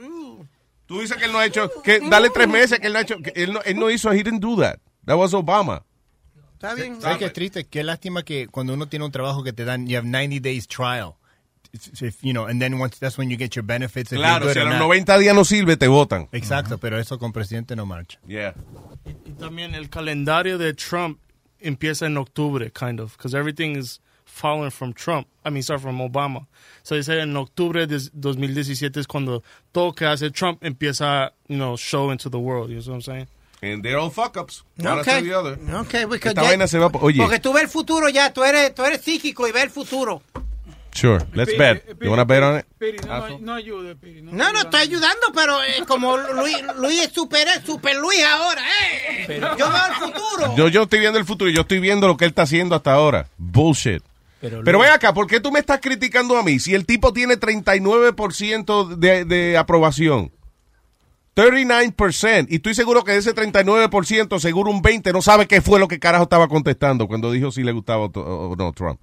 Tú 0.86 1.00
dices 1.00 1.16
que 1.16 1.24
él 1.24 1.32
no 1.32 1.38
ha 1.38 1.46
hecho, 1.46 1.70
que 1.82 1.98
dale 2.10 2.28
tres 2.30 2.46
meses 2.48 2.78
que 2.78 2.86
él 2.88 2.92
no 2.92 2.98
ha 2.98 3.02
hecho, 3.02 3.16
que 3.22 3.32
él 3.36 3.52
no, 3.54 3.60
él 3.64 3.78
no 3.78 3.90
hizo, 3.90 4.10
he 4.12 4.22
didn't 4.22 4.40
do 4.40 4.56
that. 4.60 4.78
That 5.06 5.16
was 5.16 5.32
Obama. 5.32 5.82
Está 6.54 6.74
bien. 6.74 7.00
¿Sabes 7.00 7.18
qué 7.18 7.24
es 7.26 7.32
triste? 7.32 7.64
Qué 7.66 7.82
lástima 7.84 8.22
que 8.22 8.48
cuando 8.48 8.74
uno 8.74 8.86
tiene 8.86 9.04
un 9.04 9.10
trabajo 9.12 9.42
que 9.42 9.52
te 9.52 9.64
dan, 9.64 9.86
you 9.86 9.96
have 9.96 10.06
90 10.06 10.40
days 10.42 10.66
trial. 10.66 11.14
If, 12.00 12.22
you 12.22 12.32
know, 12.32 12.46
and 12.46 12.60
then 12.62 12.78
once 12.78 12.98
that's 12.98 13.18
when 13.18 13.30
you 13.30 13.36
get 13.36 13.54
your 13.56 13.64
benefits. 13.64 14.12
if 14.12 14.18
Claro, 14.18 14.52
si 14.52 14.58
a 14.60 14.64
los 14.64 14.74
not. 14.78 14.88
90 14.88 15.18
días 15.18 15.34
no 15.34 15.44
sirve, 15.44 15.76
te 15.76 15.88
votan. 15.88 16.28
Exacto, 16.32 16.78
pero 16.78 16.98
eso 16.98 17.18
con 17.18 17.32
presidente 17.32 17.74
no 17.74 17.84
marcha. 17.84 18.18
Yeah. 18.26 18.54
Y 19.24 19.32
también 19.32 19.74
el 19.74 19.88
calendario 19.90 20.56
de 20.58 20.72
Trump 20.74 21.18
empieza 21.60 22.06
en 22.06 22.16
octubre, 22.16 22.70
kind 22.70 23.00
of, 23.00 23.16
because 23.16 23.34
everything 23.34 23.76
is 23.76 24.00
following 24.24 24.70
from 24.70 24.92
Trump. 24.92 25.26
I 25.44 25.50
mean, 25.50 25.62
sorry, 25.62 25.80
from 25.80 25.98
Obama. 26.00 26.46
So 26.82 26.94
dice 26.94 27.20
en 27.20 27.36
octubre 27.36 27.86
de 27.86 27.98
2017 28.12 29.00
es 29.00 29.06
cuando 29.06 29.42
todo 29.72 29.92
que 29.94 30.06
hace 30.06 30.30
Trump 30.30 30.62
empieza, 30.64 31.32
you 31.48 31.56
know, 31.56 31.76
show 31.76 32.10
into 32.12 32.28
the 32.30 32.38
world. 32.38 32.70
You 32.70 32.80
know 32.80 32.92
what 32.92 32.94
I'm 32.94 33.02
saying? 33.02 33.26
And 33.62 33.82
they're 33.82 33.98
all 33.98 34.10
fuck 34.10 34.36
ups. 34.36 34.62
One 34.78 34.98
Okay. 35.00 35.10
after 35.12 35.22
the 35.24 35.34
other. 35.34 35.58
Okay, 35.86 36.04
because 36.04 36.30
Esta 36.30 36.42
ya- 36.42 36.48
vaina 36.48 36.66
se 36.68 36.78
va. 36.78 36.90
Oye, 37.00 37.18
Porque 37.22 37.38
tú 37.40 37.52
ves 37.52 37.62
el 37.64 37.68
futuro 37.68 38.08
ya, 38.10 38.30
tú 38.32 38.44
eres, 38.44 38.74
tú 38.74 38.84
eres 38.84 39.00
psíquico 39.00 39.48
y 39.48 39.52
ves 39.52 39.64
el 39.64 39.70
futuro. 39.70 40.22
Sure. 40.94 41.24
Let's 41.34 41.56
bet. 41.58 41.84
You 42.00 42.08
wanna 42.10 42.24
bet 42.24 42.42
on 42.42 42.58
it? 42.60 42.66
Piri, 42.78 42.98
no, 43.06 43.28
no, 43.28 43.38
no 43.38 43.54
ayude, 43.54 43.94
Piri. 43.96 44.22
No, 44.22 44.32
No, 44.32 44.52
no, 44.52 44.60
estoy 44.60 44.80
ayudando, 44.80 45.26
pero 45.34 45.62
eh, 45.62 45.84
como 45.86 46.16
Luis, 46.16 46.56
Luis 46.78 47.02
es 47.02 47.12
super, 47.12 47.46
super 47.66 47.96
Luis 47.96 48.22
ahora, 48.24 48.62
¿eh? 48.82 49.26
Yo 49.58 49.68
veo 49.68 49.86
el 49.88 49.94
futuro. 49.94 50.56
Yo, 50.56 50.68
yo 50.68 50.82
estoy 50.84 51.00
viendo 51.00 51.18
el 51.18 51.24
futuro 51.24 51.50
y 51.50 51.54
yo 51.54 51.60
estoy 51.62 51.80
viendo 51.80 52.06
lo 52.08 52.16
que 52.16 52.24
él 52.24 52.30
está 52.30 52.42
haciendo 52.42 52.74
hasta 52.74 52.92
ahora. 52.94 53.28
Bullshit. 53.36 54.02
Pero, 54.40 54.62
Pero 54.64 54.78
ven 54.78 54.90
acá, 54.90 55.12
¿por 55.14 55.26
qué 55.26 55.40
tú 55.40 55.50
me 55.50 55.58
estás 55.60 55.80
criticando 55.80 56.36
a 56.36 56.42
mí? 56.42 56.58
Si 56.58 56.74
el 56.74 56.84
tipo 56.86 57.12
tiene 57.12 57.36
39% 57.38 58.96
de, 58.96 59.24
de 59.24 59.56
aprobación. 59.58 60.30
39%. 61.34 62.46
Y 62.50 62.56
estoy 62.56 62.74
seguro 62.74 63.02
que 63.04 63.12
de 63.12 63.18
ese 63.18 63.34
39%, 63.34 64.38
seguro 64.38 64.70
un 64.70 64.82
20% 64.82 65.12
no 65.12 65.22
sabe 65.22 65.46
qué 65.46 65.60
fue 65.60 65.80
lo 65.80 65.88
que 65.88 65.98
carajo 65.98 66.24
estaba 66.24 66.46
contestando 66.48 67.06
cuando 67.08 67.32
dijo 67.32 67.50
si 67.50 67.62
le 67.64 67.72
gustaba 67.72 68.04
o, 68.04 68.10
to- 68.10 68.20
o 68.22 68.54
no 68.56 68.72
Trump. 68.72 69.00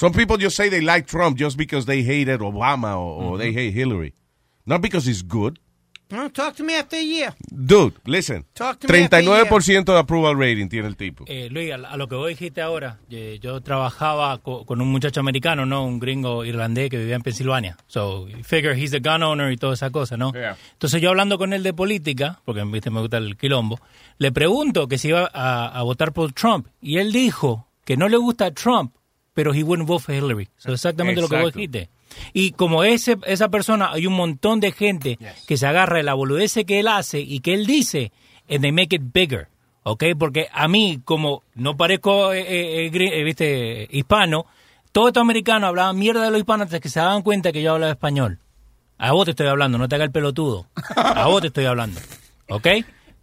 Some 0.00 0.12
people 0.14 0.36
just 0.38 0.56
say 0.56 0.70
they 0.70 0.80
like 0.80 1.06
Trump 1.06 1.36
just 1.38 1.56
because 1.58 1.84
they 1.86 2.02
hated 2.02 2.40
Obama 2.40 2.96
or, 2.96 3.22
or 3.22 3.38
they 3.38 3.52
hate 3.52 3.72
Hillary. 3.74 4.14
Not 4.64 4.80
because 4.80 5.06
he's 5.06 5.22
good. 5.22 5.58
No, 6.12 6.28
talk 6.28 6.56
to 6.56 6.64
me 6.64 6.74
after 6.74 6.96
a 6.96 7.02
year. 7.04 7.32
Dude, 7.52 7.94
listen. 8.04 8.44
Talk 8.54 8.80
to 8.80 8.88
me 8.92 9.02
after 9.04 9.18
a 9.18 9.22
year. 9.22 9.44
39% 9.46 9.84
de 9.92 9.98
approval 9.98 10.34
rating 10.36 10.68
tiene 10.68 10.88
el 10.88 10.96
tipo. 10.96 11.24
Eh, 11.28 11.48
Luis, 11.50 11.70
a, 11.70 11.76
a 11.76 11.96
lo 11.96 12.08
que 12.08 12.16
vos 12.16 12.28
dijiste 12.28 12.60
ahora, 12.60 12.98
eh, 13.10 13.38
yo 13.40 13.60
trabajaba 13.60 14.38
co- 14.38 14.64
con 14.66 14.80
un 14.80 14.88
muchacho 14.88 15.20
americano, 15.20 15.66
¿no? 15.66 15.84
Un 15.84 16.00
gringo 16.00 16.44
irlandés 16.44 16.90
que 16.90 16.98
vivía 16.98 17.14
en 17.14 17.22
Pensilvania. 17.22 17.76
So, 17.86 18.26
figure 18.42 18.74
he's 18.76 18.90
the 18.90 18.98
gun 18.98 19.22
owner 19.22 19.52
y 19.52 19.56
toda 19.56 19.74
esa 19.74 19.90
cosa, 19.90 20.16
¿no? 20.16 20.32
Entonces 20.72 21.00
yo 21.00 21.10
hablando 21.10 21.38
con 21.38 21.52
él 21.52 21.62
de 21.62 21.74
política, 21.74 22.40
porque 22.44 22.64
viste 22.64 22.90
me 22.90 23.00
gusta 23.02 23.18
el 23.18 23.36
quilombo, 23.36 23.78
le 24.18 24.32
pregunto 24.32 24.88
que 24.88 24.98
si 24.98 25.08
iba 25.10 25.30
a, 25.32 25.68
a 25.68 25.82
votar 25.84 26.12
por 26.12 26.32
Trump. 26.32 26.66
Y 26.80 26.98
él 26.98 27.12
dijo 27.12 27.68
que 27.84 27.96
no 27.96 28.08
le 28.08 28.16
gusta 28.16 28.50
Trump, 28.52 28.92
pero 29.40 29.54
he 29.54 29.62
wouldn't 29.62 29.88
vote 29.88 30.04
for 30.04 30.14
Hillary. 30.14 30.50
So, 30.58 30.70
exactamente 30.70 31.18
lo 31.18 31.26
que 31.26 31.40
vos 31.40 31.54
dijiste. 31.54 31.88
Y 32.34 32.50
como 32.50 32.84
ese, 32.84 33.16
esa 33.24 33.48
persona, 33.48 33.90
hay 33.90 34.06
un 34.06 34.12
montón 34.12 34.60
de 34.60 34.70
gente 34.70 35.18
que 35.46 35.56
se 35.56 35.66
agarra 35.66 35.96
de 35.96 36.02
la 36.02 36.12
boludez 36.12 36.58
que 36.66 36.78
él 36.78 36.88
hace 36.88 37.20
y 37.20 37.40
que 37.40 37.54
él 37.54 37.64
dice, 37.64 38.12
and 38.50 38.60
they 38.60 38.70
make 38.70 38.94
it 38.94 39.00
bigger. 39.14 39.48
¿Ok? 39.82 40.04
Porque 40.18 40.48
a 40.52 40.68
mí, 40.68 41.00
como 41.06 41.42
no 41.54 41.74
parezco, 41.74 42.34
eh, 42.34 42.42
eh, 42.42 42.90
eh, 42.92 43.24
viste, 43.24 43.88
hispano, 43.90 44.44
todos 44.92 45.08
estos 45.08 45.22
americanos 45.22 45.68
hablaban 45.68 45.98
mierda 45.98 46.22
de 46.24 46.30
los 46.30 46.40
hispanos 46.40 46.66
hasta 46.66 46.80
que 46.80 46.90
se 46.90 47.00
daban 47.00 47.22
cuenta 47.22 47.50
que 47.50 47.62
yo 47.62 47.72
hablaba 47.72 47.92
español. 47.92 48.40
A 48.98 49.12
vos 49.12 49.24
te 49.24 49.30
estoy 49.30 49.46
hablando, 49.46 49.78
no 49.78 49.88
te 49.88 49.94
hagas 49.94 50.08
el 50.08 50.12
pelotudo. 50.12 50.66
A 50.96 51.28
vos 51.28 51.40
te 51.40 51.46
estoy 51.46 51.64
hablando. 51.64 51.98
¿Ok? 52.50 52.66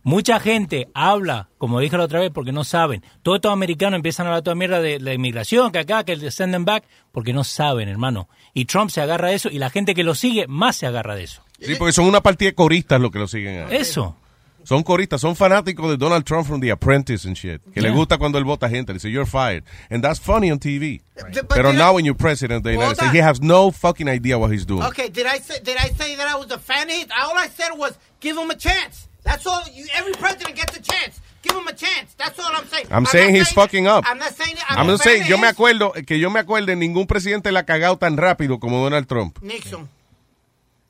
Mucha 0.08 0.40
gente 0.40 0.88
habla, 0.94 1.50
como 1.58 1.82
dije 1.82 1.98
la 1.98 2.06
otra 2.06 2.22
vez, 2.22 2.32
porque 2.34 2.54
no 2.54 2.64
saben. 2.64 3.04
Todos 3.24 3.40
estos 3.40 3.52
americanos 3.52 3.98
empiezan 3.98 4.26
a 4.26 4.30
hablar 4.30 4.42
toda 4.42 4.56
mierda 4.56 4.80
de 4.80 5.02
la 5.02 5.14
inmigración, 5.14 5.70
que 5.74 5.80
acá, 5.80 6.06
que 6.06 6.14
el 6.14 6.32
send 6.32 6.54
them 6.54 6.64
back, 6.64 6.86
porque 7.12 7.34
no 7.34 7.44
saben, 7.44 7.90
hermano. 7.90 8.30
Y 8.54 8.64
Trump 8.64 8.90
se 8.90 9.02
agarra 9.02 9.28
de 9.28 9.36
eso 9.36 9.50
y 9.50 9.60
la 9.60 9.70
gente 9.70 9.94
que 9.94 10.06
lo 10.06 10.16
sigue 10.16 10.48
más 10.48 10.78
se 10.78 10.88
agarra 10.88 11.14
de 11.14 11.26
eso. 11.26 11.44
Sí, 11.60 11.76
porque 11.78 11.92
son 11.92 12.06
una 12.06 12.22
partida 12.22 12.52
de 12.52 12.56
coristas 12.56 13.02
los 13.02 13.12
que 13.12 13.20
lo 13.20 13.28
siguen. 13.28 13.68
Eso. 13.70 14.16
Son 14.64 14.82
coristas, 14.82 15.20
son 15.20 15.36
fanáticos 15.36 15.90
de 15.90 15.98
Donald 15.98 16.24
Trump 16.24 16.48
from 16.48 16.62
The 16.62 16.72
Apprentice 16.72 17.28
and 17.28 17.36
shit. 17.36 17.62
Que 17.74 17.82
le 17.82 17.90
gusta 17.90 18.18
cuando 18.18 18.38
él 18.38 18.46
vota 18.46 18.70
gente. 18.70 18.94
Dice, 18.94 19.12
you're 19.12 19.30
fired. 19.30 19.66
And 19.90 20.02
that's 20.02 20.22
funny 20.22 20.50
on 20.52 20.60
TV. 20.60 21.02
Pero 21.50 21.74
now 21.74 21.92
I- 21.92 21.96
when 21.96 22.06
you're 22.06 22.18
president 22.18 22.60
of 22.60 22.64
the 22.64 22.76
United 22.78 22.96
States, 22.96 23.12
he 23.12 23.22
has 23.22 23.42
no 23.42 23.72
fucking 23.72 24.08
idea 24.08 24.38
what 24.38 24.54
he's 24.54 24.66
doing. 24.66 24.84
Okay, 24.84 25.10
did 25.10 25.26
I 25.26 25.40
say 25.42 25.60
did 25.62 25.76
I 25.76 25.90
say 25.90 26.16
that 26.16 26.28
I 26.34 26.38
was 26.38 26.50
a 26.52 26.60
fan 26.60 26.88
of 26.90 26.96
his? 26.96 27.08
All 27.12 27.38
I 27.38 27.50
said 27.50 27.78
was 27.78 27.98
give 28.22 28.38
him 28.38 28.50
a 28.52 28.56
chance. 28.56 29.10
That's 29.28 29.46
all. 29.46 29.62
You, 29.74 29.86
every 29.96 30.14
president 30.14 30.56
gets 30.56 30.76
a 30.78 30.82
chance. 30.82 31.22
Give 31.44 31.56
him 31.56 31.68
a 31.68 31.74
chance. 31.74 32.16
That's 32.18 32.40
all 32.40 32.52
I'm 32.56 32.66
saying. 32.68 32.88
I'm 32.90 33.04
not 33.04 33.12
saying 33.12 33.36
he's 33.36 33.48
saying- 33.50 33.56
fucking 33.56 33.88
up. 33.88 34.04
I'm 34.08 34.18
not 34.18 34.34
saying 34.34 34.56
I'm, 34.70 34.80
I'm 34.80 34.88
fan 34.88 34.98
saying, 34.98 35.24
yo 35.28 35.38
me 35.38 35.48
acuerdo, 35.48 35.94
que 36.06 36.18
yo 36.20 36.30
me 36.30 36.40
acuerde, 36.40 36.76
ningún 36.76 37.06
presidente 37.08 37.52
la 37.52 37.60
ha 37.62 37.66
cagado 37.66 37.98
tan 37.98 38.18
rápido 38.18 38.60
como 38.60 38.82
Donald 38.84 39.06
Trump. 39.08 39.38
Nixon. 39.42 39.88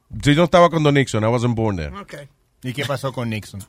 Yo 0.10 0.34
no 0.36 0.44
estaba 0.46 0.70
con 0.70 0.84
Don 0.84 0.94
Nixon, 0.94 1.24
I 1.24 1.28
wasn't 1.28 1.56
born 1.56 1.76
there. 1.76 1.94
Okay. 1.98 2.28
¿Y 2.64 2.74
qué 2.74 2.86
pasó 2.86 3.12
con 3.12 3.30
Nixon? 3.30 3.62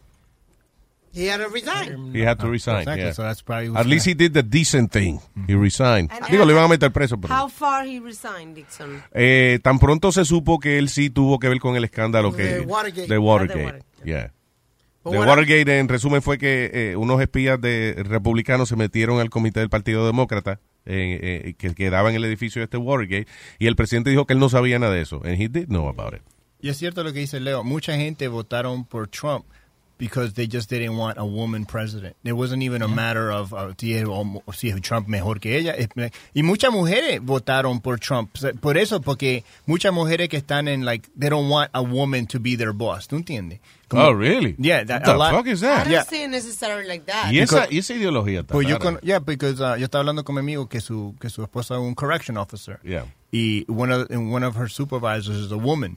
He 1.12 1.28
had 1.30 1.40
to 1.40 1.48
resign. 1.48 2.14
He 2.14 2.22
had 2.24 2.38
to 2.38 2.48
resign. 2.48 2.80
Exactly, 2.82 3.04
yeah. 3.06 3.12
so 3.12 3.22
that's 3.22 3.42
probably 3.42 3.74
At 3.74 3.86
least 3.86 4.06
he 4.06 4.14
did 4.14 4.34
the 4.34 4.42
decent 4.42 4.92
thing. 4.92 5.20
He 5.48 5.54
resigned. 5.54 6.10
And- 6.12 6.24
Digo, 6.26 6.44
lo 6.44 6.52
iban 6.52 6.64
a 6.64 6.68
meter 6.68 6.90
preso, 6.92 7.18
pero... 7.20 7.34
How 7.34 7.48
far 7.48 7.84
he 7.86 7.98
resigned, 7.98 8.54
Dixon? 8.54 9.02
Eh, 9.12 9.58
tan 9.62 9.78
pronto 9.78 10.12
se 10.12 10.24
supo 10.24 10.58
que 10.60 10.78
él 10.78 10.88
sí 10.90 11.10
tuvo 11.10 11.38
que 11.38 11.48
ver 11.48 11.58
con 11.58 11.74
el 11.76 11.84
escándalo 11.84 12.32
que 12.32 12.42
De 12.44 12.60
Watergate. 12.60 13.08
de 13.08 13.14
Ah, 13.16 13.20
Watergate. 13.20 13.58
de 13.58 13.64
Watergate. 13.66 13.84
Yeah. 14.04 14.32
But 15.04 15.12
De 15.12 15.18
Watergate, 15.20 15.78
en 15.78 15.88
resumen, 15.88 16.22
fue 16.22 16.38
que 16.38 16.70
eh, 16.72 16.96
unos 16.96 17.20
espías 17.20 17.60
de 17.60 17.94
republicanos 18.04 18.68
se 18.68 18.76
metieron 18.76 19.20
al 19.20 19.30
comité 19.30 19.60
del 19.60 19.70
Partido 19.70 20.04
Demócrata 20.06 20.60
eh, 20.86 21.44
eh, 21.44 21.54
que 21.54 21.74
quedaba 21.74 22.10
en 22.10 22.16
el 22.16 22.24
edificio 22.24 22.60
de 22.60 22.64
este 22.64 22.76
Watergate 22.78 23.26
y 23.58 23.66
el 23.66 23.76
presidente 23.76 24.10
dijo 24.10 24.26
que 24.26 24.32
él 24.32 24.38
no 24.40 24.48
sabía 24.48 24.78
nada 24.78 24.94
de 24.94 25.02
eso. 25.02 25.20
And 25.24 25.40
he 25.40 25.48
did 25.48 25.66
know 25.66 25.88
about 25.88 26.14
it. 26.14 26.22
Y 26.60 26.70
es 26.70 26.76
cierto 26.76 27.04
lo 27.04 27.12
que 27.12 27.20
dice 27.20 27.40
Leo. 27.40 27.62
Mucha 27.62 27.96
gente 27.96 28.26
votaron 28.28 28.84
por 28.84 29.08
Trump 29.08 29.44
because 29.98 30.34
they 30.34 30.46
just 30.46 30.70
didn't 30.70 30.96
want 30.96 31.18
a 31.18 31.24
woman 31.24 31.66
president. 31.66 32.16
It 32.24 32.32
wasn't 32.32 32.62
even 32.62 32.82
a 32.82 32.88
matter 32.88 33.30
of 33.30 33.52
uh, 33.52 33.72
si, 33.78 33.94
es, 33.94 34.04
o- 34.06 34.42
si 34.52 34.70
es 34.70 34.80
Trump 34.80 35.08
mejor 35.08 35.40
que 35.40 35.56
ella. 35.58 35.74
Es- 35.76 35.88
Y 36.34 36.42
muchas 36.42 36.70
mujeres 36.72 37.20
votaron 37.20 37.80
por 37.82 37.98
Trump. 37.98 38.30
Por 38.60 38.76
eso, 38.78 39.00
porque 39.00 39.44
muchas 39.66 39.92
mujeres 39.92 40.28
que 40.28 40.38
están 40.38 40.68
en, 40.68 40.84
like, 40.84 41.08
they 41.18 41.28
don't 41.28 41.50
want 41.50 41.70
a 41.74 41.82
woman 41.82 42.26
to 42.26 42.38
be 42.40 42.56
their 42.56 42.72
boss. 42.72 43.08
¿Tú 43.08 43.16
entiendes? 43.16 43.58
Oh, 43.90 44.12
really? 44.12 44.54
Yeah. 44.58 44.84
That, 44.84 45.02
What 45.02 45.12
the 45.12 45.18
lot- 45.18 45.32
fuck 45.34 45.46
is 45.46 45.60
that? 45.62 45.80
I 45.80 45.84
don't 45.84 45.92
Yeah. 45.92 46.02
see 46.04 46.22
it 46.22 46.30
necessarily 46.30 46.86
like 46.86 47.06
that. 47.06 47.32
Y 47.32 47.38
esa, 47.40 47.62
Because- 47.66 47.72
y 47.72 47.78
esa 47.78 47.94
ideología 47.94 48.40
está 48.40 48.52
Pues 48.52 48.68
yo, 48.68 48.78
con, 48.78 48.98
yeah, 49.02 49.18
because 49.18 49.60
uh, 49.60 49.76
yo 49.76 49.86
estaba 49.86 50.00
hablando 50.02 50.24
con 50.24 50.34
mi 50.34 50.40
amigo 50.40 50.68
que 50.68 50.80
su, 50.80 51.14
que 51.20 51.28
su 51.30 51.42
esposa 51.42 51.74
es 51.74 51.80
un 51.80 51.94
correction 51.94 52.36
officer. 52.36 52.78
Yeah. 52.84 53.04
Y 53.32 53.64
one 53.68 53.90
of, 53.92 54.10
and 54.10 54.32
one 54.32 54.44
of 54.44 54.56
her 54.56 54.68
supervisors 54.68 55.36
is 55.38 55.50
a 55.52 55.56
woman. 55.58 55.96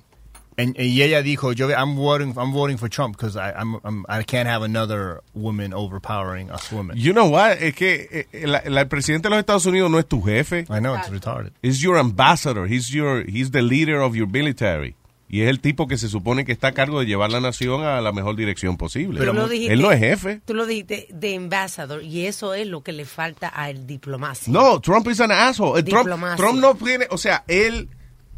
And, 0.61 0.80
y 0.80 1.01
ella 1.01 1.22
dijo, 1.22 1.53
yo, 1.53 1.69
I'm 1.69 1.95
voting, 1.95 2.33
I'm 2.38 2.51
voting 2.53 2.77
for 2.77 2.90
Trump 2.90 3.15
because 3.17 3.35
I, 3.38 3.51
I'm, 3.56 3.80
I'm, 3.83 4.06
I 4.07 4.23
can't 4.23 4.48
have 4.48 4.64
another 4.64 5.22
woman 5.33 5.73
overpowering 5.73 6.49
us 6.51 6.72
women. 6.72 6.98
You 6.98 7.14
know 7.14 7.27
what? 7.30 7.61
Es 7.61 7.73
que 7.75 8.27
eh, 8.31 8.48
la- 8.48 8.59
el 8.59 8.88
presidente 8.88 9.27
de 9.27 9.31
los 9.31 9.40
Estados 9.40 9.65
Unidos 9.65 9.90
no 9.90 9.98
es 9.99 10.07
tu 10.07 10.22
jefe. 10.22 10.65
I 10.69 10.80
know, 10.80 10.95
it's 10.95 11.09
retarded. 11.09 11.51
He's 11.61 11.80
your 11.81 11.98
ambassador. 11.98 12.65
He's 12.67 12.90
your 12.90 13.23
he's 13.27 13.51
the 13.51 13.61
leader 13.61 14.01
of 14.01 14.15
your 14.15 14.27
military. 14.27 14.95
Y 15.33 15.43
es 15.43 15.48
el 15.49 15.61
tipo 15.61 15.88
que 15.88 15.98
se 15.98 16.09
supone 16.09 16.43
que 16.43 16.51
está 16.51 16.67
a 16.67 16.72
cargo 16.73 16.99
de 16.99 17.06
llevar 17.06 17.31
la 17.31 17.40
nación 17.40 17.85
a 17.85 18.01
la 18.01 18.11
mejor 18.11 18.35
dirección 18.35 18.75
posible. 18.75 19.17
Tú 19.25 19.31
lo 19.33 19.48
dijiste- 19.48 19.73
él 19.73 19.81
no 19.81 19.90
es 19.93 19.99
jefe. 19.99 20.41
Tú 20.43 20.53
lo 20.53 20.65
dijiste 20.65 21.07
de 21.09 21.35
ambassador 21.38 22.03
y 22.03 22.25
eso 22.25 22.53
es 22.53 22.67
lo 22.67 22.83
que 22.83 22.91
le 22.91 23.06
falta 23.06 23.48
al 23.48 23.88
diplomacia. 23.88 24.51
No, 24.51 24.81
Trump 24.81 25.07
is 25.07 25.22
an 25.22 25.31
asshole. 25.31 25.80
Eh, 25.80 25.83
Trump. 25.83 26.09
Trump 26.35 26.59
no 26.59 26.75
tiene, 26.75 27.07
o 27.11 27.17
sea, 27.17 27.45
él 27.48 27.88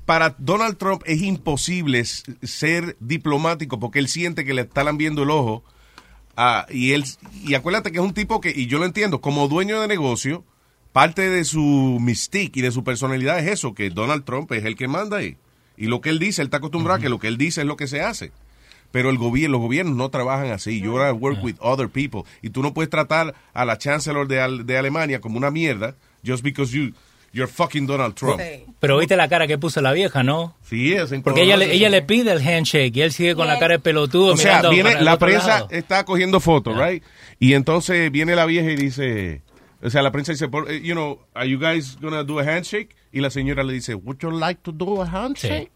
para 0.06 0.36
Donald 0.38 0.78
Trump 0.78 1.02
es 1.06 1.22
imposible 1.22 2.04
ser 2.06 2.98
diplomático 3.00 3.80
porque 3.80 4.00
él 4.00 4.08
siente 4.08 4.46
que 4.46 4.54
le 4.54 4.64
están 4.64 4.98
viendo 4.98 5.24
el 5.24 5.30
ojo. 5.30 5.64
ah, 6.36 6.66
y 6.70 6.92
él 6.92 7.06
y 7.44 7.54
acuérdate 7.54 7.92
que 7.92 8.00
es 8.00 8.04
un 8.04 8.14
tipo 8.14 8.42
que 8.42 8.52
y 8.56 8.68
yo 8.68 8.80
lo 8.80 8.86
entiendo, 8.86 9.22
como 9.22 9.48
dueño 9.48 9.82
de 9.82 9.88
negocio, 9.88 10.44
parte 10.92 11.30
de 11.30 11.44
su 11.44 11.98
mystique 12.02 12.60
y 12.60 12.64
de 12.64 12.72
su 12.72 12.84
personalidad 12.84 13.40
es 13.40 13.52
eso, 13.52 13.74
que 13.74 13.90
Donald 13.90 14.26
Trump 14.26 14.52
es 14.52 14.66
el 14.66 14.76
que 14.76 14.88
manda 14.88 15.18
ahí. 15.18 15.38
Y 15.76 15.88
lo 15.88 16.02
que 16.02 16.10
él 16.10 16.20
dice, 16.20 16.42
él 16.42 16.48
está 16.48 16.58
acostumbrado 16.58 17.00
a 17.00 17.02
que 17.02 17.10
lo 17.10 17.20
que 17.20 17.28
él 17.28 17.38
dice 17.38 17.62
es 17.62 17.68
lo 17.68 17.78
que 17.78 17.88
se 17.88 18.02
hace. 18.02 18.32
Pero 18.92 19.10
el 19.10 19.18
gobierno, 19.18 19.54
los 19.54 19.62
gobiernos 19.62 19.96
no 19.96 20.10
trabajan 20.10 20.52
así. 20.52 20.80
You 20.80 20.92
gotta 20.92 21.14
work 21.14 21.44
with 21.44 21.56
other 21.60 21.90
people. 21.90 22.22
Y 22.44 22.52
tú 22.52 22.62
no 22.62 22.76
puedes 22.76 22.92
tratar 22.92 23.34
a 23.52 23.66
la 23.66 23.80
chancellor 23.80 24.28
de, 24.28 24.64
de 24.64 24.78
Alemania 24.78 25.20
como 25.20 25.38
una 25.38 25.50
mierda 25.50 25.96
just 26.24 26.44
because 26.44 26.72
you, 26.72 26.94
you're 27.34 27.52
fucking 27.52 27.86
Donald 27.86 28.16
Trump. 28.16 28.40
Pero 28.80 28.98
viste 29.00 29.16
la 29.18 29.28
cara 29.28 29.48
que 29.48 29.58
puso 29.58 29.82
la 29.82 29.92
vieja, 29.92 30.24
¿no? 30.24 30.56
Sí, 30.64 30.94
es 30.94 31.12
Porque 31.24 31.42
ella 31.44 31.58
le, 31.58 31.74
ella 31.74 31.90
le 31.90 32.02
pide 32.02 32.32
el 32.32 32.40
handshake 32.48 32.96
y 32.96 33.02
él 33.02 33.12
sigue 33.12 33.36
con 33.36 33.48
la 33.48 33.60
cara 33.60 33.74
de 33.74 33.80
pelotudo 33.80 34.34
O 34.34 34.38
sea, 34.38 34.62
viene 34.70 35.02
la 35.02 35.18
prensa 35.18 35.48
lado. 35.48 35.68
está 35.72 36.06
cogiendo 36.06 36.40
fotos, 36.40 36.78
right? 36.78 37.04
Y 37.40 37.54
entonces 37.56 38.12
viene 38.12 38.36
la 38.36 38.46
vieja 38.46 38.70
y 38.72 38.76
dice, 38.76 39.42
o 39.82 39.90
sea, 39.90 40.02
la 40.02 40.12
prensa 40.12 40.32
dice, 40.32 40.48
por- 40.48 40.72
eh, 40.72 40.82
you 40.82 40.94
know, 40.94 41.20
are 41.34 41.50
you 41.50 41.60
guys 41.60 41.98
gonna 42.00 42.24
do 42.24 42.40
a 42.40 42.44
handshake? 42.44 42.96
Y 43.12 43.20
la 43.20 43.30
señora 43.30 43.64
le 43.64 43.74
dice, 43.74 43.96
would 43.96 44.18
you 44.20 44.32
like 44.32 44.62
to 44.64 44.72
do 44.72 45.02
a 45.02 45.06
handshake? 45.06 45.72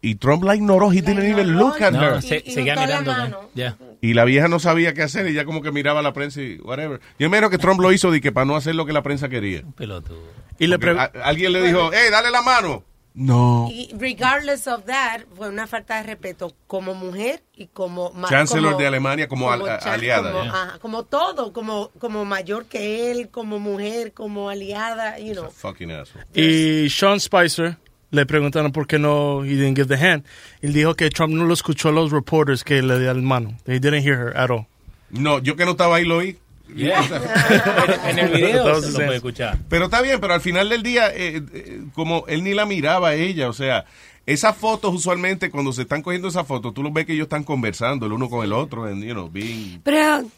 Y 0.00 0.14
Trump 0.14 0.44
la 0.44 0.54
ignoró, 0.54 0.92
he 0.92 1.00
didn't 1.02 1.24
even 1.28 1.56
look 1.56 1.82
at 1.82 1.92
No, 1.92 2.00
her. 2.00 2.22
se- 2.22 2.44
seguía 2.48 2.76
mirando. 2.76 3.50
Ya. 3.54 3.76
Y 4.00 4.14
la 4.14 4.24
vieja 4.24 4.48
no 4.48 4.60
sabía 4.60 4.94
qué 4.94 5.02
hacer, 5.02 5.26
ella 5.26 5.44
como 5.44 5.60
que 5.62 5.72
miraba 5.72 6.00
a 6.00 6.02
la 6.02 6.12
prensa 6.12 6.40
y 6.40 6.58
whatever. 6.60 7.00
Yo 7.18 7.28
menos 7.30 7.50
que 7.50 7.58
Trump 7.58 7.80
lo 7.80 7.92
hizo 7.92 8.10
de 8.10 8.20
que 8.20 8.30
para 8.32 8.44
no 8.44 8.54
hacer 8.56 8.74
lo 8.74 8.86
que 8.86 8.92
la 8.92 9.02
prensa 9.02 9.28
quería. 9.28 9.62
Pelotudo. 9.76 10.22
Y 10.58 10.66
le 10.66 10.76
alguien 11.22 11.52
le 11.52 11.62
dijo, 11.62 11.90
hey, 11.92 12.08
dale 12.10 12.30
la 12.30 12.42
mano. 12.42 12.84
No. 13.14 13.68
Y 13.68 13.90
regardless 13.98 14.68
of 14.68 14.84
that, 14.84 15.22
fue 15.34 15.48
una 15.48 15.66
falta 15.66 15.96
de 15.96 16.04
respeto 16.04 16.54
como 16.68 16.94
mujer 16.94 17.42
y 17.56 17.66
como... 17.66 18.12
Chancellor 18.28 18.72
como- 18.72 18.78
de 18.80 18.86
Alemania 18.86 19.26
como, 19.26 19.50
al- 19.50 19.64
chan- 19.80 19.94
aliada. 19.94 20.30
Como, 20.30 20.44
yeah. 20.44 20.52
ajá, 20.52 20.78
como 20.78 21.02
todo, 21.02 21.52
como, 21.52 21.90
como 21.98 22.24
mayor 22.24 22.66
que 22.66 23.10
él, 23.10 23.28
como 23.30 23.58
mujer, 23.58 24.12
como 24.12 24.48
aliada, 24.48 25.18
you 25.18 25.32
know. 25.32 25.50
Fucking 25.50 25.90
asshole. 25.90 26.24
Y 26.32 26.88
Sean 26.90 27.18
Spicer 27.18 27.76
le 28.10 28.24
preguntaron 28.26 28.72
por 28.72 28.86
qué 28.86 28.98
no 28.98 29.44
he 29.44 29.48
didn't 29.56 29.76
give 29.76 29.86
the 29.94 30.02
hand. 30.02 30.24
Él 30.62 30.72
dijo 30.72 30.94
que 30.94 31.10
Trump 31.10 31.34
no 31.34 31.44
lo 31.44 31.54
escuchó 31.54 31.88
a 31.90 31.92
los 31.92 32.10
reporters 32.10 32.64
que 32.64 32.82
le 32.82 32.98
dio 32.98 33.12
la 33.12 33.20
mano. 33.22 33.54
They 33.64 33.78
didn't 33.78 34.04
hear 34.04 34.18
her 34.18 34.36
at 34.36 34.50
all. 34.50 34.66
No, 35.10 35.38
yo 35.40 35.56
que 35.56 35.64
no 35.64 35.72
estaba 35.72 35.96
ahí 35.96 36.04
lo 36.04 36.18
oí. 36.18 36.38
en 36.76 38.18
el 38.18 38.28
video 38.30 38.80
se 38.82 38.90
lo 38.90 38.94
puede 38.96 39.16
escuchar. 39.16 39.58
Pero 39.68 39.86
está 39.86 40.02
bien, 40.02 40.20
pero 40.20 40.34
al 40.34 40.40
final 40.40 40.68
del 40.68 40.82
día, 40.82 41.08
eh, 41.14 41.42
eh, 41.52 41.82
como 41.94 42.24
él 42.28 42.44
ni 42.44 42.54
la 42.54 42.66
miraba 42.66 43.08
a 43.08 43.14
ella, 43.14 43.48
o 43.48 43.52
sea, 43.54 43.86
esas 44.26 44.54
fotos 44.56 44.94
usualmente 44.94 45.50
cuando 45.50 45.72
se 45.72 45.82
están 45.82 46.02
cogiendo 46.02 46.28
esas 46.28 46.46
fotos, 46.46 46.74
tú 46.74 46.82
los 46.82 46.92
ves 46.92 47.06
que 47.06 47.14
ellos 47.14 47.24
están 47.24 47.44
conversando 47.44 48.04
el 48.06 48.12
uno 48.12 48.28
con 48.28 48.44
el 48.44 48.52
otro, 48.52 48.84
and, 48.84 49.02
you 49.02 49.12
know, 49.14 49.30
being- 49.30 49.80
Pero 49.82 50.28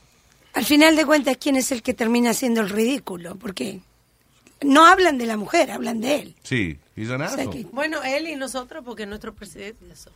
al 0.53 0.65
final 0.65 0.95
de 0.97 1.05
cuentas, 1.05 1.37
¿quién 1.41 1.57
es 1.57 1.73
el 1.73 1.83
que 1.83 1.95
termina 1.95 2.31
haciendo 2.31 2.61
el 2.61 2.69
ridículo? 2.71 3.35
Porque 3.37 3.81
no 4.63 4.87
hablan 4.87 5.19
de 5.19 5.27
la 5.27 5.37
mujer, 5.37 5.71
hablan 5.73 6.01
de 6.01 6.15
él. 6.17 6.35
Sí, 6.45 6.79
he's 7.01 7.11
an 7.11 7.23
asshole. 7.23 7.67
Bueno, 7.73 8.03
él 8.03 8.29
y 8.29 8.37
nosotros, 8.37 8.83
porque 8.85 9.03
es 9.05 9.09
nuestro 9.09 9.35
presidente. 9.35 9.85
Eso. 9.91 10.11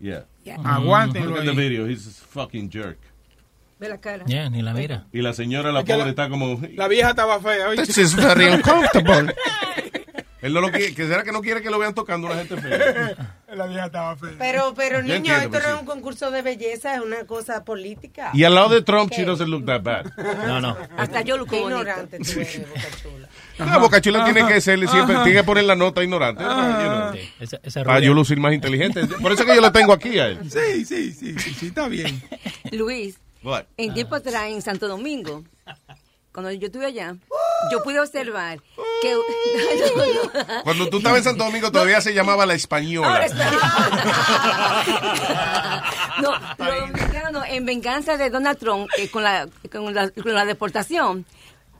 Yeah. 0.00 0.26
Aguántenlo 0.64 1.30
Look 1.30 1.38
at 1.38 1.44
the 1.44 1.52
video, 1.52 1.86
he's 1.86 2.06
a 2.06 2.10
fucking 2.10 2.70
jerk. 2.70 2.98
Ve 3.78 3.88
la 3.88 3.98
cara. 3.98 4.24
Ya, 4.26 4.48
ni 4.48 4.62
la 4.62 4.72
mira. 4.74 5.06
Y 5.12 5.22
la 5.22 5.32
señora, 5.32 5.72
la 5.72 5.80
Es 5.80 5.86
pobre, 5.86 6.04
la- 6.04 6.10
está 6.10 6.28
como... 6.28 6.60
La 6.74 6.88
vieja 6.88 7.10
estaba 7.10 7.40
fea. 7.40 7.70
This 7.76 7.98
is 7.98 8.14
very 8.14 8.46
uncomfortable. 8.46 9.34
Él 10.42 10.52
no 10.52 10.60
lo 10.60 10.70
quiere, 10.72 10.92
que 10.94 11.06
será 11.06 11.22
que 11.22 11.30
no 11.32 11.40
quiere 11.40 11.62
que 11.62 11.70
lo 11.70 11.78
vean 11.78 11.94
tocando 11.94 12.26
una 12.26 12.36
gente 12.36 12.56
fea. 12.60 13.36
La 13.54 13.66
vieja 13.66 13.86
estaba 13.86 14.16
fea. 14.16 14.30
Pero, 14.38 14.72
pero 14.74 15.02
niño, 15.02 15.14
entiendo, 15.16 15.42
esto 15.44 15.58
no 15.58 15.64
sí. 15.64 15.70
es 15.74 15.80
un 15.80 15.86
concurso 15.86 16.30
de 16.30 16.40
belleza, 16.42 16.94
es 16.94 17.00
una 17.02 17.24
cosa 17.26 17.64
política. 17.64 18.30
Y 18.32 18.44
al 18.44 18.54
lado 18.54 18.70
de 18.70 18.82
Trump, 18.82 19.10
¿Qué? 19.10 19.18
she 19.18 19.24
doesn't 19.24 19.48
look 19.48 19.64
that 19.66 19.82
bad. 19.82 20.06
No, 20.46 20.60
no. 20.60 20.76
Hasta 20.96 21.20
yo 21.20 21.36
lo 21.36 21.44
Qué 21.46 21.60
ignorante 21.60 22.18
tú 22.18 22.40
eres, 22.40 22.66
Boca 22.68 22.80
Chula. 23.02 23.28
Ah, 23.58 23.78
Boca 23.78 24.00
Chula 24.00 24.24
tiene 24.24 24.46
que 24.48 24.60
ser 24.60 24.78
siempre, 24.88 25.14
Ajá. 25.16 25.24
tiene 25.24 25.38
que 25.40 25.44
poner 25.44 25.64
la 25.64 25.76
nota 25.76 26.02
ignorante. 26.02 26.42
Sí, 27.12 27.30
esa- 27.40 27.60
esa 27.62 27.84
para 27.84 28.00
yo 28.00 28.14
lucir 28.14 28.40
más 28.40 28.54
inteligente. 28.54 29.06
Por 29.06 29.32
eso 29.32 29.42
es 29.42 29.48
que 29.48 29.54
yo 29.54 29.60
lo 29.60 29.70
tengo 29.70 29.92
aquí 29.92 30.18
a 30.18 30.28
él. 30.28 30.38
Sí, 30.50 30.84
sí, 30.86 31.12
sí, 31.12 31.38
sí, 31.38 31.54
sí, 31.54 31.66
está 31.66 31.88
bien. 31.88 32.20
Luis, 32.72 33.16
What? 33.44 33.64
en 33.76 33.92
tiempo 33.92 34.14
atrás 34.16 34.44
en 34.48 34.62
Santo 34.62 34.88
Domingo, 34.88 35.44
cuando 36.32 36.50
yo 36.52 36.66
estuve 36.66 36.86
allá, 36.86 37.14
yo 37.70 37.82
pude 37.82 38.00
observar 38.00 38.60
que... 39.00 39.16
Cuando 40.64 40.88
tú 40.88 40.98
estabas 40.98 41.18
en 41.18 41.24
Santo 41.24 41.44
Domingo 41.44 41.70
todavía 41.70 42.00
se 42.00 42.14
llamaba 42.14 42.46
la 42.46 42.54
española. 42.54 43.26
No, 46.20 46.32
los 46.58 46.80
dominicanos, 46.80 47.44
en 47.48 47.64
venganza 47.64 48.16
de 48.16 48.30
Donald 48.30 48.58
Trump, 48.58 48.88
eh, 48.98 49.08
con, 49.10 49.24
la, 49.24 49.48
con, 49.72 49.94
la, 49.94 50.10
con 50.10 50.34
la 50.34 50.44
deportación, 50.44 51.24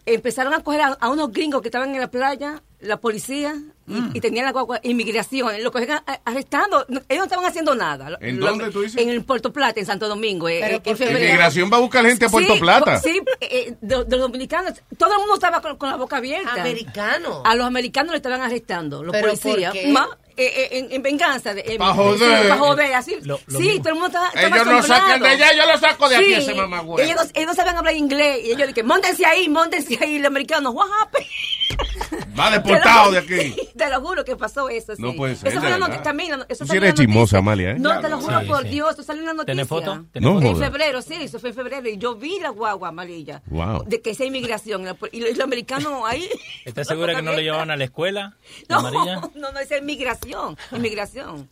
empezaron 0.06 0.52
a 0.54 0.60
coger 0.60 0.80
a, 0.82 0.86
a 1.00 1.08
unos 1.10 1.32
gringos 1.32 1.62
que 1.62 1.68
estaban 1.68 1.94
en 1.94 2.00
la 2.00 2.10
playa, 2.10 2.62
la 2.80 2.96
policía, 2.98 3.54
y, 3.86 3.92
Mm. 3.92 4.10
y 4.14 4.20
tenían 4.20 4.44
la 4.46 4.52
guagua, 4.52 4.78
inmigración, 4.84 5.60
lo 5.62 5.70
cogían 5.72 6.02
arrestando. 6.24 6.86
Ellos 6.88 7.04
no 7.18 7.24
estaban 7.24 7.44
haciendo 7.44 7.74
nada. 7.74 8.16
¿En 8.20 8.38
Lo- 8.40 8.46
dónde 8.46 8.70
tú 8.70 8.80
dices? 8.82 9.00
En 9.00 9.08
el 9.08 9.24
Puerto 9.24 9.52
Plata, 9.52 9.80
en 9.80 9.86
Santo 9.86 10.08
Domingo. 10.08 10.48
eh, 10.48 10.76
eh, 10.76 10.80
¿por 10.80 11.00
en. 11.02 11.16
Inmigración 11.16 11.70
va 11.72 11.76
a 11.76 11.80
buscar 11.80 12.04
gente 12.06 12.26
a 12.26 12.28
Puerto 12.28 12.54
Sí, 12.54 12.60
Plata. 12.60 12.98
Sí, 13.00 13.20
eh, 13.40 13.74
de, 13.80 14.04
de 14.04 14.16
los 14.16 14.20
dominicanos. 14.20 14.74
Todo 14.96 15.12
el 15.12 15.18
mundo 15.18 15.34
estaba 15.34 15.60
con, 15.60 15.76
con 15.76 15.90
la 15.90 15.96
boca 15.96 16.16
abierta. 16.18 16.52
Americano. 16.54 17.42
A 17.44 17.54
los 17.56 17.66
americanos 17.66 18.12
le 18.12 18.16
estaban 18.18 18.40
arrestando, 18.40 19.02
los 19.02 19.12
¿Pero 19.12 19.28
policías. 19.28 19.72
por 19.72 19.80
qué? 19.82 19.88
Ma- 19.88 20.18
eh, 20.36 20.52
eh, 20.56 20.68
en, 20.78 20.92
en 20.92 21.02
venganza. 21.02 21.54
De, 21.54 21.62
Pa' 21.78 21.94
joder. 21.94 22.48
Para 22.48 22.58
joder, 22.58 22.94
así. 22.94 23.16
Lo- 23.22 23.40
lo 23.46 23.58
sí, 23.58 23.64
mismo. 23.66 23.82
todo 23.82 23.88
el 23.90 23.94
mundo 23.94 24.06
estaba, 24.08 24.28
estaba 24.28 24.56
Ellos 24.56 24.66
no 24.66 24.82
sacan 24.82 25.20
de 25.22 25.28
allá, 25.28 25.52
yo 25.54 25.66
lo 25.72 25.78
saco 25.78 26.08
de 26.08 26.16
aquí, 26.16 26.34
ese. 26.34 26.52
Ellos, 26.52 26.68
no- 26.68 27.02
ellos 27.34 27.46
no 27.46 27.54
sabían 27.54 27.76
hablar 27.76 27.94
inglés. 27.94 28.40
Y 28.44 28.52
ellos 28.52 28.68
dije, 28.68 28.82
montense 28.82 29.24
ahí, 29.26 29.48
montense 29.48 29.98
ahí. 30.00 30.14
Y 30.14 30.18
los 30.18 30.26
americanos, 30.28 30.74
what 30.74 30.88
happened? 31.00 31.26
Va 32.38 32.50
deportado 32.50 33.12
de 33.12 33.18
aquí. 33.18 33.54
Te 33.76 33.88
lo 33.90 34.00
juro 34.00 34.24
que 34.24 34.36
pasó 34.36 34.68
eso. 34.68 34.94
No 34.98 35.10
sí. 35.12 35.16
puede 35.16 35.36
ser, 35.36 35.52
Eso 35.52 35.60
fue 35.60 35.78
noticia 35.78 36.02
también. 36.02 36.32
Eso 36.48 36.64
sí 36.64 36.70
eres 36.72 36.82
la 36.82 36.88
noticia. 36.90 37.06
chismosa, 37.06 37.38
Amalia, 37.38 37.70
¿eh? 37.72 37.76
No, 37.78 38.00
te 38.00 38.08
lo 38.08 38.18
juro 38.18 38.40
Sí, 38.40 38.46
por 38.46 38.62
sí. 38.62 38.68
Dios, 38.68 38.90
esto 38.90 39.02
salió 39.02 39.22
en 39.22 39.26
la 39.26 39.32
noticia. 39.34 39.54
¿Tiene 39.54 39.66
foto? 39.66 40.04
No. 40.14 40.40
En 40.40 40.56
febrero, 40.56 41.02
sí, 41.02 41.14
eso 41.20 41.38
fue 41.38 41.50
en 41.50 41.54
febrero. 41.54 41.88
Y 41.88 41.98
yo 41.98 42.14
vi 42.14 42.38
la 42.40 42.50
guagua 42.50 42.88
amarilla. 42.88 43.42
Wow. 43.46 43.84
De 43.86 44.00
que 44.00 44.10
esa 44.10 44.24
inmigración. 44.24 44.84
Y 45.12 45.20
los, 45.20 45.40
americanos 45.40 46.02
ahí. 46.06 46.28
¿Estás 46.64 46.86
segura 46.88 47.14
que 47.14 47.22
no 47.22 47.32
lo 47.36 47.40
llevaban 47.40 47.70
a 47.70 47.76
la 47.76 47.84
escuela? 47.84 48.36
¿La 48.68 48.76
No, 48.80 48.90
no, 49.34 49.52
no, 49.52 49.58
esa 49.58 49.76
es 49.76 49.82
inmigración. 50.24 50.56
Inmigración. 50.72 51.48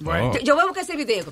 Bueno. 0.00 0.32
Yo, 0.42 0.54
voy 0.54 0.62
a 0.62 0.66
buscar 0.66 0.84
ese 0.84 0.96
video. 0.96 1.26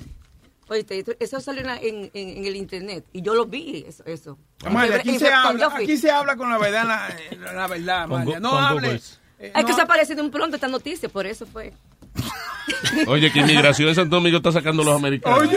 Oíste, 0.67 1.03
eso 1.19 1.39
salió 1.39 1.61
en, 1.61 1.67
la- 1.67 1.77
en, 1.77 2.11
en- 2.13 2.45
el 2.45 2.55
internet. 2.55 3.03
Y 3.11 3.23
yo 3.23 3.33
lo 3.33 3.45
vi, 3.47 3.83
eso. 3.87 4.03
eso. 4.05 4.37
Amalia, 4.63 4.97
aquí 4.97 5.17
se, 5.17 5.31
habla, 5.33 5.59
yo 5.59 5.71
fui. 5.71 5.83
aquí 5.85 5.97
se 5.97 6.11
habla 6.11 6.35
con 6.35 6.49
la 6.49 6.59
verdad, 6.59 6.85
la, 6.85 7.15
la- 7.39 7.53
la 7.53 7.67
verdad, 7.67 8.03
Amalia. 8.03 8.39
No 8.39 8.51
hables. 8.57 9.19
Google. 9.39 9.51
Es 9.57 9.65
que 9.65 9.73
se 9.73 9.81
aparece 9.81 10.13
de 10.15 10.21
un 10.21 10.29
pronto 10.29 10.55
esta 10.57 10.67
noticia, 10.67 11.09
por 11.09 11.25
eso 11.25 11.45
fue. 11.47 11.73
Oye, 13.07 13.31
que 13.31 13.39
inmigración 13.39 13.89
en 13.89 13.95
Santo 13.95 14.17
Domingo 14.17 14.37
está 14.37 14.51
sacando 14.51 14.83
a 14.83 14.85
los 14.85 14.95
americanos. 14.95 15.49
Sí, 15.49 15.55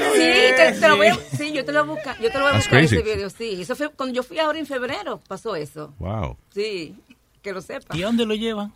te, 0.57 0.73
te 0.81 0.89
lo 0.89 0.97
voy 0.97 1.09
a, 1.09 1.15
sí, 1.37 1.53
yo 1.53 1.65
te 1.65 1.73
lo 1.73 1.85
voy 1.85 1.93
a 1.93 1.95
buscar, 1.97 2.21
yo 2.21 2.31
te 2.31 2.39
lo 2.39 2.45
voy 2.45 2.51
a 2.51 2.53
That's 2.53 2.65
buscar 2.67 2.79
crazy. 2.81 2.97
ese 2.97 3.05
video, 3.15 3.29
sí. 3.31 3.61
Eso 3.63 3.77
fue 3.77 3.89
cuando 3.91 4.15
yo 4.15 4.23
fui 4.23 4.39
ahora 4.39 4.59
en 4.59 4.67
febrero, 4.67 5.21
pasó 5.29 5.57
eso. 5.57 5.93
Wow. 5.99 6.37
Sí, 6.55 6.95
que 7.43 7.53
lo 7.53 7.61
sepa. 7.61 7.95
¿Y 7.97 8.03
a 8.03 8.07
dónde 8.07 8.25
lo 8.25 8.35
llevan? 8.35 8.73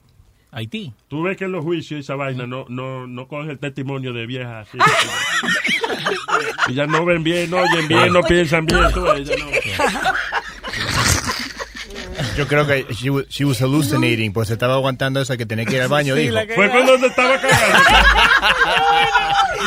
Haití. 0.57 0.91
Tú 1.09 1.23
ves 1.23 1.37
que 1.37 1.45
en 1.45 1.53
los 1.53 1.63
juicios 1.63 2.01
esa 2.01 2.15
vaina 2.15 2.47
no, 2.47 2.65
no, 2.71 3.07
no 3.07 3.29
coge 3.29 3.51
el 3.51 3.59
testimonio 3.59 4.15
de 4.15 4.25
viejas. 4.25 4.67
así. 4.67 4.79
y 6.69 6.75
ya 6.75 6.87
no 6.87 7.05
ven 7.05 7.23
bien, 7.23 7.51
no 7.51 7.59
oyen 7.59 7.87
bien, 7.87 8.11
no 8.11 8.23
piensan 8.23 8.65
bien. 8.65 8.81
tú 8.91 9.01
no. 9.01 9.15
Yo 12.39 12.49
creo 12.49 12.67
que 12.67 12.87
she 12.95 13.11
was, 13.11 13.27
she 13.29 13.45
was 13.45 13.61
hallucinating, 13.61 14.33
pues 14.33 14.49
se 14.49 14.55
estaba 14.55 14.77
aguantando 14.77 15.21
eso 15.21 15.37
que 15.37 15.45
tenía 15.45 15.67
que 15.67 15.77
ir 15.77 15.83
al 15.83 15.89
baño, 15.89 16.15
Sí, 16.15 16.23
dijo. 16.23 16.39
Fue 16.55 16.71
cuando 16.71 16.99
te 17.01 17.07
estaba 17.09 17.39
cagando. 17.39 17.79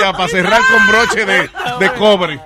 Ya, 0.01 0.11
para 0.13 0.27
cerrar 0.27 0.61
con 0.71 0.87
broche 0.87 1.23
de, 1.23 1.49
de 1.79 1.93
cobre. 1.99 2.39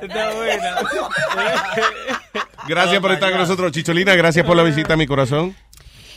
Gracias 2.67 2.99
por 3.01 3.11
estar 3.13 3.31
con 3.31 3.39
nosotros, 3.39 3.72
Chicholina. 3.72 4.15
Gracias 4.15 4.45
por 4.45 4.57
la 4.57 4.63
visita 4.63 4.95
a 4.95 4.97
mi 4.97 5.07
corazón. 5.07 5.55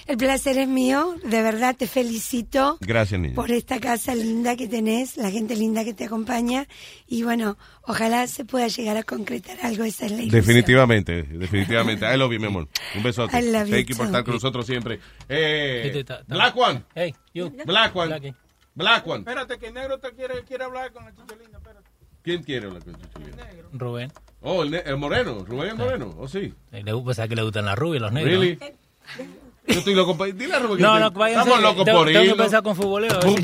El 0.06 0.16
placer 0.18 0.56
es 0.58 0.68
mío, 0.68 1.16
de 1.24 1.42
verdad 1.42 1.74
te 1.76 1.88
felicito 1.88 2.78
Gracias, 2.80 3.20
niña. 3.20 3.34
por 3.34 3.50
esta 3.50 3.80
casa 3.80 4.14
linda 4.14 4.54
que 4.54 4.68
tenés, 4.68 5.16
la 5.16 5.32
gente 5.32 5.56
linda 5.56 5.84
que 5.84 5.94
te 5.94 6.04
acompaña 6.04 6.68
y 7.08 7.24
bueno, 7.24 7.58
ojalá 7.82 8.26
se 8.28 8.44
pueda 8.44 8.68
llegar 8.68 8.96
a 8.96 9.02
concretar 9.02 9.58
algo, 9.62 9.82
esa 9.82 10.06
es 10.06 10.12
la 10.12 10.18
ilusión. 10.18 10.40
Definitivamente, 10.40 11.22
definitivamente. 11.24 12.06
I 12.06 12.16
love 12.16 12.32
you, 12.32 12.38
mi 12.38 12.46
amor. 12.46 12.68
Un 12.94 13.02
besote. 13.02 13.36
I 13.36 13.50
love 13.50 13.66
you 13.66 13.74
Thank 13.74 13.88
you 13.88 13.96
por 13.96 14.06
estar 14.06 14.22
con 14.24 14.34
nosotros 14.34 14.64
siempre. 14.64 15.00
Eh, 15.28 16.04
Black 16.28 16.56
One. 16.56 16.84
Hey, 16.94 17.12
you. 17.34 17.50
Black 17.64 17.96
One. 17.96 18.34
Black 18.74 19.06
One. 19.06 19.18
Espérate, 19.20 19.58
que 19.58 19.66
el 19.66 19.74
negro 19.74 19.98
te 19.98 20.10
quiere, 20.12 20.44
quiere 20.44 20.64
hablar 20.64 20.92
con 20.92 21.04
el 21.06 21.14
chicholino. 21.16 21.58
Espérate. 21.58 21.90
¿Quién 22.22 22.42
quiere 22.42 22.66
hablar 22.66 22.84
con 22.84 22.94
Chicholina? 22.94 23.48
Rubén. 23.72 24.12
Oh, 24.40 24.62
el, 24.62 24.74
el 24.74 24.96
moreno. 24.96 25.44
Rubén 25.44 25.70
el 25.70 25.76
moreno. 25.76 26.14
Oh, 26.18 26.28
sí. 26.28 26.52
Eh, 26.72 26.82
Le 26.84 26.92
gusta 26.92 27.26
que 27.26 27.34
le 27.36 27.42
gustan 27.42 27.64
las 27.66 27.76
rubias, 27.78 28.02
los 28.02 28.12
negros. 28.12 28.32
Really? 28.32 28.58
Yo 29.68 29.78
estoy 29.78 29.94
loco. 29.94 30.14
Dile 30.26 30.54
a 30.54 30.58
Rubén 30.60 30.76
que 30.78 30.82
No, 30.82 30.98
no, 30.98 31.10
váyanse. 31.10 31.40
Estamos 31.48 31.62
locos 31.62 31.84
Tengo- 31.84 31.98
por 31.98 32.06
tengo 32.08 32.20
que 32.20 32.26
ir. 32.26 32.30
empezar 32.32 32.62
con 32.62 32.76
futboleo, 32.76 33.10
a 33.10 33.14
ver 33.14 33.22
si 33.22 33.36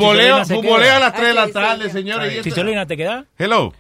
Futboleo, 0.55 0.95
a 0.97 0.99
las 1.01 1.13
3 1.15 1.29
de 1.29 1.35
la 1.35 1.49
tarde, 1.49 1.85
sí. 1.87 1.91
señores. 1.91 2.43
Chicholina, 2.43 2.87
¿te 2.87 2.97
queda? 2.97 3.25
Hello. 3.39 3.73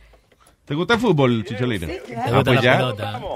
¿Te 0.64 0.74
gusta 0.76 0.94
el 0.94 1.00
fútbol, 1.00 1.44
Chicholina? 1.44 1.88
claro. 2.06 2.42
¿Te 2.44 2.50
Ah, 2.50 2.54
pues 2.54 2.62
ya. 2.62 2.92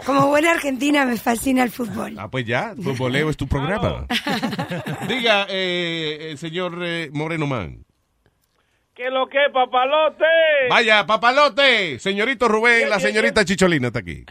Como 0.06 0.28
buena 0.28 0.52
argentina 0.52 1.04
me 1.04 1.16
fascina 1.18 1.64
el 1.64 1.70
fútbol. 1.70 2.14
Ah, 2.18 2.28
pues 2.30 2.46
ya. 2.46 2.72
Futboleo 2.80 3.28
es 3.30 3.36
tu 3.36 3.48
programa. 3.48 4.06
Diga, 5.08 5.46
eh, 5.50 6.28
el 6.30 6.38
señor 6.38 6.78
eh, 6.82 7.10
Moreno 7.12 7.46
Man. 7.46 7.84
¿Qué 8.94 9.10
lo 9.10 9.28
que, 9.28 9.38
papalote? 9.52 10.24
Vaya, 10.70 11.04
papalote. 11.04 11.98
Señorito 11.98 12.48
Rubén, 12.48 12.88
la 12.88 12.98
señorita 13.00 13.44
Chicholina 13.44 13.88
está 13.88 13.98
aquí. 13.98 14.24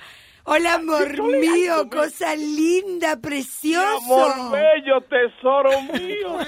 Hola, 0.45 0.75
amor 0.75 1.22
mío, 1.24 1.90
cosa 1.90 2.35
linda, 2.35 3.19
precioso. 3.19 3.98
Amor 3.98 4.51
bello, 4.51 5.01
tesoro 5.01 5.82
mío. 5.93 6.38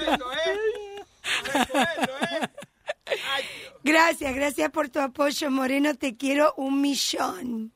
Gracias, 3.82 4.34
gracias 4.34 4.70
por 4.70 4.88
tu 4.90 5.00
apoyo, 5.00 5.50
Moreno, 5.50 5.94
te 5.94 6.16
quiero 6.16 6.52
un 6.56 6.80
millón. 6.80 7.72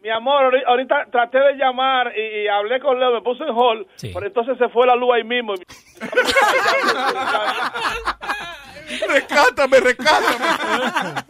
Mi 0.00 0.10
amor, 0.10 0.44
ahori- 0.52 0.64
ahorita 0.66 1.06
traté 1.10 1.38
de 1.38 1.54
llamar 1.56 2.12
y, 2.16 2.44
y 2.44 2.48
hablé 2.48 2.80
con 2.80 2.98
Leo, 2.98 3.12
me 3.12 3.22
puse 3.22 3.42
en 3.44 3.50
hall, 3.50 3.86
pero 4.00 4.26
entonces 4.26 4.56
se 4.58 4.68
fue 4.70 4.86
la 4.86 4.96
luz 4.96 5.10
ahí 5.14 5.24
mismo. 5.24 5.54
rescátame, 9.08 9.80
rescátame. 9.80 11.24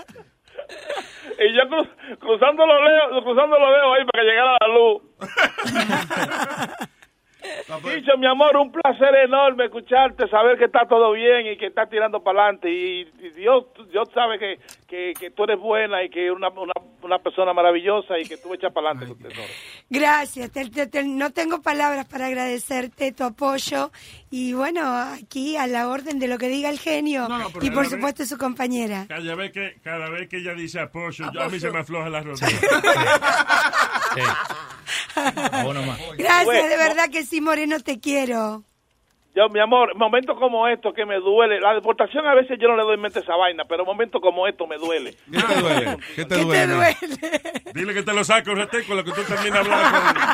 Y 1.38 1.52
yo 1.54 1.62
cru- 1.64 2.18
cruzando 2.18 2.66
los 2.66 2.78
dedos, 2.88 3.24
cruzando 3.24 3.58
los 3.58 3.70
dedos 3.70 3.96
ahí 3.96 4.04
para 4.06 4.22
que 4.24 4.28
llegara 4.30 4.56
la 4.60 4.68
luz. 4.68 5.02
Dicho, 7.84 8.16
mi 8.18 8.26
amor, 8.26 8.56
un 8.56 8.70
placer 8.72 9.14
enorme 9.24 9.64
escucharte, 9.66 10.28
saber 10.28 10.56
que 10.58 10.64
está 10.66 10.86
todo 10.88 11.12
bien 11.12 11.46
y 11.46 11.56
que 11.56 11.66
estás 11.66 11.88
tirando 11.90 12.22
para 12.22 12.42
adelante. 12.44 12.70
Y, 12.70 13.00
y 13.20 13.30
Dios, 13.30 13.64
Dios 13.90 14.08
sabe 14.14 14.38
que, 14.38 14.58
que, 14.86 15.12
que 15.18 15.30
tú 15.30 15.44
eres 15.44 15.58
buena 15.58 16.02
y 16.02 16.10
que 16.10 16.30
una, 16.30 16.48
una, 16.48 16.72
una 17.02 17.18
persona 17.18 17.52
maravillosa 17.52 18.18
y 18.18 18.24
que 18.24 18.36
tú 18.36 18.54
echas 18.54 18.72
para 18.72 18.90
adelante, 18.90 19.14
tesoro. 19.28 19.48
Gracias, 19.90 20.50
te- 20.52 20.70
te- 20.70 20.86
te- 20.86 21.04
no 21.04 21.30
tengo 21.32 21.60
palabras 21.62 22.06
para 22.06 22.26
agradecerte 22.26 23.12
tu 23.12 23.24
apoyo 23.24 23.90
y 24.30 24.52
bueno, 24.52 24.82
aquí 24.96 25.56
a 25.56 25.66
la 25.66 25.88
orden 25.88 26.18
de 26.18 26.28
lo 26.28 26.38
que 26.38 26.48
diga 26.48 26.70
el 26.70 26.78
genio 26.78 27.28
y 27.60 27.70
por 27.70 27.86
supuesto 27.86 28.24
su 28.24 28.36
compañera. 28.38 29.04
Cada 29.08 29.34
vez 29.34 29.52
que, 29.52 29.76
cada 29.82 30.08
vez 30.10 30.28
que 30.28 30.38
ella 30.38 30.54
dice 30.54 30.80
apoyo, 30.80 31.26
yo- 31.32 31.42
a 31.42 31.48
mí 31.48 31.58
se 31.60 31.70
me 31.70 31.78
afloja 31.80 32.08
la 32.08 32.20
rodilla. 32.22 32.48
Gracias, 36.16 36.68
de 36.68 36.76
verdad 36.76 37.08
que 37.10 37.24
sí, 37.24 37.40
Moreno, 37.40 37.80
te 37.80 38.00
quiero. 38.00 38.62
Yo, 39.34 39.48
mi 39.48 39.58
amor, 39.58 39.96
momentos 39.96 40.38
como 40.38 40.68
estos 40.68 40.94
que 40.94 41.04
me 41.04 41.16
duele. 41.16 41.58
La 41.60 41.74
deportación 41.74 42.24
a 42.24 42.34
veces 42.34 42.56
yo 42.60 42.68
no 42.68 42.76
le 42.76 42.84
doy 42.84 42.96
mente 42.96 43.18
a 43.18 43.22
esa 43.22 43.34
vaina, 43.34 43.64
pero 43.68 43.84
momentos 43.84 44.20
como 44.20 44.46
estos 44.46 44.68
me 44.68 44.76
duele. 44.76 45.16
¿Qué 45.28 45.40
te 45.40 45.60
duele? 45.60 45.98
¿Qué 46.14 46.24
te 46.24 46.36
duele? 46.36 46.96
Dile 47.74 47.94
que 47.94 48.04
te 48.04 48.14
lo 48.14 48.22
saco 48.22 48.52
un 48.52 48.64
con 48.86 48.96
lo 48.96 49.04
que 49.04 49.10
tú 49.10 49.22
terminas 49.24 49.58
hablando. 49.66 50.20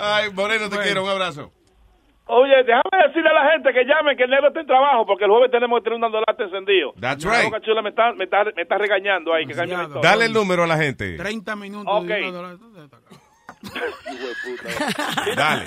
Ay, 0.00 0.30
Moreno, 0.32 0.68
te 0.68 0.78
quiero. 0.78 1.02
Un 1.02 1.10
abrazo. 1.10 1.50
Oye, 2.30 2.62
déjame 2.62 3.06
decirle 3.08 3.30
a 3.30 3.32
la 3.32 3.50
gente 3.52 3.72
que 3.72 3.84
llamen, 3.84 4.16
que 4.16 4.24
el 4.24 4.30
negro 4.30 4.48
está 4.48 4.60
en 4.60 4.66
trabajo, 4.66 5.06
porque 5.06 5.24
el 5.24 5.30
jueves 5.30 5.50
tenemos 5.50 5.78
que 5.80 5.84
tener 5.84 5.96
un 5.98 6.04
andolate 6.04 6.42
encendido. 6.44 6.92
That's 7.00 7.24
La 7.24 7.32
right. 7.32 7.44
Boca 7.46 7.60
Chula 7.62 7.80
me 7.80 7.88
está, 7.88 8.12
me 8.12 8.24
está, 8.24 8.44
me 8.54 8.62
está 8.62 8.76
regañando 8.76 9.32
ahí. 9.32 9.46
Que. 9.46 9.54
Dale 9.54 10.26
el 10.26 10.32
número 10.34 10.64
a 10.64 10.66
la 10.66 10.76
gente. 10.76 11.16
30 11.16 11.56
minutos. 11.56 12.02
Ok. 12.02 12.06
de 12.06 12.28
una 12.28 12.32
dólar. 12.32 12.56
Dale. 15.36 15.64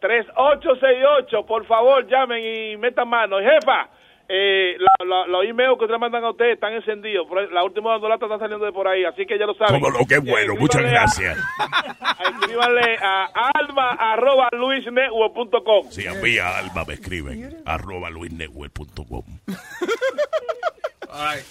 718-701-3868. 0.00 1.46
Por 1.46 1.66
favor, 1.66 2.06
llamen 2.08 2.42
y 2.44 2.76
metan 2.78 3.08
mano. 3.08 3.38
Jefa, 3.40 3.88
eh, 4.34 4.76
la- 4.78 5.04
la- 5.04 5.26
los 5.26 5.44
emails 5.44 5.76
que 5.76 5.84
ustedes 5.84 6.00
mandan 6.00 6.24
a 6.24 6.30
ustedes 6.30 6.54
están 6.54 6.72
encendidos. 6.72 7.26
La 7.52 7.62
última 7.64 7.94
andolata 7.94 8.24
está 8.24 8.38
saliendo 8.38 8.64
de 8.64 8.72
por 8.72 8.88
ahí, 8.88 9.04
así 9.04 9.26
que 9.26 9.38
ya 9.38 9.44
lo 9.44 9.54
saben. 9.54 9.78
Como 9.80 9.90
lo 9.90 10.06
que 10.06 10.18
bueno, 10.18 10.54
Eh, 10.54 10.58
muchas 10.58 10.80
escríbanle 10.82 10.96
a- 10.96 11.00
gracias. 11.02 11.38
Escríbanle 12.40 12.96
a 13.02 13.50
alma 13.54 13.90
arroba 13.90 14.48
luisnetwork.com. 14.52 15.90
Si 15.90 16.06
a 16.06 16.14
mí 16.14 16.38
a 16.38 16.58
Alma 16.58 16.84
me 16.86 16.94
escriben, 16.94 17.62
arroba 17.66 18.08
luisnetwork.com. 18.10 19.22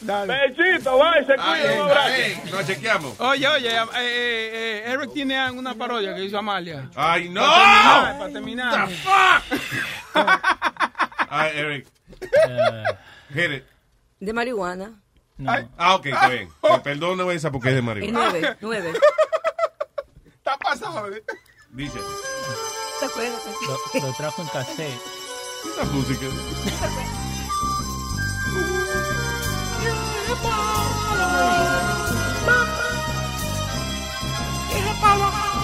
Bechito, 0.02 0.98
bye, 0.98 1.26
se 1.26 1.36
cuida, 1.36 1.74
un 1.76 1.82
abrazo. 1.92 2.52
Nos 2.52 2.66
chequeamos. 2.68 3.20
Oye, 3.20 3.48
oye, 3.48 3.70
eh, 3.70 3.80
eh, 3.96 4.52
eh, 4.88 4.92
Eric 4.92 5.14
tiene 5.14 5.52
una 5.52 5.76
parodia 5.76 6.16
que 6.16 6.24
hizo 6.26 6.38
Amalia. 6.40 6.90
Ay, 6.96 7.30
no. 7.30 7.42
Para 7.42 8.30
terminar. 8.32 8.90
Para 9.06 9.42
terminar. 9.50 9.72
Ay, 11.30 11.52
Eric. 11.56 11.88
Hit 13.34 13.52
it. 13.52 13.64
De 14.20 14.34
marihuana. 14.34 15.02
Ah, 15.78 15.96
ok, 15.96 16.06
está 16.08 16.30
bien. 16.30 16.50
Perdono 16.84 17.32
esa 17.32 17.52
porque 17.52 17.70
es 17.70 17.76
de 17.76 17.82
marihuana. 17.82 18.30
nueve, 18.32 18.58
nueve. 18.62 18.94
Está 20.26 20.58
pasado. 20.58 21.12
¿eh? 21.14 21.24
Dice. 21.72 22.00
¿Te 23.00 23.06
acuerdas? 23.06 23.42
Lo, 23.94 24.08
lo 24.08 24.14
trajo 24.14 24.42
en 24.42 24.48
cassette. 24.50 25.02
Esa 25.66 25.84
música. 25.92 26.26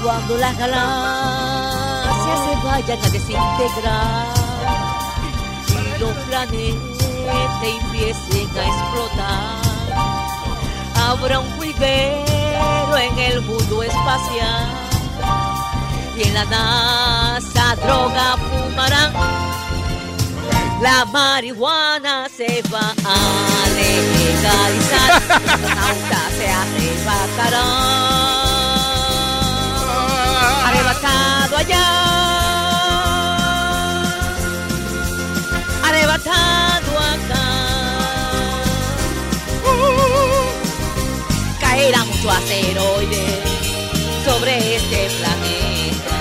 Cuando 0.04 0.38
las 0.38 0.58
galaxias 0.58 2.40
se 2.46 2.66
vayan 2.68 3.00
a 3.04 3.10
desintegrar. 3.10 4.47
Los 6.00 6.14
planetas 6.28 7.64
empiecen 7.64 8.50
a 8.58 8.66
explotar, 8.68 9.62
habrá 10.96 11.40
un 11.40 11.50
juiguero 11.58 12.98
en 12.98 13.18
el 13.18 13.42
mundo 13.42 13.84
espacial. 13.84 14.66
Y 16.16 16.24
en 16.24 16.34
la 16.34 16.46
NASA 16.46 17.76
droga 17.76 18.38
fumarán. 18.38 19.14
La 20.82 21.06
marihuana 21.06 22.28
se 22.30 22.64
va 22.72 22.94
a 23.04 23.70
legalizar. 23.76 25.10
Los 25.14 25.32
astronautas 25.32 26.32
se 26.38 26.48
arrebatarán. 26.50 27.68
Arrebatado 30.66 31.58
allá. 31.58 32.17
Arrebatado 36.18 36.98
acá. 36.98 37.46
Caerá 41.60 42.04
mucho 42.06 42.32
asteroide 42.32 43.42
sobre 44.26 44.76
este 44.78 45.10
planeta. 45.20 46.16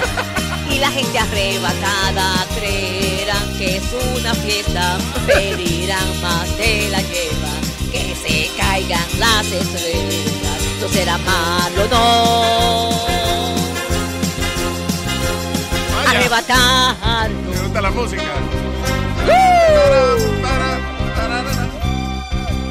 Y 0.70 0.78
la 0.78 0.90
gente 0.90 1.18
arrebatada 1.18 2.46
creerán 2.56 3.56
que 3.56 3.76
es 3.78 3.84
una 4.18 4.34
fiesta. 4.34 4.98
Pedirán 5.26 6.20
más 6.20 6.56
de 6.58 6.88
la 6.90 7.00
lleva. 7.00 7.54
Que 7.90 8.14
se 8.22 8.50
caigan 8.56 9.06
las 9.18 9.46
estrellas. 9.46 10.60
No 10.80 10.88
será 10.88 11.16
malo, 11.18 11.88
no. 11.90 13.06
Arrebatar. 16.06 17.30
Me 17.30 17.62
gusta 17.62 17.80
la 17.80 17.90
música. 17.90 18.65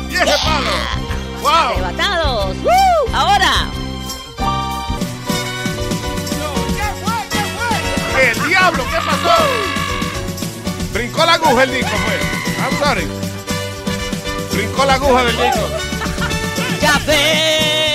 ¡Y 0.09 0.15
ese 0.15 0.37
palo! 0.43 0.75
¡Wow! 1.41 1.51
Arrebatados. 1.51 2.55
¡Woo! 2.57 2.71
Ahora. 3.13 3.69
¡El 8.21 8.47
diablo! 8.47 8.83
¿Qué 8.85 8.97
pasó? 8.97 9.35
Brincó 10.93 11.25
la 11.25 11.33
aguja 11.33 11.63
el 11.63 11.71
disco, 11.71 11.97
fue. 12.05 12.19
I'm 12.63 12.77
sorry. 12.79 13.07
Brincó 14.53 14.85
la 14.85 14.93
aguja 14.93 15.23
del 15.25 15.35
disco. 15.37 15.67
Ya 16.81 16.97
veo 17.05 17.94